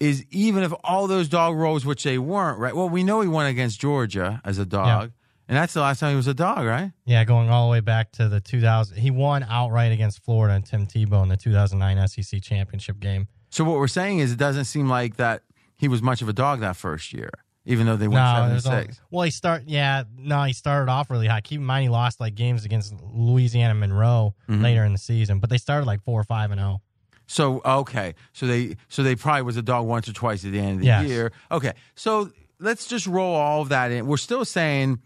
is 0.00 0.24
even 0.30 0.62
if 0.62 0.72
all 0.84 1.06
those 1.06 1.28
dog 1.28 1.56
rolls, 1.56 1.84
which 1.86 2.02
they 2.04 2.18
weren't, 2.18 2.58
right? 2.58 2.74
Well, 2.76 2.88
we 2.88 3.02
know 3.02 3.20
he 3.22 3.28
won 3.28 3.46
against 3.46 3.80
Georgia 3.80 4.40
as 4.44 4.58
a 4.58 4.66
dog, 4.66 5.12
and 5.48 5.56
that's 5.56 5.72
the 5.74 5.80
last 5.80 6.00
time 6.00 6.10
he 6.10 6.16
was 6.16 6.26
a 6.26 6.34
dog, 6.34 6.66
right? 6.66 6.92
Yeah, 7.04 7.24
going 7.24 7.48
all 7.48 7.66
the 7.68 7.72
way 7.72 7.80
back 7.80 8.12
to 8.12 8.28
the 8.28 8.40
2000. 8.40 8.96
He 8.98 9.10
won 9.10 9.42
outright 9.48 9.92
against 9.92 10.22
Florida 10.24 10.54
and 10.54 10.66
Tim 10.66 10.86
Tebow 10.86 11.22
in 11.22 11.28
the 11.28 11.36
2009 11.36 12.08
SEC 12.08 12.42
championship 12.42 13.00
game. 13.00 13.28
So 13.50 13.64
what 13.64 13.76
we're 13.78 13.88
saying 13.88 14.18
is, 14.18 14.32
it 14.32 14.38
doesn't 14.38 14.64
seem 14.66 14.88
like 14.88 15.16
that 15.16 15.42
he 15.76 15.88
was 15.88 16.02
much 16.02 16.20
of 16.20 16.28
a 16.28 16.32
dog 16.32 16.60
that 16.60 16.76
first 16.76 17.12
year, 17.14 17.30
even 17.64 17.86
though 17.86 17.96
they 17.96 18.08
went 18.08 18.16
No, 18.22 18.32
seven 18.34 18.42
and 18.44 18.52
there's 18.52 18.66
only- 18.66 18.82
six. 18.82 19.00
well, 19.10 19.22
he 19.24 19.30
start. 19.30 19.62
Yeah, 19.66 20.02
no, 20.18 20.42
he 20.42 20.52
started 20.52 20.90
off 20.90 21.10
really 21.10 21.26
high. 21.28 21.40
Keep 21.40 21.60
in 21.60 21.66
mind, 21.66 21.84
he 21.84 21.88
lost 21.88 22.20
like 22.20 22.34
games 22.34 22.64
against 22.66 22.94
Louisiana 23.02 23.74
Monroe 23.74 24.34
Mhm. 24.48 24.62
later 24.62 24.84
in 24.84 24.92
the 24.92 24.98
season, 24.98 25.38
but 25.38 25.48
they 25.48 25.58
started 25.58 25.86
like 25.86 26.02
four 26.04 26.20
or 26.20 26.24
five 26.24 26.50
and 26.50 26.60
oh. 26.60 26.64
zero. 26.64 26.82
So 27.26 27.60
okay, 27.64 28.14
so 28.32 28.46
they 28.46 28.76
so 28.88 29.02
they 29.02 29.16
probably 29.16 29.42
was 29.42 29.56
a 29.56 29.62
dog 29.62 29.86
once 29.86 30.08
or 30.08 30.12
twice 30.12 30.44
at 30.44 30.52
the 30.52 30.60
end 30.60 30.72
of 30.74 30.78
the 30.80 30.86
Yes. 30.86 31.08
year. 31.08 31.32
Okay, 31.50 31.72
so 31.94 32.30
let's 32.60 32.86
just 32.86 33.06
roll 33.06 33.34
all 33.34 33.62
of 33.62 33.68
that 33.70 33.90
in. 33.90 34.06
We're 34.06 34.16
still 34.16 34.44
saying 34.44 35.00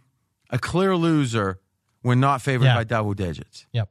a 0.51 0.59
clear 0.59 0.95
loser 0.97 1.59
when 2.03 2.21
not 2.21 2.43
favored 2.43 2.67
Yeah. 2.67 2.75
by 2.75 2.85
double 2.85 3.15
digits. 3.15 3.67
Yep. 3.73 3.89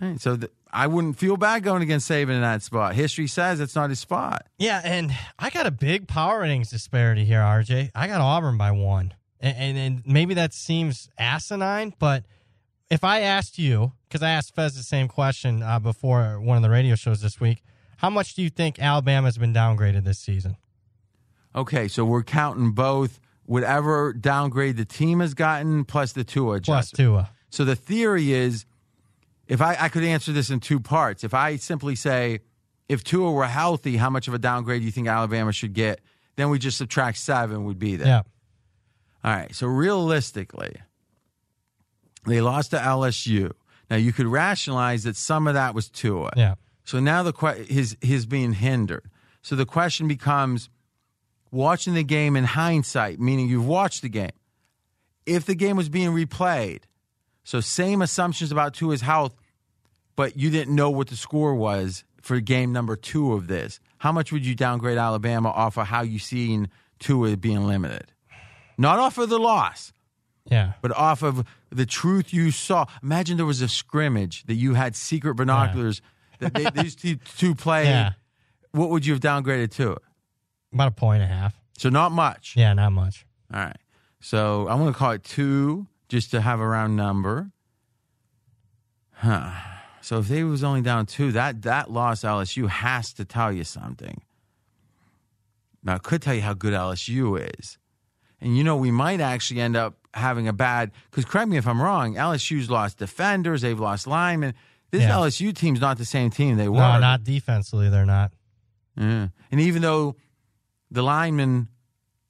Right, 0.00 0.20
so 0.20 0.36
th- 0.36 0.50
I 0.72 0.86
wouldn't 0.86 1.18
feel 1.18 1.36
bad 1.36 1.62
going 1.62 1.82
against 1.82 2.08
Saban 2.08 2.30
in 2.30 2.40
that 2.42 2.62
spot. 2.62 2.94
History 2.94 3.26
says 3.26 3.60
it's 3.60 3.74
not 3.74 3.90
his 3.90 3.98
spot. 3.98 4.46
Yeah, 4.56 4.80
and 4.84 5.12
I 5.38 5.50
got 5.50 5.66
a 5.66 5.70
big 5.70 6.06
power 6.08 6.40
ratings 6.40 6.70
disparity 6.70 7.24
here, 7.24 7.40
RJ. 7.40 7.90
I 7.94 8.06
got 8.06 8.20
Auburn 8.20 8.56
by 8.56 8.70
one, 8.70 9.12
and 9.40 9.56
and, 9.56 9.78
and 9.78 10.02
maybe 10.06 10.34
that 10.34 10.54
seems 10.54 11.10
asinine, 11.18 11.92
but 11.98 12.24
if 12.90 13.04
I 13.04 13.20
asked 13.20 13.58
you, 13.58 13.92
because 14.08 14.22
I 14.22 14.30
asked 14.30 14.54
Fez 14.54 14.74
the 14.74 14.82
same 14.82 15.08
question 15.08 15.62
uh, 15.62 15.78
before 15.78 16.40
one 16.40 16.56
of 16.56 16.62
the 16.62 16.70
radio 16.70 16.96
shows 16.96 17.20
this 17.20 17.40
week, 17.40 17.62
how 17.98 18.10
much 18.10 18.34
do 18.34 18.42
you 18.42 18.50
think 18.50 18.78
Alabama's 18.78 19.38
been 19.38 19.54
downgraded 19.54 20.04
this 20.04 20.18
season? 20.18 20.56
Okay, 21.54 21.88
so 21.88 22.04
we're 22.04 22.22
counting 22.22 22.72
both 22.72 23.20
whatever 23.44 24.12
downgrade 24.12 24.76
the 24.76 24.84
team 24.84 25.20
has 25.20 25.34
gotten 25.34 25.84
plus 25.84 26.12
the 26.12 26.24
Tua 26.24 26.60
Plus. 26.60 26.90
Tua. 26.90 27.30
So 27.50 27.64
the 27.64 27.76
theory 27.76 28.32
is, 28.32 28.64
if 29.48 29.60
I, 29.60 29.76
I 29.78 29.88
could 29.88 30.04
answer 30.04 30.32
this 30.32 30.50
in 30.50 30.60
two 30.60 30.78
parts. 30.78 31.24
If 31.24 31.34
I 31.34 31.56
simply 31.56 31.96
say, 31.96 32.40
if 32.88 33.02
Tua 33.04 33.32
were 33.32 33.46
healthy, 33.46 33.96
how 33.96 34.10
much 34.10 34.28
of 34.28 34.34
a 34.34 34.38
downgrade 34.38 34.82
do 34.82 34.86
you 34.86 34.92
think 34.92 35.08
Alabama 35.08 35.52
should 35.52 35.74
get? 35.74 36.00
Then 36.36 36.50
we 36.50 36.58
just 36.58 36.78
subtract 36.78 37.18
seven 37.18 37.64
would 37.64 37.78
be 37.78 37.96
there. 37.96 38.06
Yeah. 38.06 38.22
All 39.24 39.34
right. 39.34 39.54
So 39.54 39.66
realistically, 39.66 40.76
they 42.26 42.40
lost 42.40 42.70
to 42.72 42.78
LSU. 42.78 43.52
Now 43.90 43.96
you 43.96 44.12
could 44.12 44.26
rationalize 44.26 45.04
that 45.04 45.16
some 45.16 45.46
of 45.46 45.54
that 45.54 45.74
was 45.74 45.88
Tua. 45.88 46.30
Yeah. 46.36 46.54
So 46.84 47.00
now 47.00 47.22
the 47.22 47.32
que- 47.32 47.64
his 47.64 47.96
his 48.00 48.26
being 48.26 48.52
hindered. 48.52 49.04
So 49.42 49.56
the 49.56 49.66
question 49.66 50.06
becomes, 50.06 50.68
watching 51.50 51.94
the 51.94 52.04
game 52.04 52.36
in 52.36 52.44
hindsight, 52.44 53.18
meaning 53.18 53.48
you've 53.48 53.66
watched 53.66 54.02
the 54.02 54.08
game. 54.08 54.30
If 55.26 55.46
the 55.46 55.54
game 55.54 55.76
was 55.76 55.88
being 55.88 56.10
replayed, 56.10 56.82
so 57.44 57.60
same 57.60 58.02
assumptions 58.02 58.52
about 58.52 58.74
Tua's 58.74 59.00
health, 59.00 59.34
but 60.16 60.36
you 60.36 60.50
didn't 60.50 60.74
know 60.74 60.90
what 60.90 61.08
the 61.08 61.16
score 61.16 61.54
was 61.54 62.04
for 62.20 62.38
game 62.40 62.72
number 62.72 62.96
two 62.96 63.32
of 63.32 63.46
this. 63.46 63.80
How 63.98 64.12
much 64.12 64.32
would 64.32 64.44
you 64.44 64.54
downgrade 64.54 64.98
Alabama 64.98 65.50
off 65.50 65.76
of 65.78 65.86
how 65.86 66.02
you 66.02 66.18
seen 66.18 66.68
Tua 66.98 67.36
being 67.36 67.66
limited? 67.66 68.12
Not 68.76 68.98
off 68.98 69.18
of 69.18 69.28
the 69.28 69.38
loss, 69.38 69.92
Yeah. 70.46 70.72
but 70.82 70.90
off 70.96 71.22
of 71.22 71.46
the 71.70 71.86
truth 71.86 72.32
you 72.32 72.50
saw. 72.50 72.86
Imagine 73.02 73.36
there 73.36 73.46
was 73.46 73.60
a 73.60 73.68
scrimmage 73.68 74.44
that 74.44 74.54
you 74.54 74.74
had 74.74 74.96
secret 74.96 75.34
binoculars 75.34 76.02
that 76.40 76.54
they, 76.54 76.70
these 76.82 76.96
two, 76.96 77.16
two 77.36 77.54
played. 77.54 77.86
Yeah. 77.86 78.12
What 78.72 78.90
would 78.90 79.06
you 79.06 79.12
have 79.12 79.20
downgraded 79.20 79.70
to? 79.72 79.96
About 80.72 80.88
a 80.88 80.92
point 80.92 81.22
and 81.22 81.30
a 81.30 81.34
half. 81.34 81.54
So 81.78 81.88
not 81.88 82.12
much. 82.12 82.54
Yeah, 82.56 82.72
not 82.72 82.90
much. 82.92 83.26
All 83.52 83.60
right. 83.60 83.76
So 84.20 84.68
I'm 84.68 84.78
going 84.78 84.92
to 84.92 84.98
call 84.98 85.12
it 85.12 85.24
two 85.24 85.86
just 86.08 86.30
to 86.32 86.40
have 86.40 86.60
a 86.60 86.66
round 86.66 86.96
number. 86.96 87.50
Huh. 89.12 89.50
So 90.00 90.18
if 90.18 90.28
they 90.28 90.44
was 90.44 90.64
only 90.64 90.82
down 90.82 91.06
two, 91.06 91.32
that 91.32 91.62
that 91.62 91.90
loss 91.90 92.22
LSU 92.22 92.68
has 92.68 93.12
to 93.14 93.24
tell 93.24 93.52
you 93.52 93.64
something. 93.64 94.22
Now 95.82 95.96
it 95.96 96.02
could 96.02 96.22
tell 96.22 96.34
you 96.34 96.42
how 96.42 96.54
good 96.54 96.72
LSU 96.72 97.58
is. 97.58 97.78
And 98.40 98.56
you 98.56 98.64
know, 98.64 98.76
we 98.76 98.90
might 98.90 99.20
actually 99.20 99.60
end 99.60 99.76
up 99.76 99.94
having 100.14 100.48
a 100.48 100.52
bad 100.52 100.90
because 101.10 101.24
correct 101.24 101.48
me 101.48 101.56
if 101.56 101.66
I'm 101.66 101.80
wrong, 101.80 102.14
LSU's 102.14 102.68
lost 102.70 102.98
defenders, 102.98 103.62
they've 103.62 103.78
lost 103.78 104.06
linemen. 104.06 104.54
This 104.90 105.02
Yeah. 105.02 105.10
LSU 105.16 105.52
team's 105.54 105.80
not 105.80 105.98
the 105.98 106.04
same 106.04 106.30
team 106.30 106.56
they 106.56 106.68
were. 106.68 106.78
No, 106.78 106.98
not 106.98 107.22
defensively. 107.24 107.88
They're 107.88 108.04
not. 108.06 108.32
Yeah. 108.96 109.28
And 109.52 109.60
even 109.60 109.82
though 109.82 110.16
the 110.90 111.02
linemen 111.02 111.68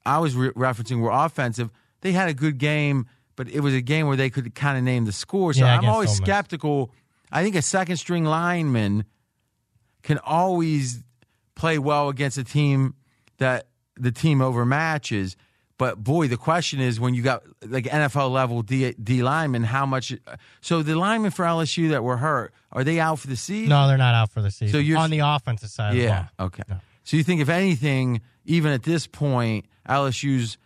I 0.05 0.19
was 0.19 0.35
re- 0.35 0.51
referencing 0.51 0.99
were 1.01 1.11
offensive, 1.11 1.69
they 2.01 2.11
had 2.11 2.29
a 2.29 2.33
good 2.33 2.57
game, 2.57 3.07
but 3.35 3.47
it 3.49 3.61
was 3.61 3.73
a 3.73 3.81
game 3.81 4.07
where 4.07 4.17
they 4.17 4.29
could 4.29 4.53
kind 4.55 4.77
of 4.77 4.83
name 4.83 5.05
the 5.05 5.11
score. 5.11 5.53
So 5.53 5.61
Yeah, 5.65 5.77
I'm 5.77 5.85
always 5.89 6.11
skeptical. 6.11 6.91
I 7.31 7.43
think 7.43 7.55
a 7.55 7.61
second 7.61 7.97
string 7.97 8.25
lineman 8.25 9.05
can 10.03 10.17
always 10.19 11.03
play 11.55 11.77
well 11.79 12.09
against 12.09 12.37
a 12.37 12.43
team 12.43 12.95
that 13.37 13.67
the 13.95 14.11
team 14.11 14.39
overmatches. 14.39 15.35
But 15.81 16.03
boy, 16.03 16.27
the 16.27 16.37
question 16.37 16.79
is 16.79 16.99
when 16.99 17.15
you 17.15 17.23
got 17.23 17.41
like 17.65 17.85
NFL 17.85 18.29
level 18.29 18.61
D, 18.61 18.91
D 19.03 19.23
linemen, 19.23 19.63
how 19.63 19.87
much? 19.87 20.13
So 20.61 20.83
the 20.83 20.95
linemen 20.95 21.31
for 21.31 21.43
LSU 21.43 21.89
that 21.89 22.03
were 22.03 22.17
hurt, 22.17 22.53
are 22.71 22.83
they 22.83 22.99
out 22.99 23.17
for 23.17 23.25
the 23.25 23.35
season? 23.35 23.69
No, 23.69 23.87
they're 23.87 23.97
not 23.97 24.13
out 24.13 24.29
for 24.29 24.43
the 24.43 24.51
season. 24.51 24.73
So 24.73 24.77
you're 24.77 24.99
on 24.99 25.09
the 25.09 25.21
offensive 25.25 25.71
side. 25.71 25.95
Yeah. 25.95 26.27
Okay. 26.39 26.61
So 27.03 27.17
you 27.17 27.23
think 27.23 27.41
if 27.41 27.49
anything, 27.49 28.21
even 28.45 28.71
at 28.73 28.83
this 28.83 29.07
point, 29.07 29.65
LSU's 29.89 30.59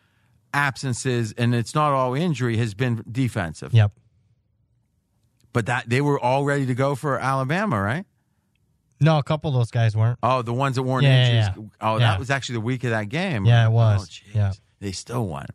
absences 0.54 1.34
and 1.38 1.56
it's 1.56 1.74
not 1.74 1.94
all 1.94 2.14
injury 2.14 2.58
has 2.58 2.74
been 2.74 3.02
defensive. 3.10 3.74
Yep. 3.74 3.94
But 5.54 5.68
that 5.68 5.88
they 5.88 6.02
were 6.02 6.20
all 6.20 6.44
ready 6.44 6.66
to 6.66 6.76
go 6.76 6.94
for 6.94 7.18
Alabama, 7.20 7.82
right? 7.82 8.04
No, 9.00 9.18
a 9.18 9.24
couple 9.24 9.50
of 9.50 9.56
those 9.56 9.72
guys 9.72 9.96
weren't. 9.96 10.20
Oh, 10.22 10.42
the 10.42 10.54
ones 10.54 10.76
that 10.76 10.84
weren't 10.84 11.06
Yeah, 11.06 11.26
injuries. 11.26 11.56
yeah, 11.56 11.64
yeah. 11.64 11.70
Oh, 11.80 12.00
that 12.00 12.20
was 12.20 12.30
actually 12.30 12.56
the 12.56 12.62
week 12.62 12.84
of 12.84 12.90
that 12.90 13.08
game. 13.08 13.46
Yeah, 13.46 13.62
right? 13.62 13.68
it 13.68 13.72
was. 13.72 14.22
Oh. 14.28 14.32
Yeah. 14.34 14.52
They 14.80 14.92
still 14.92 15.28
won. 15.28 15.46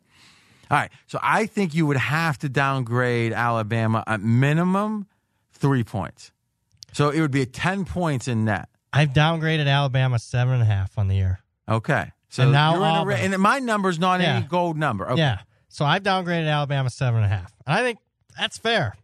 All 0.69 0.77
right. 0.77 0.91
So 1.07 1.19
I 1.21 1.45
think 1.45 1.73
you 1.73 1.85
would 1.85 1.97
have 1.97 2.37
to 2.39 2.49
downgrade 2.49 3.33
Alabama 3.33 4.03
at 4.07 4.21
minimum 4.21 5.07
three 5.51 5.83
points. 5.83 6.31
So 6.93 7.09
it 7.09 7.19
would 7.21 7.31
be 7.31 7.45
10 7.45 7.85
points 7.85 8.27
in 8.27 8.45
net. 8.45 8.69
I've 8.93 9.09
downgraded 9.09 9.67
Alabama 9.67 10.19
seven 10.19 10.55
and 10.55 10.63
a 10.63 10.65
half 10.65 10.97
on 10.97 11.07
the 11.07 11.15
year. 11.15 11.39
Okay. 11.69 12.11
So 12.29 12.43
And 12.43 12.51
now 12.51 12.75
in 12.75 13.11
a, 13.11 13.13
and 13.35 13.37
my 13.41 13.59
number's 13.59 13.99
not 13.99 14.19
Yeah. 14.21 14.37
any 14.37 14.45
gold 14.45 14.77
number. 14.77 15.09
Okay. 15.11 15.21
Yeah. 15.21 15.39
So 15.69 15.85
I've 15.85 16.03
downgraded 16.03 16.49
Alabama 16.49 16.89
seven 16.89 17.23
and 17.23 17.31
a 17.31 17.35
half. 17.35 17.53
And 17.65 17.73
I 17.75 17.81
think 17.81 17.99
that's 18.37 18.57
fair. 18.57 18.95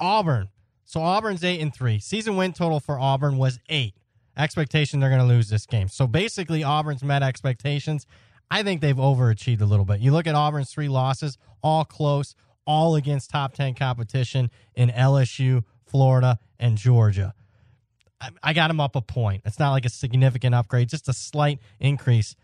Auburn. 0.00 0.48
So 0.84 1.00
Auburn's 1.00 1.44
eight 1.44 1.60
and 1.60 1.74
three. 1.74 1.98
Season 1.98 2.36
win 2.36 2.52
total 2.52 2.80
for 2.80 2.98
Auburn 2.98 3.38
was 3.38 3.58
eight. 3.68 3.94
Expectation 4.36 5.00
they're 5.00 5.08
going 5.10 5.20
to 5.20 5.26
lose 5.26 5.48
this 5.48 5.64
game. 5.64 5.88
So 5.88 6.06
basically, 6.06 6.64
Auburn's 6.64 7.02
met 7.04 7.22
expectations. 7.22 8.06
I 8.50 8.62
think 8.62 8.80
they've 8.80 8.96
overachieved 8.96 9.60
a 9.60 9.66
little 9.66 9.84
bit. 9.84 10.00
You 10.00 10.12
look 10.12 10.26
at 10.26 10.34
Auburn's 10.34 10.70
three 10.70 10.88
losses, 10.88 11.38
all 11.62 11.84
close, 11.84 12.34
all 12.66 12.94
against 12.94 13.30
top 13.30 13.54
10 13.54 13.74
competition 13.74 14.50
in 14.74 14.90
LSU, 14.90 15.64
Florida, 15.86 16.38
and 16.58 16.76
Georgia. 16.76 17.34
I, 18.20 18.30
I 18.42 18.52
got 18.52 18.68
them 18.68 18.80
up 18.80 18.96
a 18.96 19.00
point. 19.00 19.42
It's 19.44 19.58
not 19.58 19.72
like 19.72 19.84
a 19.84 19.90
significant 19.90 20.54
upgrade, 20.54 20.88
just 20.88 21.08
a 21.08 21.12
slight 21.12 21.58
increase. 21.80 22.36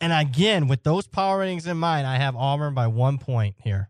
And 0.00 0.12
again, 0.12 0.68
with 0.68 0.82
those 0.82 1.06
power 1.06 1.38
ratings 1.38 1.66
in 1.66 1.78
mind, 1.78 2.06
I 2.06 2.16
have 2.16 2.36
Auburn 2.36 2.74
by 2.74 2.86
one 2.86 3.18
point 3.18 3.56
here. 3.62 3.88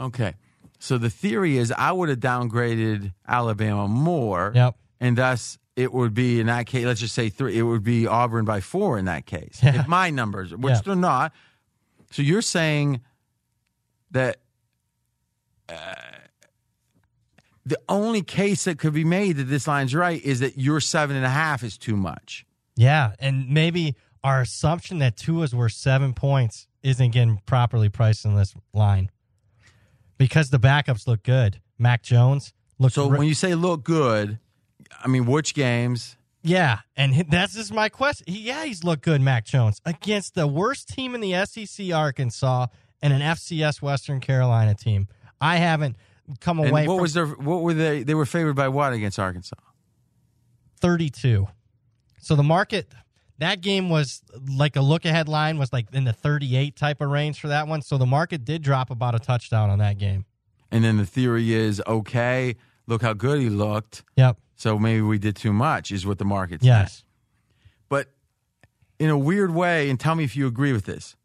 Okay. 0.00 0.34
So 0.78 0.96
the 0.96 1.10
theory 1.10 1.58
is 1.58 1.72
I 1.72 1.92
would 1.92 2.08
have 2.08 2.20
downgraded 2.20 3.12
Alabama 3.28 3.86
more. 3.86 4.52
Yep. 4.54 4.76
And 4.98 5.16
thus 5.18 5.58
it 5.80 5.92
would 5.92 6.14
be 6.14 6.40
in 6.40 6.46
that 6.46 6.66
case, 6.66 6.84
let's 6.84 7.00
just 7.00 7.14
say 7.14 7.28
three, 7.28 7.58
it 7.58 7.62
would 7.62 7.82
be 7.82 8.06
Auburn 8.06 8.44
by 8.44 8.60
four 8.60 8.98
in 8.98 9.06
that 9.06 9.26
case. 9.26 9.60
Yeah. 9.62 9.80
If 9.80 9.88
my 9.88 10.10
numbers, 10.10 10.54
which 10.54 10.72
Yeah. 10.74 10.80
they're 10.84 10.94
not. 10.96 11.32
So 12.10 12.22
you're 12.22 12.42
saying 12.42 13.00
that 14.10 14.38
uh, 15.68 15.74
the 17.64 17.78
only 17.88 18.22
case 18.22 18.64
that 18.64 18.78
could 18.78 18.92
be 18.94 19.04
made 19.04 19.36
that 19.36 19.44
this 19.44 19.66
line's 19.68 19.94
right 19.94 20.22
is 20.22 20.40
that 20.40 20.58
your 20.58 20.80
seven 20.80 21.16
and 21.16 21.24
a 21.24 21.28
half 21.30 21.62
is 21.62 21.78
too 21.78 21.96
much. 21.96 22.44
Yeah, 22.76 23.12
and 23.18 23.48
maybe 23.50 23.94
our 24.24 24.40
assumption 24.40 24.98
that 24.98 25.16
Tua's 25.16 25.54
worth 25.54 25.72
seven 25.72 26.12
points 26.14 26.66
isn't 26.82 27.10
getting 27.10 27.40
properly 27.46 27.88
priced 27.88 28.24
in 28.24 28.34
this 28.34 28.54
line 28.72 29.10
because 30.18 30.50
the 30.50 30.58
backups 30.58 31.06
look 31.06 31.22
good. 31.22 31.60
Mac 31.78 32.02
Jones 32.02 32.52
looks. 32.78 32.94
So 32.94 33.08
re- 33.08 33.18
when 33.18 33.28
you 33.28 33.34
say 33.34 33.54
look 33.54 33.84
good, 33.84 34.38
I 35.02 35.08
mean 35.08 35.26
which 35.26 35.54
games? 35.54 36.16
yeah, 36.42 36.78
and 36.96 37.26
that's 37.30 37.54
just 37.54 37.72
my 37.72 37.88
question. 37.88 38.24
He- 38.32 38.40
yeah, 38.40 38.64
he's 38.64 38.82
looked 38.84 39.02
good, 39.02 39.20
Mac 39.20 39.44
Jones, 39.44 39.80
against 39.84 40.34
the 40.34 40.46
worst 40.46 40.88
team 40.88 41.14
in 41.14 41.20
the 41.20 41.34
SEC, 41.44 41.92
Arkansas, 41.92 42.66
and 43.02 43.12
an 43.12 43.20
FCS 43.20 43.82
Western 43.82 44.20
Carolina 44.20 44.74
team. 44.74 45.08
I 45.40 45.56
haven't. 45.56 45.96
come 46.40 46.60
And 46.60 46.68
away 46.70 46.86
what 46.86 46.94
from 46.96 47.02
was 47.02 47.14
their? 47.14 47.26
What 47.26 47.62
were 47.62 47.74
they? 47.74 48.02
They 48.02 48.14
were 48.14 48.26
favored 48.26 48.54
by 48.56 48.68
what 48.68 48.92
against 48.92 49.18
Arkansas? 49.18 49.56
32. 50.80 51.46
So 52.20 52.36
the 52.36 52.42
market 52.42 52.90
that 53.38 53.62
game 53.62 53.88
was 53.88 54.22
like 54.48 54.76
a 54.76 54.82
look 54.82 55.04
ahead 55.06 55.26
line 55.28 55.56
was 55.58 55.72
like 55.72 55.86
in 55.94 56.04
the 56.04 56.12
38 56.12 56.76
type 56.76 57.00
of 57.00 57.08
range 57.08 57.40
for 57.40 57.48
that 57.48 57.66
one. 57.66 57.80
So 57.82 57.96
the 57.96 58.06
market 58.06 58.44
did 58.44 58.62
drop 58.62 58.90
about 58.90 59.14
a 59.14 59.18
touchdown 59.18 59.70
on 59.70 59.78
that 59.78 59.96
game. 59.98 60.26
And 60.70 60.84
then 60.84 60.98
the 60.98 61.06
theory 61.06 61.52
is, 61.52 61.82
okay, 61.86 62.54
look 62.86 63.00
how 63.02 63.14
good 63.14 63.40
he 63.40 63.48
looked. 63.48 64.04
Yep. 64.16 64.36
So 64.60 64.78
maybe 64.78 65.00
we 65.00 65.16
did 65.16 65.36
too 65.36 65.54
much, 65.54 65.90
is 65.90 66.04
what 66.04 66.18
the 66.18 66.26
market 66.26 66.60
says. 66.60 66.66
Yes. 66.66 67.04
But 67.88 68.08
in 68.98 69.08
a 69.08 69.16
weird 69.16 69.54
way, 69.54 69.88
and 69.88 69.98
tell 69.98 70.14
me 70.14 70.22
if 70.22 70.36
you 70.36 70.46
agree 70.46 70.74
with 70.74 70.84
this, 70.84 71.16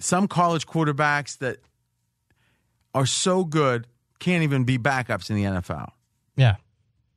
some 0.00 0.26
college 0.26 0.66
quarterbacks 0.66 1.36
that 1.40 1.58
are 2.94 3.04
so 3.04 3.44
good 3.44 3.86
can't 4.18 4.44
even 4.44 4.64
be 4.64 4.78
backups 4.78 5.28
in 5.28 5.36
the 5.36 5.42
NFL. 5.44 5.90
Yeah. 6.36 6.56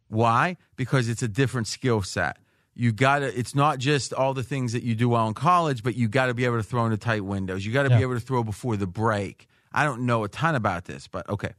Why? 0.09 0.57
Because 0.75 1.07
it's 1.07 1.23
a 1.23 1.29
different 1.29 1.67
skill 1.67 2.01
set. 2.01 2.35
You 2.75 2.91
got 2.91 3.19
to, 3.19 3.27
it's 3.27 3.55
not 3.55 3.79
just 3.79 4.11
all 4.13 4.33
the 4.33 4.43
things 4.43 4.73
that 4.73 4.83
you 4.83 4.95
do 4.95 5.07
well 5.07 5.29
in 5.29 5.33
college, 5.33 5.81
but 5.81 5.95
you 5.95 6.09
got 6.09 6.25
to 6.25 6.33
be 6.33 6.43
able 6.43 6.57
to 6.57 6.63
throw 6.63 6.83
into 6.83 6.97
tight 6.97 7.23
windows. 7.23 7.65
You 7.65 7.71
got 7.71 7.83
to 7.83 7.89
Yeah. 7.91 7.97
be 7.99 8.01
able 8.01 8.15
to 8.15 8.19
throw 8.19 8.43
before 8.43 8.75
the 8.75 8.85
break. 8.85 9.47
I 9.71 9.85
don't 9.85 10.01
know 10.05 10.25
a 10.25 10.27
ton 10.27 10.55
about 10.55 10.83
this, 10.83 11.07
but 11.07 11.29
okay. 11.29 11.53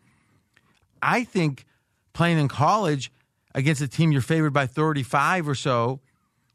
I 1.00 1.24
think 1.24 1.64
playing 2.12 2.36
in 2.38 2.48
college 2.48 3.10
against 3.54 3.80
a 3.80 3.88
team 3.88 4.12
you're 4.12 4.22
favored 4.22 4.52
by 4.52 4.66
35 4.66 5.48
or 5.48 5.54
so 5.54 6.00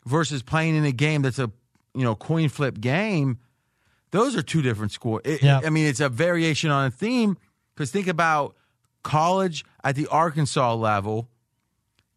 versus 0.06 0.42
playing 0.42 0.76
in 0.76 0.86
a 0.86 0.92
game 0.92 1.22
that's 1.22 1.40
a, 1.40 1.52
you 1.94 2.04
know, 2.04 2.16
coin 2.16 2.50
flip 2.50 2.80
game, 2.80 3.40
those 4.12 4.36
are 4.36 4.42
two 4.42 4.62
different 4.62 4.92
scores. 4.92 5.24
Yeah. 5.42 5.60
I 5.64 5.70
mean, 5.70 5.86
it's 5.86 6.00
a 6.00 6.10
variation 6.10 6.72
on 6.72 6.86
a 6.86 6.92
theme 6.92 7.38
because 7.76 7.92
think 7.92 8.08
about 8.08 8.56
college 9.04 9.66
at 9.84 9.96
the 9.96 10.08
Arkansas 10.08 10.76
level, 10.76 11.30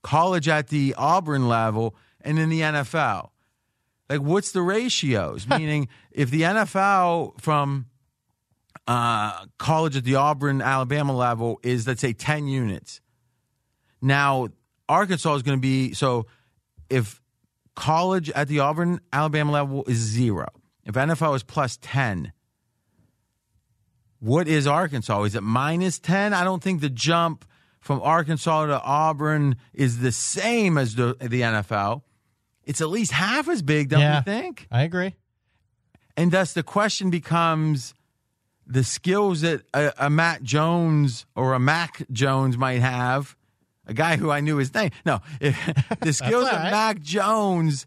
college 0.03 0.49
at 0.49 0.69
the 0.69 0.95
Auburn 0.97 1.49
level, 1.49 1.95
and 2.21 2.39
in 2.39 2.49
the 2.49 2.61
NFL. 2.61 3.31
Like, 4.09 4.21
what's 4.21 4.53
the 4.53 4.63
ratios? 4.63 5.47
Meaning, 5.49 5.89
if 6.11 6.31
the 6.31 6.43
NFL 6.43 7.41
from 7.41 7.87
uh, 8.87 9.47
college 9.59 9.97
at 9.97 10.05
the 10.05 10.17
Auburn, 10.17 10.61
Alabama 10.61 11.17
level 11.17 11.61
is, 11.63 11.87
let's 11.87 12.01
say, 12.01 12.13
10 12.13 12.49
units. 12.49 13.01
Now, 14.03 14.49
Arkansas 14.91 15.35
is 15.37 15.43
going 15.43 15.57
to 15.57 15.61
be 15.63 15.93
so 15.95 16.27
if 16.91 17.21
college 17.77 18.29
at 18.31 18.49
the 18.49 18.61
Auburn, 18.61 19.01
Alabama 19.13 19.53
level 19.53 19.85
is 19.87 19.99
zero, 19.99 20.49
if 20.85 20.95
NFL 20.95 21.37
is 21.37 21.43
plus 21.45 21.79
10, 21.81 22.33
what 24.19 24.49
is 24.49 24.67
Arkansas? 24.67 25.23
Is 25.23 25.35
it 25.35 25.43
minus 25.43 25.99
10? 25.99 26.35
I 26.35 26.45
don't 26.45 26.63
think 26.63 26.81
the 26.81 26.91
jump 26.91 27.45
from 27.81 28.03
Arkansas 28.03 28.67
to 28.67 28.81
Auburn 28.83 29.57
is 29.73 30.01
the 30.01 30.13
same 30.13 30.77
as 30.77 30.95
the, 30.95 31.17
the 31.21 31.41
NFL. 31.41 32.03
It's 32.65 32.81
at 32.83 32.91
least 32.91 33.13
half 33.13 33.49
as 33.49 33.63
big, 33.63 33.89
don't 33.89 34.01
Yeah. 34.01 34.19
you 34.19 34.23
think? 34.25 34.67
I 34.71 34.83
agree. 34.83 35.15
And 36.17 36.31
thus 36.31 36.53
the 36.53 36.63
question 36.63 37.09
becomes 37.09 37.95
the 38.67 38.85
skills 38.85 39.41
that 39.41 39.63
a, 39.73 39.93
a 39.99 40.11
Matt 40.11 40.43
Jones 40.43 41.25
or 41.35 41.55
a 41.55 41.59
Mac 41.59 42.05
Jones 42.13 42.59
might 42.59 42.81
have, 42.81 43.37
a 43.91 43.95
guy 43.95 44.17
who 44.17 44.31
I 44.31 44.41
knew 44.41 44.57
his 44.57 44.73
name. 44.73 44.91
No, 45.05 45.21
if, 45.41 45.59
the 46.01 46.13
skills 46.13 46.45
right. 46.45 46.71
Mac 46.71 47.01
Jones 47.01 47.87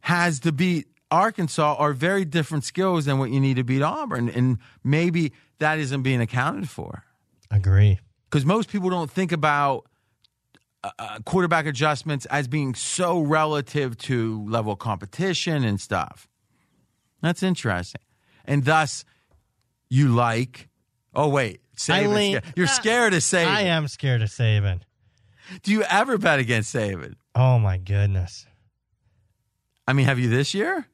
has 0.00 0.40
to 0.40 0.52
beat 0.52 0.86
Arkansas 1.10 1.76
are 1.78 1.94
very 1.94 2.24
different 2.24 2.64
skills 2.64 3.06
than 3.06 3.18
what 3.18 3.30
you 3.30 3.40
need 3.40 3.56
to 3.56 3.64
beat 3.64 3.82
Auburn. 3.82 4.28
And 4.28 4.58
maybe 4.84 5.32
that 5.58 5.78
isn't 5.78 6.02
being 6.02 6.20
accounted 6.20 6.68
for. 6.68 7.04
Agree. 7.50 7.98
Because 8.30 8.44
most 8.44 8.68
people 8.68 8.90
don't 8.90 9.10
think 9.10 9.32
about 9.32 9.86
uh, 10.84 10.90
uh, 10.98 11.18
quarterback 11.24 11.64
adjustments 11.64 12.26
as 12.26 12.46
being 12.46 12.74
so 12.74 13.20
relative 13.20 13.96
to 13.98 14.44
level 14.48 14.72
of 14.72 14.78
competition 14.78 15.64
and 15.64 15.80
stuff. 15.80 16.28
That's 17.22 17.42
interesting. 17.42 18.02
And 18.44 18.64
thus, 18.64 19.04
you 19.88 20.08
like, 20.08 20.68
oh, 21.14 21.28
wait, 21.28 21.62
Saban's 21.78 22.14
lean- 22.14 22.40
You're 22.56 22.66
scared 22.66 23.14
of 23.14 23.20
Saban. 23.20 23.46
I 23.46 23.62
am 23.62 23.88
scared 23.88 24.22
of 24.22 24.28
Saban. 24.28 24.80
Do 25.62 25.72
you 25.72 25.82
ever 25.84 26.18
bet 26.18 26.38
against 26.40 26.74
Saban? 26.74 27.14
Oh 27.34 27.58
my 27.58 27.78
goodness. 27.78 28.46
I 29.86 29.94
mean, 29.94 30.06
have 30.06 30.18
you 30.18 30.28
this 30.28 30.52
year? 30.52 30.86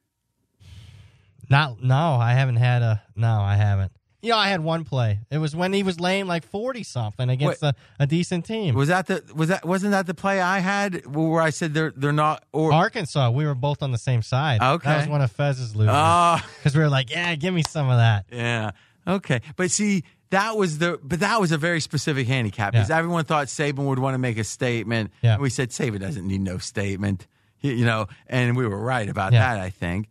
Not 1.49 1.81
no, 1.83 2.15
I 2.15 2.33
haven't 2.33 2.55
had 2.55 2.81
a 2.81 3.03
no, 3.15 3.39
I 3.41 3.55
haven't. 3.55 3.91
You 4.21 4.31
know, 4.31 4.37
I 4.37 4.47
had 4.47 4.61
one 4.61 4.85
play. 4.85 5.19
It 5.29 5.37
was 5.37 5.55
when 5.55 5.71
he 5.71 5.83
was 5.83 5.99
laying 5.99 6.25
like 6.25 6.43
forty 6.47 6.81
something 6.81 7.29
against 7.29 7.61
a, 7.61 7.75
a 7.99 8.07
decent 8.07 8.45
team. 8.45 8.73
Was 8.73 8.87
that 8.87 9.05
the 9.05 9.23
was 9.35 9.49
that 9.49 9.63
wasn't 9.65 9.91
that 9.91 10.07
the 10.07 10.15
play 10.15 10.41
I 10.41 10.59
had 10.59 11.05
where 11.05 11.41
I 11.41 11.51
said 11.51 11.75
they're 11.75 11.93
they're 11.95 12.11
not 12.11 12.43
or 12.51 12.73
Arkansas, 12.73 13.29
we 13.29 13.45
were 13.45 13.53
both 13.53 13.83
on 13.83 13.91
the 13.91 13.99
same 13.99 14.23
side. 14.23 14.61
Okay. 14.61 14.89
That 14.89 14.97
was 15.01 15.07
one 15.07 15.21
of 15.21 15.31
Fez's 15.31 15.75
losers. 15.75 15.93
Ah. 15.93 16.43
Because 16.57 16.75
we 16.75 16.81
were 16.81 16.89
like, 16.89 17.11
yeah, 17.11 17.35
give 17.35 17.53
me 17.53 17.61
some 17.69 17.87
of 17.89 17.97
that. 17.97 18.25
Yeah. 18.31 18.71
Okay. 19.07 19.41
But 19.57 19.69
see, 19.69 20.03
that 20.35 20.57
was 20.57 20.77
the 20.77 20.99
but 21.03 21.19
that 21.21 21.39
was 21.41 21.51
a 21.51 21.57
very 21.57 21.79
specific 21.79 22.27
handicap 22.27 22.73
because 22.73 22.89
Yeah. 22.89 22.97
everyone 22.97 23.25
thought 23.25 23.47
Saban 23.47 23.85
would 23.87 23.99
want 23.99 24.13
to 24.13 24.19
make 24.19 24.37
a 24.37 24.43
statement. 24.43 25.11
Yeah. 25.21 25.33
And 25.33 25.41
we 25.41 25.49
said 25.49 25.69
Saban 25.69 25.99
doesn't 25.99 26.27
need 26.27 26.41
no 26.41 26.57
statement. 26.57 27.27
He- 27.57 27.73
you 27.73 27.85
know, 27.85 28.07
and 28.27 28.55
we 28.55 28.67
were 28.67 28.79
right 28.79 29.07
about 29.09 29.33
Yeah. 29.33 29.55
that, 29.55 29.61
I 29.61 29.69
think. 29.69 30.07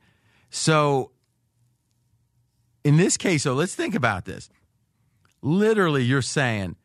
So 0.51 1.11
in 2.85 2.97
this 2.97 3.17
case, 3.17 3.43
so 3.43 3.55
let's 3.55 3.75
think 3.75 3.95
about 3.95 4.25
this. 4.25 4.49
Literally, 5.43 6.03
you're 6.05 6.23
saying 6.23 6.77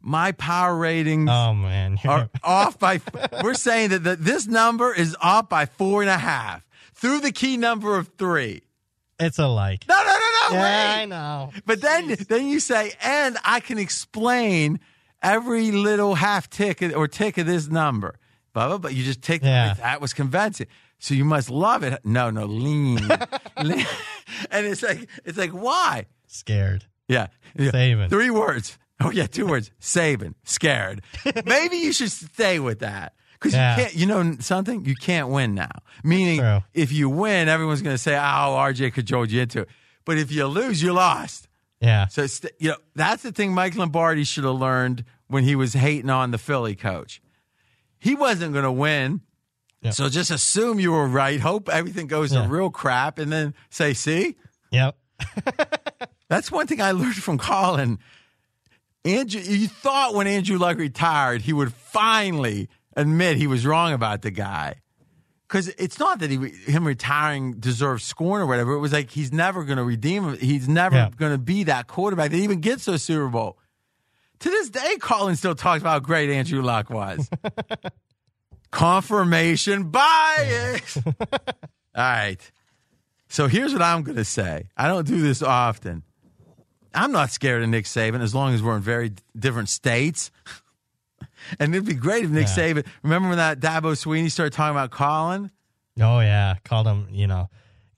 my 0.00 0.32
power 0.32 0.76
ratings 0.76 1.28
Oh 1.30 1.54
man. 1.54 1.98
are 2.04 2.28
off 2.42 2.78
by. 2.78 3.00
We're 3.42 3.54
saying 3.54 3.90
that 3.90 4.04
the, 4.04 4.16
this 4.16 4.46
number 4.46 4.92
is 4.94 5.16
off 5.20 5.48
by 5.48 5.66
four 5.66 6.02
and 6.02 6.10
a 6.10 6.18
half 6.18 6.66
through 6.94 7.20
the 7.20 7.32
key 7.32 7.56
number 7.56 7.96
of 7.96 8.08
three. 8.18 8.62
it's 9.18 9.38
a 9.38 9.46
like. 9.46 9.84
No, 9.88 9.96
no, 9.96 10.04
no, 10.04 10.12
no. 10.12 10.23
Yeah. 10.54 10.96
I 10.98 11.04
know. 11.06 11.50
But 11.66 11.80
then, 11.80 12.14
then 12.28 12.46
you 12.48 12.60
say, 12.60 12.92
and 13.02 13.36
I 13.44 13.60
can 13.60 13.78
explain 13.78 14.80
every 15.22 15.70
little 15.72 16.14
half 16.14 16.50
tick 16.50 16.82
or 16.82 17.08
tick 17.08 17.38
of 17.38 17.46
this 17.46 17.68
number. 17.68 18.16
Blah 18.52 18.68
blah. 18.68 18.78
But 18.78 18.94
you 18.94 19.02
just 19.04 19.22
take 19.22 19.42
Yeah. 19.42 19.74
that 19.74 20.00
was 20.00 20.12
convincing. 20.14 20.66
So 20.98 21.12
you 21.14 21.24
must 21.24 21.50
love 21.50 21.82
it. 21.82 22.00
No, 22.04 22.30
no, 22.30 22.44
lean, 22.46 22.96
lean. 23.62 23.86
and 24.50 24.66
it's 24.66 24.82
like 24.82 25.08
it's 25.24 25.36
like 25.36 25.50
why? 25.50 26.06
Scared. 26.26 26.84
Yeah, 27.08 27.26
yeah. 27.56 27.70
Saban. 27.72 28.08
Three 28.08 28.30
words. 28.30 28.78
Oh 29.00 29.10
yeah, 29.10 29.26
two 29.26 29.46
words. 29.46 29.70
Saban. 29.80 30.34
Scared. 30.44 31.02
Maybe 31.44 31.76
you 31.78 31.92
should 31.92 32.10
stay 32.12 32.58
with 32.60 32.78
that 32.78 33.12
because 33.34 33.52
Yeah. 33.52 33.76
you 33.76 33.82
can't. 33.82 33.94
You 33.96 34.06
know 34.06 34.36
something? 34.40 34.84
You 34.86 34.94
can't 34.94 35.28
win 35.28 35.54
now. 35.54 35.70
Meaning, 36.04 36.62
if 36.72 36.92
you 36.92 37.10
win, 37.10 37.48
everyone's 37.48 37.82
going 37.82 37.94
to 37.94 38.02
say, 38.02 38.14
"Oh, 38.14 38.56
RJ 38.56 38.94
cajoled 38.94 39.30
you 39.30 39.42
into 39.42 39.62
it." 39.62 39.68
But 40.04 40.18
if 40.18 40.30
you 40.30 40.46
lose, 40.46 40.82
you 40.82 40.92
lost. 40.92 41.48
Yeah. 41.80 42.06
So 42.08 42.26
you 42.58 42.70
know 42.70 42.76
that's 42.94 43.22
the 43.22 43.32
thing 43.32 43.52
Mike 43.52 43.76
Lombardi 43.76 44.24
should 44.24 44.44
have 44.44 44.54
learned 44.54 45.04
when 45.28 45.44
he 45.44 45.54
was 45.56 45.72
hating 45.74 46.10
on 46.10 46.30
the 46.30 46.38
Philly 46.38 46.74
coach. 46.74 47.20
He 47.98 48.14
wasn't 48.14 48.52
going 48.52 48.64
to 48.64 48.72
win. 48.72 49.20
Yeah. 49.82 49.90
So 49.90 50.08
just 50.08 50.30
assume 50.30 50.80
you 50.80 50.92
were 50.92 51.06
right. 51.06 51.40
Hope 51.40 51.68
everything 51.68 52.06
goes 52.06 52.32
Yeah. 52.32 52.42
to 52.42 52.48
real 52.48 52.70
crap, 52.70 53.18
and 53.18 53.30
then 53.32 53.54
say, 53.70 53.92
"See, 53.94 54.36
Yep. 54.70 54.96
that's 56.28 56.50
one 56.50 56.66
thing 56.66 56.80
I 56.80 56.92
learned 56.92 57.16
from 57.16 57.38
Colin. 57.38 57.98
Andrew, 59.04 59.40
you 59.40 59.68
thought 59.68 60.14
when 60.14 60.26
Andrew 60.26 60.56
Luck 60.58 60.78
retired, 60.78 61.42
he 61.42 61.52
would 61.52 61.72
finally 61.74 62.68
admit 62.96 63.36
he 63.36 63.46
was 63.46 63.66
wrong 63.66 63.92
about 63.92 64.22
the 64.22 64.30
guy. 64.30 64.76
Because 65.54 65.68
it's 65.78 66.00
not 66.00 66.18
that 66.18 66.30
he 66.32 66.36
him 66.66 66.84
retiring 66.84 67.52
deserves 67.60 68.02
scorn 68.02 68.42
or 68.42 68.46
whatever. 68.46 68.72
It 68.72 68.80
was 68.80 68.92
like 68.92 69.08
he's 69.12 69.32
never 69.32 69.62
going 69.62 69.76
to 69.76 69.84
redeem 69.84 70.24
him. 70.24 70.36
He's 70.36 70.68
never 70.68 70.96
Yeah. 70.96 71.10
going 71.16 71.30
to 71.30 71.38
be 71.38 71.62
that 71.64 71.86
quarterback 71.86 72.32
that 72.32 72.36
even 72.38 72.58
gets 72.58 72.86
to 72.86 72.94
a 72.94 72.98
Super 72.98 73.28
Bowl. 73.28 73.56
To 74.40 74.50
this 74.50 74.68
day, 74.68 74.96
Colin 74.98 75.36
still 75.36 75.54
talks 75.54 75.80
about 75.80 75.90
how 75.92 75.98
great 76.00 76.28
Andrew 76.28 76.60
Luck 76.60 76.90
was. 76.90 77.30
Confirmation 78.72 79.90
bias. 79.90 80.96
All 81.06 81.14
right. 81.94 82.50
So 83.28 83.46
here's 83.46 83.72
what 83.72 83.80
I'm 83.82 84.02
going 84.02 84.16
to 84.16 84.24
say. 84.24 84.70
I 84.76 84.88
don't 84.88 85.06
do 85.06 85.22
this 85.22 85.40
often. 85.40 86.02
I'm 86.92 87.12
not 87.12 87.30
scared 87.30 87.62
of 87.62 87.68
Nick 87.68 87.84
Saban 87.84 88.22
as 88.22 88.34
long 88.34 88.54
as 88.54 88.62
we're 88.62 88.74
in 88.74 88.82
very 88.82 89.12
different 89.38 89.68
states. 89.68 90.32
and 91.58 91.74
it'd 91.74 91.86
be 91.86 91.94
great 91.94 92.24
if 92.24 92.30
Nick 92.30 92.46
Yeah. 92.48 92.54
Saban. 92.74 92.86
Remember 93.02 93.28
when 93.28 93.38
that 93.38 93.60
Dabo 93.60 93.92
Swinney 93.92 94.30
started 94.30 94.52
talking 94.52 94.74
about 94.76 94.90
Colin? 94.90 95.50
Oh 96.00 96.20
yeah. 96.20 96.56
Called 96.64 96.86
him, 96.86 97.08
you 97.10 97.26
know, 97.26 97.48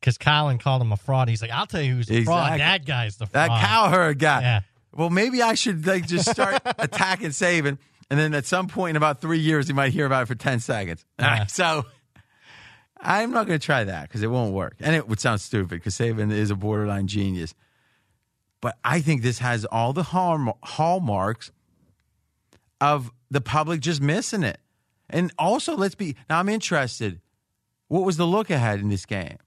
because 0.00 0.18
Colin 0.18 0.58
called 0.58 0.83
him 0.83 0.92
a 0.92 0.97
fraud. 0.97 1.28
He's 1.28 1.42
like, 1.42 1.50
I'll 1.50 1.66
tell 1.66 1.81
you 1.83 1.94
who's 1.94 2.07
the 2.07 2.25
fraud. 2.25 2.60
That 2.60 2.84
guy's 2.86 3.16
the 3.16 3.26
fraud. 3.26 3.50
That 3.50 3.60
cowherd 3.65 4.18
guy. 4.18 4.41
Yeah. 4.42 4.60
Well, 4.92 5.10
maybe 5.10 5.42
I 5.42 5.55
should 5.55 5.86
like 5.86 6.07
just 6.07 6.31
start 6.31 6.60
attacking 6.78 7.28
Saban, 7.31 7.76
and 8.10 8.18
then 8.18 8.33
at 8.34 8.47
some 8.47 8.66
point 8.66 8.91
in 8.91 8.97
about 8.97 9.20
three 9.20 9.39
years, 9.41 9.68
you 9.68 9.75
might 9.75 9.92
hear 9.92 10.07
about 10.07 10.23
it 10.23 10.26
for 10.26 10.34
ten 10.34 10.58
seconds. 10.60 11.05
All 11.18 11.26
Yeah. 11.26 11.39
right, 11.41 11.50
so 11.50 11.84
I'm 12.99 13.31
not 13.31 13.47
going 13.47 13.58
to 13.58 13.65
try 13.65 13.84
that 13.84 14.02
because 14.08 14.23
it 14.23 14.31
won't 14.31 14.55
work, 14.55 14.76
and 14.81 14.94
it 14.97 15.07
would 15.07 15.20
sound 15.20 15.42
stupid 15.42 15.68
because 15.70 15.94
Saban 15.94 16.33
is 16.33 16.50
a 16.50 16.55
borderline 16.57 17.08
genius. 17.08 17.55
But 18.62 18.78
I 18.83 19.00
think 19.02 19.20
this 19.23 19.39
has 19.41 19.66
all 19.66 19.92
the 19.92 20.02
hallmarks 20.02 21.52
of 22.81 23.10
the 23.31 23.41
public 23.41 23.81
just 23.81 24.01
missing 24.01 24.43
it. 24.43 24.59
And 25.09 25.33
also, 25.39 25.77
let's 25.77 25.95
be 25.95 26.17
now. 26.29 26.39
I'm 26.39 26.49
interested. 26.49 27.21
What 27.89 28.05
was 28.05 28.17
the 28.17 28.27
look 28.27 28.51
ahead 28.51 28.81
in 28.81 28.89
this 28.89 29.07
game? 29.07 29.39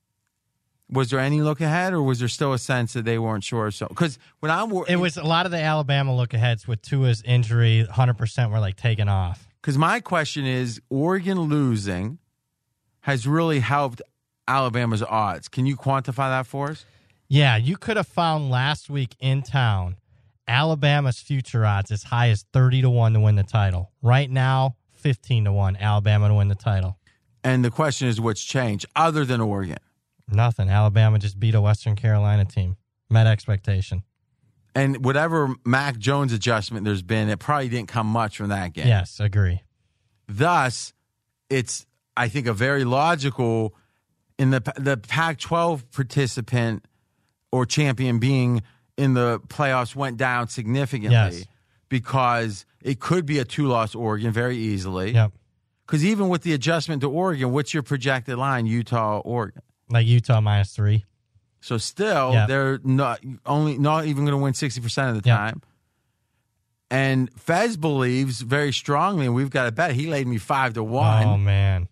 Was 0.91 1.11
there 1.11 1.19
any 1.19 1.41
look 1.41 1.61
ahead, 1.61 1.93
or 1.93 2.01
was 2.01 2.19
there 2.19 2.27
still 2.27 2.53
a 2.53 2.57
sense 2.57 2.93
that 2.93 3.05
they 3.05 3.19
weren't 3.19 3.43
sure? 3.43 3.69
So, 3.69 3.87
because 3.87 4.17
when 4.39 4.51
I'm, 4.51 4.71
It 4.87 4.95
was 4.95 5.17
a 5.17 5.23
lot 5.23 5.45
of 5.45 5.51
the 5.51 5.59
Alabama 5.59 6.15
look 6.15 6.33
aheads 6.33 6.67
with 6.67 6.81
Tua's 6.81 7.21
injury, 7.23 7.85
100% 7.87 8.51
were 8.51 8.59
like 8.59 8.75
taken 8.75 9.07
off. 9.07 9.47
Because 9.61 9.77
my 9.77 9.99
question 9.99 10.45
is 10.45 10.81
Oregon 10.89 11.41
losing 11.41 12.17
has 13.01 13.27
really 13.27 13.59
helped 13.59 14.01
Alabama's 14.47 15.03
odds. 15.03 15.47
Can 15.47 15.65
you 15.65 15.75
quantify 15.75 16.29
that 16.29 16.47
for 16.47 16.71
us? 16.71 16.85
Yeah, 17.27 17.57
you 17.57 17.77
could 17.77 17.97
have 17.97 18.07
found 18.07 18.49
last 18.49 18.89
week 18.89 19.15
in 19.19 19.43
town 19.43 19.97
Alabama's 20.49 21.19
future 21.19 21.63
odds 21.65 21.91
as 21.91 22.03
high 22.03 22.29
as 22.29 22.43
30 22.51 22.81
to 22.81 22.89
1 22.89 23.13
to 23.13 23.19
win 23.19 23.35
the 23.35 23.43
title. 23.43 23.91
Right 24.01 24.29
now, 24.29 24.75
15 24.95 25.45
to 25.45 25.53
1 25.53 25.77
Alabama 25.77 26.27
to 26.27 26.33
win 26.33 26.47
the 26.47 26.55
title. 26.55 26.97
And 27.43 27.63
the 27.63 27.69
question 27.69 28.07
is 28.07 28.19
what's 28.19 28.43
changed 28.43 28.85
other 28.95 29.23
than 29.23 29.39
Oregon? 29.39 29.77
Nothing. 30.27 30.69
Alabama 30.69 31.19
just 31.19 31.39
beat 31.39 31.55
a 31.55 31.61
Western 31.61 31.95
Carolina 31.95 32.45
team. 32.45 32.77
Met 33.09 33.27
expectation. 33.27 34.03
And 34.75 35.03
whatever 35.05 35.55
Mac 35.65 35.97
Jones 35.97 36.33
adjustment 36.33 36.83
there's 36.83 37.01
been, 37.01 37.29
it 37.29 37.39
probably 37.39 37.69
didn't 37.69 37.87
come 37.87 38.07
much 38.07 38.37
from 38.37 38.49
that 38.49 38.73
game. 38.73 38.87
Yes, 38.87 39.19
agree. 39.19 39.61
Thus, 40.27 40.93
it's 41.49 41.85
I 42.17 42.27
think 42.27 42.47
a 42.47 42.53
very 42.53 42.83
logical 42.83 43.75
in 44.37 44.51
the 44.51 44.61
the 44.77 44.97
Pac-12 44.97 45.91
participant 45.91 46.85
or 47.51 47.65
champion 47.65 48.19
being 48.19 48.61
in 48.99 49.13
the 49.13 49.39
playoffs 49.47 49.95
went 49.95 50.17
down 50.17 50.47
significantly 50.49 51.11
Yes. 51.39 51.45
because 51.87 52.65
it 52.81 52.99
could 52.99 53.25
be 53.25 53.39
a 53.39 53.45
two-loss 53.45 53.95
Oregon 53.95 54.31
very 54.31 54.57
easily. 54.57 55.13
Yep. 55.13 55.31
Because 55.85 56.05
even 56.05 56.29
with 56.29 56.43
the 56.43 56.53
adjustment 56.53 57.01
to 57.01 57.09
Oregon, 57.09 57.51
what's 57.51 57.73
your 57.73 57.81
projected 57.83 58.37
line? 58.37 58.65
Utah, 58.67 59.19
Oregon. 59.19 59.61
Like 59.89 60.05
Utah 60.05 60.41
minus 60.41 60.73
three. 60.75 61.05
So 61.61 61.77
still, 61.77 62.33
Yep. 62.33 62.47
they're 62.47 62.79
not 62.83 63.19
only 63.45 63.77
not 63.77 64.05
even 64.05 64.23
going 64.25 64.37
to 64.37 64.43
win 64.43 64.53
sixty 64.53 64.81
percent 64.81 65.15
of 65.15 65.23
the 65.23 65.27
Yep. 65.29 65.37
time. 65.37 65.61
And 66.91 67.29
Fez 67.35 67.77
believes 67.77 68.41
very 68.41 68.73
strongly, 68.73 69.25
and 69.25 69.35
we've 69.35 69.49
got 69.49 69.65
to 69.65 69.71
bet. 69.71 69.91
He 69.93 70.07
laid 70.07 70.27
me 70.27 70.37
five 70.37 70.73
to 70.73 70.83
one. 70.83 71.23
Oh, 71.27 71.37
man. 71.37 71.87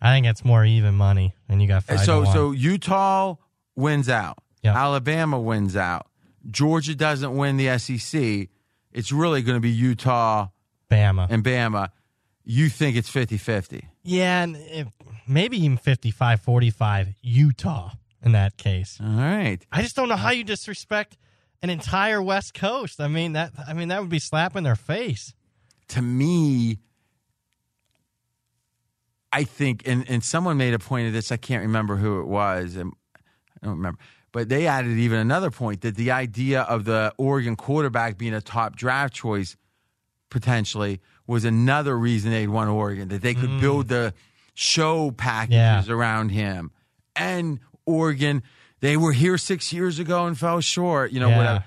I 0.00 0.14
think 0.14 0.26
it's 0.26 0.44
more 0.44 0.64
even 0.64 0.94
money, 0.94 1.34
and 1.48 1.60
you 1.62 1.66
got 1.68 1.84
five 1.84 2.00
so 2.00 2.24
so 2.24 2.52
Utah 2.52 3.36
wins 3.74 4.08
out. 4.08 4.38
Yep. 4.64 4.74
Alabama 4.74 5.38
wins 5.38 5.76
out. 5.76 6.08
Georgia 6.50 6.94
doesn't 6.94 7.36
win 7.36 7.56
the 7.56 7.78
SEC. 7.78 8.48
It's 8.92 9.12
really 9.12 9.42
going 9.42 9.56
to 9.56 9.60
be 9.60 9.70
Utah 9.70 10.48
Bama. 10.90 11.26
and 11.30 11.44
Bama. 11.44 11.90
You 12.44 12.68
think 12.68 12.96
it's 12.96 13.10
50-50. 13.10 13.82
Yeah, 14.02 14.42
and 14.42 14.56
if, 14.56 14.88
maybe 15.26 15.62
even 15.62 15.76
55 15.76 16.40
45 16.40 17.08
Utah 17.22 17.90
in 18.22 18.32
that 18.32 18.56
case. 18.56 18.98
All 19.02 19.08
right. 19.08 19.58
I 19.72 19.82
just 19.82 19.96
don't 19.96 20.08
know 20.08 20.16
how 20.16 20.30
you 20.30 20.44
disrespect 20.44 21.16
an 21.62 21.70
entire 21.70 22.20
West 22.20 22.54
Coast. 22.54 23.00
I 23.00 23.08
mean 23.08 23.32
that 23.32 23.52
I 23.66 23.72
mean 23.72 23.88
that 23.88 24.00
would 24.00 24.10
be 24.10 24.18
slapping 24.18 24.64
their 24.64 24.76
face. 24.76 25.34
To 25.88 26.02
me, 26.02 26.78
I 29.32 29.44
think, 29.44 29.82
and, 29.86 30.08
and 30.08 30.22
someone 30.22 30.56
made 30.56 30.74
a 30.74 30.78
point 30.78 31.06
of 31.06 31.12
this. 31.12 31.32
I 31.32 31.36
can't 31.36 31.62
remember 31.62 31.96
who 31.96 32.20
it 32.20 32.26
was. 32.26 32.76
And 32.76 32.92
I 33.62 33.66
don't 33.66 33.76
remember. 33.76 33.98
But 34.34 34.48
they 34.48 34.66
added 34.66 34.98
even 34.98 35.20
another 35.20 35.52
point 35.52 35.82
that 35.82 35.94
the 35.94 36.10
idea 36.10 36.62
of 36.62 36.84
the 36.84 37.14
Oregon 37.18 37.54
quarterback 37.54 38.18
being 38.18 38.34
a 38.34 38.40
top 38.40 38.74
draft 38.74 39.14
choice 39.14 39.56
potentially 40.28 41.00
was 41.28 41.44
another 41.44 41.96
reason 41.96 42.32
they'd 42.32 42.48
want 42.48 42.68
Oregon, 42.68 43.06
that 43.10 43.22
they 43.22 43.34
could 43.34 43.48
mm. 43.48 43.60
build 43.60 43.86
the 43.86 44.12
show 44.52 45.12
packages 45.12 45.86
Yeah. 45.86 45.94
around 45.94 46.30
him. 46.30 46.72
And 47.14 47.60
Oregon, 47.86 48.42
they 48.80 48.96
were 48.96 49.12
here 49.12 49.38
six 49.38 49.72
years 49.72 50.00
ago 50.00 50.26
and 50.26 50.36
fell 50.36 50.60
short, 50.60 51.12
you 51.12 51.20
know, 51.20 51.28
Yeah. 51.28 51.38
whatever. 51.38 51.64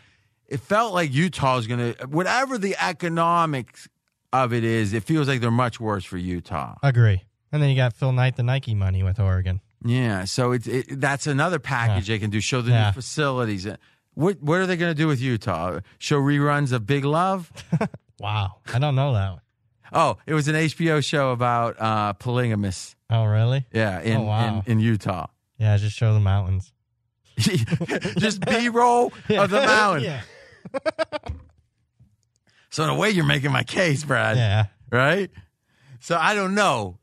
It 0.50 0.60
felt 0.60 0.94
like 0.94 1.14
Utah's 1.14 1.68
going 1.68 1.94
to, 1.94 2.06
whatever 2.08 2.58
the 2.58 2.76
economics 2.82 3.88
of 4.34 4.52
it 4.52 4.66
is, 4.66 4.92
it 4.92 5.04
feels 5.04 5.30
like 5.30 5.40
they're 5.40 5.52
much 5.52 5.80
worse 5.80 6.04
for 6.04 6.18
Utah. 6.18 6.76
Agree. 6.84 7.24
And 7.54 7.64
then 7.64 7.70
you 7.70 7.78
got 7.78 7.94
Phil 7.94 8.12
Knight, 8.12 8.36
the 8.36 8.44
Nike 8.44 8.76
money 8.76 9.04
with 9.04 9.22
Oregon. 9.22 9.62
Yeah, 9.86 10.26
so 10.26 10.52
it's 10.54 10.68
it, 10.68 11.00
that's 11.00 11.28
another 11.28 11.60
package 11.60 12.08
they 12.08 12.20
can 12.20 12.30
do. 12.30 12.42
Show 12.42 12.62
the 12.62 12.72
Yeah. 12.72 12.88
new 12.88 12.94
facilities. 12.94 13.68
What 14.16 14.42
what 14.42 14.60
are 14.60 14.66
they 14.66 14.76
going 14.78 14.92
to 14.92 14.98
do 14.98 15.08
with 15.08 15.22
Utah? 15.22 15.80
Show 16.00 16.20
reruns 16.20 16.72
of 16.72 16.86
Big 16.86 17.06
Love? 17.06 17.52
Wow. 18.20 18.56
I 18.74 18.80
don't 18.80 18.96
know 18.96 19.14
that 19.14 19.30
one. 19.34 19.42
Oh, 19.94 20.18
it 20.26 20.34
was 20.34 20.48
an 20.48 20.56
HBO 20.56 21.06
show 21.06 21.32
about 21.32 21.80
uh, 21.80 22.14
polygamists. 22.14 22.96
Oh, 23.12 23.26
really? 23.26 23.68
Yeah, 23.72 24.02
in, 24.02 24.18
Oh, 24.18 24.22
wow. 24.24 24.64
in 24.66 24.72
in 24.72 24.80
Utah. 24.80 25.28
Yeah, 25.60 25.78
just 25.78 25.96
show 25.96 26.16
the 26.16 26.20
mountains. 26.20 26.74
Just 27.38 28.44
B 28.44 28.70
roll 28.70 29.14
of 29.30 29.52
the 29.52 29.62
mountain. 29.62 30.04
Yeah. 30.06 30.22
So 32.70 32.84
in 32.84 32.90
a 32.90 32.96
way, 32.96 33.12
you're 33.12 33.26
making 33.26 33.52
my 33.52 33.64
case, 33.64 34.04
Brad. 34.04 34.38
Yeah. 34.38 34.66
Right. 34.92 35.30
So 36.00 36.18
I 36.20 36.34
don't 36.36 36.56
know. 36.56 36.98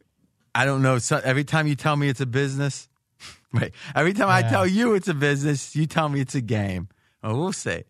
I 0.54 0.64
don't 0.64 0.82
know. 0.82 0.98
So 0.98 1.20
every 1.22 1.44
time 1.44 1.66
you 1.66 1.74
tell 1.74 1.96
me 1.96 2.08
it's 2.08 2.20
a 2.20 2.26
business, 2.26 2.88
wait. 3.52 3.72
Every 3.94 4.12
time 4.12 4.28
I 4.28 4.42
tell 4.42 4.66
you 4.66 4.94
it's 4.94 5.08
a 5.08 5.14
business, 5.14 5.74
you 5.74 5.86
tell 5.86 6.08
me 6.08 6.20
it's 6.20 6.34
a 6.34 6.40
game. 6.40 6.88
Well, 7.22 7.36
we'll 7.38 7.52
see. 7.52 7.84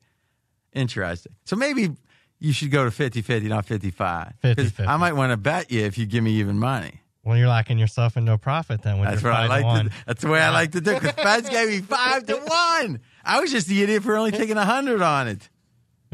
Interesting. 0.72 1.34
So 1.44 1.56
maybe 1.56 1.90
you 2.38 2.52
should 2.52 2.70
go 2.70 2.88
to 2.88 2.90
50-50, 2.90 3.44
not 3.44 3.66
55. 3.66 4.34
50-50. 4.42 4.86
I 4.86 4.96
might 4.96 5.12
want 5.12 5.32
to 5.32 5.36
bet 5.36 5.70
you 5.70 5.82
if 5.84 5.98
you 5.98 6.06
give 6.06 6.24
me 6.24 6.32
even 6.32 6.58
money. 6.58 7.00
Well, 7.24 7.38
you're 7.38 7.48
locking 7.48 7.78
yourself 7.78 8.16
into 8.16 8.32
a 8.32 8.38
profit 8.38 8.82
then. 8.82 9.00
That's 9.00 9.22
what 9.22 9.32
I 9.32 9.46
like. 9.46 9.84
To, 9.84 9.90
that's 10.06 10.20
the 10.20 10.28
way 10.28 10.40
I 10.40 10.50
like 10.50 10.72
to 10.72 10.80
do. 10.82 10.92
Because 10.94 11.12
Fez 11.12 11.48
gave 11.48 11.68
me 11.68 11.80
five 11.80 12.26
to 12.26 12.36
one. 12.36 13.00
I 13.24 13.40
was 13.40 13.50
just 13.50 13.66
the 13.66 13.82
idiot 13.82 14.02
for 14.02 14.16
only 14.16 14.30
taking 14.30 14.58
a 14.58 14.64
hundred 14.64 15.00
on 15.00 15.28
it. 15.28 15.48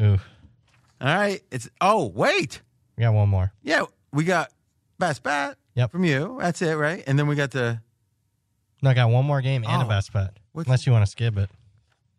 Ooh, 0.01 0.19
All 1.01 1.15
right. 1.15 1.41
It's 1.51 1.69
oh 1.81 2.07
wait. 2.07 2.61
we 2.97 3.01
got 3.03 3.13
one 3.13 3.27
more. 3.27 3.51
Yeah, 3.61 3.83
we 4.13 4.23
got 4.23 4.51
best 4.99 5.21
bet 5.21 5.57
Yep. 5.75 5.91
from 5.91 6.03
you. 6.03 6.37
That's 6.41 6.61
it, 6.61 6.73
right? 6.73 7.03
And 7.07 7.17
then 7.17 7.27
we 7.27 7.35
got 7.35 7.51
the 7.51 7.81
No, 8.81 8.89
I 8.89 8.93
got 8.93 9.09
one 9.09 9.25
more 9.25 9.41
game 9.41 9.63
and 9.67 9.81
a 9.81 9.85
Oh. 9.85 9.87
best 9.89 10.11
bet. 10.11 10.37
What's- 10.51 10.67
Unless 10.67 10.85
you 10.85 10.91
want 10.91 11.05
to 11.05 11.11
skip 11.11 11.37
it. 11.37 11.49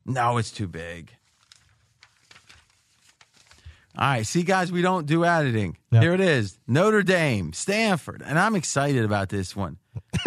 no, 0.06 0.38
it's 0.38 0.50
too 0.50 0.66
big. 0.68 1.12
All 3.98 4.06
right, 4.08 4.26
see, 4.26 4.42
guys, 4.42 4.72
we 4.72 4.80
don't 4.80 5.04
do 5.06 5.24
editing. 5.24 5.76
Yep. 5.90 6.02
Here 6.02 6.14
it 6.14 6.20
is: 6.20 6.58
Notre 6.66 7.02
Dame, 7.02 7.52
Stanford, 7.52 8.22
and 8.24 8.38
I'm 8.38 8.54
excited 8.56 9.04
about 9.04 9.28
this 9.28 9.54
one. 9.54 9.76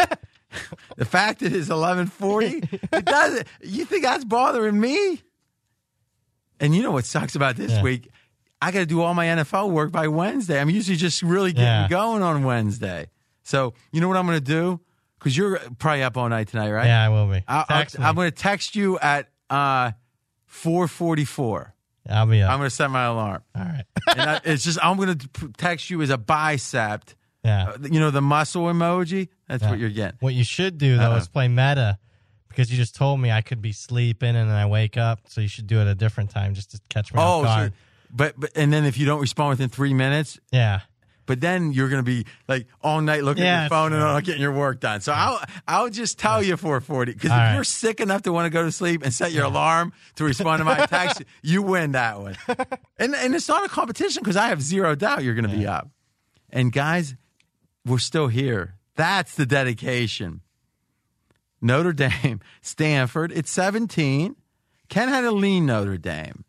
the 0.98 1.06
fact 1.06 1.40
that 1.40 1.52
it's 1.52 1.70
11:40, 1.70 2.80
it 2.94 3.06
doesn't. 3.06 3.48
You 3.64 3.86
think 3.86 4.04
that's 4.04 4.24
bothering 4.24 4.80
me? 4.80 5.22
And 6.60 6.76
you 6.76 6.84
know 6.84 6.92
what 6.92 7.06
sucks 7.06 7.36
about 7.36 7.56
this 7.56 7.72
Yeah. 7.72 7.82
week? 7.82 8.10
I 8.62 8.72
got 8.72 8.80
to 8.80 8.86
do 8.86 9.02
all 9.02 9.14
my 9.16 9.26
NFL 9.26 9.72
work 9.72 9.92
by 9.92 10.08
Wednesday. 10.08 10.62
I'm 10.62 10.70
usually 10.70 10.96
just 10.96 11.22
really 11.24 11.52
getting 11.52 11.66
Yeah. 11.68 11.88
going 11.90 12.22
on 12.22 12.44
Wednesday. 12.44 13.08
So 13.46 13.74
you 13.94 14.02
know 14.02 14.08
what 14.10 14.18
I'm 14.18 14.26
going 14.26 14.38
to 14.38 14.44
do? 14.44 14.82
Because 15.18 15.38
you're 15.38 15.60
probably 15.80 16.04
up 16.04 16.18
all 16.18 16.28
night 16.28 16.50
tonight, 16.50 16.72
right? 16.72 16.86
Yeah, 16.88 17.04
I 17.06 17.10
will 17.10 17.26
be. 17.28 17.34
Me. 17.36 17.44
I'm 17.48 18.16
going 18.16 18.30
to 18.30 18.36
text 18.36 18.76
you 18.76 19.00
at 19.00 19.30
uh, 19.50 19.92
4:44. 20.52 21.72
I'll 22.08 22.26
be 22.28 22.42
up. 22.42 22.52
I'm 22.52 22.60
going 22.60 22.70
to 22.70 22.76
set 22.76 22.90
my 22.92 23.04
alarm. 23.06 23.42
All 23.56 23.64
right. 23.64 23.84
and 24.16 24.22
I, 24.30 24.42
it's 24.44 24.64
just 24.64 24.78
I'm 24.84 24.98
going 24.98 25.18
to 25.18 25.48
text 25.58 25.90
you 25.90 26.02
as 26.02 26.10
a 26.12 26.18
bicep. 26.18 27.06
Yeah. 27.44 27.70
Uh, 27.70 27.78
you 27.90 28.00
know 28.00 28.12
the 28.12 28.22
muscle 28.22 28.64
emoji. 28.66 29.30
That's 29.48 29.64
Yeah. 29.64 29.70
what 29.72 29.80
you're 29.80 29.90
getting. 29.90 30.18
What 30.20 30.34
you 30.34 30.44
should 30.44 30.78
do 30.78 30.98
though 30.98 31.12
Uh-uh. 31.12 31.18
is 31.18 31.28
play 31.28 31.48
meta 31.48 31.98
because 32.50 32.72
you 32.72 32.78
just 32.78 32.96
told 32.96 33.20
me 33.20 33.32
I 33.32 33.42
could 33.42 33.62
be 33.62 33.72
sleeping 33.72 34.36
and 34.36 34.50
then 34.50 34.56
I 34.56 34.66
wake 34.68 34.98
up. 34.98 35.22
So 35.28 35.42
you 35.42 35.48
should 35.48 35.68
do 35.68 35.80
it 35.82 35.88
a 35.88 35.96
different 35.96 36.30
time 36.32 36.54
just 36.54 36.72
to 36.72 36.80
catch 36.90 37.14
me 37.14 37.20
Oh, 37.20 37.24
off 37.24 37.42
so, 37.42 37.44
guard. 37.46 37.74
but 38.12 38.40
but 38.40 38.52
and 38.56 38.72
then 38.72 38.86
if 38.86 38.98
you 38.98 39.06
don't 39.06 39.22
respond 39.22 39.50
within 39.52 39.70
three 39.70 39.94
minutes, 39.94 40.40
yeah. 40.52 40.82
But 41.26 41.42
then 41.42 41.72
you're 41.72 41.90
going 41.90 42.04
to 42.04 42.06
be 42.06 42.26
like 42.48 42.68
all 42.82 43.02
night 43.02 43.24
looking 43.24 43.44
Yeah, 43.44 43.58
at 43.58 43.62
your 43.64 43.70
phone 43.70 43.94
and 43.94 44.02
not 44.02 44.24
getting 44.24 44.42
your 44.42 44.52
work 44.52 44.80
done. 44.80 45.02
So 45.02 45.14
I'll 45.14 45.42
I'll 45.68 45.90
just 45.90 46.20
tell 46.20 46.44
you 46.44 46.58
440 46.58 47.14
because 47.14 47.26
if 47.26 47.32
right. 47.32 47.56
you're 47.56 47.64
sick 47.64 48.00
enough 48.00 48.24
to 48.24 48.34
want 48.34 48.46
to 48.46 48.50
go 48.50 48.64
to 48.64 48.72
sleep 48.72 49.04
and 49.04 49.14
set 49.14 49.32
your 49.32 49.46
alarm 49.46 49.94
to 50.16 50.24
respond 50.24 50.60
to 50.60 50.66
my 50.66 50.86
text, 50.88 51.24
you 51.42 51.62
win 51.62 51.94
that 51.94 52.20
one. 52.20 52.36
And 52.98 53.16
and 53.16 53.36
it's 53.36 53.48
not 53.48 53.66
a 53.66 53.70
competition 53.70 54.22
because 54.24 54.38
I 54.38 54.48
have 54.48 54.62
zero 54.62 54.96
doubt 54.96 55.24
you're 55.24 55.36
going 55.36 55.50
to 55.50 55.56
be 55.56 55.68
up. 55.68 55.90
And 56.50 56.72
guys, 56.72 57.16
we're 57.86 58.00
still 58.00 58.28
here. 58.28 58.76
That's 58.96 59.36
the 59.36 59.46
dedication. 59.46 60.42
Notre 61.62 61.94
Dame, 61.94 62.40
Stanford. 62.62 63.32
It's 63.32 63.52
17. 63.52 64.36
Ken 64.88 65.10
had 65.10 65.22
to 65.22 65.32
lean 65.32 65.66
Notre 65.66 65.98
Dame. 65.98 66.46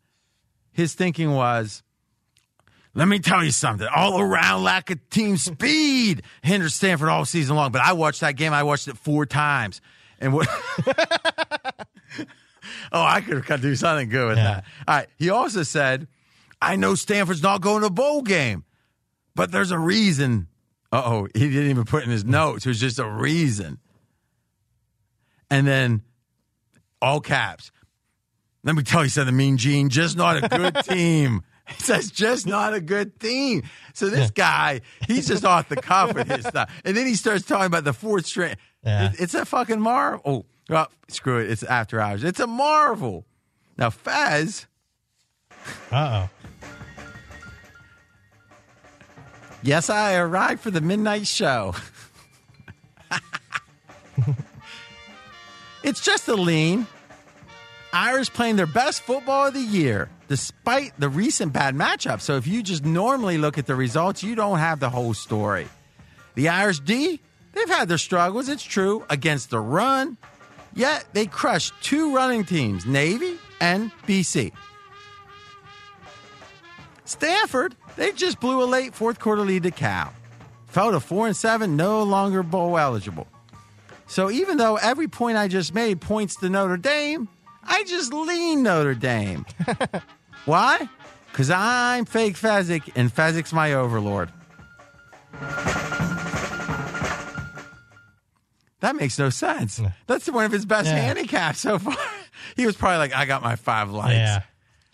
His 0.71 0.93
thinking 0.93 1.31
was, 1.31 1.81
let 2.97 3.07
me 3.07 3.19
tell 3.19 3.43
you 3.43 3.51
something. 3.51 3.87
All 3.95 4.19
around 4.19 4.63
lack 4.63 4.89
of 4.89 5.07
team 5.11 5.37
speed 5.37 6.23
hinders 6.41 6.73
Stanford 6.73 7.09
all 7.09 7.25
season 7.25 7.55
long. 7.55 7.71
But 7.71 7.81
I 7.81 7.93
watched 7.93 8.21
that 8.21 8.35
game. 8.35 8.53
I 8.53 8.63
watched 8.63 8.87
it 8.87 8.97
four 8.97 9.27
times. 9.27 9.81
And 10.19 10.33
what 10.33 10.47
oh, 12.91 13.03
I 13.03 13.21
could 13.21 13.61
do 13.61 13.75
something 13.75 14.09
good 14.09 14.29
with 14.29 14.37
that. 14.37 14.65
All 14.87 14.95
right. 14.95 15.07
He 15.19 15.29
also 15.29 15.61
said, 15.61 16.07
I 16.59 16.75
know 16.75 16.95
Stanford's 16.95 17.43
not 17.43 17.61
going 17.61 17.81
to 17.81 17.87
a 17.87 17.91
bowl 17.91 18.23
game, 18.23 18.63
but 19.35 19.51
there's 19.51 19.69
a 19.69 19.77
reason. 19.77 20.47
Uh 20.91 21.03
oh, 21.05 21.27
he 21.35 21.51
didn't 21.51 21.69
even 21.69 21.85
put 21.85 22.03
in 22.03 22.09
his 22.09 22.25
notes. 22.25 22.65
It 22.65 22.69
was 22.69 22.79
just 22.79 22.97
a 22.97 23.07
reason. 23.07 23.77
And 25.51 25.67
then 25.67 26.01
all 26.99 27.21
caps. 27.21 27.71
Let 28.63 28.75
me 28.75 28.81
tell 28.81 29.03
you 29.03 29.09
something, 29.09 29.37
Mean 29.37 29.57
Gene, 29.57 29.89
just 29.89 30.17
not 30.17 30.43
a 30.43 30.49
good 30.49 30.75
team. 30.83 31.43
Says, 31.79 32.11
just 32.11 32.47
not 32.47 32.73
a 32.73 32.79
good 32.81 33.19
theme. 33.19 33.63
So 33.93 34.09
this 34.09 34.31
guy, 34.31 34.81
he's 35.07 35.27
just 35.27 35.43
off 35.45 35.67
the 35.69 35.75
cuff 35.75 36.13
with 36.13 36.29
his 36.29 36.45
stuff. 36.45 36.71
And 36.85 36.95
then 36.95 37.05
he 37.07 37.15
starts 37.15 37.45
talking 37.45 37.65
about 37.65 37.83
the 37.83 37.93
fourth 37.93 38.25
string. 38.25 38.55
Yeah. 38.83 39.11
It- 39.11 39.19
it's 39.21 39.33
a 39.33 39.45
fucking 39.45 39.79
marvel. 39.81 40.21
Oh, 40.25 40.45
well, 40.69 40.87
screw 41.07 41.39
it. 41.39 41.49
It's 41.51 41.63
after 41.63 41.99
hours. 41.99 42.23
It's 42.23 42.39
a 42.39 42.47
marvel. 42.47 43.25
Now, 43.77 43.89
Fez, 43.89 44.65
Uh 45.91 46.27
oh. 46.27 46.29
yes, 49.61 49.89
I 49.89 50.15
arrived 50.15 50.61
for 50.61 50.71
the 50.71 50.81
midnight 50.81 51.27
show. 51.27 51.75
it's 55.83 56.01
just 56.03 56.27
a 56.27 56.35
lean. 56.35 56.87
Irish 57.93 58.31
playing 58.31 58.57
their 58.57 58.65
best 58.67 59.01
football 59.01 59.47
of 59.47 59.53
the 59.53 59.61
year, 59.61 60.09
despite 60.27 60.99
the 60.99 61.09
recent 61.09 61.53
bad 61.53 61.75
matchup. 61.75 62.21
So 62.21 62.35
if 62.35 62.47
you 62.47 62.63
just 62.63 62.85
normally 62.85 63.37
look 63.37 63.57
at 63.57 63.65
the 63.65 63.75
results, 63.75 64.23
you 64.23 64.35
don't 64.35 64.59
have 64.59 64.79
the 64.79 64.89
whole 64.89 65.13
story. 65.13 65.67
The 66.35 66.49
Irish 66.49 66.79
D, 66.81 67.19
they've 67.53 67.69
had 67.69 67.87
their 67.87 67.97
struggles, 67.97 68.49
it's 68.49 68.63
true, 68.63 69.05
against 69.09 69.49
the 69.49 69.59
run, 69.59 70.17
yet 70.73 71.05
they 71.13 71.25
crushed 71.25 71.73
two 71.81 72.13
running 72.13 72.43
teams, 72.43 72.85
Navy 72.85 73.37
and 73.59 73.91
BC. 74.07 74.51
Stanford, 77.05 77.75
they 77.95 78.11
just 78.11 78.39
blew 78.39 78.61
a 78.61 78.65
late 78.65 78.93
fourth 78.93 79.19
quarter 79.19 79.41
lead 79.41 79.63
to 79.63 79.71
Cal. 79.71 80.13
Fell 80.67 80.91
to 80.91 80.99
four 80.99 81.25
and 81.25 81.35
seven, 81.35 81.75
no 81.75 82.03
longer 82.03 82.43
bowl 82.43 82.77
eligible. 82.77 83.27
So 84.07 84.29
even 84.29 84.57
though 84.57 84.75
every 84.75 85.07
point 85.07 85.37
I 85.37 85.47
just 85.47 85.73
made 85.73 86.01
points 86.01 86.35
to 86.37 86.49
Notre 86.49 86.77
Dame, 86.77 87.27
I 87.63 87.83
just 87.83 88.13
lean 88.13 88.63
Notre 88.63 88.93
Dame. 88.93 89.45
Why? 90.47 90.89
Because 91.31 91.51
I'm 91.51 92.05
fake 92.05 92.35
Fezzik 92.35 92.89
and 92.95 93.13
Fezzik's 93.13 93.53
my 93.53 93.73
overlord. 93.73 94.31
That 98.79 98.95
makes 98.95 99.17
no 99.17 99.29
sense. 99.29 99.81
That's 100.05 100.29
one 100.29 100.45
of 100.45 100.51
his 100.51 100.65
best 100.65 100.87
Yeah. 100.87 100.97
handicaps 100.97 101.59
so 101.59 101.79
far. 101.79 101.95
He 102.55 102.65
was 102.65 102.75
probably 102.75 102.97
like, 102.99 103.13
I 103.15 103.25
got 103.25 103.41
my 103.43 103.55
five 103.55 103.91
likes. 103.91 104.13
Yeah. 104.13 104.41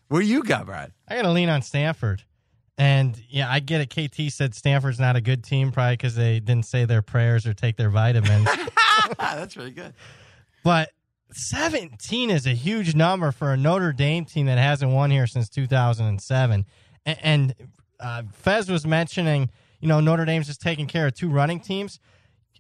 What 0.08 0.22
do 0.22 0.26
you 0.26 0.44
got, 0.44 0.66
Brad? 0.66 0.92
I 1.08 1.16
got 1.18 1.22
to 1.24 1.32
lean 1.32 1.50
on 1.50 1.62
Stanford. 1.62 2.24
And 2.78 3.22
yeah, 3.30 3.50
I 3.52 3.60
get 3.60 3.82
it. 3.82 3.90
KT 4.12 4.32
said 4.34 4.56
Stanford's 4.56 5.00
not 5.00 5.16
a 5.18 5.22
good 5.22 5.44
team, 5.44 5.72
probably 5.72 5.94
because 5.96 6.16
they 6.16 6.40
didn't 6.40 6.66
say 6.66 6.86
their 6.86 7.02
prayers 7.02 7.46
or 7.46 7.54
take 7.54 7.76
their 7.78 7.90
vitamins. 7.90 8.48
That's 9.20 9.56
really 9.56 9.72
good. 9.72 9.94
but 10.64 10.90
17 11.36 12.30
is 12.30 12.46
a 12.46 12.52
huge 12.54 12.96
number 12.96 13.32
for 13.32 13.54
a 13.54 13.58
Notre 13.58 13.92
Dame 13.94 14.26
team 14.26 14.46
that 14.48 14.58
hasn't 14.58 14.92
won 14.92 15.12
here 15.12 15.28
since 15.28 15.50
2007. 15.50 16.66
A- 17.06 17.26
And 17.26 17.56
uh, 18.00 18.24
Fez 18.34 18.70
was 18.70 18.86
mentioning, 18.86 19.50
you 19.80 19.88
know, 19.88 20.00
Notre 20.00 20.26
Dame's 20.26 20.48
just 20.48 20.62
taking 20.62 20.88
care 20.88 21.08
of 21.08 21.14
two 21.14 21.30
running 21.30 21.60
teams. 21.60 22.00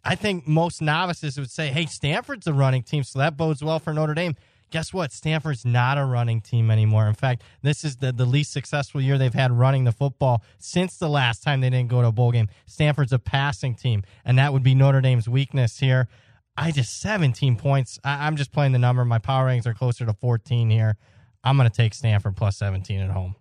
I 0.03 0.15
think 0.15 0.47
most 0.47 0.81
novices 0.81 1.37
would 1.37 1.49
say, 1.51 1.67
hey, 1.69 1.85
Stanford's 1.85 2.47
a 2.47 2.53
running 2.53 2.83
team, 2.83 3.03
so 3.03 3.19
that 3.19 3.37
bodes 3.37 3.63
well 3.63 3.79
for 3.79 3.93
Notre 3.93 4.13
Dame. 4.13 4.35
Guess 4.69 4.91
what? 4.91 5.11
Stanford's 5.11 5.63
not 5.65 5.97
a 5.99 6.03
running 6.03 6.41
team 6.41 6.71
anymore. 6.71 7.07
In 7.07 7.13
fact, 7.13 7.43
this 7.61 7.83
is 7.83 7.97
the, 7.97 8.11
the 8.11 8.25
least 8.25 8.51
successful 8.51 8.99
year 8.99 9.17
they've 9.19 9.33
had 9.33 9.51
running 9.51 9.83
the 9.83 9.91
football 9.91 10.43
since 10.57 10.97
the 10.97 11.07
last 11.07 11.43
time 11.43 11.61
they 11.61 11.69
didn't 11.69 11.89
go 11.89 12.01
to 12.01 12.07
a 12.07 12.11
bowl 12.11 12.31
game. 12.31 12.47
Stanford's 12.65 13.13
a 13.13 13.19
passing 13.19 13.75
team, 13.75 14.03
and 14.25 14.37
that 14.39 14.51
would 14.51 14.63
be 14.63 14.73
Notre 14.73 14.99
Dame's 14.99 15.29
weakness 15.29 15.77
here. 15.77 16.07
I 16.55 16.71
just 16.71 16.99
17 17.01 17.55
points. 17.57 17.99
I, 18.03 18.27
I'm 18.27 18.35
just 18.35 18.51
playing 18.51 18.71
the 18.73 18.79
number. 18.79 19.03
My 19.05 19.19
power 19.19 19.45
ratings 19.45 19.65
are 19.67 19.73
closer 19.73 20.05
to 20.05 20.13
14 20.13 20.69
here. 20.69 20.97
I'm 21.43 21.57
going 21.57 21.69
to 21.69 21.75
take 21.75 21.93
Stanford 21.93 22.35
plus 22.35 22.57
17 22.57 22.99
at 22.99 23.09
home. 23.09 23.35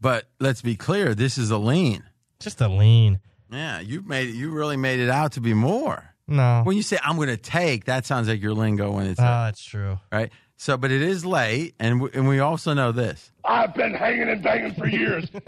But 0.00 0.26
let's 0.40 0.62
be 0.62 0.74
clear, 0.76 1.14
this 1.14 1.38
is 1.38 1.50
a 1.50 1.58
lean. 1.58 2.02
Just 2.40 2.60
a 2.60 2.68
lean. 2.68 3.20
Yeah, 3.50 3.80
you 3.80 4.02
made 4.02 4.28
it, 4.30 4.34
you 4.34 4.50
really 4.50 4.76
made 4.76 4.98
it 5.00 5.10
out 5.10 5.32
to 5.32 5.40
be 5.40 5.54
more. 5.54 6.14
No. 6.26 6.62
When 6.64 6.76
you 6.76 6.82
say 6.82 6.98
I'm 7.04 7.16
going 7.16 7.28
to 7.28 7.36
take, 7.36 7.84
that 7.86 8.06
sounds 8.06 8.28
like 8.28 8.40
your 8.40 8.54
lingo 8.54 8.92
when 8.92 9.06
it's 9.06 9.20
Oh, 9.20 9.22
that's 9.24 9.62
true. 9.62 9.98
right. 10.10 10.30
So, 10.56 10.76
but 10.76 10.92
it 10.92 11.02
is 11.02 11.24
late, 11.26 11.74
and 11.80 12.00
we, 12.00 12.10
and 12.14 12.28
we 12.28 12.38
also 12.38 12.72
know 12.72 12.92
this. 12.92 13.32
I've 13.44 13.74
been 13.74 13.94
hanging 13.94 14.28
and 14.28 14.42
banging 14.42 14.74
for 14.74 14.86
years. 14.86 15.28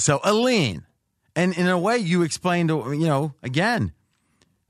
So 0.00 0.20
a 0.22 0.32
lean, 0.32 0.86
and 1.34 1.58
in 1.58 1.66
a 1.66 1.76
way, 1.76 1.98
you 1.98 2.22
explained. 2.22 2.70
You 2.70 3.06
know, 3.08 3.34
again, 3.42 3.92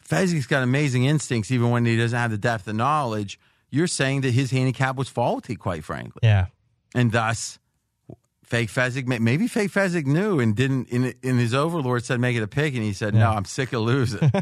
Fezzik's 0.08 0.46
got 0.46 0.62
amazing 0.62 1.04
instincts, 1.04 1.50
even 1.50 1.70
when 1.70 1.84
he 1.84 1.96
doesn't 1.96 2.18
have 2.18 2.30
the 2.30 2.38
depth 2.38 2.66
of 2.68 2.76
knowledge. 2.76 3.38
You're 3.70 3.86
saying 3.86 4.22
that 4.22 4.30
his 4.32 4.50
handicap 4.50 4.96
was 4.96 5.08
faulty, 5.08 5.54
quite 5.56 5.84
frankly, 5.84 6.20
Yeah. 6.22 6.46
and 6.94 7.12
thus. 7.12 7.58
Fake 8.44 8.70
Fezzik, 8.70 9.06
maybe 9.06 9.46
Fake 9.46 9.70
Fezzik 9.70 10.06
knew 10.06 10.40
and 10.40 10.56
didn't. 10.56 10.88
In, 10.88 11.12
in 11.22 11.36
his 11.36 11.52
overlord 11.52 12.02
said 12.06 12.18
make 12.18 12.34
it 12.34 12.42
a 12.42 12.46
pick, 12.48 12.72
and 12.74 12.82
he 12.82 12.94
said, 12.94 13.14
"No, 13.14 13.28
I'm 13.28 13.44
sick 13.44 13.74
of 13.74 13.82
losing." 13.82 14.30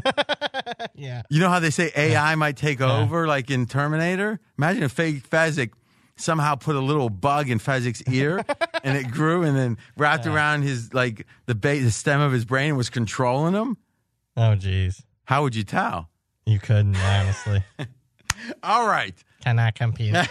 Yeah. 0.95 1.21
You 1.29 1.39
know 1.39 1.49
how 1.49 1.59
they 1.59 1.69
say 1.69 1.91
AI 1.95 2.35
might 2.35 2.57
take 2.57 2.81
over, 2.81 3.27
like 3.27 3.51
in 3.51 3.65
Terminator? 3.67 4.39
Imagine 4.57 4.83
if 4.83 4.91
fake 4.91 5.27
Fezzik 5.29 5.71
somehow 6.15 6.55
put 6.55 6.75
a 6.75 6.79
little 6.79 7.09
bug 7.09 7.49
in 7.49 7.59
Fezzik's 7.59 8.01
ear 8.11 8.43
and 8.83 8.97
it 8.97 9.11
grew 9.11 9.43
and 9.43 9.55
then 9.55 9.77
wrapped 9.95 10.25
around 10.25 10.63
his, 10.63 10.93
like, 10.93 11.25
the, 11.45 11.53
the 11.53 11.91
stem 11.91 12.19
of 12.19 12.31
his 12.31 12.45
brain 12.45 12.69
and 12.69 12.77
was 12.77 12.89
controlling 12.89 13.53
him. 13.53 13.77
Oh, 14.35 14.55
geez. 14.55 15.03
How 15.27 15.43
would 15.43 15.55
you 15.55 15.63
tell? 15.63 16.09
You 16.45 16.57
couldn't, 16.57 16.95
honestly. 16.95 17.61
All 18.63 18.87
right. 18.87 19.13
Cannot 19.43 19.75
compete. 19.75 20.15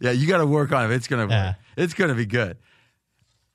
Yeah, 0.00 0.12
you 0.12 0.26
got 0.26 0.38
to 0.38 0.46
work 0.46 0.72
on 0.72 0.90
it. 0.90 0.94
It's 0.94 1.06
going 1.06 1.28
to 1.28 1.34
Yeah. 1.34 1.46
work. 1.48 1.56
It's 1.76 1.92
to 2.08 2.14
be 2.14 2.24
good. 2.24 2.56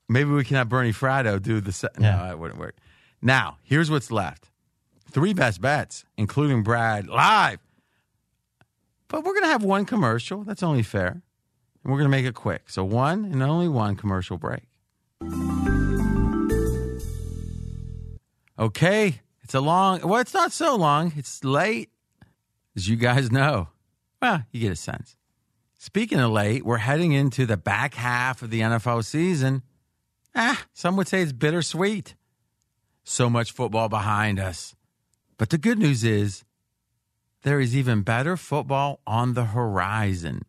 Maybe 0.07 0.29
we 0.29 0.43
can 0.43 0.55
have 0.57 0.69
Bernie 0.69 0.93
Fratto 0.93 1.41
do 1.41 1.59
the. 1.61 1.71
Se- 1.71 1.87
No, 1.97 2.07
Yeah. 2.09 2.27
that 2.27 2.37
wouldn't 2.39 2.59
work. 2.59 2.75
Now, 3.23 3.57
here's 3.63 3.89
what's 3.89 4.11
left 4.11 4.51
three 5.09 5.33
best 5.33 5.61
bets, 5.61 6.05
including 6.15 6.61
Brad 6.61 7.07
live. 7.07 7.59
But 9.07 9.23
we're 9.23 9.31
going 9.33 9.43
to 9.45 9.49
have 9.49 9.63
one 9.63 9.85
commercial. 9.85 10.43
That's 10.43 10.61
only 10.61 10.83
fair. 10.83 11.07
And 11.83 11.91
we're 11.91 11.97
going 11.97 12.05
to 12.11 12.15
make 12.15 12.25
it 12.25 12.35
quick. 12.35 12.69
So, 12.69 12.83
one 12.83 13.25
and 13.25 13.41
only 13.41 13.67
one 13.67 13.95
commercial 13.95 14.37
break. 14.37 14.63
Okay. 18.59 19.21
It's 19.43 19.53
a 19.53 19.59
long, 19.59 20.01
well, 20.07 20.21
it's 20.21 20.33
not 20.33 20.51
so 20.51 20.75
long. 20.75 21.13
It's 21.15 21.43
late, 21.43 21.89
as 22.75 22.87
you 22.87 22.95
guys 22.95 23.31
know. 23.31 23.67
Well, 24.21 24.43
you 24.51 24.61
get 24.61 24.71
a 24.71 24.75
sense. 24.75 25.17
Speaking 25.77 26.19
of 26.19 26.31
late, 26.31 26.65
we're 26.65 26.77
heading 26.77 27.11
into 27.11 27.45
the 27.45 27.57
back 27.57 27.93
half 27.95 28.41
of 28.41 28.49
the 28.49 28.61
NFL 28.61 29.03
season. 29.03 29.63
Ah, 30.33 30.65
some 30.73 30.95
would 30.95 31.09
say 31.09 31.21
it's 31.21 31.33
bittersweet. 31.33 32.15
So 33.03 33.29
much 33.29 33.51
football 33.51 33.89
behind 33.89 34.39
us. 34.39 34.75
But 35.37 35.49
the 35.49 35.57
good 35.57 35.77
news 35.77 36.05
is 36.05 36.45
there 37.41 37.59
is 37.59 37.75
even 37.75 38.01
better 38.01 38.37
football 38.37 39.01
on 39.05 39.33
the 39.33 39.45
horizon. 39.45 40.43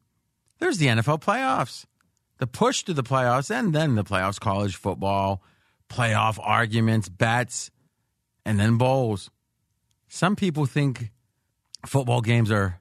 There's 0.61 0.79
the 0.79 0.87
NFL 0.87 1.21
playoffs, 1.21 1.85
the 2.39 2.47
push 2.47 2.85
to 2.85 2.95
the 2.95 3.03
playoffs, 3.03 3.51
and 3.51 3.75
then 3.75 3.97
the 3.97 4.05
playoffs, 4.05 4.39
college 4.39 4.77
football, 4.77 5.43
playoff 5.91 6.39
arguments, 6.41 7.09
bets, 7.09 7.73
and 8.45 8.59
then 8.59 8.77
bowls. 8.77 9.31
Some 10.09 10.37
people 10.37 10.67
think 10.67 11.11
football 11.87 12.21
games 12.21 12.51
are 12.51 12.81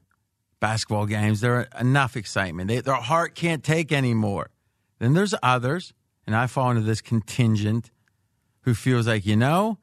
basketball 0.60 1.06
games. 1.06 1.40
They're 1.40 1.68
enough 1.78 2.16
excitement. 2.16 2.68
They, 2.68 2.80
their 2.80 2.94
heart 2.94 3.34
can't 3.34 3.62
take 3.62 3.92
anymore. 3.92 4.50
Then 4.98 5.14
there's 5.14 5.34
others, 5.42 5.92
and 6.26 6.34
I 6.34 6.46
fall 6.46 6.70
into 6.70 6.82
this 6.82 7.00
contingent 7.00 7.90
who 8.62 8.74
feels 8.74 9.06
like, 9.06 9.26
you 9.26 9.36
know, 9.36 9.78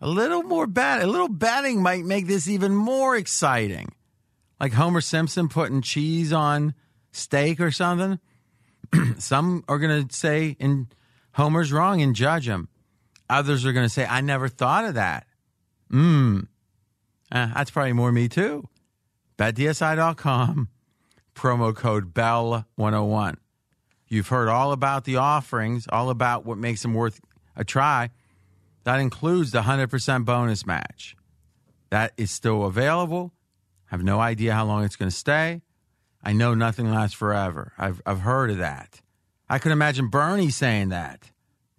a 0.00 0.08
little 0.08 0.42
more 0.42 0.66
bet, 0.66 1.00
a 1.00 1.06
little 1.06 1.28
betting 1.28 1.80
might 1.80 2.04
make 2.04 2.26
this 2.26 2.48
even 2.48 2.74
more 2.74 3.16
exciting. 3.16 3.94
Like 4.60 4.72
Homer 4.72 5.00
Simpson 5.00 5.48
putting 5.48 5.80
cheese 5.80 6.32
on 6.32 6.74
steak 7.12 7.60
or 7.60 7.70
something. 7.70 8.18
Some 9.18 9.64
are 9.68 9.78
going 9.78 10.06
to 10.06 10.14
say, 10.14 10.56
and 10.60 10.92
Homer's 11.32 11.72
wrong 11.72 12.02
and 12.02 12.14
judge 12.14 12.48
him. 12.48 12.68
Others 13.28 13.64
are 13.64 13.72
going 13.72 13.86
to 13.86 13.92
say, 13.92 14.06
I 14.06 14.20
never 14.20 14.48
thought 14.48 14.84
of 14.84 14.94
that. 14.94 15.26
Mmm. 15.90 16.46
that's 17.30 17.70
probably 17.70 17.92
more 17.92 18.12
me 18.12 18.28
too. 18.28 18.68
BetDSI.com, 19.38 20.68
promo 21.34 21.74
code 21.74 22.14
BELL101. 22.14 23.36
You've 24.08 24.28
heard 24.28 24.48
all 24.48 24.72
about 24.72 25.04
the 25.04 25.16
offerings, 25.16 25.86
all 25.90 26.10
about 26.10 26.44
what 26.44 26.58
makes 26.58 26.82
them 26.82 26.94
worth 26.94 27.20
a 27.56 27.64
try. 27.64 28.10
That 28.84 28.98
includes 28.98 29.52
the 29.52 29.62
100% 29.62 30.24
bonus 30.24 30.66
match. 30.66 31.16
That 31.90 32.12
is 32.16 32.30
still 32.30 32.64
available. 32.64 33.32
I 33.90 33.94
have 33.94 34.04
no 34.04 34.20
idea 34.20 34.54
how 34.54 34.66
long 34.66 34.84
it's 34.84 34.96
going 34.96 35.10
to 35.10 35.16
stay. 35.16 35.62
I 36.22 36.32
know 36.32 36.54
nothing 36.54 36.90
lasts 36.90 37.16
forever. 37.16 37.72
I've 37.76 38.00
I've 38.06 38.20
heard 38.20 38.50
of 38.50 38.58
that. 38.58 39.00
I 39.48 39.58
could 39.58 39.72
imagine 39.72 40.08
Bernie 40.08 40.50
saying 40.50 40.90
that. 40.90 41.31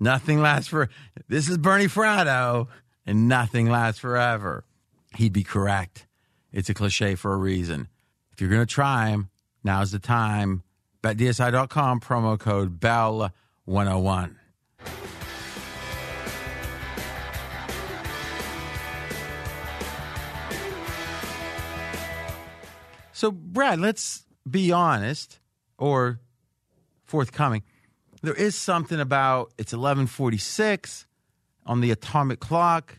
Nothing 0.04 0.42
lasts 0.42 0.68
for. 0.68 0.90
This 1.30 1.48
is 1.48 1.58
Bernie 1.58 1.86
Fratto, 1.86 2.68
and 3.06 3.30
nothing 3.30 3.70
lasts 3.70 4.02
forever. 4.02 4.66
He'd 5.16 5.32
be 5.32 5.44
correct. 5.44 6.08
It's 6.52 6.68
a 6.68 6.74
cliche 6.74 7.16
for 7.16 7.34
a 7.34 7.38
reason. 7.38 7.88
If 8.34 8.42
you're 8.42 8.50
going 8.50 8.66
to 8.68 8.74
try 8.74 9.12
him, 9.12 9.30
now's 9.64 9.92
the 9.92 10.00
time. 10.00 10.64
BetDSI.com 11.04 12.02
promo 12.02 12.38
code 12.38 12.82
BELL101. 12.82 14.36
So, 23.14 23.32
Brad, 23.32 23.80
let's 23.80 24.26
be 24.50 24.74
honest 24.74 25.40
or 25.78 26.20
forthcoming. 27.06 27.64
There 28.24 28.34
is 28.34 28.56
something 28.56 29.02
about 29.02 29.52
it's 29.58 29.74
1146 29.74 31.08
on 31.66 31.82
the 31.82 31.92
atomic 31.92 32.40
clock, 32.40 32.98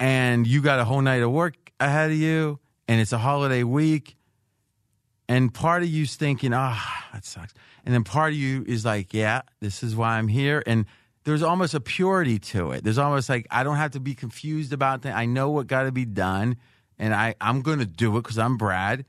and 0.00 0.44
you 0.44 0.60
got 0.60 0.80
a 0.80 0.84
whole 0.84 1.00
night 1.00 1.22
of 1.22 1.30
work 1.30 1.54
ahead 1.78 2.10
of 2.10 2.16
you, 2.16 2.58
and 2.88 3.00
it's 3.00 3.12
a 3.12 3.18
holiday 3.18 3.62
week, 3.62 4.16
and 5.28 5.54
part 5.54 5.84
of 5.84 5.88
you's 5.88 6.16
thinking, 6.16 6.52
ah, 6.52 7.06
that 7.12 7.24
sucks. 7.24 7.54
And 7.84 7.94
then 7.94 8.02
part 8.02 8.32
of 8.32 8.38
you 8.38 8.64
is 8.66 8.84
like, 8.84 9.14
yeah, 9.14 9.42
this 9.60 9.84
is 9.84 9.94
why 9.94 10.18
I'm 10.18 10.28
here. 10.28 10.64
And 10.66 10.84
there's 11.22 11.42
almost 11.44 11.72
a 11.72 11.80
purity 11.80 12.40
to 12.40 12.72
it. 12.72 12.82
There's 12.82 12.98
almost 12.98 13.28
like 13.28 13.46
I 13.52 13.62
don't 13.62 13.76
have 13.76 13.92
to 13.92 14.00
be 14.00 14.16
confused 14.16 14.72
about 14.72 15.02
that. 15.02 15.16
I 15.16 15.26
know 15.26 15.50
what 15.50 15.68
got 15.68 15.84
to 15.84 15.92
be 15.92 16.04
done, 16.04 16.56
and 16.98 17.14
I, 17.14 17.36
I'm 17.40 17.62
to 17.62 17.86
do 17.86 18.16
it 18.16 18.22
because 18.22 18.38
I'm 18.38 18.56
Brad. 18.56 19.04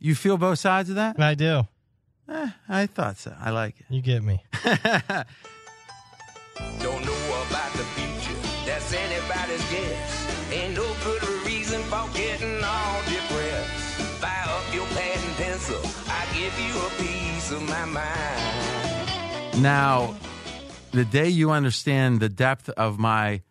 You 0.00 0.16
feel 0.16 0.36
both 0.38 0.58
sides 0.58 0.90
of 0.90 0.96
that? 0.96 1.20
I 1.20 1.36
do. 1.36 1.62
Eh, 2.28 2.50
I 2.68 2.86
thought 2.86 3.16
so. 3.18 3.34
I 3.38 3.50
like 3.50 3.78
it. 3.80 3.86
You 3.88 4.00
get 4.02 4.22
me. 4.22 4.42
Don't 4.64 4.84
know 7.04 7.42
about 7.48 7.72
the 7.72 7.84
future. 7.96 8.38
That's 8.66 8.92
anybody's 8.92 9.64
guess. 9.70 10.52
Ain't 10.52 10.74
no 10.74 10.86
good 11.04 11.22
reason 11.44 11.82
for 11.84 12.06
getting 12.14 12.62
all 12.62 13.00
depressed. 13.02 13.70
Fire 14.20 14.48
up 14.48 14.74
your 14.74 14.86
pad 14.86 15.18
and 15.24 15.36
pencil. 15.36 15.80
I 16.08 16.26
give 16.34 16.58
you 16.60 16.78
a 16.78 16.90
piece 17.02 17.50
of 17.50 17.62
my 17.68 17.84
mind. 17.86 19.60
Now, 19.62 20.14
the 20.92 21.04
day 21.04 21.28
you 21.28 21.50
understand 21.50 22.20
the 22.20 22.28
depth 22.28 22.68
of 22.70 22.98
my 22.98 23.42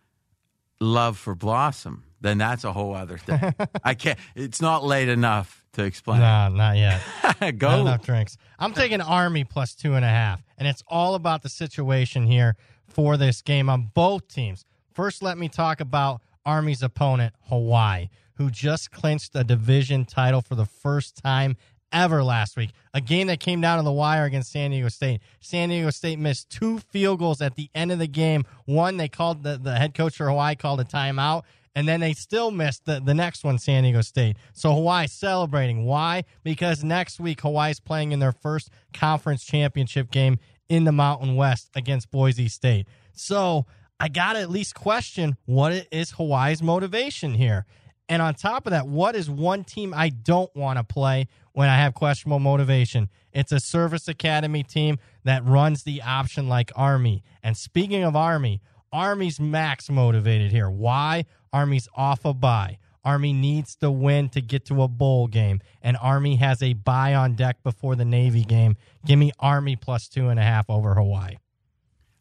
love 0.79 1.17
for 1.17 1.35
Blossom, 1.35 2.03
then 2.21 2.37
that's 2.37 2.63
a 2.63 2.71
whole 2.71 2.95
other 2.95 3.17
thing. 3.17 3.53
I 3.83 3.93
can't. 3.95 4.17
It's 4.35 4.61
not 4.61 4.83
late 4.83 5.09
enough 5.09 5.60
to 5.73 5.83
explain. 5.83 6.19
No, 6.19 6.49
not 6.49 6.77
yet. 6.77 7.01
Go. 7.57 7.69
Not 7.69 7.79
enough 7.79 8.05
drinks. 8.05 8.37
I'm 8.59 8.73
taking 8.73 9.01
Army 9.01 9.43
plus 9.43 9.73
two 9.73 9.93
and 9.95 10.05
a 10.05 10.09
half, 10.09 10.41
and 10.57 10.67
it's 10.67 10.83
all 10.87 11.15
about 11.15 11.43
the 11.43 11.49
situation 11.49 12.25
here 12.25 12.55
for 12.87 13.17
this 13.17 13.41
game 13.41 13.69
on 13.69 13.91
both 13.93 14.27
teams. 14.27 14.65
First, 14.93 15.23
let 15.23 15.37
me 15.37 15.47
talk 15.47 15.79
about 15.79 16.21
Army's 16.45 16.83
opponent, 16.83 17.33
Hawaii, 17.47 18.09
who 18.35 18.49
just 18.49 18.91
clinched 18.91 19.31
a 19.35 19.43
division 19.43 20.05
title 20.05 20.41
for 20.41 20.55
the 20.55 20.65
first 20.65 21.15
time 21.15 21.55
ever 21.93 22.23
last 22.23 22.57
week. 22.57 22.71
A 22.93 23.01
game 23.01 23.27
that 23.27 23.39
came 23.39 23.61
down 23.61 23.77
to 23.77 23.83
the 23.83 23.91
wire 23.91 24.25
against 24.25 24.51
San 24.51 24.71
Diego 24.71 24.89
State. 24.89 25.21
San 25.39 25.69
Diego 25.69 25.89
State 25.89 26.19
missed 26.19 26.49
two 26.49 26.79
field 26.79 27.19
goals 27.19 27.41
at 27.41 27.55
the 27.55 27.69
end 27.75 27.91
of 27.91 27.99
the 27.99 28.07
game. 28.07 28.45
One, 28.65 28.97
they 28.97 29.07
called 29.07 29.43
the, 29.43 29.57
the 29.57 29.75
head 29.75 29.93
coach 29.93 30.17
for 30.17 30.27
Hawaii 30.27 30.55
called 30.55 30.79
a 30.79 30.85
timeout 30.85 31.43
and 31.75 31.87
then 31.87 31.99
they 31.99 32.13
still 32.13 32.51
missed 32.51 32.85
the, 32.85 33.01
the 33.03 33.13
next 33.13 33.43
one, 33.43 33.57
San 33.57 33.83
Diego 33.83 34.01
State. 34.01 34.37
So 34.53 34.73
Hawaii 34.73 35.07
celebrating. 35.07 35.85
Why? 35.85 36.23
Because 36.43 36.83
next 36.83 37.19
week 37.19 37.41
Hawaii's 37.41 37.79
playing 37.79 38.11
in 38.11 38.19
their 38.19 38.33
first 38.33 38.69
conference 38.93 39.43
championship 39.43 40.11
game 40.11 40.37
in 40.69 40.83
the 40.83 40.91
Mountain 40.91 41.35
West 41.35 41.69
against 41.75 42.11
Boise 42.11 42.47
State. 42.47 42.87
So 43.13 43.65
I 43.99 44.07
got 44.07 44.33
to 44.33 44.39
at 44.39 44.49
least 44.49 44.75
question 44.75 45.37
what 45.45 45.87
is 45.91 46.11
Hawaii's 46.11 46.61
motivation 46.61 47.33
here. 47.33 47.65
And 48.09 48.21
on 48.21 48.33
top 48.33 48.67
of 48.67 48.71
that, 48.71 48.87
what 48.87 49.15
is 49.15 49.29
one 49.29 49.63
team 49.63 49.93
I 49.95 50.09
don't 50.09 50.53
want 50.53 50.77
to 50.77 50.83
play 50.83 51.27
when 51.53 51.69
I 51.69 51.77
have 51.77 51.93
questionable 51.93 52.39
motivation? 52.39 53.09
It's 53.31 53.53
a 53.53 53.59
service 53.61 54.09
academy 54.09 54.63
team 54.63 54.97
that 55.23 55.45
runs 55.45 55.83
the 55.83 56.01
option 56.01 56.49
like 56.49 56.71
Army. 56.75 57.23
And 57.41 57.55
speaking 57.55 58.03
of 58.03 58.15
Army, 58.15 58.59
Army's 58.91 59.39
max 59.39 59.89
motivated 59.89 60.51
here. 60.51 60.69
Why? 60.69 61.25
Army's 61.53 61.87
off 61.95 62.25
a 62.25 62.33
bye. 62.33 62.77
Army 63.03 63.33
needs 63.33 63.75
to 63.77 63.89
win 63.89 64.29
to 64.29 64.41
get 64.41 64.65
to 64.65 64.83
a 64.83 64.87
bowl 64.87 65.27
game, 65.27 65.59
and 65.81 65.97
Army 65.97 66.35
has 66.35 66.61
a 66.61 66.73
bye 66.73 67.15
on 67.15 67.33
deck 67.33 67.63
before 67.63 67.95
the 67.95 68.05
Navy 68.05 68.43
game. 68.43 68.75
Give 69.05 69.17
me 69.17 69.31
Army 69.39 69.75
plus 69.75 70.07
two 70.07 70.27
and 70.29 70.39
a 70.39 70.43
half 70.43 70.69
over 70.69 70.93
Hawaii. 70.93 71.37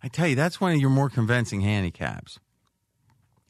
I 0.02 0.08
tell 0.08 0.26
you, 0.26 0.36
that's 0.36 0.60
one 0.60 0.72
of 0.72 0.80
your 0.80 0.88
more 0.88 1.10
convincing 1.10 1.60
handicaps. 1.60 2.38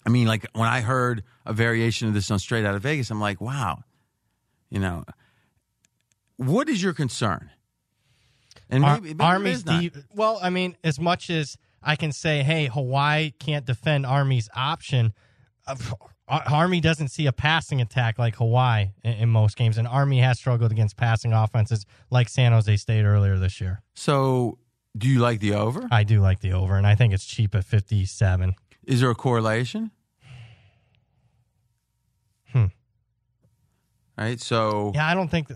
I 0.05 0.11
mean, 0.11 0.27
like 0.27 0.47
when 0.55 0.69
I 0.69 0.81
heard 0.81 1.23
a 1.47 1.53
variation 1.53 2.09
of 2.09 2.15
this 2.15 2.31
on 2.31 2.41
Straight 2.41 2.65
Out 2.65 2.75
of 2.75 2.83
Vegas, 2.83 3.11
I'm 3.11 3.21
like, 3.21 3.41
wow, 3.41 3.85
you 4.69 4.81
know, 4.81 5.05
what 6.37 6.69
is 6.69 6.83
your 6.83 6.95
concern? 6.95 7.51
And 8.69 8.83
maybe, 8.83 9.09
maybe 9.09 9.21
Army's 9.21 9.63
deep. 9.63 9.97
Well, 10.15 10.41
I 10.43 10.51
mean, 10.51 10.77
as 10.83 10.99
much 10.99 11.31
as 11.31 11.57
I 11.83 11.97
can 11.97 12.13
say, 12.13 12.43
hey, 12.43 12.67
Hawaii 12.67 13.33
can't 13.39 13.65
defend 13.65 14.07
Army's 14.07 14.49
option 14.55 15.15
Army 16.31 16.81
doesn't 16.81 17.09
see 17.09 17.27
a 17.27 17.33
passing 17.33 17.81
attack 17.81 18.19
like 18.19 18.37
Hawaii 18.37 18.91
in, 19.03 19.29
most 19.29 19.57
games, 19.57 19.79
and 19.79 19.89
Army 19.89 20.21
has 20.21 20.39
struggled 20.39 20.71
against 20.71 20.97
passing 20.97 21.33
offenses 21.33 21.85
like 22.11 22.29
San 22.29 22.53
Jose 22.53 22.77
State 22.77 23.05
earlier 23.05 23.37
this 23.39 23.61
year. 23.61 23.83
So, 23.95 24.59
do 24.97 25.09
you 25.09 25.19
like 25.19 25.41
the 25.41 25.55
over? 25.55 25.89
I 25.91 26.05
do 26.05 26.21
like 26.21 26.41
the 26.41 26.53
over, 26.53 26.77
and 26.77 26.87
I 26.87 26.95
think 26.95 27.13
it's 27.13 27.25
cheap 27.25 27.55
at 27.55 27.65
fifty-seven. 27.65 28.55
Is 28.87 29.01
there 29.01 29.11
a 29.11 29.15
correlation? 29.15 29.91
Hmm. 32.53 32.67
Right. 34.17 34.41
So. 34.41 34.93
Yeah, 34.95 35.09
I 35.09 35.15
don't 35.15 35.31
think. 35.31 35.49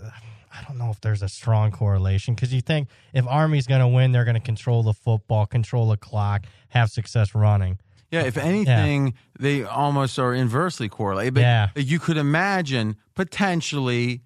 I 0.56 0.62
don't 0.62 0.78
know 0.78 0.90
if 0.90 1.00
there's 1.00 1.22
a 1.22 1.28
strong 1.28 1.72
correlation 1.72 2.34
because 2.34 2.54
you 2.54 2.60
think 2.60 2.88
if 3.12 3.26
Army's 3.26 3.66
going 3.66 3.80
to 3.80 3.88
win, 3.88 4.12
they're 4.12 4.24
going 4.24 4.34
to 4.34 4.40
control 4.40 4.82
the 4.82 4.92
football, 4.92 5.46
control 5.46 5.88
the 5.88 5.96
clock, 5.96 6.46
have 6.68 6.90
success 6.90 7.34
running. 7.34 7.78
Yeah, 8.10 8.22
if 8.22 8.36
anything, 8.36 9.06
yeah. 9.06 9.12
they 9.40 9.64
almost 9.64 10.18
are 10.20 10.32
inversely 10.32 10.88
correlated. 10.88 11.34
But 11.34 11.40
yeah. 11.40 11.68
you 11.74 11.98
could 11.98 12.16
imagine 12.16 12.96
potentially, 13.14 14.22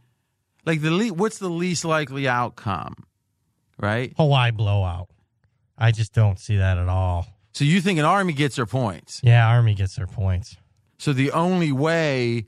like 0.67 0.83
the 0.83 0.91
le- 0.91 1.15
what's 1.15 1.39
the 1.39 1.49
least 1.49 1.87
likely 1.87 2.29
outcome, 2.29 2.95
right? 3.79 4.13
Hawaii 4.19 4.51
blowout. 4.51 5.09
I 5.79 5.93
just 5.93 6.13
don't 6.13 6.39
see 6.39 6.59
that 6.59 6.77
at 6.77 6.89
all. 6.89 7.27
So 7.53 7.65
you 7.65 7.81
think 7.81 7.99
an 7.99 8.05
army 8.05 8.35
gets 8.35 8.57
their 8.57 8.67
points? 8.67 9.21
Yeah, 9.25 9.49
army 9.49 9.75
gets 9.75 9.97
their 9.97 10.07
points. 10.07 10.57
So 10.99 11.13
the 11.13 11.31
only 11.31 11.73
way 11.73 12.47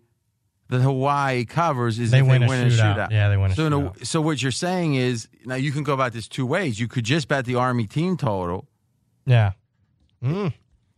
that 0.71 0.81
Hawaii 0.81 1.45
covers 1.45 1.99
is 1.99 2.11
they 2.11 2.23
win 2.23 2.41
they 2.41 2.47
a 2.47 2.49
win 2.49 2.69
shootout. 2.69 2.73
a 2.73 2.97
shootout. 2.97 3.11
Yeah, 3.11 3.29
they 3.29 3.37
win 3.37 3.51
a 3.51 3.55
so 3.55 3.71
shootout. 3.71 4.03
A, 4.03 4.07
so 4.07 4.21
what 4.21 4.43
you're 4.43 4.53
saying 4.53 4.95
is 4.95 5.29
now 5.45 5.57
you 5.57 5.73
can 5.73 5.83
go 5.83 5.93
about 5.93 6.13
this 6.13 6.29
two 6.29 6.47
ways. 6.47 6.81
You 6.81 6.89
could 6.89 7.05
just 7.05 7.29
bet 7.29 7.45
the 7.45 7.57
army 7.57 7.87
team 7.87 8.17
total. 8.17 8.67
Yeah. 9.27 9.53
Mm 10.23 10.53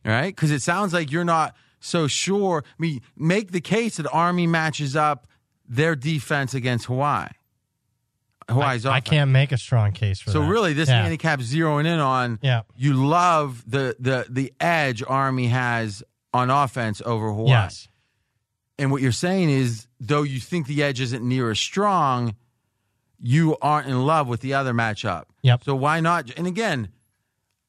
right? 0.04 0.34
Because 0.34 0.50
it 0.50 0.62
sounds 0.62 0.92
like 0.92 1.10
you're 1.10 1.24
not 1.24 1.54
so 1.80 2.06
sure. 2.06 2.64
I 2.66 2.74
mean, 2.78 3.00
make 3.16 3.52
the 3.52 3.60
case 3.60 3.96
that 3.96 4.08
Army 4.12 4.46
matches 4.46 4.96
up 4.96 5.26
their 5.68 5.94
defense 5.94 6.54
against 6.54 6.86
Hawaii. 6.86 7.28
Hawaii's 8.48 8.84
I, 8.84 8.96
I 8.96 9.00
can't 9.00 9.30
make 9.30 9.52
a 9.52 9.56
strong 9.56 9.92
case 9.92 10.20
for 10.20 10.30
so 10.30 10.40
that. 10.40 10.46
So 10.46 10.50
really, 10.50 10.72
this 10.72 10.88
yeah. 10.88 11.02
handicap 11.02 11.38
zeroing 11.40 11.86
in 11.86 12.00
on 12.00 12.38
yeah. 12.42 12.62
you 12.76 12.94
love 12.94 13.62
the 13.70 13.96
the 13.98 14.26
the 14.28 14.52
edge 14.60 15.02
Army 15.06 15.46
has 15.46 16.02
on 16.34 16.50
offense 16.50 17.00
over 17.04 17.28
Hawaii. 17.28 17.50
Yes. 17.50 17.88
And 18.82 18.90
what 18.90 19.00
you're 19.00 19.12
saying 19.12 19.48
is, 19.48 19.86
though 20.00 20.22
you 20.22 20.40
think 20.40 20.66
the 20.66 20.82
edge 20.82 21.00
isn't 21.00 21.22
near 21.22 21.52
as 21.52 21.60
strong, 21.60 22.34
you 23.20 23.56
aren't 23.62 23.86
in 23.86 24.04
love 24.04 24.26
with 24.26 24.40
the 24.40 24.54
other 24.54 24.74
matchup. 24.74 25.26
Yep. 25.42 25.62
So 25.62 25.76
why 25.76 26.00
not? 26.00 26.36
And 26.36 26.48
again, 26.48 26.88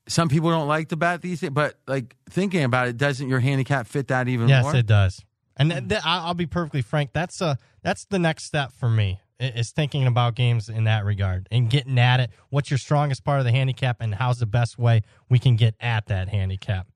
some 0.08 0.28
people 0.28 0.50
don't 0.50 0.68
like 0.68 0.90
to 0.90 0.96
bet 0.96 1.22
these 1.22 1.42
days, 1.42 1.52
but 1.52 1.76
like 1.86 2.16
thinking 2.32 2.64
about 2.64 2.88
it, 2.88 2.98
doesn't 2.98 3.30
your 3.30 3.40
handicap 3.40 3.86
fit 3.86 4.08
that 4.08 4.28
even 4.28 4.50
yes, 4.50 4.64
more? 4.64 4.76
it 4.76 4.88
does. 4.88 5.24
And 5.56 5.70
th- 5.70 5.88
th- 5.88 6.02
I'll 6.04 6.34
be 6.34 6.48
perfectly 6.48 6.82
frank. 6.82 7.12
That's 7.14 7.42
a 7.42 7.60
that's 7.84 8.06
the 8.06 8.18
next 8.18 8.46
step 8.46 8.72
for 8.72 8.90
me 8.90 9.20
is 9.40 9.70
thinking 9.70 10.08
about 10.08 10.34
games 10.34 10.68
in 10.68 10.86
that 10.86 11.06
regard 11.06 11.48
and 11.52 11.70
getting 11.70 12.00
at 12.00 12.22
it. 12.22 12.32
What's 12.50 12.72
your 12.72 12.80
strongest 12.80 13.24
part 13.24 13.38
of 13.38 13.46
the 13.46 13.52
handicap, 13.52 13.98
and 14.00 14.16
how's 14.16 14.40
the 14.40 14.48
best 14.48 14.80
way 14.80 15.04
we 15.30 15.38
can 15.38 15.58
get 15.58 15.76
at 15.80 16.08
that 16.08 16.30
handicap? 16.30 16.88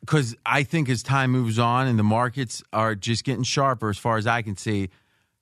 Because 0.00 0.34
I 0.46 0.62
think 0.62 0.88
as 0.88 1.02
time 1.02 1.30
moves 1.30 1.58
on 1.58 1.86
and 1.86 1.98
the 1.98 2.02
markets 2.02 2.62
are 2.72 2.94
just 2.94 3.22
getting 3.24 3.42
sharper, 3.42 3.90
as 3.90 3.98
far 3.98 4.16
as 4.16 4.26
I 4.26 4.42
can 4.42 4.56
see, 4.56 4.88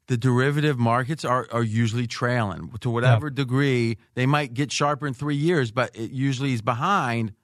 the 0.09 0.17
derivative 0.17 0.79
markets 0.79 1.25
are, 1.25 1.47
are 1.53 1.63
usually 1.63 2.07
trailing 2.07 2.71
to 2.81 2.91
whatever 2.91 3.29
yep. 3.29 3.37
degree. 3.37 3.99
They 4.15 4.27
might 4.27 4.55
get 4.55 4.73
sharper 4.73 5.07
in 5.07 5.15
three 5.15 5.37
years, 5.37 5.71
but 5.71 5.95
it 5.95 6.11
usually 6.11 6.55
is 6.55 6.63
behind. 6.63 7.35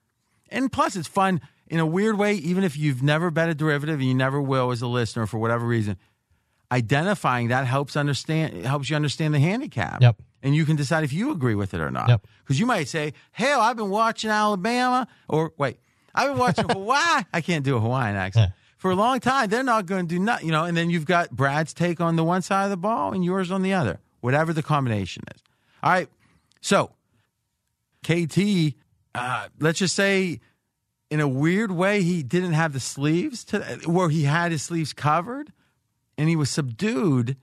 And 0.49 0.73
plus, 0.73 0.97
it's 0.97 1.07
fun 1.07 1.41
in 1.69 1.79
a 1.79 1.87
weird 1.87 2.19
way, 2.19 2.35
even 2.35 2.65
if 2.65 2.77
you've 2.77 3.03
never 3.03 3.31
bet 3.31 3.49
a 3.49 3.55
derivative 3.55 4.01
and 4.01 4.09
you 4.09 4.15
never 4.15 4.41
will 4.41 4.71
as 4.71 4.83
a 4.83 4.87
listener 4.87 5.27
for 5.27 5.39
whatever 5.39 5.67
reason. 5.67 5.97
identifying 6.75 7.49
that 7.49 7.67
helps 7.67 7.97
understand 7.97 8.65
helps 8.67 8.91
you 8.91 8.97
understand 8.97 9.33
the 9.33 9.39
handicap. 9.39 10.03
Yep. 10.03 10.23
And 10.43 10.55
you 10.55 10.67
can 10.67 10.77
decide 10.77 11.05
if 11.05 11.13
you 11.13 11.31
agree 11.31 11.55
with 11.55 11.73
it 11.73 11.81
or 11.81 11.91
not. 11.91 12.09
Yep. 12.09 12.27
Because 12.41 12.61
you 12.61 12.67
might 12.67 12.89
say, 12.89 13.15
"Hell, 13.33 13.61
I've 13.61 13.77
been 13.77 13.91
watching 13.91 14.31
Alabama," 14.31 15.07
or 15.29 15.53
wait, 15.57 15.79
I've 16.15 16.31
been 16.31 16.39
watching 16.39 16.69
Hawaii. 16.69 17.25
I 17.33 17.41
can't 17.41 17.65
do 17.65 17.77
a 17.77 17.81
Hawaiian 17.81 18.17
accent 18.17 18.53
for 18.77 18.91
a 18.91 18.95
long 18.95 19.19
time. 19.21 19.49
They're 19.49 19.63
not 19.63 19.87
going 19.87 20.07
to 20.07 20.15
do 20.15 20.21
nothing, 20.21 20.47
you 20.47 20.53
know. 20.53 20.65
And 20.65 20.77
then 20.77 20.91
you've 20.91 21.07
got 21.07 21.31
Brad's 21.31 21.73
take 21.73 22.01
on 22.01 22.17
the 22.17 22.25
one 22.25 22.43
side 22.43 22.65
of 22.65 22.71
the 22.71 22.77
ball 22.77 23.13
and 23.13 23.25
yours 23.25 23.51
on 23.51 23.63
the 23.63 23.73
other, 23.73 23.99
whatever 24.21 24.53
the 24.53 24.63
combination 24.63 25.23
is. 25.35 25.43
All 25.83 25.91
right. 25.91 26.09
So, 26.61 26.93
KT, 28.05 28.75
uh, 29.15 29.49
let's 29.59 29.79
just 29.79 29.97
say, 29.97 30.41
in 31.11 31.21
a 31.21 31.29
weird 31.29 31.71
way, 31.71 32.03
he 32.03 32.23
didn't 32.23 32.53
have 32.53 32.73
the 32.73 32.81
sleeves 32.81 33.45
to 33.47 33.61
where 33.87 34.09
he 34.09 34.25
had 34.25 34.53
his 34.53 34.63
sleeves 34.63 34.93
covered, 34.93 35.53
and 36.17 36.29
he 36.29 36.37
was 36.37 36.51
subdued. 36.51 37.37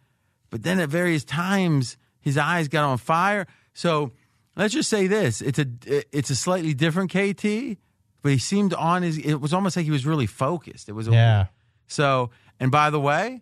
But 0.50 0.64
then 0.64 0.80
at 0.80 0.90
various 0.90 1.24
times, 1.24 1.98
his 2.20 2.38
eyes 2.38 2.68
got 2.68 2.84
on 2.84 2.98
fire. 2.98 3.48
So 3.74 4.12
let's 4.56 4.74
just 4.74 4.90
say 4.90 5.08
this: 5.08 5.42
it's 5.42 5.60
a 5.60 5.68
it's 6.16 6.30
a 6.30 6.36
slightly 6.36 6.74
different 6.74 7.12
KT, 7.12 7.78
but 8.22 8.32
he 8.32 8.38
seemed 8.38 8.74
on 8.74 9.02
his. 9.04 9.18
It 9.18 9.36
was 9.36 9.54
almost 9.54 9.76
like 9.76 9.86
he 9.86 9.92
was 9.92 10.06
really 10.06 10.28
focused. 10.28 10.90
It 10.90 10.94
was 10.94 11.08
a, 11.08 11.12
Yeah. 11.12 11.46
So, 11.88 12.30
and 12.60 12.72
by 12.72 12.90
the 12.90 13.00
way, 13.00 13.42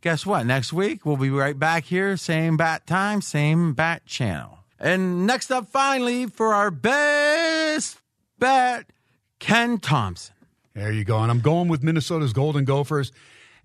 guess 0.00 0.24
what? 0.24 0.46
Next 0.46 0.72
week 0.72 1.04
we'll 1.04 1.16
be 1.16 1.30
right 1.30 1.58
back 1.58 1.84
here, 1.84 2.16
same 2.16 2.56
bat 2.56 2.86
time, 2.86 3.20
same 3.20 3.74
bat 3.74 4.06
channel. 4.06 4.58
And 4.78 5.26
next 5.26 5.50
up, 5.50 5.68
finally, 5.68 6.26
for 6.26 6.54
our 6.54 6.70
best 6.70 7.98
bet, 8.38 8.86
Ken 9.38 9.78
Thomson. 9.78 10.34
There 10.74 10.90
you 10.92 11.04
go. 11.04 11.18
And 11.18 11.30
I'm 11.30 11.40
going 11.40 11.68
with 11.68 11.82
Minnesota's 11.82 12.32
Golden 12.32 12.64
Gophers. 12.64 13.12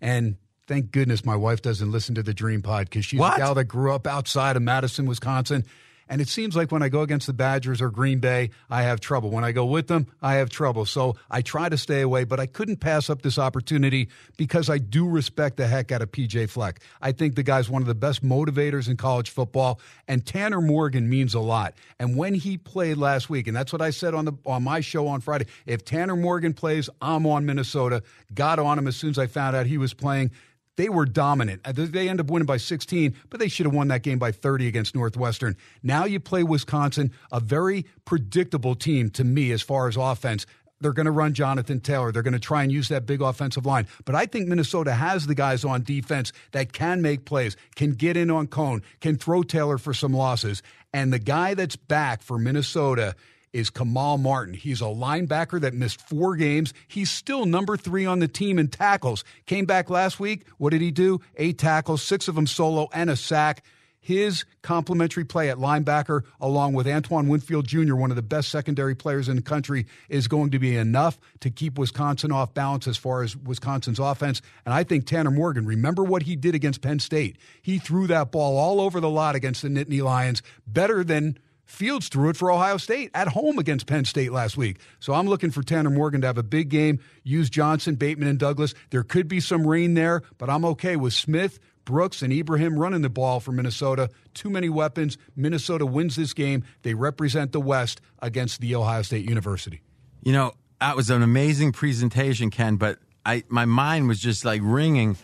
And 0.02 0.36
thank 0.68 0.92
goodness 0.92 1.24
my 1.24 1.36
wife 1.36 1.62
doesn't 1.62 1.92
listen 1.92 2.16
to 2.16 2.24
the 2.24 2.34
Dream 2.34 2.62
Pod 2.62 2.90
because 2.90 3.06
she's 3.06 3.20
What? 3.20 3.36
a 3.36 3.38
gal 3.38 3.54
that 3.56 3.66
grew 3.66 3.94
up 3.94 4.06
outside 4.08 4.58
of 4.58 4.62
Madison, 4.64 5.06
Wisconsin. 5.06 5.64
And 6.08 6.22
it 6.22 6.28
seems 6.28 6.56
like 6.56 6.72
when 6.72 6.84
I 6.84 6.90
go 6.90 7.02
against 7.02 7.28
the 7.28 7.34
Badgers 7.34 7.82
or 7.82 7.90
Green 7.90 8.20
Bay, 8.20 8.52
I 8.70 8.84
have 8.84 9.00
trouble. 9.00 9.32
When 9.32 9.44
I 9.44 9.52
go 9.52 9.66
with 9.66 9.88
them, 9.88 10.08
I 10.22 10.36
have 10.36 10.50
trouble. 10.50 10.86
So 10.86 11.16
I 11.32 11.42
try 11.42 11.70
to 11.70 11.78
stay 11.78 12.02
away, 12.02 12.24
but 12.24 12.40
I 12.40 12.46
couldn't 12.46 12.78
pass 12.78 13.10
up 13.10 13.22
this 13.22 13.40
opportunity 13.40 14.10
because 14.38 14.70
I 14.70 14.78
do 14.78 15.08
respect 15.08 15.58
the 15.58 15.68
heck 15.68 15.92
out 15.92 16.02
of 16.02 16.12
PJ 16.12 16.50
Fleck. 16.50 16.80
I 17.02 17.12
think 17.12 17.36
the 17.36 17.44
guy's 17.44 17.70
one 17.70 17.82
of 17.82 17.88
the 17.88 17.96
best 17.96 18.24
motivators 18.24 18.88
in 18.88 18.98
college 18.98 19.30
football, 19.30 19.80
and 20.08 20.26
Tanner 20.26 20.62
Morgan 20.62 21.10
means 21.10 21.34
a 21.34 21.40
lot. 21.40 21.74
And 22.00 22.16
when 22.16 22.36
he 22.36 22.58
played 22.58 22.98
last 22.98 23.30
week, 23.30 23.48
and 23.48 23.56
that's 23.56 23.74
what 23.74 23.82
I 23.82 23.90
said 23.90 24.14
on 24.14 24.26
the 24.26 24.34
on 24.46 24.64
my 24.64 24.82
show 24.82 25.08
on 25.08 25.22
Friday, 25.22 25.46
if 25.66 25.84
Tanner 25.86 26.16
Morgan 26.16 26.54
plays, 26.54 26.90
I'm 27.02 27.26
on 27.26 27.46
Minnesota. 27.46 28.04
Got 28.34 28.60
on 28.60 28.78
him 28.78 28.88
as 28.88 28.96
soon 28.96 29.10
as 29.10 29.18
I 29.18 29.28
found 29.28 29.56
out 29.56 29.66
he 29.66 29.78
was 29.78 29.94
playing. 29.94 30.32
They 30.78 30.90
were 30.90 31.06
dominant. 31.06 31.62
Uh, 31.66 31.72
They 31.74 32.10
end 32.10 32.20
up 32.20 32.30
winning 32.30 32.46
by 32.46 32.58
16, 32.58 33.16
but 33.30 33.40
they 33.40 33.48
should 33.48 33.66
have 33.66 33.76
won 33.76 33.88
that 33.90 34.04
game 34.04 34.20
by 34.20 34.32
30 34.32 34.68
against 34.68 34.96
Northwestern. 34.96 35.56
Now 35.84 36.06
you 36.06 36.20
play 36.20 36.44
Wisconsin, 36.44 37.12
a 37.32 37.40
very 37.40 37.86
predictable 38.04 38.76
team 38.76 39.10
to 39.12 39.24
me 39.24 39.52
as 39.52 39.62
far 39.62 39.88
as 39.88 39.96
offense. 39.96 40.46
They're 40.82 40.92
going 40.92 41.06
to 41.06 41.12
run 41.12 41.34
Jonathan 41.34 41.80
Taylor. 41.80 42.12
They're 42.12 42.22
going 42.22 42.34
to 42.34 42.40
try 42.40 42.62
and 42.62 42.72
use 42.72 42.90
that 42.90 43.06
big 43.06 43.22
offensive 43.22 43.66
line. 43.66 43.88
But 44.04 44.16
I 44.16 44.26
think 44.26 44.48
Minnesota 44.48 44.94
has 44.94 45.26
the 45.26 45.36
guys 45.36 45.64
on 45.64 45.84
defense 45.84 46.34
that 46.52 46.74
can 46.74 47.02
make 47.02 47.26
plays, 47.26 47.56
can 47.76 47.92
get 47.92 48.18
in 48.18 48.30
on 48.30 48.48
cone, 48.48 48.82
can 49.00 49.16
throw 49.18 49.42
Taylor 49.42 49.78
for 49.78 49.94
some 49.94 50.14
losses. 50.14 50.62
And 50.94 51.14
the 51.14 51.20
guy 51.20 51.54
that's 51.54 51.78
back 51.78 52.22
for 52.22 52.38
Minnesota 52.38 53.16
is 53.56 53.70
Kamal 53.70 54.18
Martin. 54.18 54.54
He's 54.54 54.82
a 54.82 54.86
linebacker 54.86 55.62
that 55.62 55.74
missed 55.74 56.02
four 56.02 56.36
games. 56.36 56.74
He's 56.90 57.10
still 57.10 57.46
number 57.46 57.78
three 57.78 58.06
on 58.06 58.20
the 58.20 58.28
team 58.28 58.60
in 58.60 58.68
tackles. 58.68 59.24
Came 59.46 59.64
back 59.64 59.90
last 59.90 60.20
week. 60.20 60.46
What 60.58 60.72
did 60.72 60.82
he 60.82 60.92
do? 60.92 61.22
Eight 61.38 61.58
tackles, 61.58 62.04
six 62.04 62.28
of 62.28 62.36
them 62.36 62.48
solo, 62.48 62.90
and 62.94 63.10
a 63.10 63.16
sack. 63.16 63.64
His 64.02 64.44
complimentary 64.62 65.24
play 65.24 65.50
at 65.50 65.58
linebacker, 65.58 66.26
along 66.42 66.74
with 66.74 66.86
Antoine 66.86 67.30
Winfield 67.30 67.66
Jr., 67.66 67.96
one 67.96 68.12
of 68.12 68.18
the 68.18 68.22
best 68.22 68.50
secondary 68.50 68.94
players 68.94 69.30
in 69.30 69.38
the 69.38 69.42
country, 69.42 69.88
is 70.10 70.28
going 70.28 70.52
to 70.52 70.60
be 70.60 70.76
enough 70.76 71.18
to 71.40 71.50
keep 71.50 71.80
Wisconsin 71.80 72.34
off 72.34 72.54
balance 72.54 72.90
as 72.90 72.98
far 72.98 73.24
as 73.24 73.38
Wisconsin's 73.38 74.00
offense. 74.00 74.42
And 74.66 74.74
I 74.74 74.84
think 74.84 75.08
Tanner 75.08 75.32
Morgan, 75.32 75.66
remember 75.66 76.04
what 76.04 76.24
he 76.24 76.36
did 76.36 76.54
against 76.54 76.82
Penn 76.82 77.00
State? 77.00 77.38
He 77.62 77.80
threw 77.80 78.06
that 78.08 78.32
ball 78.32 78.58
all 78.58 78.82
over 78.82 79.00
the 79.00 79.10
lot 79.10 79.34
against 79.34 79.62
the 79.62 79.70
Nittany 79.70 80.04
Lions, 80.04 80.44
better 80.68 81.04
than 81.04 81.40
Fields 81.66 82.10
threw 82.10 82.30
it 82.30 82.38
for 82.38 82.52
Ohio 82.52 82.78
State 82.78 83.12
at 83.14 83.28
home 83.28 83.60
against 83.60 83.88
Penn 83.88 84.06
State 84.06 84.32
last 84.32 84.56
week. 84.56 84.78
So 85.00 85.14
I'm 85.14 85.28
looking 85.28 85.52
for 85.52 85.64
Tanner 85.64 85.90
Morgan 85.90 86.22
to 86.22 86.28
have 86.28 86.38
a 86.38 86.44
big 86.44 86.70
game, 86.70 87.00
use 87.24 87.50
Johnson, 87.50 87.96
Bateman, 87.96 88.28
and 88.28 88.40
Douglas. 88.40 88.74
There 88.92 89.04
could 89.04 89.28
be 89.28 89.40
some 89.40 89.66
rain 89.66 89.96
there, 89.96 90.22
but 90.38 90.50
I'm 90.50 90.64
okay 90.66 90.96
with 90.96 91.14
Smith, 91.14 91.60
Brooks, 91.84 92.22
and 92.22 92.32
Ibrahim 92.32 92.78
running 92.78 93.02
the 93.02 93.10
ball 93.10 93.40
for 93.40 93.52
Minnesota. 93.52 94.10
Too 94.34 94.50
many 94.50 94.70
weapons. 94.70 95.18
Minnesota 95.36 95.86
wins 95.86 96.16
this 96.16 96.34
game. 96.34 96.64
They 96.84 96.94
represent 96.94 97.52
the 97.52 97.62
West 97.62 98.00
against 98.20 98.62
the 98.62 98.76
Ohio 98.76 99.02
State 99.02 99.28
University. 99.28 99.82
You 100.24 100.34
know, 100.34 100.54
that 100.80 100.96
was 100.96 101.10
an 101.10 101.24
amazing 101.24 101.72
presentation, 101.72 102.52
Ken. 102.52 102.76
But 102.76 103.00
I, 103.26 103.44
my 103.50 103.66
mind 103.66 104.08
was 104.08 104.20
just 104.20 104.46
like 104.46 104.62
ringing. 104.64 105.18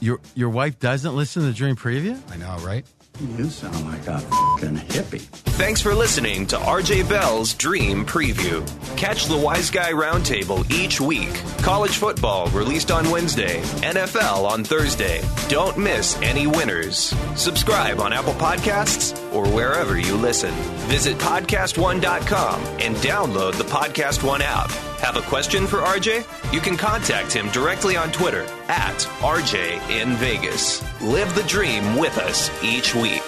Your 0.00 0.20
your 0.36 0.50
wife 0.50 0.78
doesn't 0.78 1.16
listen 1.16 1.42
to 1.42 1.48
the 1.48 1.54
Dream 1.54 1.74
Preview. 1.74 2.20
I 2.30 2.36
know, 2.36 2.56
right? 2.64 2.86
You 3.20 3.50
sound 3.50 3.84
like 3.86 4.06
a 4.06 4.20
fucking 4.20 4.76
hippie. 4.76 5.20
Thanks 5.58 5.80
for 5.80 5.92
listening 5.92 6.46
to 6.46 6.56
RJ 6.56 7.08
Bell's 7.08 7.52
Dream 7.54 8.06
Preview. 8.06 8.64
Catch 8.96 9.26
the 9.26 9.36
Wise 9.36 9.70
Guy 9.70 9.90
Roundtable 9.90 10.68
each 10.70 11.00
week. 11.00 11.32
College 11.58 11.96
football 11.96 12.46
released 12.50 12.92
on 12.92 13.10
Wednesday, 13.10 13.60
NFL 13.82 14.48
on 14.48 14.62
Thursday. 14.62 15.20
Don't 15.48 15.76
miss 15.76 16.16
any 16.22 16.46
winners. 16.46 17.12
Subscribe 17.34 17.98
on 17.98 18.12
Apple 18.12 18.34
Podcasts 18.34 19.16
or 19.34 19.48
wherever 19.48 19.98
you 19.98 20.14
listen. 20.14 20.52
Visit 20.86 21.18
podcastone.com 21.18 22.60
and 22.78 22.94
download 22.96 23.54
the 23.54 23.64
Podcast 23.64 24.22
One 24.22 24.42
app. 24.42 24.70
Have 24.98 25.16
a 25.16 25.22
question 25.22 25.66
for 25.68 25.78
RJ? 25.78 26.52
You 26.52 26.60
can 26.60 26.76
contact 26.76 27.32
him 27.32 27.48
directly 27.50 27.96
on 27.96 28.10
Twitter 28.10 28.42
at 28.68 28.98
RJ 29.20 29.78
in 29.90 30.14
Vegas. 30.16 30.82
Live 31.00 31.32
the 31.36 31.44
dream 31.44 31.96
with 31.96 32.18
us 32.18 32.50
each 32.64 32.96
week. 32.96 33.22